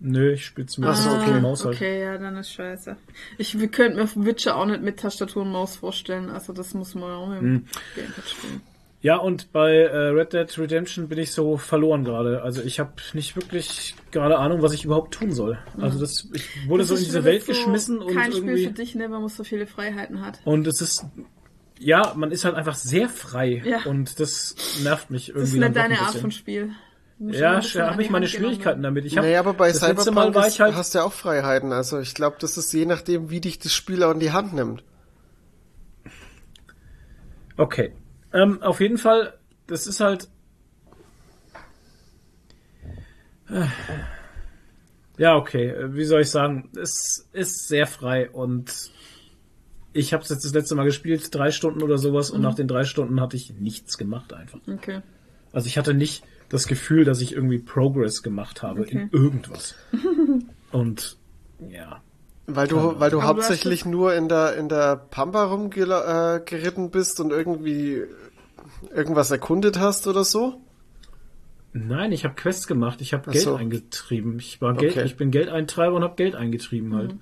Nö, 0.03 0.33
ich 0.33 0.47
spiel's 0.47 0.79
mit 0.79 0.89
Ach 0.89 1.21
okay. 1.21 1.33
der 1.33 1.41
Maus 1.43 1.65
halt. 1.65 1.77
Okay, 1.77 2.03
ja, 2.03 2.17
dann 2.17 2.37
ist 2.39 2.53
scheiße. 2.53 2.97
Ich 3.37 3.59
wir 3.61 3.69
könnten 3.69 3.99
mir 3.99 4.27
Witcher 4.27 4.57
auch 4.57 4.65
nicht 4.65 4.83
mit 4.83 4.99
Tastatur 4.99 5.43
und 5.43 5.53
Maus 5.53 5.77
vorstellen. 5.77 6.31
Also 6.31 6.55
das 6.55 6.73
muss 6.73 6.95
man 6.95 7.11
auch 7.11 7.29
mit 7.29 7.43
dem 7.43 7.47
Hm. 7.47 7.65
Gamepad 7.95 8.29
spielen. 8.29 8.63
Ja, 9.03 9.17
und 9.17 9.51
bei 9.53 9.73
äh, 9.77 9.97
Red 10.09 10.35
Dead 10.35 10.59
Redemption 10.59 11.09
bin 11.09 11.19
ich 11.19 11.33
so 11.33 11.57
verloren 11.57 12.05
gerade. 12.05 12.43
Also 12.43 12.61
ich 12.63 12.79
habe 12.79 12.93
nicht 13.15 13.35
wirklich 13.35 13.95
gerade 14.11 14.37
Ahnung, 14.39 14.61
was 14.61 14.75
ich 14.75 14.85
überhaupt 14.85 15.15
tun 15.15 15.33
soll. 15.33 15.59
Also 15.81 15.99
das, 15.99 16.29
ich 16.35 16.69
wurde 16.69 16.85
so 16.85 16.97
in 16.97 17.05
diese 17.05 17.25
Welt 17.25 17.43
so 17.43 17.49
geschmissen 17.53 17.99
und 18.01 18.15
Kein 18.15 18.31
Spiel 18.33 18.45
irgendwie 18.45 18.67
für 18.67 18.73
dich, 18.73 18.95
ne, 18.95 19.11
weil 19.11 19.21
man 19.21 19.29
so 19.29 19.43
viele 19.43 19.67
Freiheiten 19.67 20.21
hat. 20.21 20.41
und 20.45 20.67
es 20.67 20.83
ist 20.83 21.07
ja, 21.79 22.13
man 22.15 22.31
ist 22.31 22.45
halt 22.45 22.57
einfach 22.57 22.75
sehr 22.75 23.09
frei 23.09 23.63
Ja. 23.65 23.85
und 23.87 24.21
das 24.21 24.55
nervt 24.85 25.11
mich 25.11 25.31
irgendwie. 25.31 25.41
Das 25.41 25.53
ist 25.55 25.61
dann 25.63 25.73
nicht 25.73 25.77
deine 25.83 25.95
ein 25.99 26.07
Art 26.07 26.17
von 26.17 26.31
Spiel. 26.31 26.71
Ja, 27.21 27.61
da 27.61 27.91
habe 27.93 28.03
ich 28.03 28.11
meine 28.11 28.27
Hand 28.27 28.35
genommen 28.35 28.53
Schwierigkeiten 28.55 28.83
damit. 28.83 29.05
Ich 29.07 29.17
hab, 29.17 29.25
naja, 29.25 29.41
aber 29.41 29.55
bei 29.55 29.69
das 29.69 29.81
Cyberpunk 29.81 30.37
ist, 30.37 30.61
halt 30.61 30.75
hast 30.75 30.95
du 30.95 30.99
ja 30.99 31.05
auch 31.05 31.13
Freiheiten. 31.13 31.73
Also 31.73 31.99
ich 32.01 32.15
glaube, 32.15 32.37
das 32.39 32.59
ist 32.59 32.73
je 32.73 32.87
nachdem, 32.87 33.31
wie 33.31 33.41
dich 33.41 33.59
das 33.59 33.73
Spiel 33.73 34.03
auch 34.03 34.13
in 34.13 34.21
die 34.21 34.33
Hand 34.33 34.53
nimmt. 34.55 34.85
Okay. 37.57 37.93
Ähm, 38.33 38.63
auf 38.63 38.81
jeden 38.81 38.99
Fall, 38.99 39.35
das 39.67 39.87
ist 39.87 40.01
halt. 40.01 40.29
Äh, 43.49 43.67
Ja, 45.19 45.37
okay. 45.37 45.75
Wie 45.95 46.05
soll 46.05 46.23
ich 46.23 46.31
sagen? 46.31 46.71
Es 46.81 47.29
ist 47.33 47.69
sehr 47.69 47.87
frei 47.87 48.31
und 48.31 48.73
ich 49.93 50.13
habe 50.15 50.23
es 50.23 50.31
jetzt 50.31 50.45
das 50.45 50.55
letzte 50.55 50.75
Mal 50.77 50.85
gespielt, 50.85 51.35
drei 51.35 51.51
Stunden 51.51 51.83
oder 51.83 51.99
sowas, 51.99 52.31
und 52.31 52.41
nach 52.41 52.55
den 52.55 52.69
drei 52.69 52.85
Stunden 52.85 53.21
hatte 53.21 53.37
ich 53.37 53.53
nichts 53.59 53.99
gemacht 53.99 54.33
einfach. 54.33 54.61
Okay. 54.67 55.01
Also 55.53 55.67
ich 55.67 55.77
hatte 55.77 55.95
nicht 55.95 56.23
das 56.49 56.67
Gefühl, 56.69 57.05
dass 57.05 57.21
ich 57.21 57.33
irgendwie 57.35 57.59
Progress 57.59 58.23
gemacht 58.23 58.63
habe 58.63 58.85
in 58.85 59.05
Okay. 59.05 59.09
irgendwas. 59.13 59.75
und 60.73 61.19
ja. 61.69 62.01
Weil 62.47 62.67
du, 62.67 62.77
weil 62.77 62.93
du 62.93 62.99
Aber 62.99 63.11
du 63.11 63.23
hauptsächlich 63.23 63.85
nur 63.85 64.15
in 64.15 64.29
der, 64.29 64.57
in 64.57 64.69
der 64.69 64.97
Pampa 64.97 65.45
rumgeritten 65.45 66.87
äh, 66.87 66.89
bist 66.89 67.21
und 67.21 67.31
irgendwie 67.31 68.03
irgendwas 68.95 69.31
erkundet 69.31 69.79
hast 69.79 70.07
oder 70.07 70.25
so? 70.25 70.61
Nein, 71.73 72.11
ich 72.13 72.25
habe 72.25 72.35
Quests 72.35 72.67
gemacht. 72.67 73.01
Ich 73.01 73.13
habe 73.13 73.31
Geld 73.31 73.45
so. 73.45 73.55
eingetrieben. 73.55 74.39
Ich 74.39 74.61
war 74.61 74.75
Geld, 74.75 74.93
Okay. 74.93 75.05
ich 75.07 75.17
bin 75.17 75.31
Geldeintreiber 75.31 75.95
und 75.95 76.03
habe 76.03 76.17
Geld 76.17 76.35
eingetrieben 76.35 76.95
halt. 76.95 77.15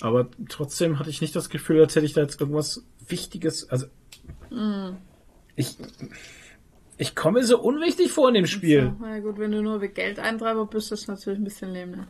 Aber 0.00 0.28
trotzdem 0.48 0.98
hatte 0.98 1.10
ich 1.10 1.20
nicht 1.20 1.34
das 1.34 1.48
Gefühl, 1.48 1.80
als 1.80 1.96
hätte 1.96 2.06
ich 2.06 2.12
da 2.12 2.20
jetzt 2.20 2.40
irgendwas 2.40 2.84
Wichtiges. 3.08 3.68
Also 3.70 3.86
ich 5.56 5.76
ich 6.98 7.14
komme 7.14 7.44
so 7.44 7.58
unwichtig 7.60 8.10
vor 8.12 8.28
in 8.28 8.34
dem 8.34 8.46
Spiel. 8.46 8.94
So, 8.98 9.04
na 9.04 9.18
gut, 9.20 9.38
wenn 9.38 9.52
du 9.52 9.62
nur 9.62 9.82
wie 9.82 9.88
Geldeintreiber 9.88 10.66
bist, 10.66 10.92
ist 10.92 11.02
das 11.02 11.08
natürlich 11.08 11.38
ein 11.38 11.44
bisschen 11.44 11.74
lame, 11.74 11.96
ne? 11.96 12.08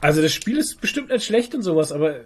Also 0.00 0.22
das 0.22 0.32
Spiel 0.32 0.58
ist 0.58 0.80
bestimmt 0.80 1.10
nicht 1.10 1.24
schlecht 1.24 1.54
und 1.54 1.62
sowas, 1.62 1.92
aber 1.92 2.20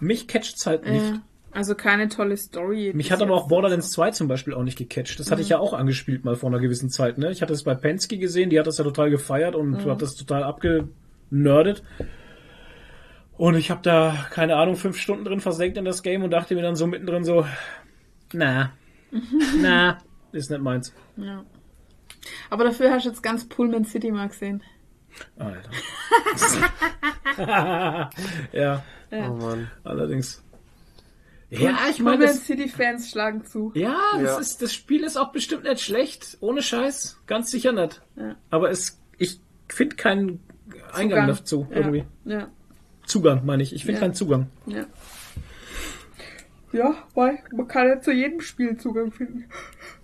mich 0.00 0.26
catcht's 0.26 0.66
halt 0.66 0.86
nicht. 0.86 1.20
Also 1.52 1.74
keine 1.74 2.08
tolle 2.08 2.36
Story. 2.36 2.92
Mich 2.94 3.12
hat 3.12 3.20
aber 3.20 3.34
auch 3.34 3.46
Borderlands 3.46 3.90
2 3.90 4.12
zum 4.12 4.26
Beispiel 4.26 4.54
auch 4.54 4.62
nicht 4.62 4.78
gecatcht. 4.78 5.20
Das 5.20 5.30
hatte 5.30 5.42
ich 5.42 5.50
ja 5.50 5.58
auch 5.58 5.74
angespielt 5.74 6.24
mal 6.24 6.34
vor 6.34 6.48
einer 6.48 6.60
gewissen 6.60 6.88
Zeit. 6.88 7.18
Ne? 7.18 7.30
Ich 7.30 7.42
hatte 7.42 7.52
es 7.52 7.62
bei 7.62 7.74
Penske 7.74 8.16
gesehen, 8.16 8.48
die 8.48 8.58
hat 8.58 8.66
das 8.66 8.78
ja 8.78 8.84
total 8.84 9.10
gefeiert 9.10 9.54
und 9.54 9.84
hat 9.84 10.00
das 10.00 10.14
total 10.14 10.44
abgenördet. 10.44 11.82
Und 13.36 13.56
ich 13.56 13.70
habe 13.70 13.80
da, 13.82 14.26
keine 14.30 14.56
Ahnung, 14.56 14.76
fünf 14.76 14.96
Stunden 14.98 15.24
drin 15.24 15.40
versenkt 15.40 15.76
in 15.76 15.84
das 15.84 16.02
Game 16.02 16.22
und 16.22 16.30
dachte 16.30 16.54
mir 16.54 16.62
dann 16.62 16.76
so 16.76 16.86
mittendrin 16.86 17.24
so, 17.24 17.44
na, 18.32 18.72
na, 19.60 19.98
ist 20.32 20.50
nicht 20.50 20.62
meins. 20.62 20.94
Ja. 21.16 21.44
Aber 22.50 22.64
dafür 22.64 22.92
hast 22.92 23.04
du 23.04 23.10
jetzt 23.10 23.22
ganz 23.22 23.48
Pullman 23.48 23.84
City 23.84 24.10
mal 24.10 24.28
gesehen. 24.28 24.62
Alter. 25.38 25.70
ja, 28.52 28.82
Oh 29.10 29.16
Mann. 29.34 29.70
allerdings. 29.84 30.42
Ja, 31.50 31.76
ich 31.90 32.00
meine, 32.00 32.16
Pullman 32.18 32.36
das, 32.36 32.46
City 32.46 32.68
Fans 32.68 33.10
schlagen 33.10 33.44
zu. 33.44 33.72
Ja, 33.74 33.94
das, 34.14 34.22
Ja. 34.22 34.38
Ist, 34.38 34.62
das 34.62 34.72
Spiel 34.72 35.04
ist 35.04 35.18
auch 35.18 35.32
bestimmt 35.32 35.64
nicht 35.64 35.82
schlecht. 35.82 36.38
Ohne 36.40 36.62
Scheiß. 36.62 37.18
Ganz 37.26 37.50
sicher 37.50 37.72
nicht. 37.72 38.00
Ja. 38.16 38.36
Aber 38.48 38.70
es, 38.70 38.98
ich 39.18 39.38
finde 39.68 39.96
keinen 39.96 40.40
Eingang 40.94 41.20
Zugang. 41.20 41.26
dazu. 41.26 41.66
Ja. 41.70 41.76
Irgendwie. 41.76 42.04
Ja. 42.24 42.48
Zugang, 43.04 43.44
meine 43.44 43.62
ich. 43.62 43.74
Ich 43.74 43.82
finde 43.84 44.00
Ja. 44.00 44.06
keinen 44.06 44.14
Zugang. 44.14 44.48
Ja. 44.66 44.86
Ja, 46.72 46.94
weil 47.14 47.38
man 47.54 47.68
kann 47.68 47.86
ja 47.88 48.00
zu 48.00 48.12
jedem 48.12 48.40
Spiel 48.40 48.76
Zugang 48.78 49.12
finden. 49.12 49.44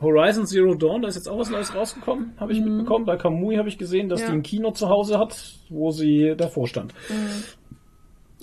Horizon 0.00 0.46
Zero 0.46 0.74
Dawn, 0.74 1.02
da 1.02 1.08
ist 1.08 1.14
jetzt 1.16 1.28
auch 1.28 1.38
was 1.38 1.50
Neues 1.50 1.74
rausgekommen, 1.74 2.32
habe 2.38 2.52
ich 2.52 2.60
mitbekommen. 2.60 3.06
Bei 3.06 3.16
Kamui 3.16 3.56
habe 3.56 3.68
ich 3.68 3.78
gesehen, 3.78 4.08
dass 4.08 4.20
Mhm. 4.20 4.24
Ja. 4.26 4.30
die 4.32 4.38
ein 4.38 4.42
Kino 4.42 4.70
zu 4.72 4.88
Hause 4.88 5.18
hat, 5.18 5.58
wo 5.70 5.90
sie 5.90 6.34
davor 6.36 6.66
stand. 6.68 6.92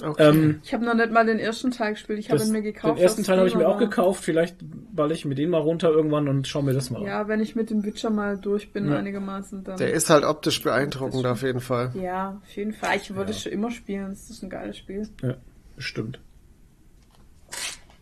Okay. 0.04 0.28
Ähm, 0.30 0.60
Ich 0.64 0.74
habe 0.74 0.84
noch 0.84 0.94
nicht 0.94 1.12
mal 1.12 1.26
den 1.26 1.40
ersten 1.40 1.72
Teil 1.72 1.94
gespielt. 1.94 2.20
Ich 2.20 2.30
habe 2.30 2.44
ihn 2.44 2.52
mir 2.52 2.62
gekauft. 2.62 2.98
den 2.98 3.04
ersten 3.04 3.24
Teil 3.24 3.38
habe 3.38 3.48
ich 3.48 3.56
mir 3.56 3.66
auch 3.70 3.78
gekauft. 3.78 4.26
Vielleicht 4.26 4.58
balle 4.94 5.14
ich 5.14 5.24
mir 5.24 5.36
den 5.36 5.50
mal 5.50 5.62
runter 5.62 5.90
irgendwann 5.90 6.28
und 6.28 6.48
schau 6.50 6.62
mir 6.62 6.74
das 6.74 6.90
mal 6.90 7.00
an. 7.00 7.06
Ja, 7.06 7.28
wenn 7.30 7.40
ich 7.40 7.56
mit 7.56 7.70
dem 7.70 7.86
Witcher 7.86 8.10
mal 8.10 8.38
durch 8.38 8.74
bin, 8.74 8.90
Ja. 8.90 8.98
einigermaßen, 8.98 9.64
dann. 9.64 9.78
Der 9.78 9.94
ist 9.94 10.10
halt 10.10 10.26
optisch 10.26 10.62
beeindruckend 10.62 11.26
auf 11.26 11.44
jeden 11.44 11.62
Fall. 11.62 11.92
ja, 11.96 12.42
auf 12.44 12.52
jeden 12.58 12.74
Fall. 12.74 12.98
Ich 12.98 13.16
würde 13.16 13.32
es 13.32 13.42
schon 13.44 13.54
immer 13.54 13.72
spielen. 13.72 14.10
Das 14.10 14.30
ist 14.30 14.44
ein 14.44 14.50
geiles 14.50 14.78
Spiel. 14.78 15.08
Ja, 15.24 15.36
bestimmt. 15.78 16.20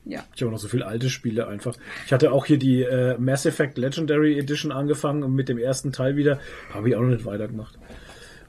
Ja. 0.06 0.24
Ich 0.36 0.42
habe 0.42 0.52
noch 0.52 0.60
so 0.60 0.68
viele 0.68 0.86
alte 0.86 1.10
Spiele 1.10 1.48
einfach. 1.48 1.76
Ich 2.06 2.12
hatte 2.12 2.32
auch 2.32 2.46
hier 2.46 2.58
die 2.58 2.84
äh, 2.84 3.18
Mass 3.18 3.46
Effect 3.46 3.78
Legendary 3.78 4.38
Edition 4.38 4.72
angefangen 4.72 5.24
und 5.24 5.34
mit 5.34 5.48
dem 5.50 5.58
ersten 5.58 5.92
Teil 5.94 6.18
wieder 6.18 6.40
habe 6.74 6.90
ich 6.90 6.96
auch 6.96 7.02
noch 7.02 7.10
nicht 7.10 7.26
weitergemacht. 7.26 7.78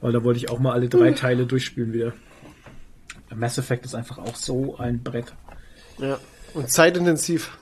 Weil 0.01 0.11
da 0.11 0.23
wollte 0.23 0.37
ich 0.37 0.49
auch 0.49 0.59
mal 0.59 0.73
alle 0.73 0.89
drei 0.89 1.11
Teile 1.11 1.45
durchspielen 1.45 1.93
wieder. 1.93 2.13
Mass 3.33 3.57
Effect 3.57 3.85
ist 3.85 3.95
einfach 3.95 4.17
auch 4.17 4.35
so 4.35 4.77
ein 4.77 5.01
Brett. 5.01 5.33
Ja. 5.97 6.19
Und 6.53 6.69
zeitintensiv. 6.69 7.57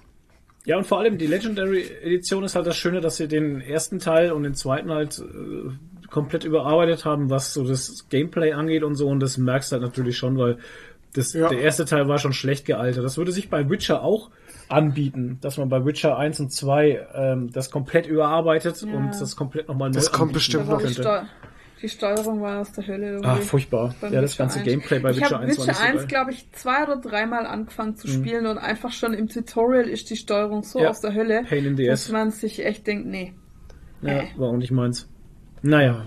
Ja, 0.65 0.77
und 0.77 0.87
vor 0.87 0.99
allem 0.99 1.17
die 1.17 1.27
Legendary 1.27 1.83
Edition 2.03 2.43
ist 2.43 2.55
halt 2.55 2.65
das 2.65 2.77
Schöne, 2.77 3.01
dass 3.01 3.17
sie 3.17 3.27
den 3.27 3.59
ersten 3.59 3.99
Teil 3.99 4.31
und 4.31 4.43
den 4.43 4.55
zweiten 4.55 4.91
halt 4.91 5.19
äh, 5.19 6.07
komplett 6.09 6.45
überarbeitet 6.45 7.05
haben, 7.05 7.29
was 7.29 7.53
so 7.53 7.67
das 7.67 8.07
Gameplay 8.09 8.53
angeht 8.53 8.83
und 8.83 8.95
so. 8.95 9.09
Und 9.09 9.19
das 9.19 9.37
merkst 9.37 9.71
du 9.71 9.73
halt 9.73 9.83
natürlich 9.83 10.17
schon, 10.17 10.37
weil 10.37 10.57
das, 11.13 11.33
Ja. 11.33 11.49
der 11.49 11.59
erste 11.61 11.85
Teil 11.85 12.07
war 12.07 12.17
schon 12.17 12.33
schlecht 12.33 12.65
gealtert. 12.65 13.03
Das 13.03 13.17
würde 13.17 13.31
sich 13.31 13.49
bei 13.49 13.69
Witcher 13.69 14.03
auch 14.03 14.29
anbieten, 14.69 15.37
dass 15.41 15.57
man 15.57 15.69
bei 15.69 15.85
Witcher 15.85 16.17
1 16.17 16.39
und 16.39 16.51
2 16.51 17.07
ähm, 17.13 17.51
das 17.51 17.69
komplett 17.69 18.07
überarbeitet 18.07 18.81
Ja. 18.81 18.93
und 18.93 19.11
das 19.19 19.35
komplett 19.35 19.67
nochmal 19.67 19.89
neu 19.89 19.95
Das 19.95 20.11
kommt 20.11 20.33
bestimmt 20.33 20.67
war 20.67 20.77
die, 20.79 20.85
könnte. 20.85 21.23
Die 21.81 21.89
Steuerung 21.89 22.41
war 22.41 22.61
aus 22.61 22.71
der 22.71 22.87
Hölle 22.87 23.07
irgendwie. 23.11 23.27
Ah, 23.27 23.35
furchtbar. 23.35 23.93
Ja, 24.01 24.21
das 24.21 24.31
Witcher 24.33 24.37
ganze 24.45 24.59
1. 24.59 24.65
Gameplay 24.65 24.99
bei 24.99 25.09
Witcher 25.15 25.25
habe 25.31 25.39
1 25.45 25.57
war 25.57 25.65
Witcher 25.67 25.71
nicht 25.71 25.77
so 25.77 25.83
1, 25.83 25.93
geil. 25.95 26.03
Mhm. 26.03 26.07
glaube 26.07 26.31
ich, 26.31 26.51
zwei 26.53 26.83
oder 26.83 26.95
dreimal 26.97 27.45
angefangen 27.45 27.95
zu 27.97 28.07
spielen 28.07 28.45
und 28.47 28.57
einfach 28.57 28.91
schon 28.93 29.13
im 29.13 29.27
Tutorial 29.27 29.89
ist 29.89 30.09
die 30.09 30.15
Steuerung 30.15 30.63
so 30.63 30.79
Ja, 30.79 30.89
aus 30.89 31.01
der 31.01 31.13
Hölle, 31.13 31.43
Pain 31.43 31.65
in 31.65 31.75
the 31.75 31.85
dass 31.87 32.05
ass. 32.05 32.11
man 32.13 32.31
sich 32.31 32.65
echt 32.65 32.87
denkt, 32.87 33.05
nee. 33.07 33.33
Ja, 34.01 34.19
Äh. 34.21 34.27
war 34.37 34.47
auch 34.49 34.55
nicht 34.57 34.71
meins. 34.71 35.09
Naja, 35.61 36.05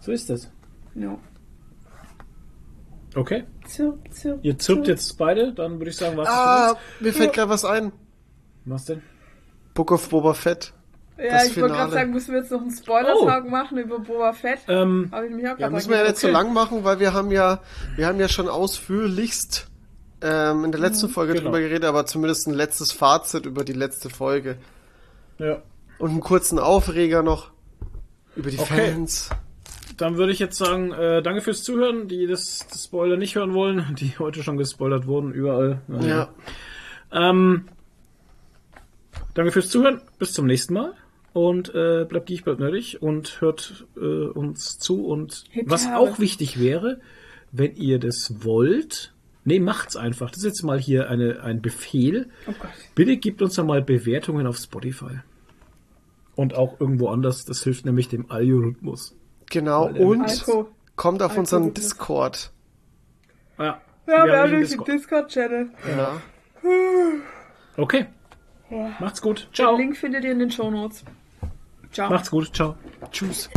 so 0.00 0.10
ist 0.10 0.30
das. 0.30 0.50
No. 0.94 1.18
Okay, 3.14 3.44
Zirp, 3.68 4.12
zirp, 4.12 4.38
ihr 4.42 4.58
zirpt 4.58 4.88
jetzt 4.88 5.16
beide, 5.18 5.52
dann 5.52 5.78
würde 5.78 5.90
ich 5.90 5.96
sagen, 5.96 6.16
was 6.16 6.28
Ah, 6.28 6.76
mir 7.00 7.12
fällt 7.12 7.32
gerade 7.34 7.50
was 7.50 7.64
ein. 7.64 7.92
Was 8.64 8.86
denn? 8.86 9.02
Book 9.74 9.92
of 9.92 10.08
Boba 10.08 10.34
Fett. 10.34 10.72
Ja, 11.18 11.32
das 11.32 11.46
ich 11.48 11.60
wollte 11.60 11.74
gerade 11.74 11.92
sagen, 11.92 12.12
müssen 12.12 12.32
wir 12.32 12.40
jetzt 12.40 12.50
noch 12.52 12.60
einen 12.60 12.70
Spoiler-Tag 12.70 13.48
machen 13.50 13.78
über 13.78 13.98
Boba 13.98 14.32
Fett? 14.32 14.60
Ähm, 14.68 15.08
Habe 15.12 15.26
ich 15.26 15.32
mich 15.32 15.48
auch 15.48 15.58
Ja, 15.58 15.68
müssen 15.68 15.90
wir 15.90 15.98
ja 15.98 16.04
nicht 16.04 16.18
so 16.18 16.28
lang 16.28 16.52
machen, 16.52 16.84
weil 16.84 17.00
wir 17.00 17.12
haben 17.12 17.30
ja, 17.30 17.60
wir 17.96 18.06
haben 18.06 18.20
ja 18.20 18.28
schon 18.28 18.48
ausführlichst 18.48 19.66
ähm, 20.22 20.64
in 20.64 20.72
der 20.72 20.80
letzten 20.80 21.08
Folge 21.08 21.32
Genau. 21.34 21.44
drüber 21.46 21.60
geredet, 21.60 21.84
aber 21.84 22.06
zumindest 22.06 22.46
ein 22.48 22.54
letztes 22.54 22.92
Fazit 22.92 23.46
über 23.46 23.64
die 23.64 23.72
letzte 23.72 24.10
Folge. 24.10 24.56
ja. 25.38 25.62
Und 25.98 26.10
einen 26.10 26.20
kurzen 26.20 26.60
Aufreger 26.60 27.24
noch 27.24 27.50
über 28.36 28.50
die 28.50 28.58
Okay. 28.60 28.92
Fans. 28.92 29.30
Dann 29.98 30.16
würde 30.16 30.32
ich 30.32 30.38
jetzt 30.38 30.56
sagen, 30.56 30.92
äh, 30.92 31.22
danke 31.22 31.42
fürs 31.42 31.64
Zuhören, 31.64 32.06
die 32.06 32.26
das, 32.26 32.66
das 32.70 32.84
Spoiler 32.84 33.16
nicht 33.16 33.34
hören 33.34 33.52
wollen, 33.52 33.94
die 33.98 34.16
heute 34.18 34.42
schon 34.42 34.56
gespoilert 34.56 35.06
wurden, 35.06 35.32
überall. 35.32 35.82
Ja. 36.00 36.30
Ähm, 37.12 37.64
danke 39.34 39.52
fürs 39.52 39.68
Zuhören, 39.68 40.00
bis 40.18 40.32
zum 40.32 40.46
nächsten 40.46 40.74
Mal. 40.74 40.94
Und 41.32 41.74
äh, 41.74 42.06
bleibt 42.08 42.26
geek, 42.26 42.44
bleibt 42.44 42.60
nerdig 42.60 43.02
und 43.02 43.40
hört 43.40 43.86
äh, 43.96 44.00
uns 44.00 44.78
zu. 44.78 45.04
Und 45.04 45.44
Hebt 45.50 45.68
was 45.68 45.86
Haare. 45.86 45.98
auch 45.98 46.18
wichtig 46.18 46.58
wäre, 46.58 47.00
wenn 47.52 47.76
ihr 47.76 47.98
das 47.98 48.44
wollt, 48.44 49.12
nee, 49.44 49.60
macht's 49.60 49.96
einfach. 49.96 50.30
Das 50.30 50.38
ist 50.38 50.44
jetzt 50.44 50.62
mal 50.62 50.78
hier 50.78 51.10
eine, 51.10 51.42
ein 51.42 51.60
Befehl. 51.60 52.28
Oh 52.46 52.52
Gott. 52.58 52.70
Bitte 52.94 53.16
gebt 53.16 53.42
uns 53.42 53.58
einmal 53.58 53.82
Bewertungen 53.82 54.46
auf 54.46 54.56
Spotify. 54.56 55.20
Und 56.34 56.54
auch 56.54 56.80
irgendwo 56.80 57.08
anders. 57.08 57.44
Das 57.44 57.64
hilft 57.64 57.84
nämlich 57.84 58.08
dem 58.08 58.30
Algorithmus. 58.30 59.17
Genau, 59.50 59.86
und 59.86 60.24
Alko. 60.24 60.68
kommt 60.96 61.22
auf 61.22 61.36
unseren 61.36 61.64
Algorithmus. 61.64 61.84
Discord. 61.90 62.52
Ja, 63.58 63.64
Ja, 63.64 64.24
wir 64.24 64.32
wir 64.32 64.38
haben 64.38 64.50
den 64.52 64.60
Discord. 64.60 64.88
Discord-Channel. 64.88 65.70
Ja. 65.96 66.20
Okay. 67.76 68.06
Macht's 69.00 69.22
gut. 69.22 69.48
Den 69.50 69.54
Ciao. 69.54 69.76
Link 69.76 69.96
findet 69.96 70.24
ihr 70.24 70.32
in 70.32 70.38
den 70.40 70.50
Shownotes. 70.50 71.04
Ciao. 71.92 72.10
Macht's 72.10 72.30
gut. 72.30 72.54
Ciao. 72.54 72.76
Tschüss. 73.10 73.48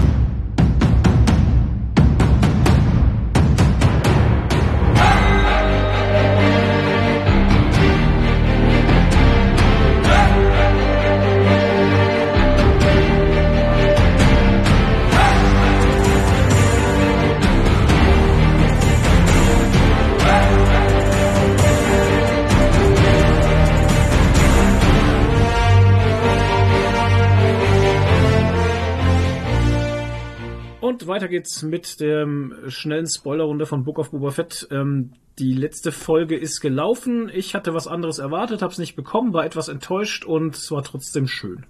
Weiter 31.08 31.28
geht's 31.28 31.62
mit 31.64 32.00
der 32.00 32.28
schnellen 32.68 33.08
Spoilerrunde 33.08 33.66
von 33.66 33.84
Book 33.84 34.00
of 34.00 34.12
Boba 34.12 34.32
Fett. 34.32 34.68
Ähm, 34.72 35.14
die 35.40 35.54
letzte 35.54 35.92
Folge 35.92 36.38
ist 36.38 36.60
gelaufen. 36.62 37.30
Ich 37.34 37.56
hatte 37.56 37.74
was 37.74 37.88
anderes 37.88 38.20
erwartet, 38.20 38.62
hab's 38.62 38.78
nicht 38.78 38.96
bekommen, 38.96 39.34
war 39.34 39.46
etwas 39.46 39.68
enttäuscht 39.70 40.26
und 40.26 40.56
es 40.56 40.70
war 40.72 40.84
trotzdem 40.84 41.28
schön. 41.28 41.66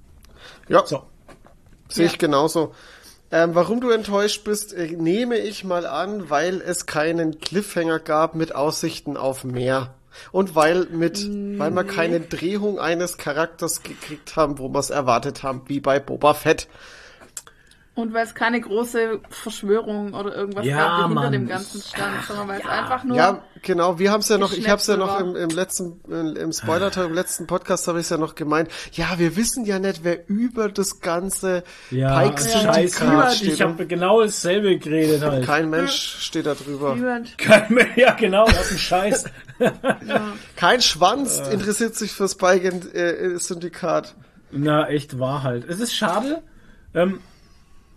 Ja, 0.68 0.86
So. 0.86 1.04
sehe 1.90 2.06
ich 2.08 2.14
Ja. 2.14 2.18
genauso. 2.18 2.74
Ähm, 3.34 3.56
warum 3.56 3.80
du 3.80 3.90
enttäuscht 3.92 4.44
bist, 4.44 4.74
äh, 4.74 4.88
nehme 4.88 5.38
ich 5.38 5.64
mal 5.64 5.86
an, 5.86 6.30
weil 6.30 6.60
es 6.62 6.86
keinen 6.86 7.40
Cliffhanger 7.40 8.00
gab 8.00 8.36
mit 8.36 8.54
Aussichten 8.56 9.16
auf 9.16 9.44
mehr. 9.46 9.94
Und 10.34 10.56
weil 10.56 10.88
mit, 10.88 11.26
weil 11.58 11.72
wir 11.72 11.86
keine 11.86 12.20
Drehung 12.20 12.80
eines 12.80 13.18
Charakters 13.18 13.82
gekriegt 13.84 14.36
haben, 14.36 14.58
wo 14.60 14.68
wir 14.68 14.80
es 14.80 14.90
erwartet 14.90 15.44
haben, 15.44 15.62
wie 15.68 15.80
bei 15.80 16.02
Boba 16.02 16.34
Fett. 16.34 16.68
Und 17.94 18.14
weil 18.14 18.24
es 18.26 18.34
keine 18.34 18.62
große 18.62 19.20
Verschwörung 19.30 20.14
oder 20.14 20.34
irgendwas 20.34 20.66
Ja, 20.66 20.78
gab, 20.78 20.98
die 21.10 21.14
hinter 21.14 21.30
dem 21.30 21.48
Ganzen 21.50 21.82
stand, 21.82 22.24
sondern 22.26 22.48
weil 22.48 22.62
es 22.62 22.66
einfach 22.66 23.04
nur 23.04 23.18
Ja, 23.18 23.44
genau, 23.62 24.00
wir 24.00 24.12
haben 24.14 24.22
es 24.22 24.30
ja 24.30 24.38
noch, 24.38 24.54
ich 24.54 24.70
habe 24.70 24.80
es 24.80 24.88
ja 24.88 24.96
noch 24.96 25.20
im, 25.20 25.36
im 25.36 25.50
letzten, 25.50 26.00
im 26.08 26.38
im 26.38 26.54
Spoiler, 26.54 26.96
im 27.06 27.14
letzten 27.14 27.48
Podcast 27.48 27.90
habe 27.90 28.00
ich 28.00 28.06
es 28.06 28.10
ja 28.10 28.18
noch 28.18 28.36
gemeint. 28.36 28.70
Ja, 28.94 29.08
wir 29.18 29.36
wissen 29.36 29.66
ja 29.66 29.78
nicht, 29.78 30.06
wer 30.06 30.28
über 30.30 30.70
das 30.70 31.02
ganze 31.02 31.64
Ja, 31.90 32.22
Pikes 32.22 32.54
Ja. 32.54 32.74
Syndikat 32.74 33.24
scheiße. 33.26 33.36
steht. 33.36 33.54
Ich 33.56 33.62
habe 33.62 33.86
genau 33.86 34.22
dasselbe 34.22 34.78
geredet 34.80 35.22
halt. 35.22 35.46
Kein 35.46 35.70
Mensch 35.70 36.16
steht 36.22 36.46
da 36.46 36.54
drüber. 36.56 36.96
niemand. 36.96 37.38
Kein 37.38 37.74
mehr. 37.74 37.88
Ja, 37.98 38.14
genau, 38.14 38.46
was 38.48 38.72
ein 38.72 38.78
Scheiß. 38.78 39.26
Kein 40.56 40.82
Schwanz 40.82 41.40
Äh. 41.40 41.54
interessiert 41.54 41.96
sich 41.96 42.14
fürs 42.14 42.32
Spike-Syndikat. 42.32 44.16
Na, 44.52 44.88
echt 44.88 45.20
wahr 45.20 45.44
halt. 45.44 45.66
Es 45.70 45.80
ist 45.82 45.94
schade. 45.94 46.42
Ähm, 46.94 47.20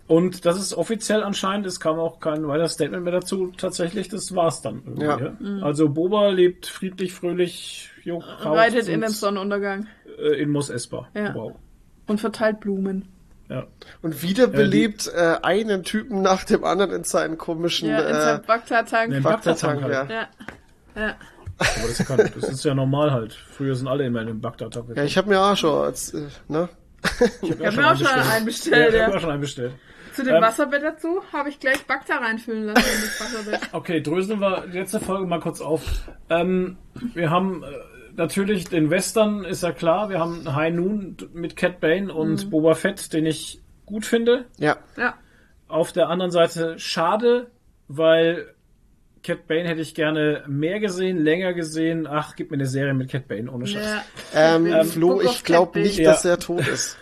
und 0.07 0.45
das 0.45 0.57
ist 0.57 0.73
offiziell 0.75 1.23
anscheinend, 1.23 1.65
es 1.65 1.79
kam 1.79 1.97
auch 1.99 2.19
kein 2.19 2.47
weiteres 2.47 2.73
Statement 2.73 3.03
mehr 3.03 3.13
dazu. 3.13 3.51
Tatsächlich, 3.57 4.07
das 4.09 4.35
war's 4.35 4.61
dann. 4.61 4.83
Irgendwie, 4.85 5.03
Ja. 5.05 5.19
ja. 5.19 5.63
Also 5.63 5.89
Boba 5.89 6.29
lebt 6.29 6.67
friedlich, 6.67 7.13
fröhlich, 7.13 7.89
jo, 8.03 8.21
Reitet 8.41 8.87
in 8.87 9.01
den 9.01 9.09
Sonnenuntergang 9.11 9.87
äh, 10.19 10.41
in 10.41 10.49
Mos 10.51 10.69
Espa. 10.69 11.07
Ja. 11.15 11.33
Wow. 11.33 11.53
und 12.07 12.19
verteilt 12.21 12.59
Blumen. 12.59 13.07
Ja. 13.49 13.65
Und 14.01 14.23
wiederbelebt 14.23 15.11
äh, 15.15 15.35
einen 15.43 15.83
Typen 15.83 16.21
nach 16.23 16.43
dem 16.45 16.63
anderen 16.63 16.91
in 16.91 17.03
seinen 17.03 17.37
komischen 17.37 17.89
Ja, 17.89 17.99
in 17.99 18.15
äh, 18.15 18.21
seinem 18.21 18.41
Bagdad-Tank. 18.41 19.11
Nee, 19.11 19.19
Bagdad-Tank. 19.19 19.81
Bagdad-Tank 19.81 20.09
Ja. 20.09 20.27
Ja. 20.95 21.01
Ja. 21.01 21.15
Aber 21.57 21.87
das, 21.87 22.05
kann, 22.05 22.17
das 22.17 22.49
ist 22.49 22.65
ja 22.65 22.73
normal 22.73 23.11
halt. 23.11 23.33
Früher 23.33 23.75
sind 23.75 23.87
alle 23.87 24.05
immer 24.05 24.21
in 24.21 24.27
den 24.27 24.41
Bagdad. 24.41 24.75
ja, 24.95 25.03
ich 25.03 25.15
habe 25.17 25.29
mir 25.29 25.39
auch 25.39 25.55
schon 25.55 25.83
als, 25.83 26.13
äh, 26.13 26.27
ne? 26.47 26.69
ich 27.41 27.51
hab 27.51 27.65
habe 27.65 27.77
mir 27.77 27.91
auch 27.91 27.95
schon 27.97 28.07
einen 28.07 28.45
bestellt, 28.45 28.75
Ja, 28.75 28.87
ich 28.89 28.95
ja. 28.95 29.07
hab 29.07 29.15
auch 29.15 29.19
schon 29.21 29.29
einen 29.31 29.41
bestellt. 29.41 29.73
Zu 30.15 30.23
dem 30.23 30.35
Ähm, 30.35 30.41
Wasserbett 30.41 30.83
dazu 30.83 31.21
habe 31.33 31.49
ich 31.49 31.59
gleich 31.59 31.85
Bagdad 31.85 32.21
reinfüllen 32.21 32.65
lassen 32.65 32.85
in 32.95 33.01
das 33.01 33.19
Wasserbett. 33.21 33.59
Okay, 33.73 34.01
dröseln 34.01 34.39
wir 34.39 34.65
die 34.71 34.77
letzte 34.79 34.99
Folge 34.99 35.25
mal 35.27 35.39
kurz 35.39 35.61
auf. 35.61 35.81
Ähm, 36.29 36.77
wir 37.13 37.29
haben 37.29 37.63
äh, 37.63 37.67
natürlich 38.15 38.65
den 38.65 38.89
Western, 38.89 39.43
ist 39.45 39.63
ja 39.63 39.71
klar. 39.71 40.09
Wir 40.09 40.19
haben 40.19 40.55
High 40.55 40.73
Noon 40.73 41.17
mit 41.33 41.55
Cat 41.55 41.79
Bane 41.79 42.13
und 42.13 42.49
Boba 42.49 42.73
Fett, 42.75 43.11
den 43.13 43.25
ich 43.25 43.61
gut 43.85 44.05
finde. 44.05 44.45
Ja. 44.57 44.77
Ja. 44.97 45.15
Auf 45.67 45.91
der 45.91 46.09
anderen 46.09 46.31
Seite 46.31 46.79
schade, 46.79 47.51
weil 47.87 48.53
Cat 49.23 49.47
Bane 49.47 49.67
hätte 49.67 49.81
ich 49.81 49.95
gerne 49.95 50.43
mehr 50.47 50.79
gesehen, 50.79 51.17
länger 51.17 51.53
gesehen. 51.53 52.05
Ach, 52.07 52.35
gib 52.35 52.51
mir 52.51 52.57
eine 52.57 52.67
Serie 52.67 52.93
mit 52.93 53.09
Cat 53.09 53.27
Bane 53.27 53.51
ohne 53.51 53.65
Scheiß. 53.65 53.83
ja. 53.83 54.55
Ähm, 54.55 54.67
Ähm, 54.67 54.85
Flo, 54.85 55.19
ich 55.21 55.43
glaube 55.43 55.79
nicht, 55.79 55.97
Bane. 55.97 56.07
dass 56.07 56.23
Ja. 56.23 56.29
er 56.31 56.39
tot 56.39 56.67
ist. 56.67 56.97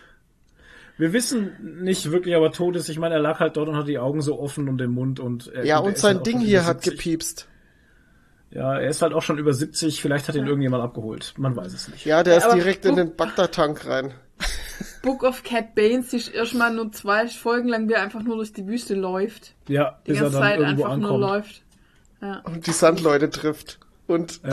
Wir 0.98 1.12
wissen 1.14 1.82
nicht 1.84 2.12
wirklich, 2.12 2.36
aber 2.36 2.52
tot 2.52 2.76
ist. 2.76 2.88
Ich 2.90 3.00
meine, 3.00 3.16
er 3.16 3.22
lag 3.22 3.40
halt 3.40 3.58
dort 3.58 3.70
und 3.70 3.76
hat 3.76 3.88
die 3.88 3.98
Augen 4.00 4.22
so 4.22 4.40
offen 4.40 4.70
und 4.70 4.78
den 4.78 4.92
Mund 4.92 5.20
und 5.20 5.48
er, 5.48 5.66
Ja, 5.66 5.78
er 5.78 5.84
und 5.84 5.94
ist 5.94 6.02
sein 6.02 6.18
halt 6.18 6.26
Ding 6.28 6.40
hier 6.40 6.60
über 6.60 6.68
hat 6.68 6.84
70. 6.84 6.98
gepiepst. 6.98 7.48
Ja, 8.52 8.76
er 8.78 8.90
ist 8.90 9.02
halt 9.02 9.14
auch 9.14 9.24
schon 9.24 9.40
über 9.40 9.54
70. 9.54 10.00
Vielleicht 10.02 10.28
hat 10.28 10.36
ihn 10.36 10.46
irgendjemand 10.46 10.84
abgeholt. 10.84 11.34
Man 11.38 11.56
weiß 11.56 11.74
es 11.74 11.88
nicht. 11.88 12.06
Ja, 12.06 12.22
der 12.22 12.38
ist 12.38 12.46
Aber 12.46 12.54
direkt 12.56 12.86
in 12.86 12.96
den 12.96 13.16
Bagdad-Tank 13.16 13.88
rein. 13.88 14.14
Book 15.02 15.24
of 15.24 15.44
Cat 15.44 15.74
Bane 15.76 16.04
siehst 16.04 16.34
erstmal 16.34 16.74
nur 16.74 16.92
zwei 16.92 17.28
Folgen 17.28 17.68
lang, 17.70 17.90
wie 17.90 17.94
er 17.94 18.04
einfach 18.04 18.22
nur 18.22 18.36
durch 18.36 18.54
die 18.54 18.68
Wüste 18.68 18.94
läuft. 18.94 19.56
Ja, 19.68 20.00
Die 20.06 20.12
bis 20.12 20.20
er 20.20 20.24
ganze 20.26 20.38
dann 20.40 20.48
Zeit 20.48 20.60
irgendwo 20.60 20.84
einfach 20.84 20.98
nur 20.98 21.10
ankommt. 21.10 21.22
läuft. 21.22 21.62
Ja. 22.22 22.40
Und 22.46 22.68
die 22.68 22.72
Sandleute 22.72 23.30
trifft. 23.32 23.80
Und, 24.08 24.40
ja. 24.44 24.52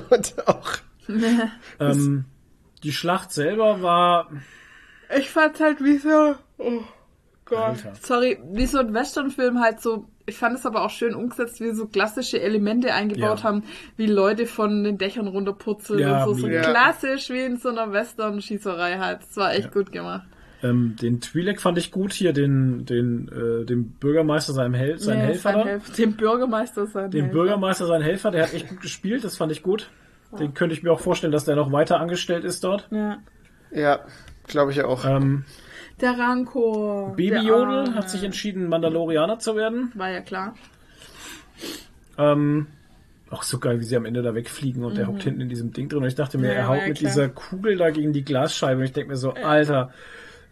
und 0.10 0.48
auch. 0.48 0.72
Ähm, 1.78 2.24
die 2.82 2.92
Schlacht 2.92 3.30
selber 3.32 3.82
war. 3.82 4.30
Ich 5.18 5.30
fand's 5.30 5.60
halt 5.60 5.82
wie 5.82 5.98
so. 5.98 6.34
Oh 6.58 6.80
Gott. 7.44 7.58
Alter. 7.58 7.92
Sorry, 8.00 8.38
wie 8.52 8.66
so 8.66 8.78
ein 8.78 8.94
Westernfilm 8.94 9.60
halt 9.60 9.80
so. 9.80 10.06
Ich 10.26 10.38
fand 10.38 10.56
es 10.58 10.64
aber 10.64 10.82
auch 10.84 10.90
schön 10.90 11.14
umgesetzt, 11.14 11.60
wie 11.60 11.72
so 11.72 11.86
klassische 11.86 12.40
Elemente 12.40 12.94
eingebaut 12.94 13.40
Ja. 13.40 13.44
haben, 13.44 13.64
wie 13.98 14.06
Leute 14.06 14.46
von 14.46 14.82
den 14.82 14.96
Dächern 14.96 15.28
runterpurzeln 15.28 16.00
Ja, 16.00 16.24
und 16.24 16.34
so, 16.36 16.40
so 16.40 16.46
mega. 16.46 16.62
klassisch 16.62 17.28
wie 17.28 17.40
in 17.44 17.58
so 17.58 17.68
einer 17.68 17.92
Western-Schießerei 17.92 18.98
halt. 18.98 19.20
Das 19.20 19.36
war 19.36 19.52
echt 19.52 19.70
gut 19.72 19.92
gemacht. 19.92 20.26
Ähm, 20.62 20.96
den 20.96 21.20
Twi'lek 21.20 21.60
fand 21.60 21.76
ich 21.76 21.90
gut 21.90 22.14
hier, 22.14 22.32
den, 22.32 22.86
den, 22.86 23.28
äh, 23.28 23.66
den 23.66 23.90
Bürgermeister, 23.90 24.54
seinem 24.54 24.72
Hel 24.72 24.98
sein 24.98 25.18
Ja, 25.18 25.24
Helfer 25.26 25.42
sein 25.52 25.58
da. 25.58 25.64
Helfer. 25.66 25.92
Den 25.92 26.16
Bürgermeister 26.16 26.86
sein 26.86 27.10
Den 27.10 27.24
Helfer. 27.24 27.32
Bürgermeister, 27.34 27.86
sein 27.86 28.00
Helfer, 28.00 28.30
der 28.30 28.44
hat 28.44 28.54
echt 28.54 28.68
gut 28.70 28.80
gespielt, 28.80 29.24
das 29.24 29.36
fand 29.36 29.52
ich 29.52 29.62
gut. 29.62 29.90
Den 30.38 30.54
könnte 30.54 30.74
ich 30.74 30.82
mir 30.82 30.90
auch 30.90 31.00
vorstellen, 31.00 31.32
dass 31.32 31.44
der 31.44 31.54
noch 31.54 31.70
weiter 31.70 32.00
angestellt 32.00 32.44
ist 32.44 32.64
dort. 32.64 32.88
Ja. 32.90 33.18
Ja, 33.72 34.00
glaube 34.46 34.72
ich 34.72 34.82
auch. 34.82 35.04
Ähm, 35.04 35.44
Der 36.00 36.18
Rancor. 36.18 37.14
Baby 37.16 37.30
der 37.44 37.54
Arme. 37.54 37.94
hat 37.94 38.10
sich 38.10 38.22
entschieden, 38.24 38.68
Mandalorianer 38.68 39.38
zu 39.38 39.56
werden. 39.56 39.92
War 39.94 40.10
ja 40.10 40.20
klar. 40.20 40.54
Ähm, 42.18 42.66
auch 43.30 43.42
so 43.42 43.58
geil, 43.58 43.80
wie 43.80 43.84
sie 43.84 43.96
am 43.96 44.04
Ende 44.04 44.22
da 44.22 44.34
wegfliegen 44.34 44.84
und 44.84 44.96
der 44.96 45.08
hockt 45.08 45.24
hinten 45.24 45.40
in 45.40 45.48
diesem 45.48 45.72
Ding 45.72 45.88
drin. 45.88 46.02
Und 46.02 46.08
ich 46.08 46.14
dachte 46.14 46.38
mir, 46.38 46.48
Mhm. 46.48 46.52
Ja, 46.52 46.58
er 46.58 46.68
haut 46.68 46.78
ja 46.82 46.88
mit 46.88 46.98
klar. 46.98 47.10
dieser 47.10 47.28
Kugel 47.28 47.76
da 47.76 47.90
gegen 47.90 48.12
die 48.12 48.24
Glasscheibe. 48.24 48.78
Und 48.80 48.84
ich 48.86 48.92
denke 48.92 49.10
mir 49.10 49.16
so, 49.16 49.32
Alter, 49.34 49.92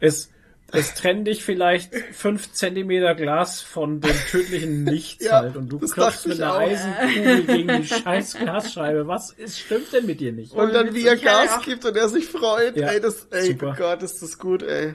es, 0.01 0.31
es 0.73 0.95
trennt 0.95 1.27
dich 1.27 1.45
vielleicht 1.45 1.95
fünf 2.13 2.53
Zentimeter 2.53 3.15
Glas 3.15 3.61
von 3.61 4.01
dem 4.01 4.17
tödlichen 4.31 4.85
Nichts 4.85 5.25
Ja, 5.27 5.41
halt. 5.43 5.57
Und 5.57 5.69
du 5.69 5.79
klopfst 5.79 6.27
mit 6.27 6.39
ich 6.39 6.43
einer 6.43 6.55
auch. 6.55 6.59
Eisenkugel 6.61 7.43
gegen 7.45 7.69
die 7.83 7.87
scheiß 7.87 8.35
Glasscheibe. 8.39 9.07
Was 9.07 9.31
ist, 9.33 9.59
stimmt 9.61 9.93
denn 9.93 10.07
mit 10.07 10.21
dir 10.21 10.33
nicht? 10.33 10.53
Und 10.55 10.73
dann, 10.75 10.95
wie 10.95 11.07
er 11.07 11.15
Ich 11.15 11.23
Gas 11.23 11.59
auch- 11.59 11.63
gibt 11.63 11.85
und 11.85 11.97
er 11.97 12.09
sich 12.09 12.27
freut. 12.27 12.77
Ja, 12.77 12.89
ey, 12.89 13.01
das, 13.01 13.27
ey, 13.31 13.49
super. 13.53 13.75
Gott, 13.79 14.03
ist 14.03 14.23
das 14.23 14.39
gut, 14.39 14.63
ey. 14.63 14.95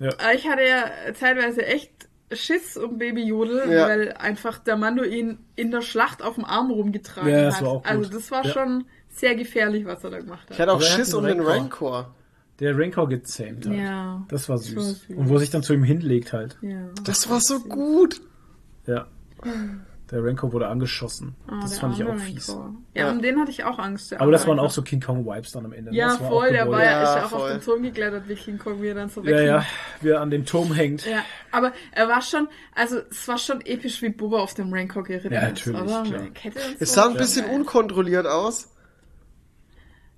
Aber 0.00 0.34
Ich 0.34 0.48
hatte 0.48 0.62
ja 0.62 0.90
zeitweise 1.14 1.64
echt 1.64 1.92
Schiss 2.32 2.76
um 2.78 2.98
Baby 2.98 3.24
Jodel, 3.24 3.70
Ja. 3.70 3.86
weil 3.88 4.12
einfach 4.14 4.58
der 4.58 4.76
Mando 4.76 5.04
ihn 5.04 5.38
in 5.54 5.70
der 5.70 5.82
Schlacht 5.82 6.22
auf 6.22 6.36
dem 6.36 6.44
Arm 6.46 6.70
rumgetragen 6.70 7.30
Ja, 7.30 7.44
das 7.44 7.56
hat. 7.56 7.62
war 7.64 7.70
auch 7.72 7.82
gut. 7.82 7.90
Also 7.90 8.10
das 8.10 8.30
war 8.30 8.44
Ja. 8.46 8.52
schon 8.52 8.86
sehr 9.10 9.34
gefährlich, 9.34 9.84
was 9.84 10.02
er 10.02 10.10
da 10.10 10.18
gemacht 10.20 10.46
Ich 10.48 10.52
hat. 10.54 10.60
hatte 10.60 10.72
auch 10.72 10.76
Aber 10.76 10.84
er 10.86 10.90
hat 10.92 10.98
Schiss 10.98 11.12
um 11.14 11.24
den 11.26 11.40
Rancor. 11.40 12.14
Rancor. 12.70 12.76
Der 12.78 12.78
Rancor 12.86 13.08
gezähmt 13.08 13.66
halt. 13.66 13.78
Ja. 13.78 14.24
Das 14.28 14.48
war 14.48 14.56
Das 14.56 14.66
süß. 14.66 15.00
süß. 15.08 15.16
Und 15.16 15.28
wo 15.28 15.34
er 15.34 15.40
sich 15.40 15.50
dann 15.50 15.62
zu 15.62 15.72
ihm 15.74 15.84
hinlegt 15.84 16.32
halt. 16.32 16.56
Ja. 16.62 16.88
Das 17.04 17.28
war 17.30 17.40
so 17.40 17.60
gut. 17.60 18.20
Ja. 18.86 19.06
Der 20.10 20.22
Renko 20.22 20.52
wurde 20.52 20.68
angeschossen. 20.68 21.34
Ah, 21.48 21.60
das 21.62 21.78
fand 21.78 21.98
ich 21.98 22.04
auch 22.04 22.14
fies. 22.18 22.50
Rancor. 22.50 22.74
Ja, 22.94 23.10
um 23.10 23.22
den 23.22 23.40
hatte 23.40 23.50
ich 23.50 23.64
auch 23.64 23.78
Angst. 23.78 24.12
Aber 24.12 24.30
das 24.30 24.42
waren 24.46 24.58
auch 24.58 24.64
Rancor. 24.64 24.74
so 24.74 24.82
King 24.82 25.00
Kong 25.00 25.24
Vibes 25.24 25.52
dann 25.52 25.64
am 25.64 25.72
Ende. 25.72 25.90
Ja, 25.94 26.08
das 26.08 26.20
war 26.20 26.28
voll, 26.28 26.50
der 26.52 26.70
war 26.70 26.84
ja, 26.84 27.02
ist 27.02 27.08
Ja, 27.08 27.16
ja 27.16 27.20
auch 27.26 27.32
auf 27.32 27.40
voll. 27.40 27.50
den 27.52 27.60
Turm 27.62 27.82
geklettert 27.82 28.28
wie 28.28 28.34
King 28.34 28.58
Kong, 28.58 28.82
wie 28.82 28.88
er 28.88 28.94
dann 28.94 29.08
so 29.08 29.22
Ja, 29.22 29.26
weghing. 29.28 29.46
ja, 29.46 29.64
wie 30.02 30.08
er 30.10 30.20
an 30.20 30.30
dem 30.30 30.44
Turm 30.44 30.74
hängt. 30.74 31.06
Ja, 31.06 31.22
aber 31.50 31.72
er 31.92 32.08
war 32.08 32.20
schon, 32.20 32.46
also 32.74 32.98
es 33.10 33.26
war 33.26 33.38
schon 33.38 33.62
episch, 33.62 34.02
wie 34.02 34.10
Boba 34.10 34.40
auf 34.40 34.52
dem 34.52 34.70
Rancor 34.72 35.02
geritten 35.02 35.32
Ja, 35.32 35.40
ist, 35.46 35.66
natürlich, 35.66 35.80
oder? 35.80 36.02
klar. 36.02 36.26
Kette 36.34 36.58
und 36.58 36.76
Es 36.80 36.90
so. 36.92 37.00
sah 37.00 37.08
ein 37.08 37.16
bisschen 37.16 37.46
unkontrolliert 37.46 38.26
aus. 38.26 38.68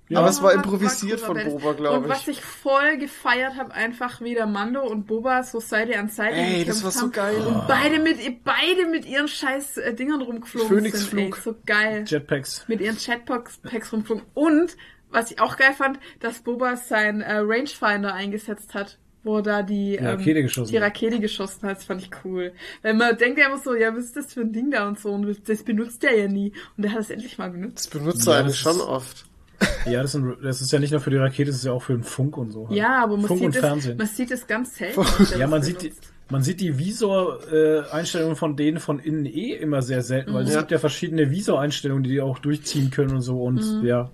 Ja. 0.07 0.19
Aber 0.19 0.29
es 0.29 0.41
war 0.41 0.53
improvisiert 0.53 1.21
war 1.21 1.35
von 1.35 1.43
Boba, 1.43 1.73
glaube 1.73 1.97
Und 1.99 2.09
was 2.09 2.27
ich. 2.27 2.37
ich 2.37 2.41
voll 2.45 2.97
gefeiert 2.97 3.55
habe, 3.57 3.73
einfach 3.73 4.21
wie 4.21 4.35
der 4.35 4.45
Mando 4.45 4.83
und 4.83 5.07
Boba 5.07 5.41
so 5.43 5.59
Seite 5.59 5.97
an 5.97 6.09
Seite 6.09 6.35
Ey, 6.35 6.63
das 6.63 6.81
gekämpft 6.81 6.83
war 6.83 6.91
so 6.91 7.01
haben. 7.01 7.11
geil. 7.11 7.41
Und 7.47 7.67
beide 7.67 7.99
mit, 7.99 8.43
beide 8.43 8.85
mit 8.91 9.05
ihren 9.05 9.27
scheiß 9.27 9.77
äh, 9.77 9.93
Dingern 9.95 10.21
rumgeflogen 10.21 10.91
sind. 10.91 11.17
Ey, 11.17 11.33
so 11.43 11.55
geil. 11.65 12.03
Jetpacks. 12.05 12.65
mit 12.67 12.81
ihren 12.81 12.97
Jetpacks 12.97 13.57
Packs 13.57 13.91
rumflogen. 13.91 14.23
Und, 14.35 14.77
was 15.09 15.31
ich 15.31 15.39
auch 15.39 15.57
geil 15.57 15.73
fand, 15.75 15.99
dass 16.19 16.39
Boba 16.39 16.75
sein 16.77 17.21
äh, 17.21 17.37
Rangefinder 17.37 18.13
eingesetzt 18.13 18.73
hat. 18.75 18.99
Wo 19.23 19.37
er 19.37 19.41
da 19.41 19.63
die, 19.63 19.95
ähm, 19.95 20.05
Rakete 20.05 20.43
geschossen 20.43 20.71
die 20.71 20.77
hat. 20.77 20.83
Rakete 20.85 21.19
geschossen 21.19 21.67
hat, 21.67 21.77
das 21.77 21.83
fand 21.85 21.99
ich 22.03 22.11
cool. 22.23 22.53
Weil 22.83 22.93
man 22.93 23.17
denkt 23.17 23.39
ja 23.39 23.47
immer 23.47 23.57
so, 23.57 23.73
ja, 23.73 23.91
was 23.95 24.03
ist 24.05 24.15
das 24.15 24.33
für 24.33 24.41
ein 24.41 24.53
Ding 24.53 24.69
da 24.69 24.87
und 24.87 24.99
so, 24.99 25.09
und 25.13 25.49
das, 25.49 25.63
benutzt 25.63 26.03
er 26.03 26.15
ja 26.15 26.27
nie. 26.27 26.53
Und 26.77 26.83
er 26.83 26.91
hat 26.91 26.99
es 26.99 27.09
endlich 27.09 27.39
mal 27.39 27.49
benutzt. 27.49 27.87
Das 27.91 27.99
benutzt 28.01 28.27
Ja, 28.27 28.33
er 28.33 28.39
eigentlich 28.41 28.59
schon 28.59 28.79
oft. 28.81 29.25
Ja, 29.85 30.01
das, 30.01 30.13
sind, 30.13 30.35
das 30.43 30.61
ist 30.61 30.71
ja 30.71 30.79
nicht 30.79 30.89
nur 30.91 30.99
für 30.99 31.11
die 31.11 31.17
Rakete, 31.17 31.45
das 31.51 31.57
ist 31.57 31.65
ja 31.65 31.71
auch 31.71 31.81
für 31.83 31.93
den 31.93 32.01
Funk 32.03 32.37
und 32.37 32.49
so. 32.51 32.67
halt. 32.67 32.77
Ja, 32.77 33.03
aber 33.03 33.17
man 33.17 33.27
Funk 33.27 33.39
sieht, 33.39 33.45
und 33.47 33.55
es, 33.55 33.61
Fernsehen. 33.61 33.97
man 33.97 34.07
sieht 34.07 34.31
es 34.31 34.47
ganz 34.47 34.75
selten. 34.75 35.01
Ja, 35.39 35.45
man 35.47 35.61
sieht, 35.61 35.81
die, 35.83 35.93
man 36.31 36.41
sieht 36.41 36.59
die 36.59 36.77
Visor-Einstellungen 36.79 38.35
von 38.35 38.55
denen 38.55 38.79
von 38.79 38.99
innen 38.99 39.25
eh 39.25 39.51
immer 39.53 39.81
sehr 39.81 40.01
selten, 40.01 40.33
weil 40.33 40.43
es 40.45 40.53
Ja. 40.53 40.59
gibt 40.59 40.71
ja 40.71 40.79
verschiedene 40.79 41.29
Visor-Einstellungen, 41.29 42.03
die 42.03 42.09
die 42.11 42.21
auch 42.21 42.39
durchziehen 42.39 42.89
können 42.89 43.11
und 43.15 43.21
so 43.21 43.41
und 43.43 43.61
Mhm. 43.81 43.85
ja. 43.85 44.11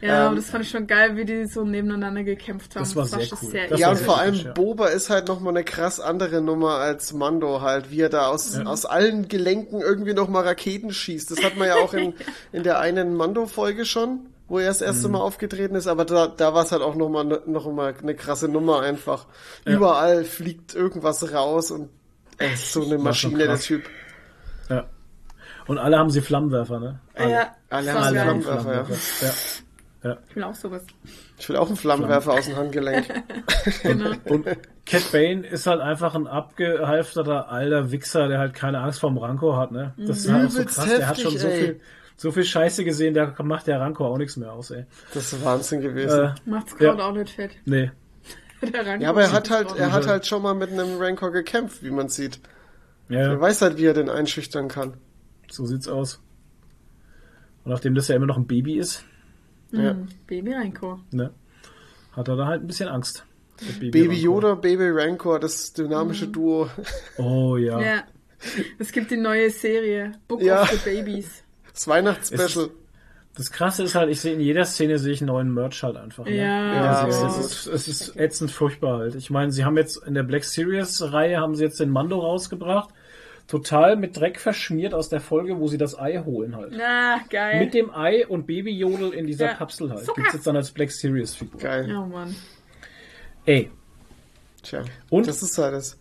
Ja, 0.00 0.22
Ähm, 0.22 0.26
aber 0.28 0.36
das 0.36 0.50
fand 0.50 0.64
ich 0.64 0.70
schon 0.70 0.86
geil, 0.86 1.16
wie 1.16 1.24
die 1.24 1.44
so 1.46 1.64
nebeneinander 1.64 2.22
gekämpft 2.24 2.74
haben. 2.74 2.82
Das 2.84 2.96
war 2.96 3.06
sehr 3.06 3.20
schon 3.20 3.38
cool. 3.42 3.50
Sehr 3.50 3.68
Das 3.68 3.80
ja, 3.80 3.86
war 3.86 3.92
und 3.92 3.96
sehr 3.98 4.06
vor 4.06 4.18
allem 4.18 4.34
ja. 4.34 4.52
Boba 4.52 4.86
ist 4.88 5.10
halt 5.10 5.28
nochmal 5.28 5.54
eine 5.54 5.64
krass 5.64 6.00
andere 6.00 6.40
Nummer 6.40 6.76
als 6.76 7.12
Mando 7.12 7.60
halt, 7.60 7.90
wie 7.90 8.00
er 8.00 8.08
da 8.08 8.28
aus, 8.28 8.56
aus 8.58 8.86
allen 8.86 9.28
Gelenken 9.28 9.80
irgendwie 9.80 10.14
nochmal 10.14 10.44
Raketen 10.44 10.92
schießt. 10.92 11.30
Das 11.30 11.42
hat 11.44 11.56
man 11.56 11.68
ja 11.68 11.74
auch 11.76 11.92
in, 11.94 12.14
in 12.52 12.62
der 12.62 12.78
einen 12.80 13.14
Mando-Folge 13.14 13.84
schon, 13.84 14.20
wo 14.48 14.58
er 14.58 14.68
das 14.68 14.80
erste 14.80 15.08
Mhm. 15.08 15.12
Mal 15.12 15.20
aufgetreten 15.20 15.74
ist, 15.74 15.86
aber 15.86 16.04
da, 16.04 16.28
da 16.28 16.54
war 16.54 16.64
es 16.64 16.72
halt 16.72 16.82
auch 16.82 16.94
nochmal 16.94 17.24
ne, 17.24 17.42
noch 17.46 17.70
mal 17.70 17.94
eine 18.02 18.14
krasse 18.14 18.48
Nummer 18.48 18.80
einfach. 18.80 19.26
Überall 19.66 20.24
fliegt 20.24 20.74
irgendwas 20.74 21.32
raus 21.32 21.70
und 21.70 21.90
er 22.38 22.54
ist 22.54 22.72
so 22.72 22.82
eine 22.82 22.96
War 22.96 23.04
Maschine, 23.04 23.36
der. 23.46 23.58
Typ. 23.58 23.84
ja. 24.70 24.86
Und 25.66 25.78
alle 25.78 25.98
haben 25.98 26.10
sie 26.10 26.20
Flammenwerfer, 26.22 26.80
ne? 26.80 27.00
Alle. 27.14 27.30
Ja, 27.32 27.54
Alle 27.68 27.92
haben 27.94 28.14
geil. 28.14 28.22
Flammenwerfer, 28.24 28.72
ja. 28.74 28.86
Ja. 29.28 29.34
Ich 30.28 30.36
will 30.36 30.44
auch 30.44 30.54
sowas. 30.54 30.82
Ich 31.38 31.48
will 31.48 31.56
auch 31.56 31.66
einen 31.68 31.76
Flammenwerfer 31.76 32.32
aus 32.32 32.46
dem 32.46 32.56
Handgelenk. 32.56 33.06
Genau. 33.82 34.12
Und 34.24 34.46
Cat 34.86 35.12
Bane 35.12 35.46
ist 35.46 35.66
halt 35.66 35.80
einfach 35.82 36.14
ein 36.14 36.26
abgehalfterter 36.26 37.50
alter 37.50 37.90
Wichser, 37.90 38.28
der 38.28 38.38
halt 38.38 38.54
keine 38.54 38.80
Angst 38.80 39.00
vorm 39.00 39.18
Rancor 39.18 39.58
hat, 39.58 39.72
ne? 39.72 39.92
Das 39.98 40.20
ist 40.20 40.32
halt 40.32 40.46
auch 40.48 40.50
so 40.50 40.64
krass. 40.64 40.86
Der 40.86 41.06
hat 41.06 41.18
heftig, 41.18 41.24
schon 41.24 41.38
so 41.38 41.48
ey. 41.48 41.58
viel, 41.60 41.80
so 42.16 42.32
viel 42.32 42.44
Scheiße 42.44 42.84
gesehen, 42.84 43.12
da 43.12 43.34
macht 43.42 43.66
der 43.66 43.78
Rancor 43.80 44.08
auch 44.08 44.16
nichts 44.16 44.38
mehr 44.38 44.52
aus, 44.52 44.70
ey. 44.70 44.86
Das 45.12 45.32
ist 45.34 45.44
Wahnsinn 45.44 45.82
gewesen. 45.82 46.18
Äh, 46.20 46.34
Macht's 46.46 46.72
Ja. 46.72 46.78
gerade 46.92 47.04
auch 47.04 47.12
nicht 47.12 47.34
fett. 47.34 47.50
nee. 47.66 47.90
Ja, 49.00 49.08
aber 49.10 49.22
er 49.22 49.32
hat 49.32 49.48
halt, 49.50 49.74
er 49.76 49.90
hat 49.92 50.06
halt 50.06 50.26
schon 50.26 50.42
mal 50.42 50.54
mit 50.54 50.70
einem 50.70 50.98
Rancor 50.98 51.30
gekämpft, 51.32 51.82
wie 51.82 51.90
man 51.90 52.08
sieht. 52.08 52.40
Ja, 53.08 53.18
Er 53.18 53.32
ja, 53.32 53.40
weiß 53.40 53.62
halt, 53.62 53.76
wie 53.78 53.84
er 53.86 53.94
den 53.94 54.08
einschüchtern 54.10 54.68
kann. 54.68 54.94
so 55.50 55.64
sieht's 55.66 55.88
aus. 55.88 56.20
Und 57.64 57.72
nachdem 57.72 57.94
das 57.94 58.08
ja 58.08 58.16
immer 58.16 58.26
noch 58.26 58.36
ein 58.36 58.46
Baby 58.46 58.78
ist, 58.78 59.04
Ja. 59.72 59.94
Mhm. 59.94 60.08
Baby 60.26 60.52
Rancor. 60.54 61.00
ne, 61.10 61.30
hat 62.12 62.28
er 62.28 62.36
da 62.36 62.46
halt 62.46 62.62
ein 62.62 62.66
bisschen 62.66 62.88
Angst. 62.88 63.24
Baby 63.78 64.00
Rancor. 64.02 64.14
Yoda, 64.14 64.54
Baby 64.54 64.88
Rancor, 64.90 65.38
das 65.38 65.72
dynamische 65.72 66.28
Duo. 66.28 66.68
Oh 67.18 67.56
ja. 67.56 67.80
Ja. 67.80 68.02
Es 68.78 68.90
gibt 68.90 69.10
die 69.10 69.18
neue 69.18 69.50
Serie. 69.50 70.12
Book 70.28 70.40
Ja. 70.42 70.62
of 70.62 70.70
the 70.70 70.78
Babies. 70.90 71.44
Das 71.72 71.86
Weihnachtsspecial. 71.86 72.70
Das 73.36 73.52
Krasse 73.52 73.84
ist 73.84 73.94
halt, 73.94 74.10
ich 74.10 74.20
sehe 74.20 74.32
in 74.34 74.40
jeder 74.40 74.64
Szene 74.64 74.98
sehe 74.98 75.12
ich 75.12 75.20
einen 75.20 75.28
neuen 75.28 75.52
Merch 75.54 75.82
halt 75.82 75.96
einfach. 75.96 76.24
Ne? 76.24 76.36
Ja. 76.36 76.74
Ja, 76.74 77.06
es, 77.06 77.16
sehr 77.18 77.28
ist, 77.28 77.66
es 77.66 77.88
ist 77.88 78.16
ätzend 78.16 78.50
furchtbar 78.50 78.98
halt. 78.98 79.14
Ich 79.14 79.30
meine, 79.30 79.52
sie 79.52 79.64
haben 79.64 79.76
jetzt 79.76 79.98
in 80.04 80.14
der 80.14 80.22
Black 80.24 80.44
Series 80.44 81.00
Reihe 81.12 81.38
haben 81.38 81.54
sie 81.54 81.62
jetzt 81.64 81.78
den 81.80 81.90
Mando 81.90 82.18
rausgebracht. 82.18 82.90
Total 83.50 83.96
mit 83.96 84.16
Dreck 84.16 84.38
verschmiert 84.38 84.94
aus 84.94 85.08
der 85.08 85.20
Folge, 85.20 85.58
wo 85.58 85.66
sie 85.66 85.76
das 85.76 85.98
Ei 85.98 86.18
holen 86.24 86.54
halt. 86.54 86.72
Na, 86.76 87.18
geil. 87.28 87.58
Mit 87.58 87.74
dem 87.74 87.90
Ei 87.92 88.24
und 88.26 88.46
Baby 88.46 88.70
Jodel 88.70 89.12
in 89.12 89.26
dieser 89.26 89.46
Ja. 89.46 89.54
Kapsel 89.54 89.90
halt. 89.90 90.04
Zucker. 90.04 90.20
Gibt's 90.22 90.34
jetzt 90.34 90.46
dann 90.46 90.54
als 90.54 90.70
Black 90.70 90.92
Series 90.92 91.34
Figur. 91.34 91.60
Geil. 91.60 91.92
oh 91.96 92.06
Mann. 92.06 92.32
Ey, 93.46 93.70
Tja. 94.62 94.84
Und? 95.08 95.26
Das 95.26 95.42
ist 95.42 95.58
halt 95.58 95.74
es. 95.74 95.98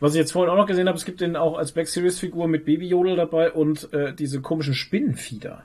was 0.00 0.14
ich 0.14 0.18
jetzt 0.18 0.32
vorhin 0.32 0.50
auch 0.52 0.56
noch 0.56 0.66
gesehen 0.66 0.88
habe, 0.88 0.98
es 0.98 1.04
gibt 1.04 1.20
den 1.20 1.36
auch 1.36 1.56
als 1.56 1.70
Black 1.70 1.86
Series 1.86 2.18
Figur 2.18 2.48
mit 2.48 2.64
Baby 2.64 2.88
Jodel 2.88 3.14
dabei 3.14 3.52
und 3.52 3.92
äh, 3.92 4.12
diese 4.12 4.40
komischen 4.40 4.74
Spinnenfieder. 4.74 5.62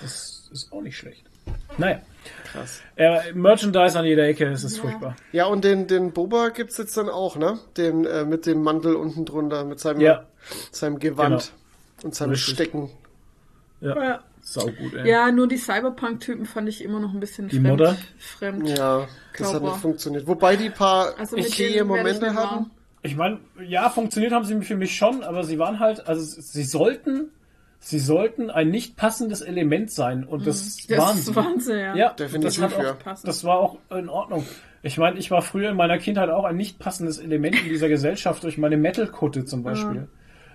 Das 0.00 0.50
ist 0.52 0.70
auch 0.70 0.82
nicht 0.82 0.98
schlecht. 0.98 1.27
Naja. 1.78 2.00
Krass. 2.52 2.80
Äh, 2.96 3.32
Merchandise 3.32 3.98
an 3.98 4.04
jeder 4.04 4.26
Ecke, 4.26 4.46
es 4.46 4.64
ist 4.64 4.78
furchtbar. 4.78 5.16
Ja, 5.32 5.46
und 5.46 5.64
den, 5.64 5.86
den 5.86 6.12
Boba 6.12 6.48
gibt's 6.50 6.76
jetzt 6.78 6.96
dann 6.96 7.08
auch, 7.08 7.36
ne? 7.36 7.58
Den, 7.76 8.04
äh, 8.04 8.24
mit 8.24 8.46
dem 8.46 8.62
Mantel 8.62 8.96
unten 8.96 9.24
drunter, 9.24 9.64
mit 9.64 9.80
seinem, 9.80 10.00
Ja. 10.00 10.24
seinem 10.72 10.98
Gewand 10.98 11.52
und 12.02 12.14
seinem 12.14 12.30
Richtig. 12.30 12.54
Stecken. 12.54 12.90
Ja. 13.80 14.02
Ja. 14.02 14.20
Sau 14.40 14.64
gut, 14.66 14.94
ey. 14.94 15.08
Ja, 15.08 15.30
nur 15.30 15.46
die 15.46 15.58
Cyberpunk-Typen 15.58 16.46
fand 16.46 16.68
ich 16.68 16.82
immer 16.82 17.00
noch 17.00 17.12
ein 17.12 17.20
bisschen 17.20 17.48
Die 17.48 17.56
fremd. 17.56 17.68
Modder? 17.68 17.96
Fremd. 18.18 18.68
Ja, 18.68 19.06
das 19.36 19.52
hat 19.54 19.62
nicht 19.62 19.76
funktioniert. 19.76 20.26
Wobei 20.26 20.56
die 20.56 20.70
paar 20.70 21.18
Also 21.18 21.36
ich 21.36 21.84
Momente 21.84 22.26
hatten. 22.28 22.36
warm. 22.36 22.70
Ich 23.02 23.14
meine, 23.14 23.40
ja, 23.64 23.90
funktioniert 23.90 24.32
haben 24.32 24.44
sie 24.44 24.60
für 24.62 24.76
mich 24.76 24.96
schon, 24.96 25.22
aber 25.22 25.44
sie 25.44 25.58
waren 25.58 25.78
halt, 25.80 26.06
also 26.08 26.22
sie 26.24 26.64
sollten, 26.64 27.30
sie 27.80 27.98
sollten 27.98 28.50
ein 28.50 28.70
nicht 28.70 28.96
passendes 28.96 29.40
Element 29.40 29.90
sein 29.90 30.24
und 30.24 30.46
das, 30.46 30.86
Das 30.86 30.98
waren 30.98 31.16
sie. 31.18 31.36
Wahnsinn, 31.36 31.78
ja. 31.78 31.96
Ja, 31.96 32.12
Definitiv, 32.12 32.60
das, 32.60 32.76
hat 32.76 32.82
ja. 32.82 32.92
auch, 32.92 33.22
das 33.22 33.44
war 33.44 33.58
auch 33.58 33.78
in 33.90 34.08
Ordnung. 34.08 34.44
Ich 34.82 34.98
meine, 34.98 35.18
ich 35.18 35.30
war 35.30 35.42
früher 35.42 35.70
in 35.70 35.76
meiner 35.76 35.98
Kindheit 35.98 36.30
auch 36.30 36.44
ein 36.44 36.56
nicht 36.56 36.78
passendes 36.78 37.18
Element 37.18 37.60
in 37.62 37.68
dieser 37.68 37.88
Gesellschaft 37.88 38.44
durch 38.44 38.58
meine 38.58 38.76
Metal-Kutte 38.76 39.44
zum 39.44 39.62
Beispiel. 39.62 40.08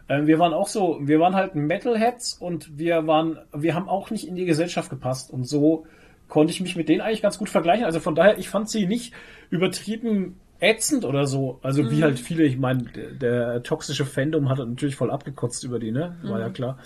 Ähm, 0.10 0.28
wir 0.28 0.40
waren 0.40 0.54
auch 0.54 0.68
so, 0.68 1.00
wir 1.02 1.20
waren 1.20 1.36
halt 1.36 1.56
Metalheads 1.56 2.34
und 2.34 2.78
wir 2.78 3.08
waren, 3.08 3.40
wir 3.54 3.76
haben 3.76 3.90
auch 3.90 4.12
nicht 4.12 4.28
in 4.28 4.36
die 4.36 4.46
Gesellschaft 4.46 4.90
gepasst 4.90 5.32
und 5.32 5.46
so 5.46 5.86
konnte 6.28 6.52
ich 6.52 6.62
mich 6.62 6.76
mit 6.76 6.90
denen 6.90 7.02
eigentlich 7.02 7.22
ganz 7.22 7.38
gut 7.38 7.50
vergleichen. 7.50 7.86
Also 7.86 8.00
von 8.00 8.16
daher, 8.16 8.38
ich 8.38 8.50
fand 8.50 8.70
sie 8.70 8.86
nicht 8.86 9.14
übertrieben 9.50 10.40
ätzend 10.60 11.06
oder 11.06 11.28
so. 11.28 11.60
Also 11.62 11.92
wie 11.92 12.04
halt 12.04 12.20
viele, 12.20 12.44
ich 12.44 12.58
meine, 12.58 12.84
der, 12.84 13.12
der 13.12 13.64
toxische 13.64 14.06
Fandom 14.06 14.50
hat 14.50 14.60
natürlich 14.60 14.96
voll 14.96 15.12
abgekotzt 15.12 15.64
über 15.64 15.78
die, 15.80 15.92
ne? 15.92 16.16
War 16.24 16.40
ja 16.40 16.50
klar. 16.50 16.80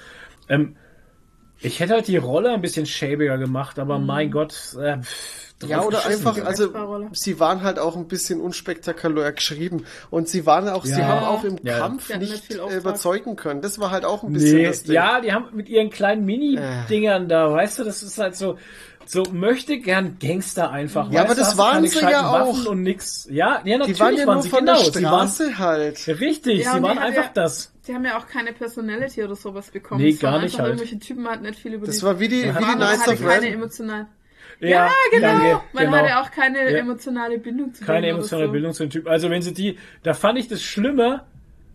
Ähm, 0.50 0.76
ich 1.60 1.80
hätte 1.80 1.94
halt 1.94 2.08
die 2.08 2.18
Rolle 2.18 2.52
ein 2.52 2.62
bisschen 2.62 2.86
schäbiger 2.86 3.38
gemacht, 3.40 3.80
aber 3.80 3.98
mein 3.98 4.30
Gott, 4.30 4.76
äh, 4.80 4.98
Ja, 5.66 5.82
oder 5.82 6.06
einfach, 6.06 6.38
also 6.46 6.72
sie 7.14 7.40
waren 7.40 7.64
halt 7.64 7.80
auch 7.80 7.96
ein 7.98 8.08
bisschen 8.08 8.40
unspektakulär 8.40 9.32
geschrieben 9.32 9.86
und 10.12 10.30
sie 10.30 10.46
waren 10.46 10.70
auch, 10.70 10.86
sie 10.86 11.00
Ja. 11.00 11.08
haben 11.08 11.26
auch 11.26 11.44
im 11.44 11.58
Ja. 11.64 11.80
Kampf 11.80 12.08
Sie 12.10 12.18
nicht 12.18 12.54
äh, 12.54 12.78
überzeugen 12.78 13.36
können. 13.38 13.62
Das 13.62 13.80
war 13.80 13.90
halt 13.90 14.06
auch 14.06 14.22
ein 14.24 14.34
bisschen 14.34 14.58
Nee, 14.58 14.68
das 14.68 14.84
Ding. 14.84 14.94
ja, 14.94 15.20
die 15.20 15.34
haben 15.34 15.48
mit 15.56 15.68
ihren 15.68 15.90
kleinen 15.90 16.26
Mini-Dingern 16.26 17.28
da, 17.28 17.52
weißt 17.52 17.80
du, 17.80 17.84
das 17.84 18.04
ist 18.04 18.20
halt 18.20 18.36
so, 18.36 18.60
so 19.10 19.24
möchte 19.32 19.80
gern 19.80 20.18
Gangster 20.20 20.70
einfach. 20.72 21.08
Ja, 21.12 21.22
weißt 21.22 21.26
aber 21.26 21.36
du, 21.36 21.40
das 21.42 21.58
waren 21.58 21.74
keine 21.76 21.88
sie 21.88 22.00
ja 22.00 22.28
auch. 22.30 22.50
Waffen 22.50 22.68
und 22.68 22.84
nix. 22.84 23.28
Ja, 23.32 23.62
ja, 23.64 23.78
natürlich 23.78 23.96
die 23.98 24.00
waren 24.04 24.16
ja 24.18 24.26
nur 24.26 24.42
sie 24.44 24.50
von 24.50 24.60
genau. 24.60 24.74
der 24.84 24.92
Sie 24.92 25.04
waren, 25.04 25.28
Straße 25.30 25.58
halt. 25.58 26.08
richtig, 26.20 26.64
Ja, 26.66 26.74
sie 26.74 26.82
waren 26.84 26.98
einfach 26.98 27.24
ja- 27.26 27.32
das. 27.34 27.74
Die 27.88 27.94
haben 27.96 28.04
ja 28.06 28.18
auch 28.18 28.28
keine 28.28 28.52
Personality 28.52 29.24
oder 29.24 29.36
sowas 29.36 29.72
bekommen. 29.72 30.02
Nee, 30.02 30.10
Es 30.10 30.22
waren 30.22 30.34
gar 30.34 30.42
nicht 30.42 30.54
einfach 30.56 30.60
halt. 30.66 30.74
Irgendwelche 30.74 31.00
Typen 31.00 31.28
hatten 31.28 31.44
nicht 31.44 31.60
viel 31.60 31.74
über 31.74 31.86
Das 31.86 32.04
war 32.04 32.20
wie 32.20 32.28
die, 32.28 32.36
wie 32.40 32.42
die 32.44 32.50
hatte 32.54 33.12
of 33.12 33.22
keine 33.22 33.42
Ren. 33.42 33.54
emotionalen. 33.54 34.08
Ja, 34.60 34.70
Ja, 34.70 34.92
genau. 35.12 35.28
danke, 35.28 35.62
Man 35.74 35.86
genau. 35.86 35.98
hatte 35.98 36.18
auch 36.20 36.32
keine 36.32 36.72
Ja. 36.72 36.78
emotionale 36.80 37.38
Bindung 37.38 37.74
zu 37.74 37.86
Keine 37.86 38.02
denen 38.02 38.14
oder 38.14 38.18
emotionale 38.20 38.48
so. 38.48 38.52
Bildung 38.52 38.74
zu 38.74 38.84
dem 38.86 38.90
Typ. 38.90 39.08
Also 39.08 39.30
wenn 39.30 39.42
sie 39.42 39.54
die, 39.54 39.78
da 40.04 40.14
fand 40.14 40.38
ich 40.40 40.48
das 40.50 40.62
schlimmer, 40.64 41.26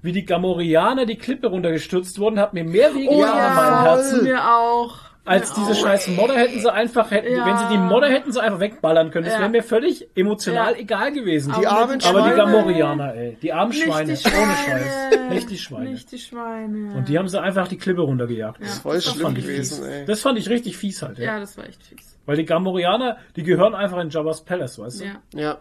wie 0.02 0.12
die 0.12 0.24
Gamorianer 0.24 1.06
die 1.06 1.16
Klippe 1.16 1.46
runtergestürzt 1.46 2.18
wurden, 2.18 2.40
hat 2.40 2.54
mir 2.54 2.64
mehr 2.64 2.92
wehgetan 2.94 3.18
Oh 3.20 3.22
an 3.22 3.36
ja, 3.38 3.54
meinem 3.54 3.84
Herzen. 3.84 4.24
mir 4.24 4.52
auch. 4.52 4.98
Als 5.24 5.52
diese 5.54 5.70
auch. 5.70 5.74
scheiß 5.76 6.08
Modder 6.08 6.34
hätten 6.34 6.58
sie 6.58 6.72
einfach, 6.72 7.10
hätten, 7.12 7.32
Ja. 7.32 7.46
wenn 7.46 7.56
sie 7.58 7.68
die 7.68 7.78
Modder 7.78 8.08
hätten 8.08 8.32
sie 8.32 8.42
einfach 8.42 8.58
wegballern 8.58 9.12
können. 9.12 9.24
Das 9.26 9.34
Ja. 9.34 9.40
wäre 9.40 9.50
mir 9.50 9.62
völlig 9.62 10.08
emotional 10.16 10.72
Ja. 10.72 10.78
egal 10.80 11.12
gewesen. 11.12 11.54
Die 11.60 11.66
armen 11.66 12.02
Aber 12.02 12.22
die 12.22 12.28
Schweine. 12.30 12.34
Gamorianer, 12.36 13.14
ey. 13.14 13.36
Die 13.40 13.52
armen 13.52 13.70
Nicht 13.70 13.84
Schweine. 13.84 14.12
die 14.12 14.16
Schweine. 14.16 14.42
Ohne 14.42 14.52
Scheiß. 14.56 15.18
Nicht 15.30 15.50
die 15.50 15.58
Schweine. 15.58 15.90
Nicht 15.90 16.10
die 16.10 16.18
Schweine. 16.18 16.94
Und 16.96 17.08
die 17.08 17.16
haben 17.18 17.28
sie 17.28 17.40
einfach 17.40 17.68
die 17.68 17.78
Klippe 17.78 18.00
runtergejagt. 18.02 18.66
Voll 18.82 18.94
Das 18.96 19.04
schlimm 19.04 19.26
fand 19.26 19.38
ich 19.38 19.44
gewesen, 19.46 19.76
fies. 19.84 19.86
ey. 19.92 20.04
Das 20.06 20.20
fand 20.22 20.38
ich 20.40 20.48
richtig 20.48 20.76
fies 20.76 21.02
halt, 21.02 21.18
ja. 21.18 21.24
ja, 21.34 21.40
das 21.40 21.56
war 21.56 21.68
echt 21.68 21.82
fies. 21.84 22.18
Weil 22.26 22.36
die 22.36 22.44
Gamorianer, 22.44 23.16
die 23.36 23.44
gehören 23.44 23.74
einfach 23.76 23.98
in 24.00 24.10
Jabba's 24.10 24.44
Palace, 24.44 24.78
weißt 24.80 25.00
du? 25.02 25.04
Ja. 25.04 25.12
Ja. 25.34 25.58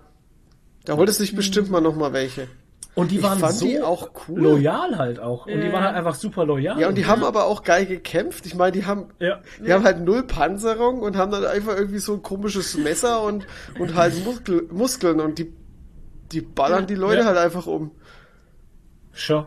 Da 0.86 0.98
holt 0.98 1.08
es 1.10 1.18
sich 1.20 1.36
bestimmt 1.36 1.70
mal 1.70 1.82
noch 1.82 1.96
mal 1.96 2.12
welche. 2.14 2.48
Und 2.94 3.12
die 3.12 3.18
Ich 3.18 3.24
waren 3.24 3.40
fand 3.40 3.54
so 3.54 3.66
die 3.66 3.82
auch 3.82 4.10
cool. 4.28 4.42
loyal 4.42 4.98
halt 4.98 5.20
auch. 5.20 5.46
Und 5.46 5.54
die 5.62 5.68
Ja. 5.68 5.72
waren 5.74 5.84
halt 5.86 5.96
einfach 5.96 6.16
super 6.16 6.46
loyal. 6.46 6.78
Ja, 6.80 6.90
und 6.90 6.96
die 6.96 7.06
haben 7.06 7.24
aber 7.24 7.46
auch 7.46 7.64
geil 7.64 7.86
gekämpft. 7.86 8.46
Ich 8.46 8.54
meine, 8.56 8.74
die 8.74 8.86
haben, 8.86 9.06
Ja. 9.20 9.40
die 9.66 9.72
haben 9.72 9.86
halt 9.86 10.02
null 10.02 10.24
Panzerung 10.24 11.00
und 11.02 11.16
haben 11.16 11.32
dann 11.32 11.46
einfach 11.46 11.76
irgendwie 11.78 12.00
so 12.00 12.14
ein 12.16 12.22
komisches 12.22 12.78
Messer 12.78 13.24
und, 13.24 13.48
und 13.80 13.96
halt 13.96 14.14
Muskel, 14.26 14.68
Muskeln 14.72 15.22
und 15.22 15.40
die, 15.40 15.54
die 16.34 16.42
ballern 16.42 16.86
die 16.86 16.96
Leute 16.96 17.20
Ja. 17.22 17.26
halt 17.28 17.38
einfach 17.38 17.66
um. 17.66 17.92
Schon. 19.14 19.46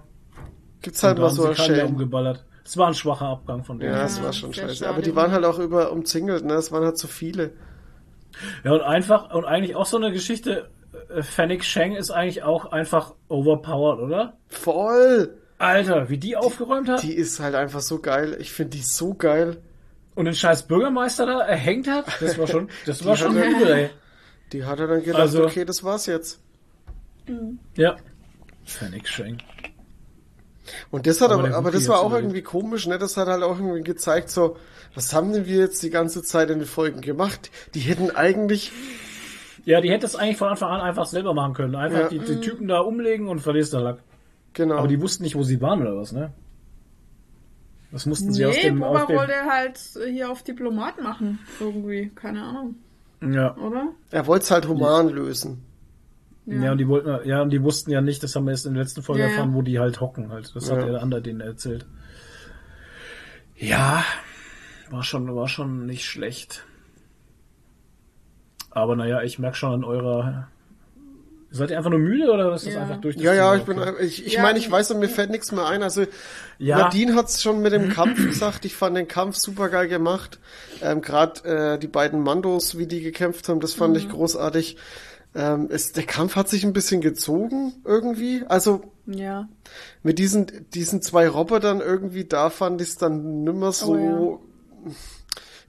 Gibt's 0.80 1.02
halt 1.02 1.18
mal 1.18 1.30
so 1.30 1.44
ein 1.46 1.54
Schelm. 1.56 1.88
umgeballert. 1.88 2.44
Es 2.64 2.76
war 2.78 2.88
ein 2.88 2.94
schwacher 2.94 3.26
Abgang 3.26 3.62
von 3.62 3.78
denen. 3.78 3.92
Ja, 3.92 3.98
Ja. 3.98 4.02
das 4.04 4.22
war 4.22 4.32
schon 4.32 4.54
scheiße. 4.54 4.76
schade. 4.76 4.90
Aber 4.90 5.02
die 5.02 5.14
waren 5.14 5.32
halt 5.32 5.44
auch 5.44 5.58
über 5.58 5.92
umzingelt, 5.92 6.44
ne? 6.46 6.54
Es 6.54 6.72
waren 6.72 6.84
halt 6.84 6.96
zu 6.98 7.08
viele. 7.08 7.52
und 8.64 8.80
einfach, 8.80 9.32
und 9.34 9.44
eigentlich 9.44 9.76
auch 9.76 9.86
so 9.86 9.96
eine 9.98 10.12
Geschichte, 10.12 10.68
Fennec 11.20 11.64
Shang 11.64 11.94
ist 11.96 12.10
eigentlich 12.10 12.42
auch 12.42 12.66
einfach 12.72 13.14
overpowered, 13.28 14.00
oder? 14.00 14.36
Voll! 14.48 15.36
Alter, 15.58 16.08
wie 16.10 16.18
die 16.18 16.36
aufgeräumt 16.36 16.88
hat 16.88 17.02
Die 17.02 17.14
ist 17.14 17.38
halt 17.40 17.54
einfach 17.54 17.80
so 17.80 18.00
geil. 18.00 18.36
Ich 18.40 18.52
finde 18.52 18.76
die 18.76 18.82
so 18.82 19.14
geil. 19.14 19.58
und 20.14 20.24
den 20.26 20.34
scheiß 20.34 20.64
Bürgermeister 20.64 21.26
da 21.26 21.40
erhängt 21.40 21.88
hat, 21.88 22.06
das 22.20 22.36
war 22.38 22.46
schon, 22.46 22.68
das 22.86 23.04
war 23.04 23.16
schon 23.16 23.36
cool, 23.36 23.68
ey. 23.68 23.90
Die 24.52 24.64
hat 24.64 24.78
er 24.80 24.86
dann 24.88 25.02
gedacht, 25.02 25.20
Also- 25.22 25.44
okay, 25.44 25.64
das 25.64 25.82
war's 25.84 26.06
jetzt. 26.06 26.40
Ja. 27.76 27.96
Fennec 28.64 29.08
Shang. 29.08 29.38
Und 30.90 31.06
das 31.06 31.20
hat 31.20 31.30
Aber 31.30 31.44
aber, 31.44 31.54
aber 31.56 31.70
das 31.70 31.88
war 31.88 31.98
auch 32.00 32.06
überlebt. 32.06 32.24
irgendwie 32.24 32.42
komisch, 32.42 32.86
ne? 32.86 32.98
Das 32.98 33.16
hat 33.16 33.28
halt 33.28 33.42
auch 33.42 33.58
irgendwie 33.58 33.82
gezeigt, 33.82 34.30
so, 34.30 34.56
was 34.94 35.12
haben 35.12 35.32
denn 35.32 35.46
wir 35.46 35.58
jetzt 35.58 35.82
die 35.82 35.90
ganze 35.90 36.22
Zeit 36.22 36.48
in 36.50 36.58
den 36.60 36.68
Folgen 36.68 37.00
gemacht? 37.02 37.50
Die 37.74 37.80
hätten 37.80 38.10
eigentlich, 38.10 38.72
Ja, 39.64 39.80
die 39.80 39.90
hätte 39.90 40.06
es 40.06 40.14
eigentlich 40.16 40.36
von 40.36 40.48
Anfang 40.48 40.70
an 40.70 40.80
einfach 40.82 41.06
selber 41.06 41.32
machen 41.34 41.54
können. 41.54 41.74
Einfach 41.74 42.00
Ja. 42.02 42.08
die, 42.08 42.18
die 42.18 42.40
Typen 42.40 42.68
da 42.68 42.80
umlegen 42.80 43.28
und 43.28 43.40
verlierst 43.40 43.72
der 43.72 43.80
Lack. 43.80 43.98
genau. 44.52 44.76
Aber 44.76 44.88
die 44.88 45.00
wussten 45.00 45.22
nicht, 45.22 45.34
wo 45.36 45.42
sie 45.42 45.60
waren 45.60 45.80
oder 45.80 45.96
was, 45.96 46.12
ne? 46.12 46.32
Das 47.92 48.06
mussten 48.06 48.32
sie 48.32 48.44
aus 48.44 48.56
Nee, 48.56 48.62
dem, 48.64 48.80
Boba 48.80 49.02
aus 49.02 49.06
dem, 49.06 49.16
wollte 49.16 49.34
halt 49.48 49.78
hier 50.10 50.30
auf 50.30 50.42
Diplomat 50.42 51.00
machen. 51.02 51.38
Irgendwie. 51.60 52.10
Keine 52.14 52.42
Ahnung. 52.42 52.74
ja. 53.22 53.56
Oder? 53.56 53.88
er 54.10 54.26
wollte 54.26 54.42
es 54.44 54.50
halt 54.50 54.66
human 54.68 55.08
lösen. 55.08 55.64
Ja. 56.46 56.72
und 56.72 56.78
die 56.78 56.86
wollten, 56.88 57.26
ja, 57.26 57.40
und 57.40 57.48
die 57.50 57.62
wussten 57.62 57.90
ja 57.90 58.02
nicht, 58.02 58.22
das 58.22 58.36
haben 58.36 58.44
wir 58.44 58.50
jetzt 58.50 58.66
in 58.66 58.74
der 58.74 58.82
letzten 58.82 59.00
Folge 59.02 59.22
Ja, 59.22 59.28
ja. 59.28 59.32
erfahren, 59.32 59.54
wo 59.54 59.62
die 59.62 59.78
halt 59.78 59.98
hocken 60.02 60.30
halt. 60.30 60.54
Das 60.54 60.70
hat 60.70 60.78
Ja. 60.80 60.86
der 60.90 61.02
andere 61.02 61.22
denen 61.22 61.40
erzählt. 61.40 61.86
Ja, 63.56 64.04
war 64.90 65.02
schon, 65.04 65.34
war 65.34 65.48
schon 65.48 65.86
nicht 65.86 66.04
schlecht. 66.04 66.64
Aber 68.74 68.96
naja, 68.96 69.22
ich 69.22 69.38
merke 69.38 69.56
schon 69.56 69.72
an 69.72 69.84
eurer. 69.84 70.48
Seid 71.50 71.70
ihr 71.70 71.78
einfach 71.78 71.90
nur 71.90 72.00
müde 72.00 72.32
oder 72.32 72.52
ist 72.52 72.66
das 72.66 72.74
Ja. 72.74 72.82
einfach 72.82 72.96
durch 73.00 73.14
das 73.14 73.22
Ja, 73.24 73.32
ja, 73.32 73.54
ich 73.54 73.62
Thema? 73.62 73.92
bin, 73.92 73.94
ich, 74.04 74.26
ich 74.26 74.32
Ja. 74.32 74.42
meine, 74.42 74.58
ich 74.58 74.68
weiß, 74.68 74.90
und 74.90 74.98
mir 74.98 75.08
fällt 75.08 75.30
nichts 75.30 75.52
mehr 75.52 75.64
ein. 75.66 75.84
Also, 75.84 76.04
Ja. 76.58 76.78
Nadine 76.78 77.14
hat's 77.14 77.40
schon 77.42 77.62
mit 77.62 77.72
dem 77.72 77.90
Kampf 77.90 78.16
gesagt. 78.26 78.64
Ich 78.64 78.74
fand 78.74 78.96
den 78.96 79.06
Kampf 79.06 79.36
super 79.36 79.68
geil 79.68 79.86
gemacht. 79.86 80.40
Ähm, 80.82 81.00
Gerade 81.00 81.74
äh, 81.74 81.78
die 81.78 81.86
beiden 81.86 82.20
Mandos, 82.22 82.76
wie 82.76 82.88
die 82.88 83.00
gekämpft 83.02 83.48
haben, 83.48 83.60
das 83.60 83.72
fand 83.72 83.92
Mhm. 83.92 83.98
ich 84.00 84.08
großartig. 84.08 84.76
Ähm, 85.36 85.68
es, 85.70 85.92
der 85.92 86.04
Kampf 86.04 86.34
hat 86.34 86.48
sich 86.48 86.64
ein 86.64 86.72
bisschen 86.72 87.00
gezogen 87.00 87.72
irgendwie. 87.84 88.42
Also 88.48 88.82
Ja. 89.06 89.48
mit 90.02 90.18
diesen, 90.18 90.46
diesen 90.74 91.02
zwei 91.02 91.28
Robotern 91.28 91.80
irgendwie, 91.80 92.24
da 92.24 92.50
fand 92.50 92.80
ich 92.80 92.88
es 92.88 92.96
dann 92.98 93.44
nimmer 93.44 93.70
so. 93.70 93.92
Oh, 93.94 94.40
Ich 94.86 95.13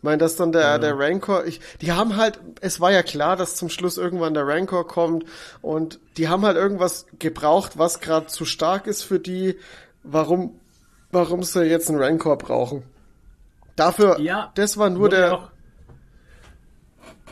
meine, 0.06 0.19
dass 0.19 0.38
dann 0.38 0.53
der, 0.53 0.80
der 0.80 0.98
Rancor, 0.98 1.45
ich, 1.45 1.59
die 1.82 1.92
haben 1.92 2.16
halt, 2.16 2.40
es 2.61 2.80
war 2.80 2.92
ja 2.92 3.03
klar, 3.03 3.35
dass 3.35 3.56
zum 3.56 3.69
Schluss 3.69 3.98
irgendwann 3.98 4.34
der 4.34 4.48
Rancor 4.48 4.88
kommt 4.88 5.25
und 5.61 6.00
die 6.17 6.30
haben 6.30 6.45
halt 6.45 6.56
irgendwas 6.56 7.08
gebraucht, 7.19 7.77
was 7.77 8.00
gerade 8.00 8.27
zu 8.27 8.45
stark 8.45 8.88
ist 8.88 9.03
für 9.03 9.19
die, 9.19 9.58
warum, 10.03 10.59
warum 11.11 11.43
sie 11.43 11.64
jetzt 11.64 11.90
einen 11.90 12.00
Rancor 12.00 12.38
brauchen. 12.38 12.84
Dafür, 13.75 14.19
Ja, 14.22 14.51
das 14.56 14.77
war 14.77 14.90
nur 14.90 15.01
wurde 15.01 15.17
der, 15.17 15.34
Auch, 15.34 15.50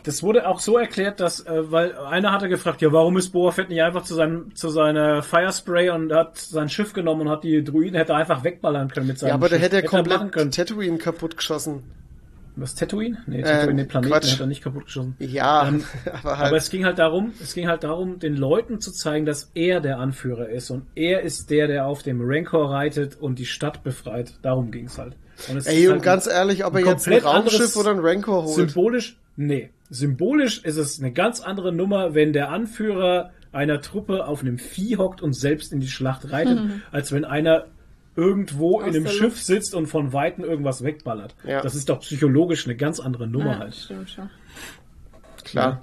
das 0.04 0.22
wurde 0.22 0.48
auch 0.48 0.60
so 0.60 0.78
erklärt, 0.78 1.20
dass, 1.20 1.46
äh, 1.46 1.72
weil 1.72 1.98
einer 1.98 2.32
hatte 2.34 2.50
gefragt, 2.50 2.82
ja, 2.82 2.92
warum 2.92 3.18
ist 3.18 3.30
Boba 3.30 3.52
Fett 3.52 3.70
nicht 3.70 3.82
einfach 3.82 4.04
zu 4.04 4.16
seinem, 4.16 4.54
zu 4.56 4.70
seiner 4.70 5.24
Firespray 5.24 5.90
und 5.92 6.12
hat 6.12 6.38
sein 6.38 6.70
Schiff 6.70 6.94
genommen 6.94 7.22
und 7.22 7.30
hat 7.30 7.44
die 7.44 7.64
Druiden, 7.64 7.96
hätte 7.96 8.12
er 8.12 8.18
einfach 8.18 8.44
wegballern 8.44 8.90
können 8.90 9.08
mit 9.08 9.20
seinem 9.20 9.30
ja, 9.30 9.36
aber 9.36 9.48
der 9.48 9.56
Schiff. 9.56 9.66
hätte 9.66 9.78
ja 9.78 9.82
er 9.82 9.88
können. 9.88 10.32
komplett 10.32 10.56
Tatooine 10.56 10.98
kaputt 10.98 11.38
geschossen. 11.38 11.84
Was, 12.56 12.76
Tatooine? 12.76 13.18
Nee, 13.26 13.42
Tatooine, 13.42 13.72
Ähm, 13.72 13.78
den 13.78 13.88
Planeten 13.88 14.12
Quatsch. 14.14 14.32
hat 14.34 14.40
er 14.40 14.46
nicht 14.48 14.64
kaputt 14.64 14.86
geschossen. 14.86 15.16
Ja, 15.20 15.68
Ähm, 15.68 15.84
aber 16.24 16.38
halt, 16.38 16.48
Aber 16.50 16.58
es 16.58 16.70
ging 16.70 16.86
halt 16.86 17.00
darum, 17.00 17.34
es 17.42 17.54
ging 17.54 17.68
halt 17.68 17.84
darum, 17.84 18.20
den 18.20 18.36
Leuten 18.36 18.80
zu 18.80 18.92
zeigen, 18.92 19.26
dass 19.26 19.50
er 19.56 19.82
der 19.82 20.00
Anführer 20.00 20.50
ist 20.50 20.70
und 20.70 20.86
er 20.96 21.22
ist 21.22 21.50
der, 21.50 21.68
der 21.68 21.88
auf 21.88 22.04
dem 22.04 22.20
Rancor 22.22 22.70
reitet 22.72 23.18
und 23.20 23.40
die 23.40 23.46
Stadt 23.46 23.84
befreit. 23.84 24.34
Darum 24.42 24.72
ging's 24.72 24.98
halt. 24.98 25.16
Und 25.50 25.58
es 25.58 25.66
ey, 25.66 25.82
ist 25.82 25.88
und 25.88 25.94
halt 25.94 26.04
ganz 26.04 26.28
ehrlich, 26.28 26.64
ob 26.64 26.74
er 26.74 26.80
ein 26.80 26.86
jetzt 26.86 27.08
ein 27.08 27.14
komplett 27.14 27.26
Raumschiff 27.26 27.54
anderes 27.54 27.78
oder 27.78 27.90
ein 27.92 28.00
Rancor 28.00 28.44
holt. 28.44 28.56
Symbolisch, 28.56 29.18
nee. 29.36 29.72
Symbolisch 29.90 30.64
ist 30.64 30.78
es 30.78 31.00
eine 31.00 31.12
ganz 31.12 31.42
andere 31.42 31.72
Nummer, 31.74 32.14
wenn 32.16 32.34
der 32.34 32.50
Anführer 32.50 33.32
einer 33.52 33.82
Truppe 33.82 34.26
auf 34.26 34.42
einem 34.42 34.58
Vieh 34.58 34.98
hockt 34.98 35.22
und 35.22 35.34
selbst 35.34 35.72
in 35.72 35.80
die 35.80 35.88
Schlacht 35.88 36.32
reitet, 36.32 36.60
als 36.92 37.12
wenn 37.12 37.26
einer 37.26 37.66
irgendwo 38.16 38.80
Aus 38.82 38.88
in 38.88 38.96
einem 38.96 39.08
Schiff 39.08 39.22
Luft. 39.22 39.46
sitzt 39.46 39.76
und 39.76 39.88
von 39.88 40.14
Weitem 40.14 40.44
irgendwas 40.44 40.84
wegballert. 40.84 41.36
Ja. 41.46 41.62
Das 41.62 41.76
ist 41.76 41.90
doch 41.90 42.00
psychologisch 42.02 42.66
eine 42.66 42.76
ganz 42.76 43.00
andere 43.00 43.28
Nummer 43.28 43.54
Ja, 43.54 43.60
halt. 43.60 43.76
stimmt 43.76 44.10
schon. 44.10 44.30
Klar. 45.44 45.82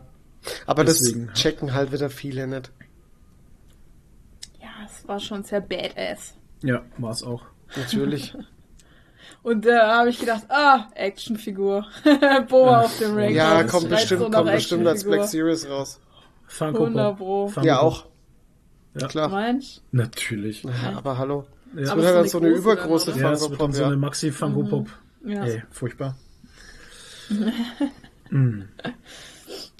Aber 0.66 0.84
Deswegen. 0.84 1.26
das 1.28 1.40
checken 1.40 1.74
halt 1.74 1.92
wieder 1.92 2.08
viele 2.10 2.46
nicht. 2.46 2.70
Ja, 4.60 4.68
es 4.86 5.06
war 5.06 5.20
schon 5.20 5.42
sehr 5.42 5.60
badass. 5.60 6.34
Ja, 6.62 6.82
war 6.98 7.10
es 7.10 7.22
auch. 7.22 7.42
Natürlich. 7.76 8.34
Und 9.42 9.64
da 9.64 9.98
habe 9.98 10.10
ich 10.10 10.18
gedacht, 10.18 10.44
ah, 10.48 10.88
Actionfigur. 10.94 11.86
Boba 12.48 12.82
auf 12.82 12.98
dem 12.98 13.16
Rank. 13.16 13.34
ja, 13.34 13.62
das 13.62 13.70
kommt 13.70 13.88
bestimmt, 13.88 14.20
so 14.20 14.30
kommt 14.30 14.50
bestimmt 14.52 14.86
als 14.86 15.04
Black. 15.04 15.26
Series 15.28 15.68
raus. 15.68 16.00
Funko 16.46 16.78
Pop. 16.78 16.86
100 16.88 17.16
Pro. 17.16 17.48
Funko 17.48 17.66
Ja, 17.66 17.80
auch. 17.80 18.06
Ja. 18.98 19.06
Klar. 19.08 19.28
Meinst 19.28 19.82
Natürlich. 19.92 20.62
Ja, 20.64 20.72
aber 20.96 21.16
hallo. 21.16 21.46
Ja. 21.74 21.80
Das 21.82 21.96
wird 21.96 22.00
so 22.00 22.06
halt 22.06 22.16
eine 22.16 22.28
so 22.28 22.38
eine 22.38 22.48
große 22.48 22.60
übergroße 22.60 23.10
dann, 23.12 23.20
Ja, 23.20 23.32
es 23.32 23.40
Funko 23.40 23.50
wird 23.52 23.60
dann 23.62 23.72
so 23.72 23.84
eine. 23.84 23.96
Maxi 23.96 24.32
Funko 24.32 24.62
Pop. 24.64 24.88
Ja. 25.24 25.44
Ey, 25.44 25.62
furchtbar. 25.70 26.16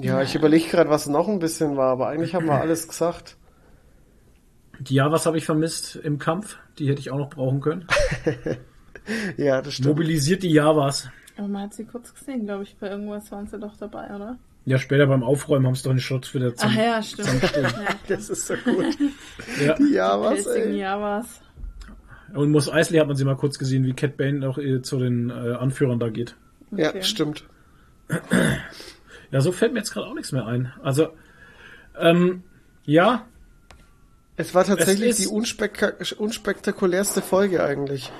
Ja, 0.01 0.23
ich 0.23 0.35
überlege 0.35 0.69
gerade, 0.69 0.91
was 0.91 1.07
noch 1.07 1.28
ein 1.28 1.39
bisschen 1.39 1.77
war, 1.77 1.93
aber 1.93 2.09
eigentlich 2.09 2.35
haben 2.35 2.47
wir 2.47 2.55
alles 2.60 2.89
gesagt. 2.89 3.36
Die 4.81 4.94
Javas 4.94 5.27
habe 5.27 5.36
ich 5.39 5.44
vermisst 5.44 5.97
im 5.97 6.19
Kampf. 6.19 6.57
Die 6.78 6.89
hätte 6.89 7.01
ich 7.01 7.10
auch 7.10 7.19
noch 7.19 7.31
brauchen 7.31 7.60
können. 7.60 7.86
Ja, 9.36 9.60
das 9.62 9.75
stimmt. 9.75 9.89
Mobilisiert 9.89 10.43
die 10.43 10.52
Javas. 10.52 11.09
Aber 11.36 11.49
man 11.49 11.62
hat 11.62 11.75
sie 11.75 11.85
kurz 11.85 12.15
gesehen, 12.15 12.44
glaube 12.44 12.62
ich. 12.65 12.77
Bei 12.77 12.91
irgendwas 12.91 13.33
waren 13.33 13.47
sie 13.47 13.59
doch 13.59 13.77
dabei, 13.77 14.15
oder? 14.15 14.39
Ja, 14.67 14.78
später 14.78 15.07
beim 15.07 15.23
Aufräumen 15.25 15.67
haben 15.67 15.75
sie 15.75 15.83
doch 15.83 15.91
einen 15.91 16.01
Schutz 16.01 16.33
wieder 16.35 16.55
zum. 16.55 16.69
Ach 16.70 16.77
ja, 16.77 17.02
stimmt. 17.02 17.43
ja, 17.57 17.70
Das 18.09 18.28
ist 18.28 18.47
so 18.47 18.55
gut. 18.57 18.86
Ja. 19.65 19.75
Ja, 19.91 20.20
was, 20.20 20.44
Pelzigen 20.44 20.73
ey. 20.75 20.81
Javas. 20.81 21.41
Und 22.34 22.50
Mos 22.50 22.68
Eisley 22.70 22.99
hat 22.99 23.07
man 23.09 23.17
sie 23.17 23.25
mal 23.25 23.36
kurz 23.36 23.59
gesehen, 23.59 23.84
wie 23.84 23.92
Cat 23.92 24.17
Bane 24.17 24.49
auch 24.49 24.59
äh, 24.59 24.83
zu 24.83 24.99
den 24.99 25.31
äh, 25.31 25.33
Anführern 25.55 25.99
da 25.99 26.09
geht. 26.09 26.36
Ja, 26.70 26.91
Okay. 26.91 27.02
stimmt. 27.02 27.44
Ja, 29.31 29.41
so 29.41 29.52
fällt 29.52 29.73
mir 29.73 29.78
jetzt 29.81 29.92
gerade 29.92 30.07
auch 30.07 30.15
nichts 30.15 30.33
mehr 30.33 30.47
ein. 30.47 30.73
Also, 30.83 31.09
ähm, 31.99 32.42
ja, 32.84 33.26
Es 34.36 34.55
war 34.55 34.65
tatsächlich 34.65 35.10
Es 35.10 35.18
ist- 35.20 35.31
die 35.31 35.34
unspek 35.34 36.15
unspektakulärste 36.18 37.20
Folge 37.23 37.62
eigentlich. 37.62 38.10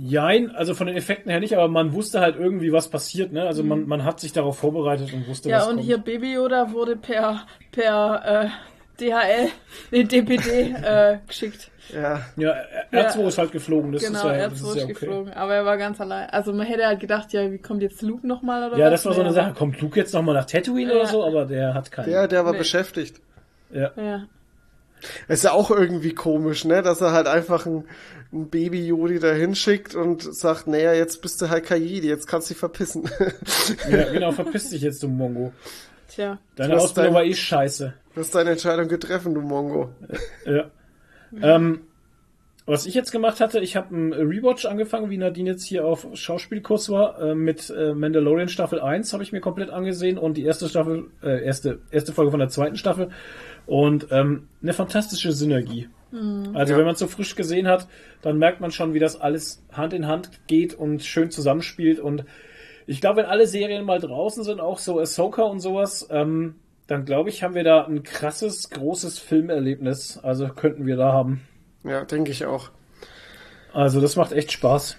jein, 0.00 0.50
also 0.50 0.74
von 0.74 0.86
den 0.86 0.96
Effekten 0.96 1.30
her 1.30 1.40
nicht, 1.40 1.54
aber 1.56 1.68
man 1.68 1.92
wusste 1.92 2.20
halt 2.20 2.36
irgendwie, 2.36 2.72
was 2.72 2.88
passiert, 2.88 3.32
ne? 3.32 3.44
Also 3.46 3.62
man, 3.64 3.86
man 3.88 4.04
hat 4.04 4.20
sich 4.20 4.32
darauf 4.32 4.58
vorbereitet 4.58 5.12
und 5.12 5.26
wusste, 5.26 5.48
Mhm. 5.48 5.52
Ja, 5.52 5.58
was 5.60 5.68
und 5.68 5.74
kommt. 5.76 5.86
hier 5.86 5.98
Baby 5.98 6.34
Yoda 6.34 6.72
wurde 6.72 6.96
per, 6.96 7.46
per 7.72 8.22
äh, 8.44 8.48
DHL, 9.00 9.48
nee, 9.90 10.04
DPD 10.04 10.74
äh, 10.82 11.18
geschickt. 11.26 11.70
Ja. 11.94 12.20
Ja, 12.36 12.54
R2 12.92 13.28
ist 13.28 13.38
halt 13.38 13.52
geflogen, 13.52 13.92
das 13.92 14.02
genau, 14.02 14.18
ist 14.18 14.24
ja, 14.24 14.48
das 14.48 14.60
ist 14.60 14.68
ist 14.68 14.76
ja 14.76 14.84
okay. 14.84 14.92
geflogen. 14.92 15.32
Aber 15.32 15.54
er 15.54 15.64
war 15.64 15.78
ganz 15.78 16.00
allein. 16.00 16.28
Also 16.30 16.52
man 16.52 16.66
hätte 16.66 16.84
halt 16.86 17.00
gedacht, 17.00 17.32
ja, 17.32 17.50
wie 17.50 17.58
kommt 17.58 17.80
jetzt 17.82 18.02
Luke 18.02 18.26
nochmal 18.26 18.68
oder 18.68 18.76
Ja, 18.78 18.86
was? 18.86 18.92
das 19.02 19.06
war 19.06 19.14
so 19.14 19.20
eine 19.22 19.32
Sache. 19.32 19.54
Kommt 19.54 19.80
Luke 19.80 19.98
jetzt 19.98 20.12
nochmal 20.12 20.34
nach 20.34 20.44
Tatooine 20.44 20.90
Ja. 20.92 20.96
oder 21.00 21.06
so? 21.06 21.24
Aber 21.24 21.46
der 21.46 21.72
hat 21.74 21.90
keinen. 21.90 22.10
Der, 22.10 22.28
der 22.28 22.44
war 22.44 22.52
Nee. 22.52 22.58
beschäftigt. 22.58 23.20
Ja. 23.70 23.90
Ja. 23.96 24.26
Ist 25.28 25.44
ja 25.44 25.52
auch 25.52 25.70
irgendwie 25.70 26.12
komisch, 26.12 26.64
ne? 26.64 26.82
Dass 26.82 27.00
er 27.00 27.12
halt 27.12 27.28
einfach 27.28 27.64
ein, 27.66 27.84
ein 28.32 28.50
Baby-Jodi 28.50 29.20
da 29.20 29.30
hinschickt 29.32 29.94
und 29.94 30.22
sagt, 30.34 30.66
naja, 30.66 30.92
jetzt 30.92 31.22
bist 31.22 31.40
du 31.40 31.48
halt 31.48 31.64
Kajidi, 31.64 32.08
jetzt 32.08 32.26
kannst 32.26 32.50
du 32.50 32.54
dich 32.54 32.58
verpissen. 32.58 33.08
ja, 33.88 34.12
genau, 34.12 34.32
verpiss 34.32 34.70
dich 34.70 34.82
jetzt, 34.82 35.02
du 35.02 35.08
Mongo. 35.08 35.52
Tja. 36.08 36.38
Deine 36.56 36.76
Ausbildung 36.76 37.14
dein- 37.14 37.22
war 37.22 37.24
eh 37.24 37.34
scheiße. 37.34 37.94
Du 38.14 38.20
hast 38.20 38.34
deine 38.34 38.50
Entscheidung 38.50 38.88
getroffen, 38.88 39.34
du 39.34 39.40
Mongo. 39.40 39.90
Ja. 40.44 40.70
Ähm, 41.40 41.80
Was 42.66 42.84
ich 42.84 42.92
jetzt 42.94 43.12
gemacht 43.12 43.40
hatte, 43.40 43.60
ich 43.60 43.76
habe 43.76 43.94
einen 43.94 44.12
Rewatch 44.12 44.66
angefangen, 44.66 45.08
wie 45.08 45.16
Nadine 45.16 45.50
jetzt 45.52 45.64
hier 45.64 45.86
auf 45.86 46.06
Schauspielkurs 46.12 46.90
war, 46.90 47.18
äh, 47.18 47.34
mit 47.34 47.70
äh, 47.70 47.94
Mandalorian 47.94 48.48
Staffel 48.50 48.78
1 48.80 49.10
habe 49.14 49.22
ich 49.22 49.32
mir 49.32 49.40
komplett 49.40 49.70
angesehen 49.70 50.18
und 50.18 50.36
die 50.36 50.44
erste 50.44 50.68
Staffel, 50.68 51.06
äh, 51.22 51.42
erste, 51.44 51.78
erste 51.90 52.12
Folge 52.12 52.30
von 52.30 52.40
der 52.40 52.50
zweiten 52.50 52.76
Staffel 52.76 53.08
und 53.64 54.08
ähm, 54.10 54.48
eine 54.62 54.72
fantastische 54.74 55.32
Synergie. 55.32 55.88
Also 56.54 56.74
wenn 56.74 56.84
man 56.86 56.94
es 56.94 57.00
so 57.00 57.06
frisch 57.06 57.36
gesehen 57.36 57.68
hat, 57.68 57.86
dann 58.22 58.38
merkt 58.38 58.60
man 58.62 58.70
schon, 58.70 58.94
wie 58.94 58.98
das 58.98 59.20
alles 59.20 59.62
Hand 59.72 59.92
in 59.92 60.06
Hand 60.06 60.30
geht 60.46 60.72
und 60.72 61.02
schön 61.04 61.30
zusammenspielt 61.30 62.00
und 62.00 62.24
ich 62.88 63.00
glaube, 63.00 63.18
wenn 63.18 63.26
alle 63.26 63.46
Serien 63.46 63.84
mal 63.84 64.00
draußen 64.00 64.42
sind, 64.44 64.60
auch 64.60 64.78
so 64.78 64.98
Ahsoka 64.98 65.42
und 65.42 65.60
sowas, 65.60 66.08
ähm, 66.10 66.56
dann 66.86 67.04
glaube 67.04 67.28
ich, 67.28 67.42
haben 67.42 67.54
wir 67.54 67.64
da 67.64 67.84
ein 67.84 68.02
krasses, 68.02 68.70
großes 68.70 69.18
Filmerlebnis. 69.18 70.18
Also 70.22 70.48
könnten 70.48 70.86
wir 70.86 70.96
da 70.96 71.12
haben. 71.12 71.42
Ja, 71.84 72.04
denke 72.04 72.30
ich 72.32 72.46
auch. 72.46 72.70
Also 73.74 74.00
das 74.00 74.16
macht 74.16 74.32
echt 74.32 74.50
Spaß. 74.52 74.96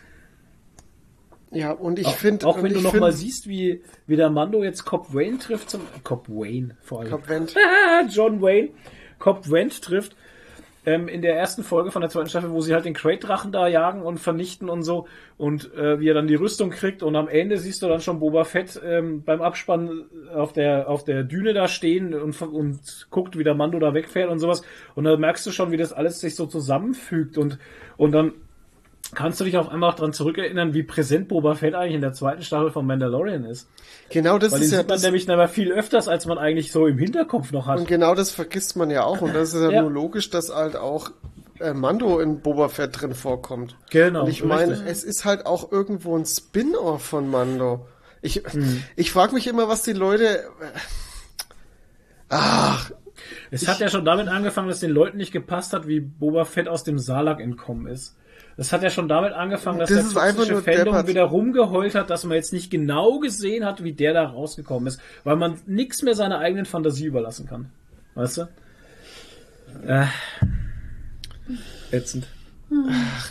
Ja, 1.51 1.71
und 1.71 1.97
ich 1.97 2.07
finde. 2.07 2.45
Auch 2.45 2.57
wenn 2.61 2.71
du 2.73 2.77
ich 2.77 2.83
noch 2.83 2.91
find- 2.91 3.01
mal 3.01 3.11
siehst, 3.11 3.47
wie, 3.47 3.81
wie 4.05 4.15
der 4.15 4.29
Mando 4.29 4.63
jetzt 4.63 4.85
Cobb 4.85 5.13
Wayne 5.13 5.39
trifft 5.39 5.71
zum 5.71 5.81
Cobb 6.03 6.29
Wayne 6.29 6.77
vor 6.81 7.01
allem. 7.01 7.27
Wendt. 7.27 7.55
Ah, 7.57 8.03
John 8.09 8.39
Wayne 8.41 8.69
Cobb 9.17 9.49
Wendt 9.49 9.81
trifft 9.81 10.15
ähm, 10.89 11.07
in 11.07 11.21
der 11.21 11.35
ersten 11.37 11.63
Folge 11.63 11.91
von 11.91 12.01
der 12.01 12.09
zweiten 12.09 12.29
Staffel, 12.29 12.51
wo 12.51 12.61
sie 12.61 12.73
halt 12.73 12.85
den 12.85 12.93
Crate-Drachen 12.93 13.51
da 13.51 13.67
jagen 13.67 14.01
und 14.01 14.19
vernichten 14.19 14.69
und 14.69 14.83
so 14.83 15.07
und 15.37 15.73
äh, 15.75 15.99
wie 15.99 16.09
er 16.09 16.13
dann 16.15 16.27
die 16.27 16.35
Rüstung 16.35 16.71
kriegt 16.71 17.03
und 17.03 17.15
am 17.15 17.27
Ende 17.27 17.57
siehst 17.57 17.81
du 17.81 17.87
dann 17.87 18.01
schon 18.01 18.19
Boba 18.19 18.43
Fett 18.43 18.79
ähm, 18.83 19.23
beim 19.23 19.41
Abspann 19.41 20.05
auf 20.33 20.53
der 20.53 20.89
auf 20.89 21.03
der 21.03 21.23
Düne 21.23 21.53
da 21.53 21.67
stehen 21.67 22.13
und, 22.13 22.41
und 22.41 23.07
guckt, 23.11 23.37
wie 23.37 23.43
der 23.43 23.55
Mando 23.55 23.79
da 23.79 23.93
wegfährt 23.93 24.29
und 24.29 24.39
sowas. 24.39 24.63
Und 24.95 25.03
da 25.03 25.15
merkst 25.15 25.45
du 25.45 25.51
schon, 25.51 25.71
wie 25.71 25.77
das 25.77 25.93
alles 25.93 26.19
sich 26.19 26.35
so 26.35 26.45
zusammenfügt 26.47 27.37
und 27.37 27.59
und 27.97 28.11
dann 28.11 28.33
kannst 29.15 29.39
du 29.39 29.43
dich 29.43 29.57
auf 29.57 29.69
einmal 29.69 29.91
auch 29.91 29.95
dran 29.95 30.13
zurückerinnern, 30.13 30.73
wie 30.73 30.83
präsent 30.83 31.27
Boba 31.27 31.55
Fett 31.55 31.73
eigentlich 31.75 31.95
in 31.95 32.01
der 32.01 32.13
zweiten 32.13 32.41
Staffel 32.43 32.71
von 32.71 32.85
Mandalorian 32.85 33.45
ist. 33.45 33.67
Genau 34.09 34.37
das 34.37 34.51
Weil 34.51 34.59
den 34.59 34.65
ist 34.65 34.71
ja 34.71 34.77
sieht 34.79 34.87
man 34.87 34.95
das, 34.95 35.03
nämlich 35.03 35.29
aber 35.29 35.47
viel 35.47 35.71
öfters, 35.71 36.07
als 36.07 36.25
man 36.25 36.37
eigentlich 36.37 36.71
so 36.71 36.85
im 36.87 36.97
Hinterkopf 36.97 37.51
noch 37.51 37.65
hat. 37.67 37.79
und 37.79 37.87
genau 37.87 38.15
das 38.15 38.31
vergisst 38.31 38.75
man 38.75 38.89
ja 38.91 39.03
auch 39.03 39.21
und 39.21 39.33
das 39.33 39.53
ist 39.53 39.61
ja, 39.61 39.69
Ja. 39.71 39.81
nur 39.81 39.91
logisch, 39.91 40.29
dass 40.29 40.53
halt 40.53 40.75
auch 40.75 41.11
äh, 41.59 41.73
Mando 41.73 42.19
in 42.19 42.39
Boba 42.41 42.69
Fett 42.69 43.01
drin 43.01 43.13
vorkommt. 43.15 43.75
Genau, 43.89 44.23
Und 44.23 44.29
ich 44.29 44.43
meine, 44.43 44.73
es 44.87 45.03
ist 45.03 45.25
halt 45.25 45.45
auch 45.45 45.71
irgendwo 45.71 46.15
ein 46.17 46.25
Spin-off 46.25 47.03
von 47.03 47.29
Mando. 47.29 47.87
Ich, 48.21 48.43
Hm. 48.51 48.83
ich 48.95 49.11
frage 49.11 49.33
mich 49.33 49.47
immer, 49.47 49.67
was 49.67 49.83
die 49.83 49.93
Leute. 49.93 50.39
äh, 50.39 50.77
Ach, 52.29 52.91
Es 53.51 53.67
hat 53.67 53.79
ja 53.79 53.89
schon 53.89 54.05
damit 54.05 54.27
angefangen, 54.27 54.67
dass 54.69 54.79
den 54.79 54.91
Leuten 54.91 55.17
nicht 55.17 55.31
gepasst 55.31 55.73
hat, 55.73 55.87
wie 55.87 55.99
Boba 55.99 56.45
Fett 56.45 56.67
aus 56.67 56.83
dem 56.83 56.99
Salak 56.99 57.39
entkommen 57.39 57.87
ist. 57.87 58.15
Es 58.59 58.73
hat 58.73 58.83
ja 58.83 58.89
schon 58.89 59.07
damit 59.07 59.31
angefangen, 59.31 59.79
dass 59.79 59.87
Das 59.87 60.11
der 60.11 60.25
ist 60.25 60.35
toxische 60.37 60.61
Fandom 60.61 61.07
wieder 61.07 61.23
rumgeheult 61.23 61.95
hat, 61.95 62.09
dass 62.09 62.25
man 62.25 62.35
jetzt 62.35 62.51
nicht 62.51 62.69
genau 62.69 63.19
gesehen 63.19 63.63
hat, 63.63 63.85
wie 63.85 63.93
der 63.93 64.11
da 64.13 64.25
rausgekommen 64.25 64.85
ist, 64.87 64.99
weil 65.23 65.37
man 65.37 65.61
nichts 65.65 66.01
mehr 66.01 66.13
seiner 66.13 66.39
eigenen 66.39 66.65
Fantasie 66.65 67.05
überlassen 67.05 67.47
kann. 67.47 67.71
Weißt 68.15 68.35
du? 68.35 68.41
Äh, 69.87 70.07
ätzend. 71.91 72.27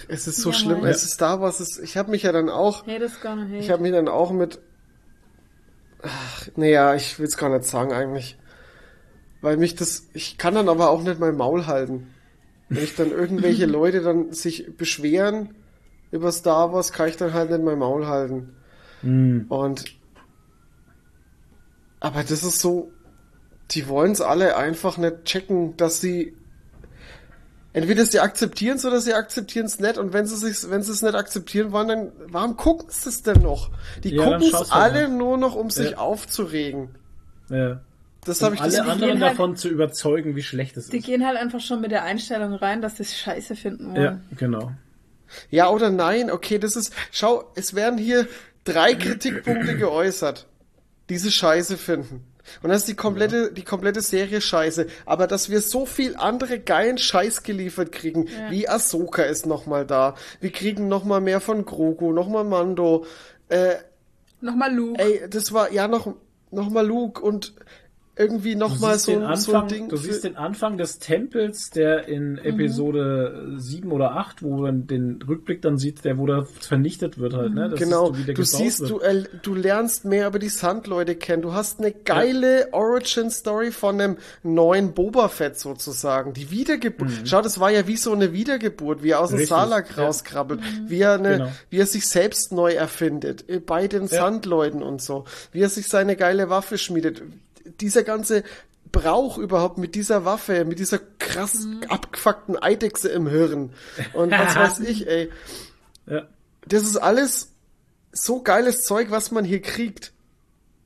es 0.08 0.26
ist 0.26 0.38
so 0.38 0.48
Ja, 0.48 0.54
schlimm. 0.56 0.80
Mann. 0.80 0.88
Es 0.88 1.04
ist 1.04 1.12
Star 1.12 1.42
Wars. 1.42 1.60
Es, 1.60 1.78
ich 1.78 1.98
habe 1.98 2.10
mich 2.10 2.22
ja 2.22 2.32
dann 2.32 2.48
auch. 2.48 2.86
Ich 2.86 3.70
habe 3.70 3.82
mich 3.82 3.92
dann 3.92 4.08
auch 4.08 4.30
mit. 4.30 4.58
Ach, 6.00 6.48
naja, 6.56 6.94
ich 6.94 7.18
will 7.18 7.26
es 7.26 7.36
gar 7.36 7.50
nicht 7.50 7.64
sagen 7.68 7.92
eigentlich. 7.92 8.38
Weil 9.42 9.58
mich 9.58 9.74
das. 9.74 10.08
Ich 10.14 10.38
kann 10.38 10.54
dann 10.54 10.70
aber 10.70 10.88
auch 10.88 11.02
nicht 11.02 11.20
mein 11.20 11.36
Maul 11.36 11.66
halten. 11.66 12.14
Wenn 12.68 12.84
ich 12.84 12.94
dann 12.96 13.10
irgendwelche 13.10 13.66
Leute 13.78 14.00
dann 14.02 14.32
sich 14.32 14.76
beschweren 14.76 15.54
über 16.10 16.32
Star 16.32 16.72
Wars, 16.72 16.92
kann 16.92 17.08
ich 17.08 17.16
dann 17.16 17.32
halt 17.32 17.50
nicht 17.50 17.62
mein 17.62 17.78
Maul 17.78 18.06
halten. 18.06 18.54
Und. 19.48 19.84
Aber 22.00 22.22
das 22.22 22.42
ist 22.44 22.60
so. 22.60 22.92
Die 23.72 23.86
wollen 23.88 24.12
es 24.12 24.20
alle 24.20 24.56
einfach 24.56 24.96
nicht 24.98 25.24
checken, 25.24 25.76
dass 25.76 26.00
sie. 26.00 26.34
Entweder 27.74 28.04
sie 28.06 28.18
akzeptieren 28.20 28.76
es 28.78 28.84
oder 28.86 29.00
sie 29.00 29.12
akzeptieren 29.14 29.66
es 29.66 29.78
nicht. 29.78 29.98
Und 29.98 30.12
wenn 30.12 30.26
sie 30.26 30.36
sich, 30.36 30.68
wenn 30.70 30.82
sie 30.82 30.90
es 30.92 31.02
nicht 31.02 31.14
akzeptieren 31.14 31.70
wollen, 31.70 31.88
dann 31.88 32.12
warum 32.28 32.56
gucken 32.56 32.88
sie 32.90 33.08
es 33.10 33.22
denn 33.22 33.42
noch? 33.42 33.70
Die 34.02 34.14
Ja, 34.14 34.24
gucken 34.24 34.42
es 34.42 34.52
halt 34.54 34.72
alle 34.72 35.08
mal. 35.08 35.16
nur 35.16 35.36
noch, 35.36 35.54
um 35.54 35.70
sich 35.70 35.90
Ja. 35.92 35.98
aufzuregen. 35.98 36.88
Ja. 37.50 37.80
Das 38.28 38.40
Um 38.40 38.46
habe 38.46 38.54
ich 38.56 38.60
das 38.60 38.74
alle 38.74 38.84
die 38.84 38.90
anderen 38.90 39.20
halt- 39.22 39.32
davon 39.32 39.56
zu 39.56 39.68
überzeugen, 39.68 40.36
wie 40.36 40.42
schlecht 40.42 40.76
es 40.76 40.88
Die 40.88 40.98
ist. 40.98 41.06
gehen 41.06 41.26
halt 41.26 41.36
einfach 41.36 41.60
schon 41.60 41.80
mit 41.80 41.90
der 41.90 42.04
Einstellung 42.04 42.54
rein, 42.54 42.80
dass 42.82 42.96
sie 42.98 43.02
es 43.02 43.16
scheiße 43.18 43.56
finden 43.56 43.94
Ja, 43.96 44.02
wollen. 44.02 44.22
genau. 44.36 44.70
Ja 45.50 45.70
oder 45.70 45.90
nein? 45.90 46.30
Okay, 46.30 46.58
das 46.58 46.76
ist. 46.76 46.92
Schau, 47.10 47.44
es 47.54 47.74
werden 47.74 47.98
hier 47.98 48.26
drei 48.64 48.94
Kritikpunkte 48.94 49.76
geäußert, 49.76 50.46
die 51.10 51.18
sie 51.18 51.30
scheiße 51.30 51.76
finden. 51.76 52.24
Und 52.62 52.70
das 52.70 52.78
ist 52.78 52.88
die 52.88 52.94
komplette, 52.96 53.52
die 53.52 53.62
komplette 53.62 54.00
Serie 54.00 54.40
scheiße. 54.40 54.86
Aber 55.04 55.26
dass 55.26 55.50
wir 55.50 55.60
so 55.60 55.84
viel 55.84 56.16
andere 56.16 56.58
geilen 56.58 56.96
Scheiß 56.96 57.42
geliefert 57.42 57.92
kriegen, 57.92 58.26
wie 58.48 58.66
Ahsoka 58.66 59.22
ist 59.22 59.44
nochmal 59.44 59.84
da. 59.84 60.14
Wir 60.40 60.50
kriegen 60.50 60.88
nochmal 60.88 61.20
mehr 61.20 61.40
von 61.42 61.66
Grogu, 61.66 62.12
nochmal 62.12 62.44
Mando. 62.44 63.04
Äh, 63.50 63.74
Nochmal 64.40 64.74
Luke. 64.74 64.98
ey, 65.02 65.28
das 65.28 65.52
war 65.52 65.72
ja 65.72 65.88
noch, 65.88 66.14
noch 66.50 66.70
mal 66.70 66.86
Luke 66.86 67.20
und 67.20 67.52
irgendwie 68.18 68.54
nochmal 68.56 68.98
so, 68.98 69.12
den 69.12 69.20
so 69.20 69.26
ein 69.26 69.32
Anfang, 69.32 69.68
Ding. 69.68 69.88
du 69.88 69.96
siehst 69.96 70.24
den 70.24 70.36
Anfang 70.36 70.76
des 70.78 70.98
Tempels, 70.98 71.70
der 71.70 72.08
in 72.08 72.32
Mhm. 72.32 72.38
Episode 72.38 73.54
7 73.56 73.90
oder 73.92 74.12
8, 74.16 74.42
wo 74.42 74.56
man 74.58 74.86
den 74.86 75.20
Rückblick 75.26 75.62
dann 75.62 75.78
sieht, 75.78 76.04
der 76.04 76.18
wo 76.18 76.26
da 76.26 76.44
vernichtet 76.60 77.18
wird 77.18 77.34
halt, 77.34 77.54
ne? 77.54 77.68
Das 77.70 77.78
Genau, 77.78 78.10
ist 78.12 78.28
du 78.38 78.42
siehst, 78.44 78.80
wird. 78.80 78.90
du, 78.90 78.98
äh, 79.00 79.24
du 79.42 79.54
lernst 79.54 80.04
mehr 80.04 80.26
über 80.28 80.38
die 80.38 80.48
Sandleute 80.48 81.14
kennen. 81.16 81.42
Du 81.42 81.52
hast 81.52 81.78
eine 81.80 81.92
geile 81.92 82.68
Origin-Story 82.72 83.70
von 83.70 84.00
einem 84.00 84.16
neuen 84.42 84.92
Boba 84.94 85.28
Fett 85.28 85.58
sozusagen. 85.58 86.32
Die 86.32 86.50
Wiedergeburt. 86.50 87.10
Schau, 87.24 87.42
das 87.42 87.60
war 87.60 87.70
ja 87.70 87.86
wie 87.86 87.96
so 87.96 88.12
eine 88.12 88.32
Wiedergeburt, 88.32 89.02
wie 89.02 89.10
er 89.10 89.20
aus 89.20 89.30
dem 89.30 89.40
Mhm. 89.40 89.46
Salak 89.46 89.96
ja. 89.96 90.04
rauskrabbelt, 90.04 90.60
wie 90.86 91.00
er 91.00 91.14
eine, 91.14 91.28
Genau. 91.38 91.48
wie 91.70 91.78
er 91.78 91.86
sich 91.86 92.06
selbst 92.06 92.52
neu 92.52 92.72
erfindet, 92.72 93.48
äh, 93.48 93.60
bei 93.60 93.86
den 93.88 94.08
Sandleuten 94.08 94.82
und 94.82 95.00
so, 95.02 95.24
wie 95.52 95.60
er 95.60 95.68
sich 95.68 95.88
seine 95.88 96.16
geile 96.16 96.50
Waffe 96.50 96.78
schmiedet. 96.78 97.22
Dieser 97.80 98.02
ganze 98.02 98.42
Brauch 98.90 99.36
überhaupt 99.38 99.76
mit 99.78 99.94
dieser 99.94 100.24
Waffe, 100.24 100.64
mit 100.64 100.78
dieser 100.78 100.98
krass 101.18 101.54
Mhm. 101.66 101.82
abgefuckten 101.88 102.56
Eidechse 102.60 103.08
im 103.10 103.26
Hirn 103.28 103.72
und 104.14 104.30
was 104.30 104.56
weiß 104.56 104.80
ich, 104.80 105.06
ey 105.06 105.30
Ja, 106.06 106.26
das 106.66 106.84
ist 106.84 106.96
alles 106.96 107.52
so 108.12 108.42
geiles 108.42 108.84
Zeug, 108.84 109.10
was 109.10 109.30
man 109.30 109.44
hier 109.44 109.60
kriegt. 109.60 110.12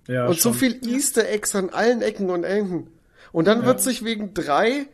ja, 0.09 0.27
und 0.27 0.41
so 0.41 0.51
schon. 0.51 0.59
viel 0.59 0.89
Easter 0.89 1.29
Eggs 1.29 1.55
an 1.55 1.71
allen 1.71 2.03
Ecken 2.03 2.29
und 2.31 2.43
Enden. 2.45 2.89
Und 3.31 3.47
dann 3.47 3.65
wird 3.65 3.81
sich 3.81 4.05
wegen 4.05 4.35
drei 4.35 4.87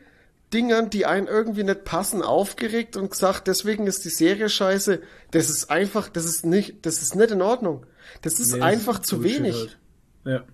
Dingern, 0.53 0.91
die 0.91 1.07
einen 1.07 1.27
irgendwie 1.27 1.65
nicht 1.65 1.85
passen, 1.85 2.23
aufgeregt 2.23 2.97
und 2.97 3.11
gesagt, 3.11 3.49
deswegen 3.49 3.87
ist 3.87 4.05
die 4.05 4.11
Serie 4.11 4.49
scheiße. 4.51 5.01
Das 5.31 5.49
ist 5.51 5.71
einfach, 5.71 6.09
das 6.11 6.25
ist 6.27 6.45
nicht, 6.47 6.85
das 6.87 7.01
ist 7.03 7.15
nicht 7.17 7.31
in 7.31 7.41
Ordnung. 7.43 7.85
Das 8.23 8.39
ist 8.39 8.53
Nee, 8.55 8.61
einfach 8.61 9.01
ist 9.01 9.07
zu 9.07 9.23
wenig. 9.25 9.57
Halt. 9.57 9.79
Ja. 10.25 10.45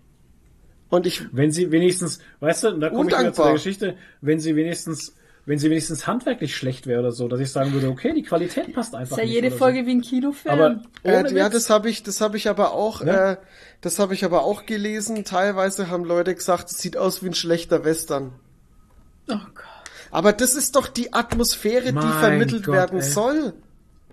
Und 0.95 1.07
ich, 1.07 1.23
Wenn 1.33 1.51
sie 1.53 1.71
wenigstens, 1.71 2.21
weißt 2.41 2.65
du, 2.65 2.71
da 2.79 2.91
komme 2.91 3.11
ich 3.11 3.19
wieder 3.19 3.33
zu 3.33 3.43
der 3.43 3.53
Geschichte, 3.55 3.97
wenn 4.21 4.39
sie 4.41 4.55
wenigstens, 4.57 5.15
wenn 5.47 5.59
sie 5.59 5.69
wenigstens 5.71 6.07
handwerklich 6.07 6.57
schlecht 6.57 6.87
wäre 6.87 7.01
oder 7.01 7.13
so, 7.13 7.29
dass 7.29 7.41
ich 7.41 7.51
sagen 7.51 7.73
würde, 7.73 7.89
okay, 7.89 8.13
die 8.15 8.23
Qualität 8.23 8.73
passt 8.75 8.95
einfach 8.95 9.17
ist 9.17 9.23
ja 9.23 9.25
nicht. 9.27 9.35
jede 9.35 9.51
Folge 9.51 9.85
wie 9.87 9.91
ein 9.93 10.01
Kinofilm. 10.01 10.57
So. 10.57 10.63
Aber 10.65 10.81
ohne 11.03 11.29
äh, 11.31 11.37
ja, 11.37 11.49
das 11.49 11.69
habe 11.71 11.91
ich, 11.91 12.03
das 12.03 12.21
habe 12.21 12.37
ich 12.37 12.49
aber 12.49 12.73
auch, 12.73 13.05
Ja. 13.05 13.33
äh, 13.33 13.37
das 13.83 13.99
habe 13.99 14.15
ich 14.15 14.25
aber 14.25 14.43
auch 14.45 14.65
gelesen. 14.67 15.25
Teilweise 15.25 15.91
haben 15.91 16.05
Leute 16.05 16.35
gesagt, 16.35 16.71
es 16.71 16.79
sieht 16.79 16.97
aus 16.97 17.23
wie 17.23 17.29
ein 17.29 17.35
schlechter 17.35 17.85
Western. 17.85 18.33
oh 19.29 19.35
Gott. 19.35 19.65
Aber 20.11 20.33
das 20.33 20.55
ist 20.55 20.77
doch 20.77 20.87
die 20.87 21.13
Atmosphäre, 21.13 21.87
die 21.87 21.93
Mein 21.93 22.13
vermittelt 22.21 22.65
Gott, 22.67 22.75
werden 22.75 23.01
ey. 23.01 23.05
soll. 23.05 23.53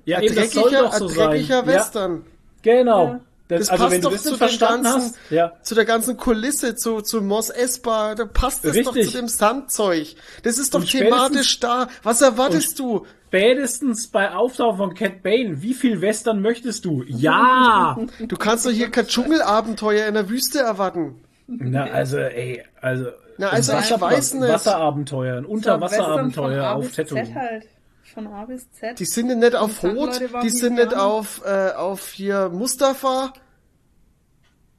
ja, 0.06 0.18
Ein 0.18 0.24
eben, 0.24 0.36
das 0.36 0.52
soll 0.52 0.64
dreckiger, 0.64 0.82
doch 0.84 0.94
so 0.94 1.08
ein 1.08 1.14
sein. 1.16 1.30
dreckiger 1.30 1.68
Western. 1.68 2.24
Ja, 2.66 2.74
genau. 2.74 3.06
Ja. 3.06 3.20
Das, 3.52 3.68
Das 3.68 3.70
also 3.70 3.84
passt 3.84 3.96
wenn 3.96 4.02
du 4.02 4.08
doch 4.08 4.14
das 4.14 4.24
zu 4.24 4.38
verstanden 4.38 4.84
ganzen, 4.86 5.10
hast, 5.10 5.32
ja. 5.32 5.52
zu 5.62 5.76
der 5.76 5.84
ganzen 5.84 6.16
Kulisse, 6.16 6.76
zu, 6.76 7.02
zu 7.02 7.22
Mos 7.22 7.50
Espa, 7.50 8.16
da 8.16 8.24
passt 8.24 8.64
das 8.64 8.78
doch 8.78 8.96
Richtig. 8.96 9.12
zu 9.12 9.18
dem 9.18 9.28
Sandzeug. 9.28 10.16
Das 10.44 10.58
ist 10.58 10.74
doch 10.74 10.80
Und 10.80 10.90
thematisch 10.90 11.60
da. 11.60 11.90
Was 12.02 12.22
erwartest 12.22 12.80
du? 12.80 13.06
Spätestens 13.28 14.08
bei 14.08 14.32
Auftauchen 14.32 14.78
von 14.78 14.94
Cat 14.94 15.22
Bane, 15.22 15.62
wie 15.62 15.74
viel 15.74 16.00
Western 16.00 16.42
möchtest 16.42 16.86
du? 16.86 17.04
Ja! 17.08 17.98
Du 18.22 18.38
kannst 18.38 18.66
doch 18.66 18.72
hier 18.72 18.90
kein 18.90 19.08
Dschungelabenteuer 19.08 20.08
in 20.08 20.14
der 20.14 20.30
Wüste 20.30 20.60
erwarten. 20.60 21.20
Na, 21.48 21.84
also, 21.84 22.20
ey, 22.20 22.64
also. 22.80 23.08
Na, 23.38 23.50
also 23.50 23.74
ich 23.74 24.00
weiß 24.00 24.36
nicht. 24.36 24.50
Wasserabenteuer, 24.50 25.38
ein 25.38 25.46
Unterwasserabenteuer 25.46 26.72
auf. 26.72 26.94
Z 26.94 27.12
halt. 27.12 27.68
Von 28.14 28.28
A 28.28 28.46
bis 28.46 28.72
Z. 28.74 29.00
Die 29.00 29.06
sind 29.06 29.28
nicht 29.40 29.56
auf 29.56 29.84
waren 29.84 30.44
die 30.44 30.50
sind 30.50 30.76
nicht 30.76 30.94
auf, 30.94 31.42
äh, 31.46 31.72
auf 31.72 32.10
hier 32.12 32.50
Mustafa. 32.50 33.34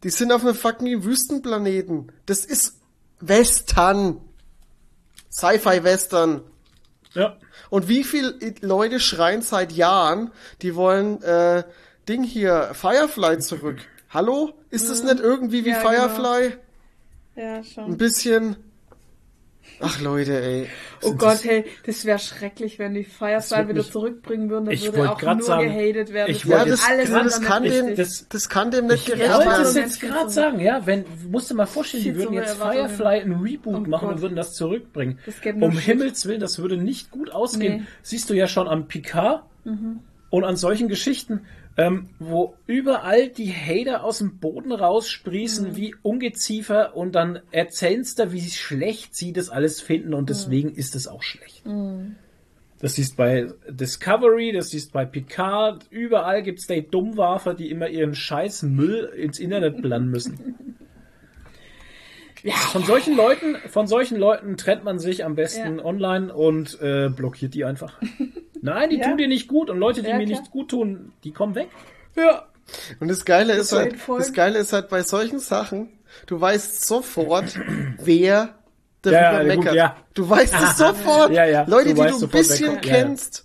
Die 0.05 0.11
sind 0.11 0.33
auf 0.33 0.45
einem 0.45 0.55
fucking 0.55 1.05
Wüstenplaneten. 1.05 2.13
Das 2.27 2.45
ist 2.45 2.81
Western. 3.21 4.21
Sci-Fi-Western. 5.31 6.43
Ja. 7.15 7.37
Und 7.71 7.89
wie 7.89 8.05
viele 8.05 8.35
Leute 8.61 9.01
schreien 9.01 9.43
seit 9.43 9.73
Jahren, 9.73 10.31
die 10.61 10.75
wollen 10.75 11.23
äh, 11.23 11.65
Ding 12.09 12.23
hier, 12.25 12.71
Firefly 12.75 13.39
zurück. 13.39 13.79
Hallo? 14.11 14.53
Ist 14.71 14.91
das 14.91 15.03
nicht 15.03 15.21
irgendwie 15.21 15.65
wie 15.65 15.71
Ja, 15.71 15.79
genau. 15.79 15.91
Firefly? 15.91 16.57
Ja, 17.37 17.55
Ein 17.55 17.65
schon. 17.65 17.97
bisschen. 17.97 18.57
Ach 19.81 20.01
Leute, 20.01 20.41
ey. 20.43 20.67
Oh 21.03 21.15
Gott, 21.15 21.43
hey, 21.45 21.65
das 21.87 22.05
wäre 22.05 22.19
schrecklich, 22.19 22.79
wenn 22.79 22.95
die 22.95 23.03
Firefly 23.05 23.65
wieder 23.69 23.75
mich- 23.83 23.91
zurückbringen 23.91 24.49
würden. 24.49 24.67
Dann 24.67 24.75
Ich 24.75 24.85
würde 24.93 25.11
auch 25.11 25.19
grad 25.19 25.39
nur 25.39 25.47
sagen, 25.47 25.69
gehatet 25.75 26.13
werden. 26.13 26.31
ich 26.31 26.43
Das 26.43 26.49
Ja, 26.51 26.57
wollte 26.59 26.71
das, 26.71 26.89
alles 26.89 27.11
das, 27.11 27.23
das, 27.25 27.41
kann 27.43 27.63
dem, 27.65 27.97
das- 27.97 28.27
das 28.29 28.49
kann 28.49 28.71
dem 28.71 28.87
nicht 28.87 28.99
Ich 29.01 29.05
gerecht 29.07 29.23
wollte 29.31 29.43
Erwartungen 29.45 29.67
es 29.69 29.75
werden. 29.75 29.89
jetzt 29.89 30.01
gerade 30.01 30.31
sagen, 30.31 30.61
ja, 30.61 30.87
wenn, 30.87 31.05
musst 31.29 31.51
du 31.51 31.55
mal 31.55 31.67
vorstellen, 31.67 32.05
die 32.05 32.15
würden 32.17 32.35
jetzt. 32.35 32.55
Firefly 32.57 33.21
ein 33.23 33.33
Reboot 33.33 33.75
Oh 33.75 33.81
machen 33.91 34.07
Gott. 34.07 34.17
und 34.17 34.23
würden 34.23 34.37
das 34.37 34.55
zurückbringen. 34.55 35.19
Das 35.27 35.35
um 35.61 35.73
Shit. 35.73 35.81
Himmels 35.81 36.27
Willen, 36.27 36.41
das 36.41 36.59
würde 36.59 36.77
nicht 36.77 37.11
gut 37.11 37.31
ausgehen. 37.33 37.73
Nee. 37.75 37.81
Mhm. 37.81 37.87
Siehst 38.03 38.31
du 38.31 38.35
ja 38.35 38.47
schon 38.47 38.69
am 38.69 38.87
Picard 38.87 39.43
und 40.31 40.45
an 40.45 40.57
solchen 40.57 40.89
Geschichten, 40.89 41.41
ähm, 41.77 42.11
wo 42.19 42.55
überall 42.67 43.29
die 43.29 43.53
Hater 43.53 44.05
aus 44.05 44.19
dem 44.19 44.39
Boden 44.39 44.73
raussprießen 44.73 45.71
Mhm. 45.71 45.77
wie 45.77 45.95
Ungeziefer 46.03 46.97
und 46.97 47.15
dann 47.15 47.41
erzählst 47.51 48.19
du, 48.19 48.33
wie 48.33 48.43
schlecht 48.51 49.15
sie 49.17 49.33
das 49.33 49.49
alles 49.49 49.81
finden 49.81 50.13
und 50.15 50.29
deswegen 50.31 50.71
Mhm. 50.71 50.75
ist 50.77 50.95
es 50.97 51.09
auch 51.09 51.23
schlecht. 51.23 51.63
Das 52.81 52.95
siehst 52.97 53.17
bei 53.17 53.47
Discovery, 53.69 54.53
das 54.53 54.71
siehst 54.71 54.93
bei 54.93 55.05
Picard, 55.05 55.87
überall 55.91 56.43
gibt's 56.43 56.67
die 56.67 56.83
Dummwafer, 56.83 57.55
die 57.55 57.71
immer 57.71 57.89
ihren 57.89 58.15
scheiß 58.15 58.65
Müll 58.65 59.05
ins 59.17 59.39
Internet 59.39 59.81
blenden 59.81 60.11
müssen. 60.11 60.77
Von 62.73 62.83
solchen 62.83 63.17
Leuten, 63.17 63.55
von 63.69 63.87
solchen 63.87 64.19
Leuten 64.19 64.57
trennt 64.57 64.83
man 64.83 64.99
sich 64.99 65.25
am 65.25 65.37
besten 65.37 65.79
Ja. 65.79 65.85
online 65.85 66.35
und 66.35 66.77
äh, 66.83 67.09
blockiert 67.09 67.55
die 67.55 67.65
einfach. 67.65 68.01
Nein, 68.63 68.91
die 68.91 68.97
Ja. 68.99 69.09
tun 69.09 69.19
dir 69.19 69.29
nicht 69.29 69.49
gut 69.49 69.69
und 69.69 69.79
Leute, 69.79 70.03
die 70.03 70.09
Ja, 70.09 70.17
mir 70.17 70.25
klar. 70.27 70.41
nicht 70.41 70.51
gut 70.51 70.71
tun, 70.71 71.13
die 71.25 71.33
kommen 71.33 71.55
weg. 71.55 71.69
Ja. 72.17 72.47
Und 73.01 73.09
das 73.09 73.25
Geile 73.25 73.55
ist 73.55 73.73
halt, 73.73 73.97
das 74.09 74.33
Geile 74.33 74.59
ist 74.59 74.73
halt 74.73 74.89
bei 74.89 75.03
solchen 75.03 75.41
Sachen, 75.41 75.89
du 76.27 76.41
weißt 76.41 76.87
sofort, 76.87 77.59
wer 77.99 78.55
darüber 79.03 79.21
Ja, 79.21 79.43
ja, 79.43 79.55
gut, 79.55 79.65
meckert. 79.65 79.75
ja. 79.75 79.97
Du 80.15 80.29
weißt 80.31 80.55
es 80.55 80.77
sofort. 80.79 81.33
Ja, 81.33 81.45
ja, 81.45 81.65
Leute, 81.69 81.93
du 81.93 82.03
die 82.03 82.11
du 82.11 82.25
ein 82.25 82.29
bisschen 82.31 82.75
ja. 82.75 82.81
kennst, 82.81 83.45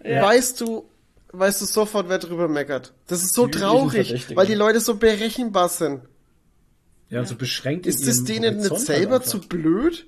weißt 0.00 0.60
du, 0.60 0.88
weißt 1.32 1.60
du 1.60 1.64
sofort, 1.66 2.08
wer 2.08 2.18
drüber 2.18 2.48
meckert. 2.48 2.94
Das 3.06 3.22
ist 3.22 3.34
so 3.34 3.46
Die 3.46 3.58
traurig, 3.58 4.36
weil 4.36 4.46
die 4.46 4.54
Leute 4.54 4.80
so 4.80 4.96
berechenbar 4.96 5.68
sind. 5.68 6.02
Ja, 7.10 7.24
so 7.24 7.36
beschränkt 7.36 7.86
Ist 7.86 8.06
es 8.06 8.24
denen 8.24 8.56
nicht 8.56 8.70
Horizont 8.70 8.80
selber 8.80 9.12
halt 9.12 9.26
zu 9.26 9.40
blöd? 9.40 10.06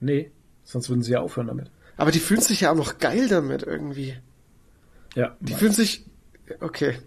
Nee, 0.00 0.30
sonst 0.64 0.88
würden 0.90 1.02
sie 1.02 1.12
ja 1.12 1.20
aufhören 1.20 1.48
damit. 1.48 1.70
Aber 1.98 2.10
die 2.12 2.20
fühlen 2.20 2.40
sich 2.40 2.62
ja 2.62 2.70
auch 2.70 2.76
noch 2.76 2.98
geil 2.98 3.28
damit 3.28 3.62
irgendwie. 3.64 4.16
Ja, 5.14 5.36
Die 5.40 5.52
fühlen 5.52 5.72
sich, 5.72 6.04
okay. 6.60 6.98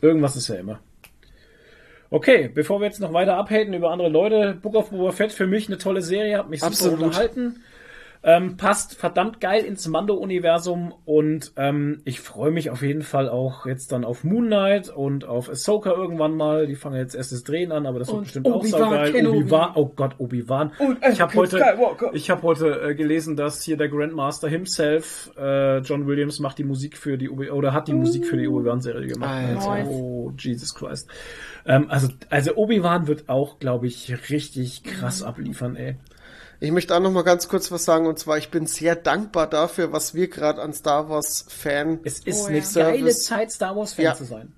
Irgendwas 0.00 0.36
ist 0.36 0.48
ja 0.48 0.54
immer. 0.54 0.80
Okay, 2.08 2.48
bevor 2.54 2.80
wir 2.80 2.86
jetzt 2.86 3.00
noch 3.00 3.12
weiter 3.12 3.36
abhaten 3.36 3.74
über 3.74 3.90
andere 3.90 4.08
Leute, 4.08 4.54
Book 4.54 4.74
of 4.76 4.90
Boba 4.90 5.12
Fett 5.12 5.32
für 5.32 5.46
mich 5.46 5.66
eine 5.68 5.78
tolle 5.78 6.02
Serie, 6.02 6.38
hat 6.38 6.50
mich 6.50 6.60
super 6.60 6.72
Absolut. 6.72 7.00
unterhalten. 7.00 7.62
Ähm, 8.24 8.56
passt 8.56 8.94
verdammt 8.94 9.40
geil 9.40 9.64
ins 9.64 9.88
Mando-Universum 9.88 10.94
und 11.04 11.52
ähm, 11.56 12.02
ich 12.04 12.20
freue 12.20 12.52
mich 12.52 12.70
auf 12.70 12.82
jeden 12.82 13.02
Fall 13.02 13.28
auch 13.28 13.66
jetzt 13.66 13.90
dann 13.90 14.04
auf 14.04 14.22
Moon 14.22 14.46
Knight 14.46 14.90
und 14.90 15.24
auf 15.24 15.50
Ahsoka 15.50 15.90
irgendwann 15.90 16.36
mal. 16.36 16.68
Die 16.68 16.76
fangen 16.76 16.96
jetzt 16.96 17.16
erst 17.16 17.32
das 17.32 17.42
Drehen 17.42 17.72
an, 17.72 17.84
aber 17.84 17.98
das 17.98 18.06
wird 18.08 18.18
Und 18.18 18.24
bestimmt 18.24 18.46
auch 18.46 18.60
Obi-Wan 18.60 18.80
saugeil. 18.80 19.26
Obi-Wan, 19.26 19.72
oh 19.74 19.86
Gott, 19.96 20.14
Obi-Wan. 20.18 20.70
Und 20.78 20.98
Ich 21.10 21.20
habe 21.20 21.34
heute, 21.34 21.60
ich 22.12 22.30
habe 22.30 22.42
heute 22.42 22.80
äh, 22.90 22.94
gelesen, 22.94 23.34
dass 23.34 23.62
hier 23.62 23.76
der 23.76 23.88
Grandmaster 23.88 24.48
himself, 24.48 25.32
äh, 25.36 25.78
John 25.78 26.06
Williams, 26.06 26.38
macht 26.38 26.58
die 26.58 26.64
Musik 26.64 26.96
für 26.96 27.18
die 27.18 27.28
Obi 27.28 27.50
oder 27.50 27.72
hat 27.72 27.88
die 27.88 27.94
Musik 27.94 28.26
für 28.26 28.36
die 28.36 28.46
Obi-Wan-Serie 28.46 29.08
gemacht. 29.08 29.30
Alter. 29.30 29.68
Nice. 29.68 29.88
Oh, 29.88 30.32
Jesus 30.38 30.74
Christ. 30.74 31.08
Ähm, 31.66 31.86
also, 31.88 32.08
also 32.30 32.54
Obi-Wan 32.54 33.08
wird 33.08 33.28
auch, 33.28 33.58
glaube 33.58 33.88
ich, 33.88 34.30
richtig 34.30 34.84
krass 34.84 35.24
abliefern, 35.24 35.74
ey. 35.74 35.96
Ich 36.62 36.70
möchte 36.70 36.94
auch 36.94 37.00
noch 37.00 37.10
mal 37.10 37.22
ganz 37.22 37.48
kurz 37.48 37.72
was 37.72 37.84
sagen, 37.84 38.06
und 38.06 38.20
zwar, 38.20 38.38
ich 38.38 38.50
bin 38.52 38.66
sehr 38.66 38.94
dankbar 38.94 39.48
dafür, 39.48 39.90
was 39.92 40.14
wir 40.14 40.28
gerade 40.28 40.62
an 40.62 40.72
Star 40.72 41.08
Wars 41.08 41.44
Fan, 41.48 41.98
Es 42.04 42.20
ist 42.20 42.42
Oh, 42.44 42.46
eine 42.46 42.58
ja. 42.60 42.64
geile. 42.92 43.10
Zeit, 43.10 43.50
Star 43.50 43.74
Wars-Fan 43.76 44.04
Ja. 44.04 44.14
zu 44.14 44.24
sein. 44.24 44.52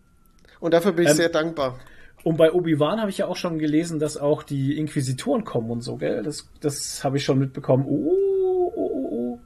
und 0.60 0.74
dafür 0.74 0.92
bin 0.92 1.05
ich 1.05 1.10
Ähm, 1.12 1.16
sehr 1.16 1.28
dankbar. 1.31 1.78
Und 2.23 2.36
bei 2.36 2.52
Obi-Wan 2.52 3.00
habe 3.00 3.08
ich 3.10 3.16
ja 3.18 3.26
auch 3.26 3.36
schon 3.36 3.58
gelesen, 3.58 3.99
dass 4.00 4.18
auch 4.18 4.42
die 4.42 4.76
Inquisitoren 4.78 5.44
kommen 5.44 5.70
und 5.70 5.81
so, 5.81 5.97
gell? 5.97 6.23
Das, 6.23 6.47
das 6.60 7.02
habe 7.05 7.16
ich 7.16 7.24
schon 7.24 7.39
mitbekommen. 7.39 7.84
Oh, 7.89 8.70
oh, 8.74 8.91
oh, 8.92 9.08
oh. 9.10 9.39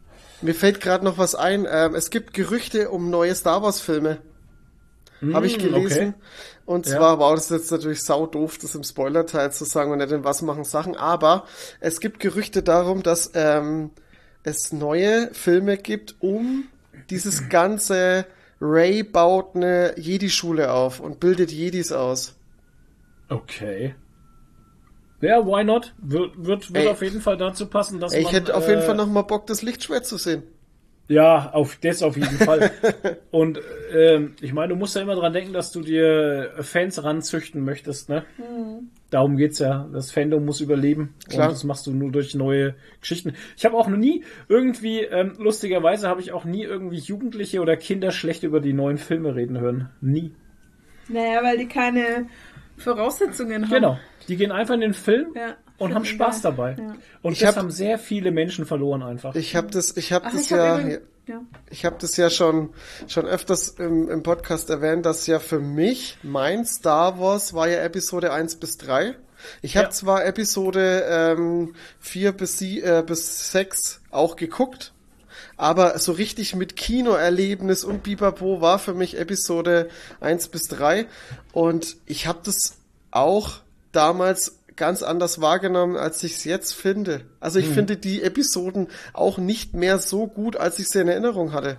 Mir 0.43 0.55
fällt 0.55 0.81
gerade 0.81 1.05
noch 1.05 1.17
was 1.17 1.37
ein. 1.37 1.65
Ähm, 1.71 1.95
es 1.95 2.11
gibt 2.11 2.35
Gerüchte 2.35 2.91
um 2.91 3.09
neue 3.11 3.35
Star 3.37 3.63
Wars 3.63 3.81
Filme. 3.81 4.19
Habe 5.31 5.47
ich 5.47 5.59
Mm, 5.59 5.59
gelesen. 5.59 6.15
okay. 6.15 6.15
Und 6.65 6.87
Ja. 6.87 6.93
zwar 6.97 7.19
war 7.19 7.35
das 7.35 7.51
jetzt 7.51 7.71
natürlich 7.71 8.03
sau 8.03 8.27
doof, 8.27 8.59
das 8.59 8.75
im 8.75 8.83
Spoiler-Teil 8.85 9.53
zu 9.53 9.65
sagen 9.65 9.91
und 9.93 9.99
nicht 9.99 10.13
in 10.13 10.25
was 10.25 10.43
machen 10.43 10.65
Sachen. 10.65 10.97
Aber 10.97 11.47
es 11.81 12.01
gibt 12.01 12.21
Gerüchte 12.21 12.63
darum, 12.63 13.03
dass 13.03 13.31
ähm, 13.35 13.91
es 14.43 14.73
neue 14.73 15.33
Filme 15.35 15.77
gibt, 15.79 16.17
um 16.21 16.69
dieses 17.11 17.49
ganze 17.49 18.27
Ray 18.61 19.03
baut 19.03 19.55
eine 19.57 19.95
Jedi-Schule 19.99 20.73
auf 20.73 21.01
und 21.01 21.21
bildet 21.21 21.53
Jedis 21.53 21.93
aus. 21.93 22.35
Okay. 23.31 23.95
Ja, 25.21 25.45
why 25.45 25.65
not? 25.65 25.95
Wird, 25.99 26.33
wird, 26.45 26.75
wird 26.75 26.87
Ey. 26.87 26.89
auf 26.89 27.03
jeden 27.03 27.21
Fall 27.21 27.37
dazu 27.37 27.67
passen, 27.67 28.01
dass 28.01 28.13
Ey, 28.13 28.21
man, 28.21 28.31
ich 28.31 28.33
hätte 28.33 28.55
auf 28.55 28.69
jeden 28.69 28.81
äh, 28.81 28.85
Fall 28.85 28.95
noch 28.97 29.07
mal 29.07 29.23
Bock, 29.23 29.47
das 29.47 29.63
Lichtschwert 29.63 30.07
zu 30.07 30.17
sehen. 30.19 30.43
Ja, 31.09 31.51
auf 31.53 31.77
das 31.81 32.03
auf 32.03 32.17
jeden 32.17 32.37
Fall. 32.37 32.71
Und 33.31 33.61
ähm, 33.95 34.35
ich 34.43 34.53
meine, 34.53 34.69
du 34.69 34.77
musst 34.77 34.95
ja 34.95 35.03
immer 35.03 35.15
dran 35.15 35.33
denken, 35.33 35.55
dass 35.55 35.73
du 35.73 35.81
dir 35.81 36.53
Fans 36.61 37.03
ranzüchten 37.03 37.65
möchtest, 37.65 38.11
ne? 38.11 38.25
Darum 39.11 39.39
geht's 39.39 39.59
ja. 39.59 39.89
Das 39.91 40.11
Fandom 40.11 40.45
muss 40.45 40.61
überleben. 40.61 41.15
Klar. 41.29 41.49
Und 41.49 41.53
das 41.55 41.65
machst 41.65 41.87
du 41.87 41.93
nur 41.93 42.13
durch 42.13 42.35
neue 42.35 42.75
Geschichten. 43.01 43.33
Ich 43.57 43.65
habe 43.65 43.77
auch 43.77 43.89
noch 43.89 43.97
nie 43.97 44.23
irgendwie, 44.49 45.01
ähm, 45.01 45.33
lustigerweise 45.39 46.09
habe 46.09 46.21
ich 46.21 46.33
auch 46.33 46.45
nie 46.45 46.63
irgendwie 46.63 46.99
Jugendliche 46.99 47.61
oder 47.63 47.77
Kinder 47.77 48.11
schlecht 48.11 48.43
über 48.43 48.61
die 48.61 48.75
neuen 48.75 48.99
Filme 48.99 49.35
reden 49.35 49.59
hören. 49.59 49.89
Nie. 50.03 50.33
Naja, 51.09 51.43
weil 51.43 51.57
die 51.57 51.69
keine 51.69 52.27
Voraussetzungen 52.77 53.65
haben. 53.65 53.75
Genau. 53.75 53.99
Die 54.29 54.37
gehen 54.37 54.53
einfach 54.53 54.75
in 54.75 54.81
den 54.81 54.95
Film 54.95 55.29
Ja, 55.35 55.57
und 55.79 55.95
haben 55.95 56.05
Spaß 56.05 56.43
geil. 56.43 56.43
dabei. 56.43 56.77
Ja. 56.79 56.95
Und 57.23 57.33
Ich 57.33 57.39
das 57.41 57.49
hab- 57.51 57.57
haben 57.57 57.71
sehr 57.71 57.99
viele 57.99 58.31
Menschen 58.31 58.67
verloren 58.67 59.03
einfach. 59.03 59.35
Ich 59.35 59.57
habe 59.57 59.69
das, 59.71 59.97
ich 59.97 60.13
habe 60.13 60.29
das 60.31 60.41
ich 60.43 60.53
hab 60.53 60.59
ja, 60.59 60.79
übrigens, 60.79 61.01
ja. 61.27 61.41
ich 61.71 61.85
habe 61.85 61.97
das 62.01 62.17
ja 62.17 62.31
schon 62.31 62.71
schon 63.07 63.27
öfters 63.27 63.69
im, 63.79 64.09
im 64.11 64.23
Podcast 64.23 64.71
erwähnt, 64.71 65.07
dass 65.07 65.27
ja 65.27 65.39
für 65.39 65.61
mich 65.61 66.19
mein 66.23 66.65
Star 66.65 67.19
Wars 67.21 67.55
war 67.55 67.69
ja 67.69 67.81
Episode 67.83 68.33
1 68.33 68.57
bis 68.57 68.77
3. 68.79 69.15
Ich 69.63 69.77
habe 69.77 69.87
Ja. 69.87 69.91
zwar 69.93 70.27
Episode 70.27 71.05
ähm, 71.09 71.75
4 72.01 72.33
bis, 72.33 72.59
sie, 72.59 72.81
äh, 72.83 73.05
bis 73.07 73.53
6 73.53 74.01
auch 74.11 74.35
geguckt, 74.35 74.93
aber 75.57 75.97
so 76.01 76.11
richtig 76.11 76.57
mit 76.57 76.75
Kinoerlebnis 76.75 77.85
und 77.85 78.03
Bipapo 78.03 78.61
war 78.61 78.81
für 78.81 78.95
mich 78.95 79.17
Episode 79.17 79.89
1 80.21 80.49
bis 80.49 80.65
3 80.69 81.07
und 81.53 81.97
ich 82.07 82.27
habe 82.27 82.41
das 82.45 82.79
auch 83.13 83.61
damals 83.93 84.58
ganz 84.79 85.03
anders 85.03 85.41
wahrgenommen, 85.43 85.97
als 85.97 86.23
ich 86.25 86.33
es 86.37 86.45
jetzt 86.45 86.73
finde. 86.73 87.23
Also 87.41 87.59
ich 87.59 87.67
Hm. 87.67 87.75
finde 87.75 87.97
die 87.99 88.23
Episoden 88.23 88.89
auch 89.13 89.37
nicht 89.37 89.75
mehr 89.75 89.99
so 89.99 90.27
gut, 90.27 90.57
als 90.57 90.79
ich 90.79 90.89
sie 90.89 91.01
in 91.01 91.09
Erinnerung 91.09 91.53
hatte. 91.53 91.77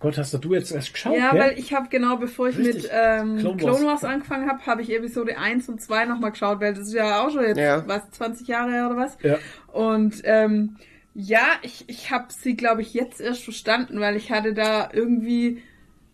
Gott, 0.00 0.18
hast 0.18 0.32
du 0.34 0.52
jetzt 0.52 0.72
erst 0.72 0.92
geschaut? 0.94 1.16
Ja, 1.16 1.30
gell? 1.30 1.40
weil 1.40 1.58
ich 1.60 1.72
habe 1.72 1.88
genau 1.88 2.16
bevor 2.16 2.48
ich 2.48 2.58
Richtig. 2.58 2.82
mit 2.82 2.90
ähm, 2.92 3.38
Clone 3.38 3.56
Clone, 3.56 3.72
Wars. 3.86 4.02
Wars. 4.02 4.04
angefangen 4.04 4.50
habe, 4.50 4.66
habe 4.66 4.82
ich 4.82 4.90
Episode 4.92 5.38
1 5.38 5.68
und 5.68 5.80
2 5.80 6.06
nochmal 6.06 6.32
geschaut, 6.32 6.60
weil 6.60 6.74
das 6.74 6.88
ist 6.88 6.94
ja 6.94 7.24
auch 7.24 7.30
schon 7.30 7.44
jetzt, 7.44 7.58
Ja. 7.58 7.86
was, 7.86 8.10
20 8.10 8.48
Jahre 8.48 8.72
her 8.72 8.86
oder 8.90 8.96
was? 8.96 9.16
Ja. 9.22 9.38
Und 9.72 10.20
ähm, 10.24 10.76
ja, 11.14 11.46
ich, 11.62 11.84
ich 11.88 12.10
habe 12.10 12.24
sie, 12.30 12.56
glaube 12.56 12.82
ich, 12.82 12.94
jetzt 12.94 13.20
erst 13.20 13.44
verstanden, 13.44 14.00
weil 14.00 14.16
ich 14.16 14.32
hatte 14.32 14.54
da 14.54 14.88
irgendwie, 14.92 15.62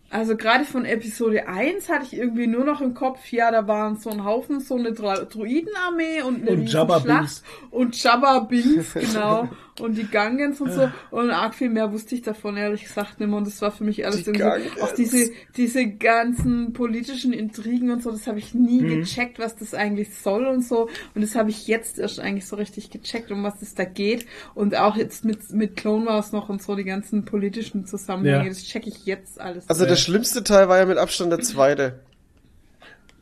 also 0.09 0.35
gerade 0.35 0.65
von 0.65 0.85
Episode 0.85 1.47
1 1.47 1.89
hatte 1.89 2.05
ich 2.05 2.13
irgendwie 2.17 2.47
nur 2.47 2.63
noch 2.65 2.81
im 2.81 2.93
Kopf, 2.93 3.31
ja, 3.31 3.51
da 3.51 3.67
waren 3.67 3.97
so 3.97 4.09
ein 4.09 4.23
Haufen, 4.23 4.59
so 4.59 4.75
eine 4.75 4.89
Dra- 4.91 5.25
Druidenarmee 5.25 6.21
und 6.23 6.41
eine 6.41 6.51
Und 6.61 6.71
Jabba 6.71 6.95
Riesenschlacht 6.97 7.19
Binks. 7.21 7.43
und 7.71 8.03
Jabba 8.03 8.39
Binks, 8.39 8.93
genau. 9.13 9.49
Und 9.79 9.97
die 9.97 10.07
Gangens 10.07 10.59
und 10.61 10.71
so. 10.71 10.91
Und 11.11 11.31
arg 11.31 11.55
viel 11.55 11.69
mehr 11.69 11.91
wusste 11.91 12.15
ich 12.15 12.21
davon, 12.21 12.57
ehrlich 12.57 12.83
gesagt, 12.83 13.19
nicht 13.19 13.29
mehr. 13.29 13.37
Und 13.37 13.47
das 13.47 13.61
war 13.61 13.71
für 13.71 13.83
mich 13.83 14.05
alles 14.05 14.23
Die 14.23 14.29
irgendwie, 14.31 14.41
Gangens. 14.43 14.81
auch 14.81 14.93
diese, 14.93 15.31
diese 15.57 15.87
ganzen 15.87 16.73
politischen 16.73 17.33
Intrigen 17.33 17.91
und 17.91 18.03
so, 18.03 18.11
das 18.11 18.27
habe 18.27 18.39
ich 18.39 18.53
nie 18.53 18.81
Mhm. 18.81 18.99
gecheckt, 19.01 19.39
was 19.39 19.55
das 19.55 19.73
eigentlich 19.73 20.15
soll 20.17 20.45
und 20.45 20.65
so. 20.65 20.89
Und 21.15 21.21
das 21.21 21.35
habe 21.35 21.49
ich 21.49 21.67
jetzt 21.67 21.99
erst 21.99 22.19
eigentlich 22.19 22.45
so 22.47 22.55
richtig 22.55 22.89
gecheckt, 22.89 23.31
um 23.31 23.43
was 23.43 23.61
es 23.61 23.75
da 23.75 23.85
geht. 23.85 24.25
Und 24.55 24.75
auch 24.75 24.95
jetzt 24.95 25.25
mit, 25.25 25.51
mit 25.51 25.75
Clone 25.75 26.05
Wars 26.05 26.31
noch 26.31 26.49
und 26.49 26.61
so, 26.61 26.75
die 26.75 26.83
ganzen 26.83 27.25
politischen 27.25 27.85
Zusammenhänge, 27.85 28.43
Ja. 28.43 28.49
das 28.49 28.63
checke 28.63 28.89
ich 28.89 29.05
jetzt 29.05 29.39
alles. 29.39 29.67
Also 29.69 29.85
der 29.85 29.95
schlimmste 29.95 30.43
Teil 30.43 30.69
war 30.69 30.77
ja 30.77 30.85
mit 30.85 30.97
Abstand 30.97 31.31
der 31.31 31.39
zweite. 31.39 31.99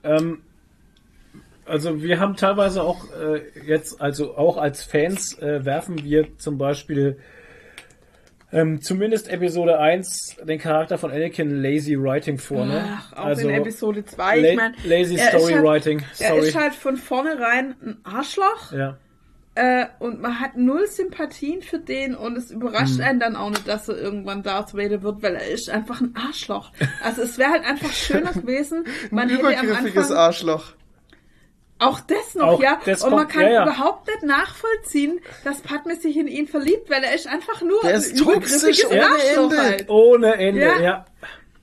Ähm, 0.03 0.39
also 1.67 2.01
wir 2.01 2.19
haben 2.19 2.35
teilweise 2.35 2.81
auch 2.83 3.05
äh, 3.13 3.41
jetzt, 3.65 4.01
also 4.01 4.35
auch 4.37 4.57
als 4.57 4.83
Fans 4.83 5.37
äh, 5.39 5.63
werfen 5.65 6.03
wir 6.03 6.37
zum 6.37 6.57
Beispiel 6.57 7.17
ähm, 8.51 8.81
zumindest 8.81 9.27
Episode 9.29 9.77
1 9.79 10.37
den 10.43 10.57
Charakter 10.59 10.97
von 10.97 11.11
Anakin 11.11 11.61
Lazy 11.61 12.01
Writing 12.01 12.37
vor, 12.37 12.65
ne? 12.65 12.81
Ach, 12.97 13.13
auch 13.17 13.37
in 13.37 13.49
Episode 13.49 14.05
2. 14.05 14.35
la- 14.39 14.47
Ich 14.49 14.55
mein, 14.55 14.73
Lazy 14.85 15.15
er 15.17 15.27
Story 15.37 15.53
halt, 15.53 15.63
Writing. 15.65 16.01
Er 16.19 16.29
Sorry. 16.29 16.47
ist 16.47 16.55
halt 16.57 16.73
von 16.73 16.95
vornherein 16.97 17.75
ein 17.83 17.97
Arschloch. 18.03 18.71
ja. 18.71 18.97
Äh, 19.59 19.87
und 19.97 20.21
man 20.21 20.39
hat 20.39 20.55
null 20.55 20.85
Sympathien 20.85 21.63
für 21.63 21.79
den 21.79 22.13
und 22.13 22.37
es 22.37 22.51
Hm. 22.51 22.61
überrascht 22.61 23.01
einen 23.01 23.19
dann 23.19 23.35
auch 23.35 23.49
nicht, 23.49 23.67
dass 23.67 23.89
er 23.89 23.97
irgendwann 23.97 24.43
Darth 24.43 24.75
Vader 24.75 25.01
wird, 25.01 25.23
weil 25.23 25.33
er 25.33 25.47
ist 25.47 25.67
einfach 25.67 25.99
ein 25.99 26.13
Arschloch. 26.15 26.71
Also 27.03 27.23
es 27.23 27.39
wäre 27.39 27.49
halt 27.53 27.65
einfach 27.65 27.91
schöner 27.91 28.31
gewesen, 28.33 28.85
man 29.09 29.29
Ein 29.31 29.39
übergriffiges 29.39 30.11
Anfang 30.11 30.17
Arschloch. 30.17 30.73
Auch 31.79 31.99
das 32.01 32.35
noch, 32.35 32.47
Auch 32.47 32.61
ja. 32.61 32.79
das 32.85 33.03
und 33.03 33.11
man 33.11 33.19
kommt- 33.21 33.31
kann 33.33 33.43
ja, 33.43 33.49
ja. 33.51 33.63
überhaupt 33.63 34.07
nicht 34.07 34.23
nachvollziehen, 34.23 35.19
dass 35.43 35.61
Padme 35.61 35.95
sich 35.95 36.17
in 36.17 36.27
ihn 36.27 36.47
verliebt, 36.47 36.89
weil 36.89 37.03
er 37.03 37.13
ist 37.13 37.27
einfach 37.27 37.61
nur 37.61 37.79
Der 37.81 37.91
ein 37.91 37.95
ist 37.97 38.17
toxisch 38.17 38.85
ohne 38.85 39.05
Arschloch 39.05 39.51
Ende. 39.51 39.61
halt. 39.63 39.89
Ohne 39.89 40.33
Ende, 40.35 40.61
ja. 40.61 40.79
Ja. 40.81 41.05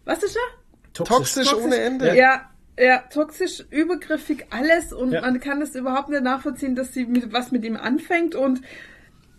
Was 0.04 0.22
ist 0.22 0.36
er? 0.36 0.92
Toxisch, 0.92 1.48
Toxisch. 1.48 1.64
ohne 1.64 1.76
Ende. 1.76 2.14
Ja, 2.16 2.48
ja, 2.78 2.98
toxisch, 3.12 3.64
übergriffig, 3.70 4.46
alles 4.50 4.92
und 4.92 5.12
Ja. 5.12 5.20
man 5.20 5.40
kann 5.40 5.60
das 5.60 5.74
überhaupt 5.74 6.08
nicht 6.08 6.22
nachvollziehen, 6.22 6.74
dass 6.76 6.92
sie 6.92 7.04
mit, 7.06 7.32
was 7.32 7.50
mit 7.52 7.64
ihm 7.64 7.76
anfängt 7.76 8.34
und 8.34 8.60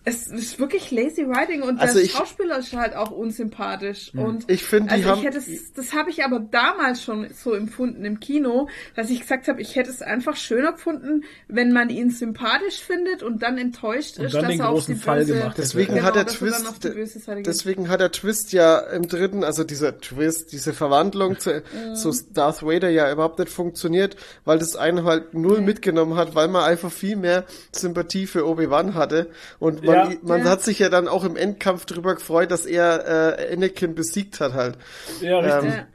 es 0.06 0.28
ist 0.28 0.60
wirklich 0.60 0.92
lazy 0.92 1.28
writing 1.28 1.64
und 1.64 1.80
Also 1.80 1.96
der 1.96 2.04
ich- 2.04 2.12
Schauspieler 2.12 2.60
ist 2.60 2.72
halt 2.74 2.96
auch 2.96 3.12
unsympathisch 3.12 4.12
und 4.16 4.50
Ich 4.50 4.64
finde, 4.64 4.92
also 4.92 5.10
haben. 5.10 5.20
ich 5.20 5.26
hätte 5.26 5.38
es, 5.40 5.74
das 5.74 5.94
habe 5.94 6.10
ich 6.12 6.24
aber 6.24 6.40
damals 6.40 7.02
schon 7.04 7.28
so 7.34 7.54
empfunden 7.54 8.06
im 8.06 8.20
Kino, 8.20 8.70
dass 8.96 9.10
ich 9.10 9.22
gesagt 9.22 9.48
habe, 9.48 9.62
ich 9.62 9.76
hätte 9.76 9.90
es 9.90 10.02
einfach 10.02 10.36
schöner 10.36 10.74
gefunden, 10.74 11.24
wenn 11.48 11.74
man 11.74 11.90
ihn 11.90 12.12
sympathisch 12.12 12.80
findet 12.82 13.24
und 13.24 13.42
dann 13.42 13.58
enttäuscht 13.58 14.18
Und 14.20 14.26
ist, 14.26 14.36
dann 14.36 14.44
dass 14.44 14.52
den 14.52 14.60
er 14.62 14.70
auf 14.70 14.76
großen 14.76 14.96
die 14.96 15.02
Fall 15.02 15.20
böse, 15.26 15.34
gemacht. 15.40 15.58
Deswegen 15.58 15.94
Genau, 15.96 16.06
hat 16.06 16.16
der 16.16 16.22
er 16.24 16.28
Twist, 16.28 16.84
die 16.84 16.90
böse 16.90 17.20
Seite 17.20 17.38
geht. 17.38 17.48
deswegen 17.48 17.90
hat 17.90 18.00
der 18.00 18.12
Twist 18.12 18.54
ja 18.54 18.78
im 18.78 19.08
dritten, 19.08 19.44
also 19.44 19.64
dieser 19.64 20.00
Twist, 20.00 20.52
diese 20.52 20.74
Verwandlung 20.74 21.40
zu, 21.40 21.64
Mhm. 21.74 21.96
zu 21.96 22.12
Darth 22.34 22.62
Vader 22.64 22.90
ja 22.90 23.12
überhaupt 23.12 23.40
nicht 23.40 23.52
funktioniert, 23.52 24.16
weil 24.46 24.60
das 24.60 24.76
einen 24.76 25.04
halt 25.04 25.34
null 25.34 25.62
mitgenommen 25.62 26.16
hat, 26.16 26.36
weil 26.36 26.48
man 26.48 26.64
einfach 26.64 26.92
viel 26.92 27.16
mehr 27.16 27.46
Sympathie 27.72 28.28
für 28.28 28.48
Obi-Wan 28.48 28.94
hatte 28.94 29.32
und 29.60 29.84
man, 29.84 29.95
Ja. 29.95 29.95
Man 30.22 30.40
Ja. 30.44 30.50
hat 30.52 30.64
sich 30.64 30.80
ja 30.80 30.90
dann 30.90 31.08
auch 31.08 31.24
im 31.24 31.36
Endkampf 31.36 31.86
drüber 31.86 32.16
gefreut, 32.16 32.52
dass 32.52 32.66
er 32.66 33.38
äh, 33.40 33.54
Anakin 33.54 33.96
besiegt 33.96 34.40
hat 34.40 34.54
halt. 34.54 34.78
Ja, 35.22 35.40
richtig. 35.40 35.72
Ähm, 35.72 35.78
Ja. 35.78 35.88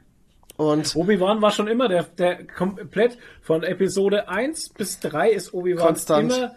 Und 0.57 0.95
Obi-Wan 0.95 1.41
war 1.41 1.49
schon 1.51 1.67
immer 1.67 1.87
der, 1.87 2.03
der 2.03 2.45
komplett 2.45 3.17
von 3.41 3.63
Episode 3.63 4.29
1 4.29 4.69
bis 4.69 4.99
3 4.99 5.31
ist 5.31 5.53
Obi-Wan 5.55 5.95
immer 6.19 6.51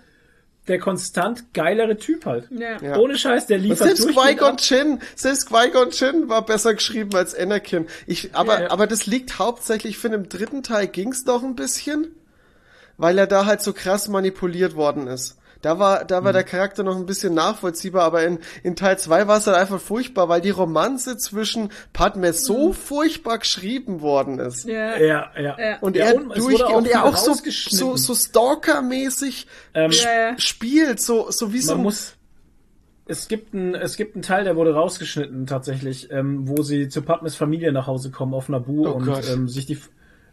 der 0.69 0.79
konstant 0.79 1.53
geilere 1.55 1.97
Typ 1.97 2.27
halt. 2.27 2.49
Ja. 2.51 2.81
Ja. 2.83 2.97
Ohne 2.99 3.17
Scheiß, 3.19 3.47
der 3.47 3.59
liefert 3.59 3.87
selbst 3.87 4.05
durchgehend 4.05 4.41
Qui-Gon. 4.41 4.57
Jinn, 4.59 5.01
selbst 5.15 5.49
Qui-Gon 5.49 5.91
Jinn 5.91 6.29
war 6.29 6.45
besser 6.45 6.75
geschrieben 6.75 7.15
als 7.15 7.35
Anakin. 7.35 7.87
Ich, 8.07 8.35
aber, 8.35 8.55
Ja, 8.57 8.63
ja. 8.65 8.71
aber 8.71 8.87
das 8.87 9.07
liegt 9.07 9.39
hauptsächlich, 9.39 9.93
ich 9.95 9.99
finde, 9.99 10.19
im 10.19 10.29
dritten 10.29 10.63
Teil 10.63 10.87
ging's 10.87 11.25
noch 11.27 11.43
ein 11.43 11.55
bisschen, 11.55 12.09
weil 12.97 13.19
er 13.19 13.27
da 13.27 13.47
halt 13.47 13.61
so 13.63 13.73
krass 13.73 14.09
manipuliert 14.09 14.75
worden 14.75 15.07
ist. 15.07 15.37
Da 15.65 15.79
war, 15.79 16.05
da 16.05 16.23
war 16.25 16.33
Mhm. 16.33 16.35
der 16.35 16.45
Charakter 16.45 16.83
noch 16.83 16.97
ein 16.97 17.07
bisschen 17.07 17.33
nachvollziehbar, 17.33 18.03
aber 18.05 18.23
in, 18.25 18.39
in 18.63 18.77
Teil 18.77 18.99
2 18.99 19.27
war 19.27 19.39
es 19.39 19.47
halt 19.47 19.57
einfach 19.57 19.81
furchtbar, 19.81 20.29
weil 20.29 20.41
die 20.43 20.51
Romanze 20.51 21.17
zwischen 21.17 21.71
Padme 21.95 22.33
so 22.35 22.73
furchtbar 22.75 23.39
geschrieben 23.39 24.01
worden 24.03 24.39
ist. 24.41 24.67
Mhm. 24.67 24.73
Ja. 24.73 24.97
Ja, 24.99 25.31
ja. 25.41 25.79
Und 25.81 25.97
Ja, 25.97 26.05
er 26.07 26.17
und 26.17 26.33
es 26.33 26.45
durch, 26.45 26.63
und 26.65 26.87
er 26.87 27.05
auch 27.05 27.17
so, 27.17 27.33
so, 27.35 27.97
so 27.97 28.15
Stalker-mäßig 28.15 29.47
Ähm, 29.75 29.91
sp- 29.91 30.05
Ja, 30.05 30.31
ja. 30.31 30.39
spielt, 30.39 31.01
so, 31.01 31.31
so 31.31 31.53
wie 31.53 31.61
so 31.61 31.73
Man 31.73 31.81
ein 31.81 31.85
muss. 31.85 32.15
Es 33.07 33.29
gibt 33.29 33.53
einen, 33.55 33.75
es 33.75 33.97
gibt 33.97 34.15
einen 34.17 34.23
Teil, 34.23 34.45
der 34.45 34.57
wurde 34.57 34.75
rausgeschnitten 34.75 35.47
tatsächlich, 35.47 36.11
ähm, 36.11 36.49
wo 36.49 36.63
sie 36.63 36.89
zu 36.89 37.03
Padmes 37.03 37.37
Familie 37.37 37.71
nach 37.73 37.87
Hause 37.87 38.11
kommen 38.11 38.33
auf 38.35 38.49
Naboo 38.49 38.87
Oh 38.89 38.93
und 38.93 39.07
Gott. 39.07 39.29
ähm, 39.31 39.49
sich 39.49 39.67
die. 39.67 39.79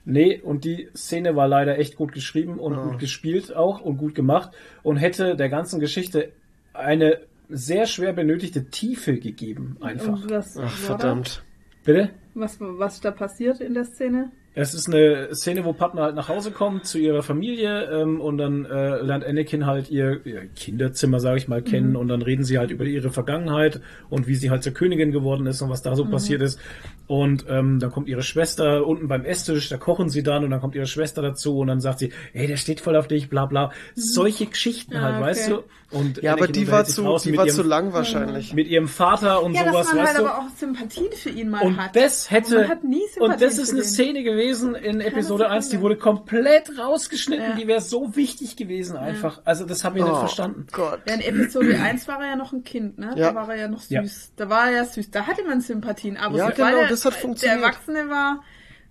Nee, 0.04 0.40
und 0.42 0.64
die 0.64 0.90
Szene 0.96 1.36
war 1.36 1.48
leider 1.48 1.78
echt 1.78 1.96
gut 1.96 2.12
geschrieben 2.12 2.60
und 2.60 2.76
Oh. 2.78 2.90
gut 2.90 3.00
gespielt 3.00 3.56
auch 3.56 3.82
und 3.82 3.98
gut 3.98 4.16
gemacht 4.16 4.52
und 4.84 4.98
hätte 4.98 5.36
der 5.36 5.50
ganzen 5.50 5.80
Geschichte 5.80 6.32
eine 6.74 7.20
sehr 7.50 7.86
schwer 7.86 8.14
benötigte 8.14 8.66
Tiefe 8.70 9.18
gegeben, 9.20 9.78
einfach. 9.82 10.24
Und 10.24 10.30
was, 10.32 10.58
Ach, 10.58 10.62
war 10.64 10.70
verdammt. 10.70 11.44
Bitte? 11.84 12.08
Da? 12.34 12.42
Was, 12.42 12.58
was 12.60 12.96
ist 12.96 13.06
da 13.06 13.12
passiert 13.12 13.60
in 13.60 13.74
der 13.74 13.84
Szene? 13.84 14.32
Es 14.54 14.74
ist 14.74 14.88
eine 14.88 15.34
Szene, 15.34 15.64
wo 15.64 15.72
Padme 15.72 16.02
halt 16.02 16.16
nach 16.16 16.28
Hause 16.28 16.52
kommt 16.52 16.86
zu 16.86 16.98
ihrer 17.00 17.24
Familie 17.24 17.86
ähm, 17.86 18.20
und 18.20 18.38
dann 18.38 18.66
äh, 18.66 18.98
lernt 19.02 19.24
Anakin 19.24 19.66
halt 19.66 19.90
ihr, 19.90 20.26
ihr 20.26 20.46
Kinderzimmer, 20.48 21.22
sage 21.22 21.38
ich 21.38 21.48
mal, 21.48 21.62
kennen 21.62 21.96
und 21.96 22.10
dann 22.10 22.22
reden 22.22 22.44
sie 22.44 22.58
halt 22.58 22.70
über 22.70 22.84
ihre 22.84 23.12
Vergangenheit 23.12 23.80
und 24.10 24.28
wie 24.28 24.36
sie 24.36 24.50
halt 24.50 24.64
zur 24.64 24.74
Königin 24.74 25.12
geworden 25.14 25.46
ist 25.48 25.62
und 25.62 25.70
was 25.70 25.82
da 25.84 25.96
so 25.96 26.04
passiert 26.06 26.42
ist. 26.42 26.60
Und 27.08 27.46
ähm, 27.50 27.80
dann 27.80 27.92
kommt 27.92 28.10
ihre 28.10 28.24
Schwester 28.24 28.86
unten 28.86 29.08
beim 29.08 29.24
Esstisch, 29.24 29.70
da 29.70 29.78
kochen 29.78 30.10
sie 30.10 30.24
dann 30.24 30.44
und 30.44 30.52
dann 30.52 30.60
kommt 30.60 30.76
ihre 30.76 30.86
Schwester 30.86 31.22
dazu 31.22 31.60
und 31.60 31.68
dann 31.68 31.80
sagt 31.80 32.00
sie, 32.00 32.12
hey, 32.34 32.48
der 32.48 32.58
steht 32.58 32.82
voll 32.82 32.96
auf 32.98 33.08
dich, 33.08 33.30
bla 33.30 33.46
bla. 33.46 33.72
Solche 33.96 34.48
Geschichten 34.48 34.96
Ah, 34.98 35.02
halt, 35.02 35.16
okay. 35.16 35.26
weißt 35.26 35.50
du? 35.50 35.64
Und 35.92 36.22
Ja, 36.22 36.34
aber 36.34 36.48
die 36.48 36.72
war 36.72 36.86
zu, 36.86 37.02
die 37.24 37.36
war 37.38 37.46
ihrem, 37.46 37.56
zu 37.56 37.64
lang 37.64 37.92
wahrscheinlich. 37.92 38.54
mit 38.54 38.68
ihrem 38.68 38.88
Vater 38.88 39.44
und 39.44 39.54
Ja, 39.54 39.66
sowas, 39.70 39.88
dass 39.88 39.96
man 39.96 40.08
halt 40.08 40.18
aber 40.20 40.38
auch 40.38 40.50
Sympathien 40.58 41.12
für 41.12 41.30
ihn 41.30 41.50
mal 41.50 41.62
Und 41.64 41.78
hat. 41.82 41.96
das 41.96 42.32
hätte. 42.32 42.56
Und 42.56 42.62
man 42.62 42.70
hat 42.70 42.84
nie 42.86 43.02
Sympathien 43.14 43.32
und 43.34 43.42
das 43.42 43.58
ist 43.58 43.74
eine. 43.74 43.84
Szene 43.84 44.24
gewesen 44.24 44.74
in 44.76 45.02
Episode 45.02 45.50
1, 45.50 45.70
die 45.70 45.82
wurde 45.82 45.98
komplett 45.98 46.78
rausgeschnitten. 46.78 47.46
Ja. 47.50 47.56
Die 47.56 47.68
wäre 47.68 47.82
so 47.82 48.16
wichtig 48.16 48.56
gewesen 48.56 48.96
einfach. 48.96 49.42
Also 49.44 49.66
das 49.66 49.84
habe 49.84 50.00
ich 50.00 50.06
nicht 50.06 50.14
Oh 50.14 50.20
verstanden. 50.20 50.68
Gott. 50.72 51.02
Ja, 51.08 51.16
in 51.16 51.22
Episode 51.22 51.78
1 51.78 52.08
war 52.08 52.22
er 52.22 52.30
ja 52.30 52.36
noch 52.38 52.54
ein 52.54 52.64
Kind, 52.64 52.98
ne? 52.98 53.14
Ja. 53.18 53.30
Da 53.34 53.36
war 53.36 53.50
er 53.50 53.60
ja 53.62 53.68
noch 53.68 53.82
süß. 53.82 53.90
Ja. 53.92 54.04
Da 54.38 54.50
war 54.50 54.68
er 54.68 54.72
ja 54.78 54.86
süß. 54.86 55.12
Da 55.12 55.28
hatte 55.28 55.44
man 55.44 55.60
Sympathien. 55.62 56.16
Aber 56.16 56.38
Ja, 56.38 56.46
sobald 56.52 56.56
genau, 56.58 56.82
er, 56.84 56.88
das 56.88 57.04
hat 57.04 57.14
Der 57.16 57.20
funktioniert. 57.22 57.60
Erwachsene 57.62 58.10
war, 58.10 58.44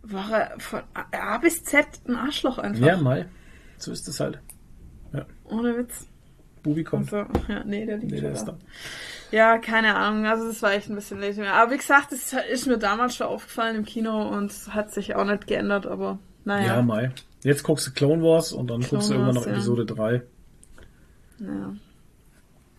war 0.03 0.31
er 0.33 0.61
von 0.61 0.81
A 1.13 1.39
bis 1.39 1.65
Z 1.65 1.87
ein 2.07 2.15
Arschloch 2.17 2.59
einfach. 2.59 2.87
Ja, 2.87 2.97
mal. 2.99 3.29
So 3.79 3.91
ist 3.93 4.07
es 4.07 4.21
halt. 4.21 4.39
Ohne 5.45 5.77
Witz. 5.79 6.07
Bubi 6.63 6.85
kommt. 6.85 7.13
Also, 7.13 7.31
ja, 7.49 7.65
nee, 7.65 7.87
der 7.87 7.99
liegt 7.99 8.13
Nee, 8.13 8.21
der 8.21 8.33
ist 8.33 8.45
da. 8.45 8.57
Ja, 9.31 9.59
keine 9.59 9.95
Ahnung. 9.95 10.27
Also 10.27 10.49
das 10.49 10.61
war 10.63 10.73
echt 10.73 10.89
ein 10.89 10.97
bisschen 10.97 11.21
lazy. 11.21 11.43
Aber 11.43 11.71
wie 11.71 11.77
gesagt, 11.77 12.13
das 12.13 12.35
ist 12.51 12.67
mir 12.67 12.79
damals 12.79 13.17
schon 13.17 13.29
aufgefallen 13.29 13.77
im 13.77 13.85
Kino 13.85 14.29
und 14.29 14.53
hat 14.71 14.93
sich 14.93 15.15
auch 15.15 15.25
nicht 15.25 15.47
geändert, 15.47 15.87
aber 15.87 16.19
naja. 16.45 16.77
Ja, 16.77 16.83
Mai. 16.83 17.13
Jetzt 17.43 17.63
guckst 17.63 17.87
du 17.87 17.93
Clone 17.93 18.23
Wars 18.23 18.53
und 18.53 18.69
dann 18.69 18.81
guckst 18.81 19.09
du 19.09 19.15
Clone 19.15 19.29
irgendwann 19.29 19.37
Wars, 19.37 19.45
noch 19.45 19.47
ja. 19.47 19.53
Episode 19.53 19.87
3. 19.87 20.23
ja. 21.41 21.75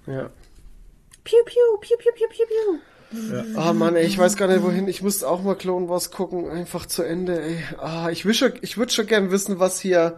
Ja. 0.07 0.29
Piu, 1.23 1.37
piu, 1.45 1.61
piu, 1.79 1.97
piu, 1.97 2.11
piu, 2.15 2.27
piu, 2.27 2.45
piu. 2.47 2.79
Ah 3.57 3.73
Mann, 3.73 3.95
ey, 3.95 4.05
ich 4.05 4.17
weiß 4.17 4.37
gar 4.37 4.47
nicht 4.47 4.63
wohin. 4.63 4.87
Ich 4.87 5.01
müsste 5.01 5.27
auch 5.27 5.43
mal 5.43 5.55
Clone 5.55 5.89
Wars 5.89 6.11
gucken, 6.11 6.49
einfach 6.49 6.85
zu 6.85 7.03
Ende, 7.03 7.41
ey. 7.41 7.57
Ah, 7.77 8.09
ich 8.09 8.21
schon, 8.35 8.53
ich 8.61 8.77
würde 8.77 8.91
schon 8.91 9.05
gern 9.05 9.31
wissen, 9.31 9.59
was 9.59 9.79
hier 9.79 10.17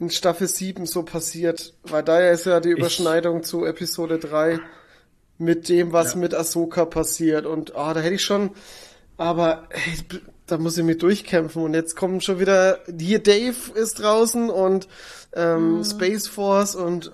in 0.00 0.10
Staffel 0.10 0.48
7 0.48 0.86
so 0.86 1.02
passiert, 1.02 1.72
weil 1.84 2.02
da 2.02 2.18
ist 2.30 2.46
ja 2.46 2.60
die 2.60 2.70
Überschneidung 2.70 3.42
zu 3.44 3.64
Episode 3.64 4.18
3 4.18 4.58
mit 5.38 5.68
dem, 5.68 5.92
was 5.92 6.14
Ja. 6.14 6.20
mit 6.20 6.34
Ahsoka 6.34 6.84
passiert 6.84 7.46
und 7.46 7.74
ah, 7.76 7.94
da 7.94 8.00
hätte 8.00 8.14
ich 8.14 8.22
schon, 8.24 8.50
aber 9.16 9.68
ey, 9.70 10.20
da 10.46 10.58
muss 10.58 10.76
ich 10.76 10.84
mich 10.84 10.98
durchkämpfen 10.98 11.62
und 11.62 11.74
jetzt 11.74 11.96
kommen 11.96 12.20
schon 12.20 12.38
wieder, 12.40 12.78
hier 12.98 13.20
Dave 13.22 13.54
ist 13.74 14.00
draußen 14.02 14.50
und 14.50 14.88
ähm, 15.34 15.82
Space 15.84 16.28
Force 16.28 16.74
und 16.74 17.06
äh, 17.08 17.10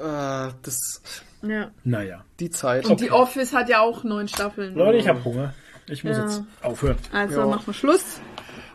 das, 0.63 1.01
Ja. 1.43 1.71
Naja. 1.85 2.25
die 2.41 2.51
Zeit. 2.51 2.87
Und 2.87 3.01
die 3.01 3.11
Office 3.11 3.53
hat 3.55 3.69
ja 3.69 3.81
auch 3.81 4.05
neun 4.05 4.29
Staffeln. 4.29 4.75
Leute, 4.75 4.99
ich 4.99 5.09
habe 5.09 5.23
Hunger. 5.25 5.55
Ich 5.87 6.05
muss 6.05 6.17
Ja. 6.17 6.25
jetzt 6.25 6.43
aufhören. 6.63 6.97
Also 7.13 7.41
Ja. 7.41 7.47
machen 7.47 7.67
wir 7.67 7.75
Schluss. 7.75 8.21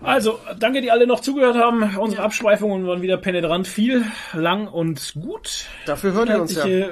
Also, 0.05 0.39
danke, 0.59 0.81
die 0.81 0.91
alle 0.91 1.07
noch 1.07 1.19
zugehört 1.19 1.55
haben. 1.55 1.97
Unsere 1.97 2.21
Abschweifungen 2.21 2.85
waren 2.85 3.01
wieder 3.01 3.17
penetrant 3.17 3.67
viel, 3.67 4.05
lang 4.33 4.67
und 4.67 5.13
gut. 5.19 5.65
Dafür 5.85 6.13
hören 6.13 6.27
wir 6.29 6.41
uns 6.41 6.55
ja. 6.55 6.89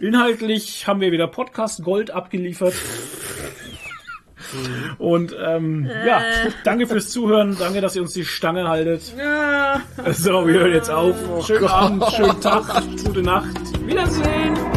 Inhaltlich 0.00 0.86
haben 0.86 1.00
wir 1.00 1.12
wieder 1.12 1.26
Podcast 1.26 1.82
Gold 1.84 2.10
abgeliefert. 2.10 2.74
Und 4.98 5.34
ähm, 5.44 5.90
ja, 6.06 6.22
danke 6.62 6.86
fürs 6.86 7.10
Zuhören, 7.10 7.56
danke, 7.58 7.80
dass 7.80 7.96
ihr 7.96 8.02
uns 8.02 8.12
die 8.12 8.24
Stange 8.24 8.68
haltet. 8.68 9.12
Ja. 9.18 9.80
So, 10.12 10.46
wir 10.46 10.60
hören 10.60 10.72
jetzt 10.72 10.90
auf. 10.90 11.16
Schönen 11.44 11.60
Gott. 11.62 11.72
Abend, 11.72 12.04
schönen 12.12 12.40
Tag, 12.40 12.82
gute 13.04 13.22
Nacht. 13.22 13.48
Wiedersehen. 13.86 14.75